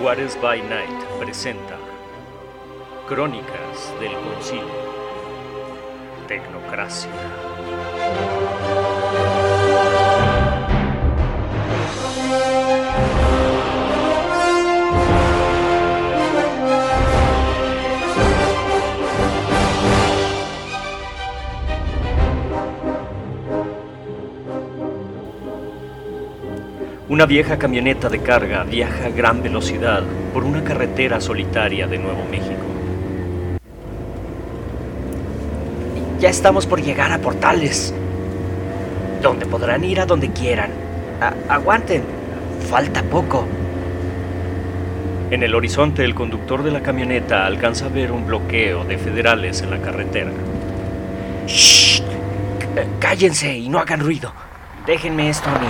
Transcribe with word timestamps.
Juárez 0.00 0.34
by 0.40 0.62
Night 0.62 1.04
presenta 1.18 1.76
Crónicas 3.06 3.92
del 4.00 4.14
Concilio. 4.14 4.64
Tecnocracia. 6.26 7.10
Una 27.20 27.26
vieja 27.26 27.58
camioneta 27.58 28.08
de 28.08 28.20
carga 28.20 28.64
viaja 28.64 29.04
a 29.04 29.10
gran 29.10 29.42
velocidad 29.42 30.02
por 30.32 30.42
una 30.42 30.64
carretera 30.64 31.20
solitaria 31.20 31.86
de 31.86 31.98
Nuevo 31.98 32.24
México. 32.30 32.62
Ya 36.18 36.30
estamos 36.30 36.66
por 36.66 36.80
llegar 36.80 37.12
a 37.12 37.18
Portales, 37.18 37.92
donde 39.20 39.44
podrán 39.44 39.84
ir 39.84 40.00
a 40.00 40.06
donde 40.06 40.30
quieran. 40.30 40.70
Aguanten, 41.46 42.04
falta 42.70 43.02
poco. 43.02 43.46
En 45.30 45.42
el 45.42 45.54
horizonte, 45.54 46.06
el 46.06 46.14
conductor 46.14 46.62
de 46.62 46.70
la 46.70 46.80
camioneta 46.80 47.44
alcanza 47.44 47.84
a 47.84 47.88
ver 47.90 48.12
un 48.12 48.26
bloqueo 48.26 48.86
de 48.86 48.96
federales 48.96 49.60
en 49.60 49.68
la 49.68 49.82
carretera. 49.82 50.30
¡Shh! 51.46 52.00
Cállense 52.98 53.58
y 53.58 53.68
no 53.68 53.78
hagan 53.78 54.00
ruido. 54.00 54.32
Déjenme 54.86 55.28
esto 55.28 55.50
a 55.50 55.58
mí. 55.58 55.66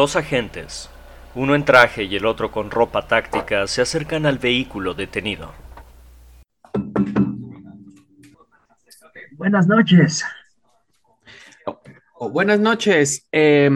Dos 0.00 0.16
agentes, 0.16 0.88
uno 1.34 1.54
en 1.54 1.66
traje 1.66 2.04
y 2.04 2.16
el 2.16 2.24
otro 2.24 2.50
con 2.50 2.70
ropa 2.70 3.06
táctica, 3.06 3.66
se 3.66 3.82
acercan 3.82 4.24
al 4.24 4.38
vehículo 4.38 4.94
detenido. 4.94 5.52
Buenas 9.32 9.66
noches. 9.66 10.24
Oh, 12.14 12.30
buenas 12.30 12.58
noches, 12.58 13.28
eh, 13.30 13.68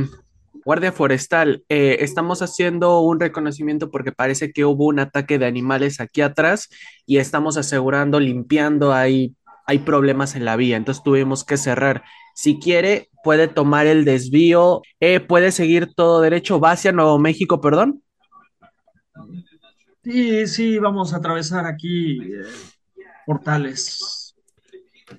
Guardia 0.65 0.93
Forestal. 0.93 1.63
Eh, 1.69 1.99
estamos 2.01 2.41
haciendo 2.41 3.01
un 3.01 3.21
reconocimiento 3.21 3.91
porque 3.91 4.11
parece 4.11 4.51
que 4.51 4.65
hubo 4.65 4.87
un 4.87 5.01
ataque 5.01 5.39
de 5.39 5.45
animales 5.45 6.01
aquí 6.01 6.23
atrás 6.23 6.71
y 7.05 7.19
estamos 7.19 7.59
asegurando, 7.59 8.19
limpiando, 8.19 8.95
hay, 8.95 9.37
hay 9.67 9.81
problemas 9.81 10.37
en 10.37 10.47
la 10.47 10.57
vía, 10.57 10.79
entonces 10.79 11.05
tuvimos 11.05 11.45
que 11.45 11.59
cerrar. 11.59 12.03
Si 12.35 12.59
quiere, 12.59 13.09
puede 13.23 13.49
tomar 13.49 13.87
el 13.87 14.05
desvío, 14.05 14.83
eh, 15.01 15.21
puede 15.21 15.53
seguir 15.53 15.95
todo 15.95 16.21
derecho, 16.21 16.61
va 16.61 16.73
hacia 16.73 16.93
Nuevo 16.93 17.19
México, 17.19 17.61
perdón. 17.61 18.03
Sí, 20.03 20.47
sí, 20.47 20.79
vamos 20.79 21.15
a 21.15 21.17
atravesar 21.17 21.65
aquí 21.65 22.19
eh, 22.19 22.45
portales. 23.25 24.35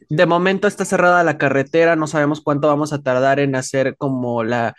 De 0.09 0.25
momento 0.25 0.67
está 0.67 0.85
cerrada 0.85 1.23
la 1.23 1.37
carretera, 1.37 1.95
no 1.95 2.05
sabemos 2.05 2.41
cuánto 2.41 2.67
vamos 2.67 2.93
a 2.93 3.01
tardar 3.01 3.39
en 3.39 3.55
hacer 3.55 3.95
como 3.97 4.43
la, 4.43 4.75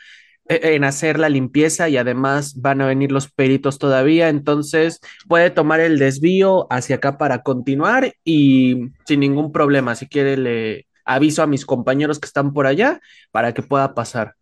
eh, 0.49 0.75
en 0.75 0.85
hacer 0.85 1.19
la 1.19 1.29
limpieza 1.29 1.89
y 1.89 1.97
además 1.97 2.61
van 2.61 2.81
a 2.81 2.87
venir 2.87 3.11
los 3.11 3.33
peritos 3.33 3.79
todavía, 3.79 4.29
entonces 4.29 5.01
puede 5.27 5.51
tomar 5.51 5.81
el 5.81 5.99
desvío 5.99 6.67
hacia 6.71 6.97
acá 6.97 7.19
para 7.19 7.43
continuar 7.43 8.13
y 8.25 8.91
sin 9.07 9.21
ningún 9.21 9.51
problema. 9.51 9.97
Si 9.97 10.07
quiere 10.07 10.37
le 10.37 10.86
aviso 11.07 11.43
a 11.43 11.49
mis 11.49 11.67
compañeros 11.67 12.21
que 12.21 12.27
están 12.27 12.53
por 12.53 12.67
allá 12.67 13.01
para 13.33 13.55
que 13.55 13.63
pueda 13.63 13.95
pasar. 13.95 14.37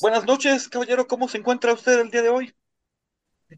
Buenas 0.00 0.26
noches, 0.26 0.68
caballero. 0.68 1.06
¿Cómo 1.06 1.28
se 1.28 1.38
encuentra 1.38 1.72
usted 1.72 2.00
el 2.00 2.10
día 2.10 2.22
de 2.22 2.28
hoy? 2.28 2.54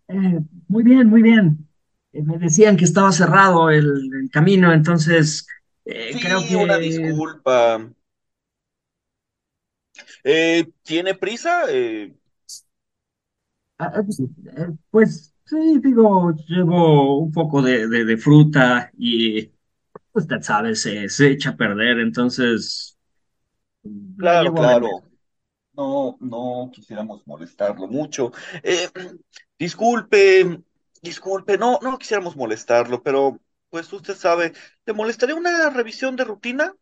Eh, 0.09 0.41
muy 0.69 0.83
bien, 0.83 1.09
muy 1.09 1.23
bien. 1.23 1.69
Eh, 2.13 2.23
me 2.23 2.39
decían 2.39 2.77
que 2.77 2.85
estaba 2.85 3.13
cerrado 3.13 3.71
el, 3.71 3.87
el 4.23 4.31
camino, 4.31 4.73
entonces 4.73 5.47
eh, 5.85 6.13
Sí, 6.13 6.21
creo 6.21 6.41
que 6.47 6.57
una 6.57 6.79
disculpa. 6.79 7.93
Eh, 10.25 10.71
¿tiene 10.83 11.15
prisa? 11.15 11.65
Eh, 11.69 12.15
Ah, 13.79 13.93
eh, 14.57 14.69
pues 14.91 15.35
sí, 15.45 15.79
digo, 15.83 16.33
llevo 16.47 17.19
un 17.19 17.33
poco 17.33 17.63
de, 17.63 17.89
de- 17.89 18.05
de 18.05 18.17
fruta 18.17 18.91
y 18.97 19.52
usted 20.13 20.41
sabe, 20.43 20.75
se, 20.77 21.09
se 21.09 21.31
echa 21.31 21.51
a 21.51 21.57
perder, 21.57 21.99
entonces 22.01 22.99
la 24.33 24.51
claro, 24.51 24.55
claro. 24.55 25.05
No, 25.75 26.19
no 26.21 26.71
quisiéramos 26.75 27.27
molestarlo 27.27 27.89
mucho. 27.89 28.33
Eh, 28.63 28.89
disculpe, 29.59 30.61
disculpe, 31.03 31.59
no, 31.59 31.79
no 31.83 31.99
quisiéramos 31.99 32.37
molestarlo, 32.37 33.03
pero 33.03 33.41
pues 33.71 33.93
usted 33.93 34.17
sabe, 34.17 34.53
¿le 34.87 34.93
molestaría 34.95 35.35
una 35.37 35.71
revisión 35.71 36.17
de 36.17 36.25
rutina? 36.25 36.75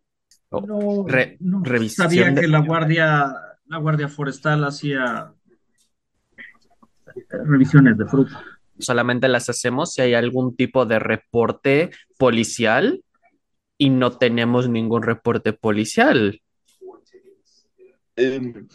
Oh, 0.51 0.61
No, 0.67 1.05
re- 1.07 1.37
no 1.41 1.63
revisión 1.65 2.09
sabía 2.09 2.35
de- 2.35 2.43
que 2.43 2.49
la 2.49 2.61
guardia, 2.61 3.33
la 3.67 3.79
guardia 3.79 4.09
forestal 4.09 4.65
hacía 4.65 5.33
eh, 7.15 7.23
revisiones 7.45 7.97
de 7.99 8.07
fruta. 8.07 8.45
solamente 8.79 9.29
las 9.29 9.49
hacemos 9.49 9.93
si 9.93 10.03
hay 10.03 10.15
algún 10.15 10.57
tipo 10.57 10.87
de 10.87 10.99
reporte 10.99 11.91
policial 12.19 13.03
y 13.81 13.89
no 13.89 14.19
tenemos 14.19 14.69
ningún 14.69 15.03
reporte 15.03 15.55
policial. 15.55 16.43
Em, 18.15 18.69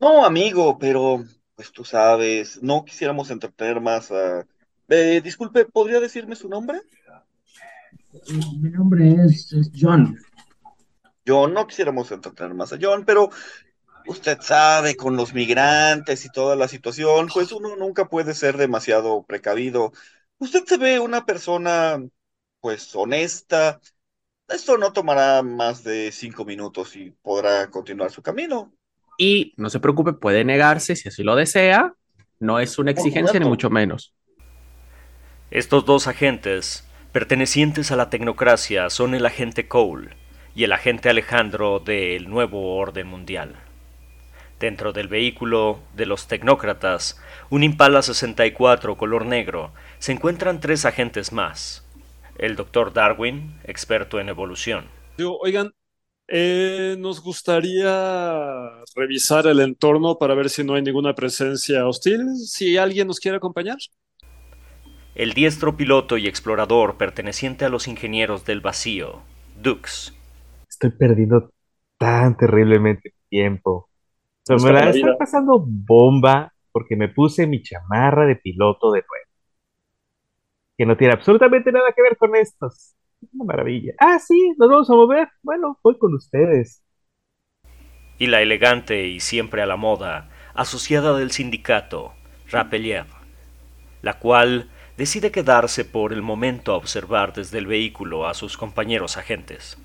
no, 0.00 0.24
amigo, 0.24 0.76
pero 0.76 1.22
pues 1.54 1.70
tú 1.70 1.84
sabes, 1.84 2.60
no 2.60 2.84
quisiéramos 2.84 3.30
entretener 3.30 3.80
más 3.80 4.10
a... 4.10 4.44
Eh, 4.88 5.20
disculpe, 5.22 5.66
¿podría 5.66 6.00
decirme 6.00 6.34
su 6.34 6.48
nombre? 6.48 6.80
Mi 8.60 8.70
nombre 8.70 9.14
es, 9.24 9.52
es 9.52 9.70
John. 9.72 10.18
John, 11.24 11.54
no 11.54 11.68
quisiéramos 11.68 12.10
entretener 12.10 12.54
más 12.54 12.72
a 12.72 12.78
John, 12.82 13.04
pero 13.04 13.30
usted 14.08 14.38
sabe, 14.40 14.96
con 14.96 15.14
los 15.14 15.32
migrantes 15.32 16.24
y 16.24 16.28
toda 16.28 16.56
la 16.56 16.66
situación, 16.66 17.28
pues 17.32 17.52
uno 17.52 17.76
nunca 17.76 18.08
puede 18.08 18.34
ser 18.34 18.56
demasiado 18.56 19.22
precavido. 19.22 19.92
Usted 20.38 20.64
se 20.66 20.76
ve 20.76 20.98
una 20.98 21.24
persona, 21.24 22.02
pues, 22.58 22.92
honesta. 22.96 23.80
Esto 24.48 24.76
no 24.76 24.92
tomará 24.92 25.42
más 25.42 25.82
de 25.84 26.12
cinco 26.12 26.44
minutos 26.44 26.96
y 26.96 27.10
podrá 27.22 27.70
continuar 27.70 28.10
su 28.10 28.22
camino. 28.22 28.72
Y 29.16 29.54
no 29.56 29.70
se 29.70 29.80
preocupe, 29.80 30.12
puede 30.12 30.44
negarse 30.44 30.96
si 30.96 31.08
así 31.08 31.22
lo 31.22 31.34
desea. 31.34 31.94
No 32.40 32.60
es 32.60 32.78
una 32.78 32.90
exigencia 32.90 33.40
ni 33.40 33.46
mucho 33.46 33.70
menos. 33.70 34.12
Estos 35.50 35.86
dos 35.86 36.08
agentes, 36.08 36.86
pertenecientes 37.12 37.90
a 37.90 37.96
la 37.96 38.10
tecnocracia, 38.10 38.90
son 38.90 39.14
el 39.14 39.24
agente 39.24 39.66
Cole 39.68 40.16
y 40.54 40.64
el 40.64 40.72
agente 40.72 41.08
Alejandro 41.08 41.80
del 41.80 42.28
Nuevo 42.28 42.76
Orden 42.76 43.06
Mundial. 43.06 43.54
Dentro 44.60 44.92
del 44.92 45.08
vehículo 45.08 45.80
de 45.94 46.06
los 46.06 46.28
tecnócratas, 46.28 47.20
un 47.50 47.62
Impala 47.62 48.02
64 48.02 48.96
color 48.96 49.26
negro, 49.26 49.72
se 49.98 50.12
encuentran 50.12 50.60
tres 50.60 50.84
agentes 50.84 51.32
más. 51.32 51.83
El 52.38 52.56
Dr. 52.56 52.92
Darwin, 52.92 53.54
experto 53.64 54.20
en 54.20 54.28
evolución. 54.28 54.86
Digo, 55.16 55.38
oigan, 55.38 55.72
eh, 56.26 56.96
nos 56.98 57.22
gustaría 57.22 58.70
revisar 58.96 59.46
el 59.46 59.60
entorno 59.60 60.16
para 60.18 60.34
ver 60.34 60.48
si 60.48 60.64
no 60.64 60.74
hay 60.74 60.82
ninguna 60.82 61.14
presencia 61.14 61.86
hostil. 61.86 62.36
Si 62.36 62.76
alguien 62.76 63.06
nos 63.08 63.20
quiere 63.20 63.36
acompañar. 63.36 63.76
El 65.14 65.32
diestro 65.32 65.76
piloto 65.76 66.16
y 66.16 66.26
explorador 66.26 66.96
perteneciente 66.96 67.64
a 67.64 67.68
los 67.68 67.86
ingenieros 67.86 68.44
del 68.44 68.60
vacío, 68.60 69.22
Dux. 69.62 70.12
Estoy 70.68 70.90
perdiendo 70.90 71.50
tan 71.98 72.36
terriblemente 72.36 73.14
tiempo. 73.28 73.88
Pero 74.46 74.60
me 74.60 74.72
la 74.72 74.90
está 74.90 75.16
pasando 75.16 75.64
bomba 75.64 76.52
porque 76.72 76.96
me 76.96 77.08
puse 77.08 77.46
mi 77.46 77.62
chamarra 77.62 78.26
de 78.26 78.36
piloto 78.36 78.90
de 78.90 79.04
nuevo. 79.08 79.23
Que 80.76 80.86
no 80.86 80.96
tiene 80.96 81.14
absolutamente 81.14 81.72
nada 81.72 81.92
que 81.94 82.02
ver 82.02 82.16
con 82.16 82.34
estos. 82.36 82.94
Una 83.32 83.44
maravilla. 83.44 83.92
Ah, 83.98 84.18
sí, 84.18 84.34
nos 84.58 84.68
vamos 84.68 84.90
a 84.90 84.94
mover. 84.94 85.28
Bueno, 85.42 85.78
voy 85.82 85.98
con 85.98 86.14
ustedes. 86.14 86.82
y 88.18 88.26
la 88.26 88.42
elegante 88.42 89.06
y 89.08 89.20
siempre 89.20 89.62
a 89.62 89.66
la 89.66 89.76
moda 89.76 90.28
asociada 90.54 91.16
del 91.18 91.30
sindicato, 91.30 92.14
Rapelier, 92.50 93.06
la 94.02 94.18
cual 94.20 94.70
decide 94.96 95.32
quedarse 95.32 95.84
por 95.84 96.12
el 96.12 96.22
momento 96.22 96.72
a 96.72 96.76
observar 96.76 97.32
desde 97.32 97.58
el 97.58 97.66
vehículo 97.66 98.26
a 98.28 98.34
sus 98.34 98.56
compañeros 98.56 99.16
agentes. 99.16 99.78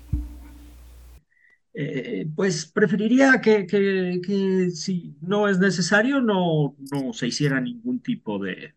Eh, 1.72 2.26
pues 2.34 2.66
preferiría 2.66 3.40
que, 3.40 3.66
que, 3.66 4.20
que 4.24 4.70
si 4.70 5.16
no 5.20 5.48
es 5.48 5.58
necesario, 5.58 6.20
no, 6.20 6.76
no 6.90 7.12
se 7.12 7.28
hiciera 7.28 7.60
ningún 7.60 8.00
tipo 8.02 8.38
de, 8.40 8.74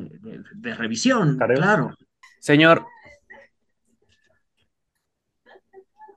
de, 0.00 0.74
revisión, 0.74 1.38
Careo. 1.38 1.56
claro. 1.56 1.94
Señor, 2.40 2.86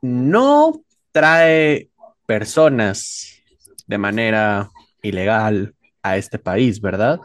no 0.02 0.82
trae 1.12 1.90
personas 2.26 3.42
de 3.88 3.98
manera 3.98 4.70
ilegal 5.02 5.74
a 6.04 6.18
este 6.18 6.40
país, 6.40 6.80
¿verdad? 6.80 7.20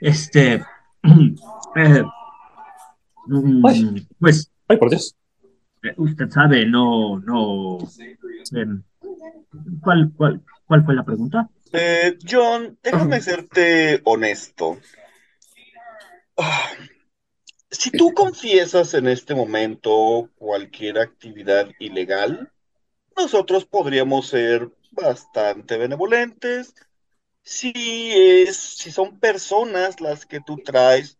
Este, 0.00 0.54
eh, 0.54 2.04
mm, 3.26 3.66
Ay. 3.66 4.08
pues 4.18 4.50
Ay, 4.68 4.76
por 4.76 4.90
Dios. 4.90 5.16
eh, 5.82 5.94
usted 5.96 6.28
sabe, 6.30 6.66
no, 6.66 7.18
no. 7.20 7.78
em, 8.52 8.82
¿cuál, 9.80 10.12
cuál, 10.16 10.42
cuál 10.66 10.84
fue 10.84 10.94
la 10.94 11.04
pregunta? 11.04 11.48
Eh, 11.72 12.16
John, 12.28 12.78
déjame 12.82 13.20
serte 13.20 14.00
honesto. 14.04 14.78
Ah, 16.36 16.70
Si 17.70 17.90
tú 17.90 18.12
confiesas 18.14 18.94
en 18.94 19.08
este 19.08 19.34
momento 19.34 20.30
cualquier 20.36 20.98
actividad 20.98 21.68
ilegal, 21.78 22.52
nosotros 23.16 23.66
podríamos 23.66 24.28
ser 24.28 24.70
bastante 24.92 25.78
benevolentes. 25.78 26.74
Si 27.42 27.72
es, 27.74 28.56
si 28.56 28.92
son 28.92 29.20
personas 29.20 30.00
las 30.00 30.26
que 30.26 30.40
tú 30.40 30.58
traes, 30.64 31.18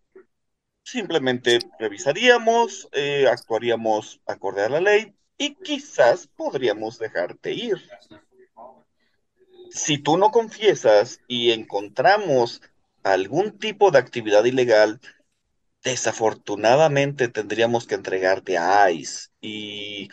simplemente 0.85 1.59
revisaríamos, 1.79 2.89
eh, 2.93 3.27
actuaríamos 3.29 4.21
acorde 4.27 4.65
a 4.65 4.71
la 4.71 4.81
ley 4.81 5.15
y 5.39 5.57
quizás 5.57 6.29
podríamos 6.29 6.99
dejarte 6.99 7.53
ir. 7.55 7.79
Si 9.71 9.99
tú 9.99 10.17
no 10.17 10.31
confiesas 10.31 11.21
y 11.29 11.53
encontramos 11.53 12.61
algún 13.03 13.59
tipo 13.59 13.91
de 13.91 13.99
actividad 13.99 14.45
ilegal, 14.45 15.01
desafortunadamente 15.83 17.29
tendríamos 17.29 17.87
que 17.87 17.95
entregarte 17.95 18.59
a 18.59 18.91
ICE. 18.91 19.31
Y 19.41 20.11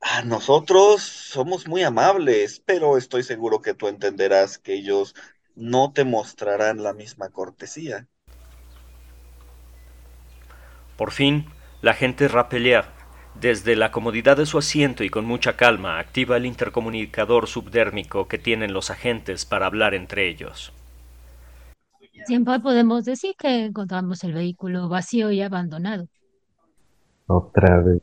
a 0.00 0.22
nosotros 0.22 1.02
somos 1.02 1.66
muy 1.66 1.82
amables, 1.82 2.62
pero 2.64 2.96
estoy 2.96 3.22
seguro 3.22 3.62
que 3.62 3.74
tú 3.74 3.88
entenderás 3.88 4.58
que 4.58 4.74
ellos 4.74 5.14
no 5.54 5.92
te 5.92 6.04
mostrarán 6.04 6.82
la 6.82 6.92
misma 6.92 7.30
cortesía. 7.30 8.06
Por 10.96 11.10
fin, 11.12 11.46
la 11.80 11.92
agente 11.92 12.28
Rappelier, 12.28 12.84
desde 13.40 13.76
la 13.76 13.90
comodidad 13.90 14.36
de 14.36 14.46
su 14.46 14.58
asiento 14.58 15.04
y 15.04 15.10
con 15.10 15.24
mucha 15.24 15.56
calma, 15.56 15.98
activa 15.98 16.36
el 16.36 16.46
intercomunicador 16.46 17.46
subdérmico 17.46 18.26
que 18.26 18.38
tienen 18.38 18.72
los 18.72 18.90
agentes 18.90 19.44
para 19.44 19.66
hablar 19.66 19.94
entre 19.94 20.28
ellos. 20.28 20.72
Siempre 22.26 22.58
podemos 22.60 23.04
decir 23.04 23.34
que 23.38 23.66
encontramos 23.66 24.24
el 24.24 24.32
vehículo 24.32 24.88
vacío 24.88 25.30
y 25.30 25.40
abandonado. 25.40 26.08
Otra 27.26 27.80
vez. 27.80 28.02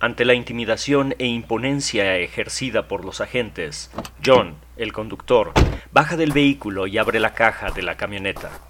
Ante 0.00 0.24
la 0.24 0.34
intimidación 0.34 1.14
e 1.18 1.26
imponencia 1.26 2.16
ejercida 2.16 2.86
por 2.86 3.04
los 3.04 3.20
agentes, 3.20 3.90
John, 4.24 4.54
el 4.76 4.92
conductor, 4.92 5.52
baja 5.92 6.16
del 6.16 6.32
vehículo 6.32 6.86
y 6.86 6.98
abre 6.98 7.20
la 7.20 7.34
caja 7.34 7.70
de 7.70 7.82
la 7.82 7.96
camioneta. 7.96 8.67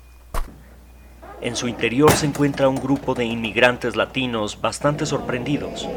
En 1.40 1.54
su 1.54 1.68
interior 1.68 2.10
se 2.10 2.26
encuentra 2.26 2.68
un 2.68 2.76
grupo 2.76 3.14
de 3.14 3.24
inmigrantes 3.24 3.94
latinos 3.94 4.60
bastante 4.60 5.06
sorprendidos. 5.06 5.88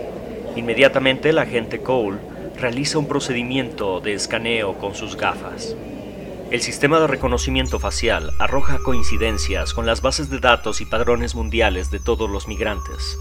Inmediatamente 0.56 1.30
el 1.30 1.40
agente 1.40 1.82
Cole 1.82 2.20
realiza 2.58 3.00
un 3.00 3.08
procedimiento 3.08 4.02
de 4.02 4.14
escaneo 4.14 4.78
con 4.78 4.94
sus 4.94 5.18
gafas. 5.18 5.76
El 6.52 6.62
sistema 6.62 7.00
de 7.00 7.08
reconocimiento 7.08 7.80
facial 7.80 8.30
arroja 8.40 8.78
coincidencias 8.84 9.74
con 9.74 9.86
las 9.86 10.02
bases 10.02 10.30
de 10.30 10.40
datos 10.40 10.80
y 10.80 10.86
padrones 10.86 11.34
mundiales 11.34 11.90
de 11.90 12.00
todos 12.00 12.30
los 12.30 12.48
migrantes, 12.48 13.18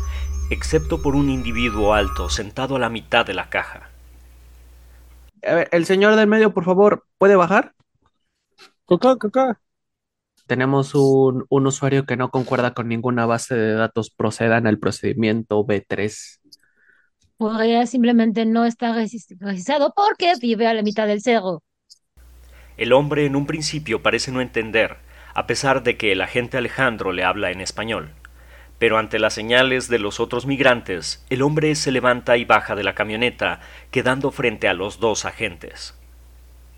excepto 0.50 1.00
por 1.00 1.14
un 1.14 1.31
individuo 1.31 1.94
alto 1.94 2.28
sentado 2.28 2.76
a 2.76 2.81
la 2.81 2.90
mitad 2.90 3.25
de 3.25 3.34
la 3.34 3.49
caja. 3.49 3.88
A 5.43 5.55
ver, 5.55 5.69
el 5.72 5.87
señor 5.87 6.17
del 6.17 6.26
medio, 6.26 6.52
por 6.52 6.64
favor, 6.64 7.06
¿puede 7.17 7.37
bajar? 7.37 7.72
Coca, 8.84 9.17
coca. 9.17 9.61
Tenemos 10.50 10.94
un, 10.97 11.47
un 11.49 11.67
usuario 11.67 12.06
que 12.06 12.17
no 12.17 12.31
concuerda 12.31 12.75
con 12.75 12.88
ninguna 12.88 13.25
base 13.26 13.55
de 13.55 13.73
datos. 13.75 14.11
Procedan 14.11 14.67
al 14.67 14.79
procedimiento 14.81 15.64
B3. 15.64 16.41
Podría 17.38 17.87
simplemente 17.88 18.47
no 18.47 18.64
estar 18.64 18.94
regis- 18.94 19.37
registrado 19.41 19.93
porque 19.97 20.35
vive 20.41 20.69
a 20.69 20.75
la 20.75 20.82
mitad 20.82 21.08
del 21.08 21.23
cerro. 21.23 21.64
El 22.76 22.93
hombre 22.93 23.26
en 23.26 23.37
un 23.37 23.47
principio 23.47 24.02
parece 24.02 24.32
no 24.32 24.41
entender, 24.41 24.97
a 25.35 25.47
pesar 25.47 25.85
de 25.85 25.97
que 25.97 26.11
el 26.11 26.20
agente 26.20 26.56
Alejandro 26.58 27.12
le 27.12 27.23
habla 27.23 27.53
en 27.53 27.61
español. 27.61 28.11
Pero 28.81 28.99
ante 28.99 29.19
las 29.20 29.35
señales 29.35 29.88
de 29.88 29.99
los 30.00 30.20
otros 30.20 30.46
migrantes, 30.46 31.25
el 31.31 31.43
hombre 31.43 31.75
se 31.76 31.93
levanta 31.93 32.37
y 32.38 32.44
baja 32.44 32.75
de 32.75 32.82
la 32.85 32.94
camioneta, 32.96 33.61
quedando 33.93 34.32
frente 34.32 34.69
a 34.69 34.75
los 34.75 34.99
dos 35.00 35.26
agentes. 35.26 35.94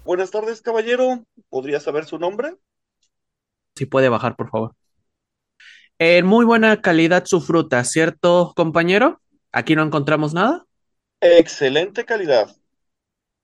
Buenas 0.05 0.31
tardes, 0.31 0.63
caballero. 0.63 1.25
¿Podría 1.49 1.81
saber 1.81 2.05
su 2.05 2.17
nombre? 2.19 2.57
Si 3.75 3.87
puede 3.87 4.09
bajar, 4.09 4.37
por 4.37 4.51
favor. 4.51 4.75
En 5.99 6.27
muy 6.27 6.45
buena 6.45 6.81
calidad 6.81 7.25
su 7.27 7.41
fruta, 7.41 7.85
¿cierto, 7.85 8.53
compañero? 8.57 9.21
Aquí 9.53 9.77
no 9.77 9.83
encontramos 9.83 10.35
nada. 10.35 10.65
Excelente 11.21 12.05
calidad. 12.05 12.55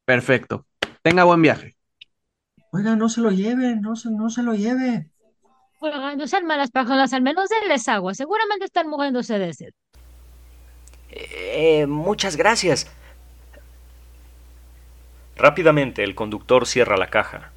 Perfecto. 0.05 0.67
Tenga 1.03 1.25
buen 1.25 1.41
viaje. 1.43 1.77
Oiga, 2.73 2.97
no 2.97 3.09
se 3.09 3.21
lo 3.21 3.31
lleve, 3.31 3.77
no 3.77 3.95
se, 3.97 4.11
no 4.11 4.29
se 4.29 4.43
lo 4.43 4.55
lleve. 4.55 5.11
Bueno, 5.81 6.17
no 6.17 6.27
sean 6.27 6.45
malas 6.45 6.71
personas, 6.71 7.13
al 7.13 7.23
menos 7.23 7.49
denles 7.49 7.89
agua. 7.89 8.15
Seguramente 8.15 8.65
están 8.65 8.89
muriéndose 8.89 9.39
de 9.39 9.55
sed. 9.55 9.71
Eh, 11.11 11.87
muchas 11.87 12.37
gracias. 12.37 12.91
Rápidamente 15.37 16.03
el 16.03 16.15
conductor 16.17 16.67
cierra 16.67 16.97
la 16.97 17.09
caja. 17.09 17.53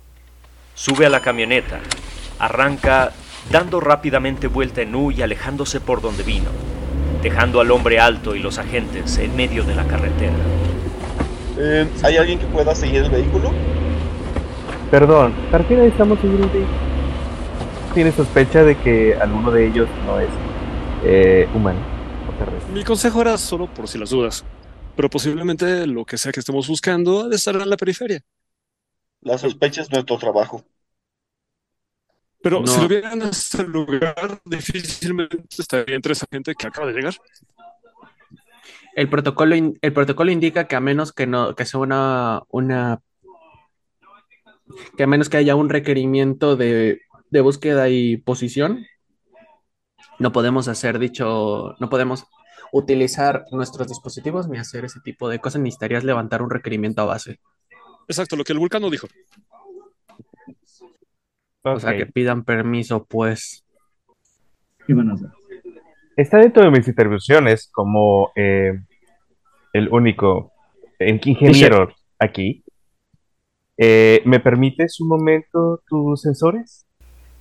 Sube 0.76 1.08
a 1.08 1.10
la 1.10 1.22
camioneta. 1.22 1.80
Arranca 2.42 3.12
dando 3.52 3.80
rápidamente 3.80 4.48
vuelta 4.48 4.82
en 4.82 4.96
U 4.96 5.12
y 5.12 5.22
alejándose 5.22 5.80
por 5.80 6.02
donde 6.02 6.24
vino, 6.24 6.50
dejando 7.22 7.62
al 7.62 7.70
hombre 7.70 8.00
alto 8.00 8.36
y 8.36 8.40
los 8.40 8.58
agentes 8.58 9.20
en 9.20 9.36
medio 9.36 9.64
de 9.64 9.76
la 9.76 9.86
carretera. 9.86 10.34
Eh, 11.60 11.88
¿hay 12.02 12.18
alguien 12.18 12.40
que 12.40 12.48
pueda 12.48 12.74
seguir 12.74 13.04
el 13.04 13.12
vehículo? 13.12 13.52
Perdón, 14.90 15.36
¿para 15.52 15.68
qué 15.68 15.76
necesitamos 15.76 16.20
seguir 16.20 16.42
un 16.42 16.52
vehículo? 16.52 16.78
Tiene 17.94 18.12
sospecha 18.12 18.64
de 18.64 18.76
que 18.76 19.16
alguno 19.22 19.52
de 19.52 19.68
ellos 19.68 19.88
no 20.08 20.20
es 20.20 20.30
eh, 21.04 21.48
humano 21.54 21.80
o 22.28 22.44
terrestre. 22.44 22.74
Mi 22.74 22.84
consejo 22.84 23.22
era 23.22 23.38
solo 23.38 23.68
por 23.68 23.88
si 23.88 24.00
las 24.00 24.10
dudas, 24.10 24.44
pero 24.96 25.12
posiblemente 25.12 25.86
lo 25.86 26.06
que 26.06 26.18
sea 26.18 26.32
que 26.32 26.40
estemos 26.40 26.68
buscando 26.68 27.22
ha 27.22 27.28
de 27.28 27.36
estar 27.36 27.56
en 27.56 27.70
la 27.70 27.78
periferia. 27.78 28.20
La 29.22 29.38
sospecha 29.38 29.84
es 29.84 29.92
nuestro 29.92 30.18
trabajo. 30.18 30.64
Pero 32.44 32.62
No. 32.62 32.68
si 32.68 32.82
lo 32.82 32.88
vieran 32.88 33.22
en 33.22 33.28
este 33.30 33.64
lugar, 33.64 34.42
difícilmente 34.46 35.38
estaría 35.58 35.96
entre 35.96 36.14
esa 36.14 36.26
gente 36.32 36.56
que 36.56 36.68
acaba 36.68 36.88
de 36.88 36.94
llegar. 36.94 37.14
El 38.96 39.10
protocolo, 39.10 39.56
in- 39.56 39.78
el 39.82 39.94
protocolo 39.94 40.32
indica 40.32 40.68
que 40.68 40.76
a 40.76 40.80
menos 40.80 41.14
que 41.14 41.28
no, 41.28 41.56
que 41.56 41.66
sea 41.66 41.80
una, 41.80 42.42
una, 42.50 43.00
que 44.98 45.04
a 45.04 45.08
menos 45.08 45.30
que 45.30 45.38
haya 45.38 45.56
un 45.56 45.70
requerimiento 45.70 46.56
de, 46.56 47.02
de 47.30 47.42
búsqueda 47.42 47.90
y 47.90 48.18
posición, 48.18 48.86
no 50.20 50.32
podemos 50.32 50.68
hacer 50.68 51.00
dicho, 51.00 51.76
no 51.80 51.90
podemos 51.90 52.26
utilizar 52.74 53.46
nuestros 53.52 53.88
dispositivos 53.88 54.48
ni 54.48 54.58
hacer 54.58 54.86
ese 54.86 55.00
tipo 55.02 55.30
de 55.30 55.40
cosas. 55.40 55.62
Necesitarías 55.62 56.04
levantar 56.04 56.42
un 56.42 56.50
requerimiento 56.50 57.02
a 57.02 57.06
base. 57.06 57.40
Exacto, 58.08 58.36
lo 58.36 58.44
que 58.44 58.54
el 58.54 58.60
vulcano 58.60 58.90
dijo. 58.90 59.08
O 61.64 61.80
sea, 61.80 61.96
que 61.96 62.06
pidan 62.06 62.44
permiso, 62.44 63.06
pues. 63.06 63.64
¿Qué 64.86 64.94
van 64.94 65.12
a 65.12 65.14
hacer? 65.14 65.30
Está 66.16 66.40
dentro 66.40 66.64
de 66.64 66.72
mis 66.72 66.88
intervenciones 66.88 67.70
como 67.72 68.32
eh, 68.36 68.74
el 69.74 69.90
único 69.90 70.52
ingeniero 71.00 71.94
aquí. 72.20 72.64
Eh, 73.78 74.22
¿me 74.26 74.40
permites 74.40 75.00
un 75.00 75.08
momento 75.08 75.82
tus 75.88 76.22
sensores? 76.22 76.86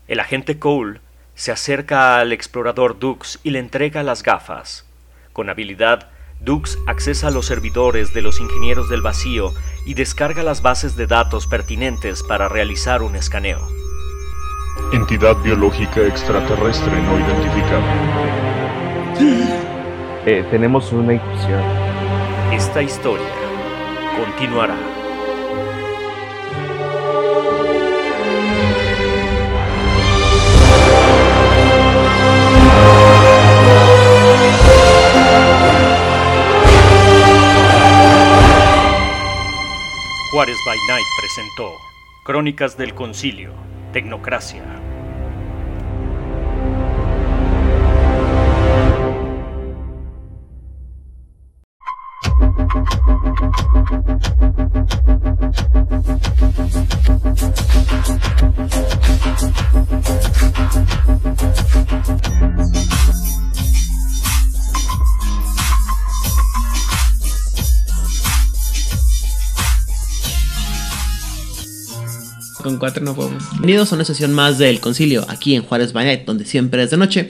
El 0.06 0.20
agente 0.20 0.58
Cole 0.58 1.00
se 1.34 1.52
acerca 1.52 2.18
al 2.18 2.32
explorador 2.32 2.98
Dux 2.98 3.40
y 3.42 3.50
le 3.50 3.58
entrega 3.58 4.02
las 4.02 4.22
gafas. 4.22 4.88
Con 5.32 5.48
habilidad, 5.50 6.10
Dux 6.40 6.78
accesa 6.86 7.28
a 7.28 7.30
los 7.30 7.46
servidores 7.46 8.14
de 8.14 8.22
los 8.22 8.40
ingenieros 8.40 8.88
del 8.88 9.02
vacío 9.02 9.52
y 9.86 9.94
descarga 9.94 10.42
las 10.42 10.62
bases 10.62 10.96
de 10.96 11.06
datos 11.06 11.46
pertinentes 11.46 12.22
para 12.22 12.48
realizar 12.48 13.02
un 13.02 13.16
escaneo. 13.16 13.58
Entidad 14.92 15.36
biológica 15.44 16.00
extraterrestre 16.00 17.00
no 17.02 17.20
identificada. 17.20 18.40
Eh, 20.26 20.44
tenemos 20.50 20.92
una 20.92 21.14
incursión. 21.14 21.62
Esta 22.52 22.82
historia 22.82 23.24
continuará. 24.18 24.74
Juárez 40.32 40.56
by 40.66 40.78
Night 40.88 41.06
presentó 41.20 41.76
Crónicas 42.24 42.76
del 42.76 42.94
Concilio, 42.94 43.52
Tecnocracia. 43.92 44.79
Cuatro 72.80 73.04
no 73.04 73.14
podemos. 73.14 73.48
Bienvenidos 73.52 73.92
a 73.92 73.94
una 73.94 74.04
sesión 74.04 74.32
más 74.32 74.56
del 74.56 74.80
concilio 74.80 75.26
aquí 75.28 75.54
en 75.54 75.62
Juárez 75.62 75.92
Banet, 75.92 76.24
donde 76.24 76.46
siempre 76.46 76.82
es 76.82 76.90
de 76.90 76.96
noche. 76.96 77.28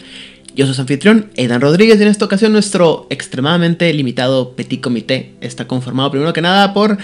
Yo 0.54 0.64
soy 0.64 0.75
su 0.75 0.80
anfitrión, 0.80 1.30
Aidan 1.37 1.61
Rodríguez, 1.61 1.99
y 1.99 2.02
en 2.02 2.09
esta 2.09 2.25
ocasión 2.25 2.52
nuestro 2.52 3.09
extremadamente 3.11 3.92
limitado 3.92 4.54
petit 4.54 4.80
comité 4.80 5.33
está 5.40 5.66
conformado 5.66 6.12
primero 6.12 6.33
que 6.33 6.40
nada 6.40 6.73
por 6.73 6.99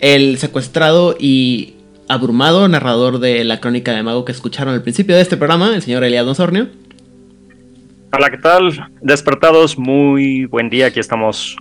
el 0.00 0.36
secuestrado 0.38 1.16
y 1.18 1.74
abrumado 2.08 2.66
narrador 2.66 3.20
de 3.20 3.44
la 3.44 3.60
crónica 3.60 3.92
de 3.92 4.02
Mago 4.02 4.24
que 4.24 4.32
escucharon 4.32 4.74
al 4.74 4.82
principio 4.82 5.14
de 5.14 5.22
este 5.22 5.36
programa, 5.36 5.74
el 5.74 5.82
señor 5.82 6.02
Eliado 6.02 6.34
Sornio. 6.34 6.68
Hola, 8.12 8.30
¿qué 8.30 8.38
tal? 8.38 8.90
Despertados, 9.00 9.78
muy 9.78 10.46
buen 10.46 10.68
día. 10.68 10.86
Aquí 10.86 10.98
estamos 10.98 11.56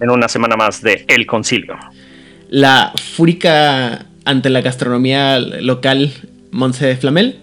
en 0.00 0.10
una 0.10 0.28
semana 0.28 0.54
más 0.54 0.82
de 0.82 1.06
El 1.08 1.26
Concilio. 1.26 1.76
La 2.50 2.92
fúrica 2.94 4.06
ante 4.28 4.50
la 4.50 4.60
gastronomía 4.60 5.38
local, 5.38 6.12
Monse 6.50 6.94
Flamel. 6.96 7.38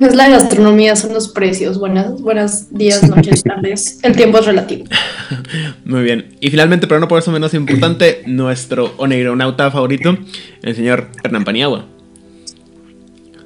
Es 0.00 0.14
la 0.14 0.26
gastronomía, 0.30 0.96
son 0.96 1.12
los 1.12 1.28
precios. 1.28 1.78
Buenas, 1.78 2.18
buenos 2.22 2.70
días, 2.70 3.06
noches, 3.06 3.42
tardes. 3.42 3.98
El 4.02 4.16
tiempo 4.16 4.38
es 4.38 4.46
relativo. 4.46 4.86
Muy 5.84 6.02
bien. 6.02 6.34
Y 6.40 6.48
finalmente, 6.48 6.86
pero 6.86 6.98
no 6.98 7.08
por 7.08 7.18
eso 7.18 7.30
menos 7.30 7.52
importante, 7.52 8.22
nuestro 8.26 8.94
oneironauta 8.96 9.70
favorito, 9.70 10.16
el 10.62 10.74
señor 10.74 11.08
Hernán 11.22 11.44
Paniagua. 11.44 11.84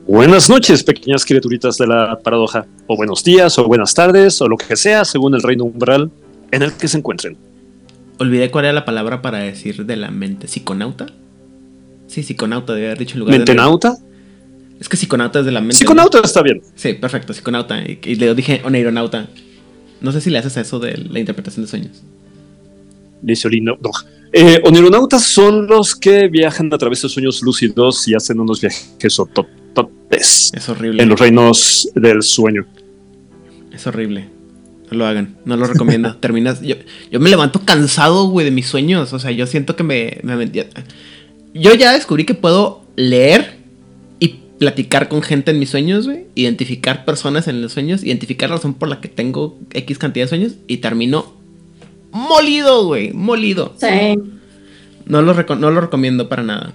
Buenas 0.06 0.48
noches, 0.48 0.84
pequeñas 0.84 1.24
criaturitas 1.24 1.78
de 1.78 1.88
la 1.88 2.16
paradoja. 2.22 2.64
O 2.86 2.96
buenos 2.96 3.24
días, 3.24 3.58
o 3.58 3.64
buenas 3.64 3.92
tardes, 3.92 4.40
o 4.40 4.46
lo 4.46 4.56
que 4.56 4.76
sea, 4.76 5.04
según 5.04 5.34
el 5.34 5.42
reino 5.42 5.64
umbral 5.64 6.12
en 6.52 6.62
el 6.62 6.72
que 6.74 6.86
se 6.86 6.96
encuentren. 6.96 7.36
Olvidé 8.18 8.52
cuál 8.52 8.66
era 8.66 8.74
la 8.74 8.84
palabra 8.84 9.20
para 9.20 9.38
decir 9.38 9.84
de 9.84 9.96
la 9.96 10.12
mente. 10.12 10.46
¿Psiconauta? 10.46 11.06
Sí, 12.10 12.22
psiconauta, 12.22 12.74
debe 12.74 12.86
haber 12.88 12.98
dicho 12.98 13.14
en 13.14 13.20
lugar 13.20 13.36
¿Mentenauta? 13.36 13.90
de. 13.92 14.80
Es 14.80 14.88
que 14.88 14.96
psiconauta 14.96 15.40
es 15.40 15.44
de 15.44 15.52
la 15.52 15.60
mente. 15.60 15.76
Psiconauta 15.76 16.20
está 16.24 16.42
bien. 16.42 16.60
Sí, 16.74 16.94
perfecto, 16.94 17.32
psiconauta. 17.32 17.80
Y, 17.82 18.00
y 18.04 18.14
le 18.16 18.34
dije 18.34 18.62
oneironauta. 18.64 19.28
No 20.00 20.10
sé 20.10 20.20
si 20.20 20.30
le 20.30 20.38
haces 20.38 20.56
a 20.56 20.62
eso 20.62 20.78
de 20.78 20.96
la 20.96 21.20
interpretación 21.20 21.64
de 21.66 21.70
sueños. 21.70 22.02
Dice 23.22 23.46
Olino. 23.48 23.76
No. 23.82 23.90
Eh, 24.32 24.60
onironautas 24.64 25.24
son 25.24 25.66
los 25.66 25.94
que 25.94 26.28
viajan 26.28 26.72
a 26.72 26.78
través 26.78 27.02
de 27.02 27.08
sueños 27.08 27.42
lúcidos 27.42 28.08
y 28.08 28.14
hacen 28.14 28.40
unos 28.40 28.60
viajes 28.60 29.18
ortototes 29.18 30.52
Es 30.54 30.68
horrible. 30.68 31.02
en 31.02 31.08
los 31.10 31.20
reinos 31.20 31.88
del 31.94 32.22
sueño. 32.22 32.66
Es 33.72 33.86
horrible. 33.86 34.28
No 34.90 34.98
lo 34.98 35.06
hagan. 35.06 35.36
No 35.44 35.56
lo 35.56 35.66
recomiendo. 35.66 36.16
Terminas. 36.20 36.60
Yo, 36.62 36.76
yo 37.10 37.20
me 37.20 37.28
levanto 37.30 37.60
cansado, 37.64 38.28
güey, 38.28 38.44
de 38.44 38.50
mis 38.50 38.66
sueños. 38.66 39.12
O 39.12 39.18
sea, 39.18 39.30
yo 39.30 39.46
siento 39.46 39.76
que 39.76 39.82
me, 39.84 40.18
me- 40.22 40.50
Yo 41.54 41.74
ya 41.74 41.92
descubrí 41.92 42.24
que 42.24 42.34
puedo 42.34 42.82
leer 42.96 43.56
y 44.20 44.28
platicar 44.58 45.08
con 45.08 45.22
gente 45.22 45.50
en 45.50 45.58
mis 45.58 45.70
sueños, 45.70 46.06
güey. 46.06 46.26
Identificar 46.34 47.04
personas 47.04 47.48
en 47.48 47.60
los 47.62 47.72
sueños. 47.72 48.04
Identificar 48.04 48.50
la 48.50 48.56
razón 48.56 48.74
por 48.74 48.88
la 48.88 49.00
que 49.00 49.08
tengo 49.08 49.58
X 49.72 49.98
cantidad 49.98 50.24
de 50.26 50.28
sueños. 50.28 50.52
Y 50.66 50.78
termino 50.78 51.32
molido, 52.12 52.86
güey. 52.86 53.12
Molido. 53.12 53.74
Same. 53.78 54.18
No 55.06 55.22
lo, 55.22 55.34
reco- 55.34 55.58
no 55.58 55.70
lo 55.70 55.80
recomiendo 55.80 56.28
para 56.28 56.42
nada. 56.42 56.72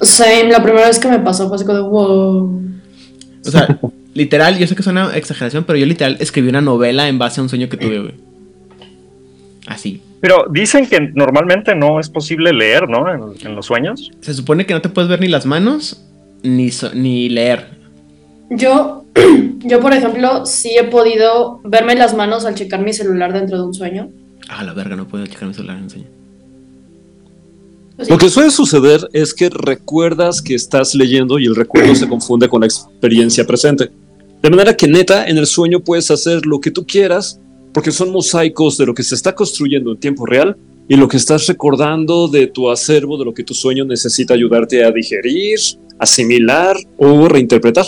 Same. 0.00 0.48
La 0.50 0.62
primera 0.62 0.86
vez 0.86 0.98
que 0.98 1.08
me 1.08 1.18
pasó 1.18 1.46
fue 1.48 1.56
así 1.56 1.64
como 1.66 1.76
de 1.76 1.82
wow. 1.84 2.62
O 3.46 3.50
sea, 3.50 3.78
literal, 4.14 4.58
yo 4.58 4.66
sé 4.66 4.74
que 4.74 4.80
es 4.82 4.86
una 4.86 5.14
exageración, 5.16 5.64
pero 5.64 5.78
yo 5.78 5.84
literal 5.86 6.16
escribí 6.20 6.48
una 6.48 6.60
novela 6.62 7.08
en 7.08 7.18
base 7.18 7.40
a 7.40 7.42
un 7.42 7.48
sueño 7.50 7.68
que 7.68 7.76
tuve, 7.76 7.98
güey. 8.00 8.14
Así. 9.66 10.00
Pero 10.20 10.44
dicen 10.50 10.86
que 10.86 11.00
normalmente 11.14 11.74
no 11.74 11.98
es 11.98 12.10
posible 12.10 12.52
leer, 12.52 12.88
¿no? 12.88 13.10
En, 13.12 13.46
en 13.46 13.56
los 13.56 13.66
sueños. 13.66 14.10
Se 14.20 14.34
supone 14.34 14.66
que 14.66 14.74
no 14.74 14.82
te 14.82 14.88
puedes 14.90 15.08
ver 15.08 15.20
ni 15.20 15.28
las 15.28 15.46
manos 15.46 16.04
ni, 16.42 16.70
so- 16.70 16.94
ni 16.94 17.28
leer. 17.28 17.78
Yo, 18.50 19.04
yo, 19.60 19.80
por 19.80 19.92
ejemplo, 19.94 20.44
sí 20.44 20.72
he 20.78 20.84
podido 20.84 21.60
verme 21.64 21.94
las 21.94 22.14
manos 22.14 22.44
al 22.44 22.54
checar 22.54 22.80
mi 22.82 22.92
celular 22.92 23.32
dentro 23.32 23.56
de 23.58 23.64
un 23.64 23.72
sueño. 23.74 24.10
Ah, 24.48 24.64
la 24.64 24.72
verga, 24.74 24.96
no 24.96 25.06
puedo 25.08 25.24
checar 25.26 25.48
mi 25.48 25.54
celular 25.54 25.76
en 25.78 25.82
un 25.84 25.90
sueño. 25.90 26.06
Pues. 27.96 28.10
Lo 28.10 28.18
que 28.18 28.28
suele 28.30 28.50
suceder 28.50 29.00
es 29.12 29.34
que 29.34 29.50
recuerdas 29.50 30.40
que 30.42 30.54
estás 30.54 30.94
leyendo 30.94 31.38
y 31.38 31.46
el 31.46 31.54
recuerdo 31.54 31.94
se 31.94 32.08
confunde 32.08 32.48
con 32.48 32.60
la 32.60 32.66
experiencia 32.66 33.46
presente. 33.46 33.90
De 34.42 34.50
manera 34.50 34.74
que 34.74 34.88
neta, 34.88 35.26
en 35.26 35.36
el 35.38 35.46
sueño 35.46 35.80
puedes 35.80 36.10
hacer 36.10 36.46
lo 36.46 36.60
que 36.60 36.70
tú 36.70 36.86
quieras 36.86 37.38
porque 37.72 37.92
son 37.92 38.10
mosaicos 38.10 38.76
de 38.78 38.86
lo 38.86 38.94
que 38.94 39.02
se 39.02 39.14
está 39.14 39.34
construyendo 39.34 39.92
en 39.92 39.98
tiempo 39.98 40.26
real 40.26 40.56
y 40.88 40.96
lo 40.96 41.08
que 41.08 41.16
estás 41.16 41.46
recordando 41.46 42.28
de 42.28 42.48
tu 42.48 42.70
acervo, 42.70 43.16
de 43.16 43.24
lo 43.24 43.32
que 43.32 43.44
tu 43.44 43.54
sueño 43.54 43.84
necesita 43.84 44.34
ayudarte 44.34 44.84
a 44.84 44.90
digerir, 44.90 45.58
asimilar 45.98 46.76
o 46.96 47.28
reinterpretar. 47.28 47.86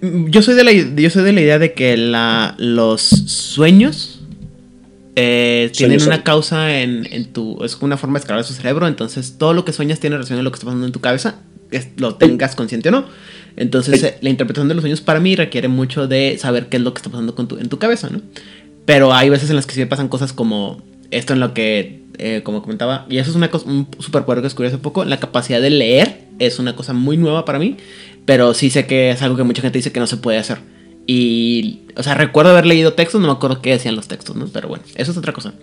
Yo 0.00 0.42
soy 0.42 0.54
de 0.54 0.64
la, 0.64 0.72
yo 0.72 1.10
soy 1.10 1.24
de 1.24 1.32
la 1.32 1.40
idea 1.40 1.58
de 1.58 1.74
que 1.74 1.96
la, 1.96 2.54
los 2.58 3.02
sueños 3.02 4.20
eh, 5.16 5.70
tienen 5.76 6.00
Sueños 6.00 6.06
una 6.06 6.24
causa 6.24 6.80
en, 6.80 7.06
en 7.10 7.32
tu. 7.32 7.62
Es 7.64 7.76
una 7.80 7.96
forma 7.96 8.18
de 8.18 8.22
escalar 8.22 8.44
su 8.44 8.54
cerebro. 8.54 8.86
Entonces, 8.86 9.36
todo 9.38 9.52
lo 9.52 9.64
que 9.64 9.72
sueñas 9.72 10.00
tiene 10.00 10.16
relación 10.16 10.38
con 10.38 10.44
lo 10.44 10.50
que 10.50 10.56
está 10.56 10.66
pasando 10.66 10.86
en 10.86 10.92
tu 10.92 11.00
cabeza, 11.00 11.40
lo 11.96 12.14
tengas 12.14 12.54
consciente 12.54 12.88
o 12.88 12.92
no. 12.92 13.04
Entonces, 13.56 14.02
eh, 14.02 14.16
la 14.20 14.30
interpretación 14.30 14.68
de 14.68 14.74
los 14.74 14.82
sueños 14.82 15.00
para 15.00 15.20
mí 15.20 15.36
requiere 15.36 15.68
mucho 15.68 16.06
de 16.06 16.38
saber 16.38 16.68
qué 16.68 16.76
es 16.76 16.82
lo 16.82 16.94
que 16.94 16.98
está 16.98 17.10
pasando 17.10 17.34
con 17.34 17.48
tu, 17.48 17.58
en 17.58 17.68
tu 17.68 17.78
cabeza, 17.78 18.08
¿no? 18.10 18.20
Pero 18.84 19.12
hay 19.12 19.28
veces 19.30 19.50
en 19.50 19.56
las 19.56 19.66
que 19.66 19.74
sí 19.74 19.80
me 19.80 19.86
pasan 19.86 20.08
cosas 20.08 20.32
como 20.32 20.82
esto 21.10 21.32
en 21.32 21.40
lo 21.40 21.54
que, 21.54 22.02
eh, 22.18 22.42
como 22.44 22.62
comentaba, 22.62 23.06
y 23.08 23.18
eso 23.18 23.30
es 23.30 23.36
una 23.36 23.50
cosa, 23.50 23.68
un 23.68 23.88
superpoder 23.98 24.40
que 24.40 24.46
descubrí 24.46 24.68
hace 24.68 24.78
poco, 24.78 25.04
la 25.04 25.18
capacidad 25.18 25.60
de 25.60 25.70
leer 25.70 26.22
es 26.38 26.58
una 26.58 26.76
cosa 26.76 26.92
muy 26.92 27.16
nueva 27.16 27.44
para 27.44 27.58
mí, 27.58 27.76
pero 28.24 28.54
sí 28.54 28.70
sé 28.70 28.86
que 28.86 29.10
es 29.10 29.22
algo 29.22 29.36
que 29.36 29.42
mucha 29.42 29.62
gente 29.62 29.78
dice 29.78 29.92
que 29.92 30.00
no 30.00 30.06
se 30.06 30.16
puede 30.16 30.38
hacer. 30.38 30.58
Y, 31.06 31.80
o 31.96 32.02
sea, 32.02 32.14
recuerdo 32.14 32.52
haber 32.52 32.66
leído 32.66 32.92
textos, 32.92 33.20
no 33.20 33.26
me 33.26 33.32
acuerdo 33.32 33.60
qué 33.60 33.70
decían 33.70 33.96
los 33.96 34.06
textos, 34.06 34.36
¿no? 34.36 34.46
Pero 34.46 34.68
bueno, 34.68 34.84
eso 34.94 35.10
es 35.10 35.16
otra 35.16 35.32
cosa. 35.32 35.54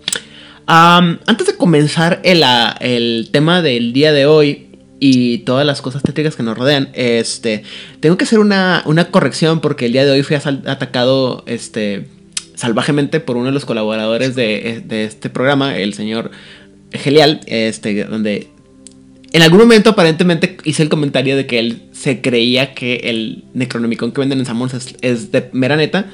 Antes 0.66 1.46
de 1.46 1.56
comenzar 1.56 2.20
el, 2.22 2.44
el 2.80 3.30
tema 3.32 3.62
del 3.62 3.94
día 3.94 4.12
de 4.12 4.26
hoy 4.26 4.67
y 5.00 5.38
todas 5.38 5.64
las 5.66 5.82
cosas 5.82 6.02
tétricas 6.02 6.36
que 6.36 6.42
nos 6.42 6.58
rodean, 6.58 6.90
este, 6.94 7.62
tengo 8.00 8.16
que 8.16 8.24
hacer 8.24 8.38
una, 8.38 8.82
una 8.86 9.10
corrección 9.10 9.60
porque 9.60 9.86
el 9.86 9.92
día 9.92 10.04
de 10.04 10.10
hoy 10.10 10.22
fui 10.22 10.36
atacado 10.36 11.44
este, 11.46 12.06
salvajemente 12.54 13.20
por 13.20 13.36
uno 13.36 13.46
de 13.46 13.52
los 13.52 13.64
colaboradores 13.64 14.34
de, 14.34 14.82
de 14.84 15.04
este 15.04 15.30
programa, 15.30 15.76
el 15.76 15.94
señor 15.94 16.30
Gelial, 16.92 17.40
este, 17.46 18.04
donde 18.04 18.48
en 19.32 19.42
algún 19.42 19.60
momento 19.60 19.90
aparentemente 19.90 20.56
hice 20.64 20.82
el 20.82 20.88
comentario 20.88 21.36
de 21.36 21.46
que 21.46 21.58
él 21.58 21.82
se 21.92 22.20
creía 22.20 22.74
que 22.74 22.96
el 23.04 23.44
Necronomicon 23.54 24.12
que 24.12 24.20
venden 24.20 24.38
en 24.38 24.46
Sammons 24.46 24.74
es, 24.74 24.96
es 25.02 25.32
de 25.32 25.50
mera 25.52 25.76
neta, 25.76 26.06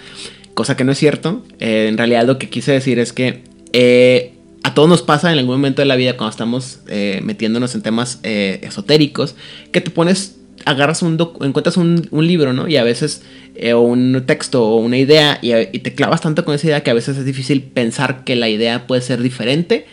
cosa 0.54 0.76
que 0.76 0.84
no 0.84 0.92
es 0.92 0.98
cierto. 0.98 1.44
Eh, 1.60 1.86
en 1.88 1.96
realidad 1.96 2.26
lo 2.26 2.38
que 2.38 2.48
quise 2.48 2.72
decir 2.72 2.98
es 2.98 3.12
que 3.12 3.42
eh, 3.72 4.33
a 4.64 4.72
todos 4.72 4.88
nos 4.88 5.02
pasa 5.02 5.30
en 5.30 5.38
algún 5.38 5.56
momento 5.56 5.82
de 5.82 5.86
la 5.86 5.94
vida 5.94 6.16
cuando 6.16 6.30
estamos 6.30 6.80
eh, 6.88 7.20
metiéndonos 7.22 7.74
en 7.74 7.82
temas 7.82 8.18
eh, 8.22 8.60
esotéricos, 8.62 9.36
que 9.72 9.82
te 9.82 9.90
pones, 9.90 10.38
agarras 10.64 11.02
un, 11.02 11.20
encuentras 11.42 11.76
un, 11.76 12.08
libro, 12.10 12.54
¿no? 12.54 12.66
Y 12.66 12.78
a 12.78 12.82
veces, 12.82 13.22
eh, 13.56 13.74
o 13.74 13.82
un 13.82 14.24
texto 14.26 14.64
o 14.66 14.76
una 14.76 14.96
idea, 14.96 15.38
y, 15.42 15.78
te 15.80 15.94
clavas 15.94 16.22
tanto 16.22 16.46
con 16.46 16.54
esa 16.54 16.66
idea 16.68 16.82
que 16.82 16.90
a 16.90 16.94
veces 16.94 17.18
es 17.18 17.26
difícil 17.26 17.62
pensar 17.62 18.24
que 18.24 18.36
la 18.36 18.48
idea 18.48 18.86
puede 18.86 19.02
ser 19.02 19.20
diferente 19.20 19.86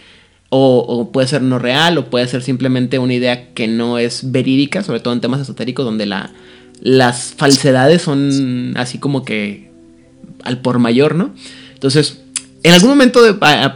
o, 0.47 1.11
puede 1.11 1.27
ser 1.27 1.41
no 1.41 1.59
real, 1.59 1.97
o 1.97 2.09
puede 2.09 2.27
ser 2.27 2.41
simplemente 2.41 2.97
una 2.97 3.13
idea 3.13 3.53
que 3.53 3.67
no 3.67 3.97
es 3.97 4.31
verídica, 4.31 4.83
sobre 4.83 5.01
todo 5.01 5.13
en 5.13 5.19
temas 5.19 5.41
esotéricos 5.41 5.83
donde 5.83 6.05
la, 6.05 6.31
las 6.79 7.33
falsedades 7.35 8.03
son 8.03 8.73
así 8.77 8.99
como 8.99 9.25
que 9.25 9.69
al 10.43 10.61
por 10.61 10.79
mayor, 10.79 11.15
¿no? 11.15 11.35
Entonces, 11.73 12.21
en 12.63 12.73
algún 12.73 12.89
momento, 12.89 13.21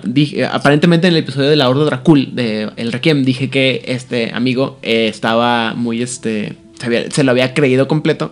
dije- 0.04 0.46
aparentemente 0.46 1.08
en 1.08 1.14
el 1.14 1.20
episodio 1.20 1.50
de 1.50 1.56
la 1.56 1.70
Horda 1.70 1.86
Dracul, 1.86 2.36
de 2.36 2.70
El 2.76 2.92
Requiem, 2.92 3.24
dije 3.24 3.50
que 3.50 3.84
este 3.88 4.32
amigo 4.34 4.78
eh, 4.84 5.08
estaba 5.08 5.74
muy, 5.74 6.02
este, 6.04 6.54
se, 7.12 7.24
lo 7.24 7.32
había 7.32 7.54
creído 7.54 7.88
completo. 7.88 8.32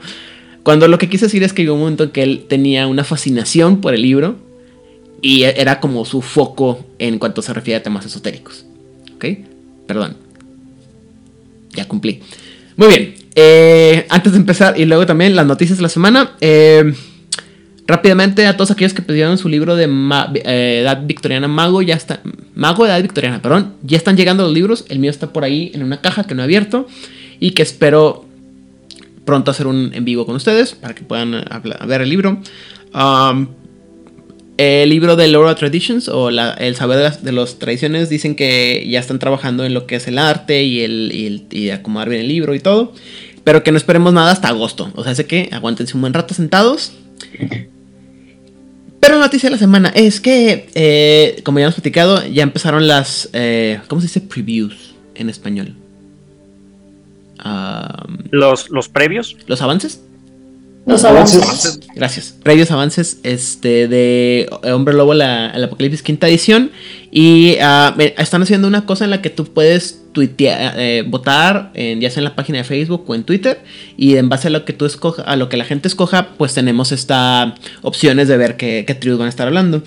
Cuando 0.63 0.88
lo 0.88 0.98
que 0.98 1.10
quise 1.10 1.25
decir 1.25 1.43
es 1.43 1.53
que 1.53 1.63
llegó 1.63 1.74
un 1.74 1.81
momento 1.81 2.03
en 2.05 2.12
que 2.12 2.24
él 2.24 2.45
tenía 2.48 2.88
una 2.88 3.03
fascinación 3.03 3.81
por 3.81 3.93
el 3.93 4.01
libro 4.03 4.36
y 5.22 5.43
era 5.43 5.79
como 5.79 6.05
su 6.05 6.22
foco 6.22 6.86
en 7.00 7.17
cuanto 7.19 7.41
se 7.41 7.53
refiere 7.53 7.77
a 7.79 7.83
temas 7.83 8.05
esotéricos. 8.05 8.65
¿Ok? 9.15 9.25
Perdón. 9.88 10.15
ya 11.75 11.88
cumplí. 11.88 12.22
Muy 12.77 12.88
bien. 12.88 13.15
eh, 13.36 14.05
antes 14.10 14.31
de 14.33 14.38
empezar, 14.38 14.79
y 14.79 14.86
luego 14.86 15.05
también 15.05 15.36
las 15.36 15.45
noticias 15.45 15.77
de 15.79 15.83
la 15.83 15.89
semana. 15.89 16.31
eh, 16.41 16.93
rápidamente, 17.87 18.45
a 18.47 18.55
todos 18.55 18.71
aquellos 18.71 18.93
que 18.93 19.01
pidieron 19.01 19.37
su 19.37 19.49
libro 19.49 19.75
de 19.75 19.85
eh, 19.85 20.79
Edad 20.81 21.03
Victoriana 21.05 21.47
Mago, 21.47 21.81
ya 21.81 21.95
está. 21.95 22.21
Mago 22.55 22.85
de 22.85 22.91
Edad 22.91 23.01
Victoriana, 23.01 23.41
perdón. 23.41 23.73
Ya 23.83 23.97
están 23.97 24.17
llegando 24.17 24.43
los 24.43 24.53
libros. 24.53 24.85
El 24.89 24.99
mío 24.99 25.11
está 25.11 25.33
por 25.33 25.43
ahí 25.43 25.71
en 25.73 25.83
una 25.83 26.01
caja 26.01 26.23
que 26.23 26.35
no 26.35 26.41
he 26.41 26.45
abierto. 26.45 26.87
Y 27.39 27.51
que 27.51 27.61
espero 27.63 28.25
pronto 29.25 29.51
hacer 29.51 29.67
un 29.67 29.91
en 29.93 30.05
vivo 30.05 30.25
con 30.25 30.35
ustedes 30.35 30.73
para 30.73 30.93
que 30.93 31.03
puedan 31.03 31.31
ver 31.87 32.01
el 32.01 32.09
libro. 32.09 32.41
Um, 32.93 33.47
el 34.57 34.89
libro 34.89 35.15
de 35.15 35.27
Laura 35.27 35.55
Traditions 35.55 36.07
o 36.07 36.29
el 36.29 36.75
saber 36.75 37.11
de 37.21 37.31
las, 37.31 37.55
tradiciones 37.57 38.09
dicen 38.09 38.35
que 38.35 38.85
ya 38.87 38.99
están 38.99 39.17
trabajando 39.17 39.65
en 39.65 39.73
lo 39.73 39.87
que 39.87 39.95
es 39.95 40.07
el 40.07 40.19
arte 40.19 40.63
y 40.63 40.81
el- 40.81 41.45
y 41.49 41.69
acomodar 41.71 42.09
bien 42.09 42.21
el 42.21 42.27
libro 42.27 42.53
y 42.53 42.59
todo. 42.59 42.93
Pero 43.43 43.63
que 43.63 43.71
no 43.71 43.77
esperemos 43.77 44.13
nada 44.13 44.31
hasta 44.31 44.47
agosto. 44.49 44.91
O 44.95 45.03
sea, 45.03 45.15
sé 45.15 45.25
que 45.25 45.49
aguántense 45.51 45.95
un 45.95 46.01
buen 46.01 46.13
rato 46.13 46.33
sentados. 46.33 46.93
Noticia 49.23 49.47
de 49.47 49.51
la 49.51 49.57
semana 49.57 49.87
es 49.95 50.19
que, 50.19 50.69
eh, 50.75 51.41
como 51.45 51.57
ya 51.57 51.63
hemos 51.63 51.75
platicado, 51.75 52.27
ya 52.27 52.43
empezaron 52.43 52.89
las. 52.89 53.29
eh, 53.31 53.79
¿Cómo 53.87 54.01
se 54.01 54.07
dice? 54.07 54.19
Previews 54.19 54.95
en 55.15 55.29
español. 55.29 55.75
Um, 57.45 58.17
¿Los, 58.31 58.69
los 58.69 58.89
previos? 58.89 59.37
¿Los 59.47 59.61
avances? 59.61 60.01
Los 60.85 61.03
avances. 61.05 61.79
Gracias. 61.95 62.33
Previos 62.43 62.69
avances 62.71 63.17
este, 63.23 63.87
de 63.87 64.49
Hombre 64.63 64.93
Lobo, 64.93 65.13
la, 65.13 65.49
el 65.51 65.63
Apocalipsis 65.63 66.01
quinta 66.01 66.27
edición. 66.27 66.71
Y 67.09 67.55
ah, 67.61 67.95
están 68.17 68.41
haciendo 68.41 68.67
una 68.67 68.85
cosa 68.85 69.05
en 69.05 69.11
la 69.11 69.21
que 69.21 69.29
tú 69.29 69.45
puedes 69.45 70.01
tuitear, 70.11 70.75
eh, 70.77 71.03
votar, 71.07 71.71
en, 71.73 72.01
ya 72.01 72.09
sea 72.09 72.19
en 72.19 72.25
la 72.25 72.35
página 72.35 72.57
de 72.59 72.63
Facebook 72.65 73.05
o 73.07 73.15
en 73.15 73.23
Twitter. 73.23 73.61
Y 73.95 74.17
en 74.17 74.27
base 74.27 74.49
a 74.49 74.51
lo 74.51 74.65
que 74.65 74.73
tú 74.73 74.85
escoja, 74.85 75.21
a 75.23 75.35
lo 75.37 75.47
que 75.47 75.55
la 75.57 75.63
gente 75.65 75.87
escoja, 75.87 76.29
pues 76.37 76.53
tenemos 76.53 76.91
esta 76.91 77.55
opciones 77.81 78.27
de 78.27 78.35
ver 78.37 78.57
qué, 78.57 78.83
qué 78.85 78.93
tribus 78.93 79.19
van 79.19 79.27
a 79.27 79.29
estar 79.29 79.47
hablando. 79.47 79.83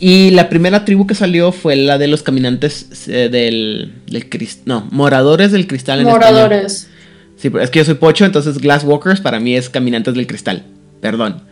Y 0.00 0.30
la 0.30 0.48
primera 0.48 0.84
tribu 0.84 1.06
que 1.06 1.14
salió 1.14 1.50
fue 1.52 1.74
la 1.76 1.98
de 1.98 2.06
los 2.06 2.22
caminantes 2.22 2.86
eh, 3.08 3.28
del, 3.30 3.92
del 4.06 4.30
cris- 4.30 4.60
no, 4.64 4.86
moradores 4.92 5.50
del 5.52 5.66
cristal 5.66 6.00
en 6.00 6.06
español. 6.08 6.50
Sí, 7.38 7.50
pero 7.50 7.62
es 7.62 7.70
que 7.70 7.78
yo 7.78 7.84
soy 7.84 7.94
pocho, 7.94 8.24
entonces 8.24 8.58
Glasswalkers 8.58 9.20
para 9.20 9.38
mí 9.40 9.54
es 9.56 9.70
Caminantes 9.70 10.14
del 10.14 10.26
Cristal. 10.26 10.64
Perdón. 11.00 11.42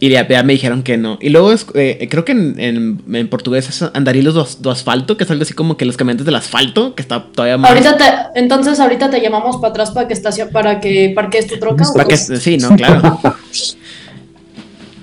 Y 0.00 0.08
ya, 0.08 0.26
ya 0.26 0.42
me 0.42 0.54
dijeron 0.54 0.82
que 0.82 0.96
no. 0.96 1.16
Y 1.20 1.28
luego 1.28 1.52
es, 1.52 1.64
eh, 1.74 2.08
creo 2.10 2.24
que 2.24 2.32
en, 2.32 2.58
en- 2.58 3.02
en 3.14 3.28
portugués 3.28 3.68
es 3.68 3.82
Andarilos 3.94 4.34
do, 4.34 4.48
do 4.58 4.70
Asfalto, 4.72 5.16
que 5.16 5.22
es 5.22 5.30
algo 5.30 5.42
así 5.44 5.54
como 5.54 5.76
que 5.76 5.84
los 5.84 5.96
caminantes 5.96 6.26
del 6.26 6.34
asfalto, 6.34 6.96
que 6.96 7.02
está 7.02 7.22
todavía 7.24 7.56
más. 7.56 7.70
Ahorita 7.70 7.96
te, 7.96 8.40
entonces 8.40 8.80
ahorita 8.80 9.10
te 9.10 9.20
llamamos 9.20 9.58
para 9.58 9.68
atrás 9.68 9.92
para 9.92 10.08
que 10.08 10.14
estacio, 10.14 10.50
para 10.50 10.80
que 10.80 11.12
parques 11.14 11.46
tu 11.46 11.56
troca. 11.58 11.84
¿o 11.88 11.92
Para 11.94 12.08
que, 12.08 12.16
sí, 12.16 12.56
no, 12.56 12.74
claro. 12.74 13.20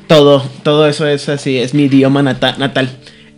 todo, 0.07 0.43
todo 0.63 0.87
eso 0.87 1.07
es 1.07 1.29
así, 1.29 1.57
es 1.59 1.73
mi 1.73 1.83
idioma 1.83 2.21
nata- 2.23 2.57
natal. 2.57 2.89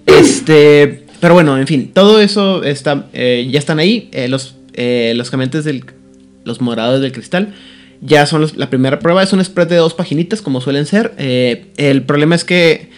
Este, 0.05 1.05
pero 1.19 1.33
bueno, 1.33 1.57
en 1.57 1.67
fin, 1.67 1.91
todo 1.93 2.19
eso 2.21 2.63
está, 2.63 3.07
eh, 3.13 3.47
ya 3.51 3.59
están 3.59 3.79
ahí. 3.79 4.09
eh, 4.13 4.27
los, 4.29 4.55
los 4.75 5.29
caminantes 5.29 5.63
del, 5.65 5.83
los 6.43 6.61
morados 6.61 7.01
del 7.01 7.11
cristal. 7.11 7.53
Ya 8.01 8.25
son 8.25 8.41
los- 8.41 8.57
la 8.57 8.69
primera 8.69 8.99
prueba, 8.99 9.21
es 9.21 9.31
un 9.33 9.43
spread 9.43 9.67
de 9.67 9.75
dos 9.75 9.93
paginitas, 9.93 10.41
como 10.41 10.61
suelen 10.61 10.85
ser. 10.85 11.13
Eh, 11.17 11.65
el 11.77 12.01
problema 12.03 12.35
es 12.35 12.43
que 12.43 12.89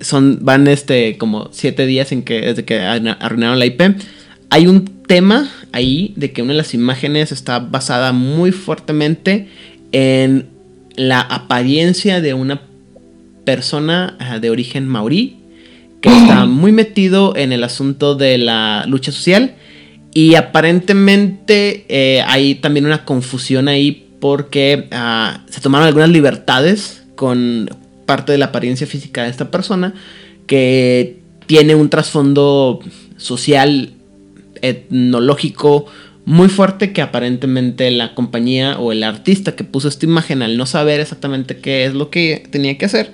son, 0.00 0.38
van 0.42 0.66
este, 0.68 1.18
como 1.18 1.48
siete 1.52 1.86
días 1.86 2.12
en 2.12 2.22
que, 2.22 2.40
desde 2.40 2.64
que 2.64 2.80
arruinaron 2.80 3.58
la 3.58 3.66
IP. 3.66 3.96
Hay 4.50 4.66
un 4.66 4.84
tema 5.06 5.50
ahí 5.72 6.12
de 6.16 6.32
que 6.32 6.42
una 6.42 6.52
de 6.52 6.58
las 6.58 6.72
imágenes 6.74 7.32
está 7.32 7.58
basada 7.58 8.12
muy 8.12 8.52
fuertemente 8.52 9.48
en 9.92 10.46
la 10.96 11.20
apariencia 11.20 12.20
de 12.20 12.34
una 12.34 12.62
persona 13.44 14.16
de 14.40 14.50
origen 14.50 14.86
maorí 14.86 15.36
que 16.00 16.08
está 16.16 16.46
muy 16.46 16.72
metido 16.72 17.36
en 17.36 17.52
el 17.52 17.64
asunto 17.64 18.14
de 18.14 18.38
la 18.38 18.84
lucha 18.86 19.12
social 19.12 19.54
y 20.18 20.34
aparentemente 20.34 21.84
eh, 21.88 22.24
hay 22.26 22.56
también 22.56 22.86
una 22.86 23.04
confusión 23.04 23.68
ahí 23.68 24.08
porque 24.18 24.88
ah, 24.90 25.44
se 25.48 25.60
tomaron 25.60 25.86
algunas 25.86 26.08
libertades 26.08 27.04
con 27.14 27.70
parte 28.04 28.32
de 28.32 28.38
la 28.38 28.46
apariencia 28.46 28.88
física 28.88 29.22
de 29.22 29.30
esta 29.30 29.52
persona 29.52 29.94
que 30.48 31.20
tiene 31.46 31.76
un 31.76 31.88
trasfondo 31.88 32.80
social, 33.16 33.92
etnológico 34.60 35.86
muy 36.24 36.48
fuerte 36.48 36.92
que 36.92 37.00
aparentemente 37.00 37.88
la 37.92 38.16
compañía 38.16 38.76
o 38.80 38.90
el 38.90 39.04
artista 39.04 39.54
que 39.54 39.62
puso 39.62 39.86
esta 39.86 40.04
imagen 40.04 40.42
al 40.42 40.56
no 40.56 40.66
saber 40.66 40.98
exactamente 40.98 41.58
qué 41.58 41.84
es 41.84 41.94
lo 41.94 42.10
que 42.10 42.44
tenía 42.50 42.76
que 42.76 42.86
hacer, 42.86 43.12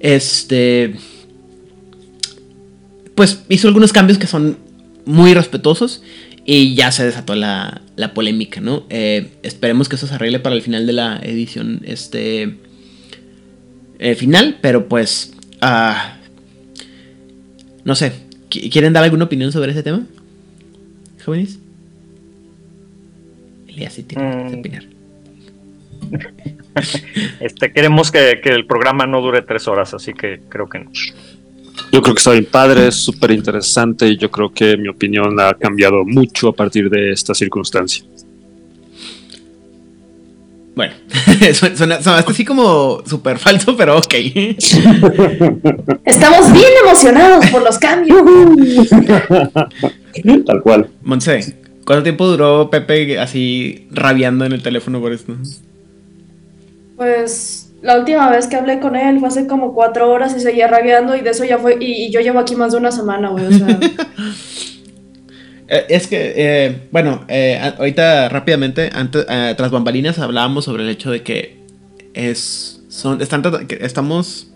este, 0.00 0.96
pues 3.14 3.44
hizo 3.48 3.68
algunos 3.68 3.92
cambios 3.92 4.18
que 4.18 4.26
son 4.26 4.65
muy 5.06 5.32
respetuosos 5.34 6.02
y 6.44 6.74
ya 6.74 6.92
se 6.92 7.04
desató 7.04 7.34
la, 7.34 7.80
la 7.96 8.12
polémica, 8.14 8.60
¿no? 8.60 8.84
Eh, 8.90 9.30
esperemos 9.42 9.88
que 9.88 9.96
eso 9.96 10.06
se 10.06 10.14
arregle 10.14 10.38
para 10.40 10.54
el 10.54 10.62
final 10.62 10.86
de 10.86 10.92
la 10.92 11.18
edición, 11.22 11.80
este, 11.84 12.56
eh, 13.98 14.14
final, 14.14 14.58
pero 14.60 14.86
pues, 14.88 15.32
ah, 15.60 16.18
no 17.84 17.94
sé, 17.94 18.12
¿qui- 18.50 18.70
¿quieren 18.70 18.92
dar 18.92 19.02
alguna 19.04 19.24
opinión 19.24 19.50
sobre 19.52 19.72
ese 19.72 19.82
tema? 19.82 20.06
Jóvenes. 21.24 21.58
Elías 23.68 23.92
sí 23.94 24.02
tiene 24.04 24.24
Mm. 24.44 24.50
que 24.50 24.56
opinar. 24.58 24.84
Este, 27.40 27.72
queremos 27.72 28.10
que, 28.12 28.40
que 28.42 28.50
el 28.50 28.66
programa 28.66 29.06
no 29.06 29.22
dure 29.22 29.40
tres 29.40 29.66
horas, 29.66 29.94
así 29.94 30.12
que 30.12 30.40
creo 30.48 30.68
que 30.68 30.80
no. 30.80 30.90
Yo 31.92 32.02
creo 32.02 32.14
que 32.14 32.18
está 32.18 32.32
bien 32.32 32.46
padre, 32.50 32.88
es 32.88 32.96
súper 32.96 33.30
interesante 33.30 34.06
y 34.08 34.16
yo 34.16 34.30
creo 34.30 34.52
que 34.52 34.76
mi 34.76 34.88
opinión 34.88 35.38
ha 35.40 35.54
cambiado 35.54 36.04
mucho 36.04 36.48
a 36.48 36.52
partir 36.52 36.90
de 36.90 37.12
esta 37.12 37.34
circunstancia. 37.34 38.04
Bueno, 40.74 40.92
suena, 41.54 41.76
suena- 41.76 42.02
sonaste 42.02 42.32
así 42.32 42.44
como 42.44 43.02
súper 43.06 43.38
falso, 43.38 43.74
pero 43.76 43.96
ok. 43.96 44.14
Estamos 46.04 46.52
bien 46.52 46.70
emocionados 46.84 47.46
por 47.46 47.62
los 47.62 47.78
cambios. 47.78 48.20
Tal 50.44 50.62
cual. 50.62 50.90
Monse, 51.02 51.56
¿cuánto 51.86 52.02
tiempo 52.02 52.26
duró 52.26 52.68
Pepe 52.68 53.18
así 53.18 53.86
rabiando 53.90 54.44
en 54.44 54.52
el 54.52 54.62
teléfono 54.62 55.00
por 55.00 55.12
esto? 55.14 55.34
Pues 56.96 57.65
la 57.86 57.98
última 57.98 58.28
vez 58.30 58.48
que 58.48 58.56
hablé 58.56 58.80
con 58.80 58.96
él 58.96 59.20
fue 59.20 59.28
hace 59.28 59.46
como 59.46 59.72
cuatro 59.72 60.10
horas 60.10 60.34
y 60.36 60.40
seguía 60.40 60.66
rabiando 60.66 61.14
y 61.14 61.20
de 61.20 61.30
eso 61.30 61.44
ya 61.44 61.58
fue, 61.58 61.76
y, 61.80 62.10
yo 62.10 62.20
llevo 62.20 62.40
aquí 62.40 62.56
más 62.56 62.72
de 62.72 62.78
una 62.78 62.90
semana, 62.90 63.30
güey, 63.30 63.46
o 63.46 63.52
sea, 63.52 63.66
Eh, 65.68 65.84
es 65.88 66.06
que, 66.06 66.32
eh, 66.36 66.82
bueno, 66.92 67.24
eh, 67.26 67.58
ahorita 67.76 68.28
rápidamente, 68.28 68.88
antes, 68.92 69.26
eh, 69.28 69.52
tras 69.56 69.72
bambalinas 69.72 70.16
hablábamos 70.20 70.64
sobre 70.64 70.84
el 70.84 70.90
hecho 70.90 71.10
de 71.10 71.24
que 71.24 71.58
es, 72.14 72.80
son, 72.88 73.20
están, 73.20 73.42
estamos, 73.80 74.46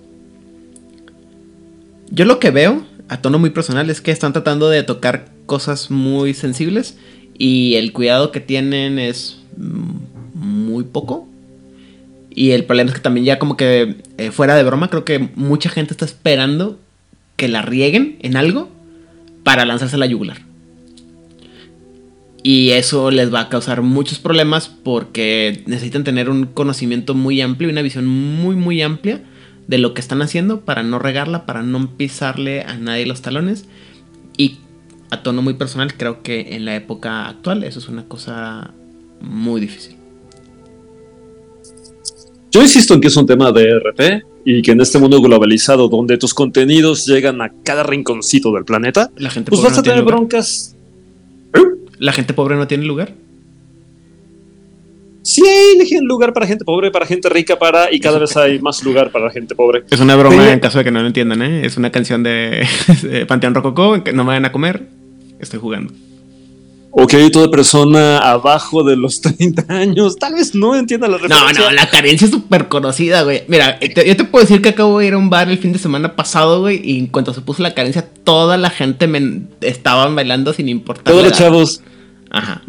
yo 2.10 2.24
lo 2.24 2.38
que 2.38 2.52
veo, 2.52 2.84
a 3.08 3.20
tono 3.20 3.40
muy 3.40 3.50
personal, 3.50 3.90
es 3.90 4.00
que 4.00 4.12
están 4.12 4.32
tratando 4.32 4.70
de 4.70 4.84
tocar 4.84 5.30
cosas 5.46 5.90
muy 5.90 6.32
sensibles 6.32 6.96
y 7.36 7.74
el 7.74 7.92
cuidado 7.92 8.30
que 8.30 8.38
tienen 8.38 9.00
es 9.00 9.40
mm, 9.56 9.96
muy 10.34 10.84
poco. 10.84 11.26
Y 12.30 12.52
el 12.52 12.64
problema 12.64 12.90
es 12.90 12.94
que 12.94 13.02
también 13.02 13.26
ya 13.26 13.38
como 13.38 13.56
que 13.56 13.96
eh, 14.16 14.30
fuera 14.30 14.54
de 14.54 14.62
broma, 14.62 14.88
creo 14.88 15.04
que 15.04 15.30
mucha 15.34 15.68
gente 15.68 15.92
está 15.92 16.04
esperando 16.04 16.78
que 17.36 17.48
la 17.48 17.62
rieguen 17.62 18.16
en 18.20 18.36
algo 18.36 18.70
para 19.42 19.64
lanzarse 19.64 19.98
la 19.98 20.06
yugular. 20.06 20.42
Y 22.42 22.70
eso 22.70 23.10
les 23.10 23.32
va 23.32 23.40
a 23.40 23.48
causar 23.48 23.82
muchos 23.82 24.18
problemas 24.18 24.68
porque 24.68 25.62
necesitan 25.66 26.04
tener 26.04 26.30
un 26.30 26.46
conocimiento 26.46 27.14
muy 27.14 27.40
amplio 27.40 27.68
y 27.68 27.72
una 27.72 27.82
visión 27.82 28.06
muy 28.06 28.56
muy 28.56 28.80
amplia 28.80 29.22
de 29.66 29.78
lo 29.78 29.92
que 29.92 30.00
están 30.00 30.22
haciendo 30.22 30.62
para 30.62 30.82
no 30.82 30.98
regarla, 30.98 31.44
para 31.44 31.62
no 31.62 31.96
pisarle 31.96 32.62
a 32.62 32.76
nadie 32.76 33.06
los 33.06 33.22
talones. 33.22 33.66
Y 34.36 34.58
a 35.10 35.22
tono 35.22 35.42
muy 35.42 35.54
personal, 35.54 35.94
creo 35.96 36.22
que 36.22 36.54
en 36.54 36.64
la 36.64 36.76
época 36.76 37.28
actual 37.28 37.62
eso 37.64 37.78
es 37.78 37.88
una 37.88 38.04
cosa 38.04 38.70
muy 39.20 39.60
difícil. 39.60 39.99
Yo 42.50 42.62
insisto 42.62 42.94
en 42.94 43.00
que 43.00 43.08
es 43.08 43.16
un 43.16 43.26
tema 43.26 43.52
de 43.52 43.78
RP 43.78 44.24
y 44.44 44.62
que 44.62 44.72
en 44.72 44.80
este 44.80 44.98
mundo 44.98 45.20
globalizado 45.20 45.88
donde 45.88 46.18
tus 46.18 46.34
contenidos 46.34 47.06
llegan 47.06 47.40
a 47.42 47.52
cada 47.62 47.82
rinconcito 47.82 48.52
del 48.52 48.64
planeta, 48.64 49.10
La 49.16 49.30
gente 49.30 49.50
pues 49.50 49.60
pobre 49.60 49.70
vas 49.70 49.76
no 49.76 49.80
a 49.80 49.82
tener 49.84 50.04
broncas. 50.04 50.74
La 51.98 52.12
gente 52.12 52.32
pobre 52.34 52.56
no 52.56 52.66
tiene 52.66 52.84
lugar. 52.84 53.14
Sí, 55.22 55.42
hay 55.46 56.00
lugar 56.00 56.32
para 56.32 56.46
gente 56.46 56.64
pobre, 56.64 56.90
para 56.90 57.04
gente 57.04 57.28
rica, 57.28 57.58
para 57.58 57.92
y 57.92 58.00
cada 58.00 58.18
vez 58.18 58.36
hay 58.36 58.58
más 58.58 58.82
lugar 58.82 59.12
para 59.12 59.30
gente 59.30 59.54
pobre. 59.54 59.84
Es 59.90 60.00
una 60.00 60.16
broma 60.16 60.36
Pero- 60.38 60.50
en 60.50 60.60
caso 60.60 60.78
de 60.78 60.84
que 60.84 60.90
no 60.90 61.02
lo 61.02 61.06
entiendan, 61.06 61.42
¿eh? 61.42 61.66
Es 61.66 61.76
una 61.76 61.92
canción 61.92 62.22
de, 62.22 62.66
de 63.02 63.26
Panteón 63.26 63.54
Rococó, 63.54 64.02
que 64.02 64.12
no 64.12 64.24
me 64.24 64.28
vayan 64.28 64.46
a 64.46 64.52
comer. 64.52 64.88
Estoy 65.38 65.60
jugando. 65.60 65.92
O 66.92 67.06
qué 67.06 67.18
tipo 67.24 67.40
de 67.40 67.48
persona 67.48 68.18
abajo 68.18 68.82
de 68.82 68.96
los 68.96 69.20
30 69.22 69.64
años 69.68 70.16
tal 70.16 70.34
vez 70.34 70.54
no 70.54 70.74
entienda 70.74 71.06
la 71.08 71.18
No, 71.18 71.22
referencia. 71.28 71.64
no, 71.64 71.70
la 71.70 71.88
carencia 71.88 72.24
es 72.24 72.30
súper 72.30 72.68
conocida, 72.68 73.22
güey. 73.22 73.44
Mira, 73.48 73.78
te- 73.78 74.06
yo 74.06 74.16
te 74.16 74.24
puedo 74.24 74.44
decir 74.44 74.60
que 74.60 74.70
acabo 74.70 74.98
de 74.98 75.06
ir 75.06 75.14
a 75.14 75.18
un 75.18 75.30
bar 75.30 75.48
el 75.50 75.58
fin 75.58 75.72
de 75.72 75.78
semana 75.78 76.16
pasado, 76.16 76.60
güey, 76.60 76.80
y 76.84 76.98
en 76.98 77.06
cuanto 77.06 77.32
se 77.32 77.40
puso 77.42 77.62
la 77.62 77.74
carencia, 77.74 78.08
toda 78.24 78.56
la 78.58 78.70
gente 78.70 79.06
me 79.06 79.42
estaban 79.60 80.14
bailando 80.16 80.52
sin 80.52 80.68
importar. 80.68 81.04
Todos 81.12 81.24
los 81.28 81.32
chavos. 81.38 81.82
Ajá. 82.32 82.62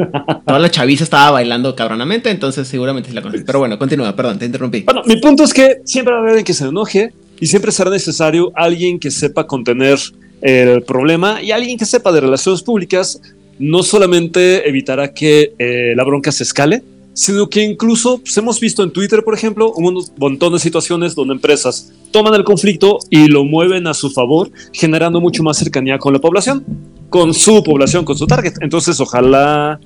Toda 0.48 0.58
la 0.58 0.72
chaviza 0.72 1.04
estaba 1.04 1.30
bailando 1.32 1.76
cabronamente, 1.76 2.32
entonces 2.32 2.68
seguramente 2.68 3.10
sí 3.10 3.16
la 3.16 3.22
conocí. 3.22 3.44
Pero 3.46 3.60
bueno, 3.60 3.78
continúa, 3.78 4.16
perdón, 4.16 4.40
te 4.40 4.46
interrumpí. 4.46 4.82
Bueno, 4.82 5.04
mi 5.06 5.18
punto 5.18 5.44
es 5.44 5.54
que 5.54 5.82
siempre 5.86 6.12
va 6.14 6.18
a 6.18 6.22
haber 6.22 6.30
alguien 6.32 6.46
que 6.46 6.54
se 6.56 6.66
enoje 6.66 7.14
y 7.40 7.46
siempre 7.48 7.72
será 7.72 7.92
necesario 7.92 8.52
alguien 8.56 9.00
que 9.00 9.12
sepa 9.12 9.46
contener 9.46 10.00
el 10.42 10.82
problema 10.82 11.42
y 11.44 11.52
alguien 11.52 11.78
que 11.78 11.86
sepa 11.86 12.12
de 12.12 12.22
relaciones 12.22 12.64
públicas 12.64 13.22
no 13.60 13.84
solamente 13.84 14.68
evitará 14.68 15.14
que 15.14 15.54
eh, 15.58 15.94
la 15.96 16.04
bronca 16.04 16.32
se 16.32 16.44
escale, 16.44 16.84
sino 17.14 17.50
que 17.50 17.62
incluso 17.62 18.20
pues, 18.20 18.38
hemos 18.38 18.60
visto 18.60 18.84
en 18.84 18.92
Twitter, 18.92 19.24
por 19.24 19.34
ejemplo, 19.34 19.74
un 19.74 20.04
montón 20.18 20.54
de 20.54 20.60
situaciones 20.60 21.14
donde 21.14 21.34
empresas 21.34 21.92
toman 22.12 22.34
el 22.36 22.44
conflicto 22.44 23.00
y 23.10 23.28
lo 23.28 23.44
mueven 23.44 23.88
a 23.88 23.94
su 23.94 24.10
favor, 24.10 24.52
generando 24.74 25.20
mucho 25.20 25.44
más 25.44 25.58
cercanía 25.58 25.98
con 25.98 26.14
la 26.14 26.20
población, 26.20 26.66
con 27.10 27.34
su 27.34 27.64
población, 27.64 28.06
con 28.06 28.18
su 28.18 28.28
target. 28.28 28.54
Entonces, 28.62 29.00
ojalá 29.00 29.80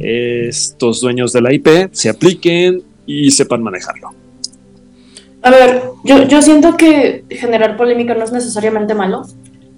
estos 0.00 1.00
dueños 1.00 1.32
de 1.32 1.40
la 1.40 1.52
IP 1.52 1.68
se 1.92 2.08
apliquen 2.08 2.82
y 3.06 3.30
sepan 3.30 3.62
manejarlo. 3.62 4.10
A 5.42 5.50
ver, 5.50 5.82
yo, 6.04 6.26
yo 6.26 6.40
siento 6.40 6.76
que 6.76 7.24
generar 7.28 7.76
polémica 7.76 8.14
no 8.14 8.24
es 8.24 8.32
necesariamente 8.32 8.94
malo. 8.94 9.26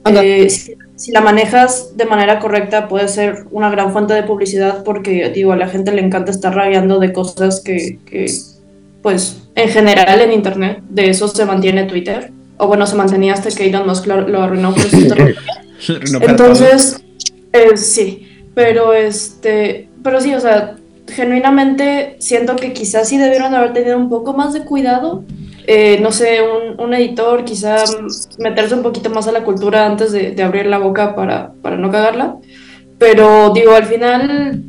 Eh, 0.06 0.48
si, 0.50 0.74
si 0.96 1.12
la 1.12 1.20
manejas 1.20 1.96
de 1.96 2.04
manera 2.04 2.38
correcta 2.38 2.88
puede 2.88 3.08
ser 3.08 3.44
una 3.50 3.70
gran 3.70 3.92
fuente 3.92 4.14
de 4.14 4.22
publicidad 4.22 4.84
porque, 4.84 5.30
digo, 5.30 5.52
a 5.52 5.56
la 5.56 5.68
gente 5.68 5.92
le 5.92 6.02
encanta 6.02 6.30
estar 6.30 6.54
rabiando 6.54 6.98
de 6.98 7.12
cosas 7.12 7.60
que, 7.60 7.98
que, 8.06 8.26
pues, 9.02 9.42
en 9.54 9.68
general 9.68 10.20
en 10.20 10.32
Internet, 10.32 10.82
de 10.88 11.10
eso 11.10 11.28
se 11.28 11.44
mantiene 11.44 11.84
Twitter. 11.84 12.32
O 12.58 12.66
bueno, 12.66 12.86
se 12.86 12.96
mantenía 12.96 13.34
hasta 13.34 13.50
que 13.50 13.66
Elon 13.66 13.86
Musk 13.86 14.06
lo, 14.06 14.26
lo 14.26 14.42
arruinó 14.42 14.72
por 14.72 14.82
su 14.82 14.96
entonces, 16.22 17.02
eh, 17.52 17.76
sí, 17.76 18.46
pero 18.54 18.94
este, 18.94 19.88
pero 20.02 20.20
sí, 20.20 20.34
o 20.34 20.40
sea, 20.40 20.76
genuinamente 21.08 22.16
siento 22.18 22.56
que 22.56 22.72
quizás 22.72 23.08
sí 23.08 23.18
debieron 23.18 23.54
haber 23.54 23.72
tenido 23.72 23.98
un 23.98 24.08
poco 24.08 24.32
más 24.32 24.54
de 24.54 24.60
cuidado. 24.60 25.24
Eh, 25.68 25.98
no 26.00 26.12
sé, 26.12 26.38
un, 26.42 26.80
un 26.80 26.94
editor 26.94 27.44
quizá 27.44 27.82
meterse 28.38 28.74
un 28.74 28.82
poquito 28.82 29.10
más 29.10 29.26
a 29.26 29.32
la 29.32 29.42
cultura 29.42 29.84
antes 29.84 30.12
de, 30.12 30.40
abrir 30.42 30.66
la 30.66 30.78
boca 30.78 31.16
para, 31.16 31.52
para 31.60 31.76
no 31.76 31.90
cagarla. 31.90 32.36
Pero 32.98 33.50
digo, 33.50 33.74
al 33.74 33.84
final 33.84 34.62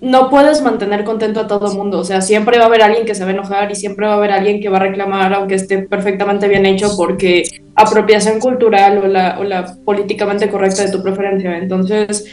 no 0.00 0.28
puedes 0.28 0.60
mantener 0.60 1.04
contento 1.04 1.40
a 1.40 1.46
todo 1.46 1.70
el 1.70 1.78
mundo. 1.78 2.00
O 2.00 2.04
sea, 2.04 2.20
siempre 2.20 2.58
va 2.58 2.64
a 2.64 2.66
haber 2.66 2.82
alguien 2.82 3.06
que 3.06 3.14
se 3.14 3.22
va 3.22 3.30
a 3.30 3.32
enojar 3.32 3.70
y 3.70 3.76
siempre 3.76 4.06
va 4.06 4.14
a 4.14 4.16
haber 4.16 4.32
alguien 4.32 4.60
que 4.60 4.68
va 4.68 4.78
a 4.78 4.80
reclamar, 4.80 5.32
aunque 5.32 5.54
esté 5.54 5.78
perfectamente 5.78 6.48
bien 6.48 6.66
hecho, 6.66 6.96
porque 6.96 7.44
apropiación 7.76 8.40
cultural 8.40 8.98
o 8.98 9.06
la, 9.06 9.38
o 9.38 9.44
la 9.44 9.76
políticamente 9.84 10.50
correcta 10.50 10.84
de 10.84 10.90
tu 10.90 11.02
preferencia. 11.02 11.56
Entonces, 11.56 12.26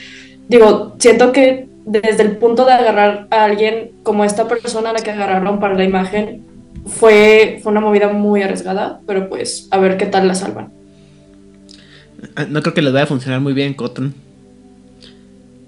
digo, 0.50 0.94
siento 0.98 1.32
que 1.32 1.68
desde 1.86 2.24
el 2.24 2.38
punto 2.38 2.66
de 2.66 2.74
agarrar 2.74 3.28
a 3.30 3.44
alguien 3.46 3.92
como 4.04 4.26
esta 4.26 4.48
persona 4.48 4.90
a 4.90 4.94
la 4.94 5.00
que 5.02 5.12
agarraron 5.12 5.60
para 5.60 5.76
la 5.76 5.84
imagen, 5.84 6.51
fue, 6.86 7.60
fue 7.62 7.72
una 7.72 7.82
movida 7.82 8.12
muy 8.12 8.42
arriesgada, 8.42 9.02
pero 9.08 9.30
pues 9.30 9.68
a 9.72 9.78
ver 9.80 9.98
qué 9.98 10.06
tal 10.06 10.28
la 10.28 10.36
salvan. 10.36 10.72
Ah, 12.36 12.46
No 12.50 12.62
creo 12.62 12.74
que 12.74 12.82
les 12.82 12.94
vaya 12.94 13.04
a 13.04 13.08
funcionar 13.08 13.40
muy 13.42 13.54
bien, 13.54 13.74
Cotton. 13.74 14.14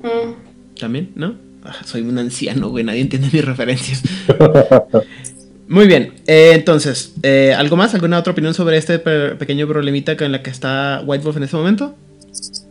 Mm. 0.02 0.80
¿También? 0.80 1.12
¿No? 1.16 1.36
Ah, 1.64 1.76
soy 1.86 2.02
un 2.02 2.18
anciano, 2.18 2.70
güey, 2.70 2.84
nadie 2.84 3.02
entiende 3.02 3.30
mis 3.32 3.46
referencias. 3.46 4.04
Muy 5.70 5.88
bien, 5.88 6.14
eh, 6.28 6.52
entonces, 6.56 7.14
eh, 7.24 7.54
¿algo 7.58 7.78
más? 7.78 7.94
¿Alguna 7.96 8.20
otra 8.20 8.34
opinión 8.34 8.54
sobre 8.54 8.78
este 8.78 9.00
pe- 9.00 9.36
pequeño 9.36 9.66
problemita 9.66 10.18
con 10.18 10.30
la 10.32 10.44
que 10.44 10.50
está 10.50 11.02
White 11.06 11.24
Wolf 11.24 11.38
en 11.38 11.44
este 11.44 11.56
momento? 11.56 11.96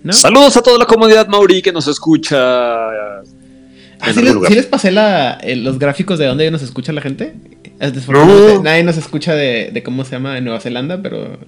¿No? 0.03 0.13
Saludos 0.13 0.57
a 0.59 0.63
toda 0.63 0.79
la 0.79 0.85
comunidad 0.85 1.27
Mauri 1.27 1.63
que 1.63 1.73
nos 1.73 1.89
escucha. 1.89 2.37
Ah, 2.39 3.23
en 4.09 4.15
¿sí, 4.15 4.23
les, 4.23 4.35
sí 4.47 4.55
les 4.55 4.67
pasé 4.67 4.91
la- 4.91 5.39
eh, 5.43 5.57
los 5.57 5.79
gráficos 5.79 6.19
de 6.19 6.27
dónde 6.27 6.51
nos 6.51 6.63
escucha 6.63 6.93
la 6.93 7.01
gente? 7.01 7.33
Es 7.83 7.93
desafortunadamente, 7.95 8.55
No. 8.55 8.63
Nadie 8.63 8.83
nos 8.85 8.97
escucha 8.97 9.35
de, 9.35 9.71
de 9.73 9.83
cómo 9.83 10.05
se 10.05 10.13
llama 10.13 10.39
en 10.39 10.45
Nueva 10.45 10.61
Zelanda, 10.61 11.03
pero 11.03 11.39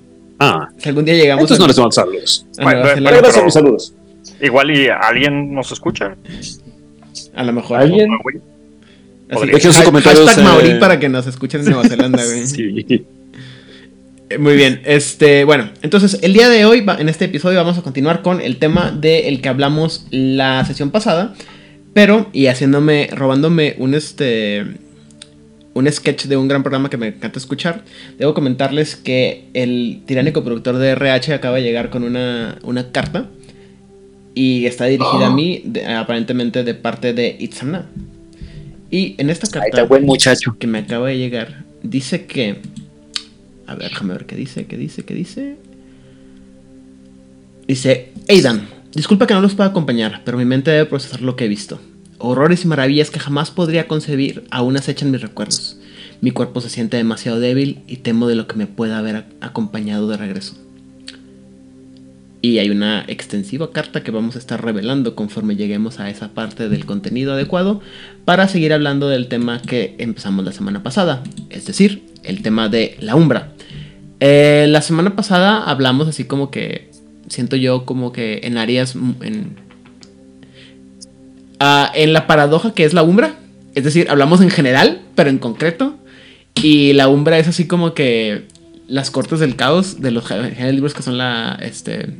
Ah, 0.40 0.68
si 0.78 0.88
algún 0.88 1.04
día 1.04 1.14
llegamos 1.14 1.42
entonces 1.42 1.60
no 1.60 1.68
les 1.68 1.78
mando 1.78 1.92
saludos. 1.92 2.46
a 2.58 2.62
Bueno, 2.64 2.80
Nueva 2.80 2.94
Zelanda, 2.96 3.20
pero- 3.32 3.44
mis 3.44 3.54
saludos. 3.54 3.94
Igual 4.42 4.70
y 4.72 4.88
alguien 4.88 5.54
nos 5.54 5.70
escucha. 5.72 6.16
a 7.34 7.44
lo 7.44 7.52
mejor. 7.52 7.80
¿Alguien? 7.80 8.08
Dejen 9.28 9.72
sus 9.72 9.82
comentarios, 9.84 10.28
hashtag 10.28 10.64
eh. 10.66 10.76
Para 10.80 10.98
que 11.00 11.08
nos 11.08 11.26
escuchen 11.26 11.60
en 11.62 11.66
Nueva 11.70 11.88
Zelanda, 11.88 12.22
güey. 12.24 12.46
Sí. 12.46 13.04
Eh, 14.30 14.38
Muy 14.38 14.56
bien, 14.56 14.80
este, 14.84 15.44
bueno, 15.44 15.70
entonces 15.82 16.18
el 16.22 16.32
día 16.32 16.48
de 16.48 16.64
hoy, 16.64 16.84
en 16.98 17.08
este 17.08 17.26
episodio, 17.26 17.58
vamos 17.58 17.78
a 17.78 17.82
continuar 17.82 18.22
con 18.22 18.40
el 18.40 18.56
tema 18.58 18.90
del 18.90 19.40
que 19.42 19.48
hablamos 19.48 20.06
la 20.10 20.64
sesión 20.64 20.90
pasada, 20.90 21.34
pero, 21.92 22.28
y 22.32 22.46
haciéndome, 22.46 23.08
robándome 23.12 23.74
un, 23.78 23.94
este, 23.94 24.64
un 25.74 25.90
sketch 25.90 26.26
de 26.26 26.36
un 26.36 26.46
gran 26.48 26.62
programa 26.62 26.88
que 26.88 26.96
me 26.96 27.08
encanta 27.08 27.38
escuchar, 27.38 27.84
debo 28.18 28.32
comentarles 28.32 28.96
que 28.96 29.44
el 29.54 30.02
tiránico 30.06 30.42
productor 30.44 30.78
de 30.78 30.90
RH 30.90 31.34
acaba 31.34 31.56
de 31.56 31.62
llegar 31.62 31.90
con 31.90 32.04
una, 32.04 32.58
una 32.62 32.90
carta 32.92 33.28
y 34.34 34.66
está 34.66 34.86
dirigida 34.86 35.26
a 35.26 35.30
mí, 35.34 35.62
de- 35.64 35.84
aparentemente 35.86 36.64
de 36.64 36.74
parte 36.74 37.12
de 37.12 37.36
Itzamna. 37.38 37.86
Y 38.90 39.14
en 39.18 39.30
esta 39.30 39.46
carta 39.48 39.82
buen 39.84 40.04
muchacho. 40.06 40.56
que 40.58 40.66
me 40.68 40.78
acaba 40.78 41.08
de 41.08 41.18
llegar, 41.18 41.64
dice 41.82 42.26
que. 42.26 42.56
A 43.66 43.74
ver, 43.74 43.88
déjame 43.90 44.12
ver 44.14 44.26
qué 44.26 44.36
dice, 44.36 44.66
qué 44.66 44.76
dice, 44.76 45.04
qué 45.04 45.14
dice. 45.14 45.56
Dice: 47.66 48.12
Aidan, 48.28 48.68
disculpa 48.94 49.26
que 49.26 49.34
no 49.34 49.40
los 49.40 49.54
pueda 49.54 49.70
acompañar, 49.70 50.22
pero 50.24 50.36
mi 50.38 50.44
mente 50.44 50.70
debe 50.70 50.86
procesar 50.86 51.22
lo 51.22 51.34
que 51.34 51.46
he 51.46 51.48
visto. 51.48 51.80
Horrores 52.26 52.64
y 52.64 52.68
maravillas 52.68 53.10
que 53.10 53.20
jamás 53.20 53.50
podría 53.50 53.86
concebir 53.86 54.44
aún 54.50 54.78
acechan 54.78 55.10
mis 55.10 55.20
recuerdos. 55.20 55.76
Mi 56.22 56.30
cuerpo 56.30 56.62
se 56.62 56.70
siente 56.70 56.96
demasiado 56.96 57.38
débil 57.38 57.82
y 57.86 57.98
temo 57.98 58.26
de 58.26 58.34
lo 58.34 58.46
que 58.46 58.56
me 58.56 58.66
pueda 58.66 58.96
haber 58.96 59.26
acompañado 59.42 60.08
de 60.08 60.16
regreso. 60.16 60.54
Y 62.40 62.60
hay 62.60 62.70
una 62.70 63.04
extensiva 63.08 63.72
carta 63.72 64.02
que 64.02 64.10
vamos 64.10 64.36
a 64.36 64.38
estar 64.38 64.64
revelando 64.64 65.14
conforme 65.14 65.56
lleguemos 65.56 66.00
a 66.00 66.08
esa 66.08 66.28
parte 66.28 66.70
del 66.70 66.86
contenido 66.86 67.34
adecuado 67.34 67.82
para 68.24 68.48
seguir 68.48 68.72
hablando 68.72 69.10
del 69.10 69.28
tema 69.28 69.60
que 69.60 69.94
empezamos 69.98 70.46
la 70.46 70.52
semana 70.52 70.82
pasada, 70.82 71.22
es 71.50 71.66
decir, 71.66 72.04
el 72.22 72.40
tema 72.40 72.70
de 72.70 72.96
la 73.00 73.16
umbra. 73.16 73.52
Eh, 74.20 74.64
la 74.70 74.80
semana 74.80 75.14
pasada 75.14 75.62
hablamos 75.62 76.08
así 76.08 76.24
como 76.24 76.50
que, 76.50 76.90
siento 77.28 77.56
yo 77.56 77.84
como 77.84 78.12
que 78.12 78.40
en 78.44 78.56
áreas, 78.56 78.94
en, 78.94 79.56
ah, 81.64 81.92
en 81.94 82.12
la 82.12 82.26
paradoja 82.26 82.74
que 82.74 82.84
es 82.84 82.92
la 82.92 83.02
umbra, 83.02 83.36
es 83.74 83.84
decir, 83.84 84.08
hablamos 84.10 84.40
en 84.40 84.50
general, 84.50 85.00
pero 85.14 85.30
en 85.30 85.38
concreto, 85.38 85.96
y 86.62 86.92
la 86.92 87.08
umbra 87.08 87.38
es 87.38 87.48
así 87.48 87.66
como 87.66 87.94
que 87.94 88.44
las 88.86 89.10
cortes 89.10 89.40
del 89.40 89.56
caos 89.56 90.00
de 90.00 90.10
los 90.10 90.24
libros 90.72 90.94
que 90.94 91.02
son 91.02 91.18
la, 91.18 91.58
este, 91.62 92.10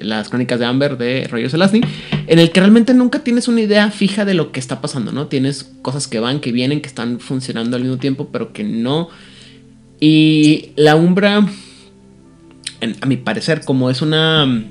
las 0.00 0.28
crónicas 0.28 0.58
de 0.58 0.66
Amber 0.66 0.98
de 0.98 1.28
Roger 1.30 1.50
Zelazny, 1.50 1.82
en 2.26 2.38
el 2.38 2.50
que 2.50 2.60
realmente 2.60 2.94
nunca 2.94 3.20
tienes 3.20 3.48
una 3.48 3.60
idea 3.60 3.90
fija 3.90 4.24
de 4.24 4.34
lo 4.34 4.52
que 4.52 4.60
está 4.60 4.80
pasando, 4.80 5.12
¿no? 5.12 5.26
Tienes 5.28 5.70
cosas 5.82 6.08
que 6.08 6.20
van, 6.20 6.40
que 6.40 6.52
vienen, 6.52 6.80
que 6.80 6.88
están 6.88 7.20
funcionando 7.20 7.76
al 7.76 7.82
mismo 7.82 7.98
tiempo, 7.98 8.28
pero 8.32 8.52
que 8.52 8.64
no. 8.64 9.08
Y 10.00 10.70
la 10.76 10.96
Umbra, 10.96 11.46
a 13.00 13.06
mi 13.06 13.16
parecer, 13.16 13.64
como 13.64 13.90
es 13.90 14.02
una. 14.02 14.64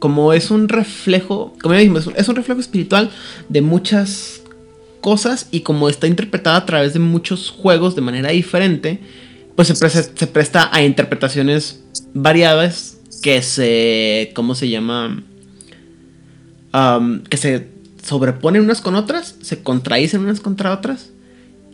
Como 0.00 0.32
es 0.32 0.50
un 0.50 0.68
reflejo, 0.68 1.54
como 1.62 1.74
ya 1.74 1.80
dijimos, 1.80 2.10
es 2.16 2.28
un 2.28 2.34
reflejo 2.34 2.60
espiritual 2.60 3.10
de 3.48 3.62
muchas 3.62 4.42
cosas 5.00 5.46
y 5.52 5.60
como 5.60 5.88
está 5.88 6.08
interpretada 6.08 6.56
a 6.56 6.66
través 6.66 6.92
de 6.92 6.98
muchos 6.98 7.50
juegos 7.50 7.94
de 7.94 8.00
manera 8.02 8.30
diferente, 8.30 8.98
pues 9.54 9.68
se 9.68 9.74
presta, 9.74 10.02
se 10.02 10.26
presta 10.26 10.68
a 10.72 10.82
interpretaciones 10.82 11.84
variadas 12.14 12.98
que 13.22 13.42
se, 13.42 14.32
¿cómo 14.34 14.54
se 14.54 14.68
llama? 14.68 15.22
Am, 16.72 17.22
que 17.24 17.36
se 17.36 17.68
sobreponen 18.02 18.62
unas 18.62 18.80
con 18.80 18.94
otras, 18.94 19.36
se 19.42 19.62
contradicen 19.62 20.22
unas 20.22 20.40
contra 20.40 20.72
otras 20.72 21.10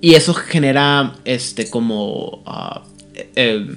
y 0.01 0.15
eso 0.15 0.35
genera, 0.35 1.15
este, 1.25 1.71
como 1.71 2.43
ah, 2.47 2.85
eh, 3.15 3.31
eh, 3.37 3.77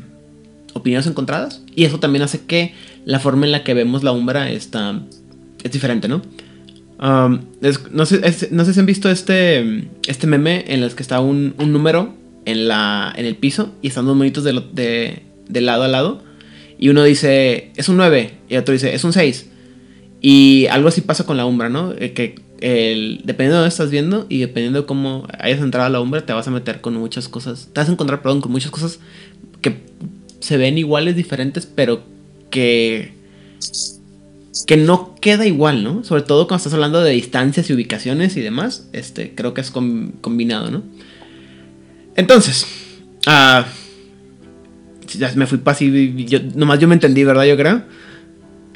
opiniones 0.73 1.07
encontradas 1.07 1.62
y 1.75 1.85
eso 1.85 1.99
también 1.99 2.23
hace 2.23 2.41
que 2.41 2.73
la 3.10 3.19
forma 3.19 3.48
en 3.48 3.52
la 3.52 3.63
que 3.63 3.74
vemos 3.74 4.04
la 4.04 4.12
umbra 4.12 4.52
está, 4.52 5.02
es 5.63 5.72
diferente, 5.72 6.08
¿no? 6.08 6.22
Um, 7.02 7.39
es- 7.63 7.91
no, 7.91 8.06
sé, 8.06 8.22
no 8.52 8.63
sé 8.65 8.74
si 8.76 8.80
han 8.80 8.86
visto 8.86 9.10
este, 9.10 9.89
este 10.06 10.28
meme 10.28 10.63
en 10.67 10.84
el 10.84 10.93
que 10.93 11.02
está 11.02 11.19
un, 11.19 11.56
un 11.58 11.74
número 11.74 12.13
en, 12.45 12.67
la, 12.67 13.12
en 13.15 13.26
el 13.26 13.36
piso 13.36 13.74
y 13.82 13.88
están 13.88 14.06
dos 14.06 14.15
monitos 14.15 14.43
de, 14.43 15.24
de, 15.48 15.62
lado 15.62 15.84
a 15.84 15.88
lado. 15.88 16.22
Y 16.78 16.89
uno 16.89 17.04
dice, 17.04 17.72
es 17.78 17.89
un 17.89 17.98
9 17.98 18.34
y 18.48 18.58
otro 18.58 18.74
dice, 18.74 18.93
es 18.93 19.04
un 19.04 19.12
6. 19.12 19.50
Y 20.22 20.67
algo 20.67 20.89
así 20.89 21.02
pasa 21.02 21.26
con 21.26 21.36
la 21.36 21.48
umbra, 21.48 21.67
¿no? 21.67 21.93
Eh, 21.98 22.13
que 22.13 22.36
el, 22.62 23.22
dependiendo 23.24 23.56
de 23.56 23.62
dónde 23.62 23.69
estás 23.69 23.89
viendo 23.89 24.28
y 24.30 24.38
dependiendo 24.38 24.82
de 24.82 24.86
cómo 24.86 25.26
hayas 25.39 25.62
entrado 25.62 25.88
a 25.88 25.89
la 25.89 26.00
umbra, 26.00 26.28
te 26.28 26.34
vas 26.34 26.48
a 26.48 26.52
meter 26.52 26.80
con 26.80 26.93
muchas 26.93 27.28
cosas. 27.28 27.69
Te 27.74 27.82
vas 27.82 27.89
a 27.89 27.91
encontrar, 27.91 28.22
perdón, 28.22 28.41
con 28.41 28.52
muchas 28.52 28.69
cosas 28.69 29.00
que 29.62 29.78
se 30.41 30.58
ven 30.58 30.78
iguales, 30.78 31.15
diferentes, 31.15 31.65
pero 31.65 32.04
que. 32.49 33.13
que 34.67 34.77
no 34.77 35.15
queda 35.21 35.45
igual, 35.45 35.83
¿no? 35.83 36.03
Sobre 36.03 36.21
todo 36.23 36.47
cuando 36.47 36.57
estás 36.57 36.73
hablando 36.73 37.01
de 37.01 37.12
distancias 37.12 37.69
y 37.69 37.73
ubicaciones 37.73 38.38
y 38.38 38.41
demás. 38.41 38.89
Este, 38.93 39.33
creo 39.35 39.53
que 39.53 39.62
es 39.62 39.71
com- 39.71 40.12
combinado, 40.21 40.69
¿no? 40.71 40.83
Entonces. 42.15 42.67
ah, 43.25 43.65
ya 45.17 45.31
me 45.35 45.47
fui 45.47 45.57
pasivo 45.57 45.95
yo, 46.25 46.39
nomás 46.55 46.77
yo 46.79 46.88
me 46.88 46.93
entendí, 46.93 47.23
¿verdad? 47.23 47.45
Yo 47.45 47.57
creo. 47.57 47.81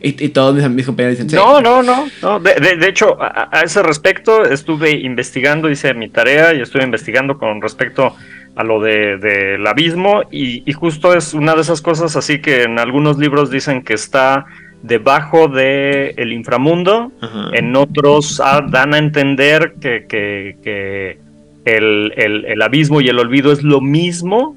Y, 0.02 0.26
y 0.26 0.30
todos 0.30 0.54
mis, 0.56 0.68
mis 0.70 0.86
compañeros 0.86 1.18
dicen. 1.18 1.34
No, 1.36 1.62
no, 1.62 1.82
no. 1.84 2.40
de 2.40 2.88
hecho, 2.90 3.22
a, 3.22 3.50
a 3.52 3.62
ese 3.62 3.82
respecto 3.84 4.44
estuve 4.44 4.92
investigando, 4.92 5.70
hice 5.70 5.94
mi 5.94 6.10
tarea 6.10 6.54
y 6.54 6.62
estuve 6.62 6.84
investigando 6.84 7.38
con 7.38 7.62
respecto 7.62 8.16
a 8.56 8.64
lo 8.64 8.80
de, 8.82 9.18
del 9.18 9.66
abismo 9.66 10.22
y, 10.32 10.64
y 10.70 10.74
justo 10.74 11.14
es 11.16 11.34
una 11.34 11.56
de 11.56 11.62
esas 11.62 11.82
cosas 11.82 12.16
así 12.16 12.40
que 12.40 12.64
en 12.64 12.78
algunos 12.80 13.18
libros 13.18 13.50
dicen 13.50 13.82
que 13.82 13.94
está 13.94 14.46
debajo 14.84 15.48
del 15.48 16.14
el 16.18 16.34
inframundo, 16.34 17.12
en 17.54 17.76
otros 17.76 18.42
ah, 18.44 18.64
dan 18.70 18.94
a 18.94 18.98
entender 18.98 19.76
que, 19.82 20.06
que- 20.08 20.58
que 20.64 21.18
el, 21.66 22.14
el- 22.18 22.46
el 22.46 22.62
abismo 22.62 23.00
y 23.02 23.08
el 23.08 23.18
olvido 23.18 23.52
es 23.54 23.64
lo 23.64 23.80
mismo 23.80 24.56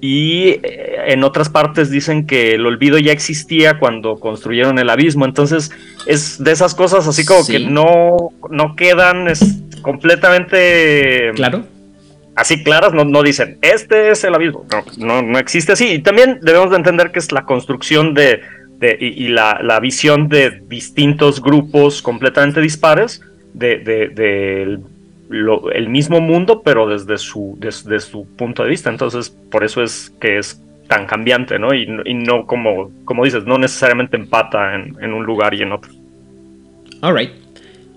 y 0.00 0.50
eh, 0.62 0.96
en 1.08 1.24
otras 1.24 1.48
partes 1.48 1.90
dicen 1.90 2.26
que 2.26 2.52
el 2.52 2.64
olvido 2.64 2.96
ya 2.98 3.10
existía 3.12 3.78
cuando 3.80 4.20
construyeron 4.20 4.78
el 4.78 4.88
abismo. 4.90 5.24
Entonces 5.24 5.72
es 6.06 6.42
de 6.42 6.52
esas 6.52 6.74
cosas 6.74 7.08
así 7.08 7.24
como 7.26 7.42
Sí. 7.42 7.52
que 7.54 7.58
no, 7.70 8.30
no 8.50 8.76
quedan 8.76 9.26
es, 9.26 9.40
completamente 9.82 11.32
Claro. 11.34 11.64
Así 12.36 12.62
claras. 12.62 12.92
No, 12.92 13.04
no 13.04 13.22
dicen, 13.22 13.58
este 13.62 14.10
es 14.10 14.22
el 14.24 14.34
abismo. 14.34 14.64
No, 14.70 14.84
no, 15.04 15.22
no 15.22 15.38
existe 15.38 15.72
así. 15.72 15.86
Y 15.94 15.98
también 16.00 16.38
debemos 16.42 16.70
de 16.70 16.76
entender 16.76 17.10
que 17.10 17.18
es 17.18 17.32
la 17.32 17.44
construcción 17.44 18.14
de, 18.14 18.40
de- 18.78 18.96
y, 19.00 19.28
la, 19.28 19.58
la 19.62 19.80
visión 19.80 20.28
de 20.28 20.62
distintos 20.68 21.42
grupos 21.42 22.02
completamente 22.02 22.60
dispares 22.60 23.22
de, 23.54 23.78
de- 23.78 24.08
del- 24.08 24.80
lo- 25.28 25.72
el 25.72 25.88
mismo 25.88 26.20
mundo, 26.20 26.62
pero 26.64 26.86
desde 26.86 27.18
su, 27.18 27.56
desde 27.58 27.98
su 28.00 28.26
punto 28.36 28.62
de 28.62 28.68
vista. 28.70 28.90
Entonces, 28.90 29.30
por 29.50 29.64
eso 29.64 29.82
es 29.82 30.12
que 30.20 30.38
es 30.38 30.62
tan 30.88 31.06
cambiante, 31.06 31.58
¿no? 31.58 31.74
Y, 31.74 31.82
y 32.04 32.14
no 32.14 32.46
como, 32.46 32.92
como 33.04 33.24
dices, 33.24 33.44
no 33.44 33.58
necesariamente 33.58 34.16
empata 34.16 34.76
en, 34.76 34.96
en 35.02 35.12
un 35.12 35.24
lugar 35.24 35.52
y 35.54 35.62
en 35.62 35.72
otro. 35.72 35.90
Alright. 37.02 37.32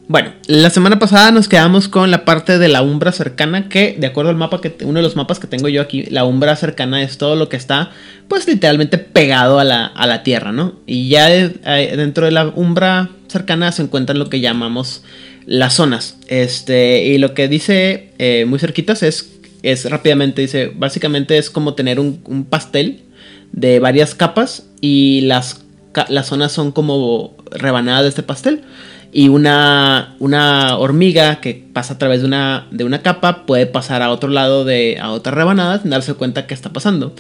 Bueno, 0.10 0.34
la 0.48 0.72
semana 0.72 0.98
pasada 0.98 1.30
nos 1.30 1.48
quedamos 1.48 1.88
con 1.88 2.10
la 2.10 2.26
parte 2.26 2.58
de 2.58 2.68
la 2.68 2.82
umbra 2.82 3.12
cercana, 3.12 3.70
que 3.70 3.96
de 3.96 4.08
acuerdo 4.08 4.32
al 4.32 4.38
mapa 4.38 4.60
que 4.60 4.76
uno 4.84 4.98
de 4.98 5.04
los 5.04 5.16
mapas 5.16 5.38
que 5.38 5.46
tengo 5.46 5.68
yo 5.68 5.84
aquí, 5.84 6.02
la 6.06 6.26
umbra 6.26 6.56
cercana 6.56 7.04
es 7.04 7.20
todo 7.20 7.36
lo 7.36 7.48
que 7.48 7.58
está, 7.58 7.92
pues 8.28 8.48
literalmente 8.48 8.98
pegado 8.98 9.60
a 9.60 9.64
la, 9.64 9.86
a 9.86 10.08
la 10.08 10.24
tierra, 10.24 10.52
¿no? 10.52 10.80
Y 10.88 11.10
ya 11.10 11.32
eh, 11.32 11.94
dentro 11.96 12.26
de 12.26 12.32
la 12.32 12.48
umbra 12.48 13.12
cercana 13.28 13.72
se 13.72 13.84
encuentran 13.84 14.18
lo 14.18 14.32
que 14.32 14.40
llamamos 14.40 15.04
las 15.46 15.76
zonas. 15.76 16.18
Este, 16.26 17.06
y 17.06 17.20
lo 17.20 17.36
que 17.36 17.48
dice 17.48 18.10
eh, 18.18 18.46
muy 18.48 18.58
cerquitas 18.58 19.04
es, 19.04 19.32
es 19.62 19.88
rápidamente, 19.88 20.42
dice, 20.42 20.72
básicamente 20.76 21.38
es 21.38 21.52
como 21.52 21.76
tener 21.76 22.00
un, 22.00 22.48
pastel 22.50 23.04
de 23.52 23.78
varias 23.78 24.16
capas 24.16 24.66
y 24.82 25.22
las, 25.22 25.62
las 26.08 26.26
zonas 26.26 26.52
son 26.52 26.72
como 26.72 27.38
rebanadas 27.52 28.02
de 28.02 28.10
este 28.10 28.24
pastel. 28.24 28.64
Y 29.12 29.30
una, 29.30 30.16
una 30.20 30.78
hormiga 30.78 31.42
que 31.42 31.66
pasa 31.74 31.96
a 31.96 31.98
través 31.98 32.22
de 32.22 32.28
una, 32.28 32.68
de 32.72 32.84
una 32.84 33.02
capa 33.02 33.46
puede 33.46 33.66
pasar 33.66 34.02
a 34.02 34.12
otro 34.12 34.30
lado 34.30 34.66
de 34.66 34.98
a 35.02 35.12
otra 35.12 35.32
rebanada 35.34 35.82
sin 35.82 35.90
darse 35.90 36.14
cuenta 36.14 36.46
que 36.46 36.54
está 36.54 36.72
pasando. 36.72 37.14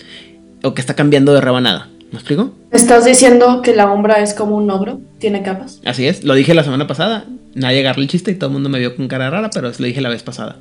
O 0.63 0.73
que 0.73 0.81
está 0.81 0.93
cambiando 0.93 1.33
de 1.33 1.41
rebanada. 1.41 1.89
¿Me 2.11 2.17
explico? 2.17 2.53
¿Estás 2.71 3.05
diciendo 3.05 3.61
que 3.61 3.75
la 3.75 3.91
umbra 3.91 4.21
es 4.21 4.33
como 4.33 4.55
un 4.55 4.69
ogro? 4.71 4.99
¿Tiene 5.19 5.43
capas? 5.43 5.79
Así 5.85 6.07
es, 6.07 6.23
lo 6.23 6.33
dije 6.33 6.53
la 6.53 6.63
semana 6.63 6.87
pasada. 6.87 7.25
Nadie 7.53 7.79
agarró 7.79 8.01
el 8.01 8.07
chiste 8.07 8.31
y 8.31 8.35
todo 8.35 8.47
el 8.49 8.53
mundo 8.53 8.69
me 8.69 8.79
vio 8.79 8.95
con 8.95 9.07
cara 9.07 9.29
rara, 9.29 9.49
pero 9.53 9.71
lo 9.77 9.85
dije 9.85 10.01
la 10.01 10.09
vez 10.09 10.23
pasada. 10.23 10.57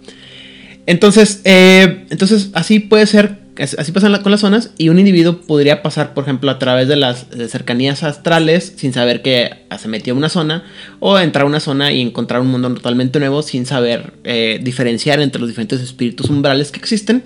Entonces, 0.86 1.42
eh, 1.44 2.06
entonces 2.10 2.50
así 2.54 2.80
puede 2.80 3.06
ser, 3.06 3.38
así 3.58 3.92
pasan 3.92 4.22
con 4.22 4.30
las 4.30 4.40
zonas 4.40 4.70
y 4.78 4.88
un 4.88 4.98
individuo 4.98 5.40
podría 5.40 5.82
pasar, 5.82 6.14
por 6.14 6.24
ejemplo, 6.24 6.50
a 6.50 6.58
través 6.58 6.88
de 6.88 6.96
las 6.96 7.26
eh, 7.32 7.48
cercanías 7.48 8.02
astrales 8.02 8.74
sin 8.76 8.92
saber 8.92 9.22
que 9.22 9.50
se 9.78 9.88
metió 9.88 10.12
en 10.12 10.18
una 10.18 10.28
zona 10.28 10.64
o 11.00 11.18
entrar 11.18 11.44
a 11.44 11.46
una 11.46 11.60
zona 11.60 11.92
y 11.92 12.00
encontrar 12.00 12.40
un 12.40 12.48
mundo 12.48 12.72
totalmente 12.74 13.18
nuevo 13.18 13.42
sin 13.42 13.66
saber 13.66 14.14
eh, 14.24 14.60
diferenciar 14.62 15.20
entre 15.20 15.40
los 15.40 15.48
diferentes 15.48 15.80
espíritus 15.80 16.30
umbrales 16.30 16.70
que 16.70 16.78
existen 16.78 17.22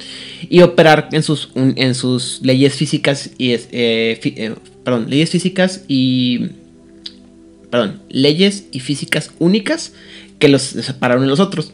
y 0.49 0.63
operar 0.63 1.09
en 1.13 1.23
sus, 1.23 1.51
en 1.55 1.95
sus 1.95 2.41
leyes 2.43 2.75
físicas 2.75 3.31
y 3.39 3.53
eh, 3.73 4.55
perdón, 4.85 5.11
leyes 5.11 5.31
físicas 5.31 5.85
y 5.89 6.51
perdón, 7.71 8.03
leyes 8.09 8.65
y 8.71 8.81
físicas 8.81 9.31
únicas 9.39 9.93
que 10.39 10.49
los 10.49 10.63
separaron 10.63 11.23
de 11.23 11.29
los 11.29 11.41
otros. 11.41 11.73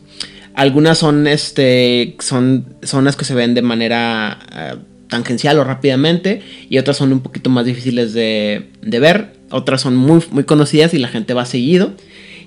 Algunas 0.58 0.98
son, 0.98 1.28
este, 1.28 2.16
son 2.18 2.64
zonas 2.82 3.14
que 3.14 3.24
se 3.24 3.32
ven 3.34 3.54
de 3.54 3.62
manera 3.62 4.40
eh, 4.52 4.74
tangencial 5.08 5.56
o 5.60 5.62
rápidamente 5.62 6.42
y 6.68 6.78
otras 6.78 6.96
son 6.96 7.12
un 7.12 7.20
poquito 7.20 7.48
más 7.48 7.64
difíciles 7.64 8.12
de, 8.12 8.66
de 8.82 8.98
ver. 8.98 9.34
Otras 9.50 9.80
son 9.82 9.94
muy, 9.94 10.20
muy 10.32 10.42
conocidas 10.42 10.94
y 10.94 10.98
la 10.98 11.06
gente 11.06 11.32
va 11.32 11.46
seguido. 11.46 11.92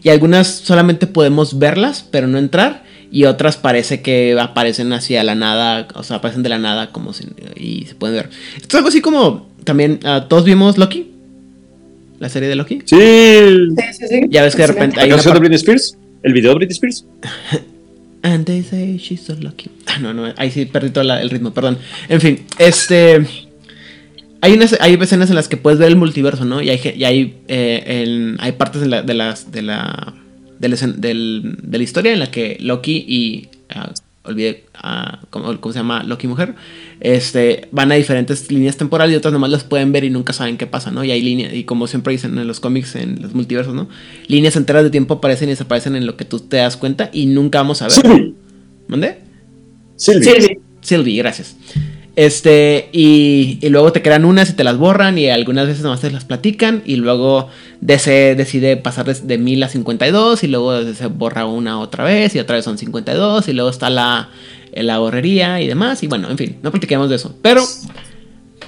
Y 0.04 0.10
algunas 0.10 0.48
solamente 0.48 1.08
podemos 1.08 1.58
verlas, 1.58 2.06
pero 2.12 2.28
no 2.28 2.38
entrar. 2.38 2.84
Y 3.14 3.24
otras 3.26 3.56
parece 3.56 4.02
que 4.02 4.38
aparecen 4.38 4.92
hacia 4.92 5.24
la 5.24 5.36
nada, 5.36 5.88
o 5.96 6.04
sea, 6.04 6.18
aparecen 6.18 6.44
de 6.44 6.50
la 6.50 6.58
nada 6.60 6.92
como 6.92 7.14
si- 7.14 7.28
y 7.56 7.86
se 7.86 7.96
pueden 7.96 8.18
ver. 8.18 8.30
Esto 8.58 8.68
es 8.68 8.76
algo 8.76 8.90
así 8.90 9.00
como, 9.00 9.50
también, 9.64 10.00
ah, 10.04 10.26
todos 10.30 10.44
vimos 10.44 10.78
Loki, 10.78 11.12
la 12.20 12.28
serie 12.28 12.50
de 12.50 12.56
Loki. 12.58 12.80
Sí. 12.86 12.98
Sí, 12.98 13.94
sí, 14.00 14.08
sí. 14.10 14.22
Ya 14.30 14.44
ves 14.44 14.54
que 14.56 14.64
de 14.64 14.68
repente 14.68 14.98
¿La 14.98 15.04
hay 15.04 15.08
una 15.10 15.16
canción 15.16 15.34
de 15.36 15.40
Britney 15.40 15.56
Spears? 15.58 15.98
¿El 16.24 16.34
video 16.34 16.52
de 16.52 16.56
Britney 16.56 16.74
Spears? 16.74 17.06
And 18.24 18.46
they 18.46 18.62
say 18.64 18.98
she's 18.98 19.22
so 19.22 19.36
lucky. 19.40 19.70
Ah, 19.88 19.98
no, 20.00 20.14
no, 20.14 20.32
ahí 20.38 20.52
sí 20.52 20.66
perdí 20.66 20.92
todo 20.92 21.04
la- 21.04 21.22
el 21.22 21.30
ritmo, 21.30 21.54
perdón. 21.54 21.78
En 22.10 22.22
fin, 22.22 22.46
este. 22.60 23.26
Hay, 24.42 24.54
unas, 24.54 24.76
hay 24.80 24.96
escenas 25.00 25.30
en 25.30 25.36
las 25.36 25.48
que 25.48 25.58
puedes 25.58 25.80
ver 25.80 25.88
el 25.90 25.96
multiverso, 25.96 26.46
¿no? 26.46 26.62
Y 26.62 26.70
hay, 26.70 26.80
y 26.98 27.04
hay, 27.04 27.36
eh, 27.48 28.36
hay 28.40 28.52
partes 28.54 28.82
de 28.82 28.88
la, 28.88 29.02
de 29.04 29.14
las, 29.14 29.52
de 29.52 29.62
la, 29.62 30.14
escen- 30.62 30.96
del- 30.96 31.58
de 31.62 31.78
la 31.78 31.84
historia 31.84 32.14
en 32.14 32.20
la 32.20 32.32
que 32.32 32.58
Loki 32.60 33.06
y. 33.08 33.50
ah, 33.70 33.92
olvidé 34.24 34.66
ah, 34.76 35.20
¿cómo, 35.30 35.60
cómo 35.60 35.74
se 35.74 35.80
llama 35.80 36.04
Loki 36.04 36.28
mujer. 36.28 36.56
Este, 37.00 37.68
van 37.72 37.92
a 37.92 37.96
diferentes 37.96 38.52
líneas 38.52 38.78
temporales 38.78 39.14
y 39.14 39.18
otras 39.18 39.34
nomás 39.34 39.50
las 39.50 39.64
pueden 39.64 39.92
ver 39.92 40.04
y 40.04 40.10
nunca 40.10 40.34
saben 40.34 40.58
qué 40.58 40.68
pasa, 40.68 40.92
¿no? 40.92 41.04
Y 41.04 41.12
hay 41.12 41.22
líneas, 41.22 41.54
y 41.54 41.64
como 41.64 41.88
siempre 41.88 42.14
dicen 42.14 42.38
en 42.38 42.48
los 42.48 42.60
cómics, 42.60 42.96
en 42.96 43.22
los 43.22 43.34
multiversos, 43.34 43.74
¿no? 43.74 43.90
Líneas 44.28 44.56
enteras 44.56 44.84
de 44.84 44.90
tiempo 44.90 45.16
aparecen 45.16 45.50
y 45.50 45.52
desaparecen 45.52 45.96
en 45.96 46.06
lo 46.06 46.18
que 46.18 46.26
tú 46.26 46.40
te 46.40 46.58
das 46.58 46.78
cuenta 46.78 47.10
y 47.12 47.26
nunca 47.26 47.60
vamos 47.60 47.82
a 47.82 47.86
ver. 47.86 47.94
Sylvie. 47.94 48.36
¿Mande? 48.88 49.18
Silvi. 49.96 50.60
Sylvie, 50.82 51.18
gracias. 51.18 51.56
Este, 52.18 52.90
y, 52.92 53.58
y 53.62 53.70
luego 53.70 53.94
te 53.94 54.02
crean 54.02 54.26
unas 54.26 54.50
y 54.50 54.54
te 54.54 54.66
las 54.66 54.78
borran 54.78 55.18
y 55.18 55.30
algunas 55.30 55.66
veces 55.66 55.82
nomás 55.82 56.02
te 56.02 56.12
las 56.12 56.26
platican 56.26 56.84
y 56.86 56.98
luego 56.98 57.48
DC 57.80 58.36
decide 58.36 58.76
pasar 58.76 59.06
de, 59.06 59.14
de 59.14 59.38
1000 59.38 59.64
a 59.64 59.70
52 59.70 60.44
y 60.44 60.48
luego 60.48 60.94
se 60.94 61.08
borra 61.08 61.46
una 61.46 61.80
otra 61.80 62.04
vez 62.04 62.36
y 62.36 62.40
otra 62.40 62.58
vez 62.58 62.66
son 62.66 62.78
52 62.78 63.48
y 63.48 63.54
luego 63.54 63.70
está 63.70 63.90
la, 63.90 64.30
la 64.74 65.00
borrería 65.00 65.62
y 65.62 65.68
demás 65.68 66.04
y 66.04 66.08
bueno, 66.08 66.30
en 66.30 66.38
fin, 66.38 66.58
no 66.62 66.72
platiquemos 66.72 67.10
de 67.10 67.16
eso, 67.16 67.34
pero 67.42 67.64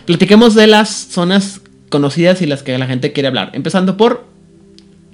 platiquemos 0.06 0.56
de 0.56 0.68
las 0.68 0.90
zonas 0.90 1.60
conocidas 1.90 2.42
y 2.42 2.46
las 2.46 2.64
que 2.64 2.78
la 2.78 2.88
gente 2.88 3.12
quiere 3.12 3.28
hablar, 3.28 3.50
empezando 3.54 3.98
por 3.98 4.24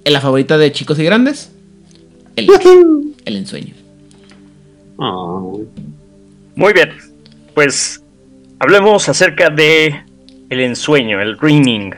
la 0.06 0.22
favorita 0.22 0.60
de 0.60 0.72
chicos 0.72 1.00
y 1.00 1.04
grandes, 1.04 1.52
el, 2.36 2.48
el 3.26 3.36
ensueño. 3.36 3.74
Ah. 5.00 5.52
Muy 6.56 6.74
bien, 6.74 6.92
pues 7.56 8.02
hablemos 8.60 9.08
acerca 9.10 9.50
de 9.50 10.04
el 10.50 10.60
ensueño, 10.60 11.22
el 11.22 11.38
dreaming, 11.38 11.94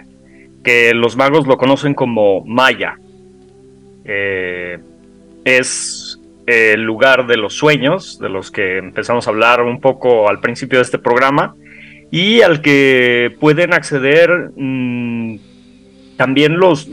que 0.64 0.94
los 0.94 1.18
magos 1.18 1.48
lo 1.48 1.58
conocen 1.58 1.94
como 1.94 2.46
Maya. 2.46 2.98
Eh, 4.06 4.80
es 5.44 6.20
el 6.46 6.82
lugar 6.82 7.28
de 7.28 7.38
los 7.38 7.54
sueños, 7.54 8.20
de 8.20 8.30
los 8.30 8.52
que 8.52 8.78
empezamos 8.78 9.28
a 9.28 9.32
hablar 9.32 9.62
un 9.62 9.80
poco 9.80 10.30
al 10.30 10.40
principio 10.40 10.80
de 10.80 10.84
este 10.84 11.00
programa, 11.00 11.56
y 12.12 12.42
al 12.42 12.62
que 12.62 13.36
pueden 13.40 13.74
acceder 13.74 14.52
mm, 14.56 15.38
también 16.18 16.58
los, 16.58 16.90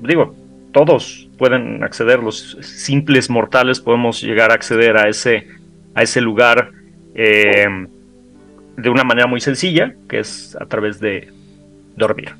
digo, 0.00 0.34
todos 0.72 1.28
pueden 1.38 1.84
acceder, 1.84 2.20
los 2.20 2.56
simples 2.62 3.28
mortales 3.30 3.80
podemos 3.80 4.22
llegar 4.22 4.50
a 4.50 4.54
acceder 4.54 4.96
a 4.96 5.08
ese, 5.08 5.46
a 5.94 6.02
ese 6.02 6.22
lugar 6.22 6.70
eh, 7.14 7.66
de 8.76 8.90
una 8.90 9.04
manera 9.04 9.26
muy 9.26 9.40
sencilla, 9.40 9.94
que 10.08 10.18
es 10.20 10.56
a 10.60 10.66
través 10.66 11.00
de 11.00 11.28
dormir. 11.96 12.34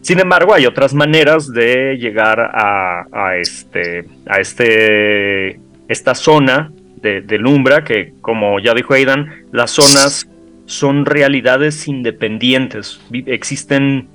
Sin 0.00 0.18
embargo, 0.18 0.52
hay 0.52 0.66
otras 0.66 0.94
maneras 0.94 1.52
de 1.52 1.96
llegar 1.96 2.40
a, 2.40 3.06
a 3.12 3.36
este, 3.36 4.04
a 4.26 4.40
este, 4.40 5.60
esta 5.88 6.14
zona 6.16 6.72
de, 7.00 7.20
del 7.20 7.46
Umbra, 7.46 7.84
que 7.84 8.12
como 8.20 8.58
ya 8.58 8.74
dijo 8.74 8.94
Aidan, 8.94 9.44
las 9.52 9.70
zonas 9.70 10.28
son 10.66 11.06
realidades 11.06 11.86
independientes, 11.86 13.00
existen 13.26 14.08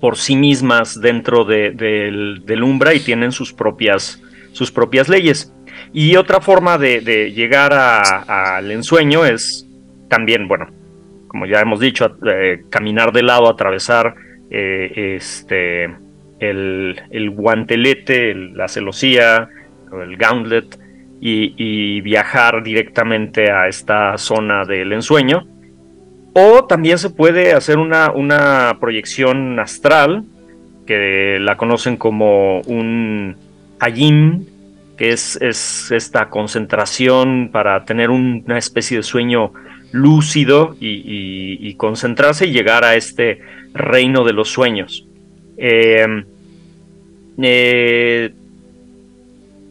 por 0.00 0.16
sí 0.16 0.36
mismas 0.36 1.00
dentro 1.00 1.44
de- 1.44 1.70
del, 1.70 2.42
del 2.44 2.62
Umbra 2.62 2.94
y 2.94 3.00
tienen 3.00 3.32
sus 3.32 3.52
propias, 3.52 4.22
sus 4.52 4.70
propias 4.70 5.08
leyes. 5.08 5.52
Y 5.92 6.16
otra 6.16 6.40
forma 6.40 6.76
de, 6.78 7.00
de 7.00 7.32
llegar 7.32 7.72
al 7.72 8.70
ensueño 8.70 9.24
es 9.24 9.66
también, 10.08 10.48
bueno, 10.48 10.66
como 11.28 11.46
ya 11.46 11.60
hemos 11.60 11.80
dicho, 11.80 12.16
eh, 12.26 12.64
caminar 12.70 13.12
de 13.12 13.22
lado, 13.22 13.48
atravesar 13.48 14.14
eh, 14.50 15.16
este, 15.16 15.84
el, 16.40 17.00
el 17.10 17.30
guantelete, 17.30 18.30
el- 18.30 18.56
la 18.56 18.68
celosía, 18.68 19.48
el 19.92 20.16
gauntlet, 20.16 20.78
y, 21.20 22.00
viajar 22.00 22.62
directamente 22.62 23.50
a 23.50 23.66
esta 23.68 24.16
zona 24.18 24.64
del 24.64 24.92
ensueño. 24.92 25.46
O 26.32 26.64
también 26.64 26.96
se 26.98 27.10
puede 27.10 27.52
hacer 27.54 27.78
una, 27.78 28.12
una 28.12 28.76
proyección 28.80 29.58
astral, 29.58 30.24
que 30.86 31.38
la 31.40 31.56
conocen 31.56 31.96
como 31.96 32.60
un 32.62 33.36
hayim, 33.80 34.44
que 34.96 35.10
es, 35.10 35.36
es 35.42 35.90
esta 35.90 36.28
concentración 36.30 37.50
para 37.52 37.84
tener 37.84 38.10
un- 38.10 38.44
una 38.46 38.58
especie 38.58 38.96
de 38.98 39.02
sueño 39.02 39.52
lúcido 39.92 40.76
y, 40.80 41.74
concentrarse 41.74 42.46
y 42.46 42.52
llegar 42.52 42.84
a 42.84 42.94
este 42.94 43.40
reino 43.74 44.24
de 44.24 44.32
los 44.32 44.48
sueños. 44.50 45.06
Eh, 45.56 46.06
eh, 47.40 48.32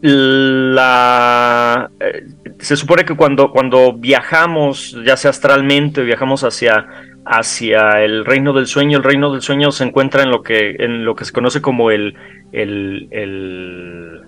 la, 0.00 1.90
eh, 2.00 2.26
se 2.60 2.76
supone 2.76 3.04
que 3.04 3.14
cuando, 3.16 3.50
cuando 3.50 3.92
viajamos, 3.92 4.96
ya 5.04 5.16
sea 5.16 5.30
astralmente, 5.30 6.02
viajamos 6.02 6.44
hacia, 6.44 6.86
hacia 7.24 8.04
el 8.04 8.24
reino 8.24 8.52
del 8.52 8.66
sueño, 8.66 8.98
el 8.98 9.04
reino 9.04 9.32
del 9.32 9.42
sueño 9.42 9.70
se 9.72 9.84
encuentra 9.84 10.22
en 10.22 10.30
lo 10.30 10.42
que, 10.42 10.76
en 10.78 11.04
lo 11.04 11.14
que 11.14 11.24
se 11.24 11.32
conoce 11.32 11.60
como 11.60 11.90
el, 11.90 12.14
el, 12.52 13.08
el- 13.10 14.20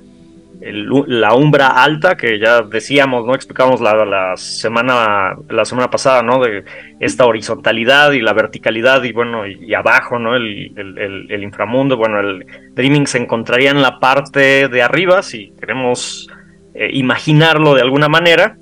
la 0.63 1.35
umbra 1.35 1.69
alta, 1.69 2.17
que 2.17 2.39
ya 2.39 2.63
decíamos, 2.63 3.27
¿no? 3.27 3.35
Explicamos 3.35 3.81
la, 3.81 4.35
semana, 4.37 5.35
la 5.49 5.65
semana 5.65 5.91
pasada, 5.91 6.23
¿no? 6.23 6.39
De 6.41 6.65
esta 7.01 7.25
horizontalidad 7.25 8.13
y 8.13 8.21
la 8.21 8.35
verticalidad 8.35 9.03
y 9.05 9.13
bueno, 9.13 9.47
y, 9.47 9.73
abajo, 9.75 10.19
¿no? 10.19 10.37
El- 10.37 11.27
el 11.31 11.43
inframundo, 11.43 11.97
bueno, 11.97 12.21
el 12.21 12.45
Dreaming 12.75 13.07
se 13.07 13.19
encontraría 13.19 13.71
en 13.71 13.81
la 13.81 13.99
parte 14.01 14.69
de 14.69 14.83
arriba, 14.83 15.23
si 15.23 15.53
queremos 15.59 16.29
eh, 16.75 16.91
imaginarlo 16.93 17.75
de 17.75 17.83
alguna 17.83 18.09
manera, 18.09 18.57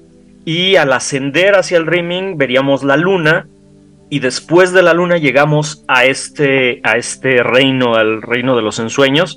y 0.45 0.77
al 0.77 0.93
ascender 0.93 1.57
hacia 1.57 1.79
el 1.79 1.85
Dreaming 1.85 2.39
veríamos 2.39 2.83
la 2.85 2.97
luna, 2.97 3.47
y 4.11 4.21
después 4.21 4.73
de 4.73 4.83
la 4.83 4.95
luna 4.95 5.19
llegamos 5.19 5.85
a 5.89 6.05
este, 6.07 6.81
a 6.85 6.97
este 6.97 7.43
reino, 7.43 7.97
al 7.97 8.23
reino 8.23 8.57
de 8.57 8.63
los 8.63 8.79
ensueños, 8.79 9.37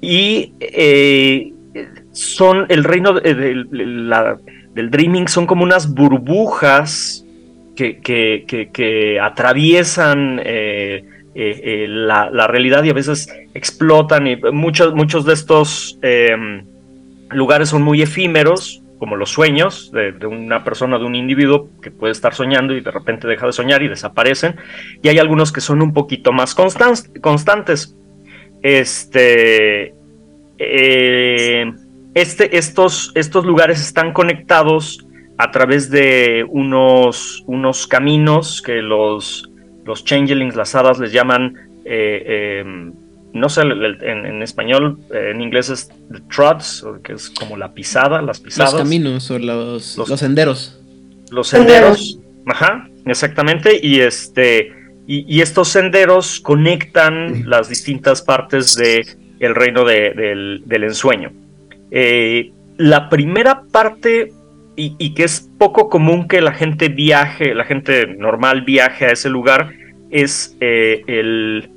y 0.00 0.54
eh, 0.58 1.52
son 2.12 2.66
el 2.68 2.84
reino 2.84 3.14
de- 3.14 3.34
del- 3.34 4.90
Dreaming, 4.90 5.28
son 5.28 5.46
como 5.46 5.64
unas 5.64 5.92
burbujas 5.92 7.24
que, 7.76 7.98
que- 8.00 9.18
atraviesan 9.20 10.40
eh, 10.44 11.04
eh, 11.34 11.60
eh, 11.64 11.86
la, 11.88 12.30
la 12.30 12.46
realidad 12.46 12.84
y 12.84 12.90
a 12.90 12.94
veces 12.94 13.28
explotan 13.54 14.26
y 14.26 14.36
muchos, 14.52 14.94
muchos 14.94 15.24
de 15.24 15.32
estos 15.34 15.98
eh, 16.02 16.62
lugares 17.30 17.70
son 17.70 17.82
muy 17.82 18.02
efímeros, 18.02 18.82
como 18.98 19.16
los 19.16 19.30
sueños 19.30 19.90
de, 19.92 20.26
una 20.26 20.62
persona, 20.62 20.96
de 20.98 21.04
un 21.04 21.16
individuo 21.16 21.68
que 21.82 21.90
puede 21.90 22.12
estar 22.12 22.34
soñando 22.34 22.72
y 22.76 22.80
de 22.82 22.90
repente 22.90 23.26
deja 23.26 23.46
de 23.46 23.52
soñar 23.52 23.82
y 23.82 23.88
desaparecen. 23.88 24.54
Y 25.02 25.08
hay 25.08 25.18
algunos 25.18 25.50
que 25.50 25.60
son 25.60 25.82
un 25.82 25.92
poquito 25.92 26.30
más 26.32 26.56
constan- 26.56 27.20
constantes. 27.20 27.96
Este, 28.62 29.92
eh, 30.58 31.72
este, 32.14 32.56
estos, 32.56 33.12
estos 33.14 33.44
lugares 33.44 33.80
están 33.80 34.12
conectados 34.12 35.06
a 35.38 35.50
través 35.50 35.90
de 35.90 36.44
unos, 36.48 37.42
unos 37.46 37.86
caminos 37.86 38.62
que 38.62 38.82
los, 38.82 39.50
los 39.84 40.04
changelings, 40.04 40.54
las 40.56 40.74
hadas, 40.74 40.98
les 40.98 41.12
llaman, 41.12 41.54
eh, 41.84 42.22
eh, 42.26 42.64
no 43.32 43.48
sé, 43.48 43.62
en, 43.62 44.26
en 44.26 44.42
español, 44.42 44.98
eh, 45.12 45.30
en 45.34 45.40
inglés 45.40 45.70
es 45.70 45.88
the 46.12 46.20
trots, 46.34 46.82
o 46.84 47.00
que 47.02 47.14
es 47.14 47.30
como 47.30 47.56
la 47.56 47.72
pisada, 47.72 48.20
las 48.22 48.40
pisadas. 48.40 48.74
Los 48.74 48.82
caminos 48.82 49.30
o 49.30 49.38
los, 49.38 49.96
Los- 49.96 50.08
los 50.08 50.20
senderos. 50.20 50.78
Los 51.30 51.48
senderos. 51.48 52.18
Ajá, 52.46 52.88
exactamente. 53.06 53.80
Y 53.82 54.00
este. 54.00 54.70
Y, 55.06 55.24
y 55.34 55.40
estos 55.40 55.68
senderos 55.68 56.40
conectan 56.40 57.48
las 57.48 57.68
distintas 57.68 58.20
partes 58.22 58.74
de 58.76 59.06
el 59.40 59.54
reino 59.54 59.84
de- 59.84 60.10
del, 60.14 60.62
del 60.66 60.84
ensueño. 60.84 61.32
Eh, 61.94 62.52
la 62.78 63.10
primera 63.10 63.64
parte, 63.70 64.32
y, 64.74 65.14
que 65.14 65.24
es 65.24 65.48
poco 65.58 65.90
común 65.90 66.26
que 66.26 66.40
la 66.40 66.52
gente 66.52 66.88
viaje, 66.88 67.54
la 67.54 67.64
gente 67.64 68.06
normal 68.06 68.62
viaje 68.62 69.04
a 69.04 69.10
ese 69.10 69.28
lugar, 69.28 69.70
es 70.10 70.56
eh, 70.60 71.02
el, 71.06 71.68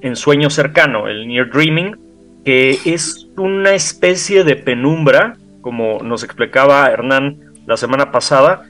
ensueño 0.00 0.50
cercano, 0.50 1.08
el 1.08 1.28
near 1.28 1.50
dreaming, 1.50 1.96
que 2.44 2.78
es 2.86 3.28
una 3.36 3.74
especie 3.74 4.44
de 4.44 4.56
penumbra, 4.56 5.34
como 5.60 6.02
nos 6.02 6.24
explicaba 6.24 6.90
Hernán 6.90 7.38
la 7.66 7.76
semana 7.76 8.10
pasada, 8.10 8.62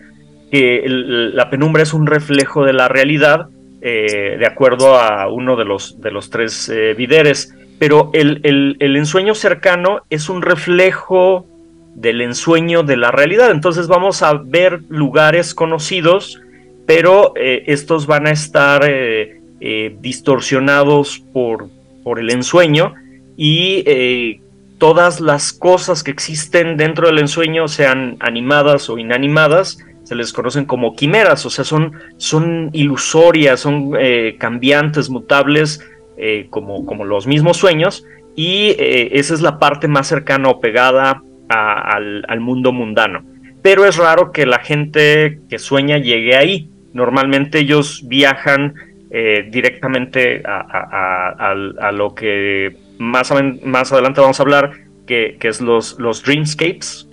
que 0.50 0.82
la 0.86 1.48
penumbra 1.50 1.84
es 1.84 1.94
un 1.94 2.06
reflejo 2.06 2.64
de 2.64 2.72
la 2.72 2.88
realidad, 2.88 3.48
eh, 3.80 4.36
de 4.38 4.46
acuerdo 4.46 4.96
a 4.96 5.32
uno 5.32 5.56
de 5.56 5.64
los, 5.64 6.00
de 6.00 6.10
los 6.10 6.30
tres 6.30 6.68
eh, 6.68 6.94
videres. 6.94 7.54
Pero 7.80 8.10
el, 8.12 8.40
el- 8.78 8.96
ensueño 8.96 9.34
cercano 9.34 10.02
es 10.10 10.28
un 10.28 10.42
reflejo 10.42 11.46
del 11.94 12.20
ensueño 12.20 12.82
de 12.82 12.98
la 12.98 13.10
realidad. 13.10 13.50
Entonces 13.50 13.88
vamos 13.88 14.22
a 14.22 14.34
ver 14.34 14.82
lugares 14.90 15.54
conocidos, 15.54 16.38
pero 16.86 17.32
eh, 17.36 17.64
estos 17.68 18.06
van 18.06 18.26
a 18.26 18.32
estar 18.32 18.84
eh, 18.86 19.40
eh, 19.60 19.96
distorsionados 19.98 21.20
por, 21.32 21.68
por 22.04 22.18
el 22.18 22.28
ensueño 22.30 22.94
y 23.34 24.40
todas 24.76 25.20
las 25.20 25.54
cosas 25.54 26.02
que 26.02 26.10
existen 26.10 26.76
dentro 26.76 27.06
del 27.06 27.18
ensueño, 27.18 27.66
sean 27.66 28.16
animadas 28.20 28.90
o 28.90 28.98
inanimadas, 28.98 29.78
se 30.04 30.14
les 30.14 30.34
conocen 30.34 30.66
como 30.66 30.94
quimeras, 30.94 31.46
o 31.46 31.50
sea, 31.50 31.64
son, 31.64 31.92
son 32.18 32.68
ilusorias, 32.74 33.60
son 33.60 33.92
cambiantes, 34.38 35.08
mutables, 35.08 35.80
eh, 36.20 36.46
como, 36.50 36.84
como 36.86 37.04
los 37.04 37.26
mismos 37.26 37.56
sueños, 37.56 38.04
y 38.36 38.76
eh, 38.78 39.10
esa 39.18 39.34
es 39.34 39.40
la 39.40 39.58
parte 39.58 39.88
más 39.88 40.06
cercana 40.06 40.48
o 40.50 40.60
pegada 40.60 41.22
a- 41.48 41.80
al, 41.96 42.24
al 42.28 42.40
mundo 42.40 42.72
mundano. 42.72 43.24
Pero 43.62 43.84
es 43.84 43.96
raro 43.96 44.30
que 44.32 44.46
la 44.46 44.58
gente 44.60 45.40
que 45.48 45.58
sueña 45.58 45.98
llegue 45.98 46.36
ahí. 46.36 46.70
Normalmente 46.94 47.58
ellos 47.58 48.02
viajan 48.06 48.74
eh, 49.10 49.48
directamente 49.50 50.42
a, 50.46 51.90
lo 51.92 52.14
que 52.14 52.76
más, 52.98 53.32
más 53.64 53.92
adelante 53.92 54.20
vamos 54.20 54.38
a 54.40 54.42
hablar, 54.42 54.72
que, 55.06 55.36
que 55.40 55.48
es 55.48 55.60
los, 55.60 55.98
los 55.98 56.22
dreamscapes, 56.22 57.08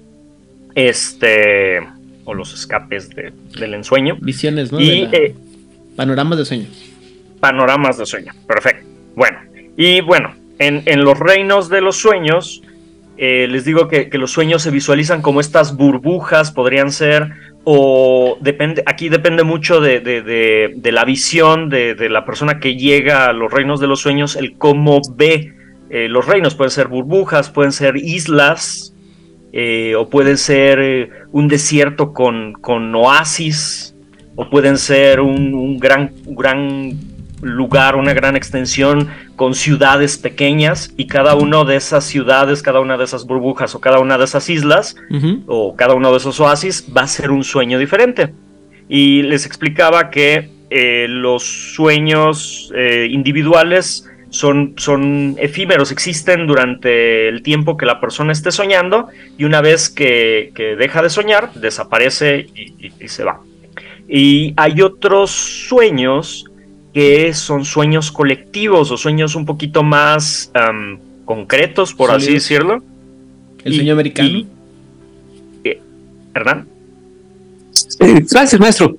este, 0.76 1.79
o 2.25 2.34
los 2.34 2.54
escapes 2.54 3.10
de- 3.10 3.34
del 3.60 3.73
ensueño. 3.73 4.17
Visiones, 4.21 4.71
¿no? 4.71 4.79
Y 4.79 5.02
De 5.02 5.08
la- 5.08 5.17
eh, 5.17 5.36
Panoramas 5.96 6.38
de 6.38 6.46
sueño. 6.46 6.65
panoramas 7.40 7.98
de 7.98 8.06
sueño. 8.06 8.31
Perfecto. 8.48 8.86
Bueno, 9.18 9.40
y 9.76 10.02
bueno, 10.02 10.36
en, 10.60 10.84
en 10.86 11.04
los 11.04 11.18
reinos 11.18 11.70
de 11.70 11.82
los 11.82 11.96
sueños, 11.96 12.62
eh, 13.18 13.48
les 13.50 13.65
digo 13.65 13.88
que, 13.88 14.10
que 14.12 14.20
los 14.20 14.30
sueños 14.32 14.62
se 14.62 14.70
visualizan 14.70 15.24
como 15.24 15.42
estas 15.42 15.76
burbujas, 15.76 16.52
podrían 16.52 16.92
ser, 16.92 17.32
o 17.63 18.38
depende, 18.42 18.84
aquí 18.86 19.10
depende 19.10 19.42
mucho 19.44 19.82
de, 19.82 20.02
de- 20.02 20.22
de- 20.22 20.92
la 20.92 21.04
visión 21.04 21.70
de, 21.70 21.96
la 22.12 22.26
persona 22.26 22.60
que 22.60 22.76
llega 22.76 23.26
a 23.26 23.34
los 23.34 23.52
reinos 23.52 23.80
de 23.80 23.88
los 23.88 24.02
sueños, 24.02 24.36
el 24.36 24.56
cómo 24.56 25.02
ve 25.15 25.52
eh, 25.90 26.08
los 26.10 26.28
reinos. 26.28 26.54
Pueden 26.54 26.70
ser 26.70 26.88
burbujas, 26.88 27.50
pueden 27.50 27.72
ser 27.72 27.98
islas, 27.98 28.94
eh, 29.52 29.96
o 29.96 30.10
puede 30.10 30.38
ser 30.38 31.10
un 31.32 31.48
desierto 31.48 32.13
con, 32.13 32.54
con 32.54 32.94
oasis, 32.94 33.96
o 34.36 34.48
pueden 34.48 34.78
ser 34.78 35.22
un, 35.22 35.56
un 35.56 35.80
gran, 35.80 36.12
un 36.28 36.36
gran 36.36 37.17
lugar, 37.42 37.96
una 37.96 38.13
gran 38.13 38.35
extensión 38.35 39.10
con 39.35 39.54
ciudades 39.54 40.17
pequeñas 40.17 40.92
y 40.98 41.06
cada 41.08 41.35
una 41.35 41.63
de 41.63 41.75
esas 41.75 42.04
ciudades, 42.04 42.62
cada 42.63 42.79
una 42.79 42.98
de 42.98 43.04
esas 43.04 43.25
burbujas 43.25 43.75
o 43.75 43.79
cada 43.79 44.00
una 44.00 44.17
de 44.17 44.23
esas 44.25 44.50
islas 44.50 44.96
o 45.46 45.75
cada 45.75 45.94
uno 45.94 46.12
de 46.12 46.17
esos 46.17 46.40
oasis 46.40 46.85
va 46.96 47.02
a 47.02 47.08
ser 47.08 47.29
un 47.31 47.44
sueño 47.44 47.77
diferente. 47.79 48.33
Y 48.90 49.21
les 49.23 49.46
explicaba 49.46 50.10
que 50.10 50.50
eh, 50.69 51.06
los 51.10 51.44
sueños 51.75 52.71
eh, 52.75 53.08
individuales 53.12 54.10
son, 54.29 54.73
son 54.77 55.35
efímeros, 55.40 55.92
existen 55.92 56.48
durante 56.48 57.29
el 57.29 57.42
tiempo 57.44 57.77
que 57.77 57.85
la 57.85 58.02
persona 58.02 58.31
esté 58.33 58.52
soñando 58.52 59.08
y 59.38 59.46
una 59.46 59.62
vez 59.62 59.90
que, 59.90 60.52
que 60.56 60.75
deja 60.75 61.02
de 61.02 61.10
soñar, 61.10 61.54
desaparece 61.54 62.48
y, 62.54 62.88
y- 62.88 62.92
y 63.00 63.08
se 63.08 63.23
va. 63.23 63.40
Y 64.10 64.54
hay 64.58 64.81
otros 64.81 65.31
sueños 65.31 66.46
que 66.98 67.31
son 67.35 67.63
sueños 67.63 68.12
colectivos 68.12 68.89
o 68.89 68.98
sueños 68.98 69.35
un 69.35 69.45
poquito 69.45 69.83
más 69.83 70.52
concretos, 71.25 71.93
por 71.93 72.10
así 72.10 72.33
decirlo. 72.33 72.81
El 73.63 73.73
Y- 73.73 73.75
sueño 73.75 73.93
americano. 73.93 74.29
y- 74.29 74.48
eh, 75.63 75.79
Hernán. 76.33 76.67
Eh, 78.00 78.25
gracias, 78.27 78.60
maestro. 78.60 78.98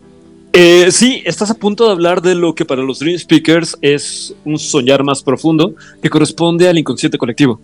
Eh, 0.52 0.92
sí, 0.92 1.22
estás 1.26 1.50
a 1.50 1.54
punto 1.54 1.86
de 1.86 1.90
hablar 1.90 2.22
de 2.22 2.36
lo 2.36 2.54
que 2.54 2.64
para 2.64 2.82
los 2.82 3.00
Dream 3.00 3.18
Speakers 3.18 3.76
es 3.82 4.32
un 4.44 4.60
soñar 4.60 5.02
más 5.02 5.20
profundo 5.24 5.74
que 6.00 6.08
corresponde 6.08 6.68
al 6.68 6.78
inconsciente 6.78 7.18
colectivo. 7.18 7.60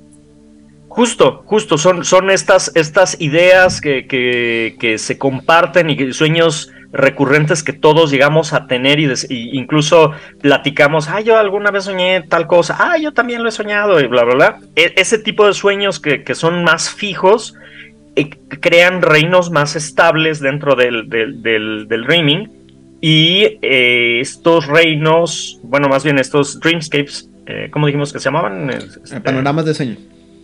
Justo, 0.88 1.44
justo, 1.46 1.78
son, 1.78 2.04
son 2.04 2.28
estas, 2.30 2.72
estas 2.74 3.20
ideas 3.20 3.80
que, 3.80 4.08
que- 4.08 4.74
que 4.80 4.98
se 4.98 5.16
comparten 5.16 5.90
y 5.90 5.96
que- 5.96 6.12
sueños 6.12 6.70
recurrentes 6.94 7.62
que 7.62 7.72
todos 7.72 8.10
llegamos 8.10 8.52
a 8.52 8.66
tener 8.66 9.00
y, 9.00 9.12
incluso 9.58 10.12
platicamos, 10.40 11.08
ah, 11.08 11.20
yo 11.20 11.36
alguna 11.36 11.70
vez 11.70 11.84
soñé 11.84 12.22
tal 12.22 12.46
cosa, 12.46 12.76
ah, 12.78 12.96
yo 12.98 13.12
también 13.12 13.42
lo 13.42 13.48
he 13.48 13.52
soñado 13.52 14.00
y 14.00 14.06
bla, 14.06 14.24
bla, 14.24 14.34
bla. 14.34 14.58
E- 14.76 14.94
ese 14.96 15.18
tipo 15.18 15.46
de 15.46 15.54
sueños 15.54 16.00
que, 16.00 16.22
que 16.22 16.34
son 16.34 16.64
más 16.64 16.90
fijos 16.90 17.54
eh, 18.16 18.30
crean 18.60 19.02
reinos 19.02 19.50
más 19.50 19.74
estables 19.76 20.38
dentro 20.40 20.76
del, 20.76 21.08
del, 21.08 21.42
del, 21.42 21.88
del 21.88 22.04
dreaming 22.04 22.48
y 23.00 23.58
eh, 23.60 24.20
estos 24.20 24.66
reinos, 24.66 25.58
bueno, 25.64 25.88
más 25.88 26.04
bien 26.04 26.18
estos 26.18 26.60
dreamscapes, 26.60 27.28
eh, 27.46 27.68
¿cómo 27.72 27.86
dijimos 27.86 28.12
que 28.12 28.20
se 28.20 28.26
llamaban? 28.26 28.70
Este, 28.70 29.20
Panoramas 29.20 29.64
de 29.66 29.74
sueño. 29.74 29.96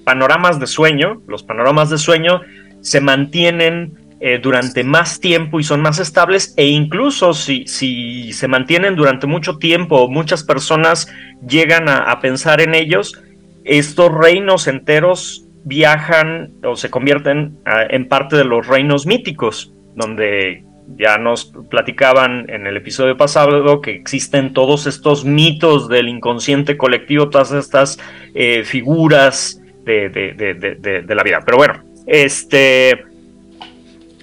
panoramas 0.04 0.58
de 0.58 0.66
sueño, 0.66 1.22
los 1.28 1.42
panoramas 1.44 1.90
de 1.90 1.96
sueño 1.98 2.40
se 2.82 3.00
mantienen 3.00 3.94
eh, 4.20 4.38
durante 4.42 4.84
más 4.84 5.18
tiempo 5.20 5.60
y 5.60 5.64
son 5.64 5.80
más 5.80 5.98
estables 5.98 6.52
e 6.56 6.66
incluso 6.66 7.32
si, 7.32 7.66
si 7.66 8.32
se 8.32 8.48
mantienen 8.48 8.94
durante 8.94 9.26
mucho 9.26 9.56
tiempo 9.58 10.08
muchas 10.08 10.44
personas 10.44 11.08
llegan 11.48 11.88
a, 11.88 11.98
a 12.10 12.20
pensar 12.20 12.60
en 12.60 12.74
ellos, 12.74 13.20
estos 13.64 14.12
reinos 14.12 14.66
enteros 14.66 15.44
viajan 15.64 16.52
o 16.64 16.76
se 16.76 16.90
convierten 16.90 17.56
ah, 17.64 17.84
en 17.88 18.08
parte 18.08 18.36
de 18.36 18.44
los 18.44 18.66
reinos 18.66 19.06
míticos, 19.06 19.72
donde 19.96 20.64
ya 20.98 21.18
nos 21.18 21.52
platicaban 21.70 22.48
en 22.50 22.66
el 22.66 22.76
episodio 22.76 23.16
pasado 23.16 23.80
que 23.80 23.92
existen 23.92 24.52
todos 24.52 24.86
estos 24.86 25.24
mitos 25.24 25.88
del 25.88 26.08
inconsciente 26.08 26.76
colectivo, 26.76 27.30
todas 27.30 27.52
estas 27.52 27.98
eh, 28.34 28.64
figuras 28.64 29.60
de- 29.84 30.08
de- 30.08 30.34
de- 30.34 31.02
de 31.02 31.14
la 31.14 31.22
vida. 31.22 31.40
Pero 31.44 31.58
bueno, 31.58 31.74
este... 32.06 33.04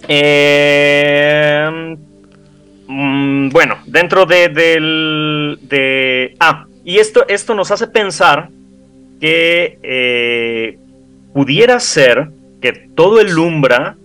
eh, 0.08 1.96
mm, 2.88 3.50
bueno, 3.50 3.78
dentro 3.86 4.26
de, 4.26 4.50
del... 4.50 5.60
De, 5.64 6.36
ah, 6.40 6.66
y 6.84 6.98
esto, 7.00 7.26
esto 7.28 7.54
nos 7.54 7.72
hace 7.72 7.88
pensar 7.88 8.50
que 9.20 9.78
eh, 9.84 10.78
pudiera 11.34 11.80
ser 11.80 12.30
que 12.62 12.72
todo 12.96 13.20
el 13.20 13.38
Umbra 13.38 13.98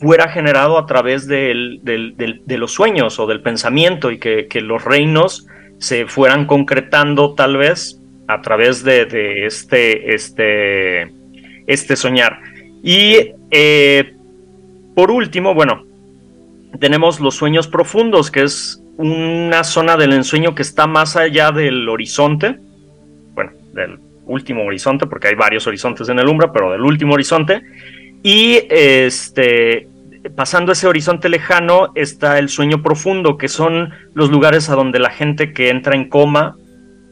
fuera 0.00 0.28
generado 0.28 0.78
a 0.78 0.86
través 0.86 1.26
del- 1.26 1.80
de 1.82 2.58
los 2.58 2.72
sueños 2.72 3.18
o 3.18 3.26
del 3.26 3.42
pensamiento 3.42 4.10
y 4.10 4.18
que, 4.18 4.46
que 4.46 4.60
los 4.60 4.84
reinos 4.84 5.46
se 5.78 6.06
fueran 6.06 6.46
concretando 6.46 7.34
tal 7.34 7.56
vez 7.56 8.00
a 8.28 8.40
través 8.40 8.84
de, 8.84 9.06
de 9.06 9.46
este, 9.46 10.14
este, 10.14 11.12
este 11.66 11.96
soñar. 11.96 12.38
Y 12.82 13.32
eh, 13.50 14.14
por 15.00 15.10
último, 15.10 15.54
bueno, 15.54 15.86
tenemos 16.78 17.20
los 17.20 17.34
sueños 17.34 17.66
profundos, 17.68 18.30
que 18.30 18.42
es 18.42 18.82
una 18.98 19.64
zona 19.64 19.96
del 19.96 20.12
ensueño 20.12 20.54
que 20.54 20.60
está 20.60 20.86
más 20.86 21.16
allá 21.16 21.52
del 21.52 21.88
horizonte, 21.88 22.58
bueno, 23.34 23.52
del 23.72 23.98
último 24.26 24.62
horizonte, 24.62 25.06
porque 25.06 25.28
hay 25.28 25.36
varios 25.36 25.66
horizontes 25.66 26.10
en 26.10 26.18
el 26.18 26.28
Umbra, 26.28 26.52
pero 26.52 26.70
del 26.70 26.82
último 26.82 27.14
horizonte. 27.14 27.62
Y 28.22 28.58
este, 28.68 29.88
pasando 30.36 30.72
ese 30.72 30.86
horizonte 30.86 31.30
lejano 31.30 31.92
está 31.94 32.38
el 32.38 32.50
sueño 32.50 32.82
profundo, 32.82 33.38
que 33.38 33.48
son 33.48 33.94
los 34.12 34.30
lugares 34.30 34.68
a 34.68 34.74
donde 34.74 34.98
la 34.98 35.08
gente 35.08 35.54
que 35.54 35.70
entra 35.70 35.94
en 35.94 36.10
coma 36.10 36.56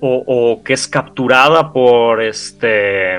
o, 0.01 0.25
o 0.27 0.63
que 0.63 0.75
es 0.75 0.89
capturada 0.89 1.73
por 1.73 2.21
este 2.21 3.17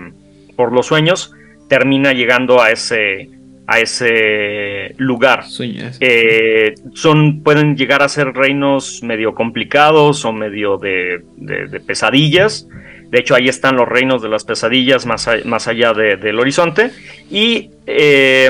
por 0.56 0.72
los 0.72 0.86
sueños 0.86 1.34
termina 1.68 2.14
llegando 2.14 2.62
a 2.62 2.70
ese 2.70 3.39
a 3.72 3.80
ese 3.80 4.96
lugar. 4.98 5.44
Eh, 6.00 6.74
son 6.96 7.44
pueden 7.44 7.76
llegar 7.78 8.02
a 8.02 8.10
ser 8.10 8.34
reinos 8.34 9.02
medio 9.04 9.36
complicados 9.36 10.26
o 10.26 10.34
medio 10.34 10.78
de, 10.78 11.22
de- 11.38 11.68
de 11.68 11.80
pesadillas. 11.80 12.68
De 13.12 13.20
hecho, 13.20 13.36
ahí 13.36 13.48
están 13.48 13.76
los 13.76 13.88
reinos 13.88 14.22
de 14.24 14.30
las 14.30 14.44
pesadillas 14.44 15.06
más, 15.06 15.28
a- 15.28 15.38
más 15.46 15.68
allá 15.68 15.94
de- 15.94 16.18
del 16.18 16.40
horizonte. 16.40 16.92
Y 17.30 17.70
eh, 17.86 18.50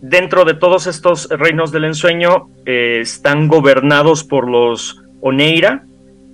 dentro 0.00 0.44
de 0.44 0.54
todos 0.54 0.86
estos 0.86 1.28
reinos 1.30 1.70
del 1.70 1.84
ensueño 1.84 2.48
eh, 2.66 3.00
están 3.02 3.48
gobernados 3.48 4.24
por 4.24 4.48
los 4.50 5.02
Oneira, 5.20 5.84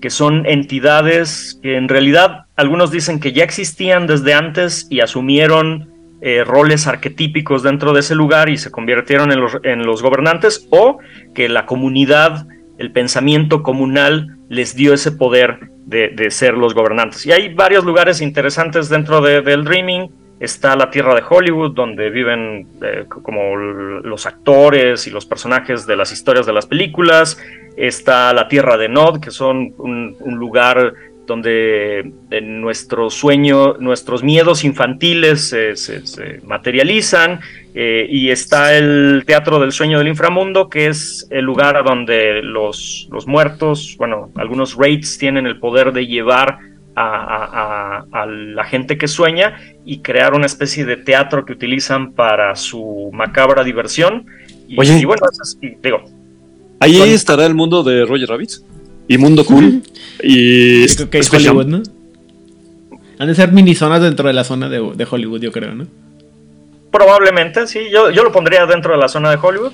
que 0.00 0.10
son 0.10 0.46
entidades 0.46 1.58
que 1.62 1.76
en 1.76 1.88
realidad 1.88 2.46
algunos 2.56 2.90
dicen 2.90 3.20
que 3.20 3.32
ya 3.32 3.44
existían 3.44 4.06
desde 4.06 4.32
antes 4.34 4.86
y 4.90 5.00
asumieron 5.00 5.89
eh, 6.22 6.44
roles 6.44 6.86
arquetípicos 6.86 7.62
dentro 7.62 7.94
de 7.94 8.00
ese 8.00 8.14
lugar 8.14 8.50
y 8.50 8.58
se 8.58 8.70
convirtieron 8.70 9.32
en 9.32 9.86
los, 9.86 10.02
gobernantes, 10.02 10.66
o 10.70 10.98
que 11.34 11.48
la 11.48 11.64
comunidad, 11.64 12.46
el 12.78 12.92
pensamiento 12.92 13.62
comunal 13.62 14.36
les 14.50 14.74
dio 14.74 14.92
ese 14.92 15.12
poder 15.12 15.70
de, 15.86 16.30
ser 16.30 16.54
los 16.54 16.74
gobernantes. 16.74 17.24
Y 17.24 17.32
hay 17.32 17.54
varios 17.54 17.84
lugares 17.84 18.20
interesantes 18.20 18.88
dentro 18.88 19.20
de- 19.22 19.40
del 19.40 19.64
Dreaming. 19.64 20.10
Está 20.40 20.76
la 20.76 20.90
tierra 20.90 21.14
de 21.14 21.22
Hollywood, 21.28 21.74
donde 21.74 22.10
viven 22.10 22.66
eh, 22.82 23.04
como 23.08 23.56
los 23.56 24.26
actores 24.26 25.06
y 25.06 25.10
los 25.10 25.26
personajes 25.26 25.86
de 25.86 25.96
las 25.96 26.12
historias 26.12 26.46
de 26.46 26.52
las 26.52 26.66
películas. 26.66 27.38
Está 27.76 28.32
la 28.34 28.46
tierra 28.48 28.76
de 28.76 28.88
Nod, 28.88 29.20
que 29.20 29.30
son 29.30 29.74
un 29.78 30.16
lugar 30.38 30.94
donde 31.30 32.00
eh, 32.32 32.40
nuestro 32.42 33.08
sueño, 33.08 33.74
nuestros 33.78 34.22
miedos 34.24 34.64
infantiles 34.64 35.48
se, 35.48 35.76
se- 35.76 36.04
se 36.06 36.40
materializan. 36.44 37.38
eh, 37.72 38.04
y 38.10 38.30
está 38.30 38.76
el 38.76 39.22
Teatro 39.26 39.60
del 39.60 39.70
Sueño 39.70 39.98
del 39.98 40.08
Inframundo, 40.08 40.68
que 40.68 40.88
es 40.88 41.28
el 41.30 41.44
lugar 41.44 41.76
a 41.76 41.82
donde 41.82 42.42
los, 42.42 43.06
los 43.12 43.28
muertos, 43.28 43.94
bueno, 43.96 44.30
algunos 44.34 44.74
raids 44.76 45.18
tienen 45.18 45.46
el 45.46 45.60
poder 45.60 45.92
de 45.92 46.04
llevar 46.08 46.58
a, 46.96 47.06
a- 47.36 47.48
a- 48.12 48.22
a 48.22 48.26
la 48.26 48.64
gente 48.64 48.98
que 48.98 49.06
sueña 49.06 49.54
y 49.86 50.00
crear 50.00 50.34
una 50.34 50.46
especie 50.46 50.84
de 50.84 50.96
teatro 50.96 51.44
que 51.44 51.52
utilizan 51.52 52.12
para 52.12 52.56
su 52.56 53.08
macabra 53.12 53.62
diversión. 53.62 54.26
Y, 54.66 54.74
Oye. 54.80 54.98
y 54.98 55.04
bueno, 55.04 55.22
es- 55.40 55.56
digo, 55.80 56.02
Ahí 56.80 56.98
estará 57.12 57.46
el 57.46 57.54
mundo 57.54 57.82
de 57.84 58.04
Roger 58.04 58.28
Rabbit 58.30 58.50
y 59.12 59.18
Mundo 59.18 59.44
Cool. 59.44 59.82
y 60.22 60.86
Yo 60.86 60.94
creo 60.96 61.10
que 61.10 61.18
es 61.18 61.26
Space 61.26 61.44
Jam. 61.44 61.56
Hollywood, 61.56 61.70
¿no? 61.78 61.82
Han 63.18 63.28
de 63.28 63.34
ser 63.34 63.52
mini 63.52 63.74
zonas 63.74 64.00
dentro 64.02 64.26
de 64.28 64.32
la 64.34 64.44
zona 64.44 64.68
de, 64.68 64.80
de 64.94 65.06
Hollywood, 65.10 65.40
yo 65.40 65.52
creo, 65.52 65.74
¿no? 65.74 65.86
Probablemente, 66.90 67.66
sí. 67.66 67.80
Yo, 67.92 68.10
yo 68.10 68.24
lo 68.24 68.32
pondría 68.32 68.66
dentro 68.66 68.92
de 68.92 68.98
la 68.98 69.08
zona 69.08 69.30
de 69.30 69.36
Hollywood. 69.40 69.72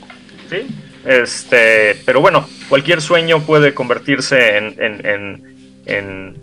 Sí. 0.51 0.59
Este, 1.05 1.97
pero 2.05 2.21
bueno, 2.21 2.47
cualquier 2.69 3.01
sueño 3.01 3.41
puede 3.43 3.73
convertirse 3.75 4.57
en, 4.59 4.75
en, 4.79 5.07
en, 5.07 5.43
en 5.87 6.35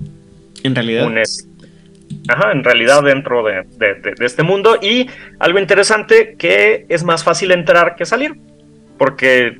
En 0.64 0.76
realidad. 0.76 1.06
un 1.06 1.18
es- 1.18 1.48
ajá, 2.28 2.52
en 2.54 2.64
realidad 2.64 3.04
dentro 3.04 3.44
de, 3.44 3.64
de- 3.78 3.96
de- 3.96 4.14
de 4.18 4.26
este 4.26 4.44
mundo. 4.44 4.78
Y 4.82 5.08
algo 5.40 5.60
interesante 5.60 6.36
que 6.40 6.86
es 6.90 7.04
más 7.04 7.24
fácil 7.24 7.52
entrar 7.52 7.96
que 7.96 8.06
salir. 8.06 8.36
Porque 8.98 9.58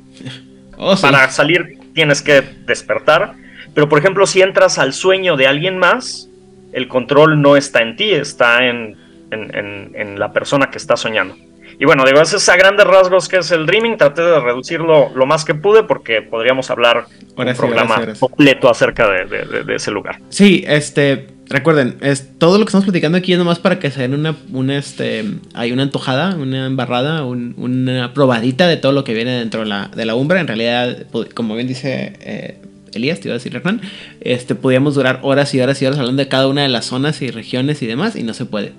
Oh, 0.76 0.96
sí. 0.96 1.02
para 1.02 1.30
salir 1.30 1.78
tienes 1.94 2.20
que 2.22 2.42
despertar. 2.66 3.34
Pero 3.74 3.88
por 3.88 3.98
ejemplo, 3.98 4.26
si 4.26 4.42
entras 4.42 4.78
al 4.78 4.92
sueño 4.92 5.36
de 5.36 5.46
alguien 5.46 5.78
más, 5.78 6.28
el 6.72 6.88
control 6.88 7.40
no 7.40 7.56
está 7.56 7.82
en 7.82 7.96
ti, 7.96 8.12
está 8.12 8.66
en, 8.66 8.96
en- 9.30 9.54
en- 9.56 9.90
en 9.94 10.18
la 10.18 10.32
persona 10.32 10.70
que 10.70 10.78
está 10.78 10.96
soñando. 10.96 11.36
Y 11.78 11.86
bueno, 11.86 12.04
digo, 12.04 12.20
ese 12.20 12.36
es 12.36 12.48
a 12.48 12.56
grandes 12.56 12.86
rasgos 12.86 13.28
que 13.28 13.38
es 13.38 13.50
el 13.50 13.66
dreaming. 13.66 13.96
Traté 13.96 14.22
de 14.22 14.38
reducirlo 14.38 15.10
lo 15.14 15.26
más 15.26 15.44
que 15.44 15.54
pude 15.56 15.82
porque 15.82 16.22
podríamos 16.22 16.70
hablar 16.70 17.06
Horas 17.36 17.58
un 17.58 17.66
programa 17.66 17.96
completo 18.20 18.70
acerca 18.70 19.08
de, 19.08 19.24
de- 19.24 19.44
de- 19.44 19.64
de 19.64 19.74
ese 19.74 19.90
lugar. 19.90 20.20
Sí, 20.28 20.62
este. 20.68 21.26
Recuerden, 21.48 21.96
es 22.00 22.28
todo 22.38 22.58
lo 22.58 22.64
que 22.64 22.70
estamos 22.70 22.84
platicando 22.84 23.18
aquí 23.18 23.32
es 23.32 23.38
nomás 23.38 23.58
para 23.58 23.78
que 23.78 23.90
se 23.90 24.00
den 24.02 24.14
una, 24.14 24.36
una 24.52 24.76
este, 24.78 25.24
hay 25.54 25.72
una 25.72 25.82
antojada, 25.82 26.36
una 26.36 26.66
embarrada, 26.66 27.24
un- 27.24 27.54
una 27.58 28.12
probadita 28.14 28.66
de 28.66 28.76
todo 28.76 28.92
lo 28.92 29.04
que 29.04 29.14
viene 29.14 29.32
dentro 29.38 29.60
de 29.60 29.66
la, 29.66 29.90
de 29.94 30.04
la 30.06 30.14
umbra. 30.14 30.40
En 30.40 30.46
realidad, 30.46 31.06
como 31.34 31.54
bien 31.54 31.66
dice 31.68 32.14
eh, 32.20 32.58
Elías, 32.92 33.20
te 33.20 33.28
iba 33.28 33.34
a 33.34 33.38
decir 33.38 33.54
Hernán, 33.56 33.80
este, 34.20 34.54
podíamos 34.54 34.94
durar 34.94 35.20
horas 35.22 35.54
y 35.54 35.60
horas 35.60 35.80
y 35.82 35.86
horas 35.86 35.98
hablando 35.98 36.22
de 36.22 36.28
cada 36.28 36.48
una 36.48 36.62
de 36.62 36.68
las 36.68 36.86
zonas 36.86 37.20
y 37.22 37.30
regiones 37.30 37.82
y 37.82 37.86
demás, 37.86 38.16
y 38.16 38.22
no 38.22 38.34
se 38.34 38.44
puede. 38.46 38.72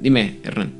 Dime, 0.00 0.36
Hernán. 0.44 0.72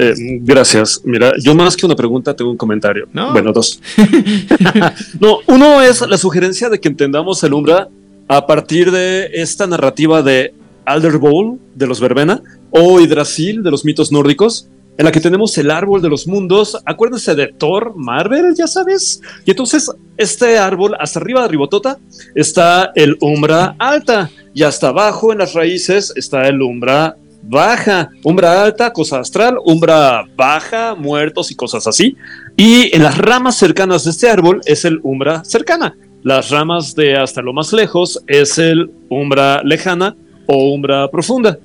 Eh, 0.00 0.38
gracias. 0.42 1.02
Mira, 1.04 1.32
yo 1.40 1.54
más 1.54 1.76
que 1.76 1.86
una 1.86 1.94
pregunta 1.94 2.34
tengo 2.34 2.50
un 2.50 2.56
comentario. 2.56 3.06
No. 3.12 3.32
Bueno, 3.32 3.52
dos. 3.52 3.80
no, 5.20 5.38
uno 5.46 5.82
es 5.82 6.00
la 6.08 6.18
sugerencia 6.18 6.68
de 6.68 6.80
que 6.80 6.88
entendamos 6.88 7.42
el 7.44 7.52
Umbra 7.52 7.88
a 8.28 8.46
partir 8.46 8.90
de 8.90 9.30
esta 9.32 9.66
narrativa 9.66 10.22
de 10.22 10.54
Alder 10.84 11.18
Bowl 11.18 11.58
de 11.74 11.86
los 11.86 12.00
Verbena 12.00 12.42
o 12.70 13.00
Yggdrasil 13.00 13.62
de 13.62 13.70
los 13.70 13.84
mitos 13.84 14.12
nórdicos, 14.12 14.68
en 14.98 15.04
la 15.04 15.12
que 15.12 15.20
tenemos 15.20 15.56
el 15.58 15.70
árbol 15.70 16.02
de 16.02 16.08
los 16.08 16.26
mundos. 16.26 16.76
Acuérdense 16.84 17.34
de 17.34 17.46
Thor, 17.46 17.94
Marvel, 17.96 18.54
ya 18.56 18.66
sabes. 18.66 19.20
Y 19.44 19.52
entonces, 19.52 19.90
este 20.16 20.58
árbol, 20.58 20.96
hasta 20.98 21.20
arriba 21.20 21.42
de 21.42 21.48
Ribotota, 21.48 21.98
está 22.34 22.90
el 22.94 23.16
Umbra 23.20 23.76
alta. 23.78 24.30
Y 24.54 24.64
hasta 24.64 24.88
abajo, 24.88 25.32
en 25.32 25.38
las 25.38 25.54
raíces, 25.54 26.12
está 26.16 26.48
el 26.48 26.60
Umbra 26.60 27.16
baja, 27.42 28.10
umbra 28.24 28.62
alta, 28.62 28.92
cosa 28.92 29.20
astral, 29.20 29.56
umbra 29.64 30.24
baja, 30.36 30.94
muertos 30.94 31.50
y 31.50 31.54
cosas 31.54 31.86
así. 31.86 32.16
Y 32.56 32.94
en 32.94 33.02
las 33.02 33.16
ramas 33.16 33.56
cercanas 33.56 34.04
de 34.04 34.10
este 34.10 34.28
árbol 34.28 34.60
es 34.64 34.84
el 34.84 35.00
umbra 35.02 35.44
cercana. 35.44 35.96
Las 36.22 36.50
ramas 36.50 36.94
de 36.94 37.16
hasta 37.16 37.42
lo 37.42 37.52
más 37.52 37.72
lejos 37.72 38.20
es 38.26 38.58
el 38.58 38.90
umbra 39.08 39.62
lejana 39.62 40.16
o 40.46 40.72
umbra 40.72 41.10
profunda. 41.10 41.58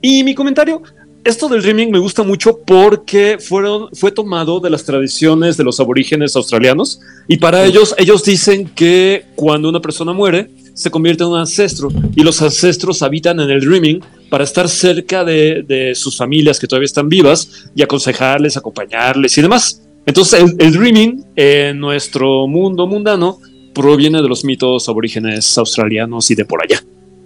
Y 0.00 0.24
mi 0.24 0.34
comentario, 0.34 0.82
esto 1.24 1.48
del 1.48 1.60
dreaming 1.60 1.90
me 1.90 1.98
gusta 1.98 2.22
mucho 2.22 2.58
porque 2.66 3.38
fueron, 3.38 3.88
fue 3.92 4.10
tomado 4.10 4.60
de 4.60 4.70
las 4.70 4.84
tradiciones 4.84 5.56
de 5.56 5.64
los 5.64 5.78
aborígenes 5.78 6.34
australianos 6.36 7.00
y 7.26 7.36
para 7.36 7.64
ellos, 7.64 7.94
ellos 7.98 8.24
dicen 8.24 8.68
que 8.74 9.24
cuando 9.34 9.68
una 9.68 9.80
persona 9.80 10.12
muere, 10.12 10.50
se 10.72 10.90
convierte 10.90 11.24
en 11.24 11.30
un 11.30 11.38
ancestro 11.38 11.88
y 12.14 12.22
los 12.22 12.40
ancestros 12.40 13.02
habitan 13.02 13.40
en 13.40 13.50
el 13.50 13.60
dreaming 13.60 14.00
para 14.30 14.44
estar 14.44 14.68
cerca 14.68 15.24
de, 15.24 15.64
de 15.66 15.94
sus 15.94 16.16
familias 16.16 16.58
que 16.58 16.66
todavía 16.66 16.86
están 16.86 17.08
vivas 17.08 17.68
y 17.74 17.82
aconsejarles, 17.82 18.56
acompañarles 18.56 19.36
y 19.36 19.42
demás. 19.42 19.82
Entonces 20.06 20.40
el, 20.40 20.54
el 20.58 20.72
dreaming 20.72 21.24
en 21.36 21.78
nuestro 21.78 22.46
mundo 22.46 22.86
mundano 22.86 23.38
proviene 23.82 24.20
de 24.22 24.28
los 24.28 24.44
mitos 24.44 24.88
aborígenes 24.88 25.56
australianos 25.58 26.30
y 26.30 26.34
de 26.34 26.44
por 26.44 26.62
allá. 26.62 26.80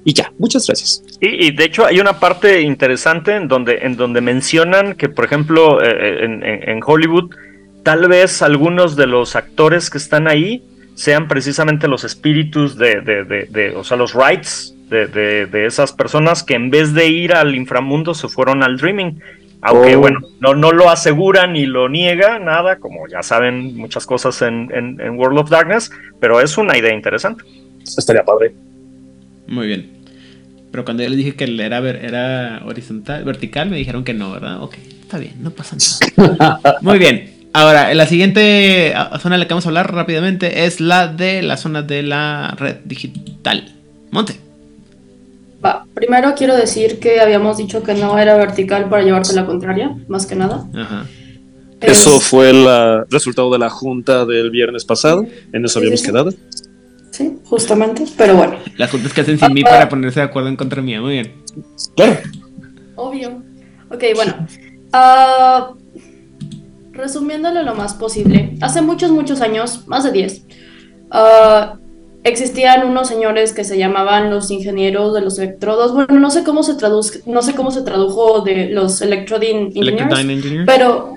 Y 0.05 0.12
ya, 0.12 0.32
muchas 0.38 0.66
gracias. 0.66 1.03
Y, 1.20 1.53
de 1.53 1.64
hecho 1.64 1.86
hay 1.86 2.00
una 2.00 2.18
parte 2.18 2.61
interesante 2.61 3.36
en 3.36 3.46
donde, 3.48 3.78
en 3.82 3.96
donde 3.96 4.20
mencionan 4.20 4.94
que, 4.94 5.09
por 5.09 5.24
ejemplo, 5.24 5.80
eh, 5.82 6.24
en, 6.24 6.42
en- 6.44 6.80
Hollywood, 6.84 7.30
tal 7.84 8.09
vez 8.09 8.42
algunos 8.42 8.96
de 8.96 9.07
los 9.07 9.36
actores 9.36 9.90
que 9.90 9.98
están 9.98 10.26
ahí 10.28 10.62
sean 10.94 11.28
precisamente 11.28 11.86
los 11.88 12.03
espíritus 12.05 12.76
de, 12.76 13.00
de- 13.00 13.24
de- 13.24 13.46
de- 13.48 13.76
o 13.76 13.84
sea, 13.84 13.96
los 13.96 14.12
rights 14.14 14.74
de- 14.90 15.07
de 15.46 15.66
esas 15.66 15.92
personas 15.92 16.42
que 16.42 16.55
en 16.55 16.68
vez 16.70 16.92
de 16.92 17.07
ir 17.09 17.32
al 17.34 17.55
inframundo 17.55 18.12
se 18.12 18.28
fueron 18.28 18.62
al 18.62 18.76
dreaming. 18.76 19.20
Aunque 19.62 19.94
Oh. 19.96 20.00
bueno, 20.00 20.20
no, 20.40 20.54
no 20.54 20.72
lo 20.72 20.90
asegura 20.90 21.46
ni 21.46 21.66
lo 21.66 21.88
niega, 21.88 22.38
nada, 22.40 22.76
como 22.76 23.06
ya 23.08 23.22
saben 23.22 23.76
muchas 23.76 24.06
cosas 24.06 24.42
en, 24.42 24.68
en- 24.74 25.00
en 25.00 25.18
World 25.18 25.38
of 25.38 25.50
Darkness, 25.50 25.90
pero 26.20 26.40
es 26.40 26.58
una 26.58 26.76
idea 26.76 26.92
interesante. 26.92 27.44
Estaría 27.82 28.24
padre. 28.24 28.52
Muy 29.46 29.66
bien. 29.68 29.92
Pero 30.70 30.84
cuando 30.84 31.02
yo 31.02 31.08
les 31.10 31.18
dije 31.18 31.34
que 31.34 31.44
era, 31.64 31.80
ver- 31.80 32.04
era 32.04 32.62
horizontal, 32.64 33.24
vertical, 33.24 33.68
me 33.70 33.76
dijeron 33.76 34.04
que 34.04 34.14
no, 34.14 34.32
¿verdad? 34.32 34.62
Ok, 34.62 34.74
está 35.02 35.18
bien, 35.18 35.34
no 35.40 35.50
pasa 35.50 35.76
nada. 36.18 36.60
Muy 36.80 36.98
bien. 36.98 37.30
Ahora, 37.52 37.92
la 37.92 38.06
siguiente 38.06 38.94
ah, 38.96 39.18
zona 39.20 39.34
de 39.34 39.40
la 39.40 39.46
que 39.46 39.52
vamos 39.52 39.66
a 39.66 39.68
hablar 39.68 39.92
rápidamente 39.94 40.64
es 40.64 40.80
la 40.80 41.06
de 41.08 41.42
la 41.42 41.58
zona 41.58 41.82
de 41.82 42.02
la 42.02 42.54
red 42.58 42.76
digital. 42.84 43.74
Monte. 44.10 44.34
Va, 45.64 45.86
primero 45.94 46.34
quiero 46.36 46.56
decir 46.56 46.98
que 46.98 47.20
habíamos 47.20 47.56
dicho 47.56 47.82
que 47.82 47.94
no 47.94 48.18
era 48.18 48.36
vertical 48.36 48.88
para 48.88 49.02
llevarte 49.02 49.32
la 49.34 49.46
contraria, 49.46 49.96
más 50.08 50.26
que 50.26 50.34
nada. 50.34 50.66
Ajá. 50.74 51.06
Eso 51.80 52.16
Es- 52.16 52.22
fue 52.24 52.50
el 52.50 52.66
ah, 52.68 53.04
resultado 53.10 53.50
de 53.52 53.58
la 53.58 53.70
junta 53.70 54.24
del 54.26 54.50
viernes 54.50 54.84
pasado. 54.84 55.24
En 55.52 55.64
eso 55.64 55.78
habíamos 55.78 56.00
sí, 56.00 56.06
sí. 56.06 56.10
quedado. 56.12 56.30
Sí, 57.10 57.38
justamente, 57.44 58.04
pero 58.16 58.36
bueno. 58.36 58.56
Las 58.76 58.90
juntas 58.90 59.12
que 59.12 59.20
hacen 59.20 59.38
sin 59.38 59.52
mí 59.52 59.62
para 59.62 59.88
ponerse 59.88 60.20
de 60.20 60.26
acuerdo 60.26 60.48
en 60.48 60.56
contra 60.56 60.80
mía. 60.82 61.00
Muy 61.00 61.12
bien. 61.12 61.32
Claro. 61.94 62.18
Obvio. 62.96 63.42
Ok, 63.90 64.02
bueno. 64.14 64.46
Ah, 64.92 65.72
resumiéndolo 66.92 67.62
lo 67.62 67.74
más 67.74 67.94
posible, 67.94 68.56
hace 68.60 68.82
muchos, 68.82 69.10
muchos 69.10 69.40
años, 69.40 69.86
más 69.88 70.04
de 70.04 70.12
10, 70.12 70.44
ah, 71.10 71.78
existían 72.24 72.86
unos 72.86 73.08
señores 73.08 73.52
que 73.52 73.64
se 73.64 73.76
llamaban 73.78 74.30
los 74.30 74.50
ingenieros 74.50 75.12
de 75.14 75.20
los 75.22 75.38
electrodos. 75.38 75.92
Bueno, 75.92 76.18
no 76.20 76.30
sé 76.30 76.44
cómo 76.44 76.62
se 76.62 76.74
traduce, 76.74 77.20
no 77.26 77.42
sé 77.42 77.54
cómo 77.54 77.70
se 77.70 77.82
tradujo 77.82 78.40
de 78.42 78.68
los 78.70 79.00
electrodin 79.02 79.56
engineers, 79.66 80.08
pero, 80.66 81.14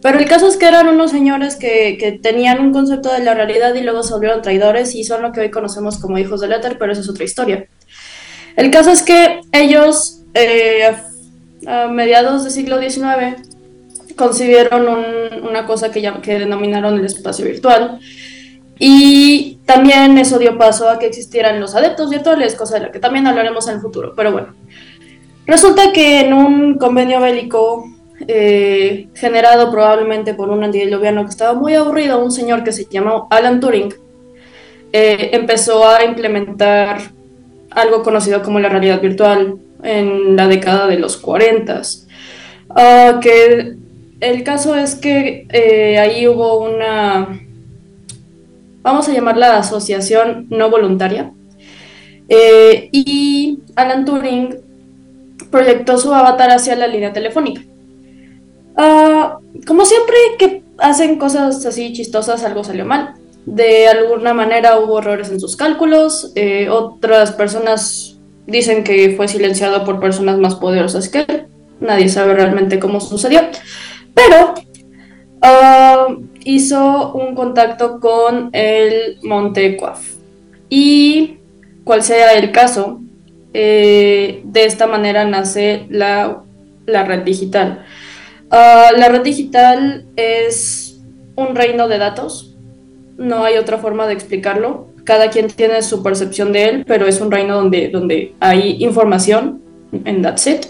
pero 0.00 0.18
el 0.18 0.26
caso 0.26 0.46
es 0.46 0.56
que 0.56 0.66
eran 0.66 0.86
unos 0.88 1.10
señores 1.10 1.56
que, 1.56 1.96
que 1.98 2.12
tenían 2.12 2.60
un 2.60 2.72
concepto 2.72 3.12
de 3.12 3.20
la 3.24 3.34
realidad 3.34 3.74
y 3.74 3.80
luego 3.82 4.02
se 4.02 4.12
volvieron 4.12 4.42
traidores 4.42 4.94
y 4.94 5.02
son 5.02 5.22
lo 5.22 5.32
que 5.32 5.40
hoy 5.40 5.50
conocemos 5.50 5.98
como 5.98 6.18
hijos 6.18 6.40
del 6.40 6.52
éter, 6.52 6.76
pero 6.78 6.92
eso 6.92 7.00
es 7.00 7.08
otra 7.08 7.24
historia. 7.24 7.66
El 8.56 8.70
caso 8.70 8.90
es 8.92 9.02
que 9.02 9.40
ellos, 9.50 10.20
eh, 10.34 10.94
a 11.66 11.88
mediados 11.88 12.44
del 12.44 12.52
siglo 12.52 12.78
XIX, 12.78 13.36
concibieron 14.16 14.86
un- 14.86 15.48
una 15.48 15.66
cosa 15.66 15.90
que, 15.90 16.00
llam- 16.00 16.20
que 16.20 16.38
denominaron 16.38 16.96
el 16.98 17.04
espacio 17.04 17.44
virtual. 17.44 17.98
Y 18.78 19.58
también 19.66 20.18
eso 20.18 20.38
dio 20.38 20.58
paso 20.58 20.88
a 20.88 20.98
que 20.98 21.06
existieran 21.06 21.60
los 21.60 21.74
adeptos 21.74 22.10
virtuales, 22.10 22.54
cosa 22.54 22.74
de 22.74 22.86
la 22.86 22.92
que 22.92 22.98
también 22.98 23.26
hablaremos 23.26 23.68
en 23.68 23.74
el 23.74 23.80
futuro. 23.80 24.14
Pero 24.16 24.32
bueno, 24.32 24.48
resulta 25.46 25.92
que 25.92 26.20
en 26.20 26.32
un 26.32 26.78
convenio 26.78 27.20
bélico 27.20 27.84
eh, 28.26 29.08
generado 29.14 29.70
probablemente 29.70 30.34
por 30.34 30.50
un 30.50 30.64
antidiluviano 30.64 31.24
que 31.24 31.30
estaba 31.30 31.54
muy 31.54 31.74
aburrido, 31.74 32.22
un 32.22 32.32
señor 32.32 32.64
que 32.64 32.72
se 32.72 32.86
llamó 32.86 33.28
Alan 33.30 33.60
Turing, 33.60 33.94
eh, 34.92 35.30
empezó 35.32 35.88
a 35.88 36.04
implementar 36.04 36.98
algo 37.70 38.02
conocido 38.02 38.42
como 38.42 38.60
la 38.60 38.68
realidad 38.68 39.00
virtual 39.00 39.56
en 39.82 40.36
la 40.36 40.46
década 40.48 40.86
de 40.86 40.98
los 40.98 41.16
40. 41.16 41.82
Ah, 42.70 43.18
que 43.20 43.74
el 44.20 44.42
caso 44.44 44.74
es 44.74 44.94
que 44.94 45.46
eh, 45.50 45.98
ahí 45.98 46.26
hubo 46.26 46.58
una, 46.64 47.40
vamos 48.84 49.08
a 49.08 49.12
llamarla 49.12 49.58
asociación 49.58 50.46
no 50.50 50.70
voluntaria, 50.70 51.32
eh, 52.28 52.88
y 52.92 53.58
Alan 53.74 54.04
Turing 54.04 54.56
proyectó 55.50 55.98
su 55.98 56.14
avatar 56.14 56.50
hacia 56.50 56.76
la 56.76 56.86
línea 56.86 57.12
telefónica. 57.12 57.62
Ah, 58.76 59.38
como 59.66 59.84
siempre 59.84 60.16
que 60.38 60.62
hacen 60.78 61.18
cosas 61.18 61.64
así 61.66 61.92
chistosas, 61.92 62.44
algo 62.44 62.64
salió 62.64 62.84
mal. 62.84 63.14
De 63.46 63.88
alguna 63.88 64.32
manera 64.34 64.78
hubo 64.78 64.98
errores 64.98 65.30
en 65.30 65.40
sus 65.40 65.56
cálculos. 65.56 66.32
eh, 66.34 66.68
otras 66.70 67.32
personas 67.32 68.18
dicen 68.46 68.84
que 68.84 69.14
fue 69.16 69.28
silenciado 69.28 69.84
por 69.84 70.00
personas 70.00 70.38
más 70.38 70.54
poderosas 70.54 71.08
que 71.08 71.24
él. 71.28 71.46
Nadie 71.80 72.08
sabe 72.08 72.34
realmente 72.34 72.78
cómo 72.78 73.00
sucedió. 73.00 73.40
Pero 74.14 74.54
hizo 76.44 77.12
un 77.12 77.34
contacto 77.34 78.00
con 78.00 78.50
el 78.52 79.18
Monte 79.22 79.76
Cuaf. 79.76 80.14
Y 80.68 81.38
cual 81.84 82.02
sea 82.02 82.32
el 82.34 82.52
caso, 82.52 83.00
eh, 83.52 84.42
de 84.44 84.64
esta 84.64 84.86
manera 84.86 85.24
nace 85.24 85.86
la, 85.90 86.42
la 86.86 87.04
red 87.04 87.22
digital. 87.22 87.84
Ah, 88.50 88.90
la 88.96 89.08
red 89.08 89.22
digital 89.22 90.06
es 90.16 91.00
un 91.36 91.54
reino 91.54 91.88
de 91.88 91.98
datos, 91.98 92.54
no 93.16 93.44
hay 93.44 93.56
otra 93.56 93.78
forma 93.78 94.06
de 94.06 94.14
explicarlo. 94.14 94.88
Cada 95.04 95.30
quien 95.30 95.48
tiene 95.48 95.82
su 95.82 96.02
percepción 96.02 96.52
de 96.52 96.64
él, 96.64 96.84
pero 96.86 97.06
es 97.06 97.20
un 97.20 97.30
reino 97.30 97.56
donde, 97.56 97.88
donde 97.88 98.32
hay 98.40 98.82
información, 98.82 99.60
en 100.04 100.22
that's 100.22 100.46
it. 100.46 100.66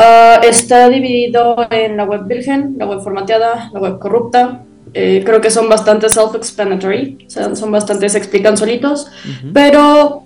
Ah, 0.00 0.40
está 0.44 0.88
dividido 0.88 1.56
en 1.70 1.96
la 1.96 2.04
web 2.04 2.24
virgen, 2.26 2.76
la 2.78 2.86
web 2.86 3.00
formateada, 3.00 3.68
la 3.72 3.80
web 3.80 3.98
corrupta. 3.98 4.62
Eh, 4.94 5.22
creo 5.26 5.40
que 5.40 5.50
son 5.50 5.68
bastante 5.68 6.08
self-explanatory, 6.08 7.26
o 7.26 7.30
sea, 7.30 7.54
son 7.56 7.72
bastante, 7.72 8.08
se 8.08 8.16
explican 8.16 8.56
solitos. 8.56 9.10
Pero 9.52 10.22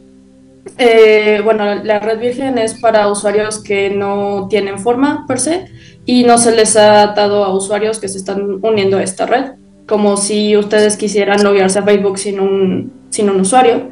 eh, 0.77 1.41
bueno, 1.43 1.83
la 1.83 2.01
red 2.01 2.21
virgen 2.21 2.59
es 2.59 2.75
para 2.75 3.09
usuarios 3.09 3.63
que 3.63 3.89
no 3.89 4.47
tienen 4.51 4.79
forma 4.79 5.25
per 5.27 5.41
se 5.41 5.67
y 6.05 6.25
no 6.25 6.37
se 6.37 6.55
les 6.55 6.77
ha 6.77 7.03
atado 7.03 7.43
a 7.43 7.55
usuarios 7.55 7.99
que 7.99 8.09
se 8.09 8.19
están 8.19 8.59
uniendo 8.63 8.99
a 8.99 9.03
esta 9.03 9.25
red, 9.25 9.53
como 9.89 10.19
si 10.19 10.55
ustedes 10.55 10.99
quisieran 10.99 11.43
loguearse 11.43 11.79
a 11.79 11.83
Facebook 11.83 12.19
sin 12.19 12.41
un, 12.41 12.93
sin 13.09 13.31
un 13.31 13.41
usuario. 13.41 13.89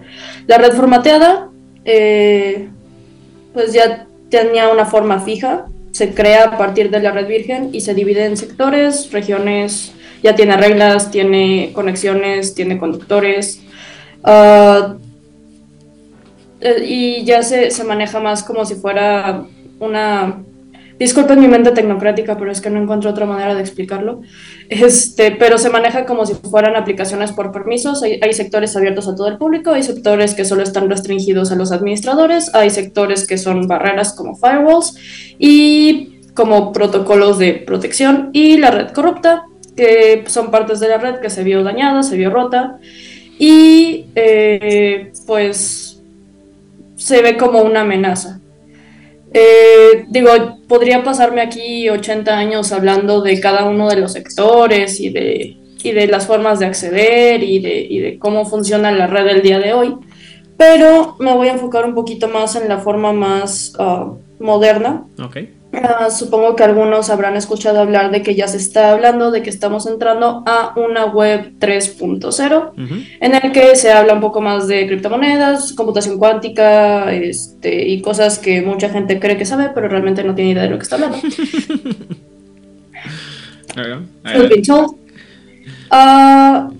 La 0.47 0.59
red 0.59 0.73
formateada, 0.73 1.49
eh, 1.87 2.69
pues 3.55 3.73
ya 3.73 4.07
tenía 4.31 4.69
una 4.69 4.87
forma 4.87 5.21
fija, 5.21 5.67
se 5.93 6.15
crea 6.15 6.45
a 6.45 6.59
partir 6.59 6.91
de 6.91 7.01
la 7.01 7.11
red 7.11 7.27
virgen 7.27 7.71
y 7.73 7.81
se 7.81 7.95
divide 7.95 8.25
en 8.25 8.37
sectores, 8.37 9.11
regiones, 9.13 9.93
ya 10.23 10.35
tiene 10.35 10.57
reglas, 10.57 11.11
tiene 11.11 11.73
conexiones, 11.75 12.55
tiene 12.55 12.79
conductores. 12.79 13.61
ah, 14.25 14.97
eh, 16.61 16.85
y 16.87 17.25
ya 17.25 17.43
se, 17.43 17.71
se 17.71 17.85
maneja 17.85 18.21
más 18.21 18.43
como 18.43 18.65
si 18.65 18.75
fuera 18.75 19.45
una... 19.79 20.43
Disculpen 21.01 21.41
mi 21.41 21.49
mente 21.49 21.71
tecnocrática, 21.71 22.37
pero 22.37 22.53
es 22.53 22.61
que 22.61 22.69
no 22.69 22.79
encuentro 22.79 23.09
otra 23.09 23.25
manera 23.25 23.55
de 23.55 23.63
explicarlo. 23.63 24.21
Este, 24.69 25.31
pero 25.31 25.57
se 25.57 25.71
maneja 25.71 26.05
como 26.05 26.27
si 26.27 26.35
fueran 26.35 26.77
aplicaciones 26.77 27.33
por 27.33 27.53
permisos. 27.53 28.03
Hay, 28.03 28.33
sectores 28.35 28.77
abiertos 28.77 29.09
a 29.09 29.15
todo 29.15 29.29
el 29.29 29.39
público, 29.39 29.71
hay 29.73 29.83
sectores 29.83 30.35
que 30.35 30.45
solo 30.45 30.63
están 30.63 30.91
restringidos 30.91 31.51
a 31.53 31.57
los 31.57 31.73
administradores, 31.73 32.55
hay 32.55 32.69
sectores 32.69 33.27
que 33.27 33.39
son 33.39 33.67
barreras 33.67 34.13
como 34.13 34.37
firewalls 34.37 34.95
y 35.39 36.21
como 36.35 36.71
protocolos 36.71 37.39
de 37.39 37.55
protección 37.55 38.29
y 38.35 38.59
la 38.59 38.71
red 38.71 38.89
corrupta, 38.91 39.45
que 39.75 40.25
son 40.27 40.51
partes 40.51 40.81
de 40.81 40.89
la 40.89 40.99
red 40.99 41.21
que 41.21 41.31
se 41.31 41.45
vio 41.45 41.63
dañada, 41.63 42.03
se 42.03 42.19
vio 42.19 42.29
rota 42.29 42.79
y 43.39 44.05
eh, 44.17 45.13
pues 45.27 46.03
se 46.97 47.23
ve 47.23 47.39
como 47.39 47.63
una 47.63 47.81
amenaza. 47.81 48.39
Eh, 49.33 50.07
digo, 50.09 50.31
podría 50.67 51.05
pasarme 51.05 51.41
aquí 51.41 51.89
80 51.89 52.37
años 52.37 52.73
hablando 52.73 53.23
de 53.23 53.39
cada 53.41 53.65
uno 53.65 53.89
de 53.89 53.97
los 53.97 54.13
sectores 54.13 55.01
y 55.01 55.11
de, 55.11 55.57
y 55.83 55.93
de 55.93 56.07
las 56.09 56.27
formas 56.27 56.59
de 56.59 56.67
acceder 56.67 57.43
y 57.43 57.61
de, 57.61 57.81
y 57.81 57.99
de 58.01 58.19
cómo 58.19 58.45
funciona 58.45 58.91
la 58.91 59.07
red 59.07 59.27
del 59.27 59.43
día 59.43 59.59
de 59.59 59.73
hoy, 59.73 59.97
pero 60.57 61.17
me 61.21 61.33
voy 61.35 61.49
a 61.49 61.53
enfocar 61.53 61.87
un 61.87 61.95
poquito 61.95 62.29
más 62.29 62.57
en 62.57 62.69
la 62.69 62.79
forma 62.79 63.13
más 63.13 63.73
ah, 63.79 64.13
moderna. 64.39 65.07
Ok. 65.23 65.39
Ah, 65.73 66.11
supongo 66.11 66.57
que 66.57 66.65
algunos 66.65 67.11
habrán 67.11 67.37
escuchado 67.37 67.81
hablar 67.81 68.11
de 68.11 68.23
que 68.23 68.35
ya 68.35 68.49
se 68.49 68.57
está 68.57 68.91
hablando 68.91 69.31
de 69.31 69.43
que 69.43 69.51
estamos 69.51 69.87
entrando 69.87 70.43
a 70.45 70.75
una 70.77 71.07
web 71.07 71.53
3.0 71.61 72.73
en 73.21 73.35
el 73.35 73.53
que 73.53 73.77
se 73.77 73.93
habla 73.93 74.15
un 74.15 74.21
poco 74.21 74.41
más 74.41 74.67
de 74.67 74.87
criptomonedas, 74.89 75.73
computación 75.75 76.19
cuántica 76.19 77.13
este, 77.13 77.87
y 77.89 78.01
cosas 78.01 78.41
que 78.41 78.63
mucha 78.63 78.89
gente 78.89 79.21
cree 79.21 79.37
que 79.37 79.47
sabe, 79.47 79.71
pero 79.73 79.89
realmente 79.89 80.25
no 80.25 80.35
tiene 80.35 80.51
idea 80.53 80.65
de 80.65 80.71
lo 80.71 80.79
que 80.79 80.83
está 80.83 80.97
hablando. 80.97 81.19
Ah, 85.89 86.71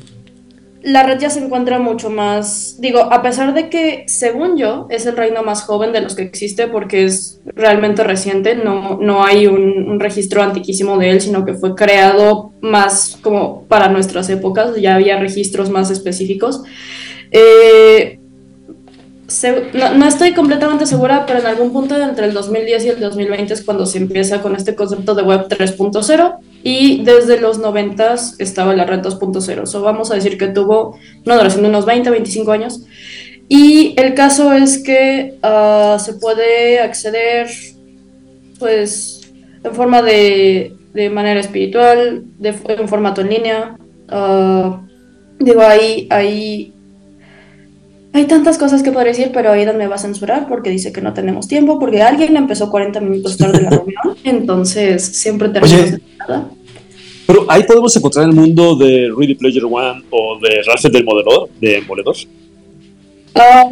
la 0.83 1.03
red 1.03 1.19
ya 1.19 1.31
se 1.31 1.45
encuentra 1.45 1.79
mucho 1.79 2.09
más, 2.11 2.77
digo, 2.79 3.01
a 3.01 3.23
pesar 3.23 3.53
de 3.55 3.69
que, 3.69 4.05
según 4.07 4.57
yo, 4.57 4.87
es 4.91 5.05
el 5.07 5.17
reino 5.17 5.43
más 5.43 5.63
joven 5.63 5.93
de 5.93 6.01
los 6.01 6.15
que 6.15 6.23
existe 6.23 6.69
porque 6.69 7.05
es 7.05 7.41
realmente 7.45 8.03
reciente, 8.03 8.55
no, 8.55 8.99
no 9.01 9.25
hay 9.25 9.47
un, 9.47 10.01
registro 10.01 10.43
antiquísimo 10.43 10.97
de 10.97 11.11
él, 11.11 11.21
sino 11.21 11.45
que 11.45 11.55
fue 11.55 11.75
creado 11.75 12.53
más 12.63 13.19
como 13.21 13.65
para 13.65 13.89
nuestras 13.89 14.31
épocas, 14.31 14.75
ya 14.77 14.95
había 14.95 15.19
registros 15.19 15.69
más 15.69 15.91
específicos. 15.91 16.63
Eh, 17.31 18.19
no, 19.75 19.95
no 19.95 20.07
estoy 20.07 20.33
completamente 20.33 20.87
segura, 20.87 21.27
pero 21.27 21.41
en 21.41 21.47
algún 21.47 21.73
punto 21.73 22.01
entre 22.01 22.27
el 22.27 22.33
2010 22.33 22.85
y 22.87 22.89
el 22.89 23.01
2020 23.01 23.53
es 23.53 23.63
cuando 23.63 23.85
se 23.85 23.99
empieza 23.99 24.41
con 24.41 24.57
este 24.57 24.75
concepto 24.75 25.15
de 25.15 25.23
web 25.23 25.47
3.0 25.49 26.39
y 26.63 27.05
desde 27.05 27.41
los 27.41 27.59
90 27.59 28.17
estaba 28.39 28.75
la 28.75 28.85
red 28.85 29.01
2.0. 29.01 29.67
So 29.67 29.83
vamos 29.83 30.11
a 30.11 30.15
decir 30.15 30.37
que 30.37 30.49
tuvo 30.49 30.99
una 31.25 31.37
duración 31.37 31.63
de 31.63 31.69
unos 31.69 31.87
20, 31.87 32.11
25 32.11 32.53
años. 32.53 32.85
Y 33.49 33.95
el 33.97 34.15
caso 34.15 34.53
es 34.53 34.83
que 34.83 35.39
ah, 35.43 35.99
se 36.01 36.15
puede 36.15 36.81
acceder 36.81 37.49
pues 38.59 39.33
en 39.65 39.75
forma 39.75 40.03
de, 40.03 40.75
de 40.93 41.11
manera 41.11 41.41
espiritual, 41.41 42.25
de, 42.39 42.55
en 42.69 42.89
formato 42.89 43.23
en 43.23 43.31
línea. 43.31 43.77
ah, 44.09 44.83
digo, 45.39 45.63
ahí, 45.63 46.07
ahí 46.11 46.75
hay 48.13 48.25
tantas 48.27 48.59
cosas 48.59 48.83
que 48.83 48.91
podría 48.93 49.13
decir, 49.13 49.31
pero 49.33 49.53
Aidan 49.53 49.77
me 49.79 49.87
va 49.87 49.95
a 49.95 49.99
censurar 49.99 50.49
porque 50.49 50.71
dice 50.71 50.93
que 50.93 51.01
no 51.01 51.13
tenemos 51.15 51.47
tiempo, 51.49 51.79
porque 51.79 52.03
alguien 52.03 52.37
empezó 52.37 52.71
40 52.71 53.01
minutos 53.01 53.37
tarde 53.37 53.63
la 53.63 53.71
reunión, 53.71 54.17
entonces 54.25 55.05
siempre 55.05 55.49
terminamos 55.49 55.93
Oye. 55.93 56.03
nada. 56.19 56.51
Pero 57.27 57.47
ahí 57.49 57.63
podemos 57.63 57.95
encontrar 57.97 58.27
el 58.27 58.33
mundo 58.35 58.75
de 58.75 59.13
Ready 59.17 59.37
Player 59.37 59.65
One 59.65 60.03
o 60.11 60.39
de 60.41 60.63
Ralph 60.67 60.83
del 60.83 61.05
Modelador, 61.05 61.49
de 61.61 61.81
Moledor. 61.83 62.17
Ah, 63.37 63.69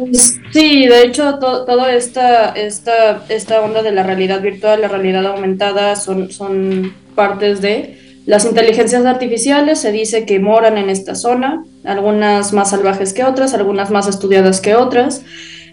sí, 0.53 0.87
de 0.87 1.03
hecho, 1.03 1.37
to- 1.37 1.65
toda 1.65 1.93
esta, 1.93 2.51
esta, 2.51 3.25
esta 3.27 3.59
onda 3.61 3.83
de 3.83 3.91
la 3.91 4.03
realidad 4.03 4.41
virtual, 4.41 4.79
la 4.79 4.87
realidad 4.87 5.25
aumentada, 5.25 5.97
son, 5.97 6.31
son 6.31 6.93
partes 7.13 7.59
de 7.59 7.97
las 8.25 8.45
inteligencias 8.45 9.05
artificiales. 9.05 9.79
Se 9.79 9.91
dice 9.91 10.25
que 10.25 10.39
moran 10.39 10.77
en 10.77 10.89
esta 10.89 11.15
zona, 11.15 11.63
algunas 11.83 12.53
más 12.53 12.69
salvajes 12.71 13.13
que 13.13 13.23
otras, 13.23 13.53
algunas 13.53 13.89
más 13.91 14.07
estudiadas 14.07 14.61
que 14.61 14.75
otras. 14.75 15.23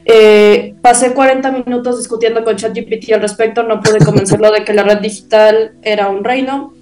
Eh, 0.05 0.75
pasé 0.83 1.13
40 1.15 1.51
minutos 1.51 1.99
discutiendo 1.99 2.45
con 2.45 2.55
ChatGPT 2.57 3.13
al 3.13 3.21
respecto, 3.21 3.65
no 3.65 3.81
pude 3.81 3.99
convencerlo 4.05 4.53
de 4.53 4.65
que 4.65 4.73
la 4.73 4.85
red 4.85 4.99
digital 4.99 5.73
era 5.83 6.09
un 6.09 6.23
reino. 6.23 6.73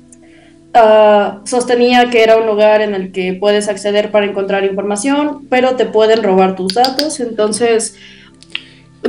Ah, 0.74 1.40
sostenía 1.44 2.10
que 2.10 2.22
era 2.22 2.36
un 2.36 2.46
lugar 2.46 2.82
en 2.82 2.94
el 2.94 3.12
que 3.12 3.32
puedes 3.34 3.68
acceder 3.68 4.10
para 4.10 4.26
encontrar 4.26 4.64
información, 4.64 5.46
pero 5.48 5.76
te 5.76 5.86
pueden 5.86 6.22
robar 6.22 6.56
tus 6.56 6.74
datos. 6.74 7.18
Entonces, 7.20 7.94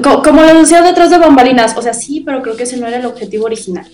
co- 0.01 0.21
como 0.21 0.41
lo 0.43 0.59
decía 0.61 0.81
detrás 0.83 1.09
de 1.09 1.17
bambalinas, 1.17 1.75
o 1.75 1.81
sea, 1.81 1.93
sí, 1.93 2.21
pero 2.25 2.41
creo 2.41 2.55
que 2.55 2.63
ese 2.63 2.77
no 2.77 2.87
era 2.87 2.97
el 2.97 3.05
objetivo 3.05 3.45
original. 3.45 3.85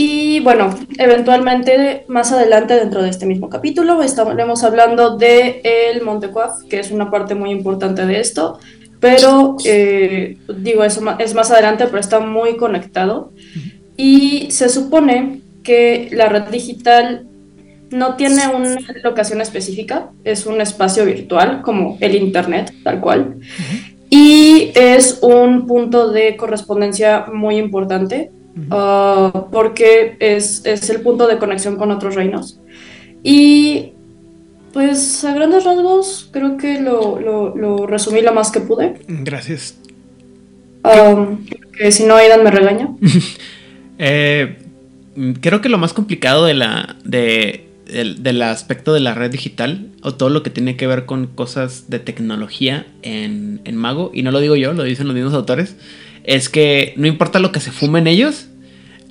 Y 0.00 0.38
bueno, 0.38 0.72
eventualmente 0.96 2.04
más 2.06 2.30
adelante 2.30 2.74
dentro 2.74 3.02
de 3.02 3.10
este 3.10 3.26
mismo 3.26 3.50
capítulo 3.50 4.00
estaremos 4.00 4.62
hablando 4.62 5.16
de 5.16 5.60
el 5.64 6.02
Monte 6.02 6.28
Cuaf, 6.28 6.62
que 6.70 6.78
es 6.78 6.92
una 6.92 7.10
parte 7.10 7.34
muy 7.34 7.50
importante 7.50 8.06
de 8.06 8.20
esto, 8.20 8.60
pero 9.00 9.56
eh, 9.64 10.38
digo, 10.56 10.84
eso 10.84 11.02
es 11.18 11.34
más 11.34 11.50
adelante, 11.50 11.86
pero 11.86 11.98
está 11.98 12.20
muy 12.20 12.56
conectado. 12.56 13.32
Y 13.96 14.52
se 14.52 14.68
supone 14.68 15.40
que 15.64 16.08
la 16.12 16.28
red 16.28 16.44
digital 16.44 17.26
no 17.90 18.14
tiene 18.14 18.46
una 18.54 18.76
locación 19.02 19.40
específica, 19.40 20.10
es 20.22 20.46
un 20.46 20.60
espacio 20.60 21.04
virtual 21.06 21.60
como 21.62 21.98
el 21.98 22.14
Internet, 22.14 22.72
tal 22.84 23.00
cual. 23.00 23.38
Y 24.10 24.70
es 24.76 25.18
un 25.22 25.66
punto 25.66 26.12
de 26.12 26.36
correspondencia 26.36 27.26
muy 27.32 27.56
importante 27.56 28.30
ah, 28.70 29.46
porque 29.52 30.16
es, 30.20 30.64
es 30.64 30.88
el 30.90 31.00
punto 31.00 31.26
de 31.26 31.38
conexión 31.38 31.76
con 31.76 31.90
otros 31.90 32.14
reinos. 32.14 32.60
Y 33.22 33.92
pues 34.72 35.24
a 35.24 35.34
grandes 35.34 35.64
rasgos 35.64 36.28
creo 36.32 36.56
que 36.56 36.80
lo, 36.80 37.18
lo- 37.20 37.56
lo 37.56 37.86
resumí 37.86 38.20
lo 38.22 38.32
más 38.32 38.50
que 38.50 38.60
pude. 38.60 39.00
Gracias. 39.08 39.76
Um, 40.84 41.44
que 41.76 41.90
si 41.90 42.04
no, 42.04 42.14
Aidan 42.16 42.42
me 42.44 42.50
regaña. 42.50 42.88
Eh, 44.00 44.58
creo 45.40 45.60
que 45.60 45.68
lo 45.68 45.76
más 45.76 45.92
complicado 45.92 46.44
de 46.44 46.54
la, 46.54 46.94
de, 47.04 47.66
del, 47.86 48.22
del 48.22 48.40
aspecto 48.42 48.94
de 48.94 49.00
la 49.00 49.12
red 49.12 49.32
digital 49.32 49.88
o 50.02 50.14
todo 50.14 50.28
lo 50.30 50.44
que 50.44 50.50
tiene 50.50 50.76
que 50.76 50.86
ver 50.86 51.04
con 51.04 51.26
cosas 51.26 51.90
de 51.90 51.98
tecnología 51.98 52.86
en, 53.02 53.60
en 53.64 53.74
Mago, 53.74 54.12
y 54.14 54.22
no 54.22 54.30
lo 54.30 54.38
digo 54.38 54.54
yo, 54.54 54.72
lo 54.72 54.84
dicen 54.84 55.08
los 55.08 55.16
mismos 55.16 55.34
autores, 55.34 55.74
es 56.28 56.48
que 56.50 56.92
no 56.96 57.06
importa 57.06 57.38
lo 57.38 57.52
que 57.52 57.60
se 57.60 57.72
fumen 57.72 58.06
ellos, 58.06 58.48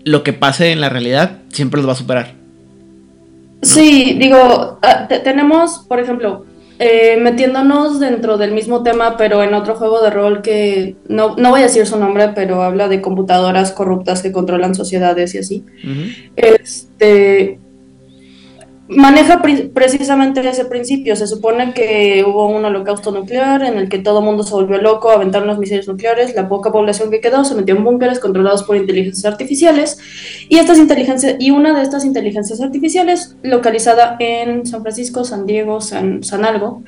lo 0.06 0.22
que 0.24 0.34
pase 0.34 0.72
en 0.72 0.80
la 0.82 0.90
realidad 0.90 1.40
siempre 1.50 1.80
los 1.80 1.88
va 1.90 1.94
a 1.94 1.96
superar. 1.96 2.34
Sí, 3.64 4.16
digo, 4.20 4.78
ah, 4.84 5.08
te- 5.10 5.20
tenemos, 5.20 5.80
por 5.88 6.00
ejemplo, 6.00 6.46
eh, 6.80 7.18
metiéndonos 7.20 8.00
dentro 8.00 8.38
del 8.38 8.52
mismo 8.52 8.84
tema, 8.84 9.18
pero 9.18 9.42
en 9.42 9.56
otro 9.56 9.76
juego 9.76 10.00
de 10.04 10.12
rol 10.12 10.44
que 10.44 10.96
no, 11.10 11.36
no 11.38 11.50
voy 11.50 11.62
a 11.62 11.64
decir 11.64 11.88
su 11.88 11.98
nombre, 11.98 12.30
pero 12.36 12.62
habla 12.62 12.88
de 12.88 13.02
computadoras 13.02 13.72
corruptas 13.72 14.22
que 14.22 14.32
controlan 14.32 14.76
sociedades 14.76 15.34
y 15.34 15.40
así. 15.40 15.66
Este 16.36 17.60
maneja 18.90 19.42
precisamente 19.74 20.48
ese 20.48 20.66
principio. 20.66 21.16
Se 21.16 21.28
supone 21.28 21.74
que 21.74 22.24
hubo 22.26 22.48
un 22.48 22.64
holocausto 22.64 23.12
nuclear 23.12 23.64
en 23.64 23.78
el 23.78 23.90
que 23.90 24.00
todo 24.00 24.20
el 24.20 24.26
mundo 24.26 24.44
se 24.44 24.54
volvió 24.54 24.78
loco, 24.78 25.10
aventaron 25.10 25.48
los 25.48 25.58
misiles 25.58 25.88
nucleares, 25.88 26.36
la 26.36 26.48
poca 26.48 26.72
población 26.72 27.12
que 27.12 27.20
quedó 27.20 27.44
se 27.44 27.56
metió 27.56 27.76
en 27.76 27.84
búnkeres 27.84 28.20
controlados 28.20 28.64
por 28.64 28.78
inteligencias 28.78 29.26
artificiales 29.32 29.98
y 30.50 30.58
estas 30.58 30.78
inteligencias 30.78 31.36
y 31.40 31.52
una 31.52 31.78
de 31.78 31.84
estas 31.84 32.06
inteligencias 32.06 32.62
artificiales 32.62 33.36
localizada 33.44 34.16
en 34.20 34.66
San 34.66 34.82
Francisco, 34.82 35.24
San 35.24 35.46
Diego, 35.46 35.82
San, 35.82 36.24
San 36.24 36.46
algo, 36.46 36.84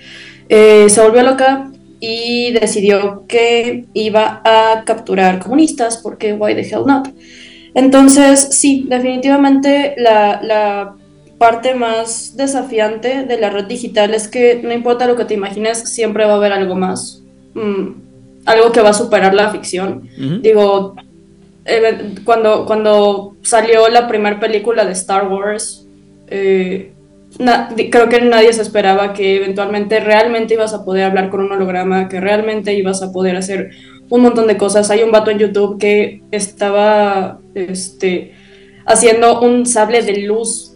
eh, 0.47 0.87
se 0.89 1.01
volvió 1.01 1.23
loca 1.23 1.71
y 1.99 2.53
decidió 2.53 3.25
que 3.27 3.85
iba 3.93 4.41
a 4.45 4.83
capturar 4.85 5.39
comunistas 5.39 5.97
porque 5.97 6.33
why 6.33 6.55
the 6.55 6.61
hell 6.61 6.85
not. 6.85 7.09
Entonces, 7.73 8.39
sí, 8.51 8.87
definitivamente 8.89 9.95
la 9.97 10.95
parte 11.39 11.73
más 11.73 12.35
desafiante 12.37 13.23
de 13.23 13.39
la 13.39 13.49
red 13.49 13.65
digital 13.65 14.13
es 14.13 14.27
que 14.27 14.61
no 14.63 14.73
importa 14.73 15.07
lo 15.07 15.15
que 15.15 15.25
te 15.25 15.33
imagines, 15.33 15.89
siempre 15.89 16.25
va 16.25 16.33
a 16.33 16.35
haber 16.35 16.51
algo 16.53 16.75
más. 16.75 17.23
Mm, 17.55 17.87
algo 18.45 18.71
que 18.71 18.81
va 18.81 18.89
a 18.89 18.93
superar 18.93 19.33
la 19.33 19.49
ficción. 19.49 20.07
Digo, 20.41 20.95
eh, 21.65 22.13
cuando, 22.25 22.65
cuando 22.65 23.35
salió 23.41 23.87
la 23.89 24.07
primera 24.07 24.39
película 24.39 24.85
de 24.85 24.91
Star 24.93 25.27
Wars, 25.27 25.85
eh, 26.27 26.91
na- 27.37 27.69
creo 27.91 28.09
que 28.09 28.21
nadie 28.21 28.51
se 28.53 28.61
esperaba 28.61 29.13
que 29.13 29.37
eventualmente 29.37 29.99
realmente 29.99 30.53
ibas 30.55 30.73
a 30.73 30.83
poder 30.83 31.03
hablar 31.05 31.29
con 31.29 31.41
un 31.41 31.51
holograma, 31.51 32.07
que 32.09 32.19
realmente 32.19 32.73
ibas 32.73 33.01
a 33.01 33.11
poder 33.11 33.35
hacer 33.35 33.69
un 34.09 34.21
montón 34.21 34.47
de 34.47 34.57
cosas. 34.57 34.89
Hay 34.89 35.03
un 35.03 35.11
vato 35.11 35.29
en 35.31 35.39
YouTube 35.39 35.77
que 35.79 36.21
estaba 36.31 37.39
este, 37.53 38.33
haciendo 38.85 39.41
un 39.41 39.65
sable 39.65 40.01
de 40.01 40.21
luz, 40.23 40.68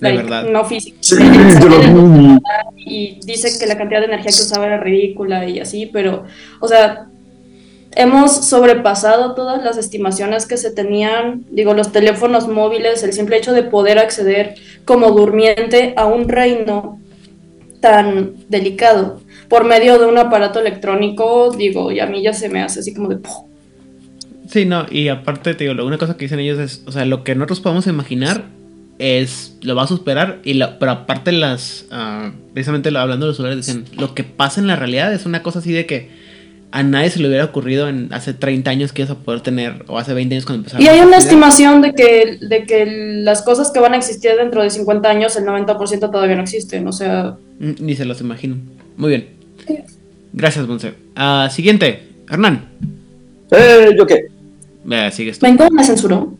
De 0.00 0.08
like, 0.08 0.22
verdad. 0.22 0.44
no 0.50 0.64
físico. 0.64 0.96
Sí, 1.00 1.16
lo 1.16 2.40
y 2.76 3.20
dice 3.24 3.58
que 3.58 3.66
la 3.66 3.76
cantidad 3.76 4.00
de 4.00 4.06
energía 4.06 4.30
que 4.30 4.42
usaba 4.42 4.66
era 4.66 4.78
ridícula 4.78 5.46
y 5.48 5.60
así, 5.60 5.86
pero, 5.86 6.24
o 6.60 6.68
sea, 6.68 7.06
hemos 7.94 8.46
sobrepasado 8.46 9.34
todas 9.34 9.62
las 9.62 9.76
estimaciones 9.76 10.46
que 10.46 10.56
se 10.56 10.70
tenían, 10.70 11.44
digo, 11.50 11.74
los 11.74 11.92
teléfonos 11.92 12.48
móviles, 12.48 13.02
el 13.02 13.12
simple 13.12 13.36
hecho 13.36 13.52
de 13.52 13.62
poder 13.62 13.98
acceder 13.98 14.54
como 14.84 15.10
durmiente 15.10 15.94
a 15.96 16.06
un 16.06 16.28
reino 16.28 16.98
tan 17.80 18.34
delicado 18.48 19.20
por 19.48 19.64
medio 19.64 19.98
de 19.98 20.06
un 20.06 20.18
aparato 20.18 20.60
electrónico, 20.60 21.52
digo, 21.56 21.90
y 21.90 22.00
a 22.00 22.06
mí 22.06 22.22
ya 22.22 22.32
se 22.32 22.48
me 22.48 22.62
hace 22.62 22.80
así 22.80 22.94
como 22.94 23.08
de... 23.08 23.18
Sí, 24.48 24.64
no, 24.64 24.86
y 24.90 25.08
aparte, 25.08 25.54
te 25.54 25.64
digo, 25.64 25.74
la 25.74 25.84
una 25.84 25.98
cosa 25.98 26.16
que 26.16 26.24
dicen 26.24 26.40
ellos 26.40 26.58
es, 26.58 26.82
o 26.86 26.92
sea, 26.92 27.04
lo 27.04 27.24
que 27.24 27.34
nosotros 27.34 27.60
podemos 27.60 27.86
imaginar 27.86 28.44
es, 29.00 29.56
lo 29.62 29.74
va 29.74 29.84
a 29.84 29.86
superar, 29.86 30.40
y 30.44 30.54
la- 30.54 30.78
pero 30.78 30.92
aparte 30.92 31.32
las, 31.32 31.86
ah, 31.90 32.30
precisamente 32.52 32.88
hablando 32.90 33.26
de 33.26 33.30
los 33.30 33.36
celulares, 33.36 33.66
decían, 33.66 33.86
lo 33.96 34.14
que 34.14 34.22
pasa 34.24 34.60
en 34.60 34.66
la 34.66 34.76
realidad 34.76 35.12
es 35.12 35.24
una 35.26 35.42
cosa 35.42 35.58
así 35.60 35.72
de 35.72 35.86
que 35.86 36.08
a 36.72 36.82
nadie 36.84 37.10
se 37.10 37.18
le 37.18 37.26
hubiera 37.26 37.44
ocurrido 37.46 37.88
en 37.88 38.12
hace 38.12 38.32
30 38.32 38.70
años 38.70 38.92
que 38.92 39.02
ibas 39.02 39.10
a 39.10 39.18
poder 39.18 39.40
tener, 39.40 39.84
o 39.88 39.98
hace 39.98 40.14
20 40.14 40.34
años 40.36 40.44
cuando 40.44 40.60
empezaron. 40.60 40.84
Y 40.86 40.88
hay 40.88 41.00
una 41.00 41.16
estimación 41.16 41.82
de 41.82 41.94
que, 41.94 42.38
de 42.40 42.64
que 42.64 42.86
las 43.24 43.42
cosas 43.42 43.70
que 43.72 43.80
van 43.80 43.94
a 43.94 43.96
existir 43.96 44.32
dentro 44.38 44.62
de 44.62 44.70
50 44.70 45.08
años, 45.10 45.34
el 45.36 45.44
90% 45.44 45.98
todavía 46.12 46.36
no 46.36 46.42
existen, 46.42 46.86
o 46.86 46.92
sea... 46.92 47.36
Mm, 47.58 47.70
Ni 47.80 47.96
se 47.96 48.04
los 48.04 48.20
imagino. 48.20 48.56
Muy 48.96 49.08
bien. 49.10 49.28
Gracias, 50.32 50.66
Monse. 50.68 50.94
Ah, 51.16 51.48
siguiente, 51.50 52.04
Hernán. 52.30 52.66
Eh, 53.50 53.90
¿yo 53.98 54.06
qué? 54.06 54.26
Eh, 54.88 55.10
sigues 55.12 55.38
tú. 55.38 55.46
¿Ven 55.46 55.56
cómo 55.56 55.70
me 55.70 55.84
censuró? 55.84 56.34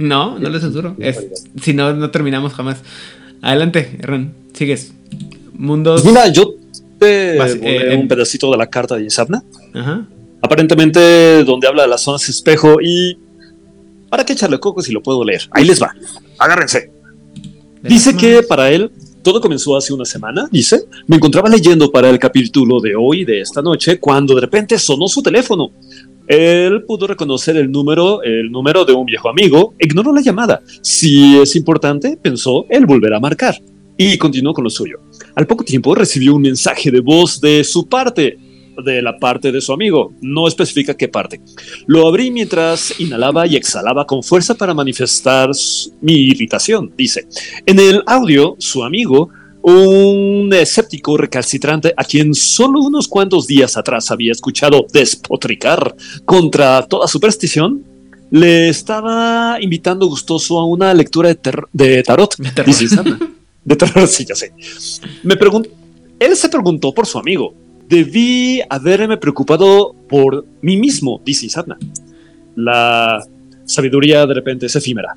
No, 0.00 0.38
no 0.38 0.48
le 0.48 0.58
censuro. 0.60 0.96
Es, 0.98 1.26
si 1.60 1.74
no, 1.74 1.92
no 1.92 2.10
terminamos 2.10 2.54
jamás. 2.54 2.78
Adelante, 3.42 3.98
Hernán. 4.00 4.32
Sigues. 4.54 4.94
Mundos. 5.52 6.06
Mira, 6.06 6.26
yo 6.28 6.54
te 6.98 7.36
Vas- 7.36 7.58
eh, 7.60 7.96
un 8.00 8.08
pedacito 8.08 8.50
de 8.50 8.56
la 8.56 8.66
carta 8.68 8.96
de 8.96 9.04
Isabna. 9.04 9.42
Ajá. 9.74 10.06
Aparentemente, 10.40 11.44
donde 11.44 11.68
habla 11.68 11.82
de 11.82 11.88
las 11.88 12.00
zonas 12.00 12.26
espejo 12.30 12.80
y. 12.82 13.18
¿Para 14.08 14.24
qué 14.24 14.32
echarle 14.32 14.58
coco 14.58 14.80
si 14.80 14.90
lo 14.90 15.02
puedo 15.02 15.22
leer? 15.22 15.42
Ahí 15.52 15.64
les 15.66 15.80
va. 15.80 15.94
Agárrense. 16.38 16.90
Dice 17.82 18.16
que 18.16 18.42
para 18.42 18.70
él 18.70 18.90
todo 19.22 19.40
comenzó 19.40 19.76
hace 19.76 19.92
una 19.92 20.06
semana, 20.06 20.48
dice. 20.50 20.84
Me 21.06 21.16
encontraba 21.16 21.48
leyendo 21.50 21.90
para 21.92 22.08
el 22.08 22.18
capítulo 22.18 22.80
de 22.80 22.96
hoy, 22.96 23.26
de 23.26 23.42
esta 23.42 23.60
noche, 23.60 24.00
cuando 24.00 24.34
de 24.34 24.40
repente 24.40 24.78
sonó 24.78 25.08
su 25.08 25.22
teléfono. 25.22 25.70
Él 26.30 26.84
pudo 26.84 27.08
reconocer 27.08 27.56
el 27.56 27.72
número, 27.72 28.22
el 28.22 28.52
número 28.52 28.84
de 28.84 28.92
un 28.92 29.04
viejo 29.04 29.28
amigo, 29.28 29.74
ignoró 29.80 30.14
la 30.14 30.20
llamada. 30.20 30.62
Si 30.80 31.36
es 31.36 31.56
importante, 31.56 32.16
pensó, 32.22 32.66
él 32.70 32.86
volverá 32.86 33.16
a 33.16 33.20
marcar. 33.20 33.56
Y 33.96 34.16
continuó 34.16 34.54
con 34.54 34.62
lo 34.62 34.70
suyo. 34.70 35.00
Al 35.34 35.48
poco 35.48 35.64
tiempo 35.64 35.92
recibió 35.92 36.36
un 36.36 36.42
mensaje 36.42 36.92
de 36.92 37.00
voz 37.00 37.40
de 37.40 37.64
su 37.64 37.88
parte, 37.88 38.38
de 38.84 39.02
la 39.02 39.18
parte 39.18 39.50
de 39.50 39.60
su 39.60 39.72
amigo. 39.72 40.14
No 40.22 40.46
especifica 40.46 40.96
qué 40.96 41.08
parte. 41.08 41.40
Lo 41.88 42.06
abrí 42.06 42.30
mientras 42.30 43.00
inhalaba 43.00 43.48
y 43.48 43.56
exhalaba 43.56 44.06
con 44.06 44.22
fuerza 44.22 44.54
para 44.54 44.72
manifestar 44.72 45.50
mi 46.00 46.12
irritación, 46.12 46.92
dice. 46.96 47.26
En 47.66 47.80
el 47.80 48.04
audio, 48.06 48.54
su 48.60 48.84
amigo, 48.84 49.30
un 49.62 50.50
escéptico 50.52 51.16
recalcitrante 51.16 51.92
a 51.96 52.04
quien 52.04 52.34
solo 52.34 52.80
unos 52.80 53.08
cuantos 53.08 53.46
días 53.46 53.76
atrás 53.76 54.10
había 54.10 54.32
escuchado 54.32 54.86
despotricar 54.92 55.94
contra 56.24 56.82
toda 56.86 57.06
superstición, 57.06 57.84
le 58.30 58.68
estaba 58.68 59.58
invitando 59.60 60.06
gustoso 60.06 60.58
a 60.58 60.64
una 60.64 60.94
lectura 60.94 61.28
de, 61.28 61.34
ter- 61.34 61.64
de 61.72 62.02
tarot. 62.02 62.34
Dice 62.64 62.84
Isabel. 62.84 63.18
De 63.64 63.76
terror, 63.76 64.08
sí, 64.08 64.24
ya 64.24 64.34
sé. 64.34 64.52
Me 65.22 65.36
Él 66.18 66.36
se 66.36 66.48
preguntó 66.48 66.92
por 66.94 67.06
su 67.06 67.18
amigo. 67.18 67.54
Debí 67.88 68.60
haberme 68.70 69.16
preocupado 69.16 69.94
por 70.08 70.46
mí 70.62 70.76
mismo, 70.76 71.20
dice 71.24 71.46
Isabna. 71.46 71.76
La 72.56 73.22
sabiduría 73.66 74.26
de 74.26 74.34
repente 74.34 74.66
es 74.66 74.76
efímera. 74.76 75.16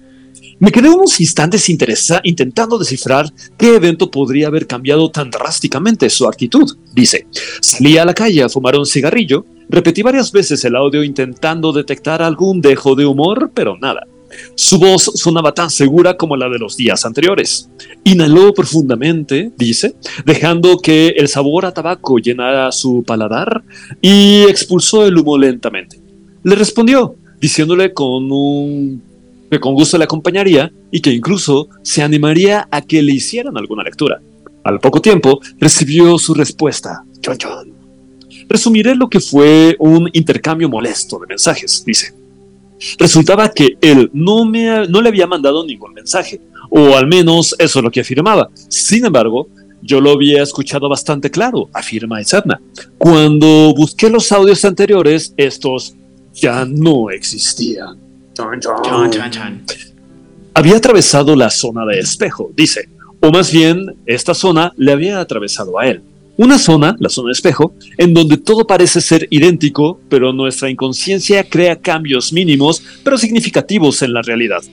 Me 0.63 0.71
quedé 0.71 0.89
unos 0.89 1.19
instantes 1.19 1.67
intentando 1.67 2.77
descifrar 2.77 3.25
qué 3.57 3.75
evento 3.75 4.09
podría 4.09 4.47
haber 4.47 4.65
cambiado 4.65 5.11
tan 5.11 5.29
drásticamente 5.29 6.09
su 6.09 6.25
actitud, 6.25 6.77
dice. 6.93 7.27
Salí 7.59 7.97
a 7.97 8.05
la 8.05 8.13
calle 8.13 8.43
a 8.43 8.47
fumar 8.47 8.77
un 8.77 8.85
cigarrillo, 8.85 9.45
repetí 9.67 10.01
varias 10.01 10.31
veces 10.31 10.63
el 10.63 10.77
audio 10.77 11.03
intentando 11.03 11.73
detectar 11.73 12.21
algún 12.21 12.61
dejo 12.61 12.95
de 12.95 13.05
humor, 13.05 13.51
pero 13.53 13.77
nada. 13.77 14.07
Su 14.55 14.79
voz 14.79 15.11
sonaba 15.15 15.53
tan 15.53 15.69
segura 15.69 16.15
como 16.15 16.37
la 16.37 16.47
de 16.47 16.59
los 16.59 16.77
días 16.77 17.03
anteriores. 17.03 17.69
Inhaló 18.05 18.53
profundamente, 18.53 19.51
dice, 19.57 19.95
dejando 20.25 20.77
que 20.77 21.09
el 21.09 21.27
sabor 21.27 21.65
a 21.65 21.73
tabaco 21.73 22.19
llenara 22.19 22.71
su 22.71 23.03
paladar 23.05 23.65
y 24.01 24.43
expulsó 24.43 25.05
el 25.05 25.17
humo 25.17 25.37
lentamente. 25.37 25.99
Le 26.41 26.55
respondió, 26.55 27.17
diciéndole 27.41 27.93
con 27.93 28.31
un 28.31 29.12
que 29.53 29.59
con 29.59 29.73
gusto 29.73 29.97
le 29.97 30.03
acompañaría 30.05 30.71
y 30.91 30.99
que 30.99 31.11
incluso 31.11 31.69
se 31.83 32.01
animaría 32.01 32.67
a 32.71 32.81
que 32.81 33.01
le 33.01 33.13
hicieran 33.13 33.57
alguna 33.57 33.83
lectura. 33.83 34.21
Al 34.63 34.79
poco 34.79 35.01
tiempo 35.01 35.39
recibió 35.59 36.17
su 36.17 36.33
respuesta. 36.33 37.03
Chon. 37.21 37.73
Resumiré 38.49 38.95
lo 38.95 39.09
que 39.09 39.19
fue 39.19 39.75
un 39.79 40.09
intercambio 40.13 40.69
molesto 40.69 41.19
de 41.19 41.27
mensajes, 41.27 41.83
dice. 41.85 42.13
Resultaba 42.97 43.49
que 43.49 43.77
él 43.79 44.09
no, 44.13 44.43
me, 44.43 44.87
no 44.87 45.01
le 45.01 45.09
había 45.09 45.27
mandado 45.27 45.65
ningún 45.65 45.93
mensaje, 45.93 46.41
o 46.69 46.95
al 46.97 47.07
menos 47.07 47.55
eso 47.59 47.79
es 47.79 47.83
lo 47.83 47.91
que 47.91 48.01
afirmaba. 48.01 48.49
Sin 48.67 49.05
embargo, 49.05 49.47
yo 49.81 50.01
lo 50.01 50.11
había 50.11 50.41
escuchado 50.43 50.89
bastante 50.89 51.29
claro, 51.29 51.69
afirma 51.73 52.21
Isadna. 52.21 52.59
Cuando 52.97 53.73
busqué 53.75 54.09
los 54.09 54.31
audios 54.31 54.65
anteriores, 54.65 55.33
estos 55.37 55.95
ya 56.33 56.65
no 56.65 57.09
existían. 57.09 58.02
Chon, 58.33 58.59
chon. 58.59 59.63
Había 60.55 60.77
atravesado 60.77 61.35
la 61.35 61.49
zona 61.49 61.85
de 61.85 61.99
espejo, 61.99 62.51
dice, 62.55 62.89
o 63.19 63.31
más 63.31 63.51
bien 63.51 63.95
esta 64.05 64.33
zona 64.33 64.73
le 64.75 64.91
había 64.91 65.19
atravesado 65.19 65.79
a 65.79 65.87
él. 65.87 66.01
Una 66.35 66.57
zona, 66.57 66.95
la 66.99 67.09
zona 67.09 67.27
de 67.27 67.33
espejo, 67.33 67.73
en 67.95 68.13
donde 68.13 68.37
todo 68.37 68.65
parece 68.65 69.01
ser 69.01 69.27
idéntico, 69.29 69.99
pero 70.09 70.33
nuestra 70.33 70.69
inconsciencia 70.69 71.47
crea 71.47 71.75
cambios 71.75 72.33
mínimos, 72.33 72.81
pero 73.03 73.19
significativos 73.19 74.01
en 74.01 74.13
la 74.13 74.23
realidad. 74.23 74.63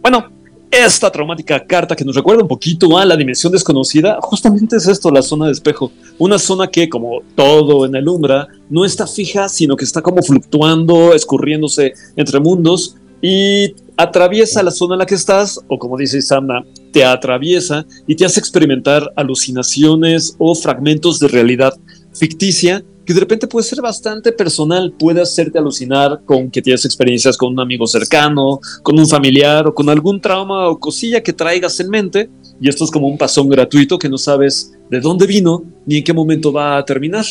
Bueno, 0.00 0.26
esta 0.70 1.10
traumática 1.10 1.66
carta 1.66 1.96
que 1.96 2.04
nos 2.04 2.14
recuerda 2.14 2.42
un 2.42 2.48
poquito 2.48 2.96
a 2.96 3.04
la 3.04 3.16
dimensión 3.16 3.52
desconocida, 3.52 4.18
justamente 4.20 4.76
es 4.76 4.86
esto, 4.86 5.10
la 5.10 5.20
zona 5.20 5.46
de 5.46 5.52
espejo. 5.52 5.90
Una 6.16 6.38
zona 6.38 6.68
que, 6.68 6.88
como 6.88 7.22
todo 7.34 7.84
en 7.86 7.96
el 7.96 8.06
Umbra, 8.06 8.46
no 8.68 8.84
está 8.84 9.08
fija, 9.08 9.48
sino 9.48 9.74
que 9.74 9.84
está 9.84 10.00
como 10.00 10.22
fluctuando, 10.22 11.12
escurriéndose 11.12 11.94
entre 12.14 12.38
mundos 12.38 12.94
y 13.22 13.74
atraviesa 13.96 14.62
la 14.62 14.70
zona 14.70 14.94
en 14.94 15.00
la 15.00 15.06
que 15.06 15.14
estás, 15.14 15.60
o 15.68 15.78
como 15.78 15.96
dice 15.96 16.22
Samna, 16.22 16.64
te 16.92 17.04
atraviesa 17.04 17.86
y 18.06 18.14
te 18.14 18.24
hace 18.24 18.40
experimentar 18.40 19.12
alucinaciones 19.16 20.34
o 20.38 20.54
fragmentos 20.54 21.18
de 21.20 21.28
realidad 21.28 21.74
ficticia 22.14 22.82
que 23.04 23.14
de 23.14 23.20
repente 23.20 23.48
puede 23.48 23.66
ser 23.66 23.80
bastante 23.80 24.30
personal, 24.30 24.92
puede 24.96 25.20
hacerte 25.20 25.58
alucinar 25.58 26.20
con 26.24 26.48
que 26.48 26.62
tienes 26.62 26.84
experiencias 26.84 27.36
con 27.36 27.52
un 27.52 27.58
amigo 27.58 27.86
cercano, 27.86 28.60
con 28.84 28.98
un 28.98 29.08
familiar 29.08 29.66
o 29.66 29.74
con 29.74 29.88
algún 29.88 30.20
trauma 30.20 30.68
o 30.68 30.78
cosilla 30.78 31.20
que 31.20 31.32
traigas 31.32 31.80
en 31.80 31.90
mente, 31.90 32.30
y 32.60 32.68
esto 32.68 32.84
es 32.84 32.90
como 32.90 33.08
un 33.08 33.18
pasón 33.18 33.48
gratuito 33.48 33.98
que 33.98 34.08
no 34.08 34.16
sabes 34.16 34.72
de 34.90 35.00
dónde 35.00 35.26
vino 35.26 35.64
ni 35.86 35.96
en 35.96 36.04
qué 36.04 36.12
momento 36.12 36.52
va 36.52 36.76
a 36.76 36.84
terminar. 36.84 37.24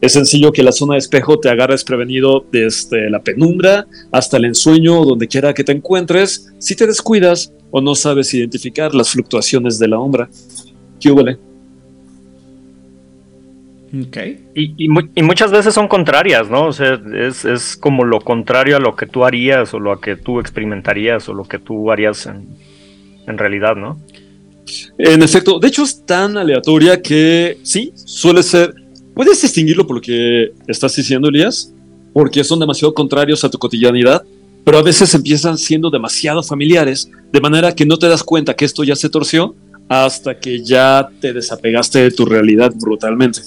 Es 0.00 0.12
sencillo 0.12 0.52
que 0.52 0.62
la 0.62 0.72
zona 0.72 0.94
de 0.94 0.98
espejo 0.98 1.40
te 1.40 1.50
agarre 1.50 1.74
desprevenido 1.74 2.44
desde 2.52 3.10
la 3.10 3.20
penumbra 3.20 3.86
hasta 4.12 4.36
el 4.36 4.44
ensueño 4.44 5.00
o 5.00 5.04
donde 5.04 5.26
quiera 5.26 5.54
que 5.54 5.64
te 5.64 5.72
encuentres 5.72 6.52
si 6.58 6.76
te 6.76 6.86
descuidas 6.86 7.52
o 7.70 7.80
no 7.80 7.94
sabes 7.94 8.32
identificar 8.32 8.94
las 8.94 9.10
fluctuaciones 9.10 9.78
de 9.78 9.88
la 9.88 9.96
sombra. 9.96 10.28
¿Qué 11.00 11.10
huele? 11.10 11.38
Ok. 14.06 14.16
Y, 14.54 14.86
y 14.86 14.88
y 15.14 15.22
muchas 15.22 15.50
veces 15.50 15.74
son 15.74 15.88
contrarias, 15.88 16.48
¿no? 16.48 16.66
O 16.66 16.72
sea, 16.72 17.00
es, 17.14 17.44
es 17.44 17.76
como 17.76 18.04
lo 18.04 18.20
contrario 18.20 18.76
a 18.76 18.80
lo 18.80 18.94
que 18.94 19.06
tú 19.06 19.24
harías 19.24 19.72
o 19.74 19.80
lo 19.80 19.98
que 20.00 20.14
tú 20.14 20.40
experimentarías 20.40 21.28
o 21.28 21.34
lo 21.34 21.44
que 21.44 21.58
tú 21.58 21.90
harías 21.90 22.26
en, 22.26 22.46
en 23.26 23.38
realidad, 23.38 23.76
¿no? 23.76 23.98
En 24.98 25.22
efecto, 25.22 25.58
de 25.58 25.68
hecho 25.68 25.82
es 25.82 26.04
tan 26.04 26.36
aleatoria 26.36 27.00
que 27.00 27.58
sí, 27.62 27.92
suele 27.94 28.42
ser 28.42 28.74
puedes 29.18 29.42
distinguirlo 29.42 29.84
por 29.84 29.96
lo 29.96 30.00
que 30.00 30.52
estás 30.68 30.94
diciendo, 30.94 31.28
Elías, 31.28 31.74
porque 32.12 32.44
son 32.44 32.60
demasiado 32.60 32.94
contrarios 32.94 33.42
a 33.42 33.50
tu 33.50 33.58
cotidianidad, 33.58 34.22
pero 34.64 34.78
a 34.78 34.82
veces 34.82 35.12
empiezan 35.12 35.58
siendo 35.58 35.90
demasiado 35.90 36.40
familiares, 36.40 37.10
de 37.32 37.40
manera 37.40 37.74
que 37.74 37.84
no 37.84 37.96
te 37.96 38.06
das 38.06 38.22
cuenta 38.22 38.54
que 38.54 38.64
esto 38.64 38.84
ya 38.84 38.94
se 38.94 39.08
torció 39.08 39.56
hasta 39.88 40.38
que 40.38 40.62
ya 40.62 41.10
te 41.20 41.32
desapegaste 41.32 41.98
de 41.98 42.10
tu 42.12 42.26
realidad 42.26 42.72
brutalmente. 42.76 43.40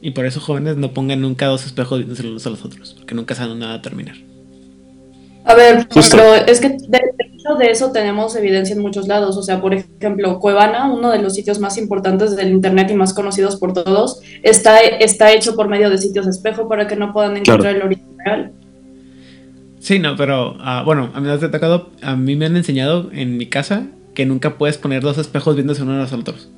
Y 0.00 0.10
por 0.10 0.26
eso, 0.26 0.40
jóvenes, 0.40 0.76
no 0.76 0.92
pongan 0.92 1.20
nunca 1.20 1.46
dos 1.46 1.66
espejos 1.66 2.04
unos 2.04 2.44
a 2.44 2.50
los 2.50 2.64
otros, 2.64 2.94
porque 2.98 3.14
nunca 3.14 3.36
saben 3.36 3.60
nada 3.60 3.74
a 3.74 3.80
terminar. 3.80 4.16
A 5.44 5.54
ver, 5.54 5.88
Justo. 5.90 6.16
pero 6.16 6.34
es 6.46 6.60
que 6.60 6.68
de 6.68 7.00
hecho 7.18 7.54
de 7.58 7.70
eso 7.70 7.90
tenemos 7.90 8.36
evidencia 8.36 8.74
en 8.74 8.82
muchos 8.82 9.08
lados. 9.08 9.36
O 9.36 9.42
sea, 9.42 9.60
por 9.60 9.74
ejemplo, 9.74 10.38
Cuevana, 10.38 10.92
uno 10.92 11.10
de 11.10 11.18
los 11.18 11.34
sitios 11.34 11.58
más 11.58 11.78
importantes 11.78 12.36
del 12.36 12.50
Internet 12.50 12.90
y 12.90 12.94
más 12.94 13.12
conocidos 13.12 13.56
por 13.56 13.72
todos, 13.72 14.20
está, 14.42 14.80
está 14.80 15.32
hecho 15.32 15.56
por 15.56 15.68
medio 15.68 15.90
de 15.90 15.98
sitios 15.98 16.26
espejo 16.26 16.68
para 16.68 16.86
que 16.86 16.96
no 16.96 17.12
puedan 17.12 17.36
encontrar 17.36 17.76
el 17.76 17.82
origen 17.82 18.16
real. 18.24 18.52
Sí, 19.80 19.98
no, 19.98 20.16
pero 20.16 20.56
ah, 20.60 20.82
bueno, 20.84 21.10
a 21.12 21.20
mí 21.20 21.26
me 21.26 21.32
a 22.02 22.16
mí 22.16 22.36
me 22.36 22.46
han 22.46 22.56
enseñado 22.56 23.10
en 23.12 23.36
mi 23.36 23.46
casa 23.46 23.86
que 24.14 24.26
nunca 24.26 24.56
puedes 24.56 24.78
poner 24.78 25.02
dos 25.02 25.18
espejos 25.18 25.56
viéndose 25.56 25.82
uno 25.82 25.94
a 25.94 25.98
los 25.98 26.12
otros. 26.12 26.50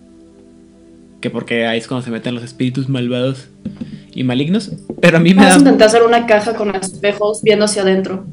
Que 1.22 1.30
porque 1.30 1.66
ahí 1.66 1.78
es 1.78 1.88
cuando 1.88 2.04
se 2.04 2.10
meten 2.10 2.34
los 2.34 2.44
espíritus 2.44 2.90
malvados 2.90 3.48
y 4.14 4.24
malignos. 4.24 4.72
Pero 5.00 5.16
a 5.16 5.20
mí 5.20 5.30
me 5.30 5.36
Vamos 5.36 5.52
a 5.52 5.54
da 5.54 5.58
intentar 5.60 5.88
hacer 5.88 6.02
una 6.02 6.26
caja 6.26 6.54
con 6.54 6.74
espejos 6.76 7.40
viendo 7.42 7.64
hacia 7.64 7.80
adentro 7.80 8.26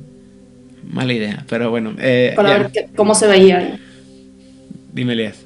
mala 0.89 1.13
idea, 1.13 1.45
pero 1.49 1.69
bueno. 1.69 1.93
Eh, 1.99 2.33
para 2.35 2.49
ya, 2.49 2.57
ver 2.59 2.71
qué- 2.71 2.87
cómo 2.95 3.15
se 3.15 3.27
veía 3.27 3.57
ahí. 3.59 3.79
Dime, 4.93 5.13
Elías. 5.13 5.45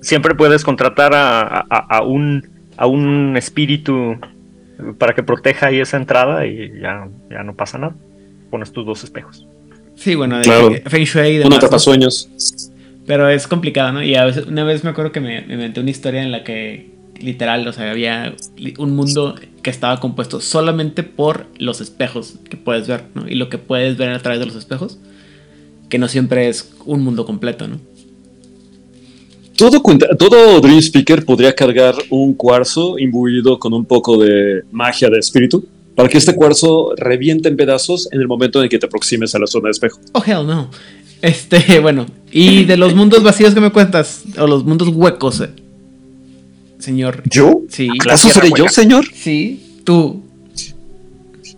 Siempre 0.00 0.34
puedes 0.34 0.62
contratar 0.64 1.12
a, 1.14 1.40
a- 1.42 1.96
a 1.98 2.02
un, 2.02 2.46
a 2.76 2.86
un 2.86 3.36
espíritu 3.36 4.16
para 4.98 5.14
que 5.14 5.22
proteja 5.24 5.66
ahí 5.66 5.80
esa 5.80 5.96
entrada 5.96 6.46
y 6.46 6.72
ya, 6.80 7.08
ya 7.30 7.42
no 7.42 7.54
pasa 7.54 7.78
nada. 7.78 7.94
Pones 8.50 8.72
tus 8.72 8.86
dos 8.86 9.02
espejos. 9.04 9.46
Sí, 9.96 10.14
bueno, 10.14 10.36
de 10.38 10.44
Claro. 10.44 10.70
Feng 10.86 11.04
Shui 11.04 11.20
y 11.28 11.34
Uno 11.38 11.44
demás. 11.44 11.50
¿no? 11.56 11.60
tapasueños. 11.60 12.70
Pero 13.06 13.28
es 13.28 13.48
complicado, 13.48 13.92
¿no? 13.92 14.02
Y 14.02 14.14
a 14.14 14.24
veces, 14.24 14.46
una 14.46 14.62
vez 14.64 14.84
me 14.84 14.90
acuerdo 14.90 15.10
que 15.12 15.20
me, 15.20 15.40
me 15.42 15.54
inventé 15.54 15.80
una 15.80 15.90
historia 15.90 16.22
en 16.22 16.30
la 16.30 16.44
que 16.44 16.90
literal, 17.20 17.66
o 17.66 17.72
sea, 17.72 17.90
había 17.90 18.34
un 18.78 18.94
mundo 18.94 19.34
que 19.62 19.70
estaba 19.70 20.00
compuesto 20.00 20.40
solamente 20.40 21.02
por 21.02 21.46
los 21.58 21.80
espejos 21.80 22.34
que 22.48 22.56
puedes 22.56 22.88
ver, 22.88 23.04
¿no? 23.14 23.28
Y 23.28 23.34
lo 23.34 23.48
que 23.48 23.58
puedes 23.58 23.96
ver 23.96 24.10
a 24.10 24.20
través 24.20 24.40
de 24.40 24.46
los 24.46 24.56
espejos, 24.56 24.98
que 25.88 25.98
no 25.98 26.08
siempre 26.08 26.48
es 26.48 26.74
un 26.84 27.02
mundo 27.02 27.24
completo, 27.24 27.68
¿no? 27.68 27.80
Todo, 29.56 29.82
todo 30.16 30.60
Dream 30.60 30.78
Speaker 30.78 31.24
podría 31.24 31.52
cargar 31.52 31.94
un 32.10 32.34
cuarzo 32.34 32.96
imbuido 32.98 33.58
con 33.58 33.74
un 33.74 33.84
poco 33.84 34.16
de 34.16 34.62
magia 34.70 35.10
de 35.10 35.18
espíritu 35.18 35.66
para 35.96 36.08
que 36.08 36.16
este 36.16 36.32
cuarzo 36.32 36.94
reviente 36.96 37.48
en 37.48 37.56
pedazos 37.56 38.08
en 38.12 38.20
el 38.20 38.28
momento 38.28 38.62
en 38.62 38.68
que 38.68 38.78
te 38.78 38.86
aproximes 38.86 39.34
a 39.34 39.40
la 39.40 39.48
zona 39.48 39.64
de 39.64 39.72
espejo. 39.72 39.98
Oh, 40.12 40.22
hell 40.24 40.46
no. 40.46 40.70
Este, 41.22 41.80
bueno, 41.82 42.06
y 42.30 42.66
de 42.66 42.76
los 42.76 42.94
mundos 42.94 43.24
vacíos 43.24 43.52
que 43.52 43.60
me 43.60 43.72
cuentas, 43.72 44.22
o 44.38 44.46
los 44.46 44.64
mundos 44.64 44.88
huecos, 44.90 45.40
eh, 45.40 45.50
señor. 46.78 47.22
¿Yo? 47.30 47.62
Sí. 47.68 47.88
¿Acaso 48.00 48.28
seré 48.30 48.50
yo, 48.56 48.68
señor? 48.68 49.04
Sí, 49.12 49.80
tú. 49.84 50.22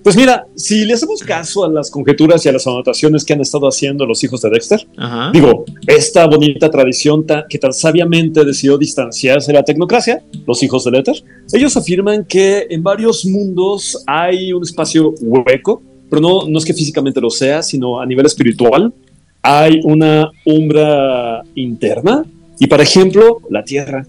Pues 0.02 0.16
mira, 0.16 0.46
si 0.56 0.86
le 0.86 0.94
hacemos 0.94 1.20
caso 1.22 1.62
a 1.62 1.68
las 1.70 1.90
conjeturas 1.90 2.46
y 2.46 2.48
a 2.48 2.52
las 2.52 2.66
anotaciones 2.66 3.22
que 3.22 3.34
han 3.34 3.42
estado 3.42 3.68
haciendo 3.68 4.06
los 4.06 4.24
hijos 4.24 4.40
de 4.40 4.48
Dexter, 4.48 4.86
Ajá. 4.96 5.30
digo, 5.30 5.66
esta 5.86 6.26
bonita 6.26 6.70
tradición 6.70 7.26
ta- 7.26 7.44
que 7.46 7.58
tan 7.58 7.74
sabiamente 7.74 8.42
decidió 8.46 8.78
distanciarse 8.78 9.52
de 9.52 9.58
la 9.58 9.62
tecnocracia, 9.62 10.22
los 10.46 10.62
hijos 10.62 10.84
del 10.84 10.94
éter, 10.94 11.22
ellos 11.52 11.76
afirman 11.76 12.24
que 12.24 12.66
en 12.70 12.82
varios 12.82 13.26
mundos 13.26 14.02
hay 14.06 14.54
un 14.54 14.62
espacio 14.62 15.12
hueco, 15.20 15.82
pero 16.08 16.22
no, 16.22 16.48
no 16.48 16.58
es 16.58 16.64
que 16.64 16.72
físicamente 16.72 17.20
lo 17.20 17.28
sea, 17.28 17.62
sino 17.62 18.00
a 18.00 18.06
nivel 18.06 18.24
espiritual, 18.24 18.94
hay 19.42 19.80
una 19.84 20.30
umbra 20.46 21.42
interna 21.54 22.24
y, 22.58 22.66
por 22.68 22.80
ejemplo, 22.80 23.40
la 23.50 23.62
Tierra. 23.64 24.06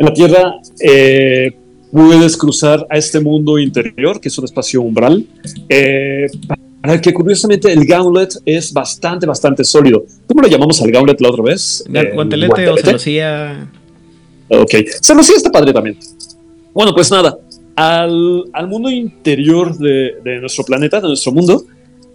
En 0.00 0.06
la 0.06 0.14
Tierra 0.14 0.54
eh, 0.80 1.52
puedes 1.92 2.34
cruzar 2.38 2.86
a 2.88 2.96
este 2.96 3.20
mundo 3.20 3.58
interior, 3.58 4.18
que 4.18 4.28
es 4.28 4.38
un 4.38 4.46
espacio 4.46 4.80
umbral, 4.80 5.26
eh, 5.68 6.26
para 6.80 6.94
el 6.94 7.02
que 7.02 7.12
curiosamente 7.12 7.70
el 7.70 7.84
gauntlet 7.84 8.32
es 8.46 8.72
bastante, 8.72 9.26
bastante 9.26 9.62
sólido. 9.62 10.06
¿Cómo 10.26 10.40
lo 10.40 10.48
llamamos 10.48 10.80
al 10.80 10.90
gauntlet 10.90 11.20
la 11.20 11.28
otra 11.28 11.44
vez? 11.44 11.84
Eh, 11.92 12.12
guantelete 12.14 12.70
o 12.70 12.78
celosía. 12.78 13.70
Ok, 14.48 14.74
celosía 15.02 15.36
está 15.36 15.50
padre 15.50 15.70
también. 15.74 15.98
Bueno, 16.72 16.94
pues 16.94 17.10
nada, 17.10 17.36
al, 17.76 18.44
al 18.54 18.68
mundo 18.68 18.88
interior 18.88 19.76
de, 19.76 20.14
de 20.24 20.40
nuestro 20.40 20.64
planeta, 20.64 20.98
de 21.02 21.08
nuestro 21.08 21.32
mundo, 21.32 21.66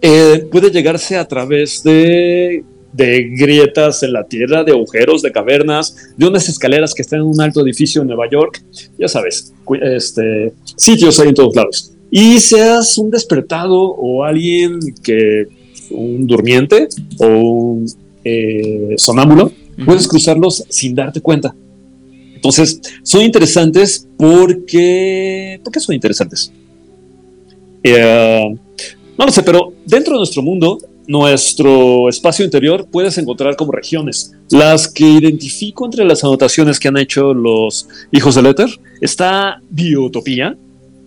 eh, 0.02 0.44
puede 0.50 0.72
llegarse 0.72 1.16
a 1.16 1.28
través 1.28 1.84
de, 1.84 2.64
de 2.92 3.28
grietas 3.30 4.02
en 4.02 4.12
la 4.12 4.24
tierra, 4.24 4.64
de 4.64 4.72
agujeros, 4.72 5.22
de 5.22 5.32
cavernas, 5.32 6.12
de 6.16 6.26
unas 6.26 6.48
escaleras 6.48 6.94
que 6.94 7.02
están 7.02 7.20
en 7.20 7.26
un 7.26 7.40
alto 7.40 7.60
edificio 7.60 8.02
en 8.02 8.08
Nueva 8.08 8.28
York, 8.30 8.62
ya 8.98 9.08
sabes, 9.08 9.52
este, 9.82 10.52
sitios 10.76 11.20
hay 11.20 11.28
en 11.28 11.34
todos 11.34 11.54
lados. 11.54 11.92
Y 12.10 12.38
seas 12.38 12.96
un 12.98 13.10
despertado 13.10 13.76
o 13.76 14.24
alguien 14.24 14.78
que, 15.02 15.48
un 15.90 16.26
durmiente 16.26 16.88
o 17.18 17.26
un 17.26 17.86
eh, 18.24 18.94
sonámbulo, 18.96 19.52
puedes 19.84 20.08
cruzarlos 20.08 20.64
sin 20.68 20.94
darte 20.94 21.20
cuenta. 21.20 21.54
Entonces, 22.34 22.80
son 23.02 23.22
interesantes 23.22 24.06
porque... 24.16 25.60
¿Por 25.62 25.72
qué 25.72 25.80
son 25.80 25.94
interesantes? 25.94 26.52
Eh, 27.82 28.54
no 29.18 29.26
lo 29.26 29.32
sé, 29.32 29.42
pero 29.42 29.72
dentro 29.84 30.14
de 30.14 30.18
nuestro 30.18 30.42
mundo, 30.42 30.78
nuestro 31.06 32.08
espacio 32.08 32.44
interior 32.44 32.86
puedes 32.90 33.18
encontrar 33.18 33.56
como 33.56 33.72
regiones. 33.72 34.32
Las 34.50 34.88
que 34.88 35.04
identifico 35.04 35.84
entre 35.84 36.04
las 36.04 36.24
anotaciones 36.24 36.80
que 36.80 36.88
han 36.88 36.96
hecho 36.96 37.32
los 37.32 37.88
hijos 38.12 38.34
del 38.34 38.46
éter 38.46 38.68
está 39.00 39.60
Biotopía, 39.70 40.56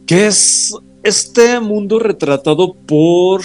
que 0.05 0.27
es 0.27 0.73
este 1.03 1.59
mundo 1.59 1.99
retratado 1.99 2.73
por 2.73 3.41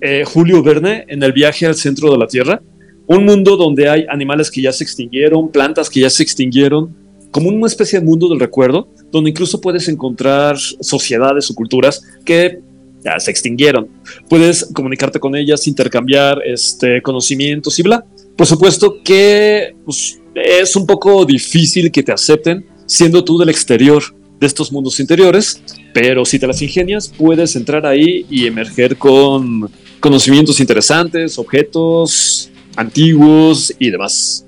eh, 0.00 0.24
Julio 0.26 0.62
Verne 0.62 1.04
en 1.08 1.22
el 1.22 1.32
viaje 1.32 1.66
al 1.66 1.74
centro 1.74 2.10
de 2.10 2.18
la 2.18 2.26
Tierra. 2.26 2.62
Un 3.06 3.24
mundo 3.24 3.56
donde 3.56 3.88
hay 3.88 4.06
animales 4.08 4.50
que 4.50 4.62
ya 4.62 4.72
se 4.72 4.84
extinguieron, 4.84 5.50
plantas 5.50 5.90
que 5.90 6.00
ya 6.00 6.10
se 6.10 6.22
extinguieron, 6.22 6.94
como 7.30 7.48
una 7.48 7.66
especie 7.66 7.98
de 7.98 8.04
mundo 8.04 8.28
del 8.28 8.40
recuerdo, 8.40 8.88
donde 9.10 9.30
incluso 9.30 9.60
puedes 9.60 9.88
encontrar 9.88 10.56
sociedades 10.58 11.50
o 11.50 11.54
culturas 11.54 12.02
que 12.24 12.60
ya 13.04 13.18
se 13.18 13.30
extinguieron. 13.30 13.88
Puedes 14.28 14.66
comunicarte 14.74 15.18
con 15.18 15.34
ellas, 15.34 15.66
intercambiar 15.66 16.40
este, 16.44 17.02
conocimientos 17.02 17.78
y 17.78 17.82
bla. 17.82 18.04
Por 18.36 18.46
supuesto 18.46 19.02
que 19.02 19.74
pues, 19.84 20.20
es 20.34 20.76
un 20.76 20.86
poco 20.86 21.24
difícil 21.24 21.90
que 21.90 22.02
te 22.02 22.12
acepten 22.12 22.66
siendo 22.86 23.24
tú 23.24 23.38
del 23.38 23.48
exterior 23.48 24.02
de 24.38 24.46
estos 24.46 24.72
mundos 24.72 24.98
interiores, 24.98 25.62
pero 25.94 26.24
si 26.24 26.38
te 26.38 26.46
las 26.46 26.60
ingenias, 26.62 27.08
puedes 27.08 27.54
entrar 27.54 27.86
ahí 27.86 28.26
y 28.28 28.46
emerger 28.46 28.96
con 28.96 29.70
conocimientos 30.00 30.58
interesantes, 30.58 31.38
objetos 31.38 32.50
antiguos 32.76 33.72
y 33.78 33.90
demás. 33.90 34.44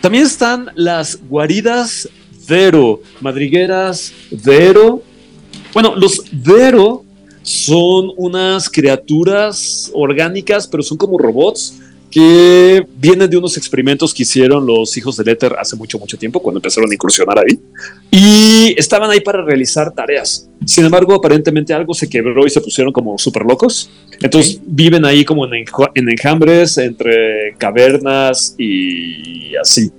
También 0.00 0.24
están 0.24 0.70
las 0.74 1.18
guaridas 1.28 2.08
Vero, 2.48 3.02
madrigueras 3.20 4.12
Vero. 4.44 5.02
Bueno, 5.72 5.94
los 5.94 6.22
Vero 6.32 7.03
son 7.44 8.10
unas 8.16 8.70
criaturas 8.70 9.90
orgánicas, 9.92 10.66
pero 10.66 10.82
son 10.82 10.96
como 10.96 11.18
robots 11.18 11.74
que 12.10 12.86
vienen 12.96 13.28
de 13.28 13.36
unos 13.36 13.56
experimentos 13.58 14.14
que 14.14 14.22
hicieron 14.22 14.64
los 14.64 14.96
hijos 14.96 15.16
del 15.16 15.28
éter 15.28 15.54
hace 15.58 15.76
mucho, 15.76 15.98
mucho 15.98 16.16
tiempo, 16.16 16.40
cuando 16.40 16.58
empezaron 16.58 16.90
a 16.90 16.94
incursionar 16.94 17.38
ahí. 17.40 17.58
Y 18.10 18.74
estaban 18.78 19.10
ahí 19.10 19.20
para 19.20 19.44
realizar 19.44 19.92
tareas. 19.92 20.48
Sin 20.64 20.84
embargo, 20.86 21.12
aparentemente 21.12 21.74
algo 21.74 21.92
se 21.92 22.08
quebró 22.08 22.46
y 22.46 22.50
se 22.50 22.60
pusieron 22.60 22.92
como 22.92 23.18
súper 23.18 23.42
locos. 23.42 23.90
Entonces 24.22 24.60
viven 24.64 25.04
ahí 25.04 25.24
como 25.24 25.44
en, 25.44 25.64
en 25.94 26.08
enjambres 26.08 26.78
entre 26.78 27.56
cavernas 27.58 28.54
y 28.58 29.54
así. 29.56 29.90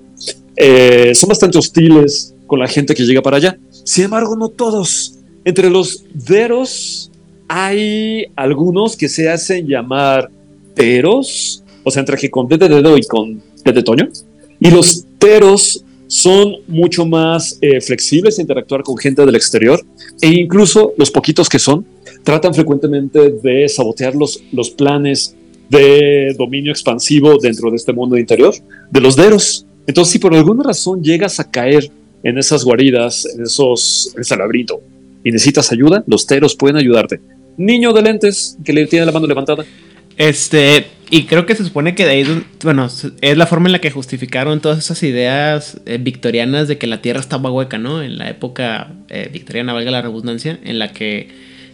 Eh, 0.55 1.13
son 1.13 1.27
bastante 1.27 1.57
hostiles 1.59 2.33
con 2.47 2.59
la 2.59 2.67
gente 2.67 2.95
que 2.95 3.03
llega 3.03 3.21
para 3.21 3.37
allá. 3.37 3.59
Sin 3.83 4.05
embargo, 4.05 4.35
no 4.35 4.49
todos. 4.49 5.19
Entre 5.43 5.69
los 5.69 6.05
veros 6.13 7.11
hay 7.47 8.25
algunos 8.35 8.95
que 8.95 9.09
se 9.09 9.29
hacen 9.29 9.67
llamar 9.67 10.29
teros, 10.73 11.63
o 11.83 11.91
sea, 11.91 12.01
entre 12.01 12.17
que 12.17 12.29
con 12.29 12.47
de 12.47 12.57
dedo 12.57 12.97
y 12.97 13.03
con 13.03 13.41
T 13.63 13.71
de 13.71 13.83
toño. 13.83 14.09
Y 14.59 14.71
los 14.71 15.05
teros 15.19 15.83
son 16.07 16.55
mucho 16.67 17.05
más 17.05 17.57
eh, 17.61 17.81
flexibles 17.81 18.37
a 18.37 18.41
interactuar 18.41 18.83
con 18.83 18.97
gente 18.97 19.25
del 19.25 19.35
exterior 19.35 19.81
e 20.21 20.27
incluso 20.27 20.93
los 20.97 21.09
poquitos 21.09 21.49
que 21.49 21.57
son 21.57 21.85
tratan 22.23 22.53
frecuentemente 22.53 23.31
de 23.31 23.67
sabotear 23.67 24.15
los, 24.15 24.41
los 24.51 24.69
planes 24.71 25.35
de 25.69 26.35
dominio 26.37 26.71
expansivo 26.71 27.37
dentro 27.37 27.69
de 27.69 27.77
este 27.77 27.93
mundo 27.93 28.17
interior 28.17 28.53
de 28.91 29.01
los 29.01 29.15
deros. 29.15 29.65
Entonces, 29.87 30.13
si 30.13 30.19
por 30.19 30.33
alguna 30.33 30.63
razón 30.63 31.03
llegas 31.03 31.39
a 31.39 31.49
caer 31.49 31.91
en 32.23 32.37
esas 32.37 32.63
guaridas, 32.63 33.25
en 33.35 33.43
esos, 33.43 34.11
en 34.15 34.21
ese 34.21 34.35
laberinto, 34.35 34.81
y 35.25 35.31
necesitas 35.31 35.71
ayuda, 35.73 36.03
los 36.07 36.27
teros 36.27 36.55
pueden 36.55 36.77
ayudarte. 36.77 37.19
Niño 37.57 37.91
de 37.91 38.03
lentes 38.03 38.57
que 38.63 38.71
le 38.71 38.85
tiene 38.85 39.05
la 39.05 39.11
mano 39.11 39.25
levantada. 39.25 39.65
Este, 40.17 40.85
y 41.09 41.23
creo 41.23 41.45
que 41.45 41.55
se 41.55 41.63
supone 41.63 41.95
que 41.95 42.05
de 42.05 42.11
ahí, 42.11 42.43
bueno, 42.63 42.87
es 43.21 43.37
la 43.37 43.47
forma 43.47 43.67
en 43.67 43.73
la 43.73 43.79
que 43.79 43.89
justificaron 43.89 44.61
todas 44.61 44.77
esas 44.77 45.01
ideas 45.01 45.81
eh, 45.87 45.97
victorianas 45.97 46.67
de 46.67 46.77
que 46.77 46.85
la 46.85 47.01
Tierra 47.01 47.19
estaba 47.19 47.51
hueca, 47.51 47.79
¿no? 47.79 48.03
En 48.03 48.19
la 48.19 48.29
época 48.29 48.93
eh, 49.09 49.29
victoriana, 49.33 49.73
valga 49.73 49.89
la 49.89 50.03
redundancia, 50.03 50.59
en 50.63 50.77
la 50.77 50.93
que 50.93 51.27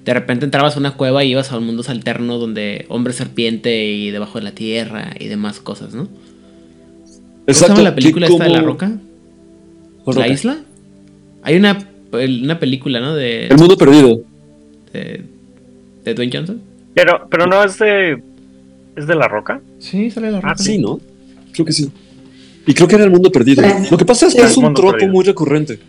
de 0.06 0.14
repente 0.14 0.46
entrabas 0.46 0.78
a 0.78 0.80
una 0.80 0.92
cueva 0.92 1.24
y 1.26 1.32
ibas 1.32 1.52
a 1.52 1.58
un 1.58 1.66
mundo 1.66 1.84
alterno 1.88 2.38
donde 2.38 2.86
hombre 2.88 3.12
serpiente 3.12 3.86
y 3.86 4.12
debajo 4.12 4.40
de 4.40 4.46
la 4.46 4.52
tierra 4.52 5.12
y 5.20 5.28
demás 5.28 5.60
cosas, 5.60 5.94
¿no? 5.94 6.08
¿Cómo 7.46 7.54
se 7.54 7.68
llama 7.68 7.82
la 7.82 7.96
película 7.96 8.28
esta 8.28 8.46
de 8.46 8.50
la 8.50 8.62
roca? 8.62 8.92
¿Cuál 10.06 10.18
¿La 10.18 10.24
roca? 10.24 10.34
isla? 10.34 10.58
Hay 11.44 11.58
una, 11.58 11.91
una 12.12 12.60
película, 12.60 13.00
¿no? 13.00 13.16
De, 13.16 13.48
El 13.48 13.58
mundo 13.58 13.78
perdido. 13.78 14.22
de, 14.94 15.22
de 16.04 16.14
Dwayne 16.14 16.32
Johnson. 16.36 16.62
Pero, 16.94 17.28
pero 17.30 17.46
no 17.48 17.64
es 17.64 17.78
de. 17.80 18.22
¿Es 18.96 19.08
de 19.08 19.16
la 19.16 19.28
roca? 19.28 19.62
Sí, 19.80 20.12
sale 20.12 20.32
la 20.32 20.42
roca. 20.42 20.54
Ah, 20.58 20.58
sí, 20.58 20.78
¿no? 20.78 21.00
Creo 21.54 21.66
que 21.66 21.72
sí. 21.72 21.90
Y 22.68 22.74
creo 22.74 22.88
que 22.88 22.96
era 22.96 23.04
el 23.06 23.12
mundo 23.12 23.32
perdido. 23.32 23.64
Lo 23.90 23.98
que 23.98 24.06
pasa 24.06 24.28
es 24.28 24.36
que 24.36 24.42
Sí. 24.42 24.48
es 24.48 24.58
un 24.58 24.74
tropo 24.74 24.92
perdido. 24.92 25.12
muy 25.12 25.24
recurrente. 25.26 25.80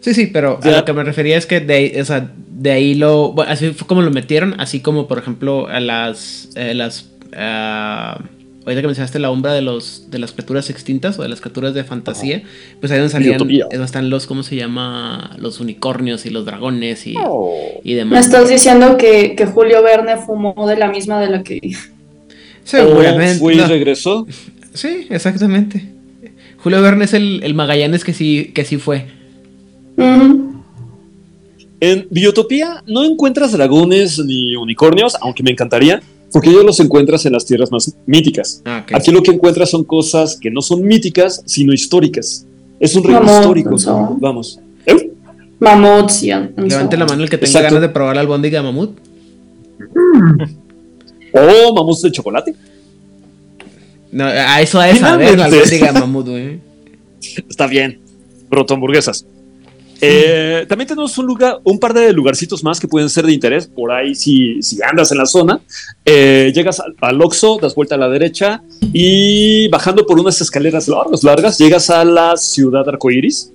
Sí, 0.00 0.14
sí, 0.14 0.26
pero 0.32 0.58
a 0.62 0.70
lo 0.70 0.84
que 0.84 0.92
me 0.92 1.04
refería 1.04 1.36
es 1.36 1.44
que 1.46 1.60
de 1.60 1.74
ahí, 1.74 2.00
o 2.00 2.04
sea, 2.04 2.30
de 2.50 2.70
ahí 2.70 2.94
lo. 2.94 3.32
bueno, 3.32 3.52
así 3.52 3.70
fue 3.72 3.86
como 3.86 4.00
lo 4.02 4.10
metieron, 4.10 4.54
así 4.58 4.80
como 4.80 5.06
por 5.08 5.18
ejemplo 5.18 5.66
a 5.68 5.80
las. 5.80 6.48
eh, 6.54 6.72
las 6.74 7.10
ah, 7.36 8.20
ahorita 8.68 8.80
que 8.82 8.86
mencionaste 8.88 9.18
la 9.18 9.30
umbra 9.30 9.52
de 9.52 9.62
los 9.62 10.10
de 10.10 10.18
las 10.18 10.32
criaturas 10.32 10.70
extintas 10.70 11.18
o 11.18 11.22
de 11.22 11.28
las 11.28 11.40
criaturas 11.40 11.74
de 11.74 11.84
fantasía, 11.84 12.42
pues 12.80 12.92
ahí 12.92 12.98
donde 12.98 13.10
salían. 13.12 13.32
Biotopía. 13.32 13.64
Es 13.64 13.70
donde 13.72 13.86
están 13.86 14.10
los, 14.10 14.26
¿cómo 14.26 14.42
se 14.42 14.56
llama? 14.56 15.34
Los 15.38 15.60
unicornios 15.60 16.26
y 16.26 16.30
los 16.30 16.44
dragones 16.44 17.06
y, 17.06 17.14
Oh. 17.18 17.52
y 17.82 17.90
Me 17.90 17.96
demás. 17.96 18.26
estás 18.26 18.48
diciendo 18.48 18.96
que, 18.96 19.34
que 19.34 19.46
Julio 19.46 19.82
Verne 19.82 20.16
fumó 20.18 20.66
de 20.68 20.76
la 20.76 20.88
misma 20.90 21.20
de 21.20 21.30
la 21.30 21.42
que... 21.42 21.60
Seguramente. 22.64 23.38
Fue 23.38 23.54
y 23.54 23.56
no. 23.58 23.66
regresó. 23.66 24.26
Sí, 24.74 25.08
exactamente. 25.10 25.82
Julio 26.58 26.80
Verne 26.82 27.06
es 27.06 27.14
el, 27.14 27.40
el 27.42 27.54
Magallanes 27.54 28.04
que 28.04 28.12
sí, 28.12 28.52
que 28.54 28.64
sí 28.64 28.76
fue. 28.76 29.06
En 31.80 32.06
Biotopía 32.10 32.82
no 32.86 33.04
encuentras 33.04 33.52
dragones 33.52 34.18
ni 34.18 34.56
unicornios, 34.56 35.16
aunque 35.20 35.42
me 35.42 35.50
encantaría, 35.50 36.02
porque 36.32 36.50
ellos 36.50 36.64
los 36.64 36.80
encuentras 36.80 37.24
en 37.26 37.32
las 37.32 37.44
tierras 37.46 37.70
más 37.72 37.94
míticas. 38.06 38.62
Ah. 38.64 38.84
Aquí 38.92 39.10
lo 39.10 39.22
que 39.22 39.30
encuentras 39.30 39.70
son 39.70 39.84
cosas 39.84 40.36
que 40.40 40.50
no 40.50 40.60
son 40.62 40.82
míticas, 40.82 41.42
sino 41.46 41.72
históricas. 41.72 42.44
Es 42.80 42.94
un 42.94 43.04
reino 43.04 43.20
Mamut, 43.22 43.40
histórico. 43.40 43.70
¿no? 43.86 44.16
Vamos. 44.20 44.60
¿Eh? 44.86 45.10
And- 45.60 46.52
and 46.56 46.70
Levante 46.70 46.96
la 46.96 47.06
mano 47.06 47.22
el 47.24 47.30
que 47.30 47.36
tenga 47.38 47.48
Exacto. 47.48 47.74
ganas 47.74 47.80
de 47.82 47.88
probar 47.88 48.14
la 48.14 48.20
albóndiga 48.22 48.60
de 48.60 48.64
mamut. 48.64 48.96
O 51.32 51.74
mamuts 51.74 52.02
de 52.02 52.12
chocolate. 52.12 52.54
No, 54.12 54.24
a 54.24 54.60
eso 54.62 54.80
ha 54.80 54.86
de 54.86 54.96
saber 54.96 55.36
la 55.36 55.46
Finalmente. 55.46 55.56
albóndiga 55.58 55.92
de 55.92 56.00
mamut, 56.00 56.28
güey. 56.28 56.60
Está 57.48 57.66
bien. 57.66 57.98
Proto 58.48 58.74
hamburguesas. 58.74 59.26
Eh, 60.00 60.64
también 60.68 60.86
tenemos 60.86 61.16
un 61.18 61.26
lugar, 61.26 61.60
un 61.64 61.78
par 61.78 61.92
de 61.92 62.12
lugarcitos 62.12 62.62
más 62.62 62.78
que 62.78 62.88
pueden 62.88 63.08
ser 63.08 63.26
de 63.26 63.32
interés. 63.32 63.66
Por 63.66 63.90
ahí, 63.90 64.14
si, 64.14 64.60
andas 64.88 65.10
en 65.12 65.18
la 65.18 65.26
zona, 65.26 65.60
eh, 66.04 66.52
llegas 66.54 66.80
al, 66.80 66.94
al 67.00 67.20
Oxxo, 67.20 67.58
das 67.60 67.74
vuelta 67.74 67.96
a 67.96 67.98
la 67.98 68.08
derecha 68.08 68.62
y 68.92 69.68
bajando 69.68 70.06
por 70.06 70.18
unas 70.18 70.40
escaleras 70.40 70.88
largas, 70.88 71.24
largas, 71.24 71.58
llegas 71.58 71.90
a 71.90 72.04
la 72.04 72.36
ciudad 72.36 72.88
arcoíris, 72.88 73.52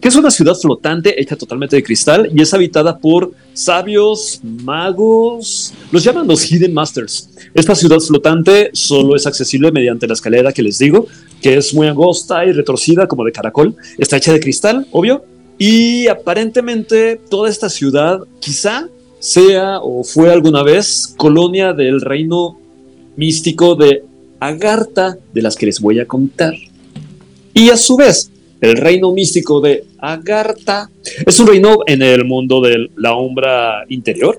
que 0.00 0.08
es 0.08 0.16
una 0.16 0.30
ciudad 0.30 0.54
flotante 0.54 1.20
hecha 1.20 1.36
totalmente 1.36 1.76
de 1.76 1.82
cristal 1.82 2.30
y 2.34 2.42
es 2.42 2.52
habitada 2.52 2.98
por 2.98 3.32
sabios, 3.52 4.40
magos, 4.42 5.72
los 5.90 6.04
llaman 6.04 6.26
los 6.26 6.50
Hidden 6.50 6.72
Masters. 6.74 7.30
Esta 7.54 7.74
ciudad 7.74 7.98
flotante 8.00 8.70
solo 8.72 9.16
es 9.16 9.26
accesible 9.26 9.72
mediante 9.72 10.06
la 10.06 10.14
escalera 10.14 10.52
que 10.52 10.62
les 10.62 10.78
digo, 10.78 11.06
que 11.42 11.56
es 11.56 11.74
muy 11.74 11.88
angosta 11.88 12.44
y 12.46 12.52
retorcida 12.52 13.06
como 13.06 13.24
de 13.24 13.32
caracol. 13.32 13.74
Está 13.98 14.16
hecha 14.16 14.32
de 14.32 14.40
cristal, 14.40 14.86
obvio. 14.92 15.24
Y 15.58 16.06
aparentemente 16.06 17.20
toda 17.28 17.50
esta 17.50 17.68
ciudad 17.68 18.20
quizá 18.40 18.88
sea 19.18 19.80
o 19.80 20.02
fue 20.02 20.32
alguna 20.32 20.62
vez 20.62 21.14
colonia 21.16 21.72
del 21.72 22.00
reino 22.00 22.58
místico 23.16 23.74
de 23.74 24.02
Agartha, 24.40 25.18
de 25.32 25.42
las 25.42 25.56
que 25.56 25.66
les 25.66 25.80
voy 25.80 26.00
a 26.00 26.06
contar. 26.06 26.54
Y 27.54 27.70
a 27.70 27.76
su 27.76 27.96
vez, 27.96 28.30
el 28.60 28.76
reino 28.76 29.12
místico 29.12 29.60
de 29.60 29.84
Agartha 29.98 30.90
es 31.26 31.38
un 31.38 31.46
reino 31.46 31.78
en 31.86 32.02
el 32.02 32.24
mundo 32.24 32.60
de 32.60 32.90
la 32.96 33.14
umbra 33.14 33.84
interior, 33.88 34.38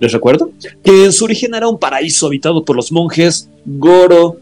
les 0.00 0.12
recuerdo, 0.12 0.50
que 0.82 1.04
en 1.04 1.12
su 1.12 1.24
origen 1.24 1.54
era 1.54 1.68
un 1.68 1.78
paraíso 1.78 2.26
habitado 2.26 2.64
por 2.64 2.76
los 2.76 2.90
monjes 2.90 3.48
Goro. 3.64 4.36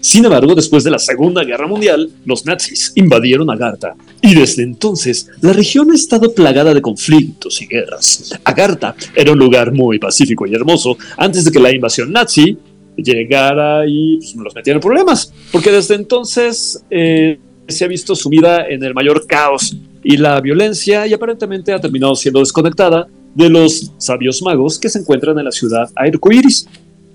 Sin 0.00 0.24
embargo, 0.24 0.54
después 0.54 0.84
de 0.84 0.90
la 0.90 0.98
Segunda 0.98 1.44
Guerra 1.44 1.66
Mundial, 1.66 2.10
los 2.24 2.44
nazis 2.44 2.92
invadieron 2.94 3.50
Agartha 3.50 3.94
y 4.22 4.34
desde 4.34 4.62
entonces 4.62 5.28
la 5.40 5.52
región 5.52 5.90
ha 5.90 5.94
estado 5.94 6.32
plagada 6.32 6.74
de 6.74 6.82
conflictos 6.82 7.60
y 7.62 7.66
guerras. 7.66 8.32
Agartha 8.44 8.94
era 9.14 9.32
un 9.32 9.38
lugar 9.38 9.72
muy 9.72 9.98
pacífico 9.98 10.46
y 10.46 10.54
hermoso 10.54 10.96
antes 11.16 11.44
de 11.44 11.50
que 11.50 11.60
la 11.60 11.72
invasión 11.72 12.12
nazi 12.12 12.56
llegara 12.96 13.84
y 13.86 14.18
pues, 14.18 14.34
los 14.36 14.54
metiera 14.54 14.76
en 14.76 14.80
problemas, 14.80 15.32
porque 15.52 15.70
desde 15.70 15.94
entonces 15.94 16.82
eh, 16.90 17.38
se 17.68 17.84
ha 17.84 17.88
visto 17.88 18.14
sumida 18.14 18.66
en 18.68 18.82
el 18.82 18.94
mayor 18.94 19.26
caos 19.26 19.76
y 20.02 20.16
la 20.16 20.40
violencia 20.40 21.06
y 21.06 21.12
aparentemente 21.12 21.72
ha 21.72 21.80
terminado 21.80 22.14
siendo 22.14 22.40
desconectada 22.40 23.06
de 23.34 23.50
los 23.50 23.92
sabios 23.98 24.40
magos 24.40 24.78
que 24.78 24.88
se 24.88 25.00
encuentran 25.00 25.38
en 25.38 25.44
la 25.44 25.52
ciudad 25.52 25.90
arcoíris. 25.94 26.66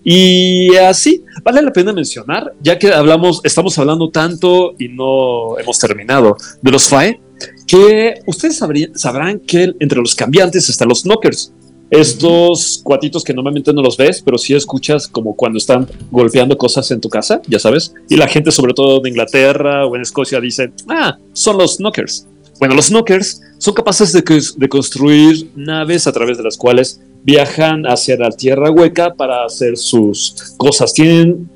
Y 0.03 0.75
así, 0.77 1.23
vale 1.43 1.61
la 1.61 1.71
pena 1.71 1.93
mencionar, 1.93 2.53
ya 2.61 2.79
que 2.79 2.91
hablamos, 2.91 3.41
estamos 3.43 3.77
hablando 3.77 4.09
tanto 4.09 4.73
y 4.79 4.87
no 4.87 5.59
hemos 5.59 5.77
terminado 5.79 6.37
de 6.61 6.71
los 6.71 6.87
FAE, 6.89 7.19
que 7.67 8.15
ustedes 8.25 8.57
sabrían- 8.57 8.97
sabrán 8.97 9.39
que 9.39 9.73
entre 9.79 9.99
los 9.99 10.15
cambiantes 10.15 10.69
están 10.69 10.89
los 10.89 11.03
knockers. 11.03 11.53
Estos 11.91 12.79
cuatitos 12.83 13.23
que 13.23 13.33
normalmente 13.33 13.73
no 13.73 13.81
los 13.81 13.97
ves, 13.97 14.21
pero 14.23 14.37
sí 14.37 14.53
escuchas 14.53 15.07
como 15.09 15.35
cuando 15.35 15.57
están 15.57 15.87
golpeando 16.09 16.57
cosas 16.57 16.89
en 16.91 17.01
tu 17.01 17.09
casa, 17.09 17.41
ya 17.47 17.59
sabes. 17.59 17.93
Y 18.09 18.15
la 18.15 18.29
gente, 18.29 18.49
sobre 18.51 18.73
todo 18.73 19.01
de 19.01 19.09
Inglaterra 19.09 19.85
o 19.85 19.95
en 19.97 20.01
Escocia, 20.01 20.39
dice, 20.39 20.71
ah, 20.87 21.17
son 21.33 21.57
los 21.57 21.77
knockers. 21.77 22.27
Bueno, 22.59 22.75
los 22.75 22.89
knockers 22.89 23.41
son 23.57 23.73
capaces 23.73 24.13
de, 24.13 24.23
de 24.55 24.69
construir 24.69 25.51
naves 25.55 26.07
a 26.07 26.13
través 26.13 26.37
de 26.37 26.43
las 26.43 26.55
cuales 26.55 27.01
viajan 27.23 27.85
hacia 27.85 28.17
la 28.17 28.31
tierra 28.31 28.71
hueca 28.71 29.13
para 29.13 29.45
hacer 29.45 29.77
sus 29.77 30.55
cosas. 30.57 30.93
Tienen 30.93 31.49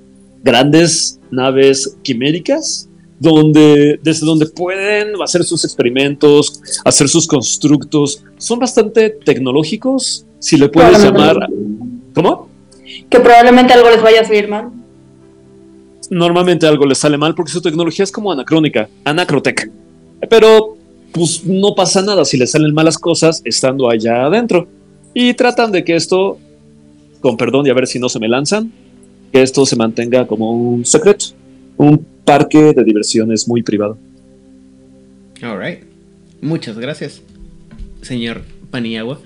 grandes 0.44 1.20
naves 1.32 1.98
quiméricas 2.04 2.88
donde, 3.20 4.00
desde 4.04 4.26
donde 4.26 4.46
pueden 4.46 5.22
hacer 5.22 5.44
sus 5.44 5.64
experimentos, 5.64 6.62
hacer 6.84 7.08
sus 7.08 7.28
constructos. 7.28 8.24
Son 8.38 8.60
bastante 8.60 9.10
tecnológicos, 9.10 10.26
si 10.40 10.58
le 10.58 10.70
puedes 10.70 11.04
llamar. 11.04 11.48
¿Cómo? 12.14 12.50
Que 13.10 13.20
probablemente 13.20 13.74
algo 13.74 13.90
les 13.90 14.02
vaya 14.02 14.22
a 14.22 14.26
salir 14.26 14.48
mal. 14.48 14.70
Normalmente 16.10 16.68
algo 16.68 16.86
les 16.86 16.98
sale 16.98 17.18
mal 17.18 17.34
porque 17.34 17.52
su 17.52 17.62
tecnología 17.62 18.04
es 18.04 18.12
como 18.12 18.32
anacrónica, 18.32 18.88
anacrotec. 19.04 19.72
Pero 20.30 20.78
pues 21.12 21.46
no 21.46 21.74
pasa 21.76 22.02
nada 22.02 22.26
si 22.26 22.38
les 22.38 22.52
salen 22.52 22.74
malas 22.74 22.98
cosas 22.98 23.42
estando 23.46 23.90
allá 23.90 24.26
adentro. 24.26 24.68
Y 25.18 25.34
tratan 25.34 25.72
de 25.72 25.86
que 25.86 25.96
esto, 25.96 26.38
con 27.22 27.38
perdón 27.38 27.66
y 27.66 27.70
a 27.70 27.74
ver 27.74 27.88
si 27.88 28.00
no 28.00 28.10
se 28.10 28.20
me 28.20 28.28
lanzan, 28.28 28.72
que 29.32 29.42
esto 29.42 29.66
se 29.66 29.78
mantenga 29.78 30.28
como 30.28 30.52
un 30.52 30.86
secreto. 30.86 31.28
Un 31.78 32.06
parque 32.26 32.74
de 32.74 32.84
diversiones 32.84 33.48
muy 33.48 33.64
privado. 33.64 33.98
Alright. 35.42 35.84
Muchas 36.42 36.78
gracias, 36.78 37.22
señor 38.02 38.42
Paniagua. 38.72 39.22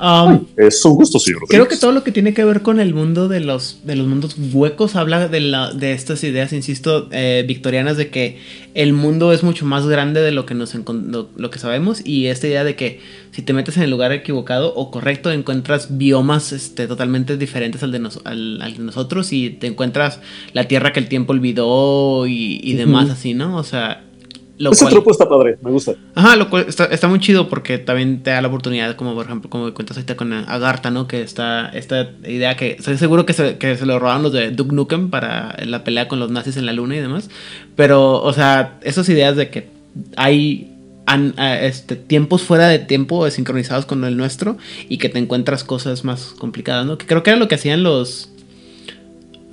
Um, 0.00 0.46
Es 0.56 0.84
un 0.84 0.94
gusto, 0.94 1.20
señor. 1.20 1.42
creo 1.48 1.68
que 1.68 1.76
todo 1.76 1.92
lo 1.92 2.02
que 2.02 2.10
tiene 2.10 2.34
que 2.34 2.44
ver 2.44 2.62
con 2.62 2.80
el 2.80 2.94
mundo 2.94 3.28
de 3.28 3.38
los, 3.40 3.78
de 3.84 3.94
los 3.94 4.06
mundos 4.08 4.34
huecos 4.52 4.96
habla 4.96 5.28
de, 5.28 5.40
la, 5.40 5.72
de 5.72 5.92
estas 5.92 6.24
ideas, 6.24 6.52
insisto, 6.52 7.08
eh, 7.12 7.44
victorianas 7.46 7.96
de 7.96 8.08
que 8.10 8.38
el 8.74 8.92
mundo 8.92 9.32
es 9.32 9.44
mucho 9.44 9.66
más 9.66 9.86
grande 9.86 10.20
de 10.20 10.32
lo 10.32 10.46
que, 10.46 10.54
nos 10.54 10.74
lo, 10.74 11.28
lo 11.36 11.50
que 11.50 11.58
sabemos 11.60 12.04
y 12.04 12.26
esta 12.26 12.48
idea 12.48 12.64
de 12.64 12.74
que 12.74 13.00
si 13.30 13.42
te 13.42 13.52
metes 13.52 13.76
en 13.76 13.84
el 13.84 13.90
lugar 13.90 14.10
equivocado 14.12 14.74
o 14.74 14.90
correcto 14.90 15.30
encuentras 15.30 15.96
biomas 15.96 16.52
este, 16.52 16.88
totalmente 16.88 17.36
diferentes 17.36 17.82
al 17.84 17.92
de, 17.92 18.00
nos- 18.00 18.20
al, 18.24 18.60
al 18.62 18.76
de 18.76 18.82
nosotros 18.82 19.32
y 19.32 19.50
te 19.50 19.68
encuentras 19.68 20.18
la 20.54 20.66
tierra 20.66 20.92
que 20.92 20.98
el 21.00 21.08
tiempo 21.08 21.32
olvidó 21.32 22.26
y, 22.26 22.60
y 22.64 22.72
demás 22.74 23.10
así, 23.10 23.32
¿no? 23.34 23.56
O 23.56 23.62
sea... 23.64 24.03
Lo 24.56 24.70
Ese 24.70 24.84
cual- 24.88 25.02
está 25.10 25.28
padre, 25.28 25.58
me 25.62 25.70
gusta. 25.72 25.94
Ajá, 26.14 26.36
lo 26.36 26.48
cual 26.48 26.66
está, 26.68 26.84
está 26.86 27.08
muy 27.08 27.18
chido 27.18 27.48
porque 27.48 27.78
también 27.78 28.22
te 28.22 28.30
da 28.30 28.40
la 28.40 28.46
oportunidad, 28.48 28.94
como 28.94 29.14
por 29.14 29.26
ejemplo, 29.26 29.50
como 29.50 29.74
cuentas 29.74 29.96
ahorita 29.96 30.16
con 30.16 30.32
Agartha, 30.32 30.90
¿no? 30.90 31.08
Que 31.08 31.22
está 31.22 31.70
esta 31.70 32.10
idea 32.24 32.56
que 32.56 32.72
estoy 32.78 32.96
seguro 32.96 33.26
que 33.26 33.32
se, 33.32 33.58
que 33.58 33.76
se 33.76 33.84
lo 33.84 33.98
robaron 33.98 34.22
los 34.22 34.32
de 34.32 34.52
Duke 34.52 34.72
Nukem 34.74 35.10
para 35.10 35.56
la 35.66 35.82
pelea 35.82 36.06
con 36.06 36.20
los 36.20 36.30
nazis 36.30 36.56
en 36.56 36.66
la 36.66 36.72
luna 36.72 36.94
y 36.96 37.00
demás. 37.00 37.30
Pero, 37.74 38.22
o 38.22 38.32
sea, 38.32 38.78
esas 38.82 39.08
ideas 39.08 39.34
de 39.36 39.50
que 39.50 39.68
hay 40.16 40.70
an- 41.06 41.34
a- 41.36 41.58
este, 41.60 41.96
tiempos 41.96 42.42
fuera 42.42 42.68
de 42.68 42.78
tiempo 42.78 43.28
sincronizados 43.30 43.86
con 43.86 44.04
el 44.04 44.16
nuestro 44.16 44.56
y 44.88 44.98
que 44.98 45.08
te 45.08 45.18
encuentras 45.18 45.64
cosas 45.64 46.04
más 46.04 46.34
complicadas, 46.38 46.86
¿no? 46.86 46.96
Que 46.98 47.06
creo 47.06 47.22
que 47.22 47.30
era 47.30 47.38
lo 47.38 47.48
que 47.48 47.56
hacían 47.56 47.82
los... 47.82 48.30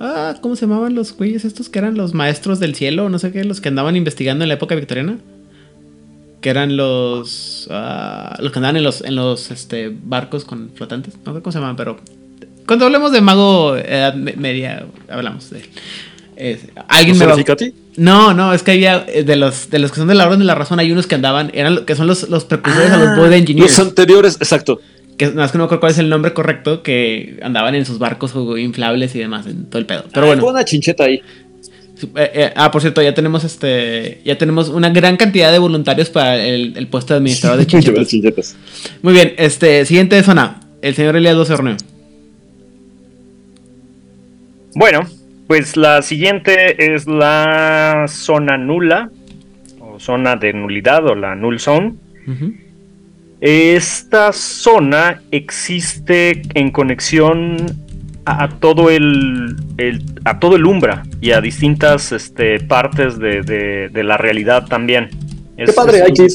Ah, 0.04 0.34
¿cómo 0.40 0.56
se 0.56 0.66
llamaban 0.66 0.96
los 0.96 1.16
güeyes 1.16 1.44
estos 1.44 1.68
que 1.68 1.78
eran 1.78 1.96
los 1.96 2.12
maestros 2.12 2.58
del 2.58 2.74
cielo? 2.74 3.08
No 3.08 3.20
sé 3.20 3.30
qué, 3.30 3.44
los 3.44 3.60
que 3.60 3.68
andaban 3.68 3.94
investigando 3.94 4.44
en 4.44 4.48
la 4.48 4.54
época 4.54 4.74
victoriana. 4.74 5.18
Que 6.40 6.50
eran 6.50 6.76
los... 6.76 7.68
ah, 7.70 8.36
los 8.40 8.50
que 8.50 8.58
andaban 8.58 8.76
en 8.76 8.82
los, 8.82 9.00
en 9.02 9.14
los 9.14 9.52
este, 9.52 9.96
barcos 10.04 10.44
con 10.44 10.70
flotantes. 10.74 11.14
No 11.24 11.34
sé 11.34 11.40
cómo 11.40 11.52
se 11.52 11.60
llaman, 11.60 11.76
pero... 11.76 11.98
Cuando 12.66 12.86
hablemos 12.86 13.12
de 13.12 13.20
mago 13.20 13.76
edad 13.76 14.14
me- 14.14 14.34
media, 14.34 14.86
hablamos 15.08 15.50
de 15.50 15.60
él. 15.60 15.66
Eh, 16.36 16.60
alguien 16.88 17.16
me 17.18 17.26
va... 17.26 17.36
No, 17.96 18.34
no, 18.34 18.54
es 18.54 18.62
que 18.62 18.72
había 18.72 19.04
eh, 19.06 19.22
de 19.22 19.36
los, 19.36 19.70
de 19.70 19.78
los 19.78 19.92
que 19.92 19.98
son 19.98 20.08
de 20.08 20.14
la 20.14 20.26
orden 20.26 20.40
de 20.40 20.46
la 20.46 20.54
razón, 20.54 20.80
hay 20.80 20.90
unos 20.90 21.06
que 21.06 21.14
andaban, 21.14 21.50
eran 21.54 21.84
que 21.84 21.94
son 21.94 22.06
los, 22.06 22.28
los 22.28 22.44
precursores 22.44 22.90
a 22.90 22.96
los 22.96 23.18
Void 23.18 23.32
Engineers. 23.32 23.78
Los 23.78 23.88
anteriores, 23.88 24.36
exacto. 24.40 24.80
Que 25.16 25.26
nada 25.26 25.42
más 25.42 25.52
que 25.52 25.58
no 25.58 25.64
me 25.64 25.66
acuerdo 25.66 25.80
cuál 25.80 25.92
es 25.92 25.98
el 25.98 26.08
nombre 26.08 26.32
correcto, 26.32 26.82
que 26.82 27.38
andaban 27.42 27.74
en 27.74 27.84
sus 27.84 27.98
barcos 27.98 28.34
inflables 28.58 29.14
y 29.14 29.18
demás, 29.18 29.46
en 29.46 29.66
todo 29.66 29.78
el 29.78 29.86
pedo. 29.86 30.04
Pero 30.12 30.26
bueno. 30.26 30.42
Pon 30.42 30.54
una 30.54 30.64
chincheta 30.64 31.04
ahí. 31.04 31.22
Eh, 32.16 32.30
eh, 32.34 32.52
ah, 32.56 32.70
por 32.70 32.80
cierto, 32.80 33.02
ya 33.02 33.14
tenemos 33.14 33.44
este. 33.44 34.20
Ya 34.24 34.36
tenemos 34.38 34.68
una 34.68 34.90
gran 34.90 35.16
cantidad 35.16 35.52
de 35.52 35.58
voluntarios 35.58 36.10
para 36.10 36.44
el, 36.44 36.76
el 36.76 36.86
puesto 36.88 37.14
de 37.14 37.18
administrador 37.18 37.58
de 37.58 37.66
chinchetas. 37.68 38.08
chinchetas. 38.08 38.56
Muy 39.02 39.12
bien, 39.12 39.34
este, 39.36 39.84
siguiente 39.86 40.22
zona. 40.22 40.60
El 40.80 40.94
señor 40.94 41.14
Elías 41.16 41.36
12 41.36 41.52
Horneo. 41.52 41.76
Bueno, 44.74 45.06
pues 45.46 45.76
la 45.76 46.02
siguiente 46.02 46.94
es 46.94 47.06
la 47.06 48.06
zona 48.08 48.56
nula, 48.56 49.10
o 49.80 50.00
zona 50.00 50.36
de 50.36 50.52
nulidad, 50.52 51.06
o 51.06 51.14
la 51.14 51.36
null 51.36 51.60
zone. 51.60 51.94
Esta 53.42 54.32
zona 54.32 55.20
existe 55.32 56.42
en 56.54 56.70
conexión 56.70 57.56
a, 58.24 58.44
a 58.44 58.48
todo 58.48 58.88
el, 58.88 59.56
el- 59.78 60.00
a 60.24 60.38
todo 60.38 60.54
el 60.54 60.64
Umbra 60.64 61.02
y 61.20 61.32
a 61.32 61.40
distintas 61.40 62.12
este, 62.12 62.60
partes 62.60 63.18
de, 63.18 63.42
de- 63.42 63.88
de 63.88 64.04
la 64.04 64.16
realidad 64.16 64.66
también. 64.66 65.10
Qué 65.56 65.72
padre, 65.72 66.02
hay 66.02 66.12
que 66.12 66.22
ir. 66.22 66.30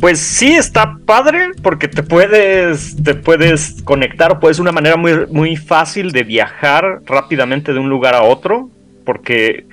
pues 0.00 0.20
sí 0.20 0.52
está 0.52 0.96
padre 1.04 1.50
porque 1.62 1.88
te 1.88 2.02
puedes 2.04 2.96
te 3.02 3.14
puedes 3.14 3.82
conectar, 3.82 4.38
pues 4.38 4.56
es 4.56 4.60
una 4.60 4.72
manera 4.72 4.96
muy 4.96 5.12
muy 5.30 5.56
fácil 5.56 6.12
de 6.12 6.22
viajar 6.22 7.00
rápidamente 7.04 7.72
de 7.72 7.78
un 7.80 7.88
lugar 7.88 8.14
a 8.14 8.22
otro 8.22 8.70
porque 9.04 9.66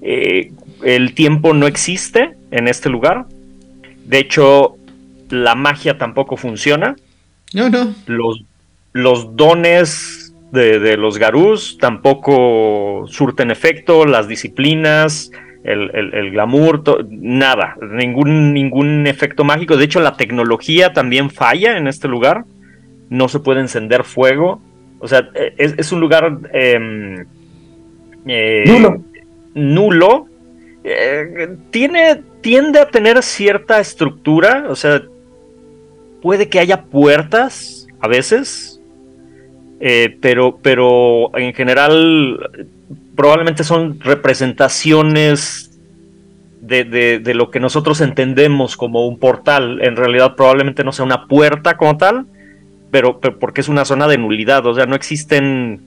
eh, 0.00 0.52
el 0.84 1.14
tiempo 1.14 1.54
no 1.54 1.66
existe 1.66 2.30
en 2.52 2.68
este 2.68 2.88
lugar. 2.88 3.26
De 4.04 4.18
hecho, 4.18 4.76
la 5.32 5.54
magia 5.54 5.98
tampoco 5.98 6.36
funciona. 6.36 6.94
No, 7.54 7.68
no. 7.68 7.94
Los, 8.06 8.44
los 8.92 9.34
dones 9.36 10.34
de, 10.52 10.78
de 10.78 10.96
los 10.96 11.18
Garús 11.18 11.78
tampoco 11.80 13.04
surten 13.08 13.50
efecto, 13.50 14.04
las 14.06 14.28
disciplinas, 14.28 15.30
el, 15.64 15.90
el- 15.94 16.14
el 16.14 16.30
glamour, 16.32 16.82
to- 16.84 16.98
nada, 17.08 17.76
ningún, 17.80 18.52
ningún 18.52 19.06
efecto 19.06 19.44
mágico. 19.44 19.76
De 19.76 19.84
hecho, 19.84 20.00
la 20.00 20.16
tecnología 20.16 20.92
también 20.92 21.30
falla 21.30 21.76
en 21.76 21.86
este 21.86 22.08
lugar. 22.08 22.44
No 23.10 23.28
se 23.28 23.40
puede 23.40 23.60
encender 23.60 24.04
fuego. 24.04 24.60
O 24.98 25.08
sea, 25.08 25.28
eh, 25.34 25.54
es, 25.58 25.74
es 25.78 25.92
un 25.92 26.00
lugar 26.00 26.38
em, 26.52 27.24
eh, 28.26 28.64
Nulo. 28.66 29.02
nulo. 29.54 30.26
Eh, 30.84 31.56
tiene, 31.70 32.22
tiende 32.40 32.80
a 32.80 32.88
tener 32.88 33.22
cierta 33.22 33.80
estructura. 33.80 34.66
O 34.68 34.74
sea, 34.76 35.02
puede 36.22 36.48
que 36.48 36.60
haya 36.60 36.82
puertas 36.84 37.86
a 38.00 38.08
veces. 38.08 38.80
eh, 39.80 40.16
pero, 40.20 40.58
pero 40.62 41.36
en 41.36 41.52
general 41.54 42.38
probablemente 43.16 43.64
son 43.64 43.98
representaciones 44.00 45.70
de, 46.60 46.84
de- 47.18 47.34
lo 47.34 47.50
que 47.50 47.58
nosotros 47.58 48.00
entendemos 48.00 48.76
como 48.76 49.06
un 49.08 49.18
portal. 49.18 49.80
En 49.82 49.96
realidad 49.96 50.36
probablemente 50.36 50.84
no 50.84 50.92
sea 50.92 51.04
una 51.04 51.26
puerta 51.26 51.76
como 51.76 51.96
tal, 51.96 52.26
pero, 52.92 53.18
pero 53.18 53.38
porque 53.40 53.60
es 53.60 53.68
una 53.68 53.84
zona 53.84 54.06
de 54.06 54.18
nulidad. 54.18 54.64
O 54.66 54.74
sea, 54.74 54.86
no 54.86 54.94
existen 54.94 55.80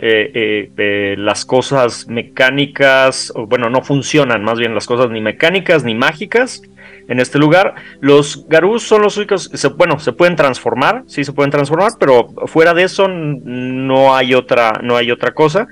eh, 0.00 0.70
eh, 0.76 1.14
las 1.16 1.44
cosas 1.44 2.08
mecánicas, 2.08 3.32
o 3.36 3.46
bueno, 3.46 3.70
no 3.70 3.82
funcionan 3.82 4.42
más 4.42 4.58
bien 4.58 4.74
las 4.74 4.86
cosas 4.86 5.10
ni 5.10 5.20
mecánicas 5.20 5.84
ni 5.84 5.94
mágicas 5.94 6.62
en 7.08 7.20
este 7.20 7.38
lugar. 7.38 7.74
Los 8.00 8.46
Garús 8.48 8.82
son 8.84 9.02
los 9.02 9.16
únicos, 9.16 9.50
se- 9.52 9.68
bueno, 9.68 9.98
se 9.98 10.12
pueden 10.12 10.36
transformar, 10.36 11.04
sí 11.06 11.24
se 11.24 11.32
pueden 11.32 11.50
transformar, 11.50 11.92
pero 11.98 12.28
fuera 12.46 12.74
de 12.74 12.84
eso 12.84 13.08
no 13.08 14.14
hay 14.14 14.34
otra, 14.34 14.80
no 14.82 14.96
hay 14.96 15.10
otra 15.10 15.32
cosa. 15.32 15.66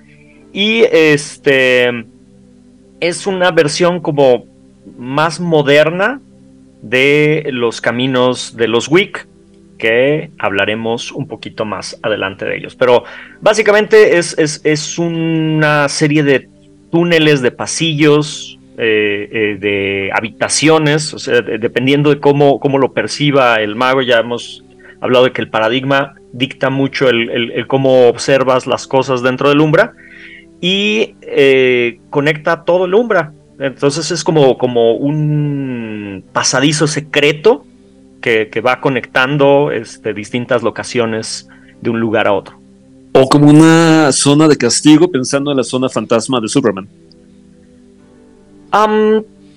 Y 0.52 0.84
este 0.90 2.06
es 3.00 3.26
una 3.26 3.50
versión 3.50 4.00
como 4.00 4.46
más 4.98 5.38
moderna 5.38 6.20
de 6.82 7.46
los 7.52 7.80
caminos 7.80 8.56
de 8.56 8.68
los 8.68 8.88
Wick, 8.88 9.26
que 9.78 10.30
hablaremos 10.38 11.12
un 11.12 11.26
poquito 11.28 11.66
más 11.66 11.98
adelante 12.02 12.46
de 12.46 12.56
ellos. 12.56 12.74
Pero 12.76 13.04
básicamente 13.42 14.16
es, 14.16 14.38
es- 14.38 14.62
es 14.64 14.98
una 14.98 15.88
serie 15.90 16.22
de 16.22 16.48
túneles, 16.90 17.42
de 17.42 17.50
pasillos, 17.50 18.55
eh, 18.78 19.28
eh, 19.32 19.56
de 19.60 20.10
habitaciones, 20.12 21.14
o 21.14 21.18
sea, 21.18 21.40
de- 21.40 21.58
dependiendo 21.58 22.10
de 22.10 22.20
cómo, 22.20 22.60
cómo 22.60 22.78
lo 22.78 22.92
perciba 22.92 23.56
el 23.56 23.74
mago, 23.76 24.02
ya 24.02 24.18
hemos 24.18 24.64
hablado 25.00 25.24
de 25.24 25.32
que 25.32 25.42
el 25.42 25.48
paradigma 25.48 26.14
dicta 26.32 26.70
mucho 26.70 27.08
el 27.08 27.66
cómo 27.66 28.08
observas 28.08 28.66
las 28.66 28.86
cosas 28.86 29.22
dentro 29.22 29.48
del 29.48 29.60
umbra 29.60 29.92
y 30.60 31.14
eh, 31.22 32.00
conecta 32.10 32.64
todo 32.64 32.86
el 32.86 32.94
umbra. 32.94 33.32
Entonces 33.58 34.10
es 34.10 34.22
como, 34.22 34.58
como 34.58 34.94
un 34.96 36.24
pasadizo 36.32 36.86
secreto 36.86 37.64
que, 38.20 38.48
que 38.48 38.60
va 38.60 38.80
conectando 38.80 39.70
este, 39.70 40.12
distintas 40.12 40.62
locaciones 40.62 41.48
de 41.80 41.90
un 41.90 42.00
lugar 42.00 42.26
a 42.26 42.32
otro. 42.32 42.58
O 43.12 43.28
como 43.28 43.48
una 43.48 44.12
zona 44.12 44.46
de 44.48 44.56
castigo 44.56 45.10
pensando 45.10 45.50
en 45.50 45.56
la 45.56 45.62
zona 45.62 45.88
fantasma 45.88 46.38
de 46.40 46.48
Superman. 46.48 46.86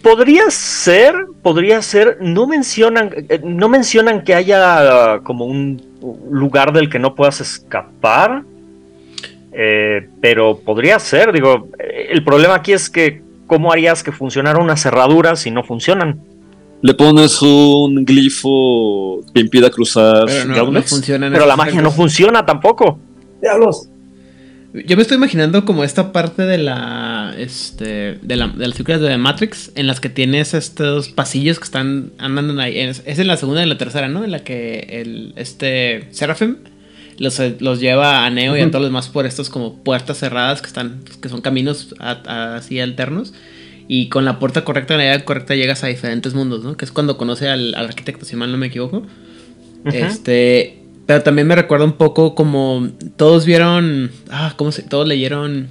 Podría 0.01 0.49
ser, 0.49 1.13
podría 1.41 1.81
ser. 1.81 2.17
No 2.21 2.47
mencionan, 2.47 3.11
eh, 3.13 3.41
no 3.43 3.67
mencionan 3.67 4.23
que 4.23 4.33
haya 4.33 5.19
como 5.23 5.45
un 5.45 5.81
lugar 6.31 6.71
del 6.71 6.89
que 6.89 6.99
no 6.99 7.15
puedas 7.15 7.41
escapar. 7.41 8.43
Eh, 9.51 10.07
pero 10.21 10.59
podría 10.59 10.99
ser, 10.99 11.33
digo, 11.33 11.69
eh, 11.79 12.09
el 12.11 12.23
problema 12.23 12.55
aquí 12.55 12.71
es 12.71 12.89
que 12.89 13.23
¿cómo 13.47 13.71
harías 13.71 14.03
que 14.03 14.11
funcionara 14.11 14.59
una 14.59 14.77
cerradura 14.77 15.35
si 15.35 15.49
no 15.49 15.63
funcionan? 15.63 16.21
Le 16.81 16.93
pones 16.93 17.41
un 17.41 18.05
glifo 18.05 19.21
que 19.33 19.41
impida 19.41 19.69
cruzar 19.69 20.27
Pero 20.27 20.71
no, 20.71 20.81
funcionan 20.83 21.33
Pero 21.33 21.45
la 21.45 21.57
magia 21.57 21.81
no 21.81 21.91
funciona 21.91 22.45
tampoco. 22.45 22.99
Diablos. 23.41 23.88
Yo 24.85 24.95
me 24.95 25.01
estoy 25.01 25.17
imaginando 25.17 25.65
como 25.65 25.83
esta 25.83 26.11
parte 26.11 26.43
de 26.43 26.57
la, 26.57 27.33
este, 27.37 28.17
de, 28.21 28.35
la, 28.35 28.47
de 28.47 28.67
las 28.67 28.73
películas 28.73 29.01
de 29.01 29.17
Matrix 29.17 29.71
en 29.75 29.87
las 29.87 29.99
que 29.99 30.09
tienes 30.09 30.53
estos 30.53 31.09
pasillos 31.09 31.59
que 31.59 31.65
están 31.65 32.11
andando 32.17 32.59
ahí. 32.61 32.77
Es, 32.79 33.01
es 33.05 33.19
en 33.19 33.27
la 33.27 33.37
segunda 33.37 33.61
y 33.61 33.63
en 33.63 33.69
la 33.69 33.77
tercera, 33.77 34.07
¿no? 34.07 34.23
En 34.23 34.31
la 34.31 34.39
que 34.43 34.87
el, 35.01 35.33
este 35.35 36.07
Seraphim 36.11 36.57
los, 37.17 37.39
los 37.59 37.79
lleva 37.79 38.25
a 38.25 38.29
Neo 38.29 38.55
y 38.55 38.61
a 38.61 38.71
todos 38.71 38.81
los 38.81 38.89
demás 38.91 39.09
por 39.09 39.25
estos 39.25 39.49
como 39.49 39.75
puertas 39.83 40.17
cerradas 40.19 40.61
que 40.61 40.67
están, 40.67 41.01
que 41.21 41.29
son 41.29 41.41
caminos 41.41 41.95
a- 41.99 42.21
a- 42.25 42.55
así 42.57 42.79
alternos. 42.79 43.33
Y 43.87 44.07
con 44.09 44.23
la 44.23 44.37
puerta 44.39 44.63
correcta, 44.63 44.95
la 44.97 45.03
llave 45.05 45.23
correcta, 45.25 45.55
llegas 45.55 45.83
a 45.83 45.87
diferentes 45.87 46.35
mundos, 46.35 46.63
¿no? 46.63 46.77
Que 46.77 46.85
es 46.85 46.91
cuando 46.91 47.17
conoce 47.17 47.47
al, 47.49 47.73
al 47.73 47.85
arquitecto, 47.87 48.23
si 48.23 48.35
mal 48.35 48.51
no 48.51 48.57
me 48.59 48.67
equivoco. 48.67 49.03
Este, 50.07 50.78
pero 51.09 51.23
también 51.23 51.47
me 51.47 51.55
recuerda 51.55 51.85
un 51.85 51.93
poco 51.93 52.35
como 52.35 52.87
todos 53.17 53.43
vieron, 53.43 54.11
ah, 54.29 54.53
¿cómo 54.57 54.71
se? 54.71 54.83
Todos 54.83 55.07
leyeron, 55.07 55.65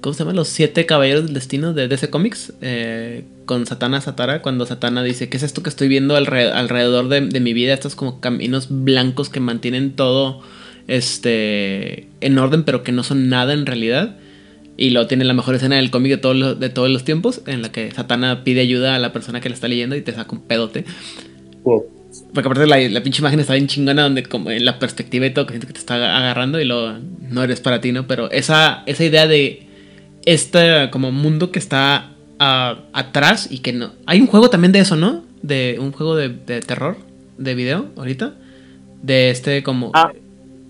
¿cómo 0.00 0.14
se 0.14 0.20
llama? 0.20 0.32
Los 0.32 0.46
siete 0.46 0.86
caballeros 0.86 1.24
del 1.24 1.34
destino 1.34 1.72
de 1.74 1.88
DC 1.88 2.08
Comics 2.08 2.52
eh, 2.60 3.24
con 3.46 3.66
Satana 3.66 4.00
Satara 4.00 4.40
cuando 4.40 4.64
Satana 4.64 5.02
dice, 5.02 5.28
¿qué 5.28 5.38
es 5.38 5.42
esto 5.42 5.64
que 5.64 5.70
estoy 5.70 5.88
viendo 5.88 6.16
alre- 6.16 6.52
alrededor 6.52 7.08
de, 7.08 7.40
mi 7.40 7.52
vida? 7.52 7.74
Estos 7.74 7.96
como 7.96 8.20
caminos 8.20 8.68
blancos 8.70 9.28
que 9.28 9.40
mantienen 9.40 9.96
todo, 9.96 10.40
este, 10.86 12.06
en 12.20 12.38
orden, 12.38 12.62
pero 12.62 12.84
que 12.84 12.92
no 12.92 13.02
son 13.02 13.28
nada 13.28 13.52
en 13.54 13.66
realidad. 13.66 14.18
Y 14.76 14.90
luego 14.90 15.08
tiene 15.08 15.24
la 15.24 15.34
mejor 15.34 15.56
escena 15.56 15.74
del 15.74 15.90
cómic 15.90 16.12
de 16.12 16.18
todos 16.18 16.36
los, 16.36 16.60
de 16.60 16.68
todos 16.68 16.90
los 16.90 17.02
tiempos, 17.02 17.42
en 17.46 17.60
la 17.60 17.72
que 17.72 17.90
Satana 17.90 18.44
pide 18.44 18.60
ayuda 18.60 18.94
a 18.94 19.00
la 19.00 19.12
persona 19.12 19.40
que 19.40 19.48
la 19.48 19.56
está 19.56 19.66
leyendo 19.66 19.96
y 19.96 20.00
te 20.02 20.12
saca 20.12 20.30
un 20.30 20.42
pedote. 20.42 20.84
Porque 22.34 22.48
aparte 22.48 22.66
la, 22.66 22.78
la 22.78 23.02
pinche 23.02 23.20
imagen 23.20 23.40
está 23.40 23.54
bien 23.54 23.66
chingona, 23.68 24.02
donde 24.02 24.22
como 24.24 24.50
en 24.50 24.64
la 24.64 24.78
perspectiva 24.78 25.26
y 25.26 25.30
todo, 25.30 25.46
que 25.46 25.52
siento 25.52 25.66
que 25.66 25.72
te 25.72 25.78
está 25.78 25.94
agarrando 25.94 26.60
y 26.60 26.64
luego 26.64 26.98
no 27.30 27.42
eres 27.42 27.60
para 27.60 27.80
ti, 27.80 27.92
¿no? 27.92 28.06
Pero 28.06 28.30
esa, 28.30 28.82
esa 28.86 29.04
idea 29.04 29.26
de 29.26 29.66
este 30.26 30.90
como 30.90 31.10
mundo 31.10 31.50
que 31.50 31.58
está 31.58 32.10
ah, 32.38 32.78
atrás 32.92 33.48
y 33.50 33.58
que 33.60 33.72
no. 33.72 33.92
Hay 34.06 34.20
un 34.20 34.26
juego 34.26 34.50
también 34.50 34.72
de 34.72 34.80
eso, 34.80 34.96
¿no? 34.96 35.24
De 35.42 35.78
un 35.80 35.92
juego 35.92 36.14
de, 36.16 36.28
de 36.28 36.60
terror, 36.60 36.98
de 37.38 37.54
video, 37.54 37.86
ahorita. 37.96 38.34
De 39.02 39.30
este 39.30 39.62
como... 39.62 39.90
Ah, 39.94 40.12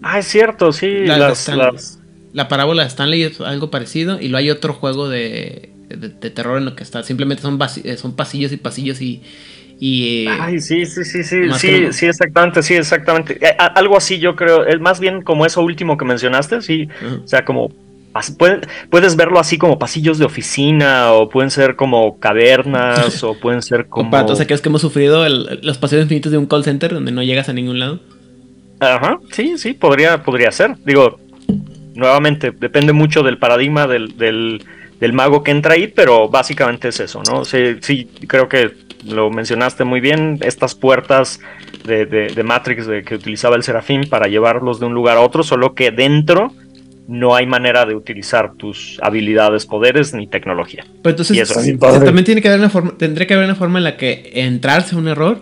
ah, 0.03 0.19
es 0.21 0.27
cierto, 0.29 0.73
sí. 0.73 0.89
La, 1.07 1.19
las- 1.19 1.41
Stan- 1.41 1.59
las- 1.59 1.99
la 2.33 2.49
parábola 2.49 2.83
de 2.85 2.89
Stanley 2.89 3.23
es 3.25 3.41
algo 3.41 3.71
parecido. 3.71 4.19
Y 4.21 4.29
luego 4.29 4.39
hay 4.39 4.51
otro 4.51 4.73
juego 4.73 5.09
de, 5.09 5.71
de, 5.89 6.09
de 6.09 6.31
terror 6.31 6.57
en 6.57 6.65
lo 6.65 6.75
que 6.77 6.83
está. 6.83 7.03
Simplemente 7.03 7.43
son 7.43 7.59
pasillos 7.59 8.53
y 8.53 8.57
pasillos 8.57 9.03
y. 9.03 9.23
y 9.85 10.29
eh, 10.29 10.39
Ay, 10.41 10.61
sí, 10.61 10.87
sí, 10.87 11.03
sí, 11.05 11.25
sí, 11.25 11.51
sí, 11.59 11.93
sí, 11.93 12.07
exactamente, 12.07 12.63
sí, 12.63 12.75
exactamente. 12.75 13.37
Eh, 13.45 13.57
Algo 13.59 13.97
así 13.97 14.21
yo 14.21 14.37
creo, 14.37 14.65
es 14.65 14.79
más 14.79 15.01
bien 15.01 15.23
como 15.23 15.45
eso 15.45 15.61
último 15.61 15.97
que 15.97 16.05
mencionaste, 16.05 16.63
sí, 16.63 16.87
o 17.25 17.27
sea, 17.27 17.45
como 17.45 17.73
puedes 18.91 19.17
verlo 19.17 19.41
así 19.41 19.59
como 19.59 19.81
pasillos 19.81 20.19
de 20.19 20.25
oficina 20.25 21.11
o 21.13 21.29
pueden 21.29 21.51
ser 21.51 21.75
como 21.75 22.21
cavernas 22.21 23.25
o 23.25 23.35
pueden 23.35 23.61
ser 23.61 23.87
como... 23.87 24.09
Para 24.13 24.25
todos 24.25 24.39
aquellos 24.41 24.61
que 24.61 24.69
hemos 24.69 24.83
sufrido 24.83 25.27
el- 25.27 25.59
los 25.63 25.79
pasillos 25.79 26.05
infinitos 26.05 26.31
de 26.31 26.39
un 26.39 26.47
call 26.47 26.63
center 26.63 26.93
donde 26.95 27.11
no 27.11 27.25
llegas 27.25 27.49
a 27.49 27.53
ningún 27.53 27.81
lado. 27.81 27.99
Ajá, 28.79 29.19
sí, 29.33 29.55
sí, 29.59 29.73
podría, 29.73 30.23
podría 30.23 30.53
ser. 30.53 30.77
Digo, 30.85 31.19
nuevamente, 31.97 32.53
depende 32.53 32.93
mucho 32.93 33.25
del 33.25 33.39
paradigma 33.39 33.89
del, 33.89 34.17
del, 34.17 34.63
del 35.01 35.13
mago 35.13 35.43
que 35.43 35.51
entra 35.51 35.75
ahí, 35.75 35.89
pero 35.89 36.29
básicamente 36.29 36.89
es 36.89 37.01
eso, 37.01 37.21
¿no? 37.29 37.45
Sí, 37.45 37.79
sí, 37.81 38.09
creo 38.29 38.49
que 38.49 38.71
lo 39.09 39.31
mencionaste 39.31 39.85
muy 39.85 40.01
bien, 40.01 40.39
estas 40.43 40.75
puertas 40.75 41.41
de, 41.85 42.07
de- 42.07 42.29
de 42.29 42.43
Matrix 42.43 42.87
de, 42.87 43.03
que 43.03 43.15
utilizaba 43.15 43.57
el 43.57 43.63
Serafín 43.63 44.09
para 44.09 44.29
llevarlos 44.29 44.79
de 44.81 44.87
un 44.87 44.95
lugar 44.95 45.17
a 45.17 45.21
otro, 45.21 45.43
solo 45.43 45.75
que 45.75 45.91
dentro 45.91 46.53
no 47.09 47.35
hay 47.35 47.47
manera 47.47 47.85
de 47.85 47.95
utilizar 47.97 48.53
tus 48.55 48.99
habilidades, 49.03 49.67
poderes 49.67 50.15
ni 50.15 50.27
tecnología. 50.29 50.85
Pero 51.03 51.11
entonces 51.11 51.37
Y 51.37 51.41
eso 51.41 51.61
sí, 51.61 51.77
también 51.77 52.25
tiene 52.25 52.41
que 52.41 52.49
haber 52.49 52.61
una 52.61 52.71
forma, 52.71 52.93
tendría 52.97 53.27
que 53.27 53.35
haber 53.35 53.47
una 53.47 53.57
forma 53.57 53.79
en 53.79 53.85
la 53.85 53.97
que 53.97 54.31
entrarse 54.35 54.95
a 54.95 54.99
un 54.99 55.09
error 55.09 55.41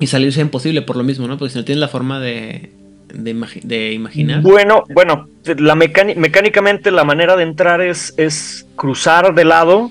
y 0.00 0.06
salir 0.06 0.32
sea 0.32 0.42
imposible 0.42 0.82
por 0.82 0.96
lo 0.96 1.02
mismo, 1.02 1.26
¿no? 1.26 1.36
Porque 1.36 1.52
si 1.52 1.58
no 1.58 1.64
tienes 1.64 1.80
la 1.80 1.88
forma 1.88 2.20
de, 2.20 2.70
de, 3.12 3.34
imagi- 3.34 3.62
de 3.62 3.92
imaginar. 3.92 4.40
Bueno, 4.42 4.84
bueno, 4.94 5.28
la 5.58 5.74
mecáni- 5.74 6.14
mecánicamente 6.16 6.90
la 6.92 7.02
manera 7.04 7.36
de 7.36 7.42
entrar 7.42 7.80
es, 7.80 8.14
es 8.16 8.66
cruzar 8.76 9.34
de 9.34 9.44
lado, 9.44 9.90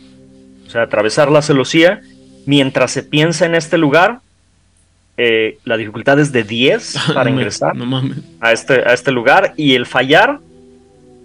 o 0.66 0.70
sea, 0.70 0.84
atravesar 0.84 1.30
la 1.32 1.42
celosía, 1.42 2.02
mientras 2.46 2.92
se 2.92 3.04
piensa 3.04 3.46
en 3.46 3.56
este 3.56 3.78
lugar. 3.78 4.20
eh, 5.18 5.58
la 5.64 5.78
dificultad 5.78 6.20
es 6.20 6.32
de 6.32 6.44
10 6.44 6.96
para 7.14 7.26
No 7.30 7.36
me- 7.36 7.42
ingresar 7.42 7.76
No 7.76 7.86
mames. 7.86 8.18
a 8.40 8.52
este, 8.52 8.74
a 8.88 8.94
este 8.94 9.12
lugar 9.12 9.54
y 9.58 9.76
el 9.76 9.86
fallar 9.86 10.40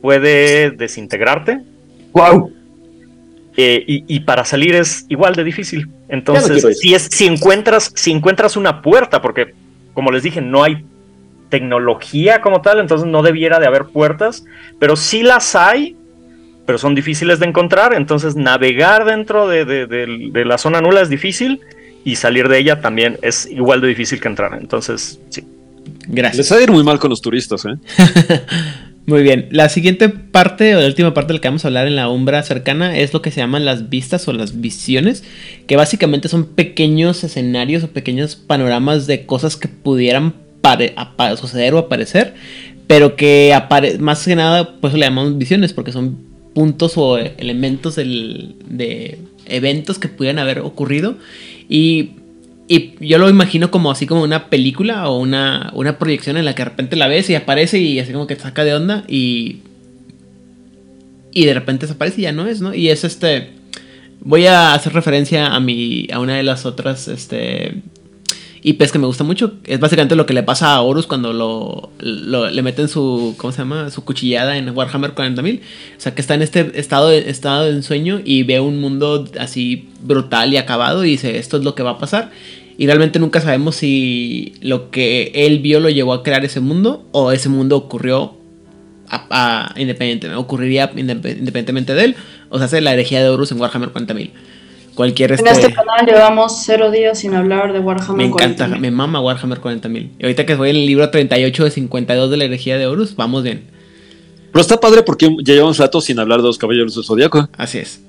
puede 0.03 0.71
desintegrarte. 0.71 1.61
¡Wow! 2.13 2.53
Eh, 3.57 3.83
y, 3.87 4.05
y 4.07 4.21
para 4.21 4.45
salir 4.45 4.75
es 4.75 5.05
igual 5.09 5.35
de 5.35 5.43
difícil. 5.45 5.89
Entonces, 6.09 6.79
si, 6.79 6.95
es, 6.95 7.09
si, 7.11 7.27
encuentras, 7.27 7.91
si 7.97 8.13
encuentras 8.13 8.57
una 8.57 8.83
puerta, 8.83 9.21
porque 9.21 9.55
como 9.95 10.13
les 10.13 10.23
dije, 10.23 10.41
no 10.41 10.63
hay 10.63 10.85
tecnología 11.49 12.41
como 12.41 12.61
tal, 12.63 12.79
entonces 12.79 13.09
no 13.09 13.23
debiera 13.23 13.59
de 13.59 13.67
haber 13.67 13.87
puertas, 13.87 14.45
pero 14.79 14.95
sí 14.97 15.23
las 15.23 15.57
hay, 15.57 15.97
pero 16.69 16.77
son 16.77 16.95
difíciles 16.95 17.39
de 17.41 17.47
encontrar, 17.47 17.95
entonces 17.95 18.37
navegar 18.37 19.07
dentro 19.07 19.49
de, 19.49 19.65
de- 19.65 19.87
de- 19.87 20.29
de 20.31 20.45
la 20.45 20.59
zona 20.59 20.83
nula 20.83 21.01
es 21.01 21.09
difícil 21.09 21.63
y 22.05 22.17
salir 22.17 22.47
de 22.47 22.59
ella 22.59 22.83
también 22.83 23.17
es 23.23 23.47
igual 23.51 23.81
de 23.81 23.89
difícil 23.89 24.21
que 24.21 24.29
entrar. 24.29 24.59
Entonces, 24.61 25.19
sí. 25.31 25.45
Gracias. 26.09 26.37
Les 26.37 26.53
ha 26.53 26.57
de 26.59 26.65
ir 26.65 26.71
muy 26.71 26.85
mal 26.85 26.99
con 26.99 27.09
los 27.09 27.23
turistas, 27.23 27.65
¿eh? 27.65 27.71
Muy 29.07 29.23
bien. 29.23 29.49
La 29.51 29.71
siguiente 29.71 30.11
parte, 30.11 30.77
o 30.77 30.81
la 30.81 30.87
última 30.87 31.15
parte 31.15 31.29
de 31.29 31.39
la 31.39 31.41
que 31.41 31.49
vamos 31.49 31.65
a 31.65 31.69
hablar 31.69 31.87
en 31.87 31.97
la 31.97 32.11
umbra 32.11 32.43
cercana, 32.43 32.99
es 32.99 33.15
lo 33.15 33.23
que 33.23 33.31
se 33.31 33.41
llaman 33.41 33.65
las 33.65 33.89
vistas 33.89 34.29
o 34.29 34.35
las 34.35 34.61
visiones, 34.61 35.25
que 35.67 35.77
básicamente 35.77 36.29
son 36.29 36.45
pequeños 36.45 37.25
escenarios 37.25 37.83
o 37.83 37.89
pequeños 37.89 38.37
panoramas 38.37 39.07
de 39.07 39.25
cosas 39.25 39.57
que 39.57 39.69
pudieran 39.69 40.35
suceder 41.41 41.73
o 41.73 41.79
aparecer, 41.79 42.35
pero 42.87 43.17
que 43.17 43.55
apare 43.55 43.97
más 43.99 44.23
que 44.27 44.37
nada, 44.37 44.75
pues 44.83 44.93
le 44.93 45.01
llamamos 45.01 45.39
visiones, 45.39 45.73
porque 45.73 45.93
son 45.93 46.28
puntos 46.59 46.95
o 46.97 47.19
elementos 47.19 47.95
del- 47.95 48.57
de 48.69 49.19
eventos 49.47 50.01
que 50.01 50.09
pudieran 50.09 50.41
haber 50.41 50.59
ocurrido. 50.59 51.17
Y 51.69 52.11
y 52.71 52.95
yo 53.01 53.17
lo 53.19 53.31
imagino 53.31 53.71
como 53.71 53.93
así 53.93 54.07
como 54.07 54.23
una 54.25 54.51
película 54.51 55.09
o 55.09 55.19
una, 55.19 55.71
una 55.75 55.99
proyección 55.99 56.37
en 56.37 56.45
la 56.45 56.55
que 56.57 56.65
de 56.65 56.69
repente 56.71 56.97
la 56.97 57.07
ves 57.09 57.31
y 57.31 57.35
aparece 57.37 57.79
y 57.79 57.99
así 58.01 58.13
como 58.13 58.27
que 58.27 58.35
te 58.37 58.43
saca 58.43 58.65
de 58.65 58.75
onda 58.75 59.05
y. 59.09 59.59
Y 61.33 61.47
de 61.47 61.55
repente 61.55 61.87
desaparece 61.87 62.21
y 62.21 62.25
ya 62.25 62.33
no 62.33 62.47
es, 62.49 62.61
¿no? 62.61 62.75
Y 62.75 62.89
es 62.91 63.05
este. 63.05 63.51
Voy 64.21 64.47
a 64.47 64.75
hacer 64.75 64.93
referencia 64.93 65.47
a 65.55 65.61
mi. 65.61 66.09
a 66.13 66.19
una 66.19 66.37
de 66.37 66.43
las 66.43 66.67
otras. 66.67 67.07
Este. 67.09 67.77
IPs 68.63 68.93
que 68.93 68.99
me 68.99 69.07
gusta 69.07 69.25
mucho. 69.25 69.53
Es 69.65 69.79
básicamente 69.81 70.17
lo 70.17 70.27
que 70.27 70.35
le 70.35 70.43
pasa 70.43 70.75
a 70.75 70.81
Horus 70.83 71.07
cuando 71.07 71.33
lo, 71.33 71.91
le 72.01 72.63
meten 72.63 72.89
su. 72.89 73.35
¿Cómo 73.37 73.53
se 73.53 73.59
llama? 73.59 73.91
Su 73.91 74.05
cuchillada 74.05 74.57
en 74.59 74.71
Warhammer 74.77 75.15
40.000. 75.15 75.61
O 75.61 76.01
sea 76.01 76.15
que 76.15 76.21
está 76.21 76.35
en 76.35 76.43
este 76.43 76.73
estado 76.79 77.09
de, 77.09 77.31
estado 77.31 77.65
de 77.65 77.71
ensueño 77.71 78.21
y 78.25 78.43
ve 78.43 78.61
un 78.61 78.81
mundo 78.81 79.27
así 79.39 79.89
brutal 80.03 80.53
y 80.53 80.57
acabado 80.57 81.05
y 81.05 81.11
dice: 81.11 81.39
Esto 81.39 81.57
es 81.59 81.65
lo 81.65 81.75
que 81.75 81.83
va 81.83 81.91
a 81.93 81.99
pasar. 81.99 82.31
Y 82.77 82.87
realmente 82.87 83.19
nunca 83.19 83.41
sabemos 83.41 83.75
si 83.77 84.55
lo 84.61 84.91
que 84.91 85.33
él 85.35 85.59
vio 85.59 85.81
lo 85.81 85.89
llevó 85.91 86.13
a 86.13 86.23
crear 86.23 86.45
ese 86.45 86.61
mundo 86.61 87.05
o 87.13 87.33
ese 87.33 87.49
mundo 87.49 87.77
ocurrió 87.77 88.35
a- 89.09 89.75
ocurriría 90.37 90.93
indep- 90.93 91.39
independientemente 91.39 91.95
de 91.95 92.05
él. 92.05 92.17
O 92.51 92.59
sea, 92.59 92.67
hace 92.67 92.81
la 92.81 92.93
herejía 92.93 93.21
de 93.23 93.29
Horus 93.29 93.53
en 93.53 93.61
Warhammer 93.61 93.91
40.000. 93.91 94.31
Cualquier 94.99 95.31
En 95.31 95.47
este, 95.47 95.67
este 95.67 95.75
canal 95.75 96.05
llevamos 96.07 96.61
cero 96.65 96.91
días 96.91 97.21
sin 97.21 97.33
hablar 97.33 97.73
de 97.73 97.79
Warhammer 97.79 98.17
me 98.17 98.25
encanta, 98.25 98.67
40.000. 98.67 98.81
me 98.81 98.91
mama 98.91 99.21
Warhammer 99.21 99.61
40.000. 99.61 100.11
Y 100.19 100.25
ahorita 100.25 100.45
que 100.45 100.57
voy 100.57 100.71
en 100.71 100.77
el 100.77 100.87
libro 100.87 101.09
38 101.09 101.65
de 101.67 101.71
52 101.71 102.29
de 102.29 102.37
la 102.37 102.45
herejía 102.47 102.79
de 102.79 102.89
Horus, 102.89 103.15
vamos 103.15 103.45
bien. 103.45 103.63
Pero 104.51 104.61
está 104.61 104.81
padre 104.81 105.05
porque 105.05 105.31
ya 105.45 105.55
llevamos 105.55 105.79
rato 105.79 106.01
sin 106.01 106.19
hablar 106.19 106.39
de 106.41 106.49
los 106.49 106.59
caballeros 106.59 106.97
del 106.97 107.05
zodiaco. 107.05 107.49
Así 107.57 107.79
es. 107.79 108.01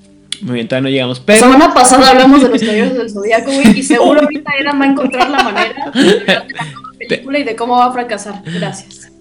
Muy 0.42 0.56
bien, 0.56 0.68
todavía 0.68 0.90
no 0.90 0.90
llegamos. 0.90 1.20
La 1.20 1.26
Pero 1.26 1.40
semana 1.42 1.74
pasada 1.76 2.10
hablamos 2.10 2.42
de 2.42 2.50
los 2.50 2.60
caballeros 2.60 2.94
del 2.96 3.10
Zodíaco, 3.12 3.52
güey, 3.52 3.80
y 3.80 3.84
seguro 3.84 4.22
ahorita 4.22 4.52
Eran 4.60 4.82
va 4.82 4.86
a 4.86 4.88
encontrar 4.88 5.30
la 5.30 5.44
manera 5.44 5.92
de 5.94 6.24
la 6.26 6.44
nueva 6.44 6.46
película 7.08 7.38
y 7.38 7.44
de 7.44 7.56
cómo 7.56 7.78
va 7.78 7.86
a 7.86 7.92
fracasar. 7.92 8.42
Gracias. 8.46 9.12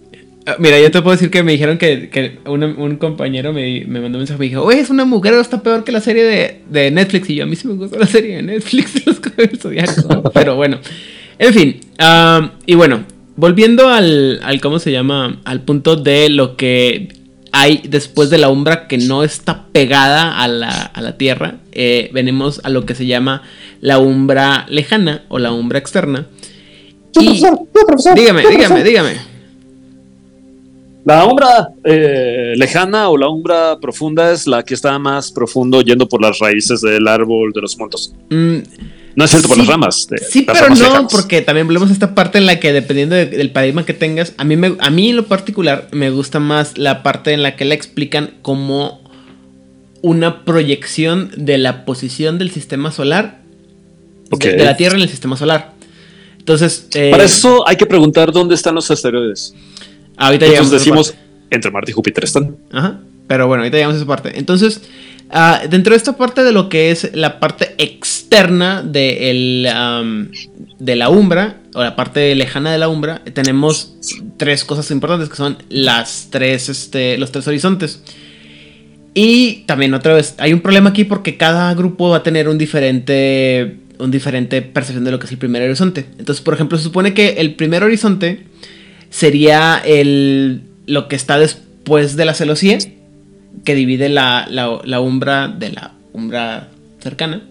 Ah, 0.48 0.56
Mira, 0.58 0.80
yo 0.80 0.90
te 0.90 1.02
puedo 1.02 1.14
decir 1.14 1.30
que 1.30 1.42
me 1.42 1.52
dijeron 1.52 1.76
que, 1.76 2.08
que 2.08 2.38
un, 2.46 2.64
un 2.64 2.96
compañero 2.96 3.52
me, 3.52 3.84
me 3.86 4.00
mandó 4.00 4.16
un 4.16 4.20
mensaje 4.20 4.36
y 4.36 4.40
me 4.40 4.46
dijo, 4.48 4.62
oye, 4.62 4.80
es 4.80 4.88
una 4.88 5.04
mujer, 5.04 5.34
está 5.34 5.62
peor 5.62 5.84
que 5.84 5.92
la 5.92 6.00
serie 6.00 6.24
de, 6.24 6.62
de 6.70 6.90
Netflix. 6.90 7.28
Y 7.28 7.34
yo, 7.34 7.44
a 7.44 7.46
mí 7.46 7.54
sí 7.54 7.68
me 7.68 7.74
gusta 7.74 7.98
la 7.98 8.06
serie 8.06 8.36
de 8.36 8.42
Netflix 8.42 8.94
de 8.94 9.02
los 9.06 9.60
Zodiacos. 9.60 10.06
Pero 10.32 10.56
bueno, 10.56 10.78
en 11.38 11.52
fin. 11.52 11.80
y 12.64 12.74
bueno, 12.76 13.04
volviendo 13.36 13.88
al, 13.88 14.40
al, 14.42 14.60
¿cómo 14.62 14.78
se 14.78 14.90
llama? 14.90 15.38
Al 15.44 15.60
punto 15.60 15.96
de 15.96 16.30
lo 16.30 16.56
que 16.56 17.08
hay 17.52 17.82
después 17.86 18.30
de 18.30 18.38
la 18.38 18.48
umbra 18.48 18.88
que 18.88 18.96
no 18.96 19.24
está 19.24 19.66
pegada 19.72 20.38
a 20.42 20.48
la, 20.48 20.70
a 20.70 21.00
la 21.02 21.18
tierra. 21.18 21.56
eh, 21.72 22.08
venimos 22.14 22.60
a 22.64 22.70
lo 22.70 22.86
que 22.86 22.94
se 22.94 23.04
llama 23.04 23.42
la 23.82 23.98
umbra 23.98 24.64
lejana 24.70 25.24
o 25.28 25.38
la 25.38 25.52
umbra 25.52 25.78
externa. 25.78 26.26
Y, 27.20 27.42
dígame, 28.14 28.42
dígame, 28.48 28.82
dígame. 28.84 29.37
La 31.04 31.24
umbra 31.24 31.68
eh, 31.84 32.52
lejana 32.56 33.08
o 33.08 33.16
la 33.16 33.28
umbra 33.28 33.78
profunda 33.80 34.30
es 34.32 34.46
la 34.46 34.62
que 34.62 34.74
está 34.74 34.98
más 34.98 35.32
profundo 35.32 35.80
yendo 35.80 36.06
por 36.08 36.20
las 36.20 36.38
raíces 36.38 36.80
del 36.82 37.08
árbol 37.08 37.52
de 37.52 37.60
los 37.62 37.78
muertos. 37.78 38.14
Mm, 38.28 38.56
No 39.16 39.24
es 39.24 39.30
cierto 39.30 39.48
por 39.48 39.56
las 39.58 39.66
ramas. 39.66 40.06
de- 40.10 40.18
Sí, 40.18 40.44
las 40.46 40.54
pero 40.56 40.66
ramas 40.66 40.78
no, 40.80 40.86
lejanas. 40.88 41.12
porque 41.12 41.40
también 41.40 41.66
volvemos 41.66 41.88
a 41.90 41.92
esta 41.92 42.14
parte 42.14 42.38
en 42.38 42.46
la 42.46 42.60
que 42.60 42.72
dependiendo 42.72 43.14
de- 43.16 43.26
del 43.26 43.50
paradigma 43.52 43.86
que 43.86 43.94
tengas, 43.94 44.34
a 44.36 44.44
mí, 44.44 44.56
me, 44.56 44.76
a 44.78 44.90
mí 44.90 45.10
en 45.10 45.16
lo 45.16 45.26
particular 45.26 45.88
me 45.92 46.10
gusta 46.10 46.40
más 46.40 46.76
la 46.76 47.02
parte 47.02 47.32
en 47.32 47.42
la 47.42 47.56
que 47.56 47.64
la 47.64 47.74
explican 47.74 48.34
como 48.42 49.00
una 50.02 50.44
proyección 50.44 51.30
de 51.36 51.58
la 51.58 51.84
posición 51.84 52.38
del 52.38 52.50
sistema 52.50 52.92
solar, 52.92 53.40
de, 54.30 54.56
la 54.62 54.76
Tierra 54.76 54.96
en 54.96 55.02
el 55.02 55.08
sistema 55.08 55.36
solar. 55.36 55.72
Entonces, 56.38 56.88
eh, 56.94 57.10
Para 57.10 57.24
eso 57.24 57.66
hay 57.66 57.76
que 57.76 57.86
preguntar 57.86 58.30
dónde 58.30 58.54
están 58.54 58.74
los 58.74 58.90
asteroides. 58.90 59.54
Ahorita 60.18 60.46
Entonces 60.46 60.72
decimos, 60.72 61.14
entre 61.50 61.70
Marte 61.70 61.92
y 61.92 61.94
Júpiter 61.94 62.24
están. 62.24 62.56
Ajá. 62.72 63.00
Pero 63.26 63.46
bueno, 63.46 63.62
ahorita 63.62 63.76
llegamos 63.76 63.94
a 63.94 63.98
esa 63.98 64.06
parte. 64.06 64.38
Entonces, 64.38 64.82
ah, 65.30 65.62
dentro 65.68 65.92
de 65.92 65.98
esta 65.98 66.16
parte 66.16 66.42
de 66.42 66.52
lo 66.52 66.68
que 66.68 66.90
es 66.90 67.10
la 67.14 67.40
parte 67.40 67.74
externa 67.78 68.82
de, 68.82 69.30
el, 69.30 69.68
de 70.78 70.96
la 70.96 71.08
umbra, 71.10 71.60
o 71.74 71.82
la 71.82 71.94
parte 71.94 72.34
lejana 72.34 72.72
de 72.72 72.78
la 72.78 72.88
umbra, 72.88 73.22
tenemos 73.34 73.94
tres 74.38 74.64
cosas 74.64 74.90
importantes 74.90 75.28
que 75.28 75.36
son 75.36 75.58
las 75.68 76.28
tres, 76.30 76.68
este, 76.68 77.18
los 77.18 77.30
tres 77.30 77.46
horizontes. 77.46 78.02
Y 79.14 79.64
también 79.66 79.92
otra 79.94 80.14
vez, 80.14 80.34
hay 80.38 80.52
un 80.52 80.60
problema 80.60 80.90
aquí 80.90 81.04
porque 81.04 81.36
cada 81.36 81.72
grupo 81.74 82.08
va 82.08 82.18
a 82.18 82.22
tener 82.22 82.48
un 82.48 82.56
diferente, 82.56 83.76
un 83.98 84.10
diferente 84.10 84.62
percepción 84.62 85.04
de 85.04 85.10
lo 85.10 85.18
que 85.18 85.26
es 85.26 85.32
el 85.32 85.38
primer 85.38 85.62
horizonte. 85.62 86.06
Entonces, 86.18 86.42
por 86.42 86.54
ejemplo, 86.54 86.78
se 86.78 86.84
supone 86.84 87.14
que 87.14 87.30
el 87.38 87.54
primer 87.54 87.82
horizonte 87.82 88.44
sería 89.10 89.80
el, 89.84 90.62
lo 90.86 91.08
que 91.08 91.16
está 91.16 91.38
después 91.38 92.16
de 92.16 92.24
la 92.24 92.34
celosía, 92.34 92.78
que 93.64 93.74
divide 93.74 94.08
la, 94.08 94.46
la, 94.50 94.80
la 94.84 95.00
umbra 95.00 95.48
de 95.48 95.70
la 95.72 95.92
umbra 96.12 96.68
cercana. 97.00 97.42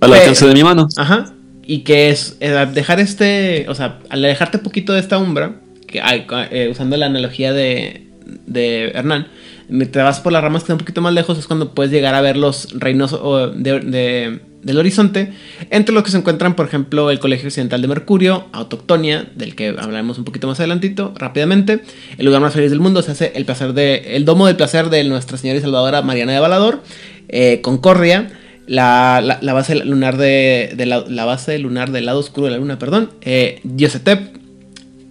Al 0.00 0.12
alcance 0.12 0.46
de 0.46 0.54
mi 0.54 0.64
mano. 0.64 0.88
Ajá. 0.96 1.32
Y 1.66 1.80
que 1.80 2.10
es 2.10 2.36
eh, 2.40 2.66
dejar 2.72 3.00
este, 3.00 3.66
o 3.68 3.74
sea, 3.74 3.98
al 4.08 4.24
alejarte 4.24 4.58
poquito 4.58 4.92
de 4.92 5.00
esta 5.00 5.18
umbra, 5.18 5.56
que 5.86 6.00
hay, 6.00 6.26
eh, 6.50 6.68
usando 6.70 6.96
la 6.96 7.06
analogía 7.06 7.52
de, 7.52 8.06
de 8.46 8.88
Hernán, 8.94 9.26
te 9.68 9.98
vas 10.00 10.20
por 10.20 10.32
las 10.32 10.42
ramas 10.42 10.62
que 10.62 10.64
están 10.64 10.74
un 10.74 10.80
poquito 10.80 11.02
más 11.02 11.12
lejos, 11.12 11.38
es 11.38 11.46
cuando 11.46 11.74
puedes 11.74 11.92
llegar 11.92 12.14
a 12.14 12.22
ver 12.22 12.36
los 12.38 12.68
reinos 12.72 13.12
de- 13.56 14.40
del 14.62 14.78
horizonte, 14.78 15.32
entre 15.70 15.94
los 15.94 16.02
que 16.02 16.10
se 16.10 16.18
encuentran, 16.18 16.54
por 16.56 16.66
ejemplo, 16.66 17.10
el 17.10 17.20
Colegio 17.20 17.46
Occidental 17.48 17.80
de 17.80 17.88
Mercurio, 17.88 18.46
Autoctonia, 18.52 19.26
del 19.36 19.54
que 19.54 19.68
hablaremos 19.68 20.18
un 20.18 20.24
poquito 20.24 20.46
más 20.48 20.58
adelantito, 20.60 21.14
rápidamente, 21.16 21.80
el 22.18 22.26
lugar 22.26 22.40
más 22.40 22.54
feliz 22.54 22.70
del 22.70 22.80
mundo, 22.80 23.02
se 23.02 23.12
hace 23.12 23.32
el 23.36 23.44
placer 23.44 23.72
de, 23.72 24.16
el 24.16 24.24
domo 24.24 24.46
del 24.46 24.56
placer 24.56 24.90
de 24.90 25.04
Nuestra 25.04 25.38
Señora 25.38 25.58
y 25.58 25.62
Salvadora 25.62 26.02
Mariana 26.02 26.32
de 26.32 26.40
Balador, 26.40 26.82
eh, 27.28 27.60
Concordia, 27.62 28.30
la, 28.66 29.38
la- 29.40 29.52
base 29.54 29.76
lunar 29.76 30.16
de, 30.18 30.74
la, 30.86 31.24
base 31.24 31.58
lunar 31.58 31.90
del 31.90 32.06
lado 32.06 32.18
oscuro 32.18 32.46
de 32.46 32.50
la 32.52 32.58
luna, 32.58 32.78
perdón, 32.78 33.10
eh, 33.22 33.60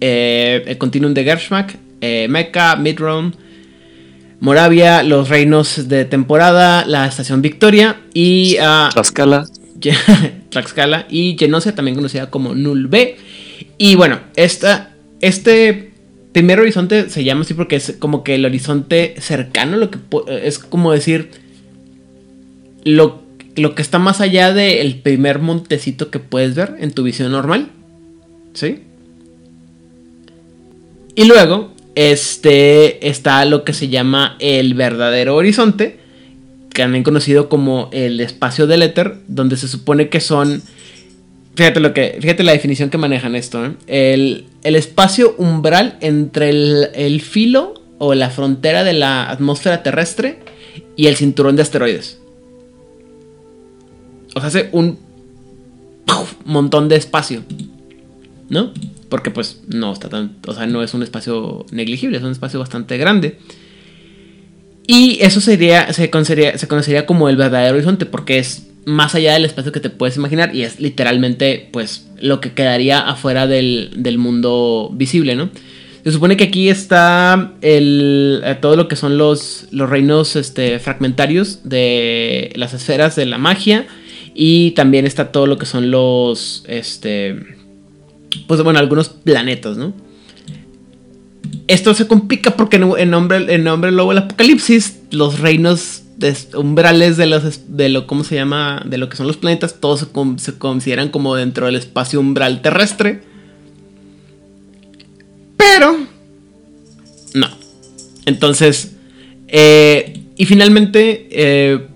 eh, 0.00 0.62
el 0.66 0.78
continuum 0.78 1.14
de 1.14 1.24
Gershmak, 1.24 1.76
eh, 2.00 2.26
Meca, 2.30 2.76
Midron, 2.76 3.34
Moravia, 4.40 5.02
los 5.02 5.28
reinos 5.28 5.88
de 5.88 6.04
temporada, 6.04 6.84
la 6.86 7.06
estación 7.06 7.42
Victoria 7.42 8.00
y 8.14 8.56
ah, 8.60 8.88
Tlaxcala. 8.92 9.46
Tlaxcala 10.50 11.06
y 11.10 11.36
Genosia, 11.38 11.74
también 11.74 11.96
conocida 11.96 12.30
como 12.30 12.54
Null 12.54 12.86
B. 12.86 13.16
Y 13.78 13.96
bueno, 13.96 14.20
esta, 14.36 14.94
este 15.20 15.92
primer 16.32 16.60
horizonte 16.60 17.10
se 17.10 17.24
llama 17.24 17.40
así 17.40 17.54
porque 17.54 17.76
es 17.76 17.96
como 17.98 18.22
que 18.22 18.36
el 18.36 18.44
horizonte 18.44 19.16
cercano, 19.18 19.76
lo 19.76 19.90
que 19.90 19.98
es 20.42 20.58
como 20.58 20.92
decir 20.92 21.30
lo, 22.84 23.22
lo 23.56 23.74
que 23.74 23.82
está 23.82 23.98
más 23.98 24.20
allá 24.20 24.52
del 24.52 25.00
primer 25.00 25.40
montecito 25.40 26.10
que 26.10 26.20
puedes 26.20 26.54
ver 26.54 26.76
en 26.78 26.92
tu 26.92 27.02
visión 27.02 27.32
normal. 27.32 27.70
¿Sí? 28.54 28.82
Y 31.14 31.24
luego, 31.24 31.72
este 31.98 33.08
está 33.08 33.44
lo 33.44 33.64
que 33.64 33.72
se 33.72 33.88
llama 33.88 34.36
el 34.38 34.74
verdadero 34.74 35.34
horizonte, 35.34 35.98
también 36.72 37.02
conocido 37.02 37.48
como 37.48 37.90
el 37.92 38.20
espacio 38.20 38.68
del 38.68 38.82
éter, 38.82 39.16
donde 39.26 39.56
se 39.56 39.66
supone 39.66 40.08
que 40.08 40.20
son. 40.20 40.62
Fíjate 41.56 41.80
lo 41.80 41.92
que. 41.92 42.18
Fíjate 42.20 42.44
la 42.44 42.52
definición 42.52 42.88
que 42.88 42.98
manejan 42.98 43.34
esto. 43.34 43.66
¿eh? 43.66 43.72
El, 43.88 44.44
el 44.62 44.76
espacio 44.76 45.34
umbral 45.38 45.98
entre 46.00 46.50
el, 46.50 46.88
el 46.94 47.20
filo 47.20 47.74
o 47.98 48.14
la 48.14 48.30
frontera 48.30 48.84
de 48.84 48.92
la 48.92 49.28
atmósfera 49.28 49.82
terrestre 49.82 50.38
y 50.94 51.08
el 51.08 51.16
cinturón 51.16 51.56
de 51.56 51.62
asteroides. 51.62 52.20
O 54.36 54.40
sea, 54.40 54.46
hace 54.46 54.68
un 54.70 55.00
montón 56.44 56.88
de 56.88 56.94
espacio. 56.94 57.42
¿No? 58.48 58.72
Porque 59.08 59.30
pues 59.30 59.62
no 59.68 59.92
está 59.92 60.08
tan. 60.08 60.36
O 60.46 60.54
sea, 60.54 60.66
no 60.66 60.82
es 60.82 60.94
un 60.94 61.02
espacio 61.02 61.64
negligible, 61.70 62.18
es 62.18 62.24
un 62.24 62.32
espacio 62.32 62.58
bastante 62.60 62.98
grande. 62.98 63.38
Y 64.86 65.18
eso 65.20 65.40
sería, 65.40 65.92
se 65.92 66.08
conocería, 66.10 66.56
se 66.56 66.66
conocería 66.66 67.04
como 67.04 67.28
el 67.28 67.36
verdadero 67.36 67.74
horizonte, 67.74 68.06
porque 68.06 68.38
es 68.38 68.68
más 68.86 69.14
allá 69.14 69.34
del 69.34 69.44
espacio 69.44 69.70
que 69.70 69.80
te 69.80 69.90
puedes 69.90 70.16
imaginar 70.16 70.54
y 70.54 70.62
es 70.62 70.80
literalmente, 70.80 71.68
pues, 71.72 72.08
lo 72.20 72.40
que 72.40 72.52
quedaría 72.52 73.00
afuera 73.00 73.46
del, 73.46 73.90
del 73.96 74.16
mundo 74.16 74.90
visible, 74.94 75.36
¿no? 75.36 75.50
Se 76.04 76.12
supone 76.12 76.38
que 76.38 76.44
aquí 76.44 76.70
está 76.70 77.52
el, 77.60 78.40
eh, 78.42 78.56
todo 78.58 78.76
lo 78.76 78.88
que 78.88 78.96
son 78.96 79.18
los, 79.18 79.66
los 79.72 79.90
reinos 79.90 80.36
este, 80.36 80.78
fragmentarios 80.78 81.60
de 81.64 82.50
las 82.56 82.72
esferas 82.72 83.14
de 83.14 83.26
la 83.26 83.36
magia 83.36 83.86
y 84.32 84.70
también 84.70 85.04
está 85.04 85.32
todo 85.32 85.46
lo 85.46 85.58
que 85.58 85.66
son 85.66 85.90
los, 85.90 86.64
este, 86.66 87.36
pues, 88.46 88.62
bueno, 88.62 88.78
algunos 88.78 89.08
planetas, 89.08 89.76
¿no? 89.76 89.92
Esto 91.66 91.94
se 91.94 92.06
complica 92.06 92.52
porque 92.56 92.76
en, 92.76 93.10
nombre, 93.10 93.54
en 93.54 93.64
nombre 93.64 93.90
lobo 93.90 94.10
del 94.10 94.18
apocalipsis, 94.24 94.98
los 95.10 95.38
reinos 95.38 96.02
umbrales 96.54 97.16
de 97.16 97.26
los 97.26 97.76
de 97.76 97.88
lo 97.88 98.06
cómo 98.08 98.24
se 98.24 98.34
llama 98.34 98.82
de 98.84 98.98
lo 98.98 99.08
que 99.08 99.16
son 99.16 99.26
los 99.28 99.36
planetas, 99.36 99.80
todos 99.80 100.00
se, 100.00 100.06
con- 100.08 100.38
se 100.38 100.58
consideran 100.58 101.10
como 101.10 101.34
dentro 101.36 101.66
del 101.66 101.76
espacio 101.76 102.20
umbral 102.20 102.60
terrestre. 102.60 103.22
Pero 105.56 105.96
no. 107.34 107.48
Entonces, 108.26 108.92
eh, 109.46 110.22
y 110.36 110.44
finalmente, 110.46 111.28
eh, 111.30 111.86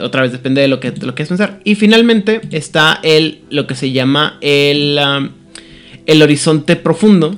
otra 0.00 0.22
vez 0.22 0.32
depende 0.32 0.60
de 0.60 0.68
lo 0.68 0.80
que 0.80 0.90
de 0.90 1.06
lo 1.06 1.14
que 1.14 1.24
pensar. 1.24 1.60
Y 1.64 1.74
finalmente 1.74 2.40
está 2.50 3.00
el 3.02 3.40
lo 3.50 3.66
que 3.66 3.74
se 3.74 3.92
llama 3.92 4.38
el 4.40 4.98
el 6.06 6.22
horizonte 6.22 6.76
profundo, 6.76 7.36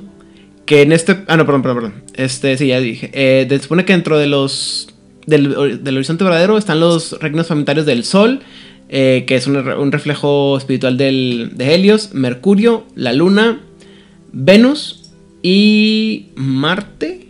que 0.65 0.81
en 0.81 0.91
este... 0.91 1.23
Ah, 1.27 1.37
no, 1.37 1.45
perdón, 1.45 1.61
perdón, 1.61 1.77
perdón. 1.77 2.03
Este, 2.13 2.57
sí, 2.57 2.67
ya 2.67 2.79
dije. 2.79 3.09
Eh, 3.13 3.47
se 3.49 3.59
supone 3.59 3.85
que 3.85 3.93
dentro 3.93 4.17
de 4.17 4.27
los... 4.27 4.89
Del, 5.25 5.83
del 5.83 5.95
horizonte 5.95 6.23
verdadero 6.23 6.57
están 6.57 6.79
los 6.79 7.19
reinos 7.19 7.47
fragmentarios 7.47 7.85
del 7.85 8.05
Sol, 8.05 8.39
eh, 8.87 9.25
que 9.27 9.35
es 9.35 9.45
un, 9.45 9.57
un 9.57 9.91
reflejo 9.91 10.57
espiritual 10.57 10.97
del, 10.97 11.51
de 11.55 11.73
Helios, 11.73 12.13
Mercurio, 12.13 12.85
la 12.95 13.11
Luna, 13.11 13.59
Venus 14.31 15.11
y 15.43 16.27
Marte 16.35 17.27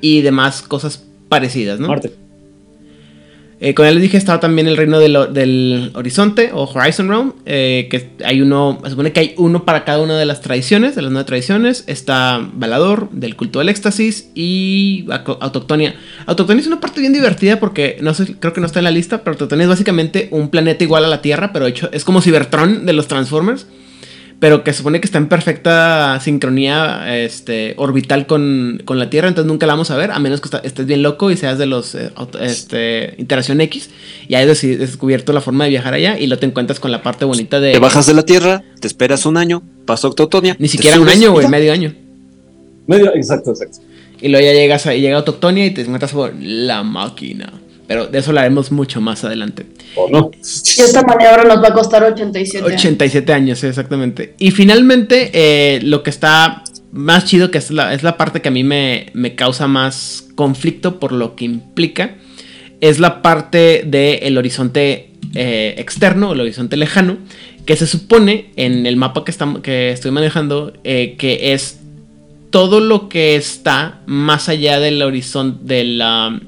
y 0.00 0.22
demás 0.22 0.62
cosas 0.62 1.08
parecidas, 1.28 1.80
¿no? 1.80 1.88
Marte. 1.88 2.12
Eh, 3.62 3.74
como 3.74 3.86
ya 3.86 3.92
les 3.92 4.00
dije, 4.00 4.16
estaba 4.16 4.40
también 4.40 4.66
el 4.68 4.76
reino 4.78 4.98
del, 4.98 5.90
horizonte 5.94 6.50
o 6.54 6.64
Horizon 6.64 7.08
Realm, 7.08 7.34
eh, 7.44 7.88
que 7.90 8.08
hay 8.24 8.40
uno, 8.40 8.80
se 8.82 8.90
supone 8.90 9.12
que 9.12 9.20
hay 9.20 9.34
uno 9.36 9.66
para 9.66 9.84
cada 9.84 9.98
una 9.98 10.18
de 10.18 10.24
las 10.24 10.40
tradiciones, 10.40 10.96
de 10.96 11.02
las 11.02 11.12
nueve 11.12 11.26
tradiciones. 11.26 11.84
Está 11.86 12.48
Balador, 12.54 13.10
del 13.10 13.36
culto 13.36 13.58
del 13.58 13.68
éxtasis 13.68 14.30
y 14.34 15.06
Autoctonia. 15.10 15.94
Autoctonia 16.24 16.62
es 16.62 16.66
una 16.68 16.80
parte 16.80 17.02
bien 17.02 17.12
divertida 17.12 17.60
porque 17.60 17.98
no 18.00 18.14
creo 18.14 18.54
que 18.54 18.60
no 18.62 18.66
está 18.66 18.80
en 18.80 18.84
la 18.84 18.90
lista, 18.90 19.18
pero 19.18 19.32
Autoctonia 19.32 19.64
es 19.64 19.70
básicamente 19.70 20.28
un 20.30 20.48
planeta 20.48 20.82
igual 20.82 21.04
a 21.04 21.08
la 21.08 21.20
Tierra, 21.20 21.52
pero 21.52 21.66
hecho, 21.66 21.90
es 21.92 22.02
como 22.04 22.22
Cybertron 22.22 22.86
de 22.86 22.94
los 22.94 23.08
Transformers. 23.08 23.66
Pero 24.40 24.64
que 24.64 24.72
se 24.72 24.78
supone 24.78 25.00
que 25.00 25.06
está 25.06 25.18
en 25.18 25.28
perfecta 25.28 26.18
sincronía 26.20 27.14
este, 27.18 27.74
orbital 27.76 28.26
con, 28.26 28.80
con 28.86 28.98
la 28.98 29.10
Tierra, 29.10 29.28
entonces 29.28 29.46
nunca 29.46 29.66
la 29.66 29.74
vamos 29.74 29.90
a 29.90 29.96
ver, 29.98 30.10
a 30.12 30.18
menos 30.18 30.40
que 30.40 30.46
está- 30.46 30.60
estés 30.64 30.86
bien 30.86 31.02
loco 31.02 31.30
y 31.30 31.36
seas 31.36 31.58
de 31.58 31.66
los 31.66 31.94
eh, 31.94 32.10
este, 32.40 33.14
Interacción 33.18 33.60
X 33.60 33.90
y 34.28 34.34
hayas 34.36 34.62
descubierto 34.62 35.34
la 35.34 35.42
forma 35.42 35.64
de 35.64 35.70
viajar 35.70 35.92
allá 35.92 36.18
y 36.18 36.26
lo 36.26 36.38
te 36.38 36.46
encuentras 36.46 36.80
con 36.80 36.90
la 36.90 37.02
parte 37.02 37.26
bonita 37.26 37.60
de... 37.60 37.72
Te 37.72 37.78
bajas 37.78 38.06
de 38.06 38.14
la 38.14 38.22
Tierra, 38.22 38.64
te 38.80 38.86
esperas 38.86 39.26
un 39.26 39.36
año, 39.36 39.62
pasó 39.84 40.08
Octotonia. 40.08 40.56
Ni 40.58 40.68
siquiera 40.68 40.98
un 40.98 41.08
año, 41.10 41.32
güey, 41.32 41.46
medio 41.46 41.70
año. 41.72 41.94
Medio, 42.86 43.14
exacto, 43.14 43.50
exacto. 43.50 43.80
Y 44.22 44.28
luego 44.28 44.46
ya 44.46 44.54
llegas 44.54 44.86
a, 44.86 44.94
llega 44.94 45.18
Autoctonia 45.18 45.66
y 45.66 45.70
te 45.72 45.82
encuentras 45.82 46.12
con 46.12 46.32
la 46.66 46.82
máquina. 46.82 47.52
Pero 47.90 48.06
de 48.06 48.20
eso 48.20 48.30
hablaremos 48.30 48.70
mucho 48.70 49.00
más 49.00 49.24
adelante. 49.24 49.66
¿O 49.96 50.08
no? 50.08 50.30
Y 50.32 50.80
esta 50.80 51.02
maniobra 51.02 51.42
nos 51.42 51.60
va 51.60 51.70
a 51.70 51.72
costar 51.72 52.04
87. 52.04 52.64
años. 52.64 52.78
87 52.78 53.32
años, 53.32 53.58
sí, 53.58 53.66
exactamente. 53.66 54.36
Y 54.38 54.52
finalmente, 54.52 55.32
eh, 55.32 55.80
lo 55.82 56.04
que 56.04 56.10
está 56.10 56.62
más 56.92 57.24
chido, 57.24 57.50
que 57.50 57.58
es 57.58 57.72
la, 57.72 57.92
es 57.92 58.04
la 58.04 58.16
parte 58.16 58.42
que 58.42 58.48
a 58.48 58.52
mí 58.52 58.62
me, 58.62 59.06
me 59.12 59.34
causa 59.34 59.66
más 59.66 60.28
conflicto 60.36 61.00
por 61.00 61.10
lo 61.10 61.34
que 61.34 61.46
implica, 61.46 62.14
es 62.80 63.00
la 63.00 63.22
parte 63.22 63.82
del 63.84 64.38
horizonte 64.38 65.10
eh, 65.34 65.74
externo, 65.76 66.34
el 66.34 66.42
horizonte 66.42 66.76
lejano, 66.76 67.18
que 67.66 67.74
se 67.74 67.88
supone 67.88 68.52
en 68.54 68.86
el 68.86 68.98
mapa 68.98 69.24
que, 69.24 69.32
estamos, 69.32 69.62
que 69.62 69.90
estoy 69.90 70.12
manejando, 70.12 70.74
eh, 70.84 71.16
que 71.18 71.54
es 71.54 71.80
todo 72.50 72.78
lo 72.78 73.08
que 73.08 73.34
está 73.34 74.00
más 74.06 74.48
allá 74.48 74.78
del 74.78 75.02
horizonte 75.02 75.74
de 75.74 75.84
la... 75.84 76.40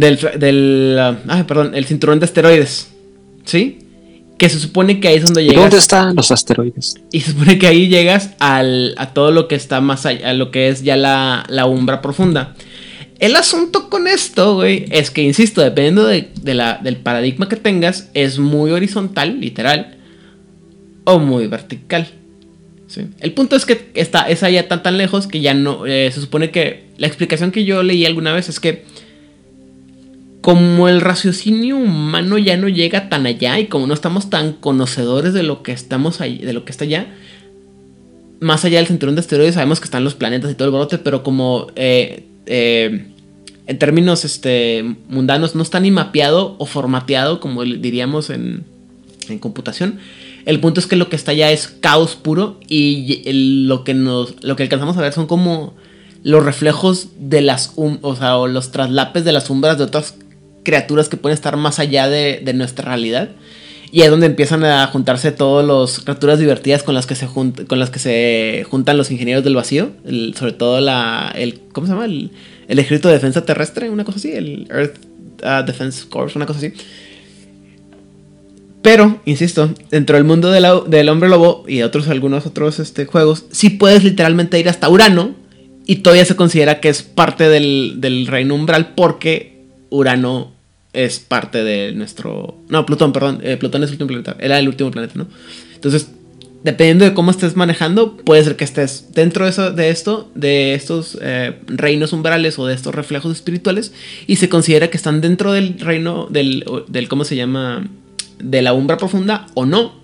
Del, 0.00 0.18
del 0.38 0.96
ah, 0.98 1.18
ay, 1.28 1.42
perdón, 1.44 1.74
el 1.74 1.84
cinturón 1.84 2.18
de 2.20 2.24
asteroides. 2.24 2.88
¿Sí? 3.44 3.78
Que 4.38 4.48
se 4.48 4.58
supone 4.58 5.00
que 5.00 5.08
ahí 5.08 5.16
es 5.16 5.24
donde 5.24 5.42
¿Y 5.42 5.48
llegas. 5.48 5.62
dónde 5.64 5.76
están 5.76 6.16
los 6.16 6.30
asteroides? 6.30 6.94
Y 7.12 7.20
se 7.20 7.32
supone 7.32 7.58
que 7.58 7.66
ahí 7.66 7.88
llegas 7.88 8.30
al, 8.38 8.94
a 8.96 9.12
todo 9.12 9.30
lo 9.30 9.48
que 9.48 9.54
está 9.54 9.80
más 9.82 10.06
allá, 10.06 10.30
a 10.30 10.32
lo 10.32 10.50
que 10.50 10.68
es 10.68 10.82
ya 10.82 10.96
la, 10.96 11.44
la 11.48 11.66
umbra 11.66 12.00
profunda. 12.00 12.54
El 13.18 13.36
asunto 13.36 13.90
con 13.90 14.06
esto, 14.08 14.54
güey, 14.54 14.86
es 14.90 15.10
que, 15.10 15.22
insisto, 15.22 15.60
dependiendo 15.60 16.06
de, 16.06 16.30
de 16.40 16.54
la, 16.54 16.80
del 16.82 16.96
paradigma 16.96 17.50
que 17.50 17.56
tengas, 17.56 18.08
es 18.14 18.38
muy 18.38 18.70
horizontal, 18.70 19.38
literal, 19.38 19.98
o 21.04 21.18
muy 21.18 21.46
vertical. 21.46 22.08
¿sí? 22.86 23.02
El 23.20 23.32
punto 23.32 23.56
es 23.56 23.66
que 23.66 23.90
está, 23.92 24.22
es 24.22 24.42
allá 24.42 24.68
tan 24.68 24.82
tan 24.82 24.96
lejos 24.96 25.26
que 25.26 25.42
ya 25.42 25.52
no, 25.52 25.84
eh, 25.84 26.10
se 26.14 26.20
supone 26.22 26.50
que 26.50 26.84
la 26.96 27.06
explicación 27.06 27.50
que 27.52 27.66
yo 27.66 27.82
leí 27.82 28.06
alguna 28.06 28.32
vez 28.32 28.48
es 28.48 28.58
que 28.58 28.84
como 30.50 30.88
el 30.88 31.00
raciocinio 31.00 31.76
humano 31.76 32.36
ya 32.36 32.56
no 32.56 32.68
llega 32.68 33.08
tan 33.08 33.24
allá 33.24 33.60
y 33.60 33.66
como 33.66 33.86
no 33.86 33.94
estamos 33.94 34.30
tan 34.30 34.52
conocedores 34.52 35.32
de 35.32 35.44
lo 35.44 35.62
que 35.62 35.70
estamos 35.70 36.20
ahí, 36.20 36.38
de 36.38 36.52
lo 36.52 36.64
que 36.64 36.72
está 36.72 36.82
allá, 36.82 37.06
más 38.40 38.64
allá 38.64 38.78
del 38.78 38.88
cinturón 38.88 39.14
de 39.14 39.20
asteroides 39.20 39.54
sabemos 39.54 39.78
que 39.78 39.84
están 39.84 40.02
los 40.02 40.16
planetas 40.16 40.50
y 40.50 40.56
todo 40.56 40.66
el 40.66 40.74
brote, 40.74 40.98
pero 40.98 41.22
como 41.22 41.68
eh, 41.76 42.24
eh, 42.46 43.06
en 43.68 43.78
términos 43.78 44.24
este, 44.24 44.96
mundanos, 45.08 45.54
no 45.54 45.62
está 45.62 45.78
ni 45.78 45.92
mapeado 45.92 46.56
o 46.58 46.66
formateado, 46.66 47.38
como 47.38 47.62
diríamos 47.62 48.28
en, 48.28 48.64
en 49.28 49.38
computación. 49.38 50.00
El 50.46 50.58
punto 50.58 50.80
es 50.80 50.88
que 50.88 50.96
lo 50.96 51.08
que 51.08 51.14
está 51.14 51.30
allá 51.30 51.52
es 51.52 51.68
caos 51.68 52.16
puro 52.16 52.58
y 52.66 53.22
lo, 53.68 53.84
que 53.84 53.94
nos, 53.94 54.34
lo 54.42 54.56
que 54.56 54.64
alcanzamos 54.64 54.96
a 54.96 55.00
ver 55.00 55.12
son 55.12 55.28
como 55.28 55.74
los 56.24 56.44
reflejos 56.44 57.10
de 57.20 57.40
las, 57.40 57.72
o 57.76 58.16
sea, 58.16 58.36
los 58.48 58.72
traslapes 58.72 59.24
de 59.24 59.30
las 59.30 59.44
sombras 59.44 59.78
de 59.78 59.84
otras 59.84 60.16
criaturas 60.62 61.08
que 61.08 61.16
pueden 61.16 61.34
estar 61.34 61.56
más 61.56 61.78
allá 61.78 62.08
de, 62.08 62.40
de 62.44 62.52
nuestra 62.54 62.86
realidad. 62.86 63.30
Y 63.92 64.02
es 64.02 64.10
donde 64.10 64.26
empiezan 64.26 64.64
a 64.64 64.86
juntarse 64.86 65.32
todas 65.32 65.66
las 65.66 66.04
criaturas 66.04 66.38
divertidas 66.38 66.84
con 66.84 66.94
las 66.94 67.06
que 67.06 67.16
se, 67.16 67.26
junt- 67.26 67.66
con 67.66 67.80
las 67.80 67.90
que 67.90 67.98
se 67.98 68.64
juntan 68.70 68.96
los 68.96 69.10
ingenieros 69.10 69.42
del 69.42 69.56
vacío. 69.56 69.90
sobre 70.36 70.52
todo 70.52 70.80
la, 70.80 71.32
el, 71.34 71.60
¿cómo 71.72 71.88
se 71.88 71.94
llama? 71.94 72.04
El, 72.04 72.30
el 72.68 72.78
ejército 72.78 73.08
de 73.08 73.14
defensa 73.14 73.44
terrestre, 73.44 73.90
una 73.90 74.04
cosa 74.04 74.18
así. 74.18 74.30
El 74.30 74.68
Earth 74.70 74.96
uh, 75.42 75.66
Defense 75.66 76.08
Corps, 76.08 76.36
una 76.36 76.46
cosa 76.46 76.58
así. 76.60 76.72
Pero, 78.80 79.20
insisto, 79.26 79.74
dentro 79.90 80.16
del 80.16 80.24
mundo 80.24 80.50
de 80.52 80.60
del 80.86 81.08
hombre 81.08 81.28
lobo 81.28 81.64
y 81.66 81.82
otros 81.82 82.08
algunos 82.08 82.46
otros 82.46 82.78
este, 82.78 83.06
juegos, 83.06 83.44
sí 83.50 83.70
puedes 83.70 84.04
literalmente 84.04 84.58
ir 84.60 84.68
hasta 84.68 84.88
Urano 84.88 85.34
y 85.84 85.96
todavía 85.96 86.24
se 86.24 86.36
considera 86.36 86.80
que 86.80 86.88
es 86.88 87.02
parte 87.02 87.48
del 87.48 88.26
reino 88.28 88.54
umbral 88.54 88.94
porque 88.94 89.49
Urano 89.90 90.52
es 90.92 91.20
parte 91.20 91.62
de 91.62 91.92
nuestro... 91.92 92.56
No, 92.68 92.86
Plutón, 92.86 93.12
perdón. 93.12 93.40
eh, 93.42 93.56
Plutón 93.56 93.82
es 93.82 93.90
el 93.90 93.94
último 93.94 94.08
planeta. 94.08 94.36
Era 94.40 94.58
el 94.58 94.68
último 94.68 94.90
planeta, 94.90 95.14
¿no? 95.16 95.26
Entonces, 95.74 96.10
dependiendo 96.62 97.04
de 97.04 97.14
cómo 97.14 97.30
estés 97.30 97.56
manejando, 97.56 98.16
puede 98.16 98.44
ser 98.44 98.56
que 98.56 98.64
estés 98.64 99.12
dentro 99.12 99.44
de, 99.44 99.50
eso, 99.50 99.70
de 99.70 99.90
esto, 99.90 100.30
de 100.34 100.74
estos 100.74 101.18
eh, 101.22 101.58
reinos 101.66 102.12
umbrales 102.12 102.58
o 102.58 102.66
de 102.66 102.74
estos 102.74 102.94
reflejos 102.94 103.32
espirituales 103.32 103.92
y 104.26 104.36
se 104.36 104.48
considera 104.48 104.88
que 104.88 104.96
están 104.96 105.20
dentro 105.20 105.52
del 105.52 105.78
reino 105.78 106.26
del, 106.28 106.64
del 106.88 107.08
¿cómo 107.08 107.24
se 107.24 107.36
llama? 107.36 107.88
De 108.38 108.62
la 108.62 108.72
umbra 108.72 108.96
profunda 108.96 109.46
o 109.54 109.64
no. 109.66 110.00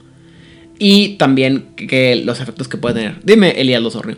Y 0.78 1.16
también 1.16 1.68
que, 1.74 2.16
los 2.16 2.40
efectos 2.40 2.68
que 2.68 2.76
puede 2.76 2.96
tener. 2.96 3.16
Dime, 3.24 3.60
Elías 3.60 3.82
Losorrio. 3.82 4.16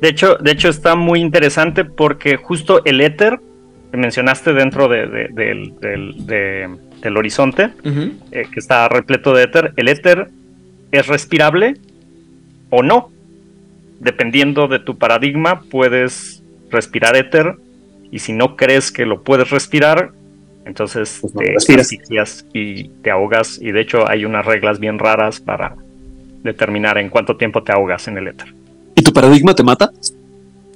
De 0.00 0.08
hecho, 0.08 0.36
de 0.40 0.50
hecho 0.50 0.68
está 0.68 0.96
muy 0.96 1.20
interesante 1.20 1.84
porque 1.84 2.36
justo 2.36 2.84
el 2.84 3.00
éter 3.00 3.40
mencionaste 3.92 4.52
dentro 4.52 4.88
de- 4.88 5.06
de- 5.06 5.28
del, 5.28 5.78
del- 5.80 6.26
de- 6.26 6.68
del 7.02 7.16
horizonte, 7.16 7.70
eh, 8.30 8.46
que 8.52 8.60
está 8.60 8.88
repleto 8.88 9.34
de 9.34 9.44
éter, 9.44 9.72
el 9.76 9.88
éter 9.88 10.28
es 10.92 11.06
respirable 11.06 11.74
o 12.70 12.82
no. 12.82 13.10
Dependiendo 14.00 14.66
de 14.68 14.78
tu 14.78 14.98
paradigma, 14.98 15.62
puedes 15.70 16.42
respirar 16.70 17.16
éter 17.16 17.56
y 18.10 18.18
si 18.20 18.32
no 18.32 18.56
crees 18.56 18.90
que 18.92 19.06
lo 19.06 19.22
puedes 19.22 19.50
respirar, 19.50 20.10
entonces 20.64 21.18
Pues 21.20 21.34
no 21.34 21.40
te 21.40 21.52
respiras. 21.52 21.86
asfixias 21.86 22.46
y 22.52 22.84
te 23.02 23.10
ahogas. 23.10 23.58
Y 23.60 23.72
de 23.72 23.80
hecho 23.80 24.08
hay 24.08 24.24
unas 24.24 24.44
reglas 24.46 24.78
bien 24.80 24.98
raras 24.98 25.40
para 25.40 25.76
determinar 26.42 26.98
en 26.98 27.08
cuánto 27.10 27.36
tiempo 27.36 27.62
te 27.62 27.72
ahogas 27.72 28.08
en 28.08 28.18
el 28.18 28.28
éter. 28.28 28.52
¿Y 28.94 29.02
tu 29.02 29.12
paradigma 29.12 29.54
te 29.54 29.62
mata? 29.62 29.90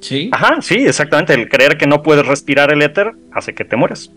Sí. 0.07 0.29
Ajá, 0.31 0.61
sí, 0.61 0.75
exactamente. 0.75 1.33
El 1.33 1.49
creer 1.49 1.77
que 1.77 1.85
no 1.87 2.01
puedes 2.01 2.25
respirar 2.25 2.71
el 2.71 2.81
éter 2.81 3.11
hace 3.33 3.53
que 3.53 3.65
te 3.65 3.75
mueras. 3.75 4.09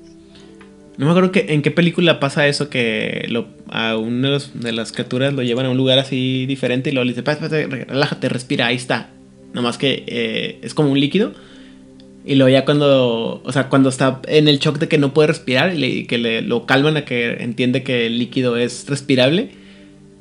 No 0.97 1.07
me 1.07 1.13
acuerdo 1.13 1.33
que, 1.33 1.47
en 1.49 1.63
qué 1.63 1.71
película 1.71 2.21
pasa 2.21 2.47
eso 2.47 2.69
que 2.69 3.25
lo, 3.29 3.49
a 3.71 3.97
una 3.97 4.29
de, 4.29 4.35
los- 4.35 4.61
de 4.61 4.73
las 4.73 4.93
criaturas 4.93 5.33
lo 5.33 5.43
llevan 5.43 5.67
a 5.67 5.71
un 5.71 5.77
lugar 5.77 5.99
así 5.99 6.47
diferente 6.47 6.91
y 6.91 6.93
luego 6.93 7.05
le 7.05 7.11
dice, 7.13 7.21
"Espérate, 7.21 7.63
espérate, 7.63 7.91
relájate, 7.91 8.29
respira, 8.29 8.67
ahí 8.67 8.77
está. 8.77 9.09
Nada 9.55 9.63
más 9.63 9.79
que 9.79 10.05
eh, 10.07 10.59
es 10.63 10.75
como 10.75 10.91
un 10.93 11.01
líquido. 11.01 11.33
Y 12.25 12.35
luego 12.35 12.51
ya 12.51 12.67
cuando, 12.67 13.41
o 13.43 13.53
sea, 13.53 13.69
cuando 13.71 13.89
está 13.89 14.21
en 14.29 14.47
el 14.47 14.59
shock 14.59 14.79
de 14.79 14.89
que 14.89 14.99
no 14.99 15.15
puede 15.15 15.29
respirar 15.29 15.75
y, 15.75 15.79
le- 15.79 15.89
y 15.89 16.05
que 16.05 16.19
le, 16.19 16.43
lo 16.43 16.67
calman 16.67 16.99
a 16.99 17.05
que 17.07 17.43
entiende 17.43 17.83
que 17.83 18.07
el 18.07 18.19
líquido 18.19 18.59
es 18.59 18.87
respirable, 18.89 19.49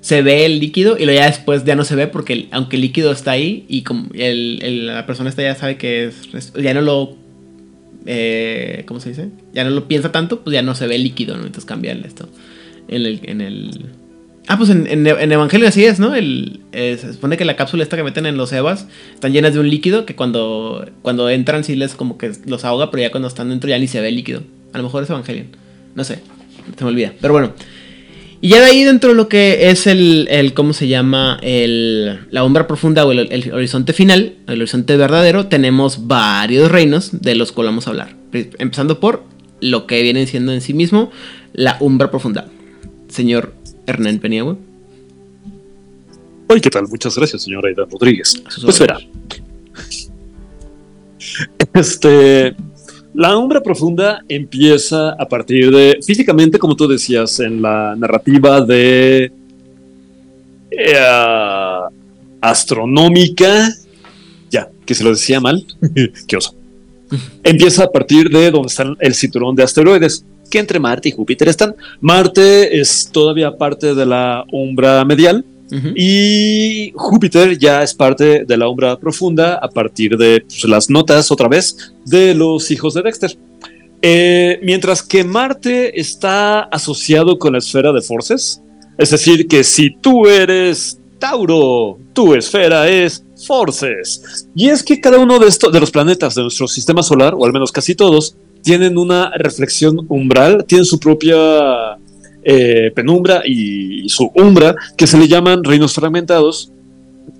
se 0.02 0.22
ve 0.22 0.46
el 0.46 0.60
líquido 0.60 0.98
y 0.98 1.06
luego 1.06 1.20
ya 1.20 1.28
después 1.28 1.66
ya 1.66 1.76
no 1.76 1.84
se 1.84 1.96
ve 1.96 2.08
porque 2.08 2.34
el- 2.34 2.48
aunque 2.52 2.78
el 2.78 2.84
líquido 2.84 3.12
está 3.12 3.32
ahí 3.32 3.66
y 3.68 3.82
como 3.84 4.08
el- 4.14 4.60
el- 4.62 4.88
la 4.88 5.06
persona 5.06 5.30
está 5.30 5.42
ya 5.44 5.56
sabe 5.56 5.78
que 5.78 6.06
es, 6.06 6.54
ya 6.54 6.74
no 6.74 6.82
lo 6.82 7.18
eh, 8.06 8.84
¿cómo 8.88 9.00
se 9.00 9.10
dice? 9.10 9.30
Ya 9.54 9.64
no 9.64 9.70
lo 9.72 9.88
piensa 9.88 10.12
tanto, 10.12 10.42
pues 10.42 10.54
ya 10.54 10.62
no 10.62 10.74
se 10.74 10.88
ve 10.88 10.98
líquido, 10.98 11.36
¿no? 11.36 11.42
Entonces 11.44 11.66
cambia 11.66 11.92
el 11.92 12.06
esto. 12.06 12.30
En 12.88 13.06
el, 13.06 13.20
en 13.24 13.42
el... 13.42 13.86
Ah, 14.48 14.58
pues 14.58 14.70
en, 14.72 14.88
en, 14.88 15.32
Evangelio 15.32 15.68
así 15.68 15.86
es, 15.86 16.00
¿no? 16.00 16.16
El, 16.16 16.62
eh, 16.72 16.98
se 17.00 17.14
supone 17.14 17.38
que 17.38 17.46
la 17.46 17.56
cápsula 17.56 17.84
esta 17.84 17.98
que 17.98 18.04
meten 18.04 18.26
en 18.26 18.36
los 18.36 18.52
Evas 18.52 18.88
están 19.14 19.32
llenas 19.32 19.54
de 19.54 19.60
un 19.60 19.70
líquido 19.70 20.06
que 20.06 20.16
cuando, 20.16 20.90
cuando 21.04 21.30
entran 21.30 21.64
sí 21.64 21.76
les 21.76 21.94
como 21.94 22.18
que 22.18 22.32
los 22.48 22.66
ahoga, 22.66 22.90
pero 22.90 23.04
ya 23.04 23.12
cuando 23.12 23.28
están 23.28 23.50
dentro 23.50 23.70
ya 23.70 23.78
ni 23.78 23.88
se 23.88 24.02
ve 24.02 24.08
el 24.08 24.16
líquido. 24.16 24.42
A 24.74 24.78
lo 24.78 24.86
mejor 24.86 25.04
es 25.04 25.10
Evangelion. 25.10 25.48
No 25.94 26.04
sé, 26.04 26.20
se 26.78 26.84
me 26.84 26.90
olvida. 26.90 27.14
Pero 27.22 27.34
bueno. 27.34 27.54
Y 28.42 28.50
ya 28.50 28.60
de 28.60 28.68
ahí 28.68 28.84
dentro 28.84 29.10
de 29.10 29.16
lo 29.16 29.28
que 29.28 29.70
es 29.70 29.86
el, 29.86 30.28
el 30.32 30.54
¿cómo 30.54 30.72
se 30.74 30.88
llama? 30.88 31.40
El, 31.42 32.20
la 32.32 32.42
sombra 32.42 32.68
profunda 32.68 33.06
o 33.06 33.12
el, 33.12 33.20
el 33.32 33.54
horizonte 33.54 33.92
final, 33.92 34.36
el 34.48 34.62
horizonte 34.62 34.96
verdadero, 34.96 35.48
tenemos 35.48 36.08
varios 36.08 36.72
reinos 36.72 37.22
de 37.22 37.36
los 37.36 37.52
cuales 37.52 37.72
vamos 37.72 37.88
a 37.88 37.90
hablar. 37.90 38.16
Empezando 38.32 39.00
por 39.00 39.24
lo 39.60 39.88
que 39.88 40.02
viene 40.02 40.26
siendo 40.26 40.54
en 40.54 40.62
sí 40.62 40.74
mismo 40.74 41.12
la 41.54 41.76
umbra 41.82 42.12
profunda. 42.12 42.48
Señor 43.10 43.54
Hernán 43.88 44.20
Peniagua. 44.20 44.58
Ay, 46.48 46.62
¿qué 46.62 46.70
tal? 46.70 46.88
Muchas 46.88 47.16
gracias, 47.16 47.44
señor 47.44 47.66
Aidan 47.66 47.90
Rodríguez. 47.90 48.42
Pues 48.64 48.80
verá. 48.80 49.00
Este. 51.74 52.56
La 53.20 53.38
umbra 53.38 53.62
profunda 53.62 54.24
empieza 54.30 55.10
a 55.10 55.28
partir 55.28 55.70
de, 55.72 56.00
físicamente, 56.02 56.58
como 56.58 56.78
tú 56.78 56.88
decías, 56.88 57.42
en 57.42 57.62
la 57.62 57.94
narrativa 57.98 58.62
de 58.62 59.30
eh, 60.72 61.80
astronómica, 62.40 63.76
ya, 64.50 64.70
que 64.86 64.96
se 64.96 65.04
lo 65.04 65.10
decía 65.10 65.42
mal, 65.42 65.66
qué 66.30 66.38
oso. 66.38 66.56
Empieza 67.44 67.84
a 67.84 67.92
partir 67.92 68.30
de 68.30 68.52
donde 68.52 68.68
está 68.68 68.86
el 69.02 69.14
cinturón 69.14 69.54
de 69.54 69.64
asteroides, 69.64 70.24
que 70.50 70.60
entre 70.60 70.80
Marte 70.80 71.10
y 71.10 71.12
Júpiter 71.12 71.50
están. 71.50 71.76
Marte 72.00 72.80
es 72.80 73.10
todavía 73.12 73.52
parte 73.52 73.96
de 73.96 74.06
la 74.06 74.46
umbra 74.50 75.04
medial, 75.04 75.44
Y 75.96 76.92
Júpiter 76.96 77.58
ya 77.58 77.84
es 77.84 77.94
parte 77.94 78.46
de 78.46 78.58
la 78.58 78.68
umbra 78.68 78.98
profunda 78.98 79.56
a 79.56 79.70
partir 79.70 80.18
de 80.18 80.42
pues, 80.42 80.64
las 80.66 80.90
notas, 80.90 81.32
otra 81.32 81.48
vez, 81.48 81.94
de 82.06 82.34
los 82.34 82.72
hijos 82.72 82.94
de 82.94 83.02
Dexter. 83.04 83.38
Eh, 84.02 84.60
mientras 84.64 85.04
que 85.04 85.24
Marte 85.24 86.00
está 86.00 86.62
asociado 86.62 87.38
con 87.38 87.54
la 87.54 87.60
esfera 87.60 87.92
de 87.92 88.02
Forces, 88.02 88.62
es 88.98 89.12
decir, 89.12 89.48
que 89.48 89.64
si 89.64 89.96
tú 89.96 90.28
eres 90.28 91.00
Tauro, 91.20 91.98
tu 92.14 92.34
esfera 92.34 92.88
es 92.90 93.24
Forces. 93.46 94.48
Y 94.56 94.70
es 94.70 94.84
que 94.84 95.00
cada 95.00 95.20
uno 95.20 95.38
de, 95.40 95.48
estos, 95.48 95.72
de 95.72 95.80
los 95.80 95.92
planetas 95.92 96.36
de 96.36 96.44
nuestro 96.44 96.68
sistema 96.68 97.04
solar, 97.04 97.34
o 97.38 97.46
al 97.46 97.54
menos 97.54 97.72
casi 97.72 97.94
todos, 97.94 98.36
tienen 98.64 98.98
una 98.98 99.32
reflexión 99.38 100.06
umbral, 100.10 100.66
tienen 100.66 100.86
su 100.86 101.00
propia 101.00 101.98
eh, 102.44 102.92
penumbra 102.96 103.42
y 103.46 104.08
su 104.10 104.32
umbra, 104.36 104.76
que 104.98 105.08
se 105.08 105.18
le 105.18 105.28
llaman 105.28 105.64
reinos 105.64 105.94
fragmentados, 105.94 106.72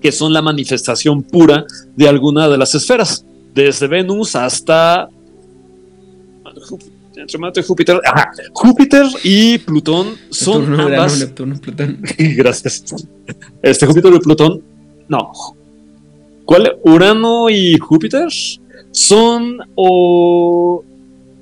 que 0.02 0.12
son 0.12 0.34
la 0.34 0.42
manifestación 0.42 1.24
pura 1.24 1.66
de 1.96 2.08
alguna 2.08 2.48
de 2.48 2.58
las 2.58 2.76
esferas, 2.76 3.26
desde 3.54 3.88
Venus 3.88 4.36
hasta 4.36 5.10
entre 7.16 7.38
Marte 7.38 7.60
y 7.60 7.64
Júpiter. 7.64 8.00
Ajá. 8.06 8.32
Júpiter 8.54 9.06
y 9.24 9.58
Plutón 9.60 10.16
son 10.30 10.74
Urano, 10.74 10.84
ambas. 10.84 11.20
Neptuno, 11.20 11.60
Plutón. 11.60 12.02
Gracias. 12.18 12.84
Este 13.62 13.86
Júpiter 13.86 14.14
y 14.14 14.20
Plutón. 14.20 14.62
No. 15.08 15.32
¿Cuál? 16.46 16.78
Urano 16.84 17.50
y 17.50 17.78
Júpiter 17.78 18.28
son 18.92 19.60
o 19.76 20.84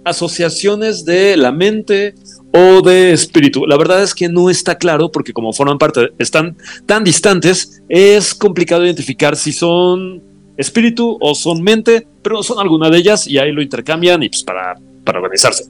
asociaciones 0.03 1.05
de 1.05 1.37
la 1.37 1.51
mente 1.51 2.15
o 2.53 2.81
de 2.81 3.11
espíritu. 3.11 3.65
La 3.65 3.77
verdad 3.77 4.03
es 4.03 4.13
que 4.13 4.29
no 4.29 4.49
está 4.49 4.75
claro 4.75 5.11
porque 5.11 5.33
como 5.33 5.53
forman 5.53 5.77
parte, 5.77 6.11
están 6.17 6.57
tan 6.85 7.03
distantes, 7.03 7.81
es 7.89 8.33
complicado 8.33 8.85
identificar 8.85 9.35
si 9.35 9.51
son 9.51 10.23
espíritu 10.57 11.17
o 11.21 11.35
son 11.35 11.61
mente, 11.61 12.07
pero 12.21 12.41
son 12.43 12.59
alguna 12.59 12.89
de 12.89 12.97
ellas 12.97 13.27
y 13.27 13.37
ahí 13.37 13.51
lo 13.51 13.61
intercambian 13.61 14.23
y 14.23 14.29
pues 14.29 14.43
para, 14.43 14.75
para 15.03 15.19
organizarse. 15.19 15.65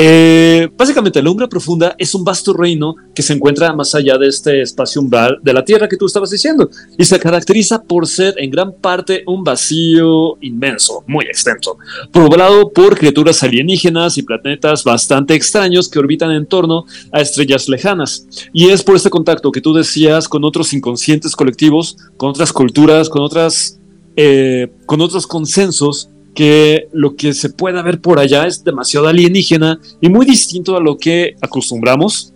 Eh, 0.00 0.68
básicamente, 0.76 1.20
la 1.20 1.30
umbra 1.30 1.48
profunda 1.48 1.96
es 1.98 2.14
un 2.14 2.22
vasto 2.22 2.52
reino 2.52 2.94
que 3.12 3.22
se 3.22 3.32
encuentra 3.32 3.72
más 3.72 3.96
allá 3.96 4.16
de 4.16 4.28
este 4.28 4.62
espacio 4.62 5.00
umbral 5.00 5.38
de 5.42 5.52
la 5.52 5.64
Tierra 5.64 5.88
que 5.88 5.96
tú 5.96 6.06
estabas 6.06 6.30
diciendo 6.30 6.70
y 6.96 7.04
se 7.04 7.18
caracteriza 7.18 7.82
por 7.82 8.06
ser 8.06 8.34
en 8.38 8.50
gran 8.50 8.72
parte 8.74 9.24
un 9.26 9.42
vacío 9.42 10.38
inmenso, 10.40 11.02
muy 11.08 11.24
extenso, 11.24 11.78
poblado 12.12 12.70
por 12.72 12.96
criaturas 12.96 13.42
alienígenas 13.42 14.18
y 14.18 14.22
planetas 14.22 14.84
bastante 14.84 15.34
extraños 15.34 15.88
que 15.88 15.98
orbitan 15.98 16.30
en 16.30 16.46
torno 16.46 16.84
a 17.10 17.20
estrellas 17.20 17.68
lejanas. 17.68 18.24
Y 18.52 18.68
es 18.68 18.84
por 18.84 18.94
este 18.94 19.10
contacto 19.10 19.50
que 19.50 19.60
tú 19.60 19.74
decías 19.74 20.28
con 20.28 20.44
otros 20.44 20.72
inconscientes 20.72 21.34
colectivos, 21.34 21.96
con 22.16 22.30
otras 22.30 22.52
culturas, 22.52 23.08
con 23.08 23.22
otras, 23.22 23.80
eh, 24.14 24.70
con 24.86 25.00
otros 25.00 25.26
consensos 25.26 26.08
que 26.38 26.86
lo 26.92 27.16
que 27.16 27.34
se 27.34 27.50
pueda 27.50 27.82
ver 27.82 28.00
por 28.00 28.20
allá 28.20 28.46
es 28.46 28.62
demasiado 28.62 29.08
alienígena 29.08 29.80
y 30.00 30.08
muy 30.08 30.24
distinto 30.24 30.76
a 30.76 30.80
lo 30.80 30.96
que 30.96 31.34
acostumbramos 31.40 32.32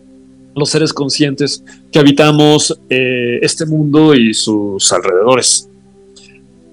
los 0.56 0.70
seres 0.70 0.92
conscientes 0.92 1.62
que 1.92 2.00
habitamos 2.00 2.76
eh, 2.90 3.38
este 3.42 3.64
mundo 3.64 4.12
y 4.12 4.34
sus 4.34 4.92
alrededores. 4.92 5.68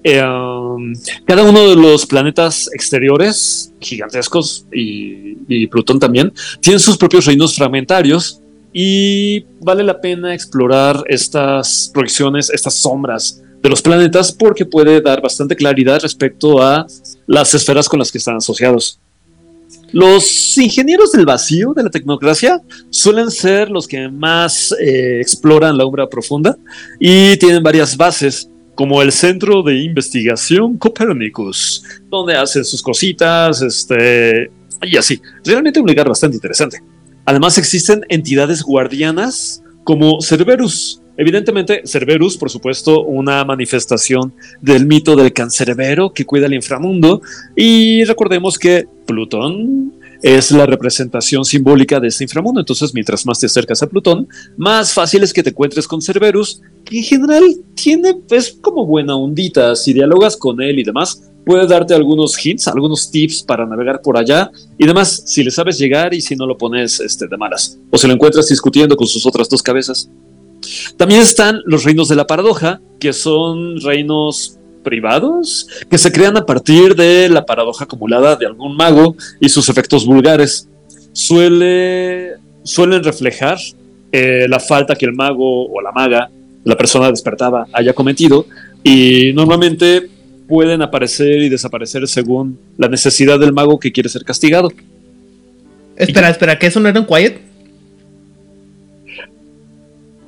Eh, 0.02 0.20
um, 0.20 0.92
cada 1.24 1.44
uno 1.44 1.68
de 1.68 1.76
los 1.76 2.04
planetas 2.04 2.68
exteriores, 2.74 3.72
gigantescos, 3.78 4.66
y, 4.72 5.36
y 5.46 5.68
Plutón 5.68 6.00
también, 6.00 6.32
tienen 6.60 6.80
sus 6.80 6.96
propios 6.96 7.26
reinos 7.26 7.54
fragmentarios 7.54 8.40
y 8.72 9.44
vale 9.60 9.84
la 9.84 10.00
pena 10.00 10.34
explorar 10.34 11.04
estas 11.06 11.92
proyecciones, 11.94 12.50
estas 12.50 12.74
sombras 12.74 13.40
de 13.62 13.68
los 13.68 13.82
planetas 13.82 14.32
porque 14.32 14.64
puede 14.64 15.00
dar 15.00 15.20
bastante 15.20 15.56
claridad 15.56 16.00
respecto 16.00 16.62
a 16.62 16.86
las 17.26 17.54
esferas 17.54 17.88
con 17.88 17.98
las 17.98 18.10
que 18.10 18.18
están 18.18 18.36
asociados. 18.36 18.98
Los 19.92 20.56
ingenieros 20.56 21.12
del 21.12 21.26
vacío 21.26 21.72
de 21.74 21.82
la 21.82 21.90
tecnocracia 21.90 22.60
suelen 22.90 23.30
ser 23.30 23.70
los 23.70 23.88
que 23.88 24.08
más 24.08 24.72
eh, 24.80 25.20
exploran 25.20 25.76
la 25.76 25.84
umbra 25.84 26.08
profunda 26.08 26.56
y 26.98 27.36
tienen 27.38 27.62
varias 27.62 27.96
bases, 27.96 28.48
como 28.76 29.02
el 29.02 29.10
Centro 29.10 29.62
de 29.62 29.76
Investigación 29.82 30.78
Copernicus, 30.78 31.82
donde 32.08 32.36
hacen 32.36 32.64
sus 32.64 32.82
cositas, 32.82 33.60
este, 33.62 34.50
y 34.82 34.96
así. 34.96 35.20
Realmente 35.44 35.80
un 35.80 35.86
lugar 35.88 36.08
bastante 36.08 36.36
interesante. 36.36 36.82
Además 37.24 37.58
existen 37.58 38.06
entidades 38.08 38.62
guardianas 38.62 39.62
como 39.84 40.22
Cerberus. 40.22 40.99
Evidentemente, 41.16 41.82
Cerberus, 41.84 42.36
por 42.36 42.50
supuesto, 42.50 43.02
una 43.02 43.44
manifestación 43.44 44.32
del 44.60 44.86
mito 44.86 45.16
del 45.16 45.32
cancerbero 45.32 46.12
que 46.12 46.24
cuida 46.24 46.46
el 46.46 46.54
inframundo. 46.54 47.22
Y 47.56 48.04
recordemos 48.04 48.58
que 48.58 48.86
Plutón 49.06 49.92
es 50.22 50.50
la 50.50 50.66
representación 50.66 51.44
simbólica 51.44 52.00
de 52.00 52.08
ese 52.08 52.24
inframundo. 52.24 52.60
Entonces, 52.60 52.92
mientras 52.94 53.24
más 53.26 53.38
te 53.38 53.46
acercas 53.46 53.82
a 53.82 53.88
Plutón, 53.88 54.28
más 54.56 54.92
fácil 54.92 55.22
es 55.22 55.32
que 55.32 55.42
te 55.42 55.50
encuentres 55.50 55.88
con 55.88 56.02
Cerberus, 56.02 56.60
que 56.84 56.98
en 56.98 57.04
general 57.04 57.44
tiene, 57.74 58.16
es 58.30 58.58
como 58.60 58.86
buena 58.86 59.16
ondita. 59.16 59.74
Si 59.76 59.92
dialogas 59.92 60.36
con 60.36 60.60
él 60.60 60.78
y 60.78 60.84
demás, 60.84 61.30
puede 61.44 61.66
darte 61.66 61.94
algunos 61.94 62.44
hints, 62.44 62.68
algunos 62.68 63.10
tips 63.10 63.42
para 63.42 63.66
navegar 63.66 64.00
por 64.02 64.16
allá 64.16 64.50
y 64.78 64.86
demás, 64.86 65.22
si 65.26 65.42
le 65.42 65.50
sabes 65.50 65.78
llegar 65.78 66.14
y 66.14 66.20
si 66.20 66.36
no 66.36 66.46
lo 66.46 66.56
pones 66.56 67.00
este, 67.00 67.26
de 67.26 67.36
malas, 67.36 67.78
o 67.90 67.98
si 67.98 68.06
lo 68.06 68.12
encuentras 68.12 68.48
discutiendo 68.48 68.96
con 68.96 69.06
sus 69.06 69.24
otras 69.26 69.48
dos 69.48 69.62
cabezas. 69.62 70.08
También 70.96 71.20
están 71.20 71.60
los 71.64 71.84
reinos 71.84 72.08
de 72.08 72.16
la 72.16 72.26
paradoja, 72.26 72.80
que 72.98 73.12
son 73.12 73.80
reinos 73.80 74.58
privados 74.82 75.68
que 75.90 75.98
se 75.98 76.10
crean 76.10 76.36
a 76.36 76.46
partir 76.46 76.94
de 76.94 77.28
la 77.28 77.44
paradoja 77.44 77.84
acumulada 77.84 78.36
de 78.36 78.46
algún 78.46 78.76
mago 78.76 79.16
y 79.40 79.48
sus 79.48 79.68
efectos 79.68 80.06
vulgares. 80.06 80.68
Suele, 81.12 82.34
suelen 82.62 83.02
reflejar 83.04 83.58
eh, 84.12 84.46
la 84.48 84.60
falta 84.60 84.94
que 84.94 85.06
el 85.06 85.12
mago 85.12 85.66
o 85.66 85.80
la 85.80 85.92
maga, 85.92 86.30
la 86.64 86.76
persona 86.76 87.10
despertada, 87.10 87.66
haya 87.72 87.92
cometido 87.92 88.46
y 88.82 89.32
normalmente 89.34 90.08
pueden 90.48 90.82
aparecer 90.82 91.42
y 91.42 91.48
desaparecer 91.48 92.08
según 92.08 92.58
la 92.76 92.88
necesidad 92.88 93.38
del 93.38 93.52
mago 93.52 93.78
que 93.78 93.92
quiere 93.92 94.08
ser 94.08 94.24
castigado. 94.24 94.70
Espera, 95.96 96.30
espera, 96.30 96.58
¿que 96.58 96.66
eso 96.66 96.80
no 96.80 96.88
era 96.88 96.98
un 96.98 97.06
quiet? 97.06 97.49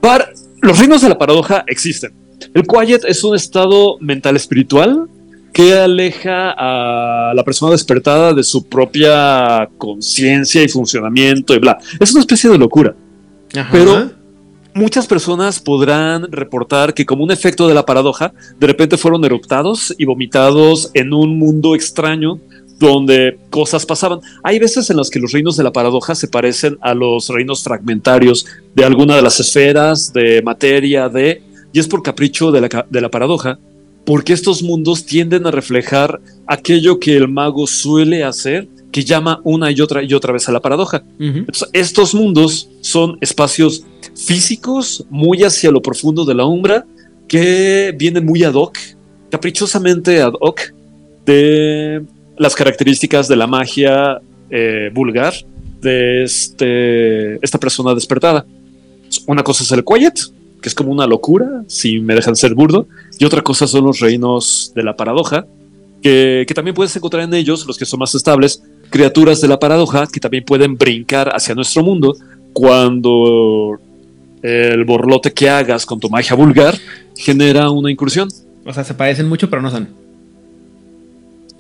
Par- 0.03 0.35
los 0.61 0.79
reinos 0.79 1.01
de 1.01 1.09
la 1.09 1.17
paradoja 1.17 1.65
existen. 1.69 2.13
El 2.53 2.65
quiet 2.67 3.05
es 3.07 3.23
un 3.23 3.37
estado 3.37 3.99
mental 4.01 4.35
espiritual 4.35 5.07
que 5.53 5.75
aleja 5.75 6.51
a 6.57 7.33
la 7.35 7.45
persona 7.45 7.71
despertada 7.71 8.35
de 8.35 8.43
su 8.43 8.69
propia 8.69 9.69
conciencia 9.79 10.63
y 10.63 10.69
funcionamiento 10.69 11.55
y 11.55 11.61
bla. 11.61 11.79
Es 12.01 12.11
una 12.11 12.21
especie 12.21 12.51
de 12.51 12.59
locura. 12.59 12.97
Ajá. 13.57 13.69
Pero 13.71 14.11
muchas 14.75 15.07
personas 15.07 15.61
podrán 15.61 16.33
reportar 16.33 16.95
que 16.95 17.07
como 17.07 17.23
un 17.23 17.31
efecto 17.31 17.69
de 17.69 17.75
la 17.75 17.87
paradoja, 17.87 18.33
de 18.59 18.67
repente 18.67 18.97
fueron 18.97 19.25
eruptados 19.25 19.95
y 19.99 20.05
vomitados 20.05 20.91
en 20.95 21.13
un 21.13 21.39
mundo 21.39 21.77
extraño 21.77 22.41
donde 22.87 23.39
cosas 23.51 23.87
pasaban. 23.87 24.21
Hay 24.43 24.59
veces 24.59 24.91
en 24.91 24.97
las 24.97 25.11
que 25.11 25.21
los 25.21 25.33
reinos 25.33 25.57
de 25.57 25.65
la 25.65 25.73
paradoja 25.73 26.15
se 26.15 26.29
parecen 26.29 26.79
a 26.81 26.95
los 26.95 27.29
reinos 27.29 27.63
fragmentarios 27.63 28.47
de 28.75 28.85
alguna 28.85 29.17
de 29.17 29.23
las 29.23 29.41
esferas 29.41 30.13
de 30.13 30.43
materia, 30.43 31.09
de... 31.09 31.43
Y 31.73 31.79
es 31.79 31.89
por 31.89 32.03
capricho 32.03 32.53
de 32.53 32.61
la, 32.61 32.87
de 32.91 33.01
la 33.01 33.11
paradoja, 33.11 33.59
porque 34.05 34.33
estos 34.33 34.63
mundos 34.63 35.07
tienden 35.07 35.47
a 35.47 35.51
reflejar 35.51 36.21
aquello 36.47 36.99
que 36.99 37.17
el 37.17 37.29
mago 37.29 37.67
suele 37.67 38.25
hacer, 38.25 38.69
que 38.91 39.05
llama 39.05 39.41
una 39.45 39.71
y 39.71 39.81
otra 39.81 40.03
y 40.03 40.13
otra 40.13 40.33
vez 40.33 40.49
a 40.49 40.53
la 40.53 40.61
paradoja. 40.61 41.03
Entonces, 41.19 41.69
estos 41.73 42.15
mundos 42.15 42.69
son 42.83 43.17
espacios 43.21 43.85
físicos 44.15 45.07
muy 45.09 45.45
hacia 45.45 45.71
lo 45.71 45.81
profundo 45.81 46.25
de 46.25 46.35
la 46.35 46.45
umbra 46.45 46.85
que 47.27 47.95
vienen 47.97 48.27
muy 48.27 48.45
ad 48.45 48.53
hoc, 48.53 48.77
caprichosamente 49.31 50.21
ad 50.21 50.35
hoc 50.41 50.61
de 51.25 52.03
las 52.39 52.55
características 52.55 53.29
de 53.29 53.37
la 53.37 53.47
magia 53.47 54.21
eh, 54.51 54.91
vulgar 54.93 55.35
de 55.81 56.23
este, 56.25 57.37
esta 57.45 57.59
persona 57.59 57.95
despertada. 57.95 58.47
Una 59.27 59.43
cosa 59.43 59.65
es 59.65 59.73
el 59.73 59.85
quiet, 59.85 60.19
que 60.61 60.69
es 60.69 60.75
como 60.75 60.93
una 60.93 61.07
locura, 61.07 61.65
si 61.67 62.01
me 62.01 62.15
dejan 62.15 62.37
ser 62.37 62.55
burdo, 62.55 62.87
y 63.19 63.25
otra 63.25 63.43
cosa 63.43 63.67
son 63.67 63.85
los 63.85 64.01
reinos 64.01 64.73
de 64.75 64.83
la 64.85 64.97
paradoja, 64.97 65.47
que, 66.03 66.45
que 66.47 66.55
también 66.55 66.75
puedes 66.75 66.95
encontrar 66.97 67.25
en 67.25 67.35
ellos, 67.35 67.67
los 67.67 67.77
que 67.77 67.85
son 67.85 68.01
más 68.01 68.15
estables, 68.15 68.63
criaturas 68.91 69.41
de 69.41 69.49
la 69.49 69.59
paradoja 69.59 70.07
que 70.07 70.21
también 70.21 70.45
pueden 70.45 70.77
brincar 70.77 71.31
hacia 71.35 71.55
nuestro 71.55 71.83
mundo 71.83 72.15
cuando 72.53 73.79
el 74.43 74.85
borlote 74.85 75.33
que 75.33 75.49
hagas 75.49 75.87
con 75.87 75.99
tu 75.99 76.11
magia 76.11 76.37
vulgar 76.37 76.77
genera 77.17 77.71
una 77.71 77.91
incursión. 77.91 78.29
O 78.65 78.73
sea, 78.73 78.85
se 78.85 78.95
parecen 78.95 79.29
mucho, 79.29 79.49
pero 79.49 79.63
no 79.63 79.71
son. 79.71 80.02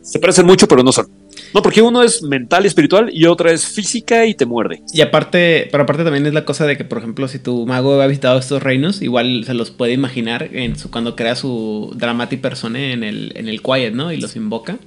Se 0.02 0.18
parecen 0.18 0.46
mucho, 0.46 0.66
pero 0.68 0.82
no 0.82 0.92
son. 0.92 1.08
No, 1.54 1.62
porque 1.62 1.82
uno 1.82 2.02
es 2.02 2.22
mental 2.22 2.64
y 2.64 2.68
espiritual 2.68 3.10
y 3.12 3.26
otra 3.26 3.52
es 3.52 3.66
física 3.66 4.26
y 4.26 4.34
te 4.34 4.46
muerde. 4.46 4.82
Y 4.92 5.00
aparte, 5.00 5.68
pero 5.70 5.84
aparte 5.84 6.02
también 6.02 6.26
es 6.26 6.34
la 6.34 6.44
cosa 6.44 6.66
de 6.66 6.76
que, 6.76 6.84
por 6.84 6.98
ejemplo, 6.98 7.28
si 7.28 7.38
tu 7.38 7.66
mago 7.66 8.00
ha 8.00 8.06
visitado 8.06 8.38
estos 8.38 8.62
reinos, 8.62 9.02
igual 9.02 9.44
se 9.44 9.54
los 9.54 9.70
puede 9.70 9.92
imaginar 9.92 10.48
en 10.52 10.78
su, 10.78 10.90
cuando 10.90 11.14
crea 11.14 11.36
su 11.36 11.92
Dramatic 11.94 12.40
Persone 12.40 12.92
en 12.92 13.04
el, 13.04 13.32
en 13.36 13.48
el 13.48 13.62
Quiet, 13.62 13.94
¿no? 13.94 14.12
Y 14.12 14.16
los 14.18 14.34
invoca. 14.34 14.78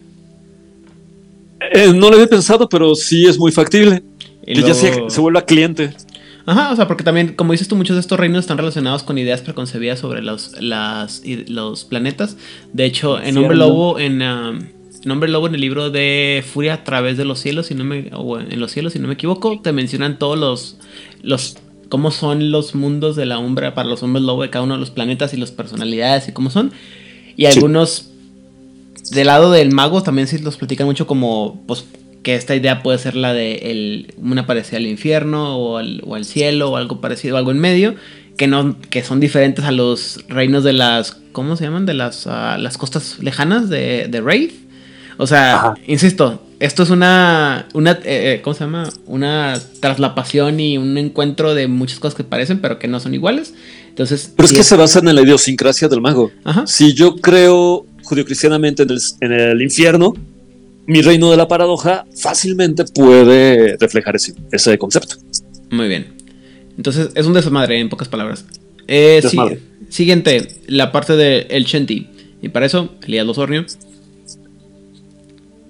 Eh, 1.71 1.93
no 1.93 2.09
lo 2.09 2.15
había 2.15 2.27
pensado, 2.27 2.67
pero 2.67 2.95
sí 2.95 3.25
es 3.25 3.37
muy 3.37 3.51
factible. 3.51 4.03
Y 4.45 4.55
que 4.55 4.61
ya 4.61 4.73
se, 4.73 5.09
se 5.09 5.21
vuelva 5.21 5.45
cliente. 5.45 5.91
Ajá, 6.47 6.71
o 6.71 6.75
sea, 6.75 6.87
porque 6.87 7.03
también, 7.03 7.33
como 7.33 7.53
dices 7.53 7.67
tú, 7.67 7.75
muchos 7.75 7.95
de 7.95 8.01
estos 8.01 8.19
reinos 8.19 8.41
están 8.41 8.57
relacionados 8.57 9.01
con 9.01 9.17
ideas 9.17 9.41
preconcebidas 9.41 9.99
sobre 9.99 10.21
los, 10.21 10.61
las, 10.61 11.23
los 11.47 11.85
planetas. 11.85 12.37
De 12.71 12.85
hecho, 12.85 13.19
en. 13.19 13.37
Hombre 13.37 13.57
Lobo, 13.57 13.97
en, 13.97 14.21
um, 14.21 14.59
en 15.05 15.11
Hombre 15.11 15.29
Lobo, 15.29 15.47
en 15.47 15.55
el 15.55 15.61
libro 15.61 15.91
de 15.91 16.43
Furia 16.51 16.73
a 16.73 16.83
través 16.83 17.15
de 17.15 17.25
los 17.25 17.39
cielos, 17.39 17.67
si 17.67 17.75
no 17.75 17.83
me, 17.83 18.09
o 18.13 18.39
en 18.39 18.59
los 18.59 18.71
cielos, 18.71 18.93
si 18.93 18.99
no 18.99 19.07
me 19.07 19.13
equivoco, 19.13 19.61
te 19.61 19.71
mencionan 19.71 20.17
todos 20.17 20.37
los, 20.37 20.77
los, 21.21 21.57
cómo 21.89 22.09
son 22.09 22.51
los 22.51 22.73
mundos 22.73 23.15
de 23.15 23.27
la 23.27 23.37
umbra 23.37 23.75
para 23.75 23.87
los 23.87 24.01
hombres 24.01 24.25
lobo 24.25 24.41
de 24.41 24.49
cada 24.49 24.65
uno 24.65 24.73
de 24.73 24.79
los 24.79 24.89
planetas 24.89 25.33
y 25.33 25.37
las 25.37 25.51
personalidades 25.51 26.27
y 26.27 26.31
cómo 26.31 26.49
son. 26.49 26.71
Y 27.37 27.45
algunos 27.45 28.09
del 29.11 29.27
lado 29.27 29.51
del 29.51 29.71
mago 29.71 30.01
también 30.01 30.27
sí 30.27 30.39
los 30.39 30.57
platican 30.57 30.87
mucho 30.87 31.05
como, 31.05 31.63
pues, 31.67 31.85
que 32.23 32.33
esta 32.33 32.55
idea 32.55 32.81
puede 32.81 32.97
ser 32.97 33.15
la 33.15 33.33
de 33.33 33.71
el, 33.71 34.13
una 34.17 34.47
parecida 34.47 34.77
al 34.77 34.87
infierno 34.87 35.55
o 35.57 35.77
al, 35.77 36.01
o 36.03 36.15
al 36.15 36.25
cielo 36.25 36.71
o 36.71 36.77
algo 36.77 36.99
parecido, 36.99 37.37
algo 37.37 37.51
en 37.51 37.59
medio, 37.59 37.93
que 38.37 38.47
no, 38.47 38.75
que 38.89 39.03
son 39.03 39.19
diferentes 39.19 39.65
a 39.65 39.71
los 39.71 40.25
reinos 40.27 40.63
de 40.63 40.73
las, 40.73 41.11
¿cómo 41.31 41.55
se 41.55 41.65
llaman? 41.65 41.85
De 41.85 41.93
las, 41.93 42.25
ah, 42.25 42.57
las 42.57 42.79
costas 42.79 43.19
lejanas 43.19 43.69
de, 43.69 44.07
de 44.09 44.21
Wraith. 44.21 44.64
O 45.17 45.27
sea, 45.27 45.73
insisto, 45.87 46.41
esto 46.59 46.83
es 46.83 46.89
una, 46.89 47.67
una 47.73 47.91
eh, 47.91 47.99
eh, 48.05 48.41
¿cómo 48.43 48.53
se 48.53 48.61
llama? 48.65 48.89
Una 49.05 49.59
traslapación 49.79 50.59
y 50.59 50.77
un 50.77 50.97
encuentro 50.97 51.53
de 51.53 51.67
muchas 51.67 51.99
cosas 51.99 52.15
que 52.15 52.23
parecen, 52.23 52.59
pero 52.59 52.79
que 52.79 52.87
no 52.87 52.99
son 52.99 53.13
iguales. 53.13 53.53
Entonces, 53.89 54.31
Pero 54.35 54.47
es 54.47 54.53
que 54.53 54.63
se 54.63 54.75
basan 54.75 55.07
en 55.07 55.15
la 55.15 55.21
idiosincrasia 55.21 55.87
del 55.87 56.01
mago. 56.01 56.31
Si 56.65 56.93
yo 56.93 57.15
creo 57.15 57.85
judio-cristianamente 58.03 58.83
en 58.83 58.89
el, 58.91 58.99
en 59.21 59.31
el 59.31 59.61
infierno, 59.61 60.13
mi 60.85 61.01
reino 61.01 61.31
de 61.31 61.37
la 61.37 61.47
paradoja 61.47 62.05
fácilmente 62.15 62.83
puede 62.85 63.77
reflejar 63.77 64.17
ese, 64.17 64.35
ese 64.51 64.77
concepto. 64.77 65.15
Muy 65.71 65.87
bien. 65.87 66.13
Entonces, 66.77 67.09
es 67.15 67.25
un 67.25 67.33
desmadre, 67.33 67.79
en 67.79 67.87
pocas 67.89 68.09
palabras. 68.09 68.45
Eh, 68.87 69.19
sí- 69.21 69.27
Desmadre. 69.29 69.59
siguiente, 69.89 70.47
la 70.67 70.91
parte 70.91 71.15
del 71.15 71.47
el 71.49 71.63
Shanty. 71.63 72.09
Y 72.41 72.49
para 72.49 72.65
eso, 72.65 72.93
Elías 73.07 73.25
Losornio. 73.25 73.65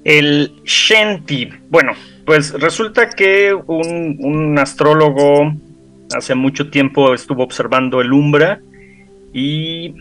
El 0.06 0.52
Shanti. 0.64 1.50
Bueno, 1.70 1.92
pues 2.26 2.54
resulta 2.54 3.10
que 3.10 3.54
un, 3.54 4.18
un 4.20 4.58
astrólogo 4.60 5.52
hace 6.16 6.36
mucho 6.36 6.70
tiempo 6.70 7.14
estuvo 7.14 7.44
observando 7.44 8.00
el 8.00 8.14
Umbra 8.14 8.62
y 9.34 9.96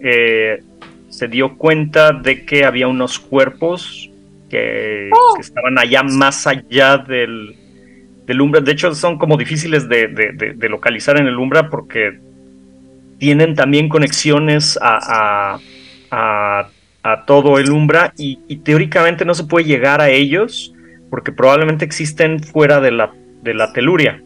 eh, 0.00 0.60
se 1.08 1.28
dio 1.28 1.56
cuenta 1.56 2.12
de 2.12 2.44
que 2.44 2.64
había 2.64 2.88
unos 2.88 3.18
cuerpos 3.20 4.10
que, 4.50 5.08
que 5.36 5.40
estaban 5.40 5.78
allá 5.78 6.02
más 6.02 6.46
allá 6.46 6.98
del, 6.98 7.54
del 8.26 8.40
Umbra. 8.40 8.60
De 8.60 8.72
hecho, 8.72 8.92
son 8.94 9.18
como 9.18 9.36
difíciles 9.36 9.88
de, 9.88 10.08
de- 10.08 10.32
de- 10.32 10.52
de 10.54 10.68
localizar 10.68 11.16
en 11.18 11.28
el 11.28 11.38
Umbra 11.38 11.70
porque 11.70 12.18
tienen 13.18 13.54
también 13.54 13.88
conexiones 13.88 14.76
a, 14.82 14.98
a- 15.54 15.60
a- 16.10 16.68
a 17.06 17.24
todo 17.24 17.58
el 17.58 17.70
Umbra 17.70 18.12
y, 18.16 18.36
teóricamente 18.64 19.24
no 19.24 19.34
se 19.34 19.44
puede 19.44 19.64
llegar 19.64 20.00
a 20.00 20.10
ellos 20.10 20.74
porque 21.08 21.30
probablemente 21.30 21.84
existen 21.84 22.42
fuera 22.42 22.80
de 22.80 22.90
la, 22.90 23.12
de 23.42 23.54
la 23.54 23.72
teluria. 23.72 24.20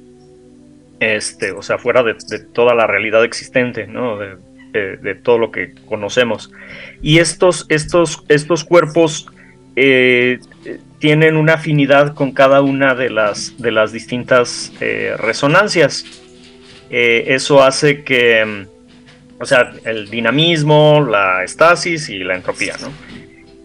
Este, 0.99 1.53
o 1.53 1.61
sea, 1.61 1.77
fuera 1.77 2.03
de, 2.03 2.15
toda 2.55 2.75
la 2.75 2.87
realidad 2.87 3.23
existente, 3.25 3.87
¿no? 3.87 4.19
De 4.19 5.15
todo 5.23 5.39
lo 5.39 5.51
que 5.51 5.75
conocemos. 5.87 6.51
Y 7.03 7.19
estos, 7.19 7.67
estos, 7.69 8.25
estos 8.29 8.65
cuerpos 8.65 9.27
eh, 9.77 10.39
tienen 10.99 11.37
una 11.37 11.55
afinidad 11.55 12.15
con 12.15 12.33
cada 12.33 12.63
una 12.63 12.95
de 12.95 13.11
las, 13.11 13.55
de 13.59 13.73
las 13.73 13.93
distintas 13.93 14.73
eh, 14.81 15.15
resonancias. 15.19 16.05
Eh, 16.91 17.25
eso 17.29 17.63
hace 17.63 18.05
que, 18.05 18.45
mm, 18.45 18.80
o 19.41 19.47
sea, 19.47 19.73
el 19.85 20.11
dinamismo, 20.11 21.05
la 21.09 21.43
estasis 21.43 22.09
y 22.11 22.19
la 22.19 22.37
entropía, 22.37 22.75
¿no? 22.81 22.89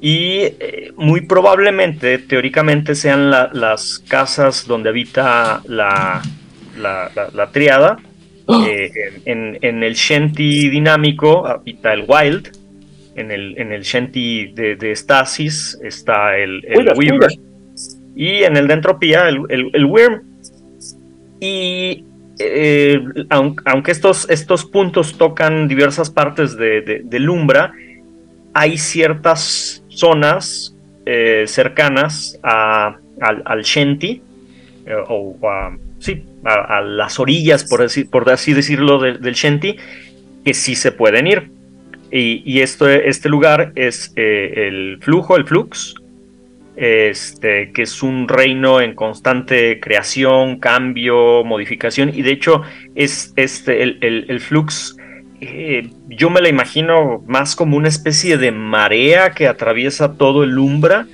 Y 0.02 0.40
eh, 0.60 0.92
muy 0.98 1.22
probablemente, 1.22 2.18
teóricamente, 2.20 2.96
sean 2.96 3.32
la- 3.32 3.50
las 3.54 4.00
casas 4.08 4.68
donde 4.68 4.90
habita 4.90 5.62
la, 5.68 6.22
la, 6.78 7.50
triada. 7.52 7.98
Eh, 8.68 8.92
en, 9.26 9.58
en- 9.62 9.82
el 9.84 9.96
Shanty 9.96 10.70
dinámico 10.70 11.48
habita 11.48 11.94
el 11.94 12.06
Wild. 12.08 12.52
En 13.16 13.32
el, 13.32 13.58
en 13.58 13.72
el 13.72 13.82
Shanty 13.84 14.48
de, 14.54 14.76
de 14.76 14.96
Stasis 14.96 15.80
está 15.84 16.38
el, 16.38 16.64
el 16.68 16.78
Weaver, 16.80 16.98
Weaver. 16.98 17.20
Weaver. 17.20 17.32
Y 18.16 18.44
en 18.44 18.58
el 18.58 18.68
de 18.68 18.74
Entropía, 18.76 19.28
el, 19.30 19.40
el, 19.50 19.70
el 19.74 19.86
Wyrm. 19.86 20.22
Y 21.40 22.04
eh, 22.40 23.00
aun- 23.30 23.56
aunque 23.66 23.92
estos, 23.92 24.30
estos 24.30 24.66
puntos 24.66 25.18
tocan 25.18 25.68
diversas 25.68 26.10
partes 26.10 26.58
de, 26.58 26.82
de- 26.82 27.02
del 27.04 27.30
Umbra, 27.30 27.74
hay 28.54 28.78
ciertas 28.78 29.84
zonas 29.90 30.76
eh, 31.06 31.46
cercanas 31.48 32.40
al, 32.44 33.62
Shenty, 33.64 34.22
eh, 34.86 34.96
o 35.08 35.38
a, 35.48 35.78
sí, 36.00 36.24
a, 36.44 36.82
las 36.82 37.20
orillas, 37.20 37.64
por 37.64 37.82
así, 37.82 38.04
por 38.06 38.30
así 38.30 38.54
decirlo, 38.54 39.00
de- 39.00 39.18
del 39.18 39.34
Shenty, 39.34 39.78
que 40.44 40.54
sí 40.54 40.76
se 40.76 40.92
pueden 40.92 41.28
ir. 41.28 41.50
Y, 42.12 42.62
este 42.62 43.28
lugar 43.28 43.74
es 43.76 44.14
el 44.16 45.00
flujo, 45.02 45.36
el 45.36 45.46
flux, 45.46 45.96
este, 46.76 47.72
que 47.72 47.84
es 47.84 48.04
un 48.04 48.28
reino 48.28 48.82
en 48.82 48.96
constante 48.96 49.80
creación, 49.80 50.60
cambio, 50.60 51.44
modificación, 51.44 52.12
y 52.14 52.22
de 52.22 52.32
hecho 52.32 52.62
es 52.96 53.34
este, 53.36 53.84
el, 53.84 53.98
el- 54.02 54.40
flux, 54.40 54.96
eh, 55.42 55.90
yo 56.08 56.30
me 56.30 56.42
la 56.42 56.50
imagino 56.50 57.24
más 57.28 57.56
como 57.56 57.78
una 57.78 57.88
especie 57.90 58.38
de 58.38 58.52
marea 58.52 59.32
que 59.32 59.48
atraviesa 59.48 60.14
todo 60.14 60.44
el 60.44 60.58
umbra 60.58 61.08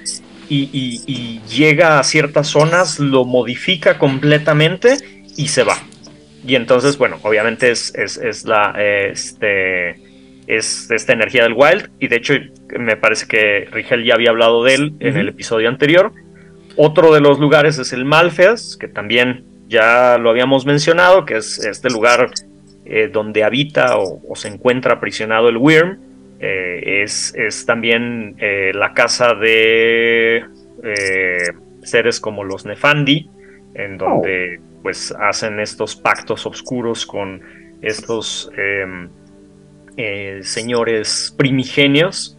y 0.50 1.40
llega 1.48 2.00
a 2.00 2.04
ciertas 2.04 2.48
zonas, 2.48 3.00
lo 3.00 3.24
modifica 3.26 3.98
completamente 3.98 4.98
y 5.38 5.48
se 5.48 5.64
va. 5.64 5.78
Y 6.46 6.56
entonces, 6.56 6.98
bueno, 6.98 7.20
obviamente 7.22 7.72
es, 7.72 7.94
es, 7.96 8.18
es 8.18 8.46
la, 8.46 8.74
este, 8.78 9.96
es 10.48 10.90
esta 10.92 11.14
energía 11.14 11.44
del 11.44 11.54
Wild. 11.54 11.90
Y 12.00 12.08
de 12.08 12.16
hecho, 12.18 12.34
me 12.78 12.98
parece 12.98 13.28
que 13.28 13.68
Rigel 13.72 14.04
ya 14.04 14.16
había 14.16 14.30
hablado 14.30 14.64
de 14.64 14.76
él 14.76 14.94
en 15.00 15.18
el 15.18 15.30
episodio 15.30 15.70
anterior. 15.70 16.12
Otro 16.76 17.14
de 17.14 17.22
los 17.22 17.40
lugares 17.40 17.78
es 17.78 17.94
el 17.94 18.06
Malfeas, 18.06 18.78
que 18.80 18.88
también 18.88 19.44
ya 19.68 20.18
lo 20.18 20.30
habíamos 20.30 20.66
mencionado, 20.66 21.26
que 21.26 21.38
es 21.38 21.60
este 21.66 21.90
lugar 21.90 22.32
eh, 22.86 23.10
donde 23.12 23.44
habita 23.44 23.98
o, 23.98 24.22
o 24.28 24.36
se 24.36 24.48
encuentra 24.48 24.96
aprisionado 24.96 25.50
el 25.50 25.58
Wyrm. 25.58 26.00
Eh, 26.40 27.04
es, 27.04 27.34
es 27.36 27.66
también 27.66 28.36
eh, 28.40 28.72
la 28.74 28.94
casa 28.94 29.36
de 29.36 30.44
seres 31.84 32.20
como 32.20 32.44
los 32.44 32.66
Nefandi, 32.66 33.30
en 33.76 33.98
donde 33.98 34.60
pues 34.82 35.14
hacen 35.20 35.60
estos 35.60 35.96
pactos 35.96 36.46
oscuros 36.48 37.06
con 37.06 37.42
estos 37.82 38.52
em, 38.58 39.10
eh, 39.98 40.40
señores 40.44 41.34
primigenios. 41.38 42.38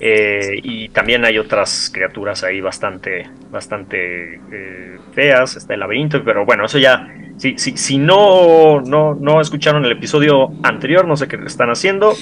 eh, 0.00 0.60
y 0.62 0.90
también 0.90 1.24
hay 1.24 1.38
otras 1.38 1.90
criaturas 1.92 2.44
ahí 2.44 2.60
bastante, 2.60 3.28
bastante 3.50 4.34
eh, 4.52 4.98
feas. 5.14 5.56
Está 5.56 5.74
el 5.74 5.80
laberinto, 5.80 6.22
pero 6.24 6.44
bueno, 6.44 6.66
eso 6.66 6.78
ya. 6.78 7.08
Si, 7.38 7.56
si, 7.56 7.76
si 7.78 7.96
no, 7.96 8.82
no, 8.82 9.14
no 9.14 9.40
escucharon 9.40 9.84
el 9.86 9.92
episodio 9.92 10.50
anterior, 10.62 11.06
no 11.08 11.16
sé 11.16 11.26
qué 11.26 11.36
están 11.46 11.70
haciendo. 11.70 12.14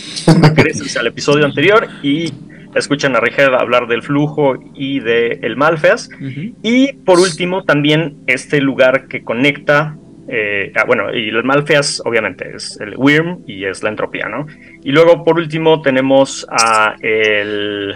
Regresense 0.57 0.99
al 1.01 1.09
episodio 1.09 1.45
anterior 1.45 1.89
y 2.05 2.33
escuchan 2.77 3.17
a 3.17 3.21
Rigel 3.21 3.53
hablar 3.55 3.89
del 3.89 4.03
flujo 4.03 4.57
y 4.75 5.01
del 5.01 5.45
el 5.45 5.57
Malfeas. 5.57 6.09
Ujú. 6.15 6.55
Y 6.63 6.93
por 6.93 7.19
último, 7.19 7.65
también 7.65 8.19
este 8.29 8.61
lugar 8.61 9.09
que 9.09 9.25
conecta. 9.25 9.97
Eh, 10.29 10.73
ah, 10.77 10.85
bueno, 10.87 11.15
y 11.15 11.29
el 11.31 11.43
Malfeas, 11.45 12.03
obviamente, 12.05 12.51
es 12.55 12.79
el 12.81 12.95
Wyrm 12.97 13.43
y 13.47 13.65
es 13.65 13.83
la 13.83 13.89
entropía, 13.89 14.29
¿no? 14.29 14.47
Y 14.83 14.93
luego, 14.93 15.25
por 15.25 15.37
último, 15.39 15.81
tenemos 15.83 16.47
a 16.51 16.95
el, 17.01 17.95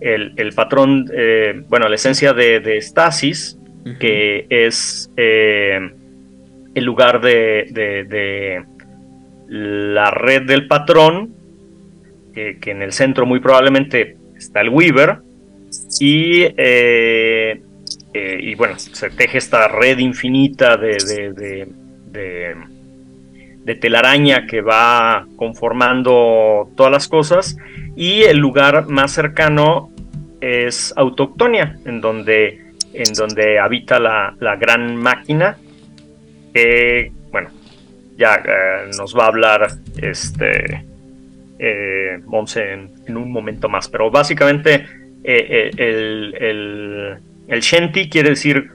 el, 0.00 0.32
el 0.36 0.52
patrón, 0.52 1.06
eh, 1.14 1.62
bueno, 1.68 1.88
la 1.88 1.94
esencia 1.94 2.32
de, 2.32 2.60
de 2.60 2.80
Stasis, 2.82 3.56
que 3.98 4.46
es 4.50 5.10
eh, 5.16 5.78
el 6.74 6.84
lugar 6.84 7.20
de, 7.20 7.66
de- 7.70 8.04
de 8.04 8.64
la 9.48 10.10
red 10.10 10.42
del 10.42 10.66
patrón, 10.68 11.34
que, 12.34 12.58
que 12.60 12.70
en 12.72 12.82
el 12.82 12.92
centro 12.92 13.24
muy 13.26 13.40
probablemente 13.40 14.16
está 14.36 14.60
el 14.60 14.68
Weaver, 14.68 15.18
y, 16.00 16.42
eh, 18.14 18.38
y 18.40 18.54
bueno, 18.54 18.78
se 18.78 19.10
teje 19.10 19.38
esta 19.38 19.68
red 19.68 19.98
infinita 19.98 20.76
de, 20.76 20.96
de, 21.34 21.68
de- 22.10 23.74
telaraña 23.76 24.46
que 24.48 24.62
va 24.62 25.26
conformando 25.36 26.68
todas 26.76 26.90
las 26.90 27.06
cosas, 27.06 27.56
y 27.94 28.22
el 28.22 28.38
lugar 28.38 28.88
más 28.88 29.12
cercano 29.12 29.90
es 30.40 30.92
Autoctonia, 30.96 31.78
en 31.84 32.00
donde, 32.00 32.72
en 32.92 33.12
donde 33.14 33.60
habita 33.60 34.00
la, 34.00 34.34
la 34.40 34.56
gran 34.56 34.96
máquina, 34.96 35.56
que, 36.52 37.12
bueno, 37.30 37.50
ya 38.16 38.34
eh, 38.36 38.90
nos 38.98 39.16
va 39.16 39.24
a 39.24 39.28
hablar 39.28 39.68
este 40.02 40.84
eh, 41.58 42.18
Monse 42.26 42.72
en, 42.72 43.16
un 43.16 43.30
momento 43.30 43.68
más. 43.68 43.88
Pero 43.88 44.10
básicamente 44.10 44.86
eh, 45.22 45.70
el, 45.76 46.34
el 47.50 47.60
Shenty 47.60 48.08
quiere 48.08 48.30
decir 48.30 48.70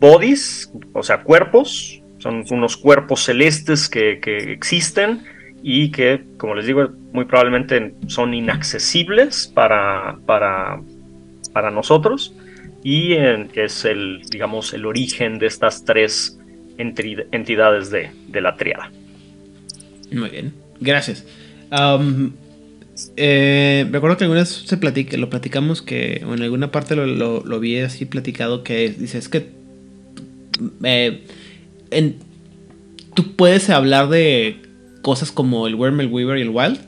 bodies, 0.00 0.70
o 0.92 1.02
sea, 1.02 1.22
cuerpos. 1.22 2.00
Son 2.18 2.44
unos 2.50 2.76
cuerpos 2.76 3.24
celestes 3.24 3.88
que, 3.88 4.18
existen 4.52 5.22
y 5.62 5.90
que, 5.90 6.22
como 6.38 6.54
les 6.54 6.66
digo, 6.66 6.88
muy 7.12 7.26
probablemente 7.26 7.94
son 8.06 8.34
inaccesibles 8.34 9.46
para, 9.46 10.18
para, 10.24 10.80
nosotros. 11.70 12.34
Y 12.82 13.12
eh, 13.12 13.48
es 13.54 13.84
el, 13.84 14.22
digamos, 14.30 14.72
el 14.72 14.86
origen 14.86 15.38
de 15.38 15.46
estas 15.46 15.84
tres 15.84 16.38
entidades 16.78 17.90
de, 17.90 18.10
de 18.28 18.40
la 18.40 18.56
triada. 18.56 18.90
Muy 20.10 20.30
bien, 20.30 20.54
gracias. 20.80 21.26
Eh, 23.16 23.86
recuerdo 23.90 24.16
que 24.16 24.24
alguna 24.24 24.40
vez 24.40 24.48
se 24.66 25.16
lo 25.18 25.30
platicamos 25.30 25.82
que, 25.82 26.22
o 26.26 26.34
en 26.34 26.42
alguna 26.42 26.70
parte 26.72 26.96
lo, 26.96 27.06
lo- 27.06 27.60
vi 27.60 27.78
así 27.78 28.04
platicado 28.06 28.62
que 28.62 28.88
dice, 28.90 29.18
es 29.18 29.28
que 29.28 29.50
eh, 30.84 31.22
tú 33.14 33.34
puedes 33.36 33.70
hablar 33.70 34.08
de 34.08 34.56
cosas 35.02 35.30
como 35.32 35.66
el 35.66 35.74
Worm, 35.74 36.00
el 36.00 36.08
Weaver 36.08 36.38
y 36.38 36.42
el 36.42 36.50
Wild, 36.50 36.78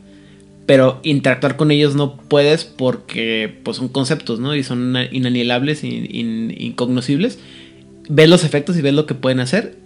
pero 0.67 1.01
interactuar 1.03 1.57
con 1.57 1.71
ellos 1.71 1.95
no 1.95 2.17
puedes 2.17 2.65
porque 2.65 3.59
pues, 3.63 3.77
son 3.79 3.89
conceptos, 3.89 4.39
¿no? 4.41 4.55
Y 4.55 4.63
son 4.63 4.95
inanielables, 5.13 5.85
in- 5.85 6.07
in- 6.15 6.55
incognoscibles. 6.59 7.39
Ves 8.11 8.29
los 8.29 8.45
efectos 8.45 8.77
y 8.77 8.83
ves 8.83 8.95
lo 8.95 9.07
que 9.07 9.15
pueden 9.15 9.41
hacer. 9.41 9.77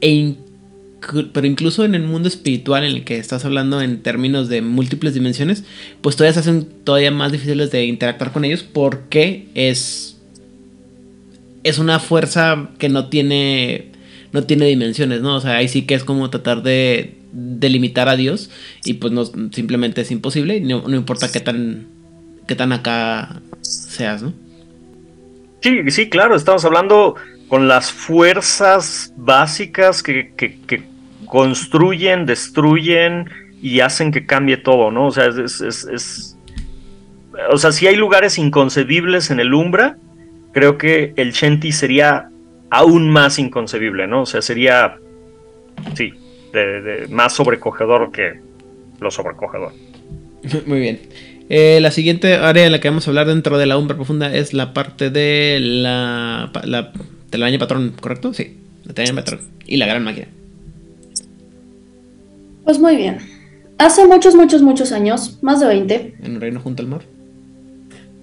E 0.00 0.10
pero 1.32 1.46
incluso 1.46 1.84
en 1.84 1.94
el 1.94 2.02
mundo 2.02 2.28
espiritual 2.28 2.84
en 2.84 2.96
el 2.96 3.04
que 3.04 3.18
estás 3.18 3.44
hablando 3.44 3.80
en 3.80 4.02
términos 4.02 4.48
de 4.48 4.62
múltiples 4.62 5.14
dimensiones, 5.14 5.64
pues 6.00 6.16
todavía 6.16 6.34
se 6.34 6.40
hacen 6.40 6.68
todavía 6.84 7.10
más 7.10 7.32
difíciles 7.32 7.70
de 7.70 7.84
interactuar 7.84 8.32
con 8.32 8.44
ellos 8.44 8.62
porque 8.62 9.48
es 9.54 10.16
es 11.64 11.78
una 11.78 11.98
fuerza 11.98 12.70
que 12.78 12.88
no 12.88 13.08
tiene 13.08 13.92
no 14.32 14.44
tiene 14.44 14.66
dimensiones, 14.66 15.22
¿no? 15.22 15.36
O 15.36 15.40
sea, 15.40 15.56
ahí 15.56 15.68
sí 15.68 15.82
que 15.82 15.94
es 15.94 16.04
como 16.04 16.28
tratar 16.30 16.62
de 16.62 17.14
delimitar 17.32 18.08
a 18.08 18.16
Dios 18.16 18.50
y 18.84 18.94
pues 18.94 19.12
no, 19.12 19.24
simplemente 19.24 20.00
es 20.00 20.10
imposible, 20.10 20.60
no, 20.60 20.86
no 20.86 20.96
importa 20.96 21.30
qué 21.30 21.40
tan, 21.40 21.86
qué 22.46 22.54
tan 22.54 22.72
acá 22.72 23.40
seas, 23.60 24.22
¿no? 24.22 24.32
Sí, 25.60 25.90
sí, 25.90 26.08
claro, 26.08 26.36
estamos 26.36 26.64
hablando 26.64 27.16
con 27.48 27.66
las 27.66 27.90
fuerzas 27.90 29.12
básicas 29.16 30.02
que, 30.02 30.32
que, 30.36 30.82
construyen, 31.26 32.24
destruyen 32.24 33.28
y 33.60 33.80
hacen 33.80 34.12
que 34.12 34.24
cambie 34.24 34.56
todo, 34.56 34.90
¿no? 34.90 35.06
O 35.06 35.10
sea, 35.10 35.26
es, 35.26 35.60
es, 35.60 36.38
o 37.50 37.58
sea, 37.58 37.72
si 37.72 37.86
hay 37.86 37.96
lugares 37.96 38.38
inconcebibles 38.38 39.30
en 39.30 39.40
el 39.40 39.52
Umbra, 39.52 39.96
creo 40.52 40.78
que 40.78 41.12
el 41.16 41.32
Shenty 41.32 41.72
sería 41.72 42.30
aún 42.70 43.10
más 43.10 43.38
inconcebible, 43.38 44.06
¿no? 44.06 44.22
O 44.22 44.26
sea, 44.26 44.42
sería, 44.42 44.96
sí, 45.94 46.12
más 47.10 47.34
sobrecogedor 47.34 48.10
que 48.10 48.40
lo 49.00 49.10
sobrecogedor. 49.10 49.72
Muy 50.66 50.80
bien. 50.80 51.00
Eh, 51.50 51.78
la 51.80 51.90
siguiente 51.90 52.34
área 52.34 52.66
en 52.66 52.72
la 52.72 52.80
que 52.80 52.88
vamos 52.88 53.06
a 53.06 53.10
hablar 53.10 53.26
dentro 53.26 53.56
de 53.56 53.66
la 53.66 53.78
Umbra 53.78 53.96
Profunda 53.96 54.34
es 54.34 54.52
la 54.52 54.74
parte 54.74 55.10
de 55.10 55.58
la 55.60 56.50
telaraña 57.30 57.58
patrón, 57.58 57.94
¿correcto? 58.00 58.32
Sí, 58.34 58.56
la 58.84 58.94
telaraña 58.94 59.22
patrón 59.22 59.40
y 59.66 59.76
la 59.76 59.86
gran 59.86 60.04
máquina. 60.04 60.28
Pues 62.64 62.78
muy 62.78 62.96
bien. 62.96 63.18
Hace 63.78 64.06
muchos, 64.06 64.34
muchos, 64.34 64.60
muchos 64.60 64.92
años, 64.92 65.38
más 65.40 65.60
de 65.60 65.66
20. 65.66 66.14
En 66.22 66.34
un 66.34 66.40
reino 66.40 66.60
junto 66.60 66.82
al 66.82 66.88
mar. 66.88 67.02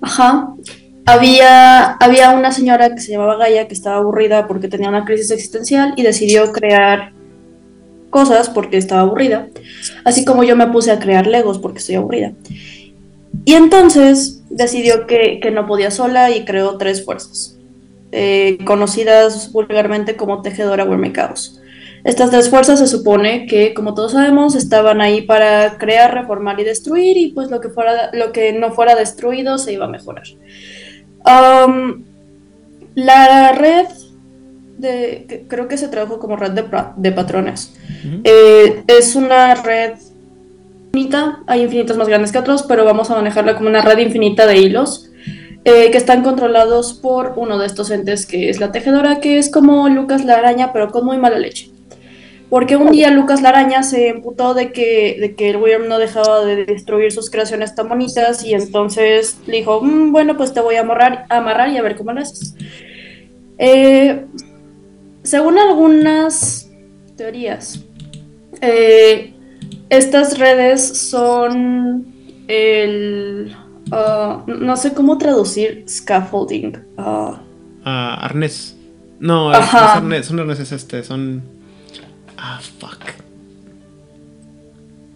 Ajá. 0.01 0.53
Había, 1.05 1.91
había 1.93 2.31
una 2.31 2.51
señora 2.51 2.93
que 2.93 2.99
se 2.99 3.11
llamaba 3.11 3.37
Gaia 3.37 3.67
que 3.67 3.73
estaba 3.73 3.97
aburrida 3.97 4.47
porque 4.47 4.67
tenía 4.67 4.89
una 4.89 5.05
crisis 5.05 5.31
existencial 5.31 5.93
y 5.95 6.03
decidió 6.03 6.51
crear 6.51 7.13
cosas 8.09 8.49
porque 8.49 8.77
estaba 8.77 9.01
aburrida. 9.01 9.47
Así 10.03 10.25
como 10.25 10.43
yo 10.43 10.55
me 10.55 10.67
puse 10.67 10.91
a 10.91 10.99
crear 10.99 11.27
Legos 11.27 11.59
porque 11.59 11.79
estoy 11.79 11.95
aburrida. 11.95 12.33
Y 13.45 13.53
entonces 13.53 14.41
decidió 14.49 15.05
que, 15.05 15.39
que 15.41 15.51
no 15.51 15.67
podía 15.67 15.91
sola 15.91 16.31
y 16.31 16.45
creó 16.45 16.77
tres 16.77 17.03
fuerzas, 17.05 17.57
eh, 18.17 18.57
conocidas 18.63 19.51
vulgarmente 19.51 20.15
como 20.15 20.41
Tejedora 20.41 20.87
Caos. 21.11 21.59
Estas 22.05 22.31
tres 22.31 22.49
fuerzas 22.49 22.79
se 22.79 22.87
supone 22.87 23.45
que, 23.45 23.73
como 23.73 23.93
todos 23.93 24.13
sabemos, 24.13 24.55
estaban 24.55 25.01
ahí 25.01 25.23
para 25.23 25.77
crear, 25.77 26.13
reformar 26.13 26.57
y 26.59 26.63
destruir, 26.63 27.17
y 27.17 27.33
pues 27.33 27.49
lo 27.51 27.59
que, 27.59 27.67
fuera, 27.67 28.11
lo 28.13 28.31
que 28.31 28.53
no 28.53 28.71
fuera 28.71 28.95
destruido 28.95 29.57
se 29.57 29.73
iba 29.73 29.85
a 29.85 29.89
mejorar. 29.89 30.23
Um, 31.25 32.05
la 32.93 33.51
red 33.51 33.87
de, 34.77 35.45
creo 35.49 35.67
que 35.67 35.77
se 35.77 35.89
tradujo 35.89 36.17
como 36.19 36.37
red 36.37 36.51
de, 36.51 36.63
de 36.95 37.11
patrones, 37.11 37.73
uh 37.75 38.07
-huh. 38.07 38.21
eh, 38.23 38.83
es 38.87 39.15
una 39.15 39.55
red 39.55 39.93
infinita, 40.93 41.39
hay 41.47 41.63
infinitos 41.63 41.97
más 41.97 42.07
grandes 42.07 42.31
que 42.31 42.37
otros, 42.37 42.63
pero 42.63 42.85
vamos 42.85 43.11
a 43.11 43.15
manejarla 43.15 43.57
como 43.57 43.67
una 43.67 43.81
red 43.81 43.97
infinita 43.97 44.45
de 44.45 44.57
hilos. 44.57 45.09
Eh, 45.67 45.89
que 45.89 45.97
están 45.97 46.21
controlados 46.21 46.93
por 46.93 47.33
uno 47.37 47.57
de 47.57 47.65
estos 47.65 47.89
entes 47.89 48.27
que 48.27 48.51
es 48.51 48.59
la 48.59 48.71
tejedora, 48.71 49.19
que 49.19 49.39
es 49.39 49.49
como 49.49 49.89
Lucas 49.89 50.23
la 50.23 50.35
araña, 50.35 50.71
pero 50.71 50.91
con 50.91 51.03
muy 51.03 51.17
mala 51.17 51.39
leche. 51.39 51.71
Porque 52.51 52.75
un 52.75 52.91
día 52.91 53.09
Lucas 53.09 53.41
la 53.41 53.49
araña 53.49 53.81
se 53.81 54.09
emputó 54.09 54.53
de 54.53 54.71
que, 54.71 55.17
de 55.19 55.33
que 55.33 55.49
el 55.49 55.57
Wyrm 55.57 55.87
no 55.87 55.97
dejaba 55.97 56.45
de 56.45 56.65
destruir 56.65 57.11
sus 57.11 57.31
creaciones 57.31 57.73
tan 57.73 57.89
bonitas 57.89 58.45
y 58.45 58.53
entonces 58.53 59.39
le 59.47 59.57
dijo, 59.57 59.81
mmm, 59.81 60.11
bueno, 60.11 60.37
pues 60.37 60.53
te 60.53 60.61
voy 60.61 60.75
a 60.75 60.81
amarrar, 60.81 61.25
a 61.29 61.67
y 61.67 61.77
a 61.77 61.81
ver 61.81 61.95
cómo 61.95 62.13
lo 62.13 62.21
haces. 62.21 62.53
Eh, 63.57 64.23
según 65.23 65.57
algunas 65.57 66.69
teorías, 67.17 67.83
eh, 68.61 69.33
estas 69.89 70.37
redes 70.37 70.87
son 71.09 72.05
el... 72.47 73.55
Uh, 73.91 74.41
no 74.47 74.77
sé 74.77 74.93
cómo 74.93 75.17
traducir 75.17 75.85
scaffolding. 75.87 76.77
Uh, 76.97 77.35
arnés. 77.83 78.75
No, 79.19 79.53
es, 79.53 79.59
es 79.59 79.73
arnés, 79.73 80.25
son 80.25 80.39
arneses 80.39 80.71
este, 80.71 81.03
son... 81.03 81.43
Ah, 82.37 82.59
fuck. 82.79 83.25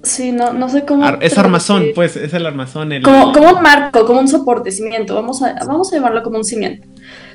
Sí, 0.04 0.32
no, 0.32 0.54
no 0.54 0.70
sé 0.70 0.86
cómo. 0.86 1.04
Ar 1.04 1.20
es 1.22 1.38
armazón, 1.38 1.88
pues, 1.94 2.16
es 2.16 2.34
el 2.34 2.46
armazón. 2.46 2.92
El... 2.92 3.04
Como, 3.04 3.34
como, 3.34 3.50
un 3.50 3.62
marco, 3.62 4.06
como 4.06 4.20
un 4.20 4.28
soporte, 4.28 4.72
cimiento. 4.72 5.14
Vamos 5.14 5.42
a, 5.44 5.54
vamos 5.66 5.92
a 5.92 5.98
llamarlo 5.98 6.24
como 6.24 6.38
un 6.38 6.46
cimiento. 6.46 6.88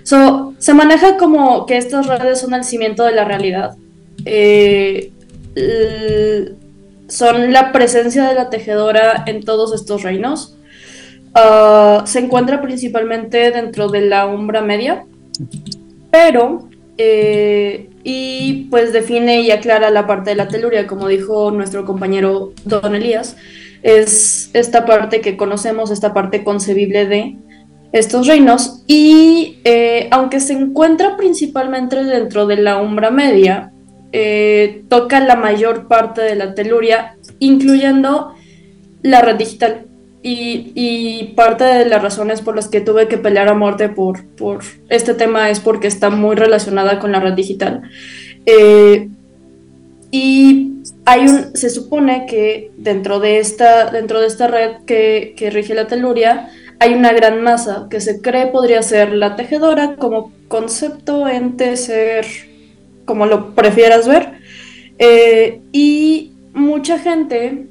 So, 0.02 0.54
se 0.58 0.72
maneja 0.72 1.16
como 1.16 1.66
que 1.66 1.76
estas 1.76 2.06
redes 2.06 2.40
son 2.40 2.54
el 2.54 2.64
cimiento 2.64 3.04
de 3.04 3.12
la 3.12 3.24
realidad. 3.24 3.76
Eh, 4.24 5.12
son 7.08 7.52
la 7.52 7.70
presencia 7.72 8.28
de 8.28 8.34
la 8.34 8.50
tejedora 8.50 9.24
en 9.26 9.44
todos 9.44 9.74
estos 9.74 10.02
reinos. 10.02 10.56
Uh, 11.34 12.06
se 12.06 12.20
encuentra 12.20 12.62
principalmente 12.62 13.50
dentro 13.50 13.88
de 13.88 14.02
la 14.02 14.26
umbra 14.26 14.62
media, 14.62 15.04
pero 16.10 16.68
eh, 16.96 17.90
y 18.04 18.68
pues 18.70 18.92
define 18.92 19.40
y 19.40 19.50
aclara 19.50 19.90
la 19.90 20.06
parte 20.06 20.30
de 20.30 20.36
la 20.36 20.46
teluria, 20.46 20.86
como 20.86 21.08
dijo 21.08 21.50
nuestro 21.50 21.84
compañero 21.84 22.52
Don 22.64 22.94
Elías, 22.94 23.36
es 23.82 24.50
esta 24.52 24.84
parte 24.84 25.20
que 25.20 25.36
conocemos, 25.36 25.90
esta 25.90 26.14
parte 26.14 26.44
concebible 26.44 27.06
de 27.06 27.36
estos 27.92 28.26
reinos, 28.26 28.84
y 28.86 29.58
eh, 29.64 30.08
aunque 30.10 30.38
se 30.40 30.52
encuentra 30.52 31.16
principalmente 31.16 32.04
dentro 32.04 32.46
de 32.46 32.56
la 32.56 32.80
umbra 32.80 33.10
media, 33.10 33.72
eh, 34.12 34.84
toca 34.88 35.18
la 35.18 35.34
mayor 35.34 35.88
parte 35.88 36.20
de 36.20 36.36
la 36.36 36.54
teluria, 36.54 37.16
incluyendo 37.40 38.34
la 39.02 39.20
red 39.20 39.36
digital. 39.36 39.86
Y, 40.26 41.34
parte 41.36 41.64
de 41.64 41.84
las 41.84 42.02
razones 42.02 42.40
por 42.40 42.56
las 42.56 42.68
que 42.68 42.80
tuve 42.80 43.08
que 43.08 43.18
pelear 43.18 43.48
a 43.48 43.54
muerte 43.54 43.90
por, 43.90 44.24
por 44.24 44.60
este 44.88 45.12
tema 45.12 45.50
es 45.50 45.60
porque 45.60 45.86
está 45.86 46.08
muy 46.08 46.34
relacionada 46.34 46.98
con 46.98 47.12
la 47.12 47.20
red 47.20 47.34
digital. 47.34 47.82
Eh, 48.46 49.10
y 50.10 50.72
hay 51.04 51.28
un, 51.28 51.54
se 51.54 51.68
supone 51.68 52.24
que 52.26 52.70
dentro 52.78 53.20
de 53.20 53.38
esta, 53.38 53.90
dentro 53.90 54.20
de 54.20 54.28
esta 54.28 54.48
red 54.48 54.76
que, 54.86 55.34
que 55.36 55.50
rige 55.50 55.74
la 55.74 55.88
teluria 55.88 56.48
hay 56.78 56.94
una 56.94 57.12
gran 57.12 57.42
masa 57.42 57.86
que 57.90 58.00
se 58.00 58.20
cree 58.20 58.46
podría 58.46 58.82
ser 58.82 59.12
la 59.12 59.36
tejedora 59.36 59.96
como 59.96 60.32
concepto, 60.48 61.28
ente, 61.28 61.76
ser, 61.76 62.26
como 63.04 63.26
lo 63.26 63.54
prefieras 63.54 64.06
ver. 64.08 64.34
Eh, 64.98 65.60
y 65.72 66.32
mucha 66.52 66.98
gente 66.98 67.66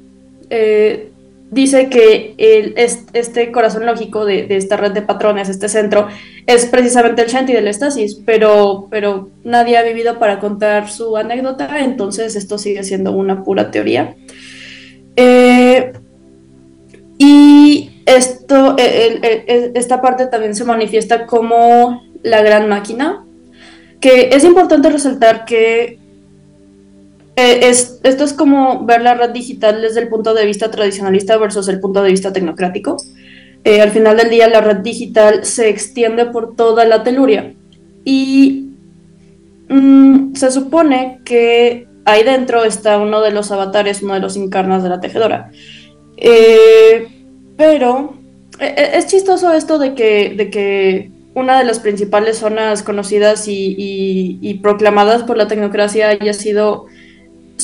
eh, 0.50 1.10
dice 1.50 1.88
que 1.88 2.34
el, 2.38 2.74
este 2.76 3.52
corazón 3.52 3.86
lógico 3.86 4.24
de, 4.24 4.46
de, 4.46 4.56
esta 4.56 4.76
red 4.76 4.92
de 4.92 5.02
patrones, 5.02 5.48
este 5.48 5.68
centro, 5.68 6.08
es 6.46 6.66
precisamente 6.66 7.22
el 7.22 7.28
Shanti 7.28 7.52
del 7.52 7.68
estasis, 7.68 8.20
pero, 8.26 8.88
pero 8.90 9.30
nadie 9.44 9.76
ha 9.76 9.82
vivido 9.82 10.18
para 10.18 10.40
contar 10.40 10.90
su 10.90 11.16
anécdota, 11.16 11.80
entonces 11.80 12.36
esto 12.36 12.58
sigue 12.58 12.82
siendo 12.82 13.12
una 13.12 13.44
pura 13.44 13.70
teoría. 13.70 14.16
Eh, 15.16 15.92
y 17.18 18.02
esto, 18.06 18.76
el, 18.76 19.24
el, 19.24 19.72
esta 19.74 20.02
parte 20.02 20.26
también 20.26 20.54
se 20.54 20.64
manifiesta 20.64 21.26
como 21.26 22.02
la 22.22 22.42
gran 22.42 22.68
máquina, 22.68 23.24
que 24.00 24.30
es 24.32 24.44
importante 24.44 24.90
resaltar 24.90 25.44
que 25.44 25.98
eh, 27.36 27.68
es, 27.68 28.00
esto 28.04 28.24
es 28.24 28.32
como 28.32 28.84
ver 28.84 29.02
la 29.02 29.14
red 29.14 29.30
digital 29.30 29.82
desde 29.82 30.00
el 30.00 30.08
punto 30.08 30.34
de 30.34 30.46
vista 30.46 30.70
tradicionalista 30.70 31.36
versus 31.36 31.66
el 31.68 31.80
punto 31.80 32.02
de 32.02 32.10
vista 32.10 32.32
tecnocrático. 32.32 32.96
Eh, 33.64 33.80
al 33.80 33.90
final 33.90 34.16
del 34.16 34.30
día 34.30 34.48
la 34.48 34.60
red 34.60 34.78
digital 34.78 35.44
se 35.44 35.68
extiende 35.68 36.26
por 36.26 36.54
toda 36.54 36.84
la 36.84 37.02
teluria 37.02 37.54
y 38.04 38.68
mm, 39.68 40.34
se 40.34 40.50
supone 40.50 41.20
que 41.24 41.88
ahí 42.04 42.22
dentro 42.22 42.62
está 42.62 42.98
uno 42.98 43.20
de 43.20 43.32
los 43.32 43.50
avatares, 43.50 44.02
uno 44.02 44.14
de 44.14 44.20
los 44.20 44.36
encarnas 44.36 44.82
de 44.82 44.90
la 44.90 45.00
tejedora. 45.00 45.50
Eh, 46.16 47.08
pero 47.56 48.14
es 48.60 49.06
chistoso 49.08 49.52
esto 49.52 49.78
de 49.78 49.94
que, 49.94 50.34
de 50.36 50.50
que 50.50 51.10
una 51.34 51.58
de 51.58 51.64
las 51.64 51.80
principales 51.80 52.38
zonas 52.38 52.84
conocidas 52.84 53.46
y 53.48 54.60
proclamadas 54.62 55.24
por 55.24 55.36
la 55.36 55.48
tecnocracia 55.48 56.10
haya 56.10 56.32
sido 56.32 56.86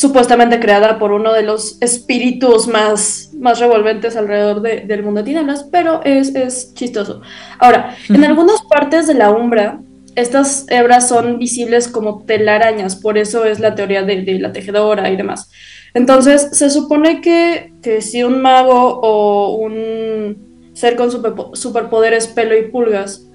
supuestamente 0.01 0.61
creada 0.61 0.99
por 0.99 1.13
uno 1.13 1.35
de 1.35 1.43
los 1.43 1.77
espíritus 1.83 2.67
más, 2.67 3.33
más 3.39 3.61
revolventes 3.61 4.17
alrededor 4.17 4.63
de, 4.63 4.81
del 4.81 5.03
mundo 5.03 5.21
de 5.21 5.27
tinieblas, 5.27 5.69
pero 5.71 6.01
es, 6.05 6.35
es 6.35 6.73
chistoso. 6.73 7.21
Ahora, 7.59 7.95
uh 8.09 8.13
-huh. 8.13 8.17
en 8.17 8.25
algunas 8.25 8.63
partes 8.63 9.07
de 9.07 9.13
la 9.13 9.31
umbra, 9.31 9.81
estas 10.17 10.65
hebras 10.71 11.07
son 11.07 11.39
visibles 11.39 11.87
como 11.87 12.25
telarañas, 12.25 12.97
por 12.97 13.19
eso 13.19 13.45
es 13.45 13.61
la 13.61 13.75
teoría 13.75 14.03
de, 14.03 14.23
de 14.23 14.39
la 14.39 14.53
tejedora 14.53 15.11
y 15.11 15.17
demás. 15.17 15.51
Entonces, 15.93 16.49
se 16.53 16.71
supone 16.71 17.21
que, 17.21 17.75
que, 17.83 18.01
si 18.01 18.23
un 18.23 18.41
mago 18.41 19.01
o 19.03 19.57
un 19.57 20.71
ser 20.73 20.97
con 20.97 21.11
super, 21.11 21.35
superpoderes, 21.53 22.27
pelo 22.27 22.57
y 22.57 22.71
pulgas, 22.71 23.27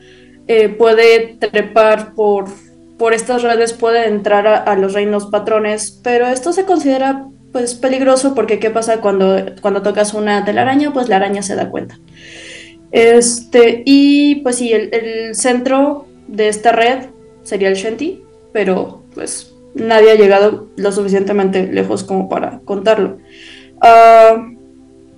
eh, 0.48 0.70
puede 0.70 1.38
trepar 1.40 2.16
por 2.16 2.46
por 2.98 3.14
estas 3.14 3.44
redes 3.44 3.74
puede 3.74 4.08
entrar 4.08 4.48
a, 4.48 4.76
los 4.76 4.94
reinos 4.94 5.28
patrones, 5.28 6.00
pero 6.04 6.28
esto 6.28 6.54
se 6.54 6.66
considera 6.66 7.28
pues 7.52 7.74
peligroso 7.76 8.36
porque 8.36 8.60
¿qué 8.60 8.70
pasa 8.70 9.02
cuando, 9.02 9.38
cuando 9.62 9.82
tocas 9.82 10.14
una 10.14 10.44
telaraña? 10.46 10.94
Pues 10.94 11.10
la 11.10 11.18
araña 11.18 11.42
se 11.42 11.56
da 11.56 11.70
cuenta. 11.70 12.00
Este, 12.92 13.84
y 13.86 14.36
pues 14.36 14.58
sí, 14.58 14.72
el, 14.72 14.94
el 14.94 15.36
centro 15.36 16.08
de 16.28 16.48
esta 16.48 16.72
red 16.72 17.08
sería 17.44 17.70
el 17.70 17.76
Shanty, 17.76 18.24
pero 18.54 19.04
pues 19.14 19.54
nadie 19.76 20.12
ha 20.12 20.16
llegado 20.16 20.68
lo 20.78 20.92
suficientemente 20.92 21.68
lejos 21.68 22.04
como 22.04 22.30
para 22.30 22.60
contarlo. 22.66 23.18
Ah, 23.82 24.48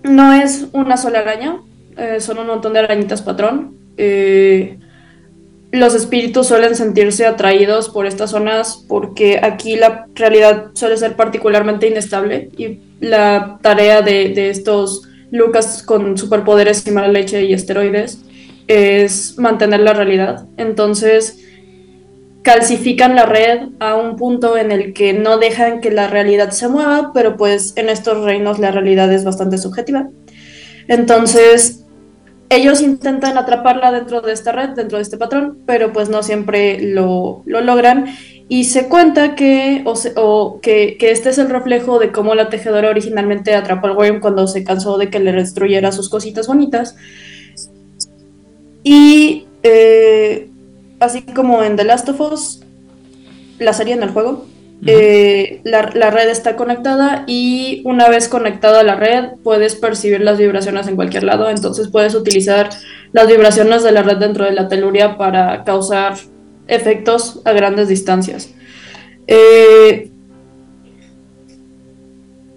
no 0.03 0.33
es 0.33 0.67
una 0.73 0.97
sola 0.97 1.19
araña, 1.19 1.61
eh, 1.97 2.19
son 2.19 2.39
un 2.39 2.47
montón 2.47 2.73
de 2.73 2.79
arañitas 2.79 3.21
patrón. 3.21 3.75
Eh, 3.97 4.77
los 5.77 5.95
espíritus 5.95 6.47
suelen 6.47 6.75
sentirse 6.75 7.25
atraídos 7.25 7.89
por 7.89 8.05
estas 8.05 8.31
zonas 8.31 8.83
porque 8.87 9.39
aquí 9.41 9.75
la 9.75 10.07
realidad 10.15 10.67
suele 10.73 10.97
ser 10.97 11.15
particularmente 11.15 11.87
inestable 11.87 12.49
y 12.57 12.79
la 12.99 13.59
tarea 13.61 14.01
de, 14.01 14.49
estos 14.49 15.03
Lucas 15.31 15.83
con 15.83 16.17
superpoderes 16.17 16.87
y 16.87 16.91
mala 16.91 17.09
leche 17.09 17.43
y 17.43 17.53
esteroides 17.53 18.19
es 18.67 19.37
mantener 19.37 19.81
la 19.81 19.93
realidad. 19.93 20.45
Entonces 20.57 21.43
calcifican 22.43 23.15
la 23.15 23.25
red 23.25 23.69
a 23.79 23.95
un 23.95 24.15
punto 24.15 24.55
en 24.57 24.71
el 24.71 24.93
que 24.93 25.11
no 25.11 25.37
dejan 25.37 25.81
que 25.81 25.91
la 25.91 26.07
realidad 26.07 26.51
se 26.51 26.69
mueva, 26.69 27.11
pero 27.13 27.35
pues 27.35 27.73
en 27.75 27.89
estos 27.89 28.23
reinos 28.23 28.59
la 28.59 28.71
realidad 28.71 29.11
es 29.11 29.25
bastante 29.25 29.57
subjetiva. 29.57 30.07
Entonces 30.87 31.83
ellos 32.49 32.82
intentan 32.82 33.38
atraparla 33.38 33.91
dentro 33.91 34.22
de 34.22 34.32
esta 34.32 34.52
red, 34.52 34.69
dentro 34.69 34.98
de 34.98 35.03
este 35.03 35.18
patrón, 35.18 35.60
pero 35.65 35.91
pues 35.91 36.10
no 36.10 36.24
siempre 36.24 36.80
lo, 36.80 37.41
lo 37.45 37.61
logran. 37.61 38.06
Y 38.49 38.64
se 38.64 38.88
cuenta 38.88 39.36
que, 39.36 39.84
o, 39.86 40.60
que, 40.61 40.95
que 40.98 41.11
este 41.11 41.30
es 41.30 41.38
el 41.38 41.49
reflejo 41.49 41.99
de 41.99 42.14
cómo 42.14 42.34
la 42.34 42.49
tejedora 42.49 42.90
originalmente 42.90 43.53
atrapó 43.53 43.88
al 43.88 43.98
Worm 43.98 44.22
cuando 44.22 44.48
se 44.48 44.64
cansó 44.64 44.98
de 44.98 45.10
que 45.10 45.19
le 45.19 45.34
destruyera 45.34 45.91
sus 45.91 46.10
cositas 46.10 46.48
bonitas. 46.48 46.95
Y 48.84 49.45
eh, 49.64 50.49
así 50.99 51.24
como 51.24 51.61
en 51.64 51.76
The 51.76 51.84
Last 51.84 52.07
of 52.07 52.22
Us, 52.22 52.61
la 53.60 53.74
serie 53.74 53.95
en 53.95 54.03
el 54.03 54.11
juego, 54.11 54.45
eh, 54.85 55.61
la, 55.63 55.89
la 55.93 56.11
red 56.11 56.29
está 56.29 56.55
conectada 56.55 57.23
y 57.25 57.81
una 57.85 58.09
vez 58.09 58.27
conectada 58.27 58.81
a 58.81 58.83
la 58.83 58.95
red 58.95 59.31
puedes 59.43 59.75
percibir 59.75 60.21
las 60.21 60.37
vibraciones 60.37 60.87
en 60.87 60.95
cualquier 60.95 61.23
lado, 61.23 61.49
entonces 61.49 61.87
puedes 61.87 62.13
utilizar 62.13 62.69
las 63.11 63.27
vibraciones 63.27 63.83
de 63.83 63.91
la 63.91 64.03
red 64.03 64.17
dentro 64.17 64.45
de 64.45 64.51
la 64.51 64.67
teluria 64.67 65.17
para 65.17 65.63
causar 65.63 66.15
efectos 66.67 67.41
a 67.45 67.53
grandes 67.53 67.87
distancias. 67.87 68.53
Eh, 69.25 70.11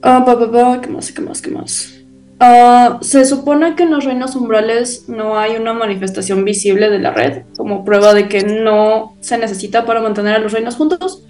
ah, 0.03 0.25
¿Qué 0.83 0.89
más? 0.89 1.13
¿Qué 1.13 1.21
más? 1.23 1.43
¿Qué 1.43 1.51
más? 1.51 2.01
Ah, 2.43 2.99
se 3.03 3.27
supone 3.27 3.75
que 3.77 3.83
en 3.83 3.91
los 3.91 4.05
reinos 4.05 4.35
umbrales 4.35 5.09
no 5.09 5.39
hay 5.39 5.57
una 5.57 5.75
manifestación 5.75 6.45
visible 6.45 6.89
de 6.89 6.99
la 6.99 7.11
red, 7.11 7.43
como 7.57 7.85
prueba 7.85 8.15
de 8.15 8.29
que 8.29 8.43
no 8.45 9.17
se 9.21 9.37
necesita 9.37 9.85
para 9.85 10.01
mantener 10.01 10.35
a 10.35 10.39
los 10.39 10.53
reinos 10.53 10.77
juntos, 10.77 11.25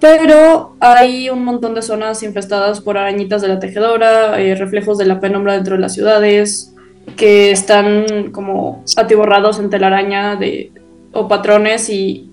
pero 0.00 0.76
hay 0.80 1.28
un 1.28 1.44
montón 1.44 1.74
de 1.74 1.82
zonas 1.82 2.22
infestadas 2.22 2.80
por 2.80 2.96
arañitas 2.96 3.42
de 3.42 3.48
la 3.48 3.60
tejedora, 3.60 4.40
eh, 4.40 4.54
reflejos 4.54 4.96
de 4.96 5.04
la 5.04 5.20
penumbra 5.20 5.54
dentro 5.54 5.74
de 5.74 5.80
las 5.82 5.94
ciudades, 5.94 6.74
que 7.16 7.50
están 7.50 8.30
como 8.32 8.84
atiborrados 8.96 9.58
en 9.58 9.68
telaraña 9.68 10.36
de, 10.36 10.72
o 11.12 11.28
patrones 11.28 11.90
y, 11.90 12.30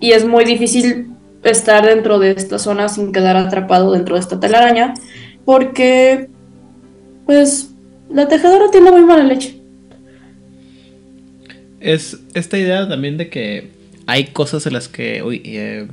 y 0.00 0.12
es 0.12 0.24
muy 0.24 0.44
difícil 0.44 1.08
estar 1.42 1.84
dentro 1.84 2.18
de 2.18 2.30
esta 2.30 2.58
zona 2.58 2.88
sin 2.88 3.12
quedar 3.12 3.36
atrapado 3.36 3.92
dentro 3.92 4.14
de 4.14 4.20
esta 4.20 4.40
telaraña, 4.40 4.94
porque 5.44 6.28
pues 7.26 7.74
la 8.08 8.28
tejedora 8.28 8.70
tiene 8.70 8.90
muy 8.90 9.02
mala 9.02 9.24
leche. 9.24 9.60
Es 11.80 12.18
esta 12.34 12.56
idea 12.56 12.88
también 12.88 13.18
de 13.18 13.28
que 13.28 13.70
hay 14.06 14.26
cosas 14.26 14.66
en 14.66 14.72
las 14.74 14.88
que. 14.88 15.22
uy, 15.22 15.42
eh, 15.44 15.88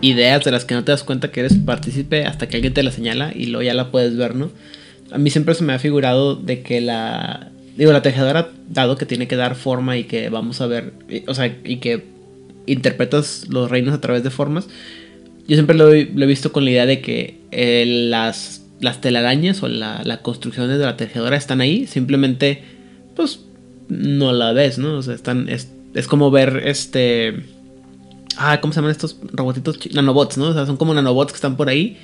ideas 0.00 0.44
de 0.44 0.50
las 0.50 0.64
que 0.64 0.74
no 0.74 0.84
te 0.84 0.92
das 0.92 1.04
cuenta 1.04 1.30
que 1.30 1.40
eres 1.40 1.54
partícipe 1.54 2.24
hasta 2.24 2.48
que 2.48 2.56
alguien 2.56 2.74
te 2.74 2.82
la 2.82 2.90
señala 2.90 3.32
y 3.34 3.46
luego 3.46 3.62
ya 3.62 3.74
la 3.74 3.90
puedes 3.90 4.16
ver, 4.16 4.34
¿no? 4.34 4.50
A 5.12 5.18
mí 5.18 5.30
siempre 5.30 5.54
se 5.54 5.64
me 5.64 5.72
ha 5.72 5.78
figurado 5.78 6.34
de 6.36 6.62
que 6.62 6.80
la. 6.80 7.50
Digo, 7.76 7.92
la 7.92 8.02
tejedora, 8.02 8.50
dado 8.70 8.96
que 8.96 9.06
tiene 9.06 9.28
que 9.28 9.36
dar 9.36 9.54
forma 9.54 9.96
y 9.98 10.04
que 10.04 10.28
vamos 10.30 10.60
a 10.60 10.66
ver. 10.66 10.92
y- 11.08 11.22
o 11.28 11.34
sea, 11.34 11.54
y 11.64 11.76
que 11.76 12.04
interpretas 12.66 13.46
los 13.48 13.70
reinos 13.70 13.94
a 13.94 14.00
través 14.00 14.22
de 14.24 14.30
formas. 14.30 14.66
Yo 15.46 15.54
siempre 15.54 15.76
lo, 15.76 15.92
he- 15.92 16.04
visto 16.26 16.50
con 16.52 16.64
la 16.64 16.70
idea 16.72 16.86
de 16.86 17.00
que 17.00 17.38
eh, 17.52 17.84
las, 17.86 18.62
las 18.80 19.00
telarañas 19.00 19.62
o 19.62 19.68
la, 19.68 20.02
la 20.04 20.22
construcción 20.22 20.68
de 20.68 20.76
la 20.78 20.96
tejedora 20.96 21.36
están 21.36 21.60
ahí, 21.60 21.86
simplemente, 21.86 22.62
pues, 23.14 23.40
no 23.88 24.32
la 24.32 24.52
ves, 24.52 24.78
¿no? 24.78 24.94
O 24.98 25.02
sea, 25.02 25.14
están, 25.14 25.48
es, 25.48 25.68
es 25.94 26.08
como 26.08 26.30
ver 26.32 26.62
este... 26.64 27.34
Ah, 28.38 28.60
¿cómo 28.60 28.72
se 28.72 28.78
llaman 28.78 28.90
estos 28.92 29.16
robotitos? 29.32 29.78
Nanobots, 29.94 30.38
¿no? 30.38 30.48
O 30.48 30.52
sea, 30.52 30.66
son 30.66 30.76
como 30.76 30.92
nanobots 30.94 31.32
que 31.32 31.36
están 31.36 31.56
por 31.56 31.68
ahí. 31.68 31.96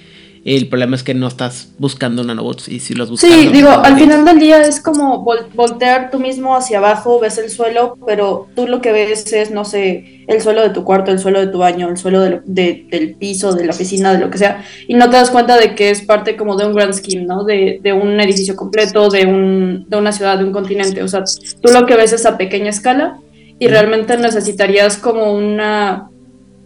El 0.45 0.67
problema 0.67 0.97
es 0.97 1.05
que 1.05 1.15
no 1.15 1.29
estás 1.29 1.69
buscando 1.79 2.25
nanobots 2.25 2.67
y 2.69 2.81
si 2.81 2.95
los 2.95 3.09
buscas... 3.09 3.31
Sí, 3.31 3.47
digo, 3.53 3.69
al 3.71 3.97
final 3.97 4.25
del 4.25 4.41
día 4.41 4.61
es 4.67 4.81
como 4.81 5.25
vol- 5.25 5.47
voltear 5.55 6.11
tú 6.11 6.19
mismo 6.19 6.57
hacia 6.57 6.79
abajo, 6.79 7.21
ves 7.21 7.39
el 7.39 7.49
suelo, 7.49 7.97
pero 8.09 8.49
tú 8.57 8.67
lo 8.67 8.81
que 8.81 8.91
ves 8.91 9.33
es, 9.33 9.53
no 9.53 9.65
sé, 9.65 10.25
el 10.27 10.41
suelo 10.41 10.63
de 10.63 10.71
tu 10.71 10.83
cuarto, 10.83 11.13
el 11.13 11.21
suelo 11.21 11.39
de 11.39 11.47
tu 11.47 11.59
baño, 11.59 11.89
el 11.89 11.97
suelo 11.97 12.21
de 12.21 12.31
lo- 12.31 12.41
de- 12.45 12.89
del 12.91 13.15
piso, 13.15 13.53
de 13.53 13.67
la 13.67 13.71
oficina, 13.71 14.13
de 14.13 14.19
lo 14.19 14.31
que 14.31 14.39
sea, 14.39 14.65
y 14.89 14.95
no 14.95 15.09
te 15.11 15.17
das 15.17 15.31
cuenta 15.31 15.57
de 15.57 15.77
que 15.77 15.91
es 15.91 16.03
parte 16.03 16.35
como 16.37 16.57
de 16.57 16.67
un 16.67 16.75
grand 16.75 16.93
scheme, 16.95 17.25
¿no? 17.25 17.45
De, 17.45 17.79
de 17.81 17.93
un 17.93 18.19
edificio 18.19 18.57
completo, 18.57 19.11
de, 19.11 19.27
un, 19.27 19.87
de 19.89 19.97
una 19.97 20.11
ciudad, 20.11 20.39
de 20.39 20.45
un 20.45 20.51
continente. 20.53 21.05
O 21.05 21.09
sea, 21.09 21.23
tú 21.61 21.73
lo 21.73 21.87
que 21.87 21.95
ves 21.95 22.13
es 22.13 22.27
a 22.27 22.37
pequeña 22.37 22.71
escala 22.71 23.21
y 23.61 23.69
realmente 23.69 24.17
necesitarías 24.17 24.97
como 24.97 25.33
una, 25.35 26.09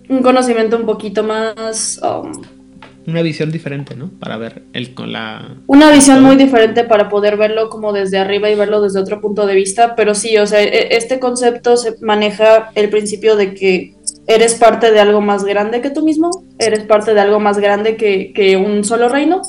un 0.08 0.22
conocimiento 0.22 0.76
un 0.76 0.86
poquito 0.86 1.22
más... 1.24 2.00
um, 2.02 2.32
Una 3.06 3.22
visión 3.22 3.50
diferente, 3.52 3.94
¿no? 3.94 4.10
Para 4.18 4.36
ver 4.36 4.62
el 4.72 4.94
con 4.94 5.12
la... 5.12 5.56
una 5.66 5.90
visión 5.90 6.22
muy 6.22 6.36
diferente 6.36 6.84
para 6.84 7.08
poder 7.08 7.36
verlo 7.36 7.68
como 7.68 7.92
desde 7.92 8.18
arriba 8.18 8.50
y 8.50 8.54
verlo 8.56 8.80
desde 8.80 9.00
otro 9.00 9.20
punto 9.20 9.46
de 9.46 9.54
vista, 9.54 9.94
pero 9.94 10.14
sí, 10.14 10.36
o 10.38 10.46
sea, 10.46 10.62
e- 10.62 10.96
este 10.96 11.18
concepto 11.18 11.76
se 11.76 11.94
maneja 12.00 12.70
el 12.74 12.88
principio 12.90 13.36
de 13.36 13.54
que 13.54 13.94
eres 14.26 14.54
parte 14.54 14.90
de 14.90 14.98
algo 14.98 15.20
más 15.20 15.44
grande 15.44 15.80
que 15.80 15.90
tú 15.90 16.04
mismo, 16.04 16.30
eres 16.58 16.82
parte 16.84 17.14
de 17.14 17.20
algo 17.20 17.38
más 17.38 17.58
grande 17.58 17.96
que, 17.96 18.32
que 18.32 18.56
un 18.56 18.82
solo 18.82 19.08
reino, 19.08 19.42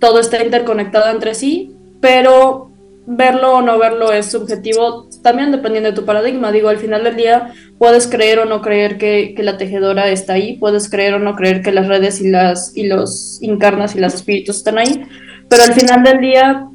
todo 0.00 0.20
está 0.20 0.42
interconectado 0.42 1.10
entre 1.10 1.34
sí, 1.34 1.72
pero 2.00 2.70
verlo 3.06 3.56
o 3.56 3.62
no 3.62 3.78
verlo 3.78 4.10
es 4.12 4.30
subjetivo, 4.30 5.08
también 5.24 5.50
dependiendo 5.50 5.90
de 5.90 5.96
tu 5.96 6.04
paradigma, 6.04 6.52
digo, 6.52 6.68
al 6.68 6.76
final 6.76 7.02
del 7.02 7.16
día 7.16 7.52
puedes 7.78 8.06
creer 8.06 8.38
o 8.38 8.44
no 8.44 8.60
creer 8.60 8.98
que, 8.98 9.32
que 9.34 9.42
la 9.42 9.56
tejedora 9.56 10.08
está 10.10 10.34
ahí, 10.34 10.58
puedes 10.58 10.88
creer 10.88 11.14
o 11.14 11.18
no 11.18 11.34
creer 11.34 11.62
que 11.62 11.72
las 11.72 11.88
redes 11.88 12.20
y, 12.20 12.28
las, 12.30 12.76
y 12.76 12.86
los 12.86 13.38
incarnas 13.42 13.96
y 13.96 14.00
los 14.00 14.14
espíritus 14.14 14.58
están 14.58 14.78
ahí, 14.78 15.02
pero 15.48 15.64
al 15.64 15.72
final 15.72 16.04
del 16.04 16.20
día, 16.20 16.68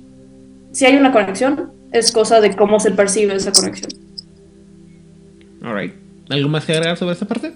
si 0.71 0.85
hay 0.85 0.97
una 0.97 1.11
conexión, 1.11 1.71
es 1.91 2.11
cosa 2.11 2.41
de 2.41 2.55
cómo 2.55 2.79
se 2.79 2.91
percibe 2.91 3.35
esa 3.35 3.51
conexión. 3.51 3.91
Alright. 5.63 5.93
¿Algo 6.29 6.49
más 6.49 6.65
que 6.65 6.73
agregar 6.73 6.97
sobre 6.97 7.13
esta 7.13 7.25
parte? 7.27 7.53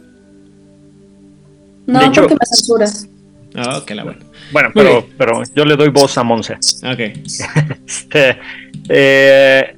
No, 1.88 2.00
De 2.00 2.06
hecho- 2.06 2.22
porque 2.22 2.36
me 2.36 2.46
censuras. 2.46 3.08
Ah, 3.56 3.78
ok, 3.78 3.92
la 3.92 4.04
buena. 4.04 4.20
Bueno, 4.52 4.70
pero, 4.74 5.06
pero 5.18 5.44
yo 5.56 5.66
le 5.66 5.76
doy 5.76 5.90
voz 5.90 6.18
a 6.18 6.24
Monse. 6.24 6.54
Ok. 6.54 7.00
Este, 7.86 8.38
eh, 8.90 9.76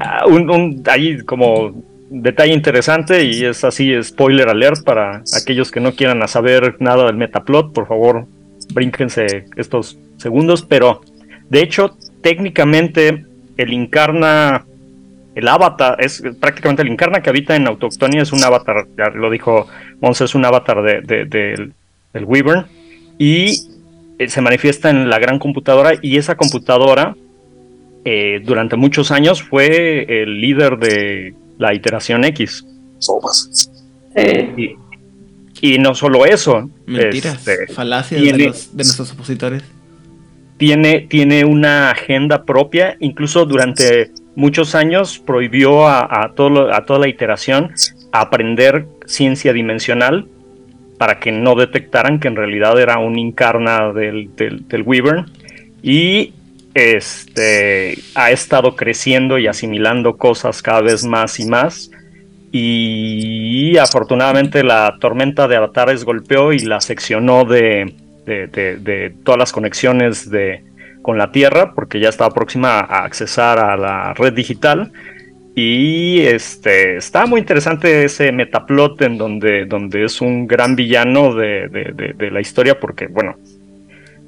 ah, 0.00 0.24
un, 0.26 0.82
ahí 0.86 1.18
como 1.20 1.82
detalle 2.10 2.54
interesante 2.54 3.24
y 3.24 3.44
es 3.44 3.64
así 3.64 3.92
spoiler 4.02 4.48
alert 4.48 4.82
para 4.84 5.22
aquellos 5.34 5.70
que 5.70 5.80
no 5.80 5.92
quieran 5.92 6.26
saber 6.28 6.76
nada 6.80 7.04
del 7.06 7.16
metaplot, 7.16 7.72
por 7.72 7.86
favor 7.86 8.26
brínquense 8.72 9.46
estos 9.56 9.98
segundos, 10.16 10.62
pero 10.62 11.00
de 11.50 11.62
hecho 11.62 11.96
técnicamente 12.22 13.24
el 13.56 13.72
Incarna, 13.72 14.64
el 15.34 15.48
avatar, 15.48 15.96
es 16.00 16.22
prácticamente 16.40 16.82
el 16.82 16.88
Incarna 16.88 17.20
que 17.22 17.30
habita 17.30 17.56
en 17.56 17.66
Autoctonia 17.66 18.22
es 18.22 18.32
un 18.32 18.42
avatar, 18.44 18.86
ya 18.96 19.08
lo 19.10 19.30
dijo 19.30 19.66
Monse, 20.00 20.24
es 20.24 20.34
un 20.34 20.44
avatar 20.44 20.82
de, 20.82 21.00
de- 21.00 21.24
del- 21.24 21.72
del 22.12 22.64
y 23.18 23.62
eh, 24.18 24.28
se 24.28 24.40
manifiesta 24.40 24.90
en 24.90 25.10
la 25.10 25.18
gran 25.18 25.38
computadora 25.38 25.92
y 26.00 26.16
esa 26.16 26.36
computadora 26.36 27.16
eh, 28.04 28.40
durante 28.44 28.76
muchos 28.76 29.10
años 29.10 29.42
fue 29.42 30.04
el 30.22 30.40
líder 30.40 30.78
de 30.78 31.34
la 31.58 31.74
iteración 31.74 32.24
X. 32.24 32.64
Sopas. 32.98 33.70
Eh, 34.14 34.76
Y, 35.60 35.74
y 35.74 35.78
no 35.78 35.94
solo 35.94 36.24
eso, 36.24 36.70
Mentiras. 36.86 37.46
este, 37.48 37.72
falacias 37.72 38.20
tiene- 38.20 38.38
de, 38.38 38.46
los, 38.48 38.70
de 38.76 38.84
nuestros 38.84 39.12
opositores. 39.12 39.62
tiene, 40.56 41.00
tiene 41.08 41.44
una 41.44 41.90
agenda 41.90 42.44
propia, 42.44 42.96
incluso 43.00 43.44
durante 43.44 44.10
muchos 44.36 44.74
años 44.74 45.18
prohibió 45.18 45.86
a, 45.88 46.24
a 46.24 46.32
todo 46.34 46.50
lo- 46.50 46.74
a 46.74 46.84
toda 46.84 47.00
la 47.00 47.08
iteración 47.08 47.72
aprender 48.12 48.86
ciencia 49.06 49.52
dimensional 49.52 50.26
para 50.96 51.18
que 51.20 51.30
no 51.32 51.54
detectaran 51.54 52.18
que 52.18 52.28
en 52.28 52.36
realidad 52.36 52.80
era 52.80 52.98
un 52.98 53.18
incarna 53.18 53.92
del, 53.92 54.34
del, 54.36 54.66
del 54.66 54.82
Wyvern. 54.82 55.26
Y 55.82 56.32
este, 56.78 57.98
ha 58.14 58.30
estado 58.30 58.76
creciendo 58.76 59.38
y 59.38 59.46
asimilando 59.46 60.16
cosas 60.16 60.62
cada 60.62 60.80
vez 60.82 61.04
más 61.04 61.38
y 61.40 61.46
más. 61.46 61.90
Y 62.50 63.76
afortunadamente 63.76 64.62
la 64.64 64.96
tormenta 65.00 65.46
de 65.48 65.56
avatares 65.56 66.04
golpeó 66.04 66.52
y 66.52 66.60
la 66.60 66.80
seccionó 66.80 67.44
de, 67.44 67.94
de, 68.24 68.46
de- 68.46 68.76
de 68.78 69.12
todas 69.24 69.38
las 69.38 69.52
conexiones 69.52 70.30
de, 70.30 70.62
con 71.02 71.18
la 71.18 71.30
Tierra, 71.30 71.72
porque 71.74 72.00
ya 72.00 72.08
estaba 72.08 72.32
próxima 72.34 72.80
a 72.80 73.04
accesar 73.04 73.58
a 73.58 73.76
la 73.76 74.14
red 74.14 74.32
digital. 74.32 74.90
Y 75.54 76.20
este 76.20 76.96
está 76.96 77.26
muy 77.26 77.40
interesante 77.40 78.04
ese 78.04 78.30
metaplot 78.32 79.02
en 79.02 79.18
donde, 79.18 79.64
donde 79.66 80.04
es 80.04 80.20
un 80.20 80.46
gran 80.46 80.76
villano 80.76 81.34
de, 81.34 81.68
de- 81.68 81.92
de- 81.94 82.12
de 82.14 82.30
la 82.30 82.40
historia, 82.40 82.78
porque 82.78 83.08
bueno, 83.08 83.36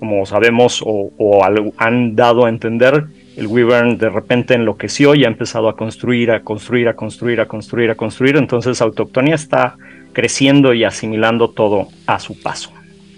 como 0.00 0.26
sabemos 0.26 0.82
o, 0.84 1.12
o 1.16 1.44
al- 1.44 1.72
han 1.76 2.16
dado 2.16 2.46
a 2.46 2.48
entender, 2.48 3.04
el 3.36 3.46
Wyvern 3.46 3.96
de 3.98 4.08
repente 4.08 4.54
enloqueció 4.54 5.14
y 5.14 5.24
ha 5.24 5.28
empezado 5.28 5.68
a 5.68 5.76
construir, 5.76 6.32
a 6.32 6.42
construir, 6.42 6.88
a 6.88 6.96
construir, 6.96 7.40
a 7.40 7.46
construir, 7.46 7.90
a 7.90 7.94
construir. 7.94 8.36
Entonces 8.36 8.80
Autoctonia 8.82 9.36
está 9.36 9.76
creciendo 10.12 10.74
y 10.74 10.82
asimilando 10.82 11.50
todo 11.50 11.86
a 12.06 12.18
su 12.18 12.40
paso. 12.40 12.72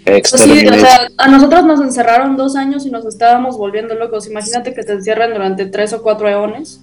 Pues 0.05 0.29
sí, 0.29 0.67
o 0.67 0.73
sea, 0.73 1.07
a 1.17 1.27
nosotros 1.29 1.65
nos 1.65 1.81
encerraron 1.81 2.35
dos 2.35 2.55
años 2.57 2.85
y 2.85 2.91
nos 2.91 3.05
estábamos 3.05 3.57
volviendo 3.57 3.95
locos. 3.95 4.29
Imagínate 4.29 4.73
que 4.73 4.83
te 4.83 4.91
encierran 4.93 5.33
durante 5.33 5.65
tres 5.65 5.93
o 5.93 6.03
cuatro 6.03 6.27
eones. 6.27 6.81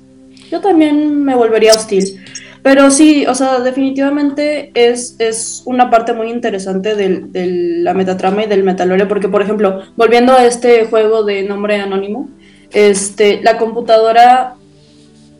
Yo 0.51 0.61
también 0.61 1.23
me 1.23 1.35
volvería 1.35 1.73
hostil. 1.75 2.25
Pero 2.62 2.91
sí, 2.91 3.27
o 3.27 3.35
sea, 3.35 3.61
definitivamente 3.61 4.70
es, 4.74 5.16
es 5.19 5.62
una 5.65 5.89
parte 5.89 6.12
muy 6.12 6.31
interesante 6.31 6.95
del- 6.95 7.32
de 7.32 7.47
la 7.47 7.95
metatrama 7.95 8.45
y 8.45 8.49
del 8.49 8.65
metalore, 8.65 9.07
porque, 9.07 9.28
por 9.28 9.41
ejemplo, 9.43 9.81
volviendo 9.97 10.32
a 10.35 10.45
este 10.45 10.85
juego 10.85 11.23
de 11.24 11.43
nombre 11.43 11.77
anónimo, 11.77 12.28
este, 12.73 13.41
la 13.43 13.57
computadora 13.57 14.55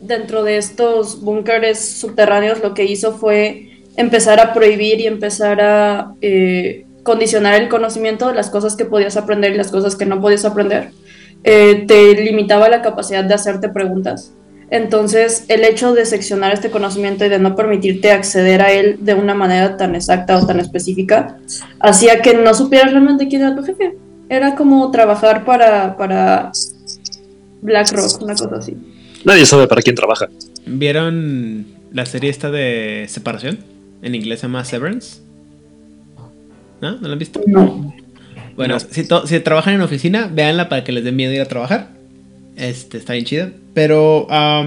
dentro 0.01 0.43
de 0.43 0.57
estos 0.57 1.21
búnkeres 1.21 1.79
subterráneos 1.99 2.61
lo 2.63 2.73
que 2.73 2.85
hizo 2.85 3.13
fue 3.13 3.69
empezar 3.97 4.39
a 4.39 4.53
prohibir 4.53 4.99
y 4.99 5.05
empezar 5.05 5.61
a 5.61 6.13
eh, 6.21 6.85
condicionar 7.03 7.61
el 7.61 7.69
conocimiento 7.69 8.27
de 8.29 8.33
las 8.35 8.49
cosas 8.49 8.75
que 8.75 8.85
podías 8.85 9.15
aprender 9.15 9.51
y 9.53 9.57
las 9.57 9.69
cosas 9.71 9.95
que 9.95 10.05
no 10.07 10.19
podías 10.19 10.43
aprender. 10.45 10.89
Eh, 11.43 11.85
te 11.87 12.15
limitaba 12.15 12.67
la 12.69 12.81
capacidad 12.81 13.23
de 13.23 13.33
hacerte 13.35 13.69
preguntas. 13.69 14.33
Entonces, 14.71 15.43
el 15.49 15.65
hecho 15.65 15.93
de 15.93 16.05
seccionar 16.05 16.53
este 16.53 16.71
conocimiento 16.71 17.25
y 17.25 17.29
de 17.29 17.39
no 17.39 17.57
permitirte 17.57 18.13
acceder 18.13 18.61
a 18.61 18.71
él 18.71 18.99
de 19.01 19.13
una 19.13 19.35
manera 19.35 19.75
tan 19.75 19.95
exacta 19.95 20.37
o 20.37 20.47
tan 20.47 20.61
específica, 20.61 21.37
hacía 21.81 22.21
que 22.21 22.35
no 22.35 22.53
supieras 22.53 22.91
realmente 22.91 23.27
quién 23.27 23.41
era 23.41 23.53
tu 23.53 23.63
jefe. 23.63 23.97
Era 24.29 24.55
como 24.55 24.89
trabajar 24.89 25.43
para, 25.43 25.97
para 25.97 26.53
BlackRock, 27.61 28.21
una 28.21 28.33
cosa 28.33 28.55
así. 28.55 28.77
Nadie 29.25 29.45
sabe 29.45 29.67
para 29.67 29.81
quién 29.81 29.97
trabaja. 29.97 30.29
¿Vieron 30.65 31.65
la 31.91 32.05
serie 32.05 32.29
esta 32.29 32.49
de 32.49 33.07
separación? 33.09 33.59
En 34.01 34.15
inglés 34.15 34.39
se 34.39 34.47
llama 34.47 34.63
Severance. 34.63 35.19
¿No? 36.79 36.93
¿No 36.93 37.07
la 37.09 37.13
han 37.13 37.19
visto? 37.19 37.41
No. 37.45 37.93
Bueno, 38.55 38.79
si, 38.79 39.05
si 39.25 39.39
trabajan 39.41 39.73
en 39.73 39.81
oficina, 39.81 40.29
véanla 40.31 40.69
para 40.69 40.85
que 40.85 40.93
les 40.93 41.03
dé 41.03 41.11
miedo 41.11 41.33
ir 41.33 41.41
a 41.41 41.45
trabajar. 41.45 41.89
Este, 42.61 42.97
está 42.97 43.13
bien 43.13 43.25
chida. 43.25 43.51
Pero 43.73 44.27
a 44.29 44.63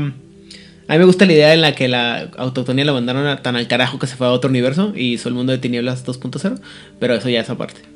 mí 0.92 0.98
me 0.98 1.04
gusta 1.04 1.26
la 1.26 1.32
idea 1.32 1.54
en 1.54 1.60
la 1.62 1.74
que 1.74 1.88
la 1.88 2.30
autotonía 2.36 2.84
la 2.84 2.92
mandaron 2.92 3.26
a- 3.26 3.42
tan 3.42 3.56
al 3.56 3.68
carajo 3.68 3.98
que 3.98 4.06
se 4.06 4.16
fue 4.16 4.26
a 4.26 4.30
otro 4.32 4.50
universo 4.50 4.92
y 4.94 5.14
hizo 5.14 5.28
el 5.28 5.34
mundo 5.34 5.52
de 5.52 5.58
tinieblas 5.58 6.04
2.0. 6.04 6.60
Pero 6.98 7.14
eso 7.14 7.28
ya 7.28 7.40
es 7.40 7.50
aparte. 7.50 7.80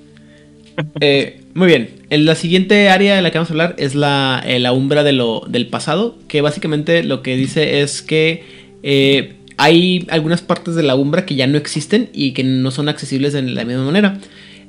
Eh, 1.00 1.40
muy 1.54 1.66
bien, 1.66 1.90
en 2.10 2.24
la 2.24 2.36
siguiente 2.36 2.88
área 2.88 3.16
de 3.16 3.22
la 3.22 3.30
que 3.32 3.38
vamos 3.38 3.50
a 3.50 3.52
hablar 3.54 3.74
es 3.78 3.96
la, 3.96 4.42
eh, 4.46 4.60
la 4.60 4.72
umbra 4.72 5.02
de 5.02 5.12
lo, 5.12 5.42
del 5.48 5.66
pasado, 5.68 6.16
que 6.28 6.40
básicamente 6.40 7.02
lo 7.02 7.22
que 7.22 7.36
dice 7.36 7.80
es 7.80 8.00
que 8.02 8.44
eh, 8.84 9.34
hay 9.56 10.06
algunas 10.10 10.42
partes 10.42 10.76
de 10.76 10.84
la 10.84 10.94
umbra 10.94 11.26
que 11.26 11.34
ya 11.34 11.48
no 11.48 11.58
existen 11.58 12.10
y 12.12 12.32
que 12.32 12.44
no 12.44 12.70
son 12.70 12.88
accesibles 12.88 13.32
de 13.32 13.42
la 13.42 13.64
misma 13.64 13.84
manera. 13.86 14.20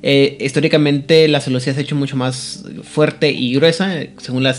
Eh, 0.01 0.37
históricamente 0.39 1.27
la 1.27 1.41
celosía 1.41 1.73
se 1.73 1.81
ha 1.81 1.83
hecho 1.83 1.95
mucho 1.95 2.15
más 2.15 2.63
fuerte 2.83 3.31
y 3.31 3.53
gruesa, 3.53 4.01
eh, 4.01 4.13
según 4.17 4.43
la, 4.43 4.53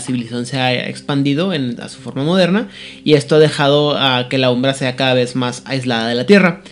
civilización 0.00 0.46
se 0.46 0.56
ha 0.58 0.88
expandido 0.88 1.52
en, 1.52 1.78
a 1.80 1.88
su 1.88 2.00
forma 2.00 2.24
moderna, 2.24 2.68
y 3.04 3.12
esto 3.12 3.36
ha 3.36 3.38
dejado 3.38 3.98
a 3.98 4.28
que 4.30 4.38
la 4.38 4.50
umbra 4.50 4.72
sea 4.72 4.96
cada 4.96 5.12
vez 5.14 5.36
más 5.36 5.62
aislada 5.66 6.08
de 6.08 6.14
la 6.14 6.26
Tierra. 6.26 6.62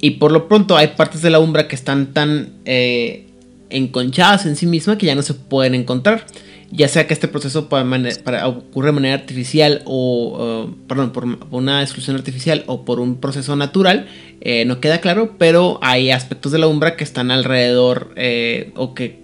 Y 0.00 0.12
por 0.12 0.30
lo 0.30 0.46
pronto 0.46 0.76
hay 0.76 0.88
partes 0.88 1.22
de 1.22 1.30
la 1.30 1.40
umbra 1.40 1.66
que 1.66 1.74
están 1.74 2.12
tan 2.12 2.50
eh, 2.64 3.26
enconchadas 3.70 4.46
en 4.46 4.54
sí 4.54 4.66
misma 4.66 4.96
que 4.96 5.06
ya 5.06 5.16
no 5.16 5.22
se 5.22 5.34
pueden 5.34 5.74
encontrar. 5.74 6.24
Ya 6.70 6.86
sea 6.88 7.06
que 7.06 7.14
este 7.14 7.28
proceso 7.28 7.68
para 7.70 8.46
ocurre 8.46 8.88
de 8.88 8.92
manera 8.92 9.14
artificial 9.14 9.80
o, 9.86 10.68
perdón, 10.86 11.12
por 11.12 11.24
una 11.50 11.82
exclusión 11.82 12.14
artificial 12.16 12.64
o 12.66 12.84
por 12.84 13.00
un 13.00 13.16
proceso 13.20 13.56
natural, 13.56 14.06
eh, 14.42 14.64
no 14.66 14.78
queda 14.78 15.00
claro, 15.00 15.36
pero 15.38 15.78
hay 15.82 16.10
aspectos 16.10 16.52
de 16.52 16.58
la 16.58 16.66
umbra 16.66 16.94
que 16.96 17.04
están 17.04 17.30
alrededor 17.30 18.12
eh, 18.16 18.72
o 18.76 18.92
que 18.94 19.18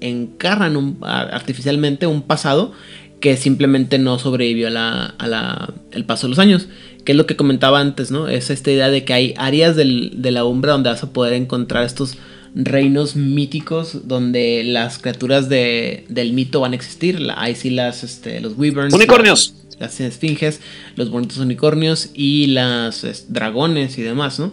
encarnan 0.00 0.96
artificialmente 1.02 2.06
un 2.06 2.22
pasado 2.22 2.72
que 3.20 3.36
simplemente 3.36 3.98
no 3.98 4.18
sobrevivió 4.18 4.68
a 4.68 4.70
la, 4.70 5.04
a 5.18 5.26
la- 5.28 5.74
el 5.92 6.04
paso 6.04 6.26
de 6.26 6.30
los 6.30 6.38
años. 6.38 6.68
Que 7.04 7.12
es 7.12 7.16
lo 7.18 7.26
que 7.26 7.36
comentaba 7.36 7.80
antes, 7.80 8.10
¿no? 8.10 8.28
Es 8.28 8.50
esta 8.50 8.70
idea 8.70 8.90
de 8.90 9.04
que 9.04 9.12
hay 9.14 9.34
áreas 9.36 9.76
del- 9.76 10.12
de 10.22 10.30
la 10.30 10.44
umbra 10.44 10.72
donde 10.72 10.90
vas 10.90 11.02
a 11.02 11.12
poder 11.12 11.34
encontrar 11.34 11.84
estos 11.84 12.16
reinos 12.54 13.16
míticos 13.16 14.08
donde 14.08 14.62
las 14.64 14.98
criaturas 14.98 15.48
de- 15.48 16.04
del 16.08 16.32
mito 16.32 16.60
van 16.60 16.72
a 16.72 16.76
existir. 16.76 17.18
Ahí 17.36 17.54
sí 17.54 17.70
las, 17.70 18.02
este, 18.04 18.40
los 18.40 18.56
wyverns. 18.56 18.92
Unicornios. 18.94 19.54
Las, 19.78 19.80
las 19.80 20.00
esfinges, 20.00 20.60
los 20.96 21.10
bonitos 21.10 21.38
unicornios 21.38 22.10
y 22.14 22.48
las 22.48 23.04
es, 23.04 23.32
dragones 23.32 23.96
y 23.98 24.02
demás, 24.02 24.38
¿no? 24.38 24.52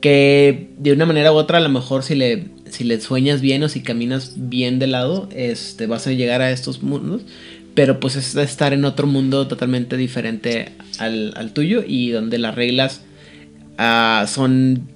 Que 0.00 0.68
de 0.78 0.92
una 0.92 1.06
manera 1.06 1.32
u 1.32 1.36
otra, 1.36 1.58
a 1.58 1.60
lo 1.60 1.68
mejor 1.68 2.02
si 2.02 2.14
le, 2.14 2.46
si 2.70 2.84
le 2.84 3.00
sueñas 3.00 3.40
bien 3.40 3.62
o 3.62 3.68
si 3.68 3.82
caminas 3.82 4.32
bien 4.36 4.78
de 4.78 4.86
lado, 4.86 5.28
este, 5.34 5.86
vas 5.86 6.06
a 6.06 6.12
llegar 6.12 6.40
a 6.42 6.50
estos 6.50 6.82
mundos. 6.82 7.22
Pero 7.74 8.00
pues 8.00 8.16
es 8.16 8.34
estar 8.34 8.72
en 8.72 8.84
otro 8.84 9.06
mundo 9.06 9.46
totalmente 9.46 9.96
diferente 9.96 10.72
al, 10.98 11.32
al 11.36 11.52
tuyo 11.52 11.84
y 11.86 12.10
donde 12.10 12.38
las 12.38 12.54
reglas 12.56 13.02
ah, 13.78 14.26
son 14.28 14.88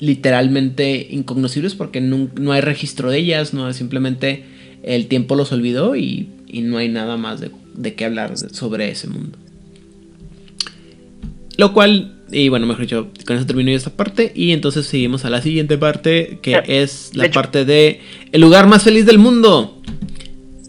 literalmente 0.00 1.06
incognoscibles 1.10 1.74
porque 1.74 2.00
no, 2.00 2.28
no 2.38 2.52
hay 2.52 2.60
registro 2.60 3.10
de 3.10 3.18
ellas, 3.18 3.54
no 3.54 3.72
simplemente 3.72 4.44
el 4.82 5.06
tiempo 5.06 5.34
los 5.36 5.52
olvidó 5.52 5.96
y, 5.96 6.28
y 6.46 6.60
no 6.62 6.78
hay 6.78 6.88
nada 6.88 7.16
más 7.16 7.40
de, 7.40 7.50
de 7.74 7.94
qué 7.94 8.04
hablar 8.04 8.34
de- 8.36 8.50
sobre 8.50 8.90
ese 8.90 9.08
mundo. 9.08 9.38
Lo 11.56 11.72
cual, 11.72 12.12
y 12.30 12.48
bueno, 12.50 12.66
mejor 12.66 12.82
dicho, 12.82 13.08
con 13.26 13.36
eso 13.36 13.46
termino 13.46 13.70
yo 13.70 13.76
esta 13.76 13.90
parte 13.90 14.32
y 14.34 14.52
entonces 14.52 14.86
seguimos 14.86 15.24
a 15.24 15.30
la 15.30 15.40
siguiente 15.40 15.78
parte 15.78 16.38
que 16.42 16.60
es 16.66 17.12
la 17.14 17.24
de 17.24 17.30
parte 17.30 17.64
de 17.64 18.00
el 18.32 18.40
lugar 18.40 18.66
más 18.66 18.84
feliz 18.84 19.06
del 19.06 19.18
mundo. 19.18 19.80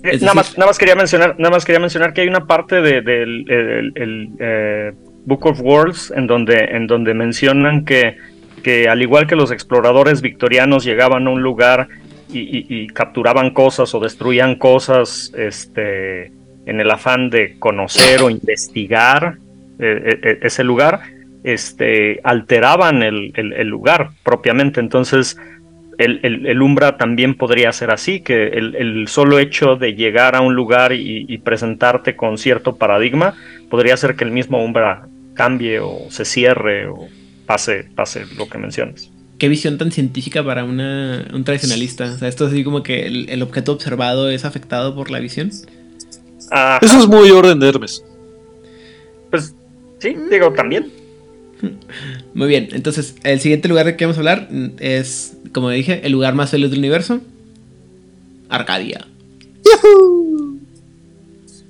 Eh, 0.04 0.18
nada, 0.22 0.34
más, 0.36 0.58
nada 0.58 0.68
más 0.70 0.78
quería 0.78 0.96
mencionar, 0.96 1.36
nada 1.38 1.50
más 1.54 1.66
quería 1.66 1.80
mencionar 1.82 2.14
que 2.14 2.22
hay 2.22 2.28
una 2.30 2.46
parte 2.48 2.82
de- 2.82 3.02
del 3.02 3.46
el- 3.52 3.92
el, 3.96 4.30
eh, 4.40 4.94
Book 5.26 5.46
of 5.46 5.60
Worlds 5.60 6.14
en 6.16 6.26
donde, 6.28 6.56
en 6.72 6.88
donde 6.88 7.14
mencionan 7.14 7.84
que, 7.84 8.16
que 8.64 8.90
al 8.90 9.02
igual 9.02 9.28
que 9.28 9.36
los 9.36 9.52
exploradores 9.52 10.22
victorianos 10.22 10.84
llegaban 10.84 11.28
a 11.28 11.30
un 11.30 11.42
lugar 11.42 11.88
y, 12.30 12.88
capturaban 12.88 13.52
cosas 13.52 13.94
o 13.96 14.00
destruían 14.00 14.56
cosas 14.56 15.32
este, 15.38 16.26
en 16.66 16.82
el 16.82 16.92
afán 16.92 17.30
de 17.30 17.58
conocer 17.58 18.22
o 18.22 18.30
investigar 18.30 19.38
eh, 19.80 20.20
eh, 20.22 20.40
ese 20.42 20.64
lugar, 20.64 21.02
este, 21.44 22.20
alteraban 22.24 23.04
el, 23.04 23.32
lugar 23.68 24.10
propiamente. 24.24 24.80
Entonces, 24.80 25.38
el, 25.98 26.62
Umbra 26.62 26.98
también 26.98 27.36
podría 27.36 27.72
ser 27.72 27.92
así, 27.92 28.20
que 28.20 28.48
el, 28.48 29.08
solo 29.08 29.40
hecho 29.40 29.76
de 29.76 29.94
llegar 29.96 30.36
a 30.36 30.42
un 30.42 30.56
lugar 30.56 30.92
y, 30.94 31.38
presentarte 31.40 32.16
con 32.16 32.38
cierto 32.38 32.76
paradigma 32.76 33.34
podría 33.70 33.94
hacer 33.94 34.16
que 34.16 34.26
el 34.26 34.32
mismo 34.32 34.64
Umbra 34.64 35.08
cambie 35.34 35.80
o 35.80 36.08
se 36.10 36.26
cierre 36.26 36.88
o 36.88 37.08
pase, 37.48 37.86
pase 37.96 38.26
lo 38.38 38.48
que 38.48 38.60
mencionas. 38.60 39.10
Qué 39.40 39.48
visión 39.48 39.78
tan 39.80 39.92
científica 39.92 40.44
para 40.44 40.64
una, 40.64 41.28
un 41.34 41.44
tradicionalista. 41.44 42.06
O 42.14 42.18
sea, 42.18 42.28
esto 42.28 42.46
es 42.46 42.54
así 42.54 42.64
como 42.64 42.84
que 42.84 43.08
el, 43.08 43.30
el 43.30 43.42
objeto 43.42 43.72
observado 43.72 44.30
es 44.30 44.46
afectado 44.46 44.94
por 44.94 45.10
la 45.10 45.20
visión. 45.20 45.52
Ajá, 46.52 46.80
Eso 46.82 47.00
es 47.00 47.08
muy 47.08 47.32
orden 47.32 47.60
de 47.60 47.70
Hermes. 47.70 48.04
pues 49.32 49.56
sí, 50.00 50.16
digo 50.30 50.54
también. 50.54 50.92
Muy 52.36 52.48
bien, 52.50 52.70
entonces 52.72 53.16
el 53.24 53.40
siguiente 53.40 53.68
lugar 53.68 53.88
de 53.88 53.96
que 53.96 54.06
vamos 54.06 54.18
a 54.18 54.20
hablar 54.20 54.48
es, 54.80 55.38
como 55.54 55.72
dije, 55.72 56.02
el 56.04 56.12
lugar 56.12 56.36
más 56.36 56.52
feliz 56.52 56.70
del 56.70 56.78
universo. 56.78 57.20
Arcadia. 58.48 59.08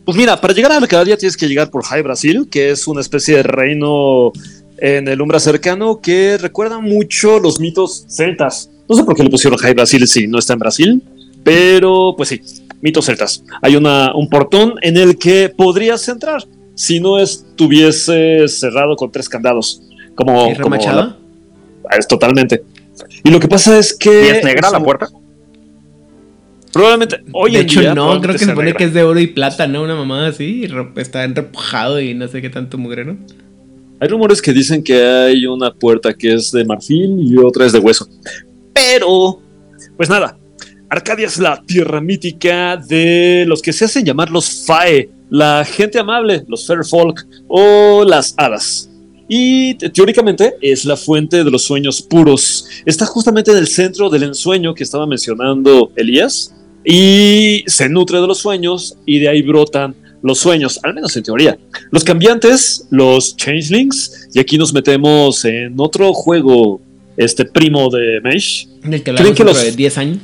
Pues 0.03 0.17
mira, 0.17 0.39
para 0.39 0.53
llegar 0.53 0.71
a 0.73 0.77
Arcadia 0.77 1.17
tienes 1.17 1.37
que 1.37 1.47
llegar 1.47 1.69
por 1.69 1.83
High 1.83 2.01
Brasil, 2.01 2.47
que 2.49 2.69
es 2.69 2.87
una 2.87 3.01
especie 3.01 3.37
de 3.37 3.43
reino 3.43 4.31
en 4.77 5.07
el 5.07 5.21
Umbra 5.21 5.39
cercano 5.39 5.99
que 6.01 6.37
recuerda 6.37 6.79
mucho 6.79 7.39
los 7.39 7.59
mitos 7.59 8.05
celtas. 8.07 8.69
No 8.87 8.95
sé 8.95 9.03
por 9.03 9.15
qué 9.15 9.23
le 9.23 9.29
pusieron 9.29 9.57
High 9.59 9.73
Brasil 9.73 10.07
si 10.07 10.27
no 10.27 10.39
está 10.39 10.53
en 10.53 10.59
Brasil, 10.59 11.03
pero 11.43 12.13
pues 12.15 12.29
sí, 12.29 12.41
mitos 12.81 13.05
celtas. 13.05 13.43
Hay 13.61 13.75
una, 13.75 14.13
un 14.15 14.29
portón 14.29 14.75
en 14.81 14.97
el 14.97 15.17
que 15.17 15.49
podrías 15.49 16.07
entrar 16.07 16.43
si 16.75 16.99
no 16.99 17.19
estuviese 17.19 18.47
cerrado 18.47 18.95
con 18.95 19.11
tres 19.11 19.27
candados. 19.27 19.81
Como, 20.15 20.51
¿Y 20.51 20.55
como 20.55 20.75
la- 20.77 21.17
es 21.97 22.07
totalmente. 22.07 22.63
Y 23.23 23.29
lo 23.29 23.39
que 23.39 23.47
pasa 23.47 23.77
es 23.77 23.93
que. 23.93 24.25
¿Y 24.25 24.27
es 24.29 24.43
negra 24.43 24.69
la 24.71 24.79
puerta? 24.79 25.09
Probablemente. 26.71 27.21
Hoy 27.33 27.51
de 27.53 27.59
en 27.59 27.65
hecho, 27.65 27.79
día, 27.81 27.95
no, 27.95 28.19
creo 28.21 28.33
que 28.33 28.39
se 28.39 28.53
negra. 28.53 28.73
que 28.73 28.83
es 28.85 28.93
de 28.93 29.03
oro 29.03 29.19
y 29.19 29.27
plata, 29.27 29.67
¿no? 29.67 29.83
Una 29.83 29.95
mamada 29.95 30.27
así, 30.27 30.67
está 30.97 31.25
repujado 31.27 31.99
y 31.99 32.13
no 32.13 32.27
sé 32.27 32.41
qué 32.41 32.49
tanto 32.49 32.77
mugrero. 32.77 33.15
Hay 33.99 34.07
rumores 34.07 34.41
que 34.41 34.53
dicen 34.53 34.83
que 34.83 35.03
hay 35.03 35.45
una 35.45 35.73
puerta 35.73 36.13
que 36.13 36.33
es 36.35 36.51
de 36.51 36.63
marfil 36.65 37.19
y 37.19 37.37
otra 37.37 37.65
es 37.65 37.71
de 37.71 37.79
hueso. 37.79 38.07
Pero, 38.73 39.41
pues 39.95 40.09
nada, 40.09 40.37
Arcadia 40.89 41.25
es 41.27 41.39
la 41.39 41.61
tierra 41.65 41.99
mítica 41.99 42.77
de 42.77 43.43
los 43.47 43.61
que 43.61 43.73
se 43.73 43.85
hacen 43.85 44.05
llamar 44.05 44.29
los 44.29 44.63
Fae, 44.65 45.09
la 45.29 45.65
gente 45.65 45.99
amable, 45.99 46.43
los 46.47 46.65
Fair 46.65 46.85
Folk 46.85 47.25
o 47.47 48.03
las 48.05 48.33
hadas. 48.37 48.89
Y 49.27 49.73
te- 49.73 49.89
teóricamente 49.89 50.53
es 50.61 50.85
la 50.85 50.95
fuente 50.95 51.43
de 51.43 51.51
los 51.51 51.63
sueños 51.63 52.01
puros. 52.01 52.65
Está 52.85 53.05
justamente 53.05 53.51
en 53.51 53.57
el 53.57 53.67
centro 53.67 54.09
del 54.09 54.23
ensueño 54.23 54.73
que 54.73 54.83
estaba 54.83 55.05
mencionando 55.07 55.91
Elías. 55.95 56.53
Y 56.85 57.63
se 57.67 57.89
nutre 57.89 58.21
de 58.21 58.27
los 58.27 58.37
sueños 58.37 58.95
y 59.05 59.19
de 59.19 59.27
ahí 59.27 59.41
brotan 59.41 59.93
los 60.23 60.39
sueños, 60.39 60.79
al 60.83 60.93
menos 60.93 61.15
en 61.15 61.23
teoría. 61.23 61.57
Los 61.91 62.03
cambiantes, 62.03 62.85
los 62.89 63.35
changelings, 63.37 64.27
y 64.33 64.39
aquí 64.39 64.57
nos 64.57 64.73
metemos 64.73 65.43
en 65.45 65.73
otro 65.79 66.13
juego, 66.13 66.81
este 67.15 67.45
primo 67.45 67.89
de 67.89 68.19
Mesh. 68.23 68.67
Del 68.83 69.03
que 69.03 69.13
¿Creen 69.13 69.33
que 69.35 69.43
los- 69.43 69.61
de 69.61 69.71
10 69.71 69.97
años. 69.97 70.17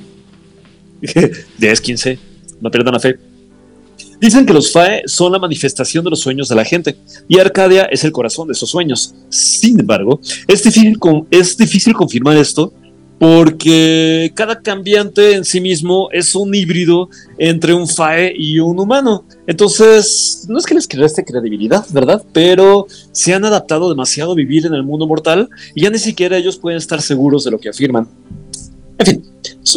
10, 1.58 1.82
15, 1.82 2.20
no 2.62 2.72
pierdan 2.72 2.94
la 2.94 3.00
fe. 3.00 3.18
Dicen 4.20 4.46
que 4.46 4.54
los 4.54 4.72
Fae 4.72 5.04
son 5.06 5.34
la 5.34 5.40
manifestación 5.40 6.02
de 6.04 6.10
los 6.10 6.22
sueños 6.22 6.48
de 6.48 6.56
la 6.56 6.64
gente 6.64 6.96
y 7.28 7.40
Arcadia 7.40 7.84
es 7.86 8.06
el 8.06 8.14
corazón 8.14 8.48
de 8.48 8.54
esos 8.54 8.70
sueños. 8.70 9.14
Sin 9.30 9.78
embargo, 9.80 10.22
es 10.48 10.64
difícil, 10.64 10.98
con- 10.98 11.28
es 11.30 11.58
difícil 11.58 11.94
confirmar 11.94 12.38
esto 12.38 12.74
porque 13.20 14.32
cada 14.36 14.62
cambiante 14.62 15.34
en 15.34 15.46
sí 15.46 15.62
mismo 15.62 16.10
es 16.12 16.36
un 16.36 16.54
híbrido 16.54 17.10
entre 17.38 17.74
un 17.74 17.88
Fae 17.88 18.34
y 18.38 18.60
un 18.60 18.80
humano. 18.80 19.26
Entonces, 19.48 20.46
no 20.50 20.58
es 20.58 20.66
que 20.66 20.76
les 20.76 20.88
reste 20.90 21.24
credibilidad, 21.24 21.86
¿verdad? 21.92 22.24
Pero 22.34 22.88
se 23.12 23.34
han 23.34 23.46
adaptado 23.46 23.90
demasiado 23.90 24.34
a 24.34 24.36
vivir 24.36 24.66
en 24.66 24.74
el 24.74 24.84
mundo 24.84 25.08
mortal 25.08 25.50
y 25.74 25.84
ya 25.84 25.90
ni 25.90 26.00
siquiera 26.00 26.38
ellos 26.38 26.58
pueden 26.58 26.78
estar 26.78 27.02
seguros 27.02 27.44
de 27.44 27.52
lo 27.52 27.60
que 27.60 27.70
afirman. 27.70 28.08
En 28.98 29.06
fin, 29.06 29.24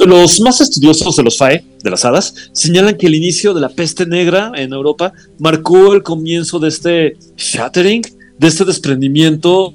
los 0.06 0.40
más 0.40 0.60
estudiosos 0.60 1.16
de 1.16 1.22
los 1.22 1.38
FAE, 1.38 1.64
de 1.82 1.90
las 1.90 2.04
hadas, 2.04 2.50
señalan 2.52 2.96
que 2.96 3.06
el 3.06 3.14
inicio 3.14 3.54
de 3.54 3.60
la 3.60 3.68
peste 3.68 4.06
negra 4.06 4.52
en 4.56 4.72
Europa 4.72 5.12
marcó 5.38 5.94
el 5.94 6.02
comienzo 6.02 6.58
de 6.58 6.68
este 6.68 7.16
shattering, 7.36 8.02
de 8.38 8.48
este 8.48 8.64
desprendimiento 8.64 9.74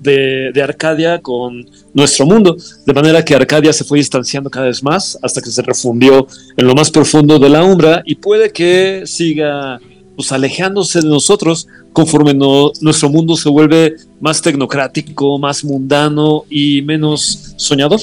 de, 0.00 0.62
Arcadia 0.62 1.20
con 1.20 1.68
nuestro 1.92 2.26
mundo, 2.26 2.56
de 2.86 2.92
manera 2.92 3.24
que 3.24 3.34
Arcadia 3.34 3.72
se 3.72 3.84
fue 3.84 3.98
distanciando 3.98 4.50
cada 4.50 4.66
vez 4.66 4.82
más 4.82 5.18
hasta 5.22 5.40
que 5.40 5.50
se 5.50 5.62
refundió 5.62 6.26
en 6.56 6.66
lo 6.66 6.74
más 6.74 6.90
profundo 6.90 7.38
de 7.38 7.48
la 7.48 7.64
umbra 7.64 8.02
y 8.04 8.14
puede 8.14 8.50
que 8.50 9.02
siga 9.06 9.80
pues, 10.16 10.32
alejándose 10.32 11.00
de 11.00 11.08
nosotros 11.08 11.66
conforme 11.92 12.34
nuestro 12.34 13.08
mundo 13.08 13.36
se 13.36 13.48
vuelve 13.48 13.94
más 14.20 14.42
tecnocrático, 14.42 15.38
más 15.38 15.64
mundano 15.64 16.44
y 16.48 16.82
menos 16.82 17.54
soñador 17.56 18.00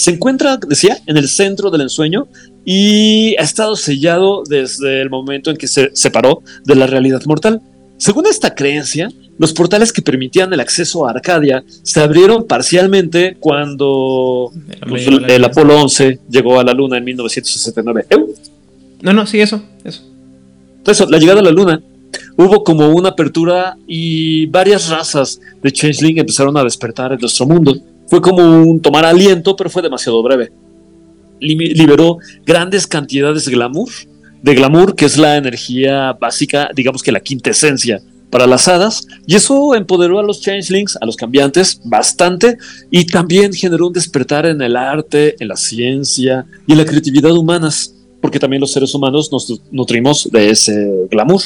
se 0.00 0.12
encuentra, 0.12 0.56
decía, 0.56 0.98
en 1.06 1.18
el 1.18 1.28
centro 1.28 1.70
del 1.70 1.82
ensueño 1.82 2.26
y 2.64 3.36
ha 3.36 3.42
estado 3.42 3.76
sellado 3.76 4.44
desde 4.48 5.02
el 5.02 5.10
momento 5.10 5.50
en 5.50 5.58
que 5.58 5.68
se 5.68 5.90
separó 5.92 6.42
de 6.64 6.74
la 6.74 6.86
realidad 6.86 7.20
mortal. 7.26 7.60
Según 8.00 8.26
esta 8.26 8.54
creencia, 8.54 9.10
los 9.36 9.52
portales 9.52 9.92
que 9.92 10.00
permitían 10.00 10.50
el 10.54 10.60
acceso 10.60 11.06
a 11.06 11.10
Arcadia 11.10 11.62
se 11.82 12.00
abrieron 12.00 12.46
parcialmente 12.46 13.36
cuando 13.38 14.50
pues, 14.88 15.06
el. 15.06 15.44
Apolo 15.44 15.78
11 15.82 16.18
llegó 16.30 16.58
a 16.58 16.64
la 16.64 16.72
Luna 16.72 16.96
en 16.96 17.04
1969. 17.04 18.06
¡Eu! 18.08 18.34
No, 19.02 19.12
no, 19.12 19.26
sí, 19.26 19.38
eso, 19.38 19.62
eso. 19.84 20.02
Entonces, 20.78 21.10
la 21.10 21.18
llegada 21.18 21.40
a 21.40 21.42
la 21.42 21.50
Luna, 21.50 21.82
hubo 22.38 22.64
como 22.64 22.88
una 22.88 23.10
apertura 23.10 23.76
y 23.86 24.46
varias 24.46 24.88
razas 24.88 25.38
de 25.62 25.70
Changeling 25.70 26.20
empezaron 26.20 26.56
a 26.56 26.64
despertar 26.64 27.12
en 27.12 27.20
nuestro 27.20 27.44
mundo. 27.44 27.76
Fue 28.06 28.22
como 28.22 28.62
un 28.62 28.80
tomar 28.80 29.04
aliento, 29.04 29.54
pero 29.56 29.68
fue 29.68 29.82
demasiado 29.82 30.22
breve. 30.22 30.50
Liberó 31.38 32.16
grandes 32.46 32.86
cantidades 32.86 33.44
de 33.44 33.52
glamour, 33.52 33.90
de 34.42 34.54
glamour 34.54 34.94
que 34.94 35.04
es 35.04 35.16
la 35.16 35.36
energía 35.36 36.12
básica, 36.12 36.70
digamos 36.74 37.02
que 37.02 37.12
la 37.12 37.20
quintesencia 37.20 38.00
para 38.30 38.46
las 38.46 38.68
hadas, 38.68 39.06
y 39.26 39.34
eso 39.34 39.74
empoderó 39.74 40.20
a 40.20 40.22
los 40.22 40.40
changelings, 40.40 40.96
a 41.00 41.04
los 41.04 41.16
cambiantes, 41.16 41.80
bastante, 41.84 42.58
y 42.90 43.04
también 43.04 43.52
generó 43.52 43.88
un 43.88 43.92
despertar 43.92 44.46
en 44.46 44.62
el 44.62 44.76
arte, 44.76 45.34
en 45.40 45.48
la 45.48 45.56
ciencia 45.56 46.46
y 46.66 46.72
en 46.72 46.78
la 46.78 46.84
creatividad 46.84 47.32
humanas, 47.32 47.92
porque 48.20 48.38
también 48.38 48.60
los 48.60 48.70
seres 48.70 48.94
humanos 48.94 49.30
nos 49.32 49.50
nu- 49.50 49.58
nutrimos 49.72 50.28
de 50.30 50.50
ese 50.50 51.08
glamour. 51.10 51.40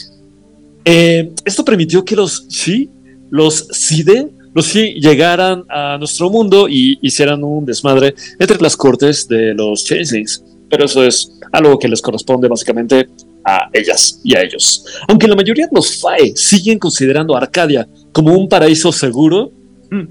Eh, 0.84 1.32
esto 1.46 1.64
permitió 1.64 2.04
que 2.04 2.16
los 2.16 2.46
Shi, 2.48 2.90
los 3.30 3.66
Side, 3.70 4.28
los 4.54 4.66
Shi 4.66 5.00
llegaran 5.00 5.64
a 5.70 5.96
nuestro 5.98 6.28
mundo 6.28 6.68
y 6.68 6.98
hicieran 7.00 7.42
un 7.42 7.64
desmadre 7.64 8.14
entre 8.38 8.60
las 8.60 8.76
cortes 8.76 9.26
de 9.26 9.54
los 9.54 9.84
Changelings. 9.84 10.44
Pero 10.68 10.84
eso 10.86 11.04
es 11.04 11.32
algo 11.52 11.78
que 11.78 11.88
les 11.88 12.02
corresponde 12.02 12.48
básicamente 12.48 13.08
a 13.44 13.68
ellas 13.72 14.20
y 14.24 14.34
a 14.34 14.42
ellos. 14.42 14.84
Aunque 15.08 15.28
la 15.28 15.36
mayoría 15.36 15.66
de 15.66 15.74
los 15.74 16.00
Fae 16.00 16.32
siguen 16.34 16.78
considerando 16.78 17.34
a 17.34 17.40
Arcadia 17.40 17.86
como 18.12 18.32
un 18.34 18.48
paraíso 18.48 18.90
seguro, 18.90 19.52
mm, 19.90 20.04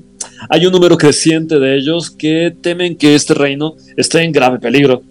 hay 0.49 0.65
un 0.65 0.71
número 0.71 0.97
creciente 0.97 1.59
de 1.59 1.77
ellos 1.77 2.11
que 2.11 2.55
temen 2.61 2.95
que 2.95 3.15
este 3.15 3.33
reino 3.33 3.75
esté 3.97 4.21
en 4.21 4.31
grave 4.31 4.59
peligro. 4.59 5.03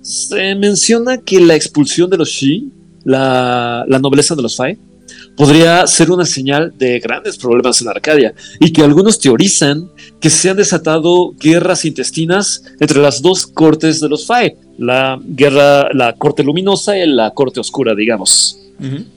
Se 0.00 0.54
menciona 0.54 1.18
que 1.18 1.40
la 1.40 1.54
expulsión 1.54 2.08
de 2.10 2.16
los 2.16 2.28
Shi, 2.28 2.72
la, 3.04 3.84
la 3.86 3.98
nobleza 3.98 4.34
de 4.34 4.42
los 4.42 4.56
Fae, 4.56 4.78
podría 5.36 5.86
ser 5.86 6.10
una 6.10 6.24
señal 6.24 6.72
de 6.76 6.98
grandes 6.98 7.36
problemas 7.36 7.80
en 7.82 7.88
Arcadia 7.88 8.34
y 8.58 8.72
que 8.72 8.82
algunos 8.82 9.18
teorizan 9.18 9.90
que 10.20 10.30
se 10.30 10.50
han 10.50 10.56
desatado 10.56 11.32
guerras 11.38 11.84
intestinas 11.84 12.62
entre 12.80 13.00
las 13.00 13.20
dos 13.20 13.46
cortes 13.46 14.00
de 14.00 14.08
los 14.08 14.26
Fae, 14.26 14.56
la 14.78 15.18
guerra, 15.22 15.92
la 15.92 16.12
corte 16.14 16.42
luminosa 16.42 16.96
y 16.96 17.06
la 17.06 17.30
corte 17.32 17.60
oscura, 17.60 17.94
digamos. 17.94 18.58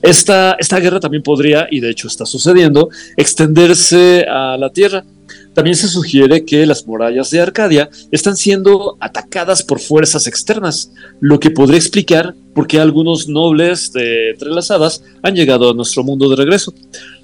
Esta, 0.00 0.56
esta 0.58 0.80
guerra 0.80 1.00
también 1.00 1.22
podría, 1.22 1.68
y 1.70 1.80
de 1.80 1.90
hecho 1.90 2.08
está 2.08 2.24
sucediendo, 2.24 2.88
extenderse 3.16 4.24
a 4.28 4.56
la 4.56 4.70
Tierra. 4.70 5.04
También 5.52 5.76
se 5.76 5.88
sugiere 5.88 6.44
que 6.44 6.64
las 6.64 6.86
murallas 6.86 7.30
de 7.30 7.40
Arcadia 7.40 7.90
están 8.10 8.36
siendo 8.36 8.96
atacadas 9.00 9.62
por 9.62 9.80
fuerzas 9.80 10.26
externas, 10.26 10.92
lo 11.20 11.40
que 11.40 11.50
podría 11.50 11.78
explicar 11.78 12.34
por 12.54 12.66
qué 12.66 12.80
algunos 12.80 13.28
nobles 13.28 13.92
de 13.92 14.36
hadas 14.70 15.02
han 15.22 15.34
llegado 15.34 15.70
a 15.70 15.74
nuestro 15.74 16.04
mundo 16.04 16.28
de 16.28 16.36
regreso. 16.36 16.72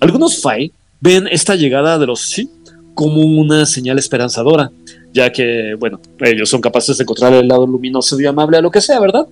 Algunos 0.01 0.41
Fai 0.41 0.73
ven 1.01 1.29
esta 1.31 1.55
llegada 1.55 1.99
de 1.99 2.07
los 2.07 2.21
Shi 2.29 2.49
como 2.95 3.21
una 3.21 3.67
señal 3.67 3.99
esperanzadora, 3.99 4.71
ya 5.17 5.33
que, 5.33 5.75
bueno, 5.79 5.99
ellos 6.21 6.51
son 6.51 6.61
capaces 6.61 6.99
de 6.99 7.05
encontrar 7.05 7.33
el 7.33 7.49
lado 7.49 7.67
luminoso 7.67 8.21
y 8.21 8.27
amable 8.27 8.59
a 8.59 8.61
lo 8.61 8.71
que 8.71 8.83
sea, 8.83 9.01
¿verdad? 9.01 9.27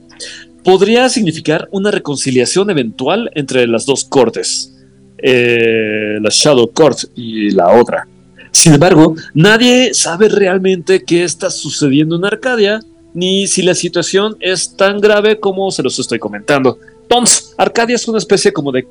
Podría 0.64 1.10
significar 1.10 1.68
una 1.72 1.90
reconciliación 1.90 2.70
eventual 2.70 3.30
entre 3.34 3.66
las 3.66 3.84
dos 3.84 4.06
cortes, 4.06 4.74
eh, 5.18 6.16
la 6.22 6.30
Shadow 6.30 6.70
Court 6.72 7.00
y 7.14 7.50
la 7.50 7.68
otra. 7.78 8.08
Sin 8.50 8.72
embargo, 8.72 9.14
nadie 9.34 9.92
sabe 9.92 10.30
realmente 10.30 11.04
qué 11.04 11.22
está 11.22 11.50
sucediendo 11.50 12.16
en 12.16 12.24
Arcadia, 12.24 12.80
ni 13.12 13.46
si 13.46 13.60
la 13.60 13.74
situación 13.74 14.36
es 14.40 14.76
tan 14.78 15.00
grave 15.00 15.38
como 15.38 15.70
se 15.70 15.82
los 15.82 15.98
estoy 15.98 16.18
comentando. 16.18 16.78
Entonces, 17.04 17.54
Arcadia 17.58 17.96
es 17.96 18.08
una 18.08 18.18
especie 18.18 18.52
como 18.52 18.72
de 18.72 18.86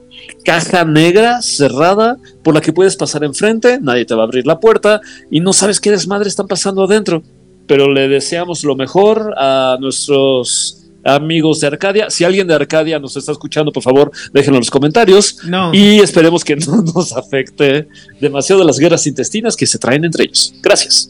caja 0.45 0.85
negra 0.85 1.41
cerrada 1.41 2.17
por 2.43 2.53
la 2.53 2.61
que 2.61 2.71
puedes 2.71 2.95
pasar 2.95 3.23
enfrente, 3.23 3.79
nadie 3.81 4.05
te 4.05 4.15
va 4.15 4.21
a 4.21 4.25
abrir 4.25 4.47
la 4.47 4.59
puerta 4.59 5.01
y 5.29 5.39
no 5.39 5.51
sabes 5.51 5.79
qué 5.79 5.91
desmadre 5.91 6.29
están 6.29 6.47
pasando 6.47 6.83
adentro. 6.83 7.23
Pero 7.67 7.91
le 7.91 8.07
deseamos 8.07 8.63
lo 8.63 8.75
mejor 8.75 9.33
a 9.37 9.77
nuestros 9.79 10.83
amigos 11.03 11.59
de 11.59 11.67
Arcadia. 11.67 12.09
Si 12.09 12.23
alguien 12.23 12.47
de 12.47 12.53
Arcadia 12.53 12.99
nos 12.99 13.15
está 13.17 13.31
escuchando, 13.31 13.71
por 13.71 13.83
favor, 13.83 14.11
déjenlo 14.31 14.57
en 14.57 14.61
los 14.61 14.71
comentarios. 14.71 15.37
No. 15.45 15.73
Y 15.73 15.99
esperemos 15.99 16.43
que 16.43 16.55
no 16.55 16.81
nos 16.95 17.13
afecte 17.13 17.87
demasiado 18.19 18.63
las 18.63 18.79
guerras 18.79 19.05
intestinas 19.07 19.55
que 19.55 19.65
se 19.65 19.77
traen 19.77 20.05
entre 20.05 20.25
ellos. 20.25 20.53
Gracias. 20.61 21.09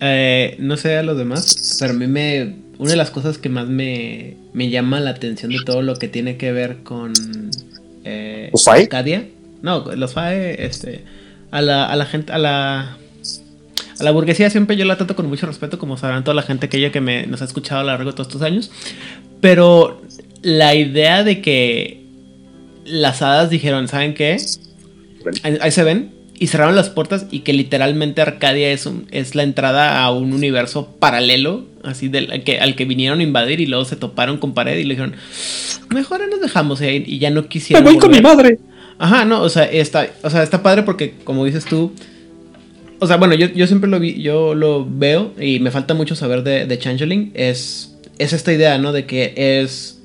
Eh, 0.00 0.56
no 0.58 0.76
sé 0.76 0.96
a 0.96 1.02
los 1.02 1.16
demás, 1.18 1.76
pero 1.78 1.92
a 1.92 1.96
mí 1.96 2.06
me. 2.06 2.69
Una 2.80 2.92
de 2.92 2.96
las 2.96 3.10
cosas 3.10 3.36
que 3.36 3.50
más 3.50 3.68
me, 3.68 4.36
me 4.54 4.70
llama 4.70 5.00
la 5.00 5.10
atención 5.10 5.52
de 5.52 5.58
todo 5.66 5.82
lo 5.82 5.96
que 5.96 6.08
tiene 6.08 6.38
que 6.38 6.50
ver 6.50 6.78
con. 6.82 7.12
Eh, 8.04 8.48
¿Los 8.52 8.64
Fae? 8.64 8.84
Arcadia 8.84 9.26
No, 9.60 9.84
los 9.94 10.14
FAE, 10.14 10.64
este, 10.64 11.04
a 11.50 11.60
la, 11.60 11.84
a 11.84 11.94
la 11.94 12.06
gente, 12.06 12.32
a 12.32 12.38
la, 12.38 12.96
a 13.98 14.02
la 14.02 14.10
burguesía 14.12 14.48
siempre 14.48 14.78
yo 14.78 14.86
la 14.86 14.96
trato 14.96 15.14
con 15.14 15.26
mucho 15.26 15.46
respeto, 15.46 15.78
como 15.78 15.98
sabrán 15.98 16.24
toda 16.24 16.34
la 16.34 16.40
gente 16.40 16.70
que 16.70 16.78
ella 16.78 16.90
que 16.90 17.02
me, 17.02 17.26
nos 17.26 17.42
ha 17.42 17.44
escuchado 17.44 17.82
a 17.82 17.84
lo 17.84 17.88
largo 17.88 18.12
de 18.12 18.16
todos 18.16 18.28
estos 18.28 18.40
años. 18.40 18.70
Pero 19.42 20.00
la 20.40 20.74
idea 20.74 21.22
de 21.22 21.42
que 21.42 22.06
las 22.86 23.20
hadas 23.20 23.50
dijeron, 23.50 23.88
¿saben 23.88 24.14
qué? 24.14 24.38
Ahí, 25.42 25.58
ahí 25.60 25.70
se 25.70 25.84
ven. 25.84 26.14
Y 26.40 26.46
cerraron 26.48 26.74
las 26.74 26.88
puertas 26.88 27.26
y 27.30 27.40
que 27.40 27.52
literalmente 27.52 28.22
Arcadia 28.22 28.72
es, 28.72 28.86
un- 28.86 29.06
es 29.12 29.34
la 29.34 29.42
entrada 29.44 30.02
a 30.02 30.10
un 30.10 30.32
universo 30.32 30.88
paralelo, 30.98 31.66
así 31.84 32.08
del 32.08 32.32
al 32.32 32.42
que, 32.44 32.58
al 32.58 32.74
que 32.74 32.86
vinieron 32.86 33.20
a 33.20 33.22
invadir 33.22 33.60
y 33.60 33.66
luego 33.66 33.84
se 33.84 33.94
toparon 33.94 34.38
con 34.38 34.54
pared 34.54 34.76
y 34.78 34.84
le 34.84 34.94
dijeron, 34.94 35.14
mejor 35.90 36.26
nos 36.28 36.40
dejamos 36.40 36.80
ahí", 36.80 37.04
y 37.06 37.18
ya 37.18 37.30
no 37.30 37.42
Me 37.42 37.48
quisieron. 37.48 37.84
voy 37.84 37.98
con 37.98 38.10
mi 38.10 38.20
madre. 38.22 38.58
Ajá, 38.98 39.24
no, 39.26 39.42
o 39.42 39.48
sea, 39.50 39.64
está, 39.64 40.08
o 40.22 40.30
sea, 40.30 40.42
está 40.42 40.62
padre 40.62 40.82
porque, 40.82 41.14
como 41.24 41.44
dices 41.44 41.64
tú, 41.66 41.92
o 43.00 43.06
sea, 43.06 43.16
bueno, 43.16 43.34
yo, 43.34 43.46
yo 43.48 43.66
siempre 43.66 43.88
lo 43.88 43.98
vi, 44.00 44.20
yo 44.22 44.54
lo 44.54 44.86
veo 44.88 45.32
y 45.40 45.58
me 45.60 45.70
falta 45.70 45.94
mucho 45.94 46.14
saber 46.14 46.42
de, 46.42 46.66
de 46.66 46.78
Changeling. 46.78 47.32
Es, 47.34 47.96
es 48.18 48.32
esta 48.34 48.52
idea, 48.52 48.76
¿no? 48.78 48.92
De 48.92 49.06
que 49.06 49.32
es. 49.36 49.99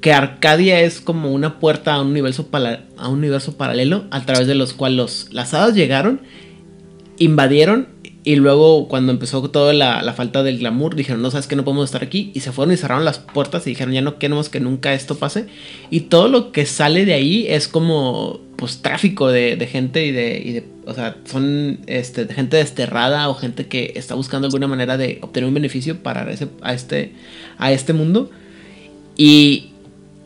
Que 0.00 0.12
Arcadia 0.12 0.80
es 0.80 1.00
como 1.00 1.32
una 1.32 1.58
puerta 1.60 1.94
a 1.94 2.00
un 2.00 2.08
universo, 2.08 2.46
pala- 2.46 2.84
a 2.96 3.08
un 3.08 3.18
universo 3.18 3.56
paralelo 3.56 4.04
a 4.10 4.24
través 4.24 4.46
de 4.46 4.54
los 4.54 4.72
cuales 4.72 4.96
los, 4.96 5.28
las 5.32 5.52
hadas 5.54 5.74
llegaron, 5.74 6.22
invadieron 7.18 7.88
y 8.22 8.36
luego 8.36 8.86
cuando 8.88 9.12
empezó 9.12 9.42
toda 9.50 9.72
la, 9.72 10.02
la 10.02 10.12
falta 10.12 10.42
del 10.42 10.58
glamour 10.58 10.94
dijeron, 10.94 11.22
no 11.22 11.30
sabes 11.30 11.46
que 11.46 11.56
no 11.56 11.64
podemos 11.64 11.86
estar 11.86 12.02
aquí 12.02 12.30
y 12.34 12.40
se 12.40 12.52
fueron 12.52 12.72
y 12.74 12.76
cerraron 12.76 13.04
las 13.04 13.18
puertas 13.18 13.66
y 13.66 13.70
dijeron, 13.70 13.94
ya 13.94 14.02
no 14.02 14.18
queremos 14.18 14.48
que 14.50 14.60
nunca 14.60 14.92
esto 14.92 15.16
pase 15.16 15.46
y 15.90 16.00
todo 16.00 16.28
lo 16.28 16.52
que 16.52 16.66
sale 16.66 17.04
de 17.06 17.14
ahí 17.14 17.46
es 17.48 17.66
como 17.68 18.40
pues 18.56 18.82
tráfico 18.82 19.28
de, 19.28 19.56
de 19.56 19.66
gente 19.66 20.04
y 20.06 20.12
de, 20.12 20.38
y 20.44 20.52
de- 20.52 20.64
o 20.86 20.92
sea, 20.94 21.16
son 21.24 21.80
este, 21.86 22.26
gente 22.32 22.56
desterrada 22.58 23.28
o 23.30 23.34
gente 23.34 23.66
que 23.68 23.92
está 23.96 24.14
buscando 24.14 24.46
alguna 24.46 24.66
manera 24.66 24.96
de 24.98 25.18
obtener 25.22 25.48
un 25.48 25.54
beneficio 25.54 26.02
para 26.02 26.30
ese, 26.30 26.48
a, 26.62 26.74
este, 26.74 27.12
a 27.58 27.72
este 27.72 27.92
mundo. 27.94 28.30
Y, 29.16 29.70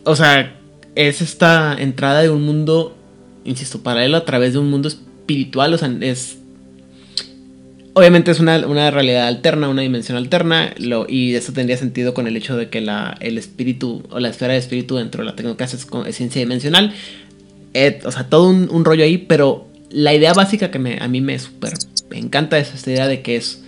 o 0.04 0.16
sea, 0.16 0.56
es 0.94 1.20
esta 1.20 1.76
entrada 1.78 2.22
de 2.22 2.30
un 2.30 2.42
mundo, 2.42 2.96
insisto, 3.44 3.82
paralelo 3.82 4.16
a 4.16 4.24
través 4.24 4.52
de 4.52 4.58
un 4.58 4.70
mundo 4.70 4.88
espiritual, 4.88 5.74
o 5.74 5.78
sea, 5.78 5.92
es 6.00 6.38
Obviamente 7.96 8.32
es 8.32 8.40
una, 8.40 8.66
una 8.66 8.90
realidad 8.90 9.28
alterna, 9.28 9.68
una 9.68 9.82
dimensión 9.82 10.18
alterna, 10.18 10.74
lo, 10.78 11.06
y 11.08 11.36
eso 11.36 11.52
tendría 11.52 11.76
sentido 11.76 12.12
con 12.12 12.26
el 12.26 12.36
hecho 12.36 12.56
de 12.56 12.68
que 12.68 12.80
la, 12.80 13.16
el 13.20 13.38
espíritu 13.38 14.02
o 14.10 14.18
la 14.18 14.30
esfera 14.30 14.52
de 14.52 14.58
espíritu 14.58 14.96
dentro 14.96 15.22
de 15.22 15.30
la 15.30 15.36
tecnocracia 15.36 15.76
es, 15.76 15.86
es 16.04 16.16
ciencia 16.16 16.40
dimensional. 16.40 16.92
O 18.04 18.10
sea, 18.10 18.28
todo 18.28 18.48
un, 18.48 18.68
un 18.68 18.84
rollo 18.84 19.04
ahí, 19.04 19.18
pero 19.18 19.68
la 19.90 20.12
idea 20.12 20.32
básica 20.32 20.72
que 20.72 20.80
me, 20.80 20.98
a 21.00 21.06
mí 21.06 21.20
me 21.20 21.38
súper 21.38 21.74
me 22.10 22.18
encanta 22.18 22.58
es 22.58 22.74
esta 22.74 22.90
idea 22.90 23.06
de 23.06 23.22
que 23.22 23.36
es 23.36 23.62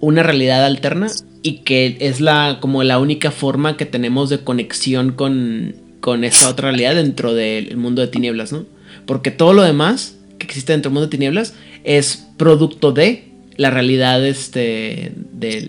una 0.00 0.24
realidad 0.24 0.64
alterna 0.64 1.08
y 1.42 1.58
que 1.58 1.96
es 2.00 2.20
la 2.20 2.58
como 2.60 2.82
la 2.82 2.98
única 2.98 3.30
forma 3.30 3.76
que 3.76 3.86
tenemos 3.86 4.28
de 4.30 4.40
conexión 4.40 5.12
con, 5.12 5.74
con 6.00 6.24
esta 6.24 6.48
otra 6.48 6.68
realidad 6.70 6.94
dentro 6.94 7.34
del 7.34 7.76
mundo 7.76 8.02
de 8.02 8.08
tinieblas, 8.08 8.52
¿no? 8.52 8.64
Porque 9.06 9.30
todo 9.30 9.52
lo 9.52 9.62
demás 9.62 10.16
que 10.38 10.46
existe 10.46 10.72
dentro 10.72 10.90
del 10.90 10.94
mundo 10.94 11.06
de 11.06 11.10
tinieblas 11.10 11.54
es 11.84 12.26
producto 12.36 12.92
de 12.92 13.24
la 13.56 13.70
realidad 13.70 14.24
este, 14.24 15.12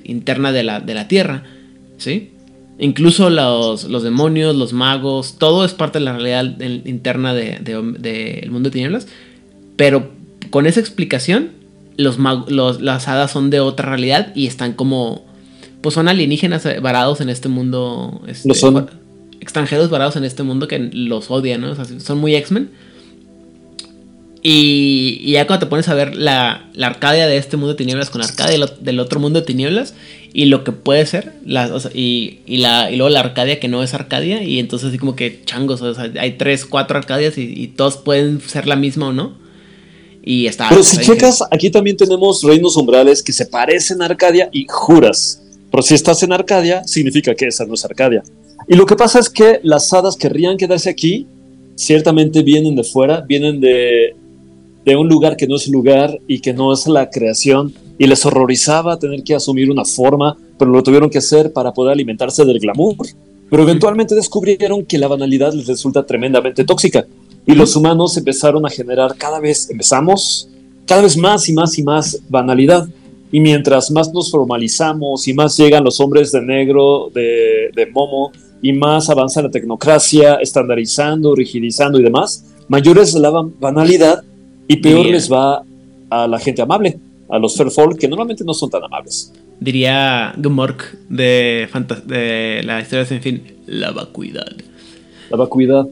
interna 0.04 0.52
de 0.52 0.64
la, 0.64 0.80
de 0.80 0.94
la 0.94 1.08
Tierra, 1.08 1.44
¿sí? 1.98 2.32
Incluso 2.78 3.30
los, 3.30 3.84
los 3.86 4.04
demonios, 4.04 4.56
los 4.56 4.74
magos, 4.74 5.38
todo 5.38 5.66
es 5.66 5.74
parte 5.74 6.00
de 6.00 6.06
la 6.06 6.14
realidad 6.18 6.62
interna 6.86 7.34
del 7.34 7.64
de, 7.64 8.48
mundo 8.50 8.70
de 8.70 8.74
tinieblas, 8.74 9.08
pero 9.76 10.12
con 10.50 10.66
esa 10.66 10.80
explicación, 10.80 11.50
los, 11.98 12.18
los- 12.48 12.82
las 12.82 13.08
hadas 13.08 13.32
son 13.32 13.50
de 13.50 13.60
otra 13.60 13.90
realidad 13.90 14.32
y 14.36 14.48
están 14.48 14.74
como, 14.74 15.26
pues 15.82 15.96
son 15.96 16.08
alienígenas 16.08 16.66
eh, 16.66 16.80
varados 16.80 17.22
en 17.22 17.30
este 17.30 17.50
mundo, 17.50 18.22
este, 18.28 18.48
Lo 18.48 18.54
son. 18.56 18.90
extranjeros 19.40 19.90
varados 19.90 20.16
en 20.16 20.24
este 20.24 20.44
mundo 20.44 20.68
que 20.68 20.80
los 20.80 21.30
odian, 21.32 21.62
¿no? 21.62 21.72
O 21.72 21.76
sea, 21.76 21.86
son 22.00 22.18
muy 22.18 22.36
X-Men. 22.36 22.70
Y, 24.42 25.20
y 25.22 25.34
ya 25.34 25.46
cuando 25.48 25.66
te 25.66 25.70
pones 25.70 25.90
a 25.90 25.94
ver 25.94 26.16
la, 26.16 26.70
la 26.74 26.88
Arcadia 26.88 27.28
de 27.28 27.36
este 27.36 27.58
mundo 27.58 27.74
de 27.74 27.78
tinieblas 27.78 28.10
con 28.10 28.22
la 28.22 28.28
Arcadia 28.28 28.58
del, 28.58 28.70
del 28.80 29.00
otro 29.02 29.20
mundo 29.20 29.42
de 29.42 29.46
tinieblas 29.46 29.96
y 30.32 30.46
lo 30.46 30.64
que 30.64 30.72
puede 30.72 31.06
ser, 31.06 31.34
la, 31.46 31.74
o 31.74 31.80
sea, 31.80 31.92
y, 31.94 32.40
y, 32.46 32.58
la, 32.58 32.90
y 32.90 32.96
luego 32.96 33.10
la 33.10 33.20
Arcadia 33.20 33.60
que 33.60 33.68
no 33.68 33.84
es 33.84 33.94
Arcadia, 33.94 34.42
y 34.44 34.60
entonces 34.60 34.90
así 34.90 34.98
como 34.98 35.16
que 35.16 35.42
changos, 35.44 35.82
o 35.82 35.94
sea, 35.94 36.10
hay 36.20 36.38
tres, 36.38 36.66
cuatro 36.66 36.98
Arcadias 36.98 37.38
y, 37.38 37.42
y 37.42 37.68
todos 37.68 37.98
pueden 37.98 38.40
ser 38.40 38.66
la 38.68 38.76
misma 38.78 39.10
o 39.10 39.14
no. 39.14 39.34
Y 40.24 40.46
está. 40.48 40.68
Pero 40.70 40.84
si 40.84 40.98
checas, 41.00 41.44
aquí 41.50 41.70
también 41.70 41.98
tenemos 41.98 42.44
reinos 42.44 42.76
umbrales 42.78 43.24
que 43.24 43.34
se 43.34 43.46
parecen 43.46 44.02
a 44.02 44.06
Arcadia 44.06 44.50
y 44.52 44.66
juras. 44.70 45.42
Pero 45.72 45.84
si 45.84 45.96
estás 45.96 46.24
en 46.24 46.34
Arcadia, 46.34 46.84
significa 46.88 47.36
que 47.36 47.48
esa 47.48 47.66
no 47.66 47.74
es 47.74 47.86
Arcadia. 47.86 48.24
Y 48.68 48.76
lo 48.76 48.86
que 48.86 48.96
pasa 48.96 49.20
es 49.20 49.30
que 49.30 49.60
las 49.64 49.92
hadas 49.94 50.16
querrían 50.16 50.58
quedarse 50.58 50.90
aquí, 50.90 51.28
ciertamente 51.76 52.44
vienen 52.44 52.76
de 52.76 52.84
fuera, 52.84 53.22
vienen 53.22 53.60
de, 53.62 54.16
de 54.86 54.96
un 54.96 55.08
lugar 55.08 55.38
que 55.38 55.48
no 55.48 55.56
es 55.56 55.68
lugar 55.68 56.20
y 56.28 56.40
que 56.40 56.54
no 56.54 56.74
es 56.74 56.88
la 56.88 57.10
creación, 57.10 57.74
y 57.98 58.08
les 58.08 58.26
horrorizaba 58.26 58.98
tener 58.98 59.24
que 59.24 59.36
asumir 59.36 59.70
una 59.70 59.86
forma, 59.86 60.38
pero 60.58 60.72
lo 60.72 60.84
tuvieron 60.84 61.10
que 61.10 61.18
hacer 61.18 61.52
para 61.52 61.74
poder 61.74 61.94
alimentarse 61.94 62.46
del 62.46 62.60
glamour. 62.60 62.96
Pero 63.50 63.64
eventualmente 63.64 64.16
descubrieron 64.16 64.86
que 64.86 64.98
la 64.98 65.08
banalidad 65.08 65.54
les 65.54 65.68
resulta 65.68 66.06
tremendamente 66.06 66.64
tóxica, 66.64 67.06
y 67.46 67.54
los 67.54 67.76
humanos 67.76 68.16
empezaron 68.18 68.66
a 68.66 68.70
generar 68.70 69.16
cada 69.18 69.40
vez, 69.40 69.70
empezamos 69.70 70.48
cada 70.86 71.02
vez 71.02 71.18
más 71.18 71.50
y 71.50 71.54
más 71.54 71.78
y 71.78 71.84
más 71.84 72.20
banalidad. 72.30 72.88
Y 73.32 73.40
mientras 73.40 73.92
más 73.92 74.12
nos 74.14 74.32
formalizamos 74.32 75.28
y 75.28 75.34
más 75.34 75.56
llegan 75.58 75.84
los 75.84 76.00
hombres 76.00 76.32
de 76.32 76.42
negro, 76.42 77.12
de, 77.14 77.70
de 77.76 77.86
Momo, 77.88 78.32
y 78.62 78.74
más 78.74 79.10
avanza 79.10 79.42
la 79.42 79.52
tecnocracia, 79.52 80.36
estandarizando, 80.36 81.36
rigidizando 81.36 82.00
y 82.00 82.04
demás, 82.04 82.46
mayores 82.68 83.10
es 83.10 83.16
la 83.16 83.30
ban- 83.32 83.54
banalidad 83.60 84.24
y 84.68 84.78
peor 84.78 84.98
Diría- 84.98 85.12
les 85.14 85.32
va 85.32 85.64
a 86.10 86.28
la 86.28 86.40
gente 86.40 86.62
amable, 86.62 86.98
a 87.30 87.38
los 87.40 87.56
fair 87.56 87.70
folk, 87.70 87.98
que 88.00 88.08
normalmente 88.08 88.44
no 88.44 88.54
son 88.54 88.70
tan 88.70 88.84
amables. 88.84 89.32
Diría 89.60 90.34
Gumork 90.38 90.98
de, 91.10 91.68
de 92.06 92.62
la 92.66 92.82
historia 92.82 93.06
sin 93.06 93.22
fin, 93.22 93.44
la 93.68 93.92
vacuidad. 93.92 94.48
La 95.30 95.38
vacuidad. 95.38 95.86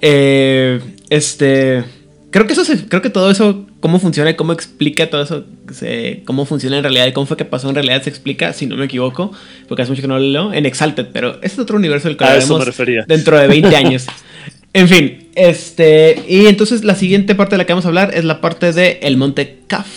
Eh, 0.00 0.80
este. 1.08 1.84
Creo 2.30 2.46
que 2.46 2.52
eso 2.54 2.64
se- 2.64 2.86
creo 2.88 3.02
que 3.02 3.10
todo 3.10 3.30
eso, 3.30 3.66
cómo 3.80 3.98
funciona 3.98 4.30
y 4.30 4.34
cómo 4.34 4.52
explica 4.52 5.08
todo 5.10 5.22
eso, 5.22 5.44
se- 5.72 6.22
cómo 6.26 6.44
funciona 6.44 6.76
en 6.76 6.82
realidad 6.82 7.06
y 7.06 7.12
cómo 7.12 7.26
fue 7.26 7.36
que 7.36 7.44
pasó 7.44 7.68
en 7.68 7.74
realidad, 7.74 8.02
se 8.02 8.10
explica, 8.10 8.52
si 8.52 8.66
no 8.66 8.76
me 8.76 8.84
equivoco, 8.84 9.32
porque 9.68 9.82
hace 9.82 9.90
mucho 9.92 10.02
que 10.02 10.08
no 10.08 10.18
lo 10.18 10.24
leo, 10.26 10.52
en 10.52 10.66
Exalted, 10.66 11.06
pero 11.12 11.34
este 11.36 11.46
es 11.46 11.58
otro 11.58 11.76
universo 11.76 12.08
del 12.08 12.16
que 12.16 12.24
hablaremos 12.24 12.58
me 12.58 12.64
refería. 12.64 13.04
dentro 13.08 13.38
de 13.38 13.46
20 13.48 13.74
años. 13.76 14.06
En 14.72 14.86
fin, 14.88 15.26
este. 15.34 16.22
Y 16.28 16.46
entonces 16.46 16.84
la 16.84 16.94
siguiente 16.94 17.34
parte 17.34 17.54
de 17.54 17.58
la 17.58 17.64
que 17.66 17.72
vamos 17.72 17.86
a 17.86 17.88
hablar 17.88 18.12
es 18.14 18.22
la 18.24 18.40
parte 18.40 18.72
de 18.72 19.00
el 19.02 19.16
monte 19.16 19.58
Kaf 19.66 19.88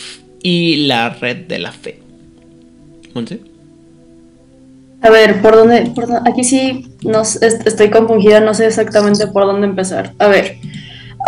y 0.41 0.87
la 0.87 1.09
red 1.11 1.45
de 1.45 1.59
la 1.59 1.71
fe. 1.71 1.99
¿Monse? 3.13 3.39
A 5.01 5.11
ver, 5.11 5.43
¿por 5.43 5.55
dónde? 5.55 5.91
por 5.93 6.07
dónde- 6.07 6.27
aquí 6.27 6.43
sí 6.43 6.87
no 7.03 7.23
sé, 7.23 7.45
est- 7.45 7.67
estoy 7.67 7.91
compungida, 7.91 8.39
no 8.39 8.55
sé 8.55 8.65
exactamente 8.65 9.27
por 9.27 9.45
dónde 9.45 9.67
empezar. 9.67 10.13
A 10.17 10.27
ver, 10.27 10.57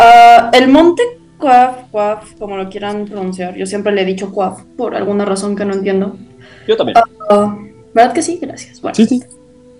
ah, 0.00 0.50
el 0.52 0.66
monte 0.66 1.02
Cuaf, 1.38 1.90
Cuaf, 1.90 2.34
como 2.38 2.56
lo 2.56 2.68
quieran 2.70 3.04
pronunciar, 3.06 3.54
yo 3.56 3.66
siempre 3.66 3.92
le 3.92 4.02
he 4.02 4.04
dicho 4.04 4.32
Cuaf 4.32 4.62
por 4.76 4.94
alguna 4.94 5.24
razón 5.24 5.54
que 5.56 5.64
no 5.64 5.74
entiendo. 5.74 6.16
Yo 6.66 6.76
también. 6.76 6.96
Ah, 7.30 7.56
¿Verdad 7.94 8.12
que 8.12 8.22
sí? 8.22 8.38
Gracias. 8.40 8.80
Bueno, 8.80 8.94
Sí, 8.94 9.06
sí. 9.06 9.22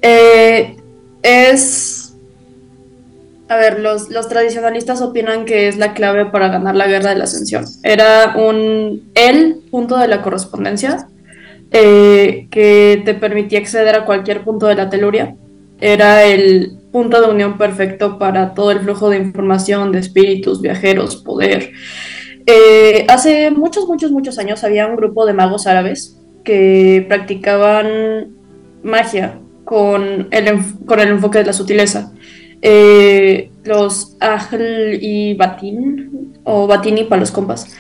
eh, 0.03 0.77
es. 1.23 2.15
A 3.49 3.57
ver, 3.57 3.79
los, 3.79 4.11
los 4.11 4.29
tradicionalistas 4.29 5.01
opinan 5.03 5.45
que 5.45 5.69
es 5.69 5.77
la 5.77 5.95
clave 5.95 6.27
para 6.27 6.49
ganar 6.49 6.75
la 6.75 6.89
guerra 6.89 7.11
de 7.11 7.17
la 7.17 7.25
ascensión. 7.25 7.65
Era 7.85 8.35
un 8.37 9.11
el 9.15 9.59
punto 9.71 9.97
de 9.97 10.09
la 10.09 10.21
correspondencia 10.21 11.09
eh, 11.71 12.49
que 12.51 13.03
te 13.05 13.15
permitía 13.15 13.61
acceder 13.61 13.95
a 13.95 14.05
cualquier 14.05 14.43
punto 14.43 14.67
de 14.67 14.75
la 14.75 14.91
teluria. 14.91 15.37
Era 15.81 16.25
el 16.25 16.79
punto 16.97 17.21
de 17.21 17.29
unión 17.29 17.59
perfecto 17.59 18.19
para 18.19 18.55
todo 18.55 18.71
el 18.71 18.81
flujo 18.81 19.11
de 19.11 19.19
información, 19.19 19.93
de 19.93 19.99
espíritus, 19.99 20.63
viajeros, 20.63 21.17
poder. 21.17 21.73
Eh, 22.47 23.05
hace 23.07 23.51
muchos, 23.51 23.87
muchos, 23.87 24.11
muchos 24.11 24.39
años 24.39 24.65
había 24.65 24.87
un 24.87 24.97
grupo 24.97 25.27
de 25.27 25.35
magos 25.35 25.67
árabes 25.67 26.17
que 26.43 27.05
practicaban 27.07 28.29
magia 28.83 29.39
con 29.67 30.29
el, 30.31 30.59
con 30.87 30.99
el 31.01 31.09
enfoque 31.09 31.41
de 31.41 31.45
la 31.45 31.53
sutileza. 31.53 32.15
Eh, 32.63 33.51
los 33.65 34.17
Ahl 34.21 34.99
y 34.99 35.35
Batin, 35.35 36.33
o 36.45 36.67
Batini 36.67 37.05
para 37.05 37.21
los 37.21 37.31
compas. 37.31 37.77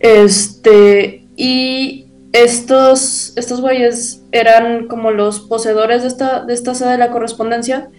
Este, 0.00 1.24
y 1.36 2.06
estos, 2.32 3.32
estos 3.36 3.60
güeyes 3.60 4.24
eran 4.32 4.88
como 4.88 5.12
los 5.12 5.38
poseedores 5.38 6.02
de 6.02 6.08
esta, 6.08 6.44
de 6.44 6.52
esta 6.52 6.74
sede 6.74 6.90
de 6.90 6.98
la 6.98 7.12
correspondencia 7.12 7.90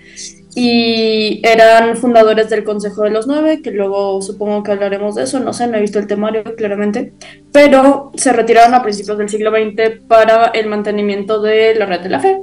y 0.59 1.39
eran 1.43 1.97
fundadores 1.97 2.49
del 2.49 2.63
Consejo 2.63 3.03
de 3.03 3.11
los 3.11 3.27
Nueve, 3.27 3.61
que 3.61 3.69
luego 3.69 4.19
supongo 4.23 4.63
que 4.63 4.71
hablaremos 4.71 5.13
de 5.13 5.21
eso, 5.21 5.39
no 5.39 5.53
sé, 5.53 5.67
no 5.67 5.77
he 5.77 5.81
visto 5.81 5.99
el 5.99 6.07
temario 6.07 6.43
claramente, 6.55 7.13
pero 7.51 8.11
se 8.15 8.33
retiraron 8.33 8.73
a 8.73 8.81
principios 8.81 9.19
del 9.19 9.29
siglo 9.29 9.51
XX 9.51 10.01
para 10.07 10.47
el 10.47 10.65
mantenimiento 10.65 11.43
de 11.43 11.75
la 11.75 11.85
red 11.85 11.99
de 11.99 12.09
la 12.09 12.19
fe. 12.19 12.41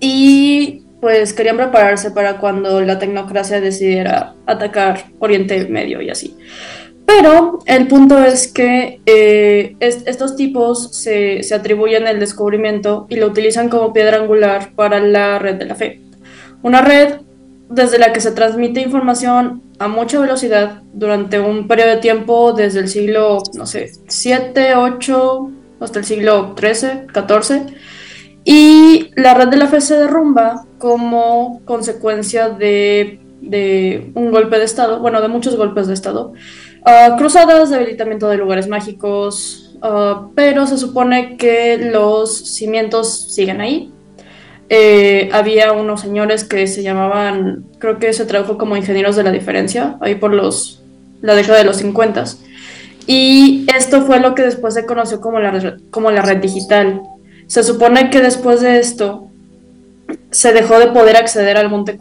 Y 0.00 0.84
pues 1.02 1.34
querían 1.34 1.58
prepararse 1.58 2.10
para 2.10 2.38
cuando 2.38 2.80
la 2.80 2.98
tecnocracia 2.98 3.60
decidiera 3.60 4.34
atacar 4.46 5.04
Oriente 5.18 5.66
Medio 5.66 6.00
y 6.00 6.08
así. 6.08 6.38
Pero 7.04 7.58
el 7.66 7.86
punto 7.86 8.24
es 8.24 8.50
que 8.50 9.02
eh, 9.04 9.76
estos 9.80 10.36
tipos 10.36 10.96
se, 10.96 11.42
se 11.42 11.54
atribuyen 11.54 12.06
el 12.06 12.18
descubrimiento 12.18 13.06
y 13.10 13.16
lo 13.16 13.26
utilizan 13.26 13.68
como 13.68 13.92
piedra 13.92 14.16
angular 14.16 14.72
para 14.74 15.00
la 15.00 15.38
red 15.38 15.56
de 15.56 15.66
la 15.66 15.74
fe. 15.74 16.05
Una 16.66 16.82
red 16.82 17.20
desde 17.70 17.96
la 17.96 18.12
que 18.12 18.20
se 18.20 18.32
transmite 18.32 18.80
información 18.80 19.62
a 19.78 19.86
mucha 19.86 20.18
velocidad 20.18 20.82
durante 20.92 21.38
un 21.38 21.68
periodo 21.68 21.90
de 21.90 21.96
tiempo 21.98 22.54
desde 22.54 22.80
el 22.80 22.88
siglo, 22.88 23.38
no 23.54 23.66
sé, 23.66 23.92
7, 24.08 24.74
8, 24.74 25.50
hasta 25.78 26.00
el 26.00 26.04
siglo 26.04 26.54
13, 26.56 27.06
14. 27.12 27.66
Y 28.42 29.10
la 29.14 29.34
red 29.34 29.46
de 29.46 29.58
la 29.58 29.68
fe 29.68 29.80
se 29.80 29.94
derrumba 29.94 30.66
como 30.78 31.60
consecuencia 31.64 32.48
de, 32.48 33.20
de 33.40 34.10
un 34.16 34.32
golpe 34.32 34.58
de 34.58 34.64
Estado, 34.64 34.98
bueno, 34.98 35.22
de 35.22 35.28
muchos 35.28 35.54
golpes 35.54 35.86
de 35.86 35.94
Estado. 35.94 36.32
Uh, 36.80 37.16
cruzadas, 37.16 37.70
debilitamiento 37.70 38.26
de 38.26 38.38
lugares 38.38 38.66
mágicos, 38.66 39.78
uh, 39.84 40.32
pero 40.34 40.66
se 40.66 40.78
supone 40.78 41.36
que 41.36 41.78
los 41.78 42.56
cimientos 42.56 43.32
siguen 43.32 43.60
ahí 43.60 43.92
eh, 44.68 45.28
había 45.32 45.72
unos 45.72 46.00
señores 46.00 46.44
que 46.44 46.66
se 46.66 46.82
llamaban, 46.82 47.64
creo 47.78 47.98
que 47.98 48.12
se 48.12 48.26
tradujo 48.26 48.58
como 48.58 48.76
ingenieros 48.76 49.16
de 49.16 49.22
la 49.22 49.30
diferencia, 49.30 49.96
ahí 50.00 50.16
por 50.16 50.32
los, 50.32 50.82
la 51.22 51.34
década 51.34 51.58
de 51.58 51.64
los 51.64 51.76
50. 51.76 52.24
Y 53.06 53.66
esto 53.76 54.02
fue 54.02 54.18
lo 54.18 54.34
que 54.34 54.42
después 54.42 54.74
se 54.74 54.84
conoció 54.84 55.20
como 55.20 55.38
la, 55.38 55.76
como 55.90 56.10
la 56.10 56.22
red 56.22 56.38
digital. 56.38 57.00
Se 57.46 57.62
supone 57.62 58.10
que 58.10 58.20
después 58.20 58.60
de 58.60 58.80
esto 58.80 59.28
se 60.30 60.52
dejó 60.52 60.80
de 60.80 60.88
poder 60.88 61.16
acceder 61.16 61.56
al 61.56 61.70
Monte 61.70 61.96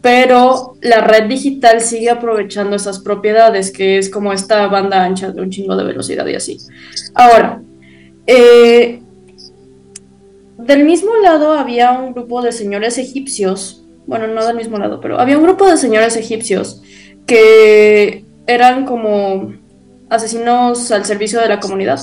pero 0.00 0.76
la 0.82 1.00
red 1.00 1.24
digital 1.24 1.80
sigue 1.80 2.10
aprovechando 2.10 2.76
esas 2.76 2.98
propiedades, 2.98 3.72
que 3.72 3.96
es 3.96 4.10
como 4.10 4.32
esta 4.32 4.66
banda 4.66 5.02
ancha 5.02 5.32
de 5.32 5.40
un 5.40 5.50
chingo 5.50 5.74
de 5.76 5.84
velocidad 5.84 6.26
y 6.26 6.34
así. 6.34 6.58
Ahora, 7.14 7.62
eh, 8.26 9.00
del 10.66 10.84
mismo 10.84 11.14
lado 11.16 11.52
había 11.52 11.92
un 11.92 12.12
grupo 12.12 12.42
de 12.42 12.52
señores 12.52 12.98
egipcios, 12.98 13.84
bueno, 14.06 14.26
no 14.26 14.46
del 14.46 14.56
mismo 14.56 14.78
lado, 14.78 15.00
pero 15.00 15.18
había 15.18 15.38
un 15.38 15.44
grupo 15.44 15.68
de 15.68 15.76
señores 15.76 16.16
egipcios 16.16 16.82
que 17.26 18.24
eran 18.46 18.84
como 18.84 19.54
asesinos 20.10 20.90
al 20.92 21.04
servicio 21.04 21.40
de 21.40 21.48
la 21.48 21.60
comunidad. 21.60 22.00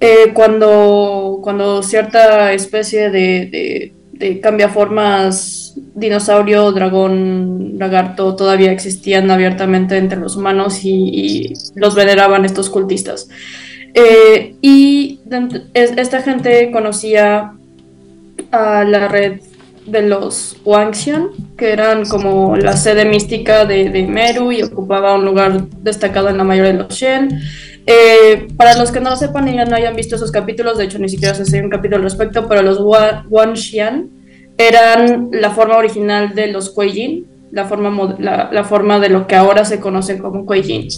Eh, 0.00 0.32
cuando, 0.32 1.40
cuando 1.42 1.82
cierta 1.82 2.52
especie 2.52 3.10
de, 3.10 3.92
de, 4.12 4.40
cambiaformas, 4.40 5.74
dinosaurio, 5.94 6.70
dragón, 6.72 7.78
lagarto, 7.78 8.36
todavía 8.36 8.70
existían 8.70 9.30
abiertamente 9.30 9.96
entre 9.96 10.18
los 10.18 10.36
humanos 10.36 10.80
y 10.84 11.52
los 11.74 11.94
veneraban 11.94 12.44
estos 12.44 12.70
cultistas. 12.70 13.28
Eh, 13.98 14.54
y 14.60 15.20
esta 15.74 16.22
gente 16.22 16.70
conocía 16.70 17.52
a 18.52 18.84
la 18.84 19.08
red 19.08 19.40
de 19.86 20.02
los 20.02 20.56
Wangxian, 20.64 21.30
que 21.56 21.72
eran 21.72 22.04
como 22.04 22.56
la 22.56 22.76
sede 22.76 23.06
mística 23.06 23.64
de, 23.64 24.06
Meru 24.06 24.52
y 24.52 24.62
ocupaba 24.62 25.14
un 25.14 25.24
lugar 25.24 25.68
destacado 25.82 26.28
en 26.28 26.38
la 26.38 26.44
mayoría 26.44 26.72
de 26.72 26.78
los 26.78 26.94
Shen. 26.94 27.40
Eh, 27.86 28.48
para 28.56 28.76
los 28.76 28.92
que 28.92 29.00
no 29.00 29.10
lo 29.10 29.16
sepan 29.16 29.48
y 29.48 29.56
no 29.56 29.74
hayan 29.74 29.96
visto 29.96 30.16
esos 30.16 30.30
capítulos, 30.30 30.76
de 30.76 30.84
hecho 30.84 30.98
ni 30.98 31.08
siquiera 31.08 31.34
se 31.34 31.42
hace 31.42 31.62
un 31.62 31.70
capítulo 31.70 31.96
al 31.96 32.02
respecto, 32.02 32.46
pero 32.46 32.62
los 32.62 32.78
Wangxian 33.28 34.10
eran 34.58 35.30
la 35.32 35.50
forma 35.50 35.76
original 35.78 36.34
de 36.34 36.48
los 36.48 36.70
Kuei 36.70 37.24
la 37.50 37.64
forma, 37.64 38.16
la, 38.18 38.50
la 38.52 38.64
forma 38.64 38.98
de 38.98 39.08
lo 39.08 39.26
que 39.26 39.36
ahora 39.36 39.64
se 39.64 39.80
conoce 39.80 40.18
como 40.18 40.44
Kuei 40.44 40.88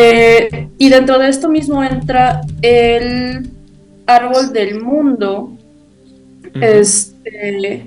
eh, 0.00 0.68
y 0.78 0.90
dentro 0.90 1.18
de 1.18 1.28
esto 1.28 1.48
mismo 1.48 1.82
entra 1.82 2.42
el 2.62 3.50
árbol 4.06 4.52
del 4.52 4.80
mundo, 4.80 5.56
este, 6.60 7.84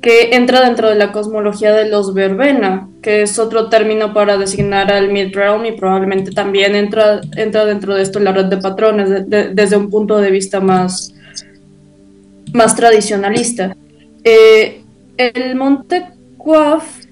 que 0.00 0.36
entra 0.36 0.60
dentro 0.60 0.88
de 0.88 0.94
la 0.94 1.10
cosmología 1.10 1.72
de 1.72 1.88
los 1.88 2.14
verbena, 2.14 2.88
que 3.02 3.22
es 3.22 3.36
otro 3.40 3.68
término 3.68 4.14
para 4.14 4.38
designar 4.38 4.92
al 4.92 5.10
mid-realm 5.10 5.66
y 5.66 5.72
probablemente 5.72 6.30
también 6.30 6.76
entra, 6.76 7.20
entra 7.36 7.64
dentro 7.64 7.96
de 7.96 8.02
esto 8.02 8.20
la 8.20 8.30
red 8.30 8.44
de 8.44 8.58
patrones 8.58 9.28
desde 9.28 9.76
un 9.76 9.90
punto 9.90 10.18
de 10.18 10.30
vista 10.30 10.60
más, 10.60 11.12
más 12.52 12.76
tradicionalista. 12.76 13.76
Eh, 14.22 14.82
el 15.16 15.56
monte 15.56 16.06
Quaf 16.36 17.09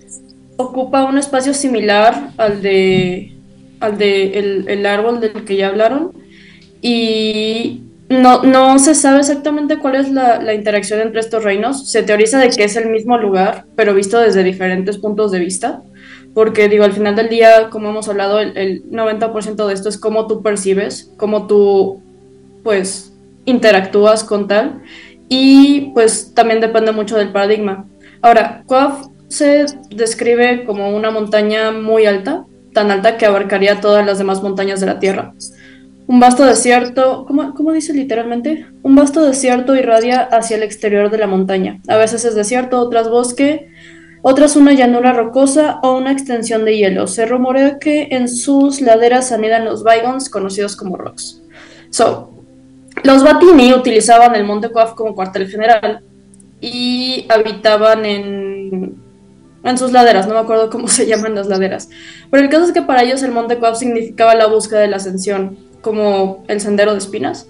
ocupa 0.58 1.04
un 1.04 1.16
espacio 1.18 1.54
similar 1.54 2.30
al 2.36 2.60
de 2.60 3.32
al 3.80 3.96
de 3.96 4.64
el, 4.66 4.86
árbol 4.86 5.20
del 5.20 5.44
que 5.44 5.56
ya 5.56 5.68
hablaron 5.68 6.12
y 6.82 7.82
no, 8.08 8.42
no 8.42 8.78
se 8.80 8.96
sabe 8.96 9.20
exactamente 9.20 9.78
cuál 9.78 9.94
es 9.94 10.10
la, 10.10 10.52
interacción 10.52 11.00
entre 11.00 11.20
estos 11.20 11.44
reinos. 11.44 11.90
Se 11.90 12.02
teoriza 12.02 12.40
de 12.40 12.50
que 12.50 12.64
es 12.64 12.74
el 12.76 12.90
mismo 12.90 13.18
lugar, 13.18 13.66
pero 13.76 13.94
visto 13.94 14.18
desde 14.18 14.42
diferentes 14.42 14.98
puntos 14.98 15.30
de 15.30 15.38
vista. 15.38 15.82
Porque 16.34 16.68
digo, 16.68 16.84
al 16.84 16.92
final 16.92 17.14
del 17.14 17.28
día, 17.28 17.68
como 17.70 17.90
hemos 17.90 18.08
hablado, 18.08 18.40
el, 18.40 18.56
el 18.56 18.90
90% 18.90 19.66
de 19.66 19.74
esto 19.74 19.88
es 19.88 19.98
cómo 19.98 20.26
tú 20.26 20.42
percibes, 20.42 21.12
cómo 21.16 21.46
tú, 21.46 22.02
pues, 22.64 23.12
interactúas 23.44 24.24
con 24.24 24.48
tal. 24.48 24.82
Y 25.28 25.92
pues 25.92 26.32
también 26.34 26.60
depende 26.60 26.92
mucho 26.92 27.16
del 27.16 27.30
paradigma. 27.30 27.86
Ahora, 28.22 28.62
Quaf 28.66 29.06
se 29.28 29.66
describe 29.90 30.64
como 30.64 30.90
una 30.90 31.10
montaña 31.10 31.70
muy 31.70 32.06
alta, 32.06 32.46
tan 32.72 32.90
alta 32.90 33.16
que 33.16 33.26
abarcaría 33.26 33.80
todas 33.80 34.04
las 34.04 34.18
demás 34.18 34.42
montañas 34.42 34.80
de 34.80 34.86
la 34.86 34.98
Tierra. 34.98 35.34
Un 36.06 36.20
vasto 36.20 36.46
desierto, 36.46 37.26
¿cómo, 37.26 37.52
¿cómo, 37.54 37.72
dice 37.72 37.92
literalmente? 37.92 38.66
Un 38.82 38.94
vasto 38.94 39.22
desierto 39.22 39.76
irradia 39.76 40.22
hacia 40.22 40.56
el 40.56 40.62
exterior 40.62 41.10
de 41.10 41.18
la 41.18 41.26
montaña. 41.26 41.80
A 41.86 41.96
veces 41.98 42.24
es 42.24 42.34
desierto, 42.34 42.80
otras 42.80 43.10
bosque, 43.10 43.68
otras 44.22 44.56
una 44.56 44.72
llanura 44.72 45.12
rocosa 45.12 45.80
o 45.82 45.98
una 45.98 46.12
extensión 46.12 46.64
de 46.64 46.78
hielo. 46.78 47.06
Se 47.06 47.26
rumorea 47.26 47.78
que 47.78 48.08
en 48.10 48.28
sus 48.28 48.80
laderas 48.80 49.32
anidan 49.32 49.66
los 49.66 49.84
Bygons, 49.84 50.30
conocidos 50.30 50.76
como 50.76 50.96
Rocks. 50.96 51.42
So, 51.90 52.30
los 53.04 53.22
Batini 53.22 53.74
utilizaban 53.74 54.34
el 54.34 54.44
Monte 54.44 54.70
Coaf 54.70 54.94
como 54.94 55.14
cuartel 55.14 55.48
general 55.48 56.00
y 56.60 57.26
habitaban 57.28 58.04
en 58.06 59.07
en 59.70 59.78
sus 59.78 59.92
laderas, 59.92 60.26
no 60.26 60.34
me 60.34 60.40
acuerdo 60.40 60.70
cómo 60.70 60.88
se 60.88 61.06
llaman 61.06 61.34
las 61.34 61.46
laderas. 61.46 61.88
Pero 62.30 62.42
el 62.42 62.48
caso 62.48 62.64
es 62.64 62.72
que 62.72 62.82
para 62.82 63.02
ellos 63.02 63.22
el 63.22 63.32
Monte 63.32 63.58
Coab 63.58 63.76
significaba 63.76 64.34
la 64.34 64.46
búsqueda 64.46 64.80
de 64.80 64.88
la 64.88 64.96
ascensión, 64.96 65.58
como 65.80 66.44
el 66.48 66.60
sendero 66.60 66.92
de 66.92 66.98
espinas. 66.98 67.48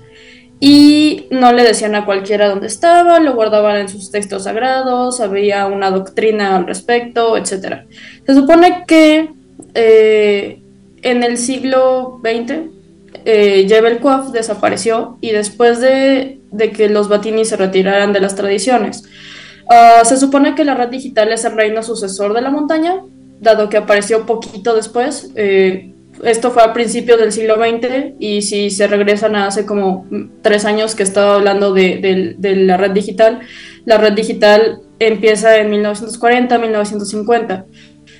Y 0.60 1.26
no 1.30 1.52
le 1.52 1.62
decían 1.62 1.94
a 1.94 2.04
cualquiera 2.04 2.48
dónde 2.48 2.66
estaba, 2.66 3.20
lo 3.20 3.34
guardaban 3.34 3.76
en 3.76 3.88
sus 3.88 4.10
textos 4.10 4.44
sagrados, 4.44 5.20
había 5.20 5.66
una 5.66 5.90
doctrina 5.90 6.56
al 6.56 6.66
respecto, 6.66 7.36
etc. 7.36 7.84
Se 8.26 8.34
supone 8.34 8.84
que 8.86 9.30
eh, 9.74 10.60
en 11.02 11.22
el 11.22 11.38
siglo 11.38 12.20
XX 12.24 12.78
eh, 13.24 13.66
Jebel 13.68 14.00
desapareció 14.32 15.18
y 15.20 15.30
después 15.30 15.80
de, 15.80 16.40
de 16.50 16.70
que 16.72 16.88
los 16.88 17.08
Batini 17.08 17.44
se 17.44 17.56
retiraran 17.56 18.12
de 18.12 18.20
las 18.20 18.34
tradiciones, 18.34 19.04
Ah, 19.68 20.02
se 20.04 20.16
supone 20.16 20.54
que 20.54 20.64
la 20.64 20.74
red 20.74 20.88
digital 20.88 21.30
es 21.32 21.44
el 21.44 21.52
reino 21.52 21.82
sucesor 21.82 22.32
de 22.32 22.40
la 22.40 22.50
montaña, 22.50 23.02
dado 23.40 23.68
que 23.68 23.76
apareció 23.76 24.24
poquito 24.26 24.74
después. 24.74 25.30
Eh, 25.34 25.92
esto 26.24 26.50
fue 26.50 26.62
a 26.62 26.72
principios 26.72 27.20
del 27.20 27.32
siglo 27.32 27.56
XX 27.56 28.14
y 28.18 28.42
si 28.42 28.70
se 28.70 28.86
regresan 28.86 29.36
a 29.36 29.46
hace 29.46 29.66
como 29.66 30.06
tres 30.42 30.64
años 30.64 30.94
que 30.94 31.02
estaba 31.02 31.36
hablando 31.36 31.72
de, 31.72 32.34
de 32.36 32.56
la 32.56 32.76
red 32.76 32.90
digital, 32.90 33.40
la 33.84 33.98
red 33.98 34.14
digital 34.14 34.80
empieza 34.98 35.56
en 35.58 35.70
1940, 35.70 36.58
1950. 36.58 37.66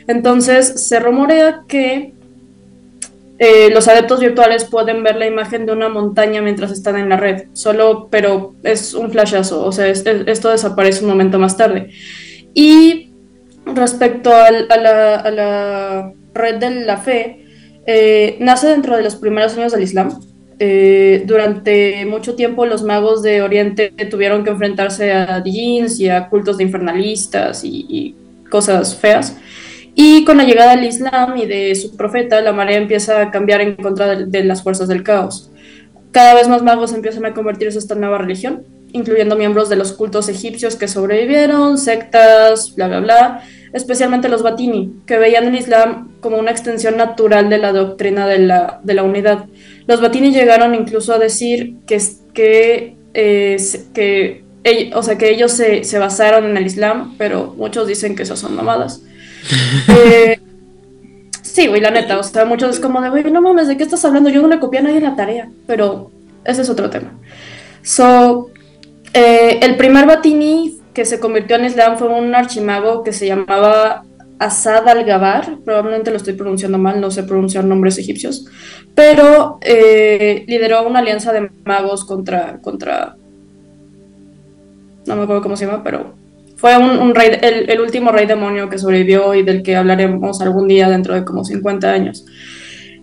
Entonces 0.07 0.81
se 0.87 1.01
rumorea 1.01 1.63
que 1.67 2.15
eh, 3.41 3.71
los 3.73 3.87
adeptos 3.87 4.19
virtuales 4.19 4.65
pueden 4.65 5.05
ver 5.05 5.17
la 5.17 5.27
imagen 5.27 5.65
de 5.65 5.73
una 5.73 5.89
montaña 5.89 6.43
mientras 6.43 6.73
están 6.73 6.97
en 6.97 7.09
la 7.09 7.17
red, 7.17 7.45
solo, 7.53 8.09
pero 8.11 8.55
es 8.65 8.95
un 8.95 9.13
flashazo, 9.13 9.65
o 9.65 9.71
sea, 9.71 9.87
esto 9.87 10.51
desaparece 10.51 11.05
un 11.05 11.11
momento 11.11 11.39
más 11.39 11.57
tarde. 11.57 11.91
Y 12.53 13.13
respecto 13.65 14.35
a, 14.35 14.51
la, 14.51 16.13
red 16.35 16.57
de 16.57 16.71
la 16.85 16.97
fe, 16.97 17.45
eh, 17.87 18.37
nace 18.41 18.67
dentro 18.67 18.97
de 18.97 19.03
los 19.05 19.15
primeros 19.15 19.57
años 19.57 19.73
del 19.73 19.83
Islam. 19.83 20.21
eh, 20.61 21.23
durante 21.25 22.05
mucho 22.07 22.35
tiempo 22.35 22.67
los 22.67 22.83
magos 22.83 23.23
de 23.23 23.43
Oriente 23.43 23.93
tuvieron 24.11 24.43
que 24.43 24.51
enfrentarse 24.51 25.13
a 25.13 25.41
djinns 25.41 26.01
y 26.01 26.09
a 26.09 26.29
cultos 26.29 26.57
de 26.59 26.65
infernalistas 26.65 27.63
y, 27.63 27.87
y 27.89 28.17
cosas 28.51 28.97
feas. 28.97 29.37
Y 30.01 30.25
con 30.25 30.37
la 30.37 30.45
llegada 30.45 30.77
del 30.77 30.85
Islam 30.85 31.37
y 31.39 31.47
de 31.47 31.75
su 31.75 31.97
profeta, 31.97 32.41
la 32.41 32.53
marea 32.53 32.79
empieza 32.79 33.21
a 33.21 33.33
cambiar 33.33 33.61
en 33.61 33.75
contra 33.75 34.15
de, 34.15 34.45
las 34.45 34.63
fuerzas 34.63 34.87
del 34.87 35.03
caos. 35.03 35.51
Cada 36.13 36.35
vez 36.35 36.47
más 36.47 36.63
magos 36.63 36.93
empiezan 36.93 37.27
a 37.27 37.35
convertirse 37.35 37.79
en 37.79 37.83
esta 37.83 37.97
nueva 37.97 38.19
religión, 38.19 38.63
incluyendo 38.93 39.35
miembros 39.35 39.69
de 39.69 39.75
los 39.75 39.93
cultos 39.93 40.29
egipcios 40.29 40.77
que 40.77 40.87
sobrevivieron, 40.87 41.79
sectas, 41.79 42.77
bla, 42.77 42.87
bla, 42.87 43.01
bla, 43.01 43.43
especialmente 43.73 44.29
los 44.29 44.45
Batini, 44.45 44.93
que 45.05 45.19
veían 45.19 45.49
el 45.49 45.57
Islam 45.57 46.13
como 46.21 46.39
una 46.39 46.53
extensión 46.53 46.97
natural 46.97 47.51
de 47.51 47.59
la 47.59 47.73
doctrina 47.73 48.29
de 48.29 48.39
la, 48.39 48.79
de 48.85 48.95
la 48.95 49.03
unidad. 49.03 49.47
Los 49.89 50.01
Batini 50.01 50.31
llegaron 50.31 50.77
incluso 50.77 51.13
a 51.13 51.19
decir 51.19 51.75
que, 51.89 52.01
que, 52.33 52.97
eh, 53.15 53.57
que, 53.93 54.45
o 54.95 55.03
sea, 55.03 55.19
que 55.19 55.31
ellos 55.31 55.51
se, 55.51 55.83
se 55.83 55.99
basaron 55.99 56.45
en 56.45 56.57
el 56.57 56.67
Islam, 56.67 57.17
pero 57.19 57.53
muchos 57.57 57.89
dicen 57.89 58.15
que 58.15 58.23
esas 58.23 58.39
son 58.39 58.55
mamadas. 58.55 59.03
Eh, 59.89 60.39
sí, 61.43 61.67
güey, 61.67 61.81
la 61.81 61.91
neta, 61.91 62.19
o 62.19 62.23
sea, 62.23 62.45
muchos 62.45 62.77
es 62.77 62.81
como 62.81 63.01
de, 63.01 63.11
güey, 63.11 63.25
no 63.31 63.41
mames, 63.41 63.69
¿de 63.69 63.77
qué 63.77 63.83
estás 63.83 64.05
hablando? 64.05 64.31
Yo 64.31 64.43
no 64.43 64.49
le 64.49 64.61
copié 64.61 64.81
a 64.81 64.83
nadie 64.83 65.01
la 65.01 65.17
tarea, 65.17 65.49
pero 65.67 66.11
ese 66.45 66.63
es 66.63 66.71
otro 66.71 66.91
tema. 66.91 67.19
So, 67.83 68.51
eh, 69.13 69.61
el 69.63 69.77
primer 69.77 70.07
Batini 70.07 70.79
que 70.93 71.05
se 71.05 71.21
convirtió 71.21 71.57
en 71.57 71.65
Islam 71.65 71.97
fue 71.97 72.09
un 72.09 72.35
archimago 72.35 73.03
que 73.05 73.13
se 73.13 73.27
llamaba 73.27 74.03
Asad 74.39 74.89
al-Gabar, 74.89 75.59
probablemente 75.65 76.11
lo 76.11 76.17
estoy 76.17 76.35
pronunciando 76.35 76.79
mal, 76.79 77.01
no 77.01 77.11
sé 77.11 77.23
pronunciar 77.23 77.65
nombres 77.65 77.99
egipcios, 77.99 78.47
pero 78.95 79.59
eh, 79.61 80.45
lideró 80.47 80.87
una 80.87 81.01
alianza 81.01 81.33
de 81.33 81.51
magos 81.65 82.05
contra, 82.05 82.61
contra, 82.61 83.17
no 85.07 85.17
me 85.17 85.23
acuerdo 85.23 85.43
cómo 85.43 85.57
se 85.57 85.67
llama, 85.67 85.83
pero 85.83 86.15
fue 86.59 86.77
un, 86.77 87.15
rey, 87.15 87.39
el, 87.41 87.71
el 87.71 87.81
último 87.81 88.11
rey 88.11 88.27
demonio 88.27 88.69
que 88.69 88.79
sobrevivió 88.79 89.33
y 89.33 89.45
del 89.45 89.63
que 89.63 89.77
hablaremos 89.77 90.41
algún 90.41 90.67
día 90.67 90.89
dentro 90.89 91.15
de 91.15 91.25
como 91.25 91.45
50 91.45 91.89
años. 91.89 92.27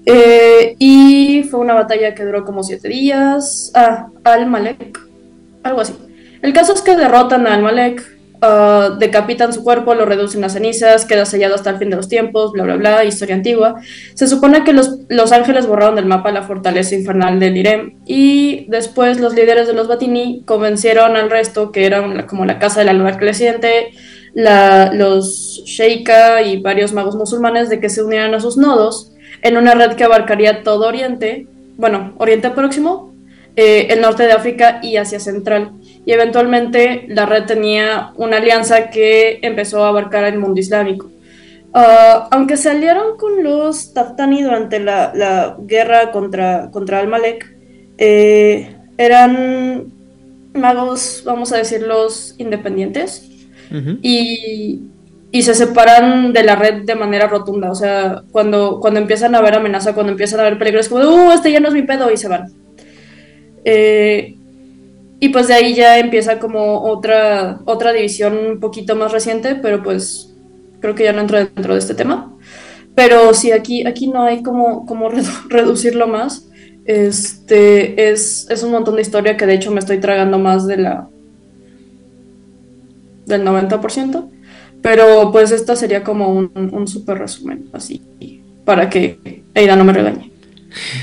Eh, 0.06 0.76
y 0.78 1.44
fue 1.50 1.62
una 1.62 1.74
batalla 1.74 2.14
que 2.14 2.26
duró 2.26 2.44
como 2.44 2.64
7 2.64 2.86
días. 2.90 3.72
Ah, 3.74 4.08
Al-Malek, 4.26 5.00
algo 5.64 5.80
así. 5.80 5.94
El 6.42 6.52
caso 6.52 6.74
es 6.74 6.82
que 6.82 6.98
derrotan 6.98 7.48
a 7.48 7.54
Al-Malek, 7.54 8.15
ah, 8.42 8.96
decapitan 9.00 9.54
su 9.54 9.64
cuerpo, 9.64 9.96
lo 9.96 10.06
reducen 10.06 10.44
a 10.44 10.50
cenizas, 10.50 11.06
queda 11.06 11.26
sellado 11.26 11.56
hasta 11.56 11.70
el 11.70 11.78
fin 11.78 11.90
de 11.90 11.96
los 11.96 12.08
tiempos, 12.08 12.52
bla, 12.52 12.64
bla, 12.64 12.76
bla, 12.76 13.06
historia 13.06 13.36
antigua. 13.36 13.76
Se 14.14 14.28
supone 14.28 14.64
que 14.64 14.74
los, 14.74 15.00
los 15.10 15.32
ángeles 15.32 15.68
borraron 15.68 15.96
del 15.96 16.06
mapa 16.06 16.32
la 16.32 16.44
fortaleza 16.44 16.96
infernal 16.96 17.40
del 17.40 17.58
Irem 17.58 17.96
y 18.06 18.66
después 18.70 19.20
los 19.20 19.34
líderes 19.36 19.68
de 19.68 19.74
los 19.74 19.88
Batini 19.88 20.44
convencieron 20.46 21.16
al 21.16 21.30
resto, 21.30 21.72
que 21.72 21.86
eran 21.86 22.26
como 22.28 22.46
la 22.46 22.60
casa 22.60 22.80
de 22.80 22.86
la 22.86 22.94
luna 22.94 23.18
creciente, 23.18 23.92
los 24.36 25.62
Sheikha 25.66 26.42
y 26.42 26.62
varios 26.62 26.94
magos 26.94 27.16
musulmanes, 27.16 27.70
de 27.70 27.80
que 27.80 27.90
se 27.90 28.04
unieran 28.04 28.34
a 28.34 28.40
sus 28.40 28.58
nodos 28.58 29.12
en 29.42 29.58
una 29.58 29.76
red 29.76 29.96
que 29.96 30.04
abarcaría 30.04 30.64
todo 30.64 30.88
Oriente, 30.88 31.48
bueno, 31.78 32.14
Oriente 32.18 32.50
Próximo, 32.50 33.14
eh, 33.56 33.88
el 33.90 34.02
norte 34.02 34.24
de 34.24 34.34
África 34.34 34.80
y 34.82 34.98
Asia 34.98 35.20
Central. 35.20 35.72
Y 36.06 36.12
eventualmente 36.12 37.06
la 37.08 37.26
red 37.26 37.46
tenía 37.46 38.12
una 38.16 38.38
alianza 38.38 38.90
que 38.90 39.40
empezó 39.42 39.84
a 39.84 39.90
abarcar 39.90 40.24
el 40.26 40.40
mundo 40.40 40.60
islámico. 40.60 41.10
Ah, 41.74 42.30
aunque 42.32 42.56
se 42.56 42.70
aliaron 42.70 43.18
con 43.18 43.44
los 43.44 43.94
Taftani 43.94 44.44
durante 44.44 44.80
la, 44.80 45.12
la 45.14 45.58
guerra 45.60 46.12
contra, 46.12 46.70
contra 46.72 47.00
Al-Malek, 47.00 47.54
eh, 47.98 48.76
eran 48.98 49.92
magos, 50.54 51.24
vamos 51.26 51.52
a 51.52 51.58
decirlos, 51.58 52.36
independientes 52.38 53.30
y, 54.02 54.84
y 55.32 55.42
se 55.42 55.54
separan 55.54 56.32
de 56.32 56.44
la 56.44 56.56
red 56.56 56.84
de 56.84 56.96
manera 56.96 57.28
rotunda. 57.28 57.72
O 57.72 57.76
sea, 57.76 58.24
cuando, 58.32 58.80
cuando 58.80 59.02
empiezan 59.02 59.36
a 59.36 59.40
haber 59.40 59.56
amenaza, 59.56 59.94
cuando 59.94 60.14
empiezan 60.14 60.40
a 60.40 60.44
haber 60.44 60.58
peligro, 60.58 60.80
es 60.80 60.88
como, 60.88 61.02
de, 61.02 61.08
uh, 61.08 61.32
este 61.34 61.52
ya 61.52 61.60
no 61.60 61.68
es 61.68 61.74
mi 61.74 61.82
pedo 61.82 62.10
y 62.10 62.16
se 62.16 62.30
van. 62.30 62.46
Eh, 63.66 64.36
y 65.20 65.30
pues 65.30 65.48
de 65.48 65.54
ahí 65.56 65.74
ya 65.76 65.98
empieza 66.00 66.40
como 66.40 66.82
otra, 66.84 67.60
otra 67.66 67.94
división 67.94 68.38
un 68.38 68.60
poquito 68.60 68.96
más 68.96 69.12
reciente, 69.12 69.56
pero 69.56 69.82
pues 69.84 70.34
creo 70.82 70.96
que 70.96 71.04
ya 71.06 71.14
no 71.14 71.22
entro 71.22 71.38
dentro 71.38 71.74
de 71.74 71.80
este 71.80 71.96
tema. 71.96 72.34
Pero 72.96 73.34
sí, 73.34 73.52
aquí, 73.52 73.86
aquí 73.88 74.08
no 74.08 74.24
hay 74.24 74.44
como, 74.44 74.86
como 74.86 75.10
redu- 75.12 75.48
reducirlo 75.50 76.08
más. 76.08 76.50
Este 76.86 78.12
es, 78.12 78.48
es 78.50 78.64
un 78.64 78.72
montón 78.72 78.96
de 78.96 79.02
historia 79.02 79.38
que 79.38 79.46
de 79.46 79.56
hecho 79.56 79.72
me 79.72 79.80
estoy 79.80 80.00
tragando 80.00 80.38
más 80.40 80.68
de 80.68 80.78
la 80.78 81.10
del 83.26 83.44
90%. 83.44 84.30
Pero 84.82 85.32
pues 85.32 85.52
esta 85.52 85.76
sería 85.76 86.04
como 86.04 86.30
un, 86.30 86.52
un 86.72 86.88
súper 86.88 87.18
resumen, 87.18 87.70
así, 87.74 88.04
para 88.66 88.88
que 88.90 89.44
Eida 89.56 89.76
no 89.76 89.84
me 89.84 89.94
regañe. 89.94 90.32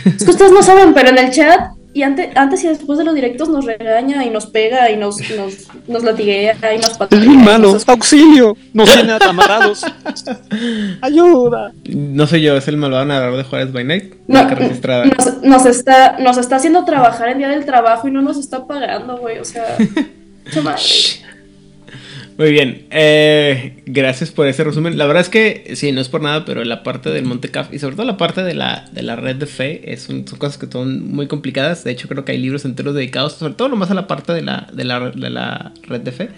Es 0.04 0.24
que 0.24 0.30
ustedes 0.30 0.52
no 0.52 0.62
saben, 0.62 0.94
pero 0.94 1.08
en 1.10 1.18
el 1.18 1.30
chat, 1.30 1.72
y 1.94 2.02
antes, 2.02 2.34
antes 2.36 2.64
y 2.64 2.68
después 2.68 2.98
de 2.98 3.04
los 3.04 3.14
directos 3.14 3.50
nos 3.50 3.66
regaña 3.66 4.24
y 4.24 4.30
nos 4.30 4.46
pega 4.46 4.90
y 4.90 4.96
nos, 4.96 5.18
nos, 5.36 5.68
nos 5.86 6.02
latiguea 6.02 6.56
y 6.74 6.78
nos 6.78 6.96
patea. 6.96 7.20
Hermano, 7.20 7.76
auxilio, 7.86 8.56
nos 8.72 8.90
tiene 8.92 9.12
amarrados. 9.12 9.84
Ayuda. 11.02 11.72
No 11.84 12.26
soy 12.26 12.42
yo, 12.42 12.56
es 12.56 12.66
el 12.68 12.78
malvado 12.78 13.04
narrador 13.04 13.36
de 13.36 13.44
Juárez 13.44 13.72
by 13.72 13.84
Night. 13.84 14.14
No, 14.26 14.48
registrada. 14.48 15.04
nos, 15.04 15.42
nos 15.42 15.66
está, 15.66 16.16
nos 16.18 16.38
está 16.38 16.56
haciendo 16.56 16.84
trabajar 16.84 17.28
el 17.28 17.38
día 17.38 17.48
del 17.48 17.66
trabajo 17.66 18.08
y 18.08 18.10
no 18.10 18.22
nos 18.22 18.38
está 18.38 18.66
pagando, 18.66 19.18
güey. 19.18 19.38
O 19.38 19.44
sea, 19.44 19.76
qué 20.52 20.60
madre. 20.62 20.82
Muy 22.38 22.50
bien, 22.50 22.86
eh, 22.90 23.82
gracias 23.86 24.30
por 24.30 24.46
ese 24.46 24.64
resumen. 24.64 24.96
La 24.96 25.06
verdad 25.06 25.20
es 25.20 25.28
que, 25.28 25.72
sí, 25.76 25.92
no 25.92 26.00
es 26.00 26.08
por 26.08 26.22
nada, 26.22 26.44
pero 26.44 26.64
la 26.64 26.82
parte 26.82 27.10
del 27.10 27.24
Monte 27.24 27.50
Caf 27.50 27.72
y 27.74 27.78
sobre 27.78 27.94
todo 27.94 28.06
la 28.06 28.16
parte 28.16 28.42
de 28.42 28.54
la, 28.54 28.86
de 28.90 29.02
la 29.02 29.16
red 29.16 29.36
de 29.36 29.46
fe 29.46 29.92
es 29.92 30.08
un- 30.08 30.26
son 30.26 30.38
cosas 30.38 30.56
que 30.58 30.66
son 30.70 31.12
muy 31.12 31.26
complicadas. 31.28 31.84
De 31.84 31.90
hecho, 31.92 32.08
creo 32.08 32.24
que 32.24 32.32
hay 32.32 32.38
libros 32.38 32.64
enteros 32.64 32.94
dedicados, 32.94 33.34
sobre 33.34 33.54
todo 33.54 33.68
lo 33.68 33.76
más 33.76 33.90
a 33.90 33.94
la 33.94 34.06
parte 34.06 34.32
de 34.32 34.42
la, 34.42 34.66
de 34.72 34.84
la, 34.84 35.10
de 35.10 35.30
la 35.30 35.72
red 35.82 36.00
de 36.00 36.12
fe. 36.12 36.30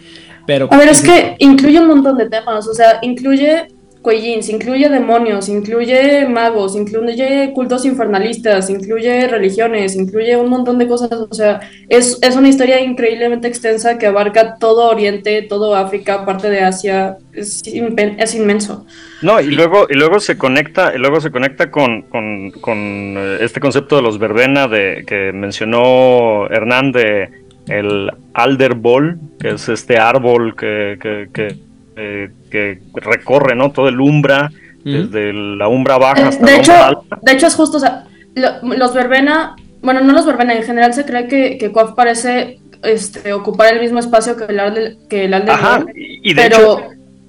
Pero, 0.47 0.69
A 0.73 0.77
ver, 0.77 0.89
es 0.89 1.01
que 1.01 1.37
incluye 1.39 1.79
un 1.79 1.87
montón 1.87 2.19
de 2.19 2.29
temas, 2.29 2.67
o 2.67 2.75
sea, 2.75 2.99
incluye 3.01 3.69
Cuellins, 4.05 4.51
incluye 4.51 4.89
demonios, 4.91 5.49
incluye 5.49 6.29
magos, 6.29 6.77
incluye 6.77 7.53
cultos 7.55 7.87
infernalistas, 7.87 8.69
incluye 8.69 9.27
religiones, 9.29 9.97
incluye 9.97 10.37
un 10.37 10.51
montón 10.51 10.79
de 10.79 10.87
cosas, 10.87 11.11
o 11.13 11.33
sea, 11.33 11.61
es, 11.89 12.19
es 12.21 12.37
una 12.37 12.51
historia 12.51 12.81
increíblemente 12.83 13.49
extensa 13.49 13.97
que 13.97 14.07
abarca 14.07 14.57
todo 14.59 14.91
Oriente, 14.91 15.41
todo 15.41 15.75
África, 15.75 16.27
parte 16.27 16.51
de 16.51 16.61
Asia, 16.61 17.17
es, 17.33 17.63
es 17.65 18.35
inmenso. 18.35 18.85
No, 19.23 19.41
y 19.41 19.51
luego, 19.51 19.87
y 19.89 19.95
luego 19.95 20.21
se 20.21 20.37
conecta, 20.37 20.93
y 20.95 20.99
luego 20.99 21.19
se 21.23 21.31
conecta 21.31 21.71
con, 21.71 22.03
con- 22.03 22.51
con, 22.61 22.77
eh, 23.17 23.39
este 23.41 23.59
concepto 23.59 23.97
de 23.97 24.03
los 24.03 24.19
verbena 24.19 24.69
de 24.69 25.03
que 25.07 25.33
mencionó 25.33 26.47
Hernán 26.51 26.93
de 26.93 27.31
el 27.69 28.11
alder 28.35 28.75
ball, 28.75 29.19
que 29.41 29.53
es 29.53 29.67
este 29.71 29.97
árbol 29.97 30.55
que, 30.55 30.99
que, 31.01 31.29
que, 31.33 31.57
eh, 31.97 32.31
que 32.51 32.81
recorre 32.95 33.55
¿no? 33.55 33.73
todo 33.73 33.89
el 33.89 34.01
umbra, 34.01 34.51
desde 34.89 35.33
la 35.33 35.69
umbra 35.69 35.99
baja 35.99 36.29
hasta 36.29 36.47
De 36.47 36.53
la 36.53 36.59
hecho, 36.59 36.73
umbra 36.73 36.87
alta. 36.89 37.19
de 37.21 37.33
hecho 37.33 37.47
es 37.47 37.55
justo, 37.55 37.77
o 37.79 37.81
sea, 37.81 38.05
lo- 38.35 38.75
los 38.77 38.95
verbena, 38.95 39.57
bueno, 39.83 40.01
no 40.03 40.13
los 40.13 40.27
verbena, 40.27 40.55
en 40.55 40.63
general 40.63 40.93
se 40.95 41.05
cree 41.05 41.27
que, 41.29 41.59
que 41.59 41.73
Coaf 41.73 41.95
parece 41.95 42.59
este, 42.83 43.33
ocupar 43.33 43.73
el 43.75 43.81
mismo 43.81 43.99
espacio 43.99 44.37
que 44.37 44.45
el 44.45 44.61
Alder, 44.61 44.97
que 45.09 45.25
el 45.25 45.35
Alder 45.35 45.51
Ajá, 45.51 45.85
y 45.95 46.31
y 46.31 46.35
de 46.35 46.43
pero, 46.43 46.57
hecho, 46.57 46.83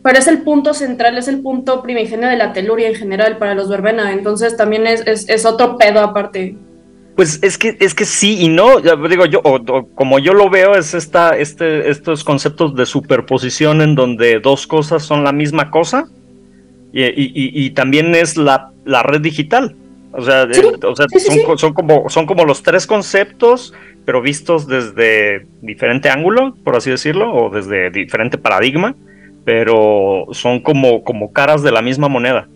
pero 0.03 0.19
es 0.19 0.27
el 0.27 0.39
punto 0.43 0.73
central, 0.73 1.17
es 1.17 1.27
el 1.27 1.41
punto 1.41 1.81
primigenio 1.81 2.27
de 2.27 2.37
la 2.37 2.53
teluria 2.53 2.89
en 2.89 2.95
general 2.95 3.37
para 3.37 3.55
los 3.55 3.69
verbena, 3.69 4.11
entonces 4.13 4.57
también 4.57 4.85
es, 4.87 5.05
es, 5.07 5.29
es 5.29 5.45
otro 5.45 5.77
pedo 5.77 6.01
aparte. 6.01 6.57
Pues 7.15 7.39
es 7.43 7.57
que, 7.57 7.77
es 7.79 7.93
que 7.95 8.03
sí 8.05 8.41
y 8.41 8.49
no, 8.49 8.79
ya 8.79 8.95
digo 8.95 9.25
yo, 9.25 9.39
o- 9.43 9.55
o 9.55 9.87
como 9.95 10.19
yo 10.19 10.33
lo 10.33 10.49
veo, 10.49 10.75
es 10.75 10.93
esta, 10.93 11.37
este, 11.37 11.89
estos 11.89 12.23
conceptos 12.25 12.75
de 12.75 12.85
superposición 12.85 13.81
en 13.81 13.95
donde 13.95 14.39
dos 14.41 14.67
cosas 14.67 15.03
son 15.03 15.23
la 15.23 15.31
misma 15.31 15.71
cosa, 15.71 16.09
y, 16.91 17.65
y- 17.65 17.69
también 17.71 18.15
es 18.15 18.37
la, 18.37 18.71
la 18.85 19.03
red 19.03 19.21
digital. 19.21 19.75
O 20.13 20.21
sea, 20.23 20.43
eh, 20.43 20.61
o 20.83 20.95
sea, 20.95 21.05
sí, 21.09 21.19
son, 21.19 21.33
sí. 21.35 21.41
son 21.57 21.73
como, 21.73 22.09
son 22.09 22.25
como 22.25 22.45
los 22.45 22.63
tres 22.63 22.87
conceptos, 22.87 23.73
pero 24.05 24.21
vistos 24.21 24.65
desde 24.67 25.45
diferente 25.61 26.09
ángulo, 26.09 26.55
por 26.63 26.75
así 26.77 26.89
decirlo, 26.89 27.33
o 27.33 27.49
desde 27.49 27.89
diferente 27.91 28.37
paradigma, 28.37 28.95
pero 29.43 30.27
son 30.31 30.61
como, 30.61 31.03
como 31.03 31.33
caras 31.33 31.63
de 31.63 31.71
la 31.71 31.81
misma 31.81 32.07
moneda. 32.07 32.47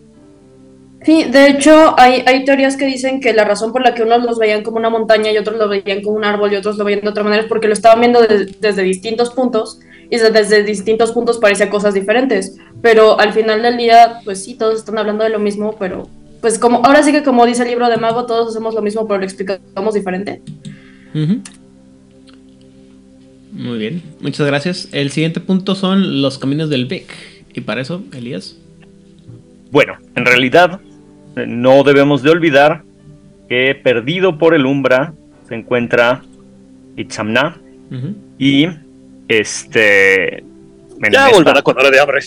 Sí, 1.04 1.24
de 1.24 1.48
hecho 1.48 1.98
hay, 1.98 2.22
hay 2.26 2.44
teorías 2.44 2.76
que 2.76 2.84
dicen 2.84 3.20
que 3.20 3.32
la 3.32 3.44
razón 3.44 3.72
por 3.72 3.82
la 3.82 3.94
que 3.94 4.02
unos 4.02 4.22
los 4.22 4.38
veían 4.38 4.62
como 4.62 4.76
una 4.76 4.90
montaña 4.90 5.32
y 5.32 5.38
otros 5.38 5.56
lo 5.56 5.66
veían 5.68 6.02
como 6.02 6.16
un 6.16 6.24
árbol 6.24 6.52
y 6.52 6.56
otros 6.56 6.76
lo 6.76 6.84
veían 6.84 7.00
de 7.00 7.08
otra 7.08 7.24
manera 7.24 7.42
es 7.42 7.48
porque 7.48 7.68
lo 7.68 7.72
estaban 7.72 8.00
viendo 8.00 8.20
de- 8.20 8.46
desde 8.60 8.82
distintos 8.82 9.30
puntos 9.30 9.80
y 10.10 10.16
desde, 10.16 10.30
desde 10.30 10.62
distintos 10.62 11.12
puntos 11.12 11.38
parecía 11.38 11.70
cosas 11.70 11.94
diferentes. 11.94 12.58
Pero 12.82 13.18
al 13.18 13.32
final 13.32 13.62
del 13.62 13.78
día, 13.78 14.20
pues 14.24 14.44
sí, 14.44 14.54
todos 14.54 14.74
están 14.78 14.98
hablando 14.98 15.24
de 15.24 15.30
lo 15.30 15.38
mismo, 15.38 15.74
pero 15.78 16.06
pues 16.42 16.58
como, 16.58 16.84
ahora 16.84 17.02
sí 17.02 17.12
que 17.12 17.22
como 17.22 17.46
dice 17.46 17.62
el 17.62 17.68
libro 17.68 17.88
de 17.88 17.96
Mago, 17.96 18.26
todos 18.26 18.50
hacemos 18.50 18.74
lo 18.74 18.82
mismo, 18.82 19.06
pero 19.08 19.20
lo 19.20 19.24
explicamos 19.24 19.94
diferente. 19.94 20.42
Ujú. 21.14 21.40
Muy 23.52 23.78
bien, 23.78 24.02
muchas 24.20 24.46
gracias. 24.46 24.88
El 24.92 25.10
siguiente 25.10 25.40
punto 25.40 25.74
son 25.74 26.22
los 26.22 26.38
caminos 26.38 26.70
del 26.70 26.86
Vic. 26.86 27.06
Y 27.52 27.62
para 27.62 27.80
eso, 27.80 28.02
Elías. 28.14 28.56
Bueno, 29.70 29.94
en 30.14 30.24
realidad 30.24 30.80
no 31.46 31.82
debemos 31.82 32.22
de 32.22 32.30
olvidar 32.30 32.82
que 33.48 33.74
perdido 33.74 34.38
por 34.38 34.54
el 34.54 34.66
Umbra 34.66 35.12
se 35.48 35.54
encuentra 35.56 36.22
Itzamna 36.96 37.56
y 38.38 38.66
este... 39.28 40.38
en 40.38 40.44
Ya 41.12 41.26
esta- 41.26 41.36
volverá 41.38 41.62
con 41.62 41.76
hora 41.78 41.90
de 41.90 42.00
hambre. 42.00 42.20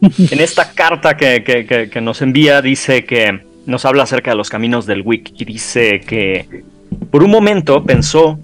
En 0.30 0.40
esta 0.40 0.72
carta 0.72 1.14
que, 1.16 1.44
que- 1.44 1.66
que- 1.66 1.90
que 1.90 2.00
nos 2.00 2.22
envía 2.22 2.62
dice 2.62 3.04
que 3.04 3.40
nos 3.66 3.84
habla 3.84 4.04
acerca 4.04 4.30
de 4.30 4.36
los 4.38 4.48
caminos 4.48 4.86
del 4.86 5.02
Wick 5.02 5.32
y 5.38 5.44
dice 5.44 6.00
que 6.00 6.64
por 7.10 7.22
un 7.22 7.30
momento 7.30 7.84
pensó 7.84 8.38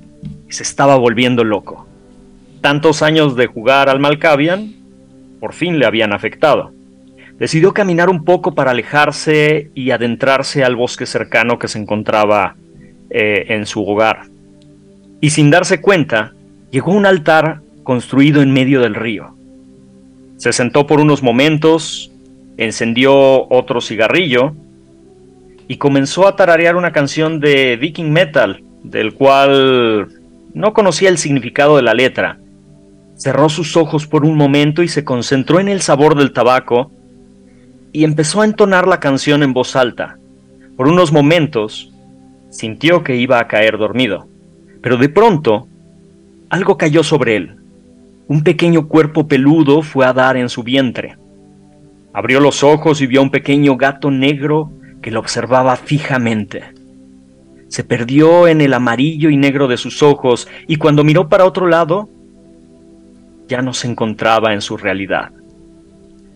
que 0.46 0.52
se 0.52 0.62
estaba 0.64 0.96
volviendo 0.96 1.44
loco. 1.44 1.86
Tantos 2.60 3.00
años 3.02 3.36
de 3.36 3.46
jugar 3.46 3.88
al 3.88 4.00
Malkavian 4.00 4.74
por 5.40 5.54
fin 5.54 5.78
le 5.78 5.86
habían 5.86 6.12
afectado. 6.12 6.72
Decidió 7.38 7.74
caminar 7.74 8.08
un 8.08 8.24
poco 8.24 8.54
para 8.54 8.70
alejarse 8.70 9.70
y 9.74 9.90
adentrarse 9.90 10.64
al 10.64 10.74
bosque 10.74 11.04
cercano 11.04 11.58
que 11.58 11.68
se 11.68 11.78
encontraba 11.78 12.56
eh, 13.10 13.46
en 13.48 13.66
su 13.66 13.86
hogar. 13.86 14.22
Y 15.20 15.30
sin 15.30 15.50
darse 15.50 15.80
cuenta, 15.80 16.32
llegó 16.70 16.92
a 16.92 16.96
un 16.96 17.06
altar 17.06 17.60
construido 17.82 18.40
en 18.40 18.52
medio 18.52 18.80
del 18.80 18.94
río. 18.94 19.36
Se 20.38 20.52
sentó 20.52 20.86
por 20.86 20.98
unos 20.98 21.22
momentos, 21.22 22.10
encendió 22.56 23.46
otro 23.50 23.80
cigarrillo 23.82 24.54
y 25.68 25.76
comenzó 25.76 26.26
a 26.26 26.36
tararear 26.36 26.76
una 26.76 26.92
canción 26.92 27.38
de 27.40 27.76
viking 27.76 28.10
metal, 28.12 28.62
del 28.82 29.12
cual 29.12 30.08
no 30.54 30.72
conocía 30.72 31.10
el 31.10 31.18
significado 31.18 31.76
de 31.76 31.82
la 31.82 31.92
letra. 31.92 32.38
Cerró 33.16 33.48
sus 33.50 33.76
ojos 33.76 34.06
por 34.06 34.24
un 34.24 34.36
momento 34.36 34.82
y 34.82 34.88
se 34.88 35.04
concentró 35.04 35.60
en 35.60 35.68
el 35.68 35.82
sabor 35.82 36.16
del 36.16 36.32
tabaco 36.32 36.90
y 37.92 38.04
empezó 38.04 38.42
a 38.42 38.44
entonar 38.44 38.86
la 38.86 39.00
canción 39.00 39.42
en 39.42 39.52
voz 39.52 39.76
alta. 39.76 40.18
Por 40.76 40.88
unos 40.88 41.12
momentos 41.12 41.92
sintió 42.50 43.02
que 43.02 43.16
iba 43.16 43.38
a 43.38 43.48
caer 43.48 43.78
dormido, 43.78 44.28
pero 44.82 44.96
de 44.96 45.08
pronto 45.08 45.68
algo 46.50 46.76
cayó 46.76 47.02
sobre 47.02 47.36
él. 47.36 47.56
Un 48.28 48.42
pequeño 48.42 48.88
cuerpo 48.88 49.26
peludo 49.26 49.82
fue 49.82 50.04
a 50.04 50.12
dar 50.12 50.36
en 50.36 50.48
su 50.48 50.62
vientre. 50.62 51.16
Abrió 52.12 52.40
los 52.40 52.64
ojos 52.64 53.00
y 53.00 53.06
vio 53.06 53.20
a 53.20 53.24
un 53.24 53.30
pequeño 53.30 53.76
gato 53.76 54.10
negro 54.10 54.70
que 55.02 55.10
lo 55.10 55.20
observaba 55.20 55.76
fijamente. 55.76 56.64
Se 57.68 57.84
perdió 57.84 58.48
en 58.48 58.60
el 58.60 58.74
amarillo 58.74 59.28
y 59.30 59.36
negro 59.36 59.68
de 59.68 59.76
sus 59.76 60.02
ojos 60.02 60.48
y 60.66 60.76
cuando 60.76 61.04
miró 61.04 61.28
para 61.28 61.44
otro 61.44 61.66
lado, 61.66 62.08
ya 63.48 63.62
no 63.62 63.72
se 63.72 63.88
encontraba 63.88 64.52
en 64.52 64.60
su 64.60 64.76
realidad. 64.76 65.30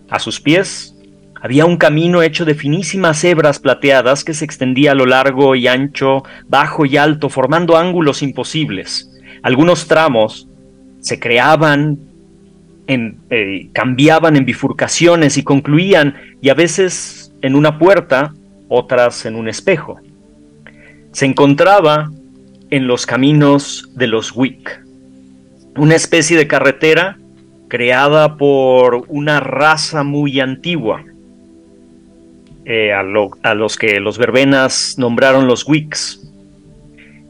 A 0.09 0.19
sus 0.19 0.39
pies 0.39 0.95
había 1.41 1.65
un 1.65 1.77
camino 1.77 2.21
hecho 2.21 2.45
de 2.45 2.53
finísimas 2.53 3.23
hebras 3.23 3.57
plateadas 3.57 4.23
que 4.23 4.35
se 4.35 4.45
extendía 4.45 4.91
a 4.91 4.95
lo 4.95 5.07
largo 5.07 5.55
y 5.55 5.67
ancho, 5.67 6.23
bajo 6.47 6.85
y 6.85 6.97
alto, 6.97 7.29
formando 7.29 7.77
ángulos 7.77 8.21
imposibles. 8.21 9.09
Algunos 9.41 9.87
tramos 9.87 10.47
se 10.99 11.19
creaban, 11.19 11.97
en, 12.85 13.17
eh, 13.31 13.69
cambiaban 13.73 14.35
en 14.35 14.45
bifurcaciones 14.45 15.35
y 15.37 15.43
concluían, 15.43 16.15
y 16.41 16.49
a 16.49 16.53
veces 16.53 17.33
en 17.41 17.55
una 17.55 17.79
puerta, 17.79 18.33
otras 18.69 19.25
en 19.25 19.35
un 19.35 19.49
espejo. 19.49 19.99
Se 21.11 21.25
encontraba 21.25 22.11
en 22.69 22.85
los 22.85 23.07
caminos 23.07 23.89
de 23.95 24.05
los 24.05 24.35
Wick, 24.35 24.79
una 25.75 25.95
especie 25.95 26.37
de 26.37 26.47
carretera 26.47 27.17
creada 27.67 28.37
por 28.37 29.05
una 29.07 29.39
raza 29.39 30.03
muy 30.03 30.39
antigua, 30.39 31.03
eh, 32.65 32.93
a, 32.93 33.03
lo- 33.03 33.31
a 33.43 33.53
los 33.55 33.75
que 33.77 33.99
los 33.99 34.17
verbenas 34.17 34.95
nombraron 34.97 35.47
los 35.47 35.67
Wicks. 35.67 36.19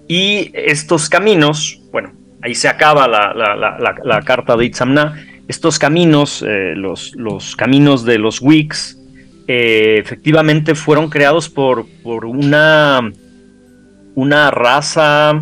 Y 0.08 0.52
estos 0.53 1.10
caminos, 1.10 1.82
bueno, 1.91 2.12
ahí 2.41 2.53
se 2.56 2.68
acaba 2.68 3.08
la, 3.08 3.34
la- 3.34 3.56
la- 4.03 4.22
carta 4.22 4.58
de 4.58 4.66
Itzamna. 4.66 5.26
Estos 5.48 5.80
caminos, 5.80 6.44
eh, 6.48 6.74
los, 6.76 7.16
los 7.16 7.56
caminos 7.56 8.03
de 8.06 8.18
los 8.18 8.41
Wicks, 8.41 8.98
eh, 9.48 9.98
efectivamente 9.99 10.76
fueron 10.76 11.10
creados 11.10 11.49
por, 11.49 11.86
por 12.03 12.26
una, 12.26 13.12
una 14.16 14.52
raza 14.52 15.41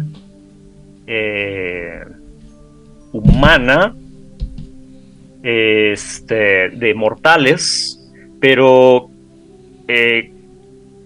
humana 3.11 3.95
este, 5.43 6.69
de 6.69 6.93
mortales, 6.95 7.99
pero 8.39 9.09
eh, 9.89 10.31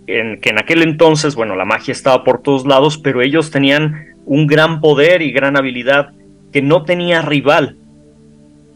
en, 0.08 0.40
que 0.42 0.50
en 0.50 0.60
aquel 0.60 0.82
entonces, 0.84 1.36
bueno, 1.36 1.56
la 1.56 1.66
magia 1.66 1.94
estaba 1.94 2.24
por 2.24 2.42
todos 2.42 2.66
lados, 2.66 2.98
pero 2.98 3.22
ellos 3.22 3.50
tenían 3.50 4.08
un 4.26 4.46
gran 4.48 4.82
poder 4.82 5.22
y 5.22 5.32
gran 5.32 5.58
habilidad 5.58 6.12
que 6.52 6.62
no 6.62 6.84
tenía 6.84 7.22
rival. 7.22 7.78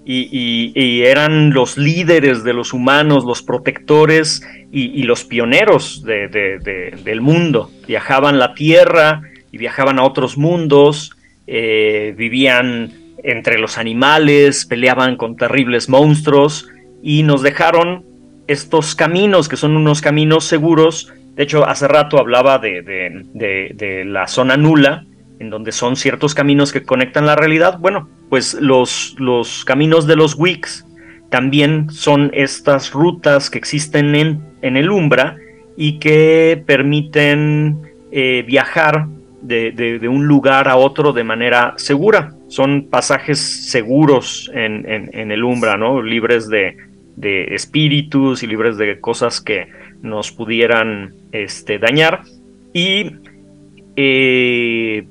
Y, 0.10 1.02
eran 1.04 1.54
los 1.54 1.78
líderes 1.78 2.46
de 2.46 2.54
los 2.54 2.72
humanos, 2.72 3.26
los 3.26 3.42
protectores 3.44 4.42
y, 4.72 5.04
los 5.04 5.26
pioneros 5.26 6.02
de- 6.04 6.30
de- 6.30 6.60
de- 6.60 6.98
del 7.04 7.20
mundo. 7.20 7.70
Viajaban 7.88 8.40
la 8.40 8.54
tierra 8.54 9.22
y 9.52 9.58
viajaban 9.58 10.00
a 10.00 10.04
otros 10.06 10.38
mundos, 10.38 11.12
eh, 11.46 12.14
vivían 12.18 12.94
entre 13.22 13.58
los 13.60 13.78
animales, 13.78 14.66
peleaban 14.66 15.18
con 15.18 15.36
terribles 15.36 15.90
monstruos 15.90 16.70
y 17.04 17.24
nos 17.24 17.42
dejaron 17.44 18.06
estos 18.48 18.96
caminos, 18.96 19.48
que 19.50 19.58
son 19.58 19.76
unos 19.76 20.02
caminos 20.02 20.46
seguros. 20.46 21.12
De 21.36 21.44
hecho, 21.44 21.68
hace 21.68 21.88
rato 21.88 22.18
hablaba 22.18 22.58
de, 22.58 22.82
de- 22.82 23.72
de- 23.74 24.06
la 24.06 24.28
zona 24.28 24.58
nula, 24.58 25.06
en 25.40 25.50
donde 25.50 25.72
son 25.72 25.96
ciertos 25.96 26.34
caminos 26.34 26.72
que 26.72 26.84
conectan 26.84 27.26
la 27.26 27.36
realidad. 27.36 27.78
Bueno, 27.80 28.10
pues 28.30 28.56
los, 28.56 29.16
los 29.20 29.64
caminos 29.66 30.08
de 30.08 30.16
los 30.16 30.36
Wicks 30.36 30.86
también 31.30 31.90
son 31.92 32.32
estas 32.34 32.92
rutas 32.92 33.50
que 33.50 33.58
existen 33.60 34.16
en, 34.16 34.42
en 34.62 34.78
el 34.78 34.90
Umbra 34.90 35.36
y 35.76 36.00
que 36.00 36.64
permiten 36.66 37.78
eh, 38.12 38.44
viajar 38.48 39.06
de, 39.42 39.72
de- 39.72 40.00
de 40.00 40.08
un 40.08 40.26
lugar 40.26 40.68
a 40.70 40.78
otro 40.78 41.14
de 41.14 41.24
manera 41.24 41.74
segura. 41.78 42.34
Son 42.48 42.88
pasajes 42.90 43.38
seguros 43.70 44.50
en, 44.56 44.90
en- 44.90 45.10
en 45.14 45.32
el 45.32 45.44
Umbra, 45.44 45.78
¿no? 45.78 46.02
Libres 46.02 46.48
de, 46.50 46.78
de 47.18 47.56
espíritus 47.56 48.44
y 48.44 48.48
libres 48.48 48.78
de 48.78 49.02
cosas 49.02 49.42
que 49.42 49.68
nos 50.02 50.32
pudieran 50.32 51.14
este, 51.34 51.80
dañar. 51.80 52.22
Y 52.74 53.12
eh, 53.96 55.06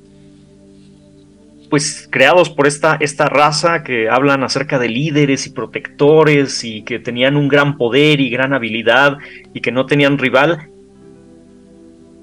pues 1.68 2.08
creados 2.10 2.48
por 2.48 2.68
esta, 2.68 2.96
esta 3.00 3.28
raza 3.28 3.82
que 3.82 4.08
hablan 4.08 4.44
acerca 4.44 4.78
de 4.78 4.88
líderes 4.88 5.46
y 5.46 5.50
protectores 5.50 6.62
y 6.62 6.82
que 6.82 7.00
tenían 7.00 7.36
un 7.36 7.48
gran 7.48 7.76
poder 7.76 8.20
y 8.20 8.30
gran 8.30 8.54
habilidad 8.54 9.18
y 9.52 9.60
que 9.60 9.72
no 9.72 9.86
tenían 9.86 10.16
rival. 10.16 10.68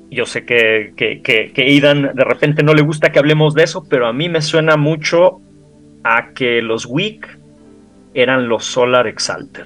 Yo 0.09 0.25
sé 0.25 0.45
que, 0.45 0.93
que, 0.95 1.21
que, 1.21 1.51
que 1.53 1.61
Aidan 1.63 2.15
de 2.15 2.23
repente 2.23 2.63
no 2.63 2.73
le 2.73 2.83
gusta 2.83 3.11
que 3.11 3.19
hablemos 3.19 3.53
de 3.53 3.63
eso, 3.63 3.85
pero 3.89 4.07
a 4.07 4.13
mí 4.13 4.29
me 4.29 4.41
suena 4.41 4.77
mucho 4.77 5.41
a 6.03 6.29
que 6.33 6.61
los 6.61 6.85
Wick 6.85 7.42
eran 8.13 8.47
los 8.47 8.65
Solar 8.65 9.07
Exalted. 9.07 9.65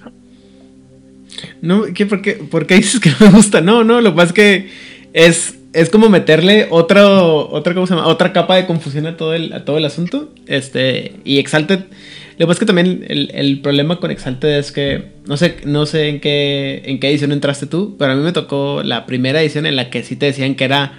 No, 1.62 1.84
¿qué, 1.94 2.06
por, 2.06 2.22
qué, 2.22 2.34
por 2.34 2.66
qué 2.66 2.76
dices 2.76 3.00
que 3.00 3.10
no 3.10 3.16
me 3.20 3.30
gusta? 3.30 3.62
No, 3.62 3.84
no, 3.84 4.02
lo 4.02 4.12
que 4.12 4.16
pasa 4.16 4.28
es 4.28 4.34
que 4.34 4.70
es, 5.14 5.60
es 5.74 5.90
como 5.90 6.10
meterle 6.10 6.68
otro, 6.70 7.50
otra, 7.50 7.74
¿cómo 7.74 7.86
otra 8.06 8.34
capa 8.34 8.56
de 8.56 8.66
confusión 8.66 9.08
a 9.08 9.18
todo 9.18 9.34
el, 9.34 9.54
a 9.54 9.66
todo 9.66 9.78
el 9.78 9.86
asunto. 9.86 10.34
Este, 10.46 11.14
y 11.24 11.40
Exalted, 11.40 11.80
lo 11.80 12.38
que 12.38 12.46
pasa 12.46 12.54
es 12.54 12.60
que 12.60 12.66
también 12.66 13.06
el, 13.08 13.32
el 13.34 13.62
problema 13.62 14.00
con 14.00 14.12
Exalted 14.12 14.58
es 14.58 14.72
que, 14.72 15.06
no 15.26 15.38
sé, 15.38 15.58
no 15.66 15.86
sé 15.86 16.10
en 16.10 16.20
qué, 16.20 16.84
en 16.86 17.00
qué 17.00 17.10
edición 17.10 17.32
entraste 17.32 17.66
tú, 17.66 17.96
pero 17.98 18.12
a 18.12 18.16
mí 18.16 18.24
me 18.24 18.32
tocó 18.32 18.82
la 18.84 19.06
primera 19.06 19.42
edición 19.42 19.66
en 19.66 19.76
la 19.76 19.90
que 19.90 20.04
sí 20.04 20.16
te 20.16 20.28
decían 20.28 20.56
que 20.56 20.66
era 20.66 20.94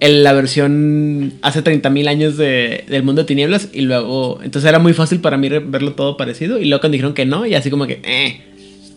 el- 0.00 0.22
la 0.24 0.32
versión 0.32 1.34
hace 1.42 1.62
30.000 1.62 2.08
años 2.08 2.36
de, 2.36 2.84
del 2.88 3.02
mundo 3.02 3.22
de 3.22 3.26
tinieblas 3.26 3.68
y 3.72 3.82
luego, 3.82 4.40
entonces 4.42 4.68
era 4.68 4.78
muy 4.78 4.92
fácil 4.92 5.20
para 5.20 5.36
mí 5.36 5.48
verlo 5.48 5.92
todo 5.94 6.16
parecido 6.16 6.58
y 6.58 6.66
luego 6.66 6.80
cuando 6.80 6.94
dijeron 6.94 7.14
que 7.14 7.24
no 7.26 7.46
y 7.46 7.54
así 7.54 7.70
como 7.70 7.86
que, 7.86 8.00
eh, 8.04 8.40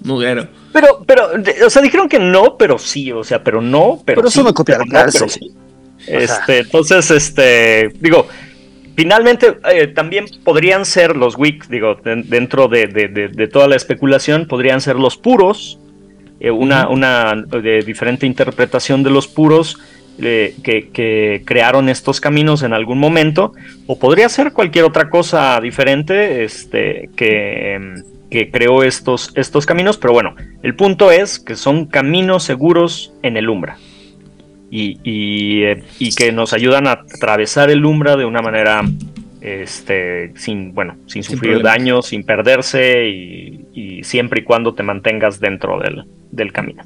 mugrero. 0.04 0.48
Pero, 0.74 1.04
pero, 1.06 1.30
o 1.66 1.70
sea, 1.70 1.82
dijeron 1.82 2.08
que 2.10 2.20
no, 2.20 2.58
pero 2.58 2.78
sí, 2.78 3.12
o 3.12 3.24
sea, 3.24 3.44
pero 3.44 3.62
no, 3.62 4.02
pero, 4.06 4.18
Pero 4.22 4.28
es 4.28 4.34
sí, 4.34 4.40
una 4.42 4.54
copia 4.54 4.78
pero 4.80 4.86
no, 5.06 5.12
pero 5.12 5.30
sí. 5.30 5.52
Este, 6.08 6.60
entonces, 6.60 7.12
este, 7.12 7.90
digo, 8.00 8.28
finalmente 8.96 9.58
eh, 9.72 9.88
también 9.88 10.26
podrían 10.44 10.86
ser 10.86 11.16
los 11.16 11.38
Wick, 11.38 11.68
digo, 11.68 11.96
den- 12.04 12.30
dentro 12.30 12.68
de, 12.68 12.88
de- 12.88 13.08
de- 13.08 13.28
de 13.30 13.48
toda 13.48 13.68
la 13.68 13.76
especulación, 13.76 14.48
podrían 14.48 14.82
ser 14.82 14.96
los 14.96 15.18
puros, 15.18 15.78
eh, 16.40 16.52
una, 16.52 16.88
una 16.88 17.36
de 17.36 17.82
diferente 17.82 18.26
interpretación 18.26 19.04
de 19.04 19.10
los 19.10 19.28
puros 19.28 19.78
eh, 20.22 20.56
que, 20.64 20.90
que 20.90 21.44
crearon 21.46 21.90
estos 21.90 22.20
caminos 22.20 22.64
en 22.64 22.74
algún 22.74 23.00
momento, 23.00 23.54
o 23.88 23.98
podría 24.00 24.30
ser 24.30 24.54
cualquier 24.54 24.86
otra 24.86 25.10
cosa 25.10 25.60
diferente 25.62 26.44
este, 26.44 27.10
que, 27.16 27.96
que 28.30 28.52
creó 28.52 28.84
estos, 28.84 29.32
estos 29.36 29.66
caminos, 29.66 29.98
pero 29.98 30.14
bueno, 30.14 30.36
el 30.64 30.76
punto 30.76 31.12
es 31.12 31.40
que 31.40 31.56
son 31.56 31.86
caminos 31.86 32.44
seguros 32.44 33.14
en 33.24 33.38
el 33.38 33.50
Umbra. 33.50 33.78
Y, 34.72 35.00
y, 35.04 35.64
eh, 35.64 35.84
y 35.98 36.14
que 36.14 36.32
nos 36.32 36.54
ayudan 36.54 36.86
a 36.86 36.92
atravesar 36.92 37.72
el 37.72 37.84
Umbra 37.84 38.16
de 38.18 38.26
una 38.26 38.42
manera 38.42 38.84
este, 39.42 40.32
sin, 40.36 40.74
bueno, 40.76 40.96
sin 41.08 41.24
sufrir 41.24 41.54
problemas. 41.54 41.74
daño, 41.74 42.02
sin 42.02 42.24
perderse 42.24 43.08
y, 43.08 43.66
y 43.74 44.04
siempre 44.04 44.42
y 44.42 44.44
cuando 44.44 44.74
te 44.74 44.84
mantengas 44.84 45.40
dentro 45.40 45.80
del, 45.80 46.04
del 46.30 46.52
camino. 46.52 46.84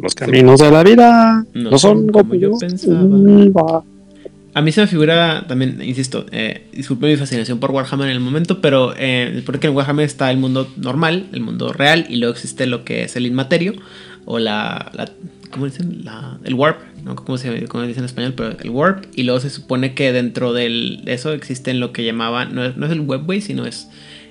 Los 0.00 0.14
caminos 0.14 0.60
de 0.60 0.70
la 0.70 0.82
vida 0.82 1.44
No 1.54 1.70
no, 1.70 1.78
son 1.78 2.08
como 2.08 2.28
como 2.28 2.34
yo 2.34 2.58
pensaba. 2.58 3.82
A 4.54 4.62
mí 4.62 4.72
se 4.72 4.80
me 4.80 4.86
figura 4.86 5.44
también, 5.46 5.82
insisto, 5.82 6.24
eh, 6.32 6.66
disculpe 6.72 7.06
mi 7.06 7.16
fascinación 7.16 7.58
por 7.58 7.72
Warhammer 7.72 8.06
en 8.08 8.14
el 8.14 8.20
momento, 8.20 8.62
pero 8.62 8.94
eh, 8.96 9.42
porque 9.44 9.66
en 9.66 9.74
Warhammer 9.74 10.06
está 10.06 10.30
el 10.30 10.38
mundo 10.38 10.66
normal, 10.78 11.26
el 11.34 11.40
mundo 11.42 11.74
real, 11.74 12.06
y 12.08 12.16
luego 12.16 12.32
existe 12.32 12.66
lo 12.66 12.82
que 12.82 13.02
es 13.04 13.16
el 13.16 13.26
inmaterio, 13.26 13.74
o 14.24 14.38
la, 14.38 14.90
la- 14.94 15.10
¿cómo 15.50 15.66
dicen? 15.66 16.04
La, 16.04 16.38
el 16.44 16.54
warp, 16.54 16.78
no 17.04 17.14
cómo 17.16 17.36
se 17.36 17.66
cómo 17.66 17.84
dicen 17.84 18.04
en 18.04 18.06
español, 18.06 18.32
pero 18.34 18.56
el 18.58 18.70
warp, 18.70 19.04
y 19.14 19.24
luego 19.24 19.40
se 19.40 19.50
supone 19.50 19.92
que 19.92 20.10
dentro 20.12 20.54
del, 20.54 21.02
de 21.04 21.12
eso 21.12 21.32
existen 21.34 21.78
lo 21.78 21.92
que 21.92 22.02
llamaban, 22.06 22.54
no 22.54 22.64
es, 22.64 22.78
no 22.78 22.86
es 22.86 22.92
el 22.92 23.00
webway, 23.00 23.42
sino 23.42 23.66
es, 23.66 23.88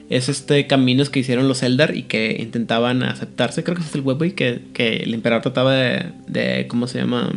es 0.10 0.30
este 0.30 0.68
caminos 0.68 1.10
que 1.10 1.20
hicieron 1.20 1.48
los 1.48 1.64
Eldar 1.64 1.96
y 1.96 2.04
que 2.04 2.38
intentaban 2.40 3.04
aceptarse, 3.04 3.64
creo 3.64 3.76
que 3.78 3.84
es 3.84 3.96
el 3.96 4.02
webway, 4.02 4.32
que, 4.32 4.62
que 4.74 4.98
el 4.98 5.14
emperador 5.14 5.44
trataba 5.44 5.74
de, 5.74 6.06
de, 6.28 6.68
¿cómo 6.68 6.88
se 6.88 7.00
llama? 7.00 7.32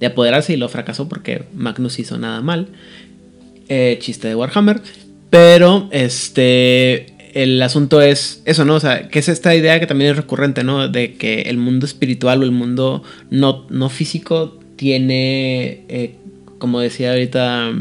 de 0.00 0.06
apoderarse 0.06 0.52
y 0.52 0.56
lo 0.56 0.68
fracasó 0.68 1.08
porque 1.08 1.44
Magnus 1.54 1.98
hizo 1.98 2.18
nada 2.18 2.40
mal. 2.40 2.68
Eh, 3.68 3.98
chiste 4.00 4.28
de 4.28 4.34
Warhammer. 4.34 4.80
Pero 5.30 5.88
este. 5.90 7.06
El 7.34 7.60
asunto 7.62 8.00
es 8.00 8.42
eso, 8.44 8.64
¿no? 8.64 8.76
O 8.76 8.80
sea, 8.80 9.08
que 9.08 9.18
es 9.18 9.28
esta 9.28 9.56
idea 9.56 9.80
que 9.80 9.88
también 9.88 10.12
es 10.12 10.16
recurrente, 10.16 10.62
¿no? 10.62 10.86
De 10.88 11.14
que 11.14 11.42
el 11.42 11.56
mundo 11.56 11.84
espiritual 11.84 12.40
o 12.40 12.44
el 12.44 12.52
mundo 12.52 13.02
no, 13.30 13.66
no 13.70 13.88
físico 13.88 14.56
tiene, 14.76 15.84
eh, 15.88 16.14
como 16.58 16.78
decía 16.78 17.10
ahorita 17.10 17.72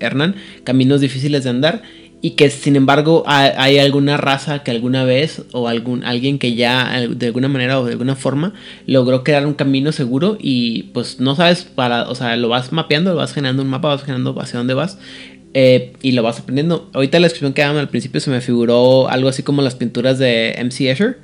Hernán, 0.00 0.34
caminos 0.64 1.00
difíciles 1.00 1.44
de 1.44 1.50
andar 1.50 1.82
y 2.24 2.30
que 2.30 2.48
sin 2.50 2.76
embargo 2.76 3.24
ha- 3.26 3.60
hay 3.62 3.78
alguna 3.78 4.16
raza 4.16 4.62
que 4.62 4.70
alguna 4.70 5.04
vez 5.04 5.42
o 5.52 5.66
algún 5.66 6.04
alguien 6.04 6.38
que 6.38 6.54
ya 6.54 7.00
de 7.10 7.26
alguna 7.26 7.48
manera 7.48 7.80
o 7.80 7.84
de 7.84 7.92
alguna 7.92 8.14
forma 8.14 8.54
logró 8.86 9.24
crear 9.24 9.44
un 9.44 9.54
camino 9.54 9.90
seguro 9.90 10.38
y 10.40 10.84
pues 10.94 11.18
no 11.18 11.34
sabes 11.34 11.64
para, 11.64 12.08
o 12.08 12.14
sea, 12.14 12.36
lo 12.36 12.48
vas 12.48 12.72
mapeando, 12.72 13.10
lo 13.10 13.16
vas 13.16 13.32
generando 13.34 13.62
un 13.62 13.68
mapa, 13.68 13.88
vas 13.88 14.02
generando 14.04 14.40
hacia 14.40 14.58
dónde 14.58 14.74
vas 14.74 14.98
eh, 15.52 15.94
y 16.00 16.12
lo 16.12 16.22
vas 16.22 16.38
aprendiendo. 16.38 16.88
Ahorita 16.94 17.18
la 17.18 17.24
descripción 17.26 17.52
que 17.54 17.62
daban 17.62 17.76
al 17.76 17.88
principio 17.88 18.20
se 18.20 18.30
me 18.30 18.40
figuró 18.40 19.08
algo 19.10 19.28
así 19.28 19.42
como 19.42 19.60
las 19.60 19.74
pinturas 19.74 20.18
de 20.18 20.54
MC 20.58 20.90
Escher, 20.92 21.18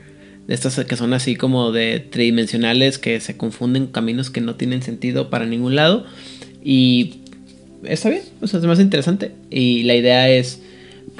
de 0.49 0.55
estas 0.55 0.85
que 0.85 0.97
son 0.97 1.13
así 1.15 1.37
como 1.37 1.71
de 1.71 2.01
tridimensionales 2.01 2.99
que 2.99 3.21
se 3.21 3.37
confunden 3.37 3.87
caminos 3.87 4.31
que 4.31 4.41
no 4.41 4.57
tienen 4.57 4.83
sentido 4.83 5.31
para 5.31 5.47
ningún 5.47 5.77
lado 5.77 6.07
y 6.65 7.21
está 7.85 8.09
bien, 8.09 8.23
es 8.43 8.53
más 8.65 8.81
interesante 8.81 9.31
y 9.51 9.85
la 9.85 9.95
idea 9.95 10.29
es 10.29 10.63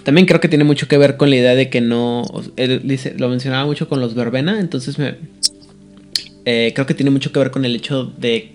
también 0.09 0.27
creo 0.27 0.41
que 0.41 0.49
tiene 0.49 0.65
mucho 0.65 0.89
que 0.89 0.97
ver 0.97 1.19
con 1.19 1.29
la 1.29 1.37
idea 1.37 1.55
de 1.55 1.69
que 1.69 1.83
no. 1.83 2.23
Él 2.57 2.81
dice, 2.85 3.15
lo 3.19 3.29
mencionaba 3.29 3.67
mucho 3.67 3.91
con 3.91 4.01
los 4.01 4.15
verbena, 4.15 4.59
entonces 4.59 4.99
me. 4.99 5.17
eh, 6.47 6.73
creo 6.75 6.87
que 6.87 6.95
tiene 6.95 7.11
mucho 7.11 7.31
que 7.31 7.39
ver 7.39 7.51
con 7.51 7.67
el 7.67 7.77
hecho 7.77 8.05
de 8.17 8.53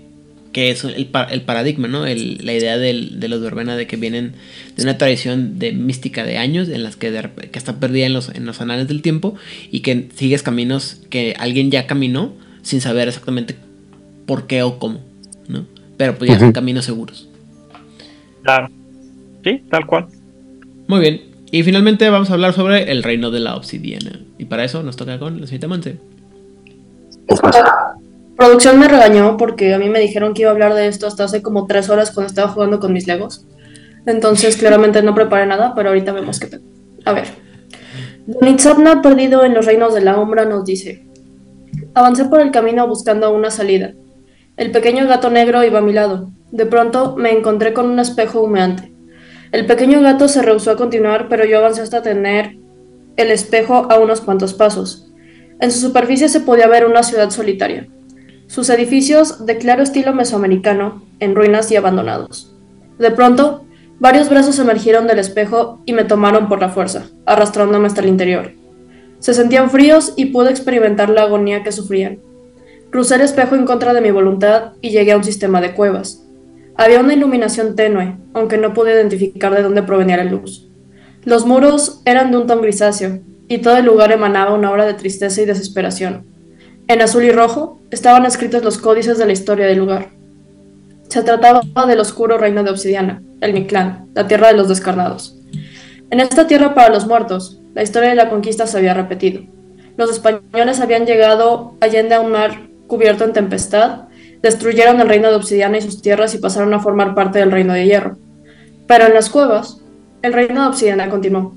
que 0.51 0.71
es 0.71 0.83
el, 0.83 1.09
el 1.29 1.41
paradigma, 1.43 1.87
¿no? 1.87 2.07
El- 2.07 2.43
la 2.43 2.53
idea 2.55 2.79
del- 2.79 3.19
de 3.19 3.27
los 3.27 3.39
verbena 3.41 3.75
de 3.77 3.85
que 3.85 3.97
vienen 3.97 4.33
de 4.75 4.81
una 4.81 4.97
tradición 4.97 5.59
de 5.59 5.73
mística 5.73 6.23
de 6.23 6.39
años 6.39 6.69
en 6.69 6.81
las 6.81 6.95
que, 6.95 7.11
de 7.11 7.21
rep- 7.21 7.51
que 7.51 7.59
está 7.59 7.79
perdida 7.79 8.07
en 8.07 8.13
los, 8.13 8.29
en 8.29 8.47
los 8.47 8.59
anales 8.59 8.87
del 8.87 9.03
tiempo 9.03 9.35
y 9.71 9.81
que 9.81 10.09
sigues 10.15 10.41
caminos 10.41 11.01
que 11.11 11.35
alguien 11.37 11.69
ya 11.69 11.85
caminó 11.85 12.33
sin 12.63 12.81
saber 12.81 13.09
exactamente 13.09 13.55
por 14.25 14.47
qué 14.47 14.63
o 14.63 14.79
cómo, 14.79 15.01
¿no? 15.47 15.67
Pero 15.97 16.17
pues 16.17 16.31
ya 16.31 16.39
son 16.39 16.51
caminos 16.51 16.85
seguros. 16.85 17.29
Claro. 18.41 18.69
Sí, 19.43 19.61
tal 19.69 19.85
cual. 19.85 20.07
Muy 20.87 20.99
bien. 20.99 21.21
Y 21.53 21.61
finalmente 21.61 22.09
vamos 22.09 22.31
a 22.31 22.33
hablar 22.33 22.53
sobre 22.53 22.91
el 22.91 23.03
reino 23.03 23.29
de 23.29 23.39
la 23.39 23.55
obsidiana. 23.55 24.19
Y 24.39 24.45
para 24.45 24.63
eso 24.63 24.81
nos 24.81 24.95
toca 24.95 25.19
con 25.19 25.39
la 25.39 25.45
señorita 25.45 25.67
Monse. 25.67 25.99
Producción 28.35 28.79
me 28.79 28.87
regañó 28.87 29.37
porque 29.37 29.71
a 29.71 29.77
mí 29.77 29.87
me 29.87 29.99
dijeron 29.99 30.33
que 30.33 30.41
iba 30.41 30.49
a 30.49 30.53
hablar 30.53 30.73
de 30.73 30.87
esto 30.87 31.05
hasta 31.05 31.25
hace 31.25 31.43
como 31.43 31.67
tres 31.67 31.91
horas 31.91 32.09
cuando 32.09 32.29
estaba 32.29 32.47
jugando 32.47 32.79
con 32.79 32.91
mis 32.91 33.05
legos. 33.05 33.45
Entonces, 34.07 34.57
claramente 34.57 35.03
no 35.03 35.13
preparé 35.13 35.45
nada, 35.45 35.75
pero 35.75 35.89
ahorita 35.89 36.11
vemos 36.11 36.39
qué 36.39 36.47
pedo. 36.47 36.63
A 37.05 37.13
ver. 37.13 37.27
Don 38.25 38.47
Itzapna, 38.49 39.03
perdido 39.03 39.45
en 39.45 39.53
los 39.53 39.67
reinos 39.67 39.93
de 39.93 40.01
la 40.01 40.17
Umbra, 40.17 40.45
nos 40.45 40.65
dice: 40.65 41.05
Avancé 41.93 42.25
por 42.25 42.41
el 42.41 42.49
camino 42.49 42.87
buscando 42.87 43.31
una 43.31 43.51
salida. 43.51 43.93
El 44.57 44.71
pequeño 44.71 45.07
gato 45.07 45.29
negro 45.29 45.63
iba 45.63 45.77
a 45.77 45.83
mi 45.83 45.93
lado. 45.93 46.31
De 46.51 46.65
pronto 46.65 47.15
me 47.15 47.31
encontré 47.31 47.73
con 47.73 47.85
un 47.91 47.99
espejo 47.99 48.41
humeante. 48.41 48.92
El 49.53 49.67
pequeño 49.67 50.01
gato 50.01 50.27
se 50.27 50.41
rehusó 50.41 50.71
a 50.71 50.75
continuar, 50.75 51.29
pero 51.29 51.45
yo 51.45 51.59
avancé 51.59 51.81
hasta 51.81 52.01
tener 52.01 52.57
el 53.17 53.29
espejo 53.29 53.85
a 53.91 53.99
unos 53.99 54.19
cuantos 54.19 54.55
pasos. 54.55 55.11
En 55.59 55.71
su 55.71 55.79
superficie 55.79 56.27
se 56.27 56.39
podía 56.39 56.65
ver 56.65 56.87
una 56.87 57.03
ciudad 57.03 57.29
solitaria. 57.29 57.87
Sus 58.47 58.71
edificios, 58.71 59.45
de 59.45 59.59
claro 59.59 59.83
estilo 59.83 60.11
mesoamericano, 60.11 61.03
en 61.19 61.35
ruinas 61.35 61.69
y 61.69 61.75
abandonados. 61.75 62.51
De 62.97 63.11
pronto, 63.11 63.63
varios 63.99 64.27
brazos 64.27 64.57
emergieron 64.57 65.05
del 65.05 65.19
espejo 65.19 65.83
y 65.85 65.93
me 65.93 66.03
tomaron 66.03 66.49
por 66.49 66.59
la 66.59 66.69
fuerza, 66.69 67.05
arrastrándome 67.27 67.85
hasta 67.85 68.01
el 68.01 68.07
interior. 68.07 68.53
Se 69.19 69.35
sentían 69.35 69.69
fríos 69.69 70.13
y 70.15 70.25
pude 70.25 70.49
experimentar 70.49 71.11
la 71.11 71.21
agonía 71.21 71.61
que 71.61 71.71
sufrían. 71.71 72.17
Crucé 72.89 73.15
el 73.15 73.21
espejo 73.21 73.53
en 73.53 73.65
contra 73.65 73.93
de 73.93 74.01
mi 74.01 74.09
voluntad 74.09 74.71
y 74.81 74.89
llegué 74.89 75.11
a 75.11 75.17
un 75.17 75.23
sistema 75.23 75.61
de 75.61 75.75
cuevas. 75.75 76.23
Había 76.75 76.99
una 76.99 77.13
iluminación 77.13 77.75
tenue, 77.75 78.17
aunque 78.33 78.57
no 78.57 78.73
pude 78.73 78.93
identificar 78.93 79.53
de 79.53 79.61
dónde 79.61 79.83
provenía 79.83 80.17
la 80.17 80.23
luz. 80.23 80.67
Los 81.23 81.45
muros 81.45 82.01
eran 82.05 82.31
de 82.31 82.37
un 82.37 82.47
tono 82.47 82.61
grisáceo, 82.61 83.19
y 83.47 83.59
todo 83.59 83.77
el 83.77 83.85
lugar 83.85 84.11
emanaba 84.11 84.53
una 84.53 84.69
aura 84.69 84.85
de 84.85 84.93
tristeza 84.93 85.41
y 85.41 85.45
desesperación. 85.45 86.25
En 86.87 87.01
azul 87.01 87.23
y 87.23 87.31
rojo 87.31 87.79
estaban 87.91 88.25
escritos 88.25 88.63
los 88.63 88.77
códices 88.77 89.17
de 89.17 89.25
la 89.25 89.33
historia 89.33 89.67
del 89.67 89.77
lugar. 89.77 90.09
Se 91.09 91.21
trataba 91.21 91.61
del 91.87 91.99
oscuro 91.99 92.37
reino 92.37 92.63
de 92.63 92.71
Obsidiana, 92.71 93.21
el 93.41 93.53
Mictlán, 93.53 94.07
la 94.15 94.27
tierra 94.27 94.47
de 94.47 94.57
los 94.57 94.67
descarnados. 94.67 95.37
En 96.09 96.19
esta 96.19 96.47
tierra 96.47 96.73
para 96.73 96.93
los 96.93 97.05
muertos, 97.05 97.59
la 97.73 97.83
historia 97.83 98.09
de 98.09 98.15
la 98.15 98.29
conquista 98.29 98.67
se 98.67 98.77
había 98.77 98.93
repetido. 98.93 99.43
Los 99.95 100.11
españoles 100.11 100.79
habían 100.79 101.05
llegado 101.05 101.75
allende 101.79 102.15
a 102.15 102.21
un 102.21 102.31
mar 102.31 102.67
cubierto 102.87 103.23
en 103.23 103.33
tempestad, 103.33 104.07
destruyeron 104.43 104.99
el 104.99 105.07
reino 105.07 105.29
de 105.29 105.35
Obsidiana 105.35 105.77
y 105.77 105.81
sus 105.81 106.01
tierras 106.01 106.35
y 106.35 106.37
pasaron 106.37 106.73
a 106.73 106.79
formar 106.79 107.15
parte 107.15 107.39
del 107.39 107.51
reino 107.51 107.73
de 107.73 107.85
hierro. 107.85 108.17
Pero 108.87 109.05
en 109.05 109.13
las 109.13 109.29
cuevas, 109.29 109.81
el 110.21 110.33
reino 110.33 110.61
de 110.61 110.67
Obsidiana 110.67 111.09
continuó. 111.09 111.55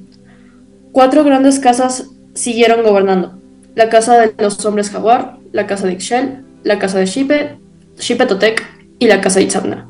Cuatro 0.92 1.24
grandes 1.24 1.58
casas 1.58 2.08
siguieron 2.34 2.84
gobernando. 2.84 3.38
La 3.74 3.90
casa 3.90 4.18
de 4.18 4.34
los 4.38 4.64
hombres 4.64 4.88
jaguar, 4.88 5.36
la 5.52 5.66
casa 5.66 5.86
de 5.86 5.94
Ixchel, 5.94 6.44
la 6.62 6.78
casa 6.78 6.98
de 6.98 7.06
Shipe, 7.06 7.58
Shipe 7.98 8.24
Totec 8.24 8.64
y 8.98 9.06
la 9.08 9.20
casa 9.20 9.40
de 9.40 9.46
Itzamna. 9.46 9.88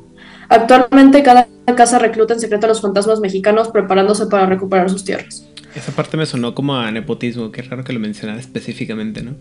Actualmente 0.49 1.23
cada 1.23 1.47
casa 1.77 1.99
recluta 1.99 2.35
en 2.35 2.41
secreto 2.41 2.67
a 2.67 2.71
los 2.71 2.81
fantasmas 2.81 3.21
mexicanos 3.21 3.69
preparándose 3.69 4.27
para 4.27 4.47
recuperar 4.47 4.89
sus 4.89 5.05
tierras. 5.05 5.47
Esa 5.75 5.93
parte 5.93 6.17
me 6.17 6.25
sonó 6.25 6.55
como 6.55 6.75
a 6.75 6.91
nepotismo. 6.91 7.53
Qué 7.53 7.61
raro 7.63 7.85
que 7.85 7.93
lo 7.93 8.01
mencionara 8.01 8.41
específicamente, 8.41 9.23
¿no? 9.23 9.35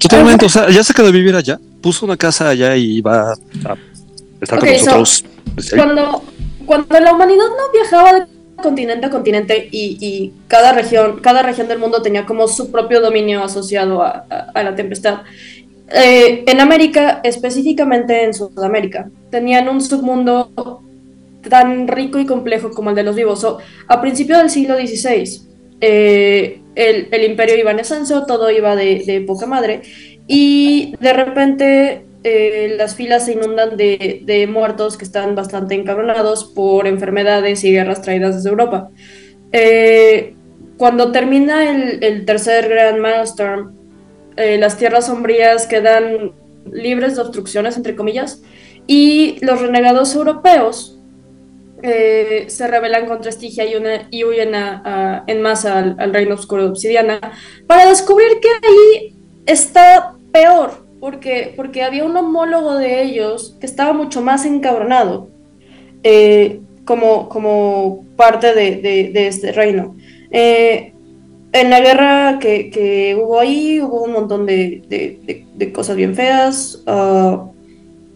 Totalmente, 0.00 0.46
o 0.46 0.48
sea, 0.48 0.70
ya 0.70 0.82
se 0.82 0.94
quedó 0.94 1.08
a 1.08 1.10
vivir 1.10 1.34
allá, 1.34 1.60
puso 1.82 2.06
una 2.06 2.16
casa 2.16 2.48
allá 2.48 2.74
y 2.76 3.00
va 3.00 3.32
a 3.32 3.76
estar 4.40 4.58
con 4.58 4.68
so, 4.68 4.74
nosotros. 4.98 5.24
ahí. 5.72 5.76
Cuando, 5.78 6.24
cuando 6.66 7.00
la 7.00 7.12
humanidad 7.14 7.44
no 7.48 7.72
viajaba 7.72 8.12
de 8.20 8.26
continente 8.62 9.06
a 9.06 9.10
continente 9.10 9.68
y, 9.70 9.96
y 10.00 10.32
cada 10.48 10.72
región, 10.72 11.20
cada 11.20 11.42
región 11.42 11.68
del 11.68 11.78
mundo 11.78 12.02
tenía 12.02 12.24
como 12.26 12.48
su 12.48 12.70
propio 12.70 13.00
dominio 13.00 13.42
asociado 13.44 14.02
a, 14.02 14.24
a- 14.30 14.50
a 14.54 14.62
la 14.62 14.74
tempestad. 14.74 15.20
Eh, 15.92 16.44
en 16.46 16.60
América, 16.60 17.20
específicamente 17.24 18.24
en 18.24 18.32
Sudamérica, 18.32 19.10
tenían 19.30 19.68
un 19.68 19.80
submundo 19.80 20.82
tan 21.48 21.88
rico 21.88 22.18
y 22.18 22.26
complejo 22.26 22.70
como 22.70 22.90
el 22.90 22.96
de 22.96 23.02
los 23.02 23.16
vivos. 23.16 23.40
So, 23.40 23.58
a 23.88 24.00
principios 24.00 24.38
del 24.38 24.50
siglo 24.50 24.76
XVI, 24.76 25.42
eh, 25.80 26.60
el, 26.74 27.24
imperio 27.24 27.56
iba 27.56 27.70
en 27.70 27.80
ascenso, 27.80 28.26
todo 28.26 28.50
iba 28.50 28.76
de, 28.76 29.24
poca 29.26 29.46
madre, 29.46 29.82
y 30.26 30.94
de 31.00 31.12
repente 31.12 32.04
eh, 32.24 32.74
las 32.76 32.94
filas 32.94 33.26
se 33.26 33.32
inundan 33.32 33.76
de, 33.76 34.48
muertos 34.50 34.96
que 34.96 35.04
están 35.04 35.34
bastante 35.34 35.74
encabronados 35.74 36.44
por 36.44 36.86
enfermedades 36.86 37.64
y 37.64 37.72
guerras 37.72 38.02
traídas 38.02 38.36
desde 38.36 38.50
Europa. 38.50 38.90
Eh, 39.52 40.34
cuando 40.76 41.12
termina 41.12 41.70
el, 41.70 42.02
el 42.02 42.24
tercer 42.24 42.68
Grand 42.68 42.98
Maelstrom, 42.98 43.72
las 44.36 44.78
tierras 44.78 45.06
sombrías 45.06 45.66
quedan 45.66 46.32
libres 46.72 47.16
de 47.16 47.20
obstrucciones, 47.20 47.76
entre 47.76 47.94
comillas, 47.94 48.40
y 48.86 49.36
los 49.44 49.60
renegados 49.60 50.14
europeos 50.14 50.99
eh, 51.82 52.44
se 52.48 52.66
rebelan 52.66 53.06
contra 53.06 53.30
Estigia 53.30 53.64
y, 53.64 54.24
huyen 54.24 54.52
en 55.26 55.42
masa 55.42 55.78
al, 55.78 56.12
reino 56.12 56.34
oscuro 56.34 56.64
de 56.64 56.70
Obsidiana 56.70 57.20
para 57.66 57.86
descubrir 57.86 58.40
que 58.40 58.48
ahí 58.48 59.14
está 59.46 60.14
peor, 60.32 60.86
porque, 61.00 61.54
porque 61.56 61.82
había 61.82 62.04
un 62.04 62.16
homólogo 62.16 62.76
de 62.76 63.02
ellos 63.02 63.56
que 63.60 63.66
estaba 63.66 63.92
mucho 63.92 64.20
más 64.20 64.44
encabronado 64.44 65.28
eh, 66.02 66.60
como, 66.84 67.28
como 67.28 68.04
parte 68.16 68.54
de, 68.54 69.12
este 69.26 69.52
reino. 69.52 69.96
Eh, 70.30 70.92
en 71.52 71.70
la 71.70 71.80
guerra 71.80 72.38
que, 72.38 72.70
que 72.70 73.16
hubo 73.20 73.40
ahí 73.40 73.80
hubo 73.80 74.04
un 74.04 74.12
montón 74.12 74.46
de- 74.46 74.82
de 74.88 75.72
cosas 75.72 75.96
bien 75.96 76.14
feas. 76.14 76.82
ah, 76.86 77.50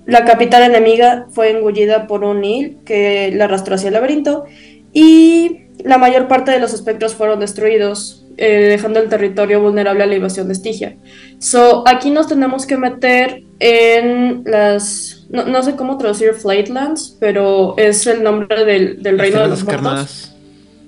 la 0.06 0.24
capital 0.24 0.62
enemiga 0.62 1.26
fue 1.30 1.50
engullida 1.50 2.06
por 2.06 2.24
un 2.24 2.40
Nil 2.40 2.78
que 2.84 3.32
la 3.34 3.44
arrastró 3.44 3.74
hacia 3.74 3.88
el 3.88 3.94
laberinto 3.94 4.44
y 4.92 5.60
la 5.82 5.98
mayor 5.98 6.28
parte 6.28 6.50
de 6.50 6.60
los 6.60 6.72
espectros 6.72 7.14
fueron 7.14 7.40
destruidos, 7.40 8.24
eh, 8.36 8.68
dejando 8.68 9.00
el 9.00 9.08
territorio 9.08 9.60
vulnerable 9.60 10.02
a 10.02 10.06
la 10.06 10.14
invasión 10.14 10.46
de 10.46 10.54
Estigia. 10.54 10.96
So, 11.38 11.84
aquí 11.86 12.10
nos 12.10 12.28
tenemos 12.28 12.66
que 12.66 12.76
meter 12.76 13.42
en 13.58 14.42
las... 14.44 15.26
No, 15.30 15.44
no 15.44 15.62
sé 15.62 15.74
cómo 15.74 15.98
traducir 15.98 16.34
Flightlands, 16.34 17.16
pero 17.18 17.74
es 17.76 18.06
el 18.06 18.22
nombre 18.22 18.64
del, 18.64 19.02
del 19.02 19.18
reino 19.18 19.40
de 19.40 19.48
los 19.48 19.64
muertos. 19.64 19.82
descarnadas. 19.82 20.34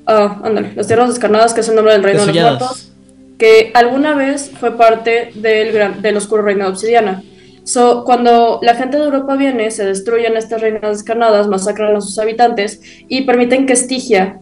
Ah, 0.07 0.41
ándale, 0.45 0.73
las 0.77 0.87
tierras 0.87 1.09
descarnadas, 1.09 1.53
que 1.53 1.61
es 1.63 1.69
el 1.69 1.75
nombre 1.75 1.95
del 1.95 2.05
reino 2.05 2.21
de 2.21 2.33
los 2.33 2.43
muertos, 2.43 2.93
que 3.39 3.73
alguna 3.75 4.15
vez 4.15 4.53
fue 4.61 4.77
parte 4.77 5.33
del, 5.35 5.73
gran, 5.73 6.01
del 6.01 6.17
oscuro 6.17 6.43
reino 6.43 6.65
de 6.65 6.71
obsidiana. 6.71 7.23
So, 7.67 8.05
cuando 8.05 8.61
la 8.63 8.77
gente 8.77 8.97
de 8.97 9.03
Europa 9.03 9.35
viene, 9.35 9.73
se 9.73 9.85
destruyen 9.85 10.37
estas 10.37 10.61
reinas 10.61 10.83
descarnadas, 10.83 11.49
masacran 11.49 11.97
a 11.97 12.01
sus 12.01 12.17
habitantes 12.21 12.81
y 13.09 13.23
permiten 13.23 13.67
que 13.67 13.73
Estigia 13.73 14.39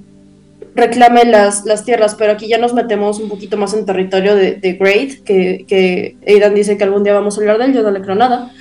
reclame 0.74 1.24
las, 1.24 1.64
las 1.64 1.86
tierras, 1.86 2.16
pero 2.16 2.32
aquí 2.32 2.48
ya 2.48 2.58
nos 2.58 2.74
metemos 2.74 3.18
un 3.20 3.30
poquito 3.30 3.56
más 3.56 3.72
en 3.72 3.86
territorio 3.86 4.36
de, 4.36 4.56
de 4.56 4.74
Great, 4.74 5.24
que, 5.24 5.64
que 5.66 6.18
Aidan 6.26 6.54
dice 6.54 6.76
que 6.76 6.84
algún 6.84 7.02
día 7.02 7.14
vamos 7.14 7.38
a 7.38 7.40
hablar 7.40 7.56
de 7.56 7.64
él, 7.64 7.72
yo 7.72 7.82
no 7.82 7.92
le 7.92 8.02
creo 8.02 8.14
nada, 8.14 8.52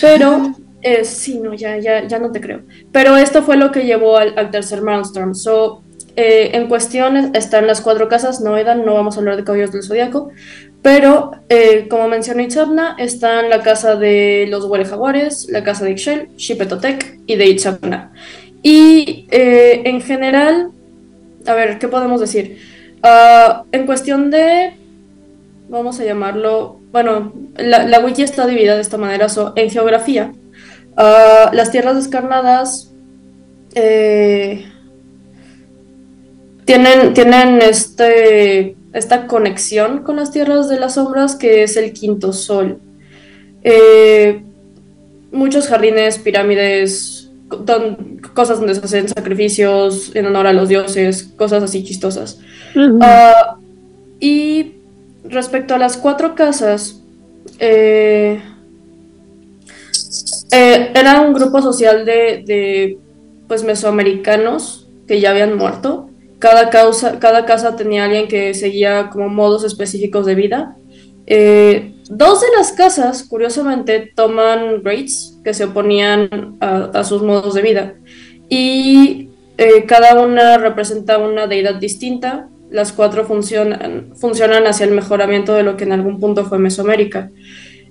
pero 0.00 0.54
eh, 0.82 1.04
sí, 1.04 1.40
no, 1.40 1.52
ya, 1.54 1.78
ya, 1.78 2.06
ya 2.06 2.20
no 2.20 2.30
te 2.30 2.40
creo. 2.40 2.60
Pero 2.92 3.16
esto 3.16 3.42
fue 3.42 3.56
lo 3.56 3.72
que 3.72 3.86
llevó 3.86 4.18
al, 4.18 4.34
al 4.36 4.52
tercer 4.52 4.82
Milestone. 4.82 5.34
So, 5.34 5.82
eh, 6.14 6.50
en 6.52 6.68
cuestión 6.68 7.34
están 7.34 7.66
las 7.66 7.80
cuatro 7.80 8.06
casas, 8.06 8.40
no 8.40 8.54
Aidan, 8.54 8.84
no 8.84 8.94
vamos 8.94 9.16
a 9.16 9.18
hablar 9.18 9.36
de 9.36 9.42
Caballeros 9.42 9.72
del 9.72 9.82
Zodíaco, 9.82 10.30
pero 10.82 11.30
eh, 11.48 11.86
como 11.88 12.08
mencionó 12.08 12.42
Itzabna, 12.42 12.96
están 12.98 13.48
la 13.48 13.62
casa 13.62 13.94
de 13.94 14.46
los 14.50 14.68
Jaguares, 14.68 15.46
la 15.48 15.62
casa 15.62 15.84
de 15.84 15.92
Ixchel, 15.92 16.28
Shipetotec 16.36 17.20
y 17.26 17.36
de 17.36 17.46
Itzabna. 17.46 18.12
Y 18.62 19.26
eh, 19.30 19.82
en 19.84 20.00
general, 20.00 20.70
a 21.46 21.54
ver, 21.54 21.78
¿qué 21.78 21.86
podemos 21.86 22.20
decir? 22.20 22.58
Ah, 23.02 23.64
en 23.70 23.86
cuestión 23.86 24.30
de, 24.30 24.74
vamos 25.68 26.00
a 26.00 26.04
llamarlo, 26.04 26.80
bueno, 26.90 27.32
la, 27.56 27.84
la 27.84 28.00
wiki 28.00 28.22
está 28.22 28.46
dividida 28.46 28.74
de 28.74 28.82
esta 28.82 28.98
manera, 28.98 29.28
en 29.54 29.70
geografía, 29.70 30.32
ah, 30.96 31.50
las 31.52 31.70
tierras 31.70 31.94
descarnadas 31.94 32.92
eh, 33.74 34.64
tienen, 36.64 37.14
tienen 37.14 37.62
este, 37.62 38.76
esta 38.92 39.26
conexión 39.26 40.02
con 40.02 40.16
las 40.16 40.30
tierras 40.32 40.68
de 40.68 40.78
las 40.78 40.94
sombras 40.94 41.34
que 41.36 41.62
es 41.62 41.76
el 41.76 41.92
quinto 41.92 42.32
sol. 42.32 42.78
Eh, 43.62 44.42
muchos 45.30 45.66
jardines, 45.68 46.18
pirámides, 46.18 47.30
don- 47.64 48.20
cosas 48.34 48.58
donde 48.58 48.74
se 48.74 48.84
hacen 48.84 49.08
sacrificios 49.08 50.14
en 50.14 50.26
honor 50.26 50.46
a 50.46 50.52
los 50.52 50.68
dioses, 50.68 51.24
cosas 51.36 51.62
así 51.62 51.84
chistosas. 51.84 52.38
Ah, 53.02 53.56
y 54.20 54.72
respecto 55.24 55.74
a 55.74 55.78
las 55.78 55.96
cuatro 55.96 56.34
casas, 56.34 57.00
eh, 57.58 58.40
eh, 60.52 60.92
era 60.94 61.20
un 61.22 61.32
grupo 61.32 61.62
social 61.62 62.04
de, 62.04 62.42
de, 62.46 62.98
pues 63.48 63.64
mesoamericanos 63.64 64.88
que 65.06 65.20
ya 65.20 65.30
habían 65.30 65.56
muerto. 65.56 66.08
Cada, 66.42 66.70
cada 67.20 67.46
casa 67.46 67.76
tenía 67.76 68.06
alguien 68.06 68.26
que 68.26 68.52
seguía 68.52 69.10
como 69.10 69.28
modos 69.28 69.62
específicos 69.62 70.26
de 70.26 70.34
vida. 70.34 70.76
Eh, 71.24 71.94
dos 72.10 72.40
de 72.40 72.48
las 72.58 72.72
casas, 72.72 73.22
curiosamente, 73.22 74.12
toman 74.16 74.82
rates 74.82 75.38
que 75.44 75.54
se 75.54 75.66
oponían 75.66 76.56
a, 76.58 77.04
sus 77.04 77.22
modos 77.22 77.54
de 77.54 77.62
vida. 77.62 77.94
Y 78.48 79.28
eh, 79.56 79.84
cada 79.86 80.20
una 80.20 80.58
representa 80.58 81.18
una 81.18 81.46
deidad 81.46 81.76
distinta. 81.76 82.48
Las 82.72 82.90
cuatro 82.90 83.24
funcionan, 83.24 84.08
funcionan 84.16 84.66
hacia 84.66 84.86
el 84.86 84.90
mejoramiento 84.90 85.54
de 85.54 85.62
lo 85.62 85.76
que 85.76 85.84
en 85.84 85.92
algún 85.92 86.18
punto 86.18 86.44
fue 86.44 86.58
Mesoamérica. 86.58 87.30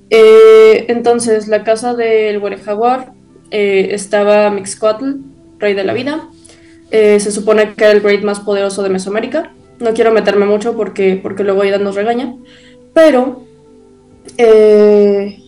Eh, 0.10 0.88
entonces, 0.90 1.48
la 1.48 1.64
casa 1.64 1.94
del 1.94 2.40
Were 2.40 2.58
Jaguar 2.58 3.14
eh, 3.50 3.92
estaba 3.92 4.50
Mixcoatl, 4.50 5.22
rey 5.58 5.74
de 5.74 5.86
la 5.86 5.94
vida. 5.94 6.28
Eh, 6.92 7.20
se 7.20 7.32
supone 7.32 7.74
que 7.74 7.86
era 7.86 7.94
el 7.94 8.02
great 8.02 8.22
más 8.24 8.42
poderoso 8.42 8.84
de 8.84 8.90
Mesoamérica. 8.90 9.54
No 9.80 9.94
quiero 9.94 10.12
meterme 10.12 10.46
mucho 10.46 10.76
porque, 10.76 11.20
porque 11.22 11.44
luego 11.44 11.62
Aidan 11.62 11.84
nos 11.84 11.96
regaña. 11.96 12.36
Pero 12.94 13.44
eh, 14.38 15.40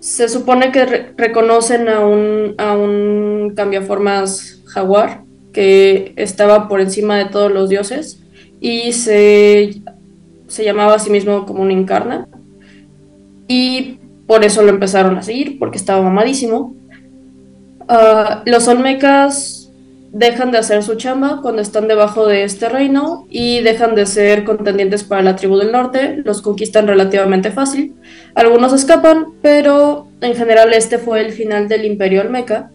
se 0.00 0.28
supone 0.28 0.72
que 0.72 0.86
re- 0.86 1.12
reconocen 1.16 1.88
a 1.88 2.00
un, 2.00 2.54
a 2.58 2.74
un 2.74 3.52
cambiaformas 3.54 4.62
jaguar 4.66 5.24
que 5.52 6.12
estaba 6.16 6.68
por 6.68 6.80
encima 6.80 7.18
de 7.18 7.26
todos 7.26 7.52
los 7.52 7.68
dioses 7.68 8.22
y 8.60 8.92
se, 8.92 9.82
se 10.46 10.64
llamaba 10.64 10.94
a 10.94 10.98
sí 10.98 11.10
mismo 11.10 11.44
como 11.44 11.62
un 11.62 11.70
incarna. 11.70 12.28
Y 13.46 13.98
por 14.26 14.44
eso 14.44 14.62
lo 14.62 14.70
empezaron 14.70 15.16
a 15.18 15.22
seguir, 15.22 15.58
porque 15.58 15.76
estaba 15.76 16.00
mamadísimo. 16.02 16.74
Ah, 17.88 18.42
los 18.46 18.68
olmecas 18.68 19.59
dejan 20.12 20.50
de 20.50 20.58
hacer 20.58 20.82
su 20.82 20.96
chamba 20.96 21.38
cuando 21.40 21.62
están 21.62 21.86
debajo 21.88 22.26
de 22.26 22.42
este 22.44 22.68
reino 22.68 23.26
y 23.30 23.60
dejan 23.60 23.94
de 23.94 24.06
ser 24.06 24.44
contendientes 24.44 25.04
para 25.04 25.22
la 25.22 25.36
tribu 25.36 25.56
del 25.56 25.70
norte, 25.72 26.20
los 26.24 26.42
conquistan 26.42 26.86
relativamente 26.88 27.50
fácil. 27.52 27.94
Algunos 28.34 28.72
escapan, 28.72 29.26
pero 29.42 30.08
en 30.20 30.34
general 30.34 30.72
este 30.74 30.98
fue 30.98 31.20
el 31.20 31.32
final 31.32 31.68
del 31.68 31.84
imperio 31.84 32.22
olmeca. 32.22 32.70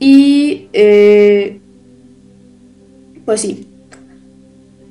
Y 0.00 0.68
eh, 0.72 1.60
pues 3.24 3.40
sí. 3.40 3.68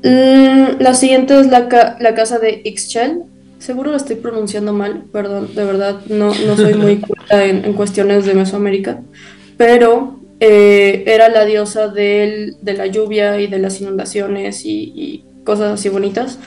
Mm, 0.04 0.80
La 0.82 0.94
siguiente 0.94 1.40
es 1.40 1.48
la, 1.48 1.68
ca- 1.70 1.98
la 2.00 2.14
casa 2.16 2.40
de 2.40 2.62
Ixchel. 2.64 3.24
Seguro 3.60 3.92
lo 3.92 3.98
estoy 3.98 4.18
pronunciando 4.18 4.74
mal, 4.74 5.04
perdón, 5.12 5.56
de 5.56 5.64
verdad, 5.64 6.02
no, 6.10 6.34
no 6.46 6.58
soy 6.58 6.74
muy 6.74 6.98
culta 7.02 7.46
en, 7.46 7.64
en 7.64 7.74
cuestiones 7.74 8.26
de 8.26 8.34
Mesoamérica, 8.34 9.00
pero 9.56 10.20
eh, 10.46 11.06
era 11.08 11.30
la 11.30 11.46
diosa 11.46 11.88
de 11.88 12.58
la 12.66 12.86
lluvia 12.88 13.40
y 13.40 13.48
de 13.48 13.60
las 13.60 13.80
inundaciones 13.80 14.66
y, 14.66 15.24
cosas 15.46 15.72
así 15.80 15.88
bonitas. 15.88 16.38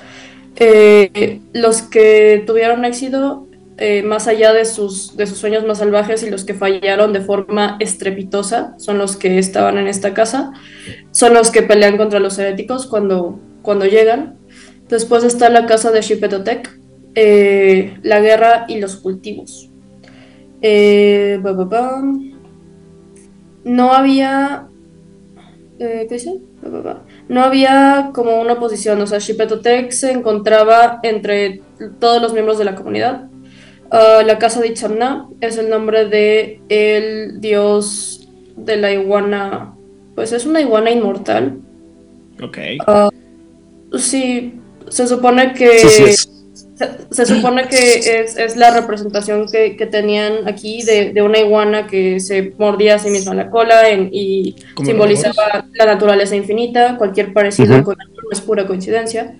Eh, 0.57 1.41
los 1.55 1.81
que 1.81 2.45
tuvieron 2.47 2.85
éxito, 2.85 3.47
eh, 3.79 4.03
más 4.03 4.29
allá 4.29 4.53
de 4.53 4.67
sus, 4.67 5.15
sueños 5.35 5.65
más 5.65 5.79
salvajes 5.79 6.23
y 6.23 6.31
los 6.31 6.45
que 6.45 6.53
fallaron 6.53 7.15
de 7.15 7.23
forma 7.23 7.79
estrepitosa, 7.81 8.75
son 8.79 8.99
los 8.99 9.17
que 9.17 9.39
estaban 9.39 9.79
en 9.79 9.87
esta 9.87 10.13
casa, 10.13 10.53
son 11.11 11.33
los 11.33 11.51
que 11.51 11.63
pelean 11.63 11.97
contra 11.97 12.21
los 12.21 12.39
heréticos 12.39 12.87
cuando, 12.87 13.41
llegan. 13.91 14.37
Después 14.91 15.25
está 15.25 15.49
la 15.49 15.65
casa 15.65 15.91
de 15.91 16.03
Shipetotec, 16.03 16.79
la 18.03 18.21
guerra 18.21 18.67
y 18.69 18.79
los 18.79 18.97
cultivos. 18.97 19.71
Eh. 20.61 21.39
No 23.67 23.93
había. 23.93 24.69
eh, 25.81 26.07
¿Qué 26.09 26.15
dice? 26.15 26.39
No 27.29 27.43
había 27.43 28.13
como 28.15 28.41
una 28.41 28.55
oposición, 28.55 29.01
o 29.01 29.07
sea, 29.09 29.19
Shipetotec 29.19 29.91
se 29.91 30.13
encontraba 30.13 31.01
entre 31.03 31.63
todos 31.99 32.23
los 32.23 32.33
miembros 32.33 32.59
de 32.59 32.65
la 32.65 32.77
comunidad. 32.77 33.27
Ah, 33.91 34.23
la 34.25 34.39
casa 34.39 34.61
de 34.61 34.69
Itzamna 34.69 35.27
es 35.41 35.59
el 35.59 35.69
nombre 35.69 36.07
de 36.07 36.61
el 36.69 37.41
dios 37.41 38.29
de 38.57 38.77
la 38.77 38.93
iguana. 38.93 39.75
Pues 40.15 40.33
es 40.33 40.47
una 40.47 40.61
iguana 40.61 40.93
inmortal. 40.93 41.59
Ok. 42.41 42.59
Ah, 42.87 43.11
sí, 43.99 44.61
se 44.89 45.09
supone 45.09 45.55
que. 45.55 45.81
Sí, 45.81 45.89
sí 45.89 46.03
es. 46.05 46.36
Se, 46.75 46.89
se 47.11 47.27
supone 47.27 47.69
que 47.69 48.21
es, 48.21 48.37
es 48.39 48.57
la 48.57 48.71
representación 48.71 49.47
que, 49.51 49.77
que 49.77 49.87
tenían 49.87 50.49
aquí 50.49 50.83
de, 50.83 51.13
de 51.13 51.21
una 51.23 51.39
iguana 51.39 51.87
que 51.87 52.19
se 52.21 52.53
mordía 52.59 52.95
a 52.95 52.99
sí 52.99 53.11
misma 53.11 53.35
la 53.35 53.51
cola 53.51 53.89
en- 53.91 54.09
y 54.13 54.57
simbolizaba 54.85 55.67
la 55.75 55.85
naturaleza 55.87 56.35
infinita. 56.35 56.97
Cualquier 56.97 57.33
parecido 57.33 57.83
con 57.85 57.97
el 58.01 58.09
es 58.33 58.41
pura 58.41 58.67
coincidencia. 58.67 59.37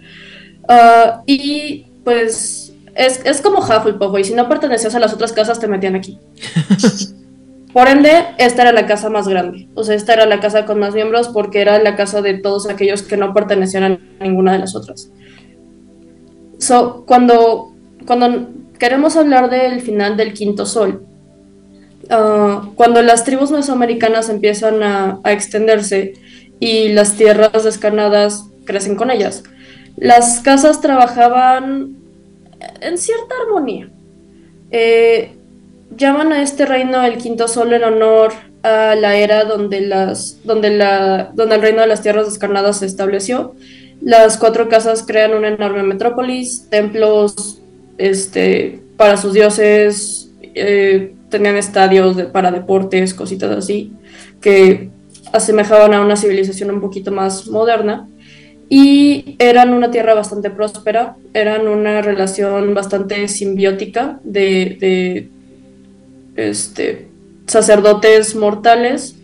Ah, 0.69 1.23
y 1.27 1.87
pues 2.05 2.75
es, 2.95 3.21
es 3.25 3.41
como 3.41 3.59
Hufflepuff, 3.61 4.19
y 4.19 4.25
si 4.25 4.35
no 4.35 4.49
pertenecías 4.49 4.95
a 4.95 5.01
las 5.01 5.13
otras 5.13 5.33
casas 5.33 5.59
te 5.59 5.67
metían 5.69 5.97
aquí. 5.97 6.19
Por 7.73 7.89
ende, 7.89 8.11
esta 8.39 8.63
era 8.63 8.73
la 8.73 8.87
casa 8.87 9.11
más 9.11 9.29
grande. 9.29 9.69
O 9.75 9.85
sea, 9.85 9.95
esta 9.95 10.15
era 10.15 10.25
la 10.25 10.41
casa 10.41 10.65
con 10.65 10.79
más 10.79 10.95
miembros 10.95 11.29
porque 11.29 11.61
era 11.61 11.79
la 11.79 11.95
casa 11.95 12.23
de 12.23 12.35
todos 12.39 12.69
aquellos 12.71 13.03
que 13.03 13.19
no 13.19 13.35
pertenecían 13.35 13.85
a 13.85 14.25
ninguna 14.25 14.53
de 14.55 14.61
las 14.61 14.75
otras. 14.75 15.11
So, 16.59 17.05
cuando, 17.07 17.73
queremos 18.79 19.17
hablar 19.17 19.51
del 19.51 19.81
final 19.81 20.17
del 20.17 20.33
quinto 20.33 20.67
sol, 20.67 21.05
ah, 22.11 22.71
cuando 22.75 23.03
las 23.03 23.25
tribus 23.25 23.51
mesoamericanas 23.51 24.29
empiezan 24.29 24.83
a, 24.83 25.21
extenderse 25.25 26.15
y 26.61 26.89
las 26.89 27.15
tierras 27.15 27.65
descarnadas 27.65 28.45
crecen 28.65 28.97
con 28.97 29.11
ellas, 29.11 29.45
las 29.97 30.41
casas 30.41 30.81
trabajaban 30.81 31.97
en 32.81 32.99
cierta 32.99 33.35
armonía. 33.47 33.91
Eh, 34.71 35.33
llaman 35.97 36.33
a 36.33 36.43
este 36.43 36.67
reino 36.67 37.03
el 37.05 37.19
quinto 37.19 37.49
sol 37.49 37.73
en 37.73 37.85
honor 37.85 38.33
a 38.63 38.95
la 38.97 39.17
era 39.17 39.45
donde 39.45 39.79
el 39.79 41.61
reino 41.61 41.81
de 41.81 41.87
las 41.87 42.03
tierras 42.03 42.27
descarnadas 42.27 42.79
se 42.79 42.87
estableció. 42.87 43.55
Las 44.01 44.37
cuatro 44.37 44.69
casas 44.69 45.05
crean 45.07 45.35
una 45.35 45.49
enorme 45.49 45.83
metrópolis, 45.83 46.69
templos 46.71 47.61
este, 47.99 48.81
para 48.97 49.17
sus 49.17 49.33
dioses, 49.33 50.31
eh, 50.55 51.15
tenían 51.29 51.57
estadios 51.57 52.17
para 52.33 52.51
deportes, 52.51 53.15
cositas 53.15 53.51
así, 53.51 53.93
que 54.41 54.91
asemejaban 55.33 55.95
a 55.95 56.01
una 56.01 56.17
civilización 56.17 56.71
un 56.71 56.81
poquito 56.81 57.11
más 57.11 57.49
moderna. 57.49 58.09
Y 58.69 59.37
eran 59.39 59.73
una 59.73 59.93
tierra 59.93 60.15
bastante 60.15 60.51
próspera, 60.51 61.17
eran 61.35 61.69
una 61.69 62.03
relación 62.03 62.75
bastante 62.75 63.29
simbiótica 63.29 64.19
de, 64.25 65.29
este, 66.35 67.09
sacerdotes 67.47 68.35
mortales 68.35 69.15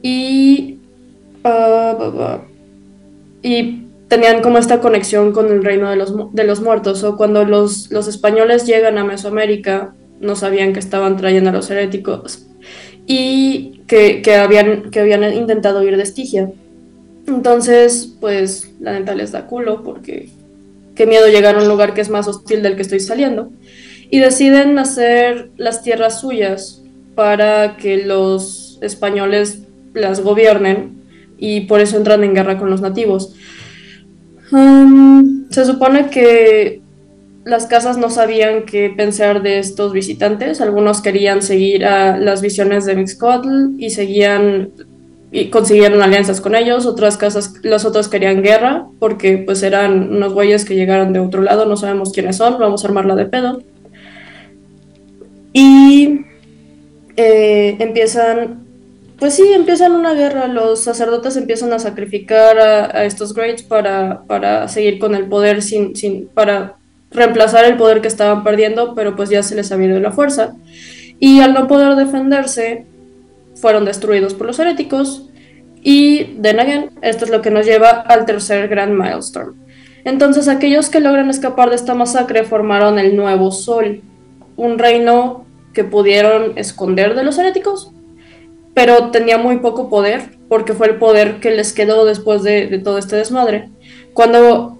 y, 0.00 0.78
y 3.42 3.87
tenían 4.08 4.42
como 4.42 4.58
esta 4.58 4.80
conexión 4.80 5.32
con 5.32 5.52
el 5.52 5.62
reino 5.62 5.88
de 5.90 5.96
los, 5.96 6.34
de 6.34 6.44
los 6.44 6.60
muertos. 6.60 7.04
O 7.04 7.16
cuando 7.16 7.44
los, 7.44 7.90
los 7.90 8.08
españoles 8.08 8.66
llegan 8.66 8.98
a 8.98 9.04
Mesoamérica, 9.04 9.94
no 10.20 10.34
sabían 10.34 10.72
que 10.72 10.80
estaban 10.80 11.16
trayendo 11.16 11.50
a 11.50 11.52
los 11.52 11.70
heréticos 11.70 12.46
y 13.06 13.82
que, 13.86 14.20
que 14.22 14.34
habían, 14.34 14.90
que 14.90 15.00
habían 15.00 15.24
intentado 15.32 15.82
ir 15.82 15.96
de 15.96 16.02
Estigia. 16.02 16.50
Entonces, 17.26 18.14
pues 18.20 18.72
la 18.80 18.92
neta 18.92 19.14
les 19.14 19.32
da 19.32 19.46
culo 19.46 19.82
porque 19.82 20.28
qué 20.94 21.06
miedo 21.06 21.28
llegar 21.28 21.56
a 21.56 21.62
un 21.62 21.68
lugar 21.68 21.94
que 21.94 22.00
es 22.00 22.10
más 22.10 22.26
hostil 22.26 22.62
del 22.62 22.74
que 22.76 22.82
estoy 22.82 23.00
saliendo 23.00 23.50
y 24.10 24.18
deciden 24.18 24.78
hacer 24.78 25.50
las 25.56 25.82
tierras 25.82 26.20
suyas 26.20 26.82
para 27.14 27.76
que 27.76 28.04
los 28.04 28.78
españoles 28.80 29.62
las 29.94 30.20
gobiernen 30.20 31.02
y 31.36 31.62
por 31.62 31.80
eso 31.80 31.96
entran 31.96 32.24
en 32.24 32.34
guerra 32.34 32.58
con 32.58 32.70
los 32.70 32.80
nativos. 32.80 33.34
Se 34.50 35.64
supone 35.64 36.10
que 36.10 36.82
las 37.44 37.66
casas 37.66 37.96
no 37.96 38.10
sabían 38.10 38.64
qué 38.64 38.92
pensar 38.94 39.42
de 39.42 39.58
estos 39.58 39.92
visitantes. 39.92 40.60
Algunos 40.60 41.00
querían 41.00 41.42
seguir 41.42 41.84
a 41.86 42.18
las 42.18 42.42
visiones 42.42 42.84
de 42.84 42.94
Mixcoatl 42.94 43.78
y 43.78 43.90
seguían 43.90 44.70
y 45.30 45.50
consiguieron 45.50 46.02
alianzas 46.02 46.40
con 46.40 46.54
ellos. 46.54 46.86
Otras 46.86 47.16
casas, 47.16 47.54
las 47.62 47.84
otras 47.84 48.08
querían 48.08 48.42
guerra 48.42 48.86
porque 48.98 49.38
pues 49.38 49.62
eran 49.62 50.10
unos 50.10 50.32
güeyes 50.32 50.64
que 50.64 50.74
llegaron 50.74 51.12
de 51.12 51.20
otro 51.20 51.42
lado, 51.42 51.66
no 51.66 51.76
sabemos 51.76 52.12
quiénes 52.12 52.36
son, 52.36 52.58
vamos 52.58 52.84
a 52.84 52.88
armarla 52.88 53.16
de 53.16 53.26
pedo. 53.26 53.62
Y 55.52 56.20
eh, 57.16 57.76
empiezan, 57.78 58.67
pues 59.18 59.34
sí, 59.34 59.52
empiezan 59.52 59.92
una 59.92 60.14
guerra. 60.14 60.46
Los 60.46 60.80
sacerdotes 60.80 61.36
empiezan 61.36 61.72
a 61.72 61.78
sacrificar 61.78 62.58
a, 62.58 63.04
estos 63.04 63.34
greats 63.34 63.62
para, 63.62 64.22
para, 64.26 64.68
seguir 64.68 64.98
con 64.98 65.14
el 65.14 65.26
poder, 65.26 65.62
sin, 65.62 65.96
sin, 65.96 66.28
para 66.28 66.76
reemplazar 67.10 67.64
el 67.64 67.76
poder 67.76 68.00
que 68.00 68.08
estaban 68.08 68.44
perdiendo, 68.44 68.94
pero 68.94 69.16
pues 69.16 69.30
ya 69.30 69.42
se 69.42 69.54
les 69.54 69.72
había 69.72 69.88
ido 69.88 70.00
la 70.00 70.12
fuerza. 70.12 70.54
Y 71.18 71.40
al 71.40 71.52
no 71.52 71.66
poder 71.66 71.96
defenderse, 71.96 72.86
fueron 73.56 73.84
destruidos 73.84 74.34
por 74.34 74.46
los 74.46 74.58
heréticos. 74.58 75.28
Y, 75.82 76.36
then 76.40 76.60
again, 76.60 76.90
esto 77.02 77.24
es 77.24 77.30
lo 77.30 77.42
que 77.42 77.50
nos 77.50 77.66
lleva 77.66 77.90
al 77.90 78.24
tercer 78.24 78.68
gran 78.68 78.96
milestone. 78.96 79.52
Entonces, 80.04 80.48
aquellos 80.48 80.90
que 80.90 81.00
logran 81.00 81.28
escapar 81.28 81.70
de 81.70 81.76
esta 81.76 81.94
masacre 81.94 82.44
formaron 82.44 82.98
el 82.98 83.16
nuevo 83.16 83.50
Sol, 83.50 84.02
un 84.56 84.78
reino 84.78 85.44
que 85.74 85.84
pudieron 85.84 86.56
esconder 86.56 87.14
de 87.14 87.24
los 87.24 87.38
heréticos, 87.38 87.92
pero 88.78 89.10
tenía 89.10 89.38
muy 89.38 89.56
poco 89.56 89.90
poder, 89.90 90.38
porque 90.48 90.72
fue 90.72 90.86
el 90.86 90.98
poder 90.98 91.40
que 91.40 91.50
les 91.50 91.72
quedó 91.72 92.04
después 92.04 92.44
de, 92.44 92.78
todo 92.78 92.96
este 92.98 93.16
desmadre. 93.16 93.70
Cuando, 94.14 94.78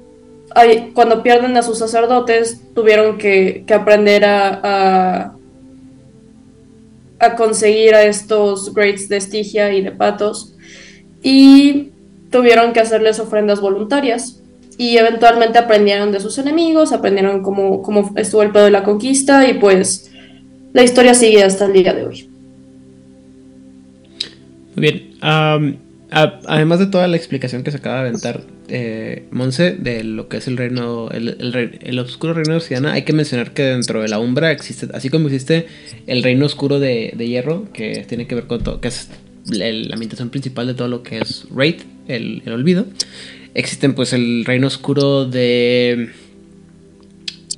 cuando 0.95 1.25
pierden 1.25 1.57
a 1.57 1.63
sus 1.63 1.79
sacerdotes, 1.79 2.61
tuvieron 2.77 3.19
que, 3.19 3.65
aprender 3.75 4.25
a, 4.25 5.33
a, 7.19 7.35
conseguir 7.35 7.97
a 7.97 8.05
estos 8.05 8.73
greats 8.73 9.09
de 9.09 9.17
Estigia 9.17 9.73
y 9.73 9.83
de 9.83 9.91
Patos, 9.91 10.55
y 11.21 11.91
tuvieron 12.31 12.73
que 12.73 12.79
hacerles 12.79 13.19
ofrendas 13.19 13.61
voluntarias 13.61 14.41
y 14.79 14.97
eventualmente 14.97 15.59
aprendieron 15.59 16.13
de 16.13 16.21
sus 16.21 16.39
enemigos, 16.39 16.93
aprendieron 16.93 17.43
cómo, 17.43 17.83
cómo 17.83 18.13
estuvo 18.15 18.45
el 18.45 18.53
pedo 18.53 18.67
de 18.67 18.71
la 18.71 18.85
conquista 18.85 19.49
y 19.49 19.55
pues 19.55 20.09
la 20.73 20.85
historia 20.85 21.15
sigue 21.15 21.43
hasta 21.43 21.65
el 21.65 21.73
día 21.73 21.95
de 21.95 22.07
hoy. 22.07 22.38
Muy 24.79 24.91
bien. 24.91 25.17
además 25.21 26.79
de 26.79 26.87
toda 26.87 27.09
la 27.09 27.17
explicación 27.17 27.65
que 27.65 27.71
se 27.71 27.79
acaba 27.79 27.97
de 27.97 28.09
aventar 28.09 28.43
eh, 28.69 29.27
Monse 29.31 29.73
de 29.73 30.05
lo 30.05 30.29
que 30.29 30.37
es 30.37 30.47
el 30.47 30.57
reino, 30.57 31.11
el, 31.11 31.79
el, 31.83 31.99
oscuro 31.99 32.35
reino 32.35 32.53
de 32.53 32.59
Oceana, 32.59 32.93
hay 32.93 33.03
que 33.03 33.13
mencionar 33.13 33.53
que 33.53 33.63
dentro 33.63 34.03
de 34.03 34.09
la 34.09 34.19
Umbra 34.19 34.53
existe, 34.53 34.87
así 34.95 35.09
como 35.09 35.27
existe 35.27 35.67
el 36.07 36.23
reino 36.23 36.47
oscuro 36.47 36.79
de, 36.79 37.13
hierro, 37.19 37.73
que 37.73 38.05
tiene 38.07 38.27
que 38.27 38.35
ver 38.35 38.47
con 38.47 38.63
todo, 38.63 38.81
que 38.81 38.89
es 38.89 39.09
la, 39.51 39.67
ambientación 39.95 40.31
principal 40.31 40.67
de 40.67 40.75
todo 40.75 40.89
lo 40.89 41.03
que 41.03 41.19
es 41.19 41.47
Raid, 41.51 41.81
el, 42.07 42.43
el 42.45 42.53
olvido. 42.53 42.87
Existen 43.55 43.95
pues 43.95 44.13
el 44.13 44.45
reino 44.45 44.67
oscuro 44.67 45.25
de... 45.25 46.11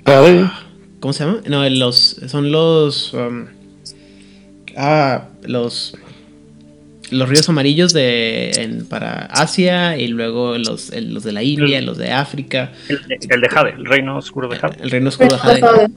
Ah, 0.07 0.65
¿Cómo 1.01 1.13
se 1.13 1.25
llama? 1.25 1.43
No, 1.49 1.69
los, 1.69 2.21
son 2.29 2.51
los... 2.51 3.13
Um, 3.13 3.47
ah, 4.77 5.29
los 5.43 5.95
los 7.11 7.29
ríos 7.29 7.49
amarillos 7.49 7.93
de 7.93 8.83
para 8.89 9.27
Asia 9.27 9.97
y 9.97 10.09
luego 10.09 10.59
los, 10.59 10.93
los 10.95 11.25
de 11.25 11.33
la 11.33 11.43
India, 11.43 11.81
los 11.81 11.99
de 11.99 12.13
África. 12.13 12.73
El 12.89 13.41
de, 13.41 13.49
Jade, 13.49 13.71
el 13.71 13.87
reino 13.87 14.17
oscuro 14.17 14.49
de 14.49 14.57
Jade. 14.57 14.77
El, 14.81 14.91
reino 14.91 15.09
oscuro 15.09 15.37
de 15.37 15.39
Jade. 15.39 15.89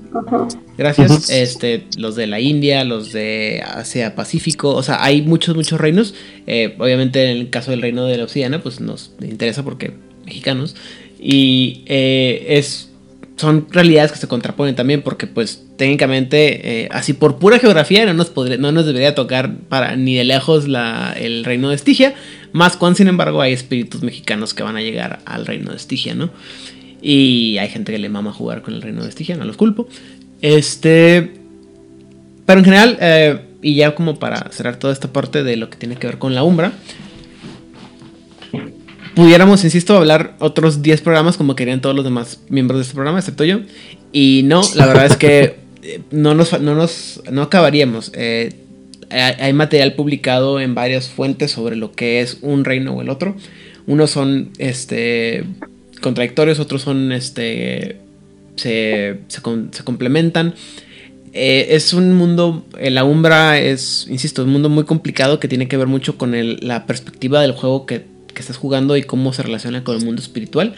Gracias. 0.77 1.29
Este, 1.29 1.85
los 1.97 2.15
de 2.15 2.27
la 2.27 2.39
India, 2.39 2.83
los 2.83 3.11
de 3.11 3.63
Asia 3.65 4.15
Pacífico, 4.15 4.69
o 4.69 4.83
sea, 4.83 5.03
hay 5.03 5.21
muchos, 5.21 5.55
muchos 5.55 5.79
reinos. 5.79 6.15
Eh, 6.47 6.75
obviamente 6.79 7.23
en 7.23 7.37
el 7.37 7.49
caso 7.49 7.71
del 7.71 7.81
reino 7.81 8.05
de 8.05 8.17
la 8.17 8.25
Oceana, 8.25 8.61
pues 8.61 8.79
nos 8.79 9.11
interesa 9.21 9.63
porque 9.63 9.93
mexicanos. 10.25 10.75
Y 11.19 11.83
eh, 11.85 12.45
es 12.49 12.92
son 13.35 13.67
realidades 13.71 14.11
que 14.11 14.19
se 14.19 14.27
contraponen 14.27 14.75
también 14.75 15.01
porque 15.01 15.27
pues 15.27 15.63
técnicamente 15.75 16.83
eh, 16.83 16.89
así 16.91 17.13
por 17.13 17.39
pura 17.39 17.59
geografía 17.59 18.05
no 18.05 18.13
nos, 18.13 18.29
podría, 18.29 18.57
no 18.57 18.71
nos 18.71 18.85
debería 18.85 19.15
tocar 19.15 19.55
para 19.69 19.95
ni 19.95 20.15
de 20.15 20.23
lejos 20.23 20.67
la, 20.67 21.15
el 21.19 21.43
reino 21.43 21.69
de 21.69 21.75
Estigia, 21.75 22.13
más 22.51 22.77
cuando 22.77 22.97
sin 22.97 23.07
embargo 23.07 23.41
hay 23.41 23.53
espíritus 23.53 24.03
mexicanos 24.03 24.53
que 24.53 24.63
van 24.63 24.77
a 24.77 24.81
llegar 24.81 25.19
al 25.25 25.45
reino 25.45 25.71
de 25.71 25.77
Estigia, 25.77 26.13
¿no? 26.13 26.29
Y 27.01 27.57
hay 27.57 27.69
gente 27.69 27.91
que 27.91 27.99
le 27.99 28.07
mama 28.07 28.31
jugar 28.31 28.61
con 28.61 28.75
el 28.75 28.81
reino 28.81 29.03
de 29.03 29.09
Estigia, 29.09 29.35
no 29.35 29.43
los 29.45 29.57
culpo. 29.57 29.87
Este... 30.41 31.33
Pero 32.45 32.59
en 32.59 32.65
general, 32.65 32.97
eh, 33.01 33.39
y 33.61 33.75
ya 33.75 33.95
como 33.95 34.19
para 34.19 34.49
cerrar 34.51 34.77
toda 34.77 34.93
esta 34.93 35.11
parte 35.11 35.43
de 35.43 35.57
lo 35.57 35.69
que 35.69 35.77
tiene 35.77 35.95
que 35.95 36.07
ver 36.07 36.17
con 36.17 36.35
la 36.35 36.43
Umbra, 36.43 36.73
pudiéramos, 39.15 39.63
insisto, 39.63 39.97
hablar 39.97 40.35
otros 40.39 40.81
10 40.81 41.01
programas 41.01 41.37
como 41.37 41.55
querían 41.55 41.81
todos 41.81 41.95
los 41.95 42.05
demás 42.05 42.39
miembros 42.49 42.79
de 42.79 42.83
este 42.83 42.95
programa, 42.95 43.19
excepto 43.19 43.43
yo. 43.43 43.59
Y 44.11 44.41
no, 44.45 44.61
la 44.75 44.85
verdad 44.85 45.05
es 45.05 45.17
que 45.17 45.55
eh, 45.83 46.01
no 46.11 46.33
nos, 46.33 46.59
no 46.59 46.75
nos 46.75 47.21
no 47.31 47.41
acabaríamos. 47.43 48.11
Eh, 48.15 48.53
hay 49.09 49.53
material 49.53 49.93
publicado 49.93 50.59
en 50.59 50.73
varias 50.73 51.07
fuentes 51.07 51.51
sobre 51.51 51.75
lo 51.75 51.91
que 51.91 52.21
es 52.21 52.39
un 52.41 52.65
reino 52.65 52.93
o 52.93 53.01
el 53.01 53.09
otro. 53.09 53.35
Unos 53.85 54.09
son 54.09 54.49
este 54.57 55.43
contradictorios, 56.01 56.59
otros 56.59 56.81
son 56.81 57.11
este 57.11 57.97
se, 58.55 59.19
se, 59.27 59.83
complementan. 59.83 60.55
Eh, 61.31 61.67
es 61.71 61.93
un 61.93 62.13
mundo, 62.13 62.65
la 62.79 63.03
Umbra 63.03 63.59
es, 63.59 64.07
insisto, 64.09 64.43
un 64.43 64.51
mundo 64.51 64.69
muy 64.69 64.83
complicado 64.83 65.39
que 65.39 65.47
tiene 65.47 65.67
que 65.67 65.77
ver 65.77 65.87
mucho 65.87 66.17
con 66.17 66.33
la 66.61 66.85
perspectiva 66.85 67.41
del 67.41 67.53
juego 67.53 67.85
que 67.85 68.12
que 68.33 68.41
estás 68.41 68.57
jugando 68.57 68.97
y 68.97 69.03
cómo 69.03 69.33
se 69.33 69.43
relaciona 69.43 69.83
con 69.83 69.97
el 69.97 70.05
mundo 70.05 70.21
espiritual. 70.21 70.75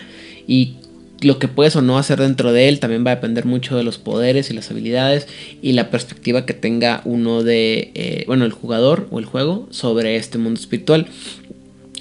Y 0.48 0.76
lo 1.22 1.40
que 1.40 1.48
puedes 1.48 1.76
o 1.76 1.82
no 1.82 1.98
hacer 1.98 2.20
dentro 2.20 2.52
de 2.52 2.70
él 2.70 2.80
también 2.80 3.06
va 3.06 3.12
a 3.12 3.16
depender 3.16 3.46
mucho 3.46 3.78
de 3.78 3.84
los 3.84 3.98
poderes 3.98 4.50
y 4.50 4.54
las 4.54 4.70
habilidades 4.70 5.28
y 5.62 5.74
la 5.74 5.90
perspectiva 5.90 6.46
que 6.46 6.54
tenga 6.54 7.02
uno 7.06 7.44
de, 7.44 7.92
eh, 7.96 8.24
bueno, 8.28 8.46
el 8.46 8.52
jugador 8.52 9.08
o 9.12 9.20
el 9.20 9.26
juego 9.26 9.68
sobre 9.72 10.18
este 10.18 10.38
mundo 10.38 10.60
espiritual. 10.60 11.08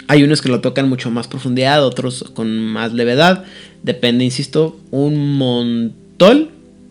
Hay 0.09 0.23
unos 0.23 0.43
que 0.43 0.51
lo 0.51 0.61
tocan 0.61 0.89
mucho 0.89 1.11
más 1.11 1.29
profundidad, 1.29 1.85
otros 1.85 2.25
con 2.35 2.59
más 2.59 2.93
levedad. 2.93 3.45
Depende, 3.83 4.25
insisto, 4.25 4.79
un 4.91 5.37
montón 5.37 6.51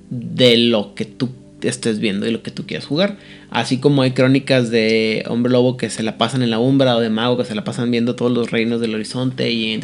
de 0.10 0.58
lo 0.58 0.96
que 0.96 1.06
tú 1.06 1.30
estés 1.62 2.00
viendo 2.00 2.28
y 2.28 2.32
lo 2.32 2.42
que 2.42 2.52
tú 2.52 2.66
quieras 2.66 2.86
jugar. 2.86 3.18
Así 3.54 3.78
como 3.78 4.02
hay 4.02 4.12
crónicas 4.12 4.72
de 4.72 5.24
Hombre 5.30 5.52
Lobo 5.52 5.78
que 5.78 5.92
se 5.92 6.02
la 6.02 6.18
pasan 6.18 6.42
en 6.42 6.50
la 6.50 6.58
Umbra 6.58 6.98
o 6.98 7.00
de 7.00 7.12
Mago 7.12 7.38
que 7.38 7.46
se 7.46 7.54
la 7.54 7.64
pasan 7.64 7.92
viendo 7.92 8.16
todos 8.16 8.32
los 8.32 8.50
reinos 8.50 8.82
del 8.82 8.96
horizonte 8.96 9.52
y 9.52 9.74
en 9.74 9.82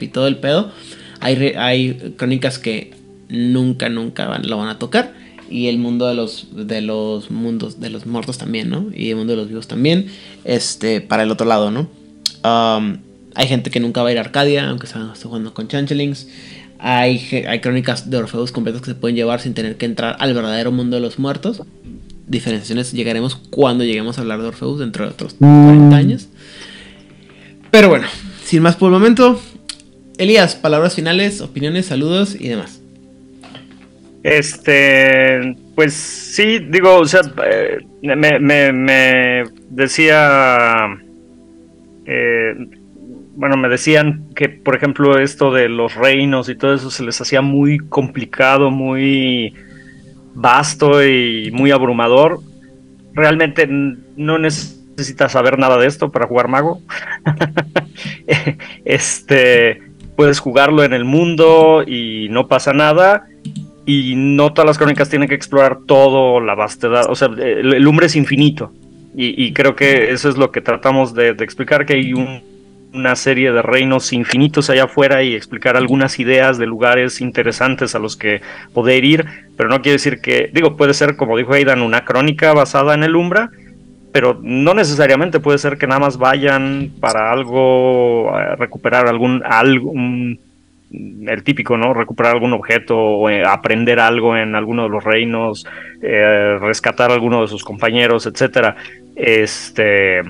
y 0.00 0.08
todo 0.08 0.26
el 0.26 0.38
pedo. 0.38 0.72
Hay, 1.20 2.14
crónicas 2.16 2.58
que 2.58 2.94
nunca, 3.28 3.90
nunca 3.90 4.38
lo 4.38 4.56
van 4.56 4.70
a 4.70 4.78
tocar. 4.78 5.12
Y 5.50 5.66
el 5.66 5.76
mundo 5.76 6.08
de 6.08 6.14
los, 6.14 6.48
de 6.52 6.80
los 6.80 7.30
mundos, 7.30 7.78
de 7.78 7.90
los 7.90 8.06
muertos 8.06 8.38
también, 8.38 8.70
¿no? 8.70 8.86
Y 8.94 9.10
el 9.10 9.16
mundo 9.16 9.34
de 9.34 9.36
los 9.36 9.48
vivos 9.48 9.68
también. 9.68 10.06
Este, 10.44 11.02
para 11.02 11.24
el 11.24 11.30
otro 11.30 11.46
lado, 11.46 11.70
¿no? 11.70 11.90
Um, 12.42 13.00
hay 13.34 13.48
gente 13.48 13.70
que 13.70 13.80
nunca 13.80 14.02
va 14.02 14.08
a 14.08 14.12
ir 14.12 14.18
a 14.18 14.22
Arcadia, 14.22 14.70
aunque 14.70 14.86
esté 14.86 14.98
jugando 15.24 15.52
con 15.52 15.68
Chanchelings. 15.68 16.26
Hay, 16.78 17.44
hay 17.46 17.60
crónicas 17.60 18.08
de 18.08 18.16
Orfeus 18.16 18.50
completas 18.50 18.80
que 18.80 18.92
se 18.92 18.94
pueden 18.94 19.14
llevar 19.14 19.42
sin 19.42 19.52
tener 19.52 19.76
que 19.76 19.84
entrar 19.84 20.16
al 20.20 20.32
verdadero 20.32 20.72
mundo 20.72 20.96
de 20.96 21.02
los 21.02 21.18
muertos. 21.18 21.60
Diferenciaciones 22.30 22.92
llegaremos 22.92 23.34
cuando 23.34 23.84
lleguemos 23.84 24.16
a 24.16 24.22
hablar 24.22 24.40
de 24.40 24.48
Orfeus 24.48 24.78
dentro 24.78 25.04
de 25.04 25.10
otros 25.10 25.34
40 25.34 25.96
años. 25.96 26.28
Pero 27.70 27.88
bueno, 27.88 28.06
sin 28.44 28.62
más 28.62 28.76
por 28.76 28.86
el 28.86 28.92
momento. 28.92 29.40
Elías, 30.16 30.54
palabras 30.54 30.94
finales, 30.94 31.40
opiniones, 31.40 31.86
saludos 31.86 32.36
y 32.38 32.48
demás. 32.48 32.80
Este, 34.22 35.56
pues 35.74 35.92
sí, 35.92 36.58
digo, 36.58 36.98
o 36.98 37.06
sea, 37.06 37.20
eh, 37.50 37.78
me, 38.02 38.38
me, 38.38 38.72
me 38.72 39.44
decía 39.70 40.86
eh, 42.06 42.54
bueno, 43.36 43.56
me 43.56 43.68
decían 43.68 44.26
que, 44.34 44.48
por 44.48 44.74
ejemplo, 44.74 45.18
esto 45.18 45.52
de 45.52 45.68
los 45.68 45.94
reinos 45.94 46.48
y 46.48 46.56
todo 46.56 46.74
eso 46.74 46.90
se 46.90 47.04
les 47.04 47.20
hacía 47.20 47.40
muy 47.40 47.78
complicado, 47.78 48.70
muy 48.70 49.54
vasto 50.34 51.04
y 51.04 51.50
muy 51.52 51.70
abrumador. 51.70 52.40
Realmente 53.12 53.68
no 53.68 54.38
necesitas 54.38 55.32
saber 55.32 55.58
nada 55.58 55.76
de 55.78 55.86
esto 55.86 56.10
para 56.10 56.26
jugar 56.26 56.48
mago. 56.48 56.80
este, 58.84 59.82
puedes 60.16 60.38
jugarlo 60.38 60.84
en 60.84 60.92
el 60.92 61.04
mundo 61.04 61.82
y 61.86 62.28
no 62.30 62.48
pasa 62.48 62.72
nada. 62.72 63.26
Y 63.86 64.14
no 64.14 64.52
todas 64.52 64.66
las 64.66 64.78
crónicas 64.78 65.08
tienen 65.08 65.28
que 65.28 65.34
explorar 65.34 65.78
todo 65.86 66.40
la 66.40 66.54
vastedad. 66.54 67.06
O 67.08 67.14
sea, 67.14 67.28
el, 67.28 67.74
el 67.74 68.02
es 68.02 68.16
infinito. 68.16 68.72
Y, 69.16 69.52
creo 69.52 69.74
que 69.74 70.12
eso 70.12 70.28
es 70.28 70.36
lo 70.36 70.52
que 70.52 70.60
tratamos 70.60 71.14
de, 71.14 71.30
explicar, 71.30 71.84
que 71.84 71.94
hay 71.94 72.12
una 72.92 73.16
serie 73.16 73.52
de 73.52 73.62
reinos 73.62 74.12
infinitos 74.12 74.70
allá 74.70 74.84
afuera 74.84 75.22
y 75.22 75.34
explicar 75.34 75.76
algunas 75.76 76.18
ideas 76.18 76.58
de 76.58 76.66
lugares 76.66 77.20
interesantes 77.20 77.94
a 77.94 77.98
los 77.98 78.16
que 78.16 78.40
poder 78.72 79.04
ir, 79.04 79.26
pero 79.56 79.68
no 79.68 79.82
quiere 79.82 79.94
decir 79.94 80.20
que, 80.20 80.50
digo, 80.52 80.76
puede 80.76 80.94
ser, 80.94 81.16
como 81.16 81.36
dijo 81.36 81.52
Aidan, 81.52 81.82
una 81.82 82.04
crónica 82.04 82.52
basada 82.52 82.94
en 82.94 83.04
el 83.04 83.16
Umbra, 83.16 83.50
pero 84.12 84.40
no 84.42 84.74
necesariamente 84.74 85.38
puede 85.40 85.58
ser 85.58 85.78
que 85.78 85.86
nada 85.86 86.00
más 86.00 86.16
vayan 86.16 86.90
para 87.00 87.30
algo, 87.30 88.32
recuperar 88.56 89.06
algún, 89.06 89.42
algún 89.44 90.40
el 90.90 91.44
típico, 91.44 91.76
¿no? 91.76 91.94
Recuperar 91.94 92.34
algún 92.34 92.52
objeto 92.52 92.96
o 92.98 93.30
eh, 93.30 93.44
aprender 93.46 94.00
algo 94.00 94.36
en 94.36 94.56
alguno 94.56 94.84
de 94.84 94.88
los 94.88 95.04
reinos, 95.04 95.64
eh, 96.02 96.58
rescatar 96.60 97.10
a 97.10 97.14
alguno 97.14 97.42
de 97.42 97.48
sus 97.48 97.62
compañeros, 97.62 98.26
etcétera. 98.26 98.76
Este. 99.14 100.22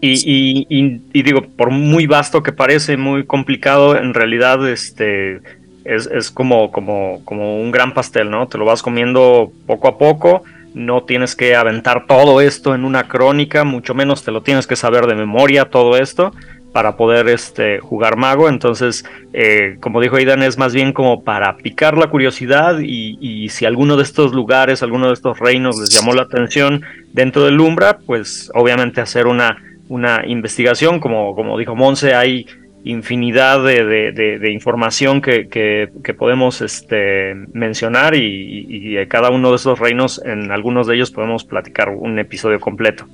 Y, 0.00 1.00
digo, 1.12 1.42
por 1.42 1.70
muy 1.70 2.06
vasto 2.06 2.42
que 2.42 2.52
parece, 2.52 2.96
muy 2.96 3.24
complicado, 3.24 3.96
en 3.96 4.14
realidad 4.14 4.68
este, 4.68 5.40
es, 5.84 6.30
como, 6.30 6.70
como, 6.70 7.20
como 7.24 7.60
un 7.60 7.70
gran 7.70 7.94
pastel, 7.94 8.30
¿no? 8.30 8.46
Te 8.46 8.58
lo 8.58 8.64
vas 8.64 8.82
comiendo 8.82 9.50
poco 9.66 9.88
a 9.88 9.98
poco, 9.98 10.44
no 10.74 11.04
tienes 11.04 11.34
que 11.34 11.56
aventar 11.56 12.06
todo 12.06 12.40
esto 12.40 12.74
en 12.74 12.84
una 12.84 13.08
crónica, 13.08 13.64
mucho 13.64 13.94
menos 13.94 14.22
te 14.22 14.30
lo 14.30 14.42
tienes 14.42 14.66
que 14.66 14.76
saber 14.76 15.06
de 15.06 15.14
memoria 15.14 15.70
todo 15.70 15.96
esto 15.96 16.32
para 16.76 16.98
poder 16.98 17.28
este, 17.28 17.80
jugar 17.80 18.18
mago. 18.18 18.50
Entonces, 18.50 19.06
eh, 19.32 19.78
como 19.80 19.98
dijo 20.02 20.16
Aidan, 20.16 20.42
es 20.42 20.58
más 20.58 20.74
bien 20.74 20.92
como 20.92 21.24
para 21.24 21.56
picar 21.56 21.96
la 21.96 22.08
curiosidad 22.08 22.80
y, 22.80 23.48
si 23.48 23.64
alguno 23.64 23.96
de 23.96 24.02
estos 24.02 24.34
lugares, 24.34 24.82
alguno 24.82 25.06
de 25.06 25.14
estos 25.14 25.38
reinos 25.38 25.80
les 25.80 25.88
llamó 25.88 26.12
la 26.12 26.24
atención 26.24 26.82
dentro 27.14 27.46
del 27.46 27.58
Umbra, 27.60 27.96
pues 28.04 28.50
obviamente 28.52 29.00
hacer 29.00 29.26
una, 29.26 29.56
una 29.88 30.24
investigación. 30.26 31.00
Como, 31.00 31.34
como 31.34 31.58
dijo 31.58 31.74
Monse, 31.74 32.14
hay 32.14 32.46
infinidad 32.84 33.64
de, 33.64 34.50
información 34.52 35.20
que, 35.20 35.90
podemos 36.16 36.60
este, 36.60 37.34
mencionar 37.52 38.14
y, 38.14 38.98
y, 39.00 39.06
cada 39.06 39.30
uno 39.30 39.50
de 39.50 39.56
esos 39.56 39.78
reinos, 39.78 40.22
en 40.24 40.52
algunos 40.52 40.86
de 40.86 40.94
ellos 40.94 41.10
podemos 41.10 41.44
platicar 41.44 41.88
un 41.88 42.18
episodio 42.18 42.60
completo. 42.60 43.06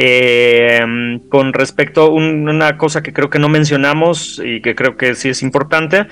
Eh, 0.00 1.18
con 1.28 1.52
respecto 1.52 2.02
a 2.02 2.08
una 2.10 2.76
cosa 2.76 3.02
que 3.02 3.12
creo 3.12 3.30
que 3.30 3.40
no 3.40 3.48
mencionamos 3.48 4.40
y 4.44 4.60
que 4.60 4.76
creo 4.76 4.96
que 4.96 5.16
sí 5.16 5.30
es 5.30 5.42
importante, 5.42 6.06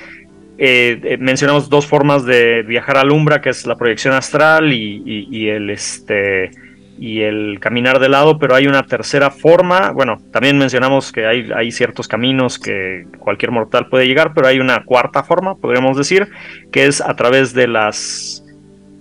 eh, 0.58 0.98
eh, 1.04 1.16
mencionamos 1.20 1.68
dos 1.68 1.86
formas 1.86 2.24
de 2.24 2.62
viajar 2.62 2.96
al 2.96 3.12
Umbra, 3.12 3.40
que 3.40 3.50
es 3.50 3.64
la 3.64 3.76
proyección 3.76 4.14
astral 4.14 4.72
y, 4.72 5.48
el 5.48 5.70
este 5.70 6.50
y 6.98 7.22
el 7.22 7.58
caminar 7.60 7.98
de 7.98 8.08
lado, 8.08 8.38
pero 8.38 8.54
hay 8.54 8.66
una 8.66 8.82
tercera 8.84 9.30
forma. 9.30 9.90
Bueno, 9.92 10.18
también 10.32 10.58
mencionamos 10.58 11.12
que 11.12 11.26
hay, 11.26 11.50
hay 11.54 11.70
ciertos 11.70 12.08
caminos 12.08 12.58
que 12.58 13.06
cualquier 13.18 13.50
mortal 13.50 13.88
puede 13.88 14.06
llegar, 14.06 14.32
pero 14.34 14.48
hay 14.48 14.58
una 14.58 14.84
cuarta 14.84 15.22
forma, 15.22 15.56
podríamos 15.56 15.96
decir, 15.96 16.28
que 16.72 16.86
es 16.86 17.00
a 17.00 17.14
través 17.14 17.52
de 17.52 17.68
las 17.68 18.42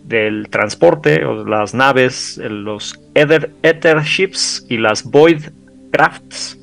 del 0.03 0.49
transporte 0.49 1.25
o 1.25 1.45
las 1.45 1.73
naves, 1.73 2.37
los 2.37 2.99
Ether, 3.15 4.03
Ships 4.03 4.65
y 4.69 4.77
las 4.77 5.03
Void 5.03 5.41
Crafts. 5.91 6.59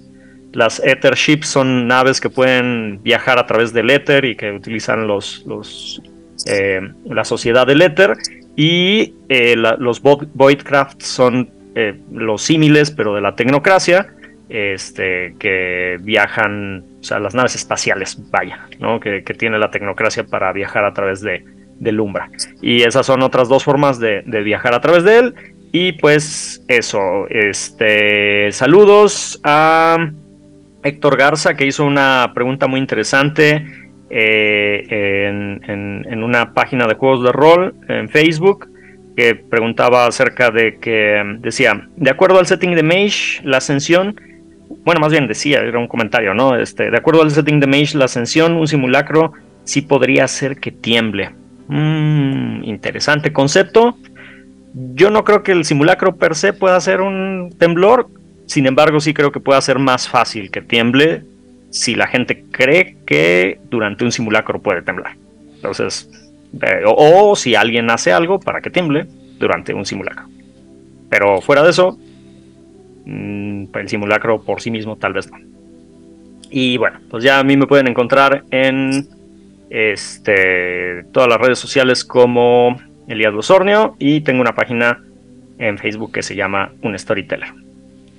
Las 0.52 0.80
Ether 0.84 1.14
Ships 1.14 1.48
son 1.48 1.88
naves 1.88 2.20
que 2.20 2.28
pueden 2.28 3.02
viajar 3.02 3.38
a 3.38 3.46
través 3.46 3.72
del 3.72 3.90
éter 3.90 4.24
y 4.26 4.36
que 4.36 4.52
utilizan 4.52 5.06
los, 5.06 5.44
los 5.46 6.00
eh, 6.46 6.80
la 7.06 7.24
sociedad 7.24 7.66
del 7.66 7.82
éter. 7.82 8.12
Y 8.56 9.14
eh, 9.28 9.56
los 9.56 10.02
Void 10.02 10.62
Crafts 10.62 11.06
son 11.06 11.50
eh, 11.74 11.98
los 12.12 12.42
símiles, 12.42 12.90
pero 12.90 13.14
de 13.14 13.20
la 13.20 13.34
tecnocracia, 13.34 14.14
este, 14.48 15.34
que 15.38 15.98
viajan, 16.02 16.84
o 17.00 17.04
sea, 17.04 17.18
las 17.18 17.34
naves 17.34 17.54
espaciales, 17.54 18.18
vaya, 18.30 18.66
¿no? 18.78 19.00
que, 19.00 19.24
que 19.24 19.34
tiene 19.34 19.58
la 19.58 19.70
tecnocracia 19.70 20.24
para 20.24 20.52
viajar 20.52 20.84
a 20.84 20.92
través 20.92 21.22
de, 21.22 21.44
del 21.82 22.00
Umbra. 22.00 22.30
Y 22.60 22.82
esas 22.82 23.04
son 23.04 23.22
otras 23.22 23.48
dos 23.48 23.64
formas 23.64 23.98
de, 23.98 24.22
viajar 24.44 24.74
a 24.74 24.80
través 24.80 25.04
de 25.04 25.18
él. 25.18 25.34
Y 25.72 25.92
pues 25.92 26.62
eso, 26.68 27.26
este, 27.28 28.52
saludos 28.52 29.40
a 29.42 30.10
Héctor 30.82 31.16
Garza 31.16 31.54
que 31.54 31.66
hizo 31.66 31.84
una 31.84 32.32
pregunta 32.34 32.66
muy 32.66 32.78
interesante 32.78 33.66
eh, 34.14 35.26
en, 35.30 36.22
una 36.22 36.52
página 36.52 36.86
de 36.86 36.94
juegos 36.94 37.24
de 37.24 37.32
rol 37.32 37.74
en 37.88 38.10
Facebook 38.10 38.68
que 39.16 39.34
preguntaba 39.34 40.06
acerca 40.06 40.50
de 40.50 40.78
que 40.78 41.22
decía, 41.38 41.88
de 41.96 42.10
acuerdo 42.10 42.38
al 42.38 42.46
setting 42.46 42.74
de 42.74 42.82
Mage, 42.82 43.40
la 43.42 43.56
ascensión, 43.56 44.20
bueno, 44.84 45.00
más 45.00 45.12
bien 45.12 45.26
decía, 45.26 45.60
era 45.60 45.78
un 45.78 45.88
comentario, 45.88 46.34
¿no? 46.34 46.56
Este, 46.56 46.90
de 46.90 46.96
acuerdo 46.96 47.22
al 47.22 47.30
setting 47.30 47.58
de 47.58 47.66
Mage, 47.66 47.96
la 47.96 48.04
ascensión, 48.04 48.52
un 48.52 48.68
simulacro 48.68 49.32
sí 49.64 49.80
podría 49.80 50.24
hacer 50.24 50.58
que 50.58 50.72
tiemble. 50.72 51.30
Mm, 51.68 52.64
interesante 52.64 53.32
concepto. 53.32 53.96
Yo 54.74 55.10
no 55.10 55.24
creo 55.24 55.42
que 55.42 55.52
el 55.52 55.64
simulacro 55.64 56.16
per 56.16 56.34
se 56.34 56.52
pueda 56.52 56.78
ser 56.80 57.00
un 57.00 57.54
temblor. 57.58 58.08
Sin 58.44 58.66
embargo, 58.66 59.00
sí 59.00 59.14
creo 59.14 59.32
que 59.32 59.40
pueda 59.40 59.60
ser 59.62 59.78
más 59.78 60.06
fácil 60.06 60.50
que 60.50 60.60
tiemble 60.60 61.24
si 61.72 61.94
la 61.94 62.06
gente 62.06 62.44
cree 62.50 62.98
que 63.06 63.58
durante 63.70 64.04
un 64.04 64.12
simulacro 64.12 64.60
puede 64.60 64.82
temblar. 64.82 65.16
Entonces, 65.54 66.08
eh, 66.60 66.82
o, 66.86 67.34
si 67.34 67.54
alguien 67.54 67.90
hace 67.90 68.12
algo 68.12 68.38
para 68.38 68.60
que 68.60 68.70
tiemble 68.70 69.06
durante 69.38 69.72
un 69.72 69.86
simulacro. 69.86 70.26
Pero 71.08 71.40
fuera 71.40 71.62
de 71.62 71.70
eso, 71.70 71.98
mm, 73.06 73.64
el 73.74 73.88
simulacro 73.88 74.42
por 74.42 74.60
sí 74.60 74.70
mismo 74.70 74.96
tal 74.96 75.14
vez 75.14 75.30
no. 75.30 75.38
Y 76.50 76.76
bueno, 76.76 77.00
pues 77.08 77.24
ya 77.24 77.38
a 77.38 77.44
mí 77.44 77.56
me 77.56 77.66
pueden 77.66 77.88
encontrar 77.88 78.44
en 78.50 79.08
este, 79.70 81.04
todas 81.10 81.30
las 81.30 81.40
redes 81.40 81.58
sociales 81.58 82.04
como 82.04 82.78
Elías 83.08 83.32
Losornio 83.32 83.96
y 83.98 84.20
tengo 84.20 84.42
una 84.42 84.54
página 84.54 85.02
en 85.58 85.78
Facebook 85.78 86.12
que 86.12 86.22
se 86.22 86.36
llama 86.36 86.70
Un 86.82 86.98
Storyteller. 86.98 87.54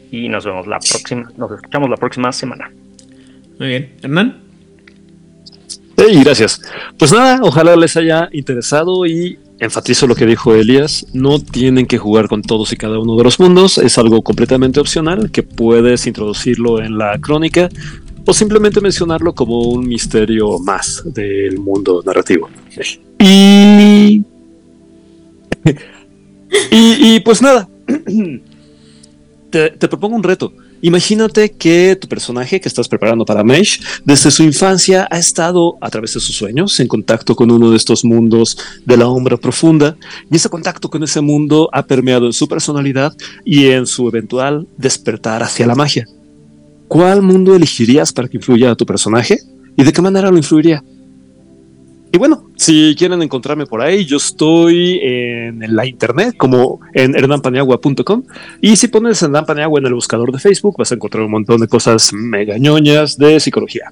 Y 0.10 0.28
nos 0.30 0.44
vemos 0.44 0.66
la 0.66 0.80
próxima, 0.80 1.32
nos 1.38 1.52
escuchamos 1.52 1.90
la 1.90 1.98
próxima 1.98 2.32
semana. 2.32 2.72
Muy 3.60 3.68
bien, 3.68 3.94
Hernán. 4.02 4.44
Y 5.98 6.24
gracias. 6.24 6.62
Pues 6.98 7.12
nada, 7.12 7.40
ojalá 7.44 7.76
les 7.76 7.96
haya 7.96 8.30
interesado 8.32 9.06
y 9.06 9.40
enfatizo 9.60 10.08
lo 10.08 10.16
que 10.16 10.26
dijo 10.26 10.54
Elías, 10.54 11.06
no 11.14 11.40
tienen 11.40 11.86
que 11.86 11.98
jugar 11.98 12.28
con 12.28 12.42
todos 12.42 12.74
y 12.74 12.76
cada 12.76 13.00
uno 13.00 13.16
de 13.16 13.24
los 13.24 13.40
mundos, 13.40 13.78
es 13.78 13.98
algo 13.98 14.22
completamente 14.22 14.80
opcional 14.80 15.32
que 15.32 15.44
puedes 15.44 16.06
introducirlo 16.06 16.82
en 16.82 16.98
la 16.98 17.18
crónica 17.20 17.70
o 18.26 18.34
simplemente 18.34 18.82
mencionarlo 18.82 19.34
como 19.34 19.60
un 19.62 19.88
misterio 19.88 20.60
más 20.60 21.04
del 21.06 21.60
mundo 21.60 22.02
narrativo. 22.06 22.50
Y... 23.20 24.24
y, 26.72 27.20
pues 27.22 27.42
nada, 27.42 27.70
te 29.50 29.88
propongo 29.88 30.16
un 30.16 30.24
reto. 30.24 30.52
Imagínate 30.86 31.50
que 31.50 31.96
tu 31.96 32.10
personaje 32.10 32.60
que 32.60 32.68
estás 32.68 32.90
preparando 32.90 33.24
para 33.24 33.42
Mesh, 33.42 33.80
desde 34.04 34.30
su 34.30 34.44
infancia 34.44 35.08
ha 35.10 35.18
estado 35.18 35.78
a 35.80 35.90
través 35.90 36.14
de 36.14 36.20
sus 36.20 36.36
sueños 36.36 36.78
en 36.82 36.90
contacto 36.90 37.38
con 37.38 37.50
uno 37.52 37.72
de 37.72 37.78
estos 37.78 38.04
mundos 38.04 38.58
de 38.86 38.98
la 38.98 39.06
sombra 39.06 39.38
profunda 39.38 39.96
y 40.30 40.36
ese 40.36 40.50
contacto 40.50 40.90
con 40.90 41.02
ese 41.02 41.22
mundo 41.22 41.70
ha 41.72 41.84
permeado 41.86 42.26
en 42.26 42.34
su 42.34 42.50
personalidad 42.50 43.16
y 43.46 43.68
en 43.68 43.88
su 43.88 44.10
eventual 44.10 44.68
despertar 44.78 45.42
hacia 45.42 45.66
la 45.68 45.76
magia. 45.76 46.06
¿Cuál 46.90 47.22
mundo 47.22 47.56
elegirías 47.56 48.12
para 48.12 48.28
que 48.28 48.36
influya 48.36 48.72
a 48.72 48.76
tu 48.76 48.86
personaje 48.86 49.40
y 49.78 49.86
de 49.86 49.94
qué 49.94 50.02
manera 50.02 50.32
lo 50.32 50.36
influiría? 50.36 50.84
Y 52.16 52.20
bueno, 52.20 52.52
si 52.58 52.94
quieren 52.96 53.24
encontrarme 53.24 53.66
por 53.66 53.82
ahí, 53.82 54.06
yo 54.06 54.18
estoy 54.18 55.00
en 55.02 55.76
la 55.76 55.88
internet 55.88 56.36
como 56.38 56.80
en 56.94 57.16
hernampaniagua.com 57.16 58.24
y 58.62 58.76
si 58.76 58.88
pones 58.88 59.24
Hernán 59.24 59.48
Paniagua 59.48 59.80
en 59.80 59.88
el 59.88 59.96
buscador 59.96 60.32
de 60.32 60.38
Facebook 60.38 60.76
vas 60.78 60.92
a 60.92 60.96
encontrar 60.96 61.24
un 61.24 61.32
montón 61.32 61.60
de 61.60 61.68
cosas 61.68 62.14
megañoñas 62.14 63.18
de 63.18 63.40
psicología. 63.40 63.92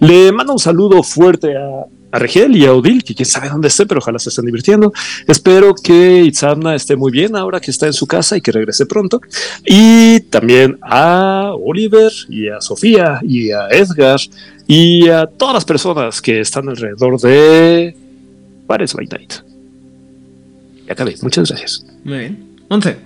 Le 0.00 0.32
mando 0.32 0.54
un 0.54 0.58
saludo 0.58 1.02
fuerte 1.02 1.58
a, 1.58 1.84
a 2.10 2.18
Regel 2.18 2.56
y 2.56 2.64
a 2.64 2.72
Odil, 2.72 3.04
que 3.04 3.14
quién 3.14 3.26
sabe 3.26 3.50
dónde 3.50 3.68
esté, 3.68 3.84
pero 3.84 3.98
ojalá 3.98 4.18
se 4.18 4.30
estén 4.30 4.46
divirtiendo. 4.46 4.90
Espero 5.26 5.74
que 5.74 6.22
Itzamna 6.22 6.74
esté 6.74 6.96
muy 6.96 7.12
bien 7.12 7.36
ahora 7.36 7.60
que 7.60 7.70
está 7.70 7.86
en 7.86 7.92
su 7.92 8.06
casa 8.06 8.34
y 8.38 8.40
que 8.40 8.50
regrese 8.50 8.86
pronto. 8.86 9.20
Y 9.66 10.20
también 10.20 10.78
a 10.80 11.52
Oliver 11.62 12.12
y 12.30 12.48
a 12.48 12.62
Sofía 12.62 13.20
y 13.22 13.50
a 13.50 13.68
Edgar 13.68 14.20
y 14.68 15.08
a 15.08 15.26
todas 15.26 15.54
las 15.54 15.64
personas 15.64 16.20
que 16.20 16.40
están 16.40 16.68
alrededor 16.68 17.18
de 17.20 17.96
Pares 18.66 18.92
by 18.92 19.06
Night. 19.06 19.32
Ya 20.86 20.92
acabé. 20.92 21.14
Muchas 21.22 21.48
gracias. 21.48 21.84
Muy 22.04 22.18
bien. 22.18 22.56
11. 22.68 22.96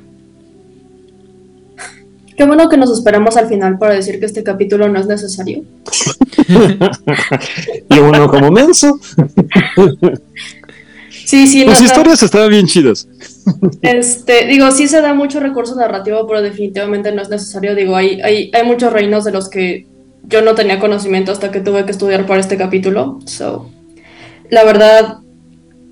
Qué 2.36 2.44
bueno 2.44 2.68
que 2.68 2.76
nos 2.76 2.90
esperamos 2.90 3.36
al 3.36 3.46
final 3.46 3.78
para 3.78 3.94
decir 3.94 4.18
que 4.18 4.26
este 4.26 4.42
capítulo 4.42 4.88
no 4.88 4.98
es 4.98 5.06
necesario. 5.06 5.62
y 7.88 7.98
uno 7.98 8.28
como 8.28 8.50
menso. 8.50 8.98
Sí, 11.10 11.46
sí, 11.46 11.64
Las 11.64 11.80
no, 11.80 11.80
no. 11.80 11.86
historias 11.86 12.22
estaban 12.24 12.50
bien 12.50 12.66
chidas. 12.66 13.06
Este, 13.82 14.46
digo, 14.46 14.68
sí 14.72 14.88
se 14.88 15.00
da 15.00 15.14
mucho 15.14 15.38
recurso 15.38 15.76
narrativo, 15.76 16.26
pero 16.26 16.42
definitivamente 16.42 17.12
no 17.12 17.22
es 17.22 17.28
necesario. 17.28 17.76
Digo, 17.76 17.94
hay, 17.94 18.20
hay, 18.20 18.50
hay 18.52 18.66
muchos 18.66 18.92
reinos 18.92 19.24
de 19.24 19.30
los 19.30 19.48
que 19.48 19.86
yo 20.22 20.42
no 20.42 20.54
tenía 20.54 20.78
conocimiento 20.78 21.32
hasta 21.32 21.50
que 21.50 21.60
tuve 21.60 21.84
que 21.84 21.92
estudiar 21.92 22.26
para 22.26 22.40
este 22.40 22.56
capítulo. 22.56 23.18
So, 23.26 23.70
la 24.50 24.64
verdad, 24.64 25.18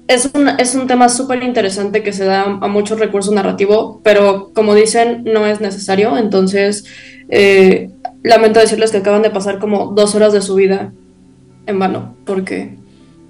es 0.09 0.31
un, 0.35 0.49
es 0.49 0.75
un 0.75 0.87
tema 0.87 1.09
súper 1.09 1.43
interesante 1.43 2.03
que 2.03 2.13
se 2.13 2.25
da 2.25 2.43
a 2.43 2.69
mucho 2.69 2.97
recurso 2.97 3.33
narrativo, 3.33 4.01
pero 4.03 4.51
como 4.55 4.75
dicen, 4.75 5.23
no 5.25 5.47
es 5.47 5.61
necesario. 5.61 6.17
Entonces, 6.17 6.85
eh, 7.29 7.91
lamento 8.23 8.59
decirles 8.59 8.91
que 8.91 8.99
acaban 8.99 9.23
de 9.23 9.31
pasar 9.31 9.59
como 9.59 9.93
dos 9.93 10.15
horas 10.15 10.33
de 10.33 10.43
su 10.43 10.57
vida 10.57 10.93
en 11.67 11.79
vano, 11.79 12.17
porque 12.25 12.77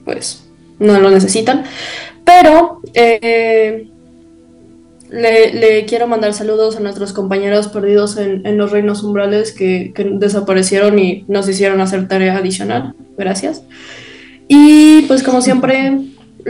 pues 0.05 0.49
no 0.79 0.99
lo 1.01 1.11
necesitan. 1.11 1.65
Pero 2.25 2.81
eh, 2.95 3.90
le, 5.11 5.53
le 5.53 5.85
quiero 5.87 6.07
mandar 6.07 6.35
saludos 6.35 6.77
a 6.77 6.81
nuestros 6.81 7.13
compañeros 7.13 7.69
perdidos 7.69 8.17
en, 8.17 8.47
en 8.47 8.57
los 8.57 8.71
reinos 8.71 9.03
umbrales 9.03 9.53
que, 9.53 9.93
que 9.95 10.05
desaparecieron 10.05 10.99
y 10.99 11.25
nos 11.29 11.49
hicieron 11.49 11.81
hacer 11.81 12.09
tarea 12.09 12.37
adicional. 12.37 12.95
Gracias. 13.19 13.63
Y 14.49 15.03
pues 15.03 15.23
como 15.23 15.43
siempre, 15.43 15.99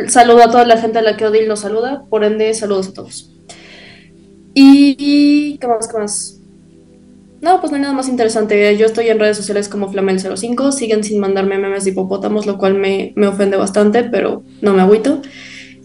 saludo 0.09 0.43
a 0.45 0.51
toda 0.51 0.65
la 0.65 0.79
gente 0.79 0.99
a 0.99 1.03
la 1.03 1.17
que 1.17 1.27
Odil 1.27 1.49
nos 1.49 1.61
saluda, 1.61 2.05
por 2.09 2.25
ende, 2.25 2.53
saludos 2.55 2.89
a 2.89 2.93
todos. 2.95 3.31
Y, 4.55 4.97
y 4.99 5.59
¿qué 5.59 5.67
más? 5.67 5.89
¿Qué 5.89 5.99
más? 5.99 6.37
No, 7.41 7.61
pues 7.61 7.71
no 7.71 7.77
hay 7.77 7.83
nada 7.83 7.95
más 7.95 8.09
interesante. 8.09 8.77
Yo 8.77 8.85
estoy 8.85 9.09
en 9.09 9.19
redes 9.19 9.37
sociales 9.39 9.69
como 9.69 9.91
Flamel05. 9.91 10.73
Siguen 10.73 11.03
sin 11.03 11.19
mandarme 11.21 11.59
memes 11.59 11.85
de 11.85 11.91
hipopótamos, 11.91 12.47
lo 12.47 12.59
cual 12.59 12.75
me, 12.75 13.13
me 13.17 13.27
ofende 13.27 13.57
bastante, 13.57 14.05
pero 14.05 14.43
no 14.61 14.75
me 14.75 14.83
agüito. 14.83 15.23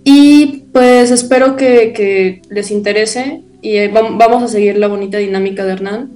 Y 0.07 0.65
pues 0.71 1.09
espero 1.09 1.55
que, 1.55 2.41
les 2.49 2.69
interese 2.69 3.41
y 3.61 3.77
eh, 3.77 3.91
vam- 3.91 4.17
vamos 4.19 4.43
a 4.43 4.47
seguir 4.47 4.77
la 4.77 4.87
bonita 4.87 5.17
dinámica 5.17 5.65
de 5.65 5.73
Hernán. 5.73 6.11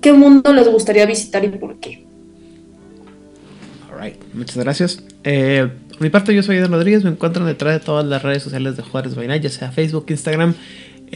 ¿Qué 0.00 0.12
mundo 0.12 0.52
les 0.52 0.68
gustaría 0.68 1.06
visitar 1.06 1.44
y 1.44 1.48
por 1.48 1.78
qué? 1.78 2.04
Alright, 3.90 4.16
muchas 4.34 4.56
gracias. 4.56 5.02
Eh, 5.22 5.68
por 5.90 6.02
mi 6.02 6.10
parte, 6.10 6.34
yo 6.34 6.42
soy 6.42 6.56
Eden 6.56 6.72
Rodríguez. 6.72 7.04
Me 7.04 7.10
encuentran 7.10 7.46
detrás 7.46 7.74
de 7.74 7.80
todas 7.86 8.04
las 8.04 8.22
redes 8.24 8.42
sociales 8.42 8.76
de 8.76 8.82
Juárez 8.82 9.14
Vaina, 9.14 9.36
ya 9.36 9.48
sea 9.48 9.70
Facebook, 9.70 10.06
Instagram, 10.08 10.54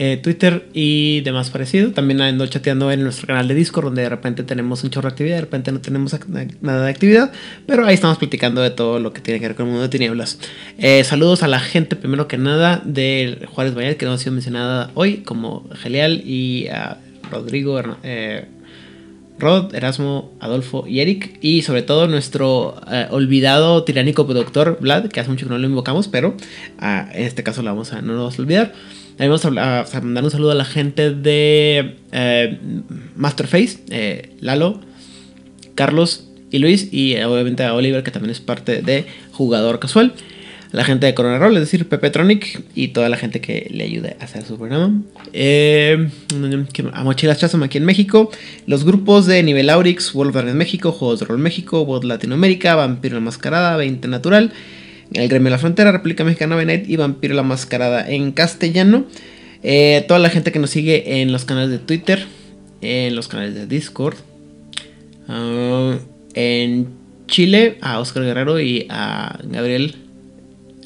eh, 0.01 0.15
Twitter 0.15 0.69
y 0.71 1.19
demás 1.21 1.49
parecido. 1.49 1.91
También 1.91 2.21
ando 2.21 2.47
chateando 2.47 2.89
en 2.89 3.03
nuestro 3.03 3.27
canal 3.27 3.49
de 3.49 3.53
Discord, 3.53 3.83
donde 3.83 4.03
de 4.03 4.07
repente 4.07 4.43
tenemos 4.43 4.81
un 4.85 4.91
chorro 4.91 5.09
de 5.09 5.11
actividad, 5.11 5.35
de 5.35 5.41
repente 5.41 5.73
no 5.73 5.81
tenemos 5.81 6.15
nada 6.61 6.85
de 6.85 6.89
actividad, 6.89 7.33
pero 7.65 7.85
ahí 7.85 7.95
estamos 7.95 8.17
platicando 8.17 8.61
de 8.61 8.69
todo 8.69 8.99
lo 8.99 9.11
que 9.11 9.19
tiene 9.19 9.41
que 9.41 9.47
ver 9.47 9.57
con 9.57 9.65
el 9.65 9.71
mundo 9.71 9.83
de 9.83 9.89
tinieblas. 9.89 10.39
Eh, 10.77 11.03
saludos 11.03 11.43
a 11.43 11.49
la 11.49 11.59
gente, 11.59 11.97
primero 11.97 12.29
que 12.29 12.37
nada, 12.37 12.81
de 12.85 13.45
Juárez 13.49 13.75
Vaina, 13.75 13.95
que 13.95 14.05
no 14.05 14.13
ha 14.13 14.17
sido 14.17 14.31
mencionada 14.31 14.89
hoy, 14.93 15.17
como 15.17 15.67
Gelial 15.73 16.21
y 16.25 16.69
a 16.69 16.97
Rodrigo 17.29 17.81
eh, 18.03 18.45
Rod, 19.37 19.75
Erasmo, 19.75 20.31
Adolfo 20.39 20.87
y 20.87 21.01
Eric. 21.01 21.39
Y 21.41 21.63
sobre 21.63 21.81
todo 21.81 22.07
nuestro 22.07 22.81
olvidado 23.09 23.83
tiránico 23.83 24.25
productor 24.25 24.77
Vlad, 24.79 25.09
que 25.09 25.19
hace 25.19 25.29
mucho 25.29 25.45
que 25.45 25.51
no 25.51 25.57
lo 25.57 25.67
invocamos, 25.67 26.07
pero 26.07 26.37
ah, 26.77 27.09
en 27.13 27.25
este 27.25 27.43
caso 27.43 27.61
lo 27.63 27.71
vamos 27.71 27.91
a, 27.91 28.01
no 28.01 28.13
lo 28.13 28.19
vamos 28.19 28.39
a 28.39 28.41
olvidar. 28.41 28.73
También 29.19 29.37
vamos 29.37 29.57
a, 29.57 29.81
a 29.81 30.01
mandar 30.01 30.23
un 30.23 30.31
saludo 30.31 30.51
a 30.51 30.55
la 30.55 30.63
gente 30.63 31.13
de 31.13 31.97
eh, 32.13 32.57
Masterface, 33.17 33.79
eh, 33.89 34.29
Lalo, 34.39 34.79
Carlos 35.75 36.29
y 36.51 36.59
Luis. 36.59 36.87
Y 36.93 37.15
eh, 37.15 37.25
obviamente 37.25 37.65
a 37.65 37.73
Oliver, 37.73 38.01
que 38.01 38.11
también 38.11 38.31
es 38.31 38.39
parte 38.39 38.81
de 38.81 39.03
Jugador 39.33 39.79
Casual. 39.79 40.13
La 40.71 40.85
gente 40.85 41.05
de 41.05 41.13
Corona 41.15 41.37
Roll, 41.37 41.55
es 41.57 41.63
decir, 41.63 41.89
Pepe 41.89 42.11
Tronic 42.11 42.63
y 42.75 42.89
toda 42.89 43.09
la 43.09 43.17
gente 43.17 43.41
que 43.41 43.69
le 43.73 43.83
ayude 43.83 44.15
a 44.21 44.23
hacer 44.23 44.45
su 44.45 44.57
programa. 44.57 45.01
Eh, 45.33 46.09
a 46.93 47.03
Mochilas 47.03 47.39
Chasm 47.39 47.61
aquí 47.63 47.77
en 47.77 47.83
México. 47.83 48.31
Los 48.67 48.85
grupos 48.85 49.25
de 49.25 49.43
Nivel 49.43 49.69
Aurix, 49.69 50.15
World 50.15 50.37
of 50.37 50.45
México, 50.53 50.93
Juegos 50.93 51.19
de 51.19 51.25
Rol 51.25 51.39
México, 51.39 51.81
World 51.81 52.05
Latinoamérica, 52.05 52.75
Vampiro 52.75 53.15
la 53.15 53.19
Mascarada, 53.19 53.75
20 53.75 54.07
Natural. 54.07 54.53
El 55.13 55.27
Gremio 55.27 55.45
de 55.45 55.51
la 55.51 55.57
Frontera, 55.57 55.91
República 55.91 56.23
Mexicana, 56.23 56.55
Benet 56.55 56.87
y 56.87 56.95
Vampiro 56.95 57.33
la 57.35 57.43
Mascarada 57.43 58.09
en 58.09 58.31
castellano. 58.31 59.05
Eh, 59.63 60.05
toda 60.07 60.19
la 60.19 60.29
gente 60.29 60.51
que 60.51 60.59
nos 60.59 60.69
sigue 60.69 61.21
en 61.21 61.31
los 61.31 61.45
canales 61.45 61.71
de 61.71 61.79
Twitter, 61.79 62.25
en 62.81 63.15
los 63.15 63.27
canales 63.27 63.55
de 63.55 63.67
Discord. 63.67 64.15
ah, 65.27 65.97
en 66.33 66.87
Chile, 67.27 67.77
a 67.81 67.99
Oscar 67.99 68.23
Guerrero 68.23 68.59
y 68.59 68.85
a 68.89 69.39
Gabriel 69.43 69.95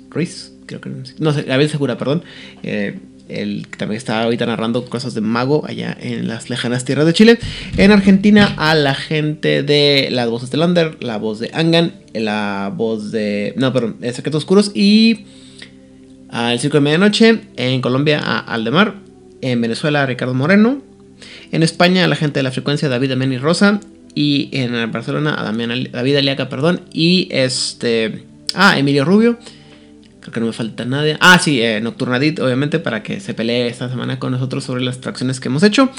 Ruiz, 0.09 0.53
creo 0.65 0.81
que 0.81 0.89
no 0.89 1.33
Gabriel 1.33 1.69
Segura, 1.69 1.97
perdón. 1.97 2.23
eh, 2.63 2.97
el 3.41 3.67
que 3.67 3.77
también 3.77 3.97
está 3.97 4.23
ahorita 4.23 4.45
narrando 4.45 4.85
cosas 4.85 5.13
de 5.13 5.21
mago 5.21 5.63
allá 5.67 5.97
en 5.99 6.27
las 6.27 6.49
lejanas 6.49 6.85
tierras 6.85 7.05
de 7.05 7.13
Chile. 7.13 7.39
En 7.77 7.91
Argentina, 7.91 8.53
a 8.57 8.75
la 8.75 8.95
gente 8.95 9.63
de 9.63 10.09
las 10.11 10.29
voces 10.29 10.51
de 10.51 10.57
Lander, 10.57 10.97
la 11.03 11.17
voz 11.17 11.39
de 11.39 11.51
Angan, 11.53 11.93
la 12.13 12.71
voz 12.75 13.11
de. 13.11 13.53
No, 13.57 13.73
perdón, 13.73 13.97
de 13.99 14.13
Secretos 14.13 14.43
Oscuros 14.43 14.71
y. 14.73 15.25
Al 16.29 16.59
Circo 16.59 16.77
de 16.77 16.81
Medianoche. 16.81 17.41
En 17.57 17.81
Colombia, 17.81 18.19
a 18.19 18.39
Aldemar. 18.39 18.95
En 19.41 19.61
Venezuela, 19.61 20.03
a 20.03 20.05
Ricardo 20.05 20.33
Moreno. 20.33 20.81
En 21.51 21.63
España, 21.63 22.03
a 22.03 22.07
la 22.07 22.15
gente 22.15 22.39
de 22.39 22.43
la 22.43 22.51
frecuencia, 22.51 22.89
David 22.89 23.09
Damián 23.09 23.33
y 23.33 23.37
Rosa. 23.37 23.79
Y 24.15 24.49
en 24.51 24.91
Barcelona, 24.91 25.39
a 25.39 25.43
Damián 25.43 25.89
David 25.91 26.17
Aliaga, 26.17 26.49
perdón. 26.49 26.81
Y 26.91 27.27
este. 27.31 28.23
Ah, 28.53 28.77
Emilio 28.77 29.05
Rubio. 29.05 29.37
Creo 30.23 30.31
que 30.31 30.39
no 30.39 30.45
me 30.45 30.53
falta 30.53 30.85
nadie. 30.85 31.17
Ah, 31.19 31.37
sí, 31.37 31.61
eh, 31.61 31.81
Nocturnadit, 31.81 32.39
obviamente, 32.39 32.79
para 32.79 33.03
que 33.03 33.19
se 33.19 33.33
pelee 33.33 33.67
esta 33.67 33.89
semana 33.89 34.19
con 34.19 34.31
nosotros 34.31 34.63
sobre 34.63 34.81
las 34.81 35.01
tracciones 35.01 35.41
que 35.41 35.49
hemos 35.49 35.63
hecho. 35.63 35.89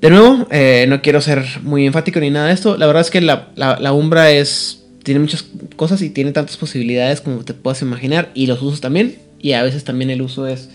De 0.00 0.10
nuevo, 0.10 0.48
eh, 0.50 0.84
no 0.88 1.00
quiero 1.00 1.20
ser 1.20 1.44
muy 1.62 1.86
enfático 1.86 2.18
ni 2.18 2.30
nada 2.30 2.48
de 2.48 2.54
esto. 2.54 2.76
La 2.76 2.86
verdad 2.86 3.02
es 3.02 3.10
que 3.10 3.20
la, 3.20 3.50
la, 3.54 3.78
la 3.78 3.92
Umbra 3.92 4.32
es. 4.32 4.84
Tiene 5.04 5.20
muchas 5.20 5.46
cosas 5.76 6.02
y 6.02 6.10
tiene 6.10 6.32
tantas 6.32 6.56
posibilidades 6.56 7.20
como 7.20 7.44
te 7.44 7.54
puedas 7.54 7.82
imaginar. 7.82 8.32
Y 8.34 8.48
los 8.48 8.60
usos 8.62 8.80
también. 8.80 9.16
Y 9.40 9.52
a 9.52 9.62
veces 9.62 9.84
también 9.84 10.10
el 10.10 10.20
uso 10.20 10.48
es 10.48 10.68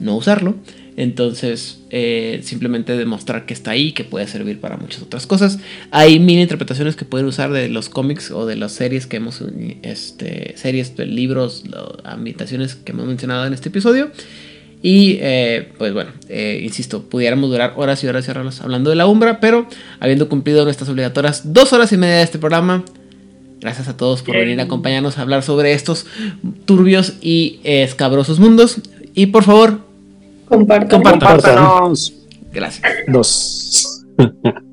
no 0.00 0.16
usarlo. 0.16 0.56
Entonces, 1.00 1.78
eh, 1.90 2.40
simplemente 2.42 2.96
demostrar 2.96 3.46
que 3.46 3.54
está 3.54 3.70
ahí, 3.70 3.92
que 3.92 4.02
puede 4.02 4.26
servir 4.26 4.60
para 4.60 4.76
muchas 4.76 5.00
otras 5.00 5.28
cosas. 5.28 5.60
Hay 5.92 6.18
mil 6.18 6.40
interpretaciones 6.40 6.96
que 6.96 7.04
pueden 7.04 7.28
usar 7.28 7.52
de 7.52 7.68
los 7.68 7.88
cómics 7.88 8.32
o 8.32 8.46
de 8.46 8.56
las 8.56 8.72
series 8.72 9.06
que 9.06 9.18
hemos, 9.18 9.40
este, 9.82 10.54
series, 10.56 10.98
libros, 10.98 11.62
lo- 11.70 11.98
ambientaciones 12.02 12.74
que 12.74 12.90
hemos 12.90 13.06
mencionado 13.06 13.46
en 13.46 13.52
este 13.52 13.68
episodio. 13.68 14.10
Y 14.82 15.18
eh, 15.20 15.68
pues 15.78 15.92
bueno, 15.92 16.10
eh, 16.28 16.62
insisto, 16.64 17.04
pudiéramos 17.04 17.48
durar 17.48 17.74
horas 17.76 18.02
y 18.02 18.08
horas 18.08 18.26
y 18.26 18.32
horas 18.32 18.60
hablando 18.60 18.90
de 18.90 18.96
la 18.96 19.06
Umbra, 19.06 19.38
pero 19.38 19.68
habiendo 20.00 20.28
cumplido 20.28 20.64
nuestras 20.64 20.90
obligatorias 20.90 21.52
dos 21.52 21.72
horas 21.72 21.92
y 21.92 21.96
media 21.96 22.16
de 22.16 22.22
este 22.24 22.40
programa, 22.40 22.84
gracias 23.60 23.86
a 23.86 23.96
todos 23.96 24.22
por 24.22 24.34
venir 24.36 24.58
a 24.58 24.64
acompañarnos 24.64 25.16
a 25.18 25.22
hablar 25.22 25.44
sobre 25.44 25.74
estos 25.74 26.06
turbios 26.64 27.14
y 27.20 27.60
eh, 27.62 27.84
escabrosos 27.84 28.40
mundos. 28.40 28.80
Y 29.14 29.26
por 29.26 29.44
favor, 29.44 29.86
Compartan. 30.48 30.88
compartan. 30.88 31.20
Compártanos. 31.20 32.12
Gracias. 32.52 32.82
Dos. 33.06 34.04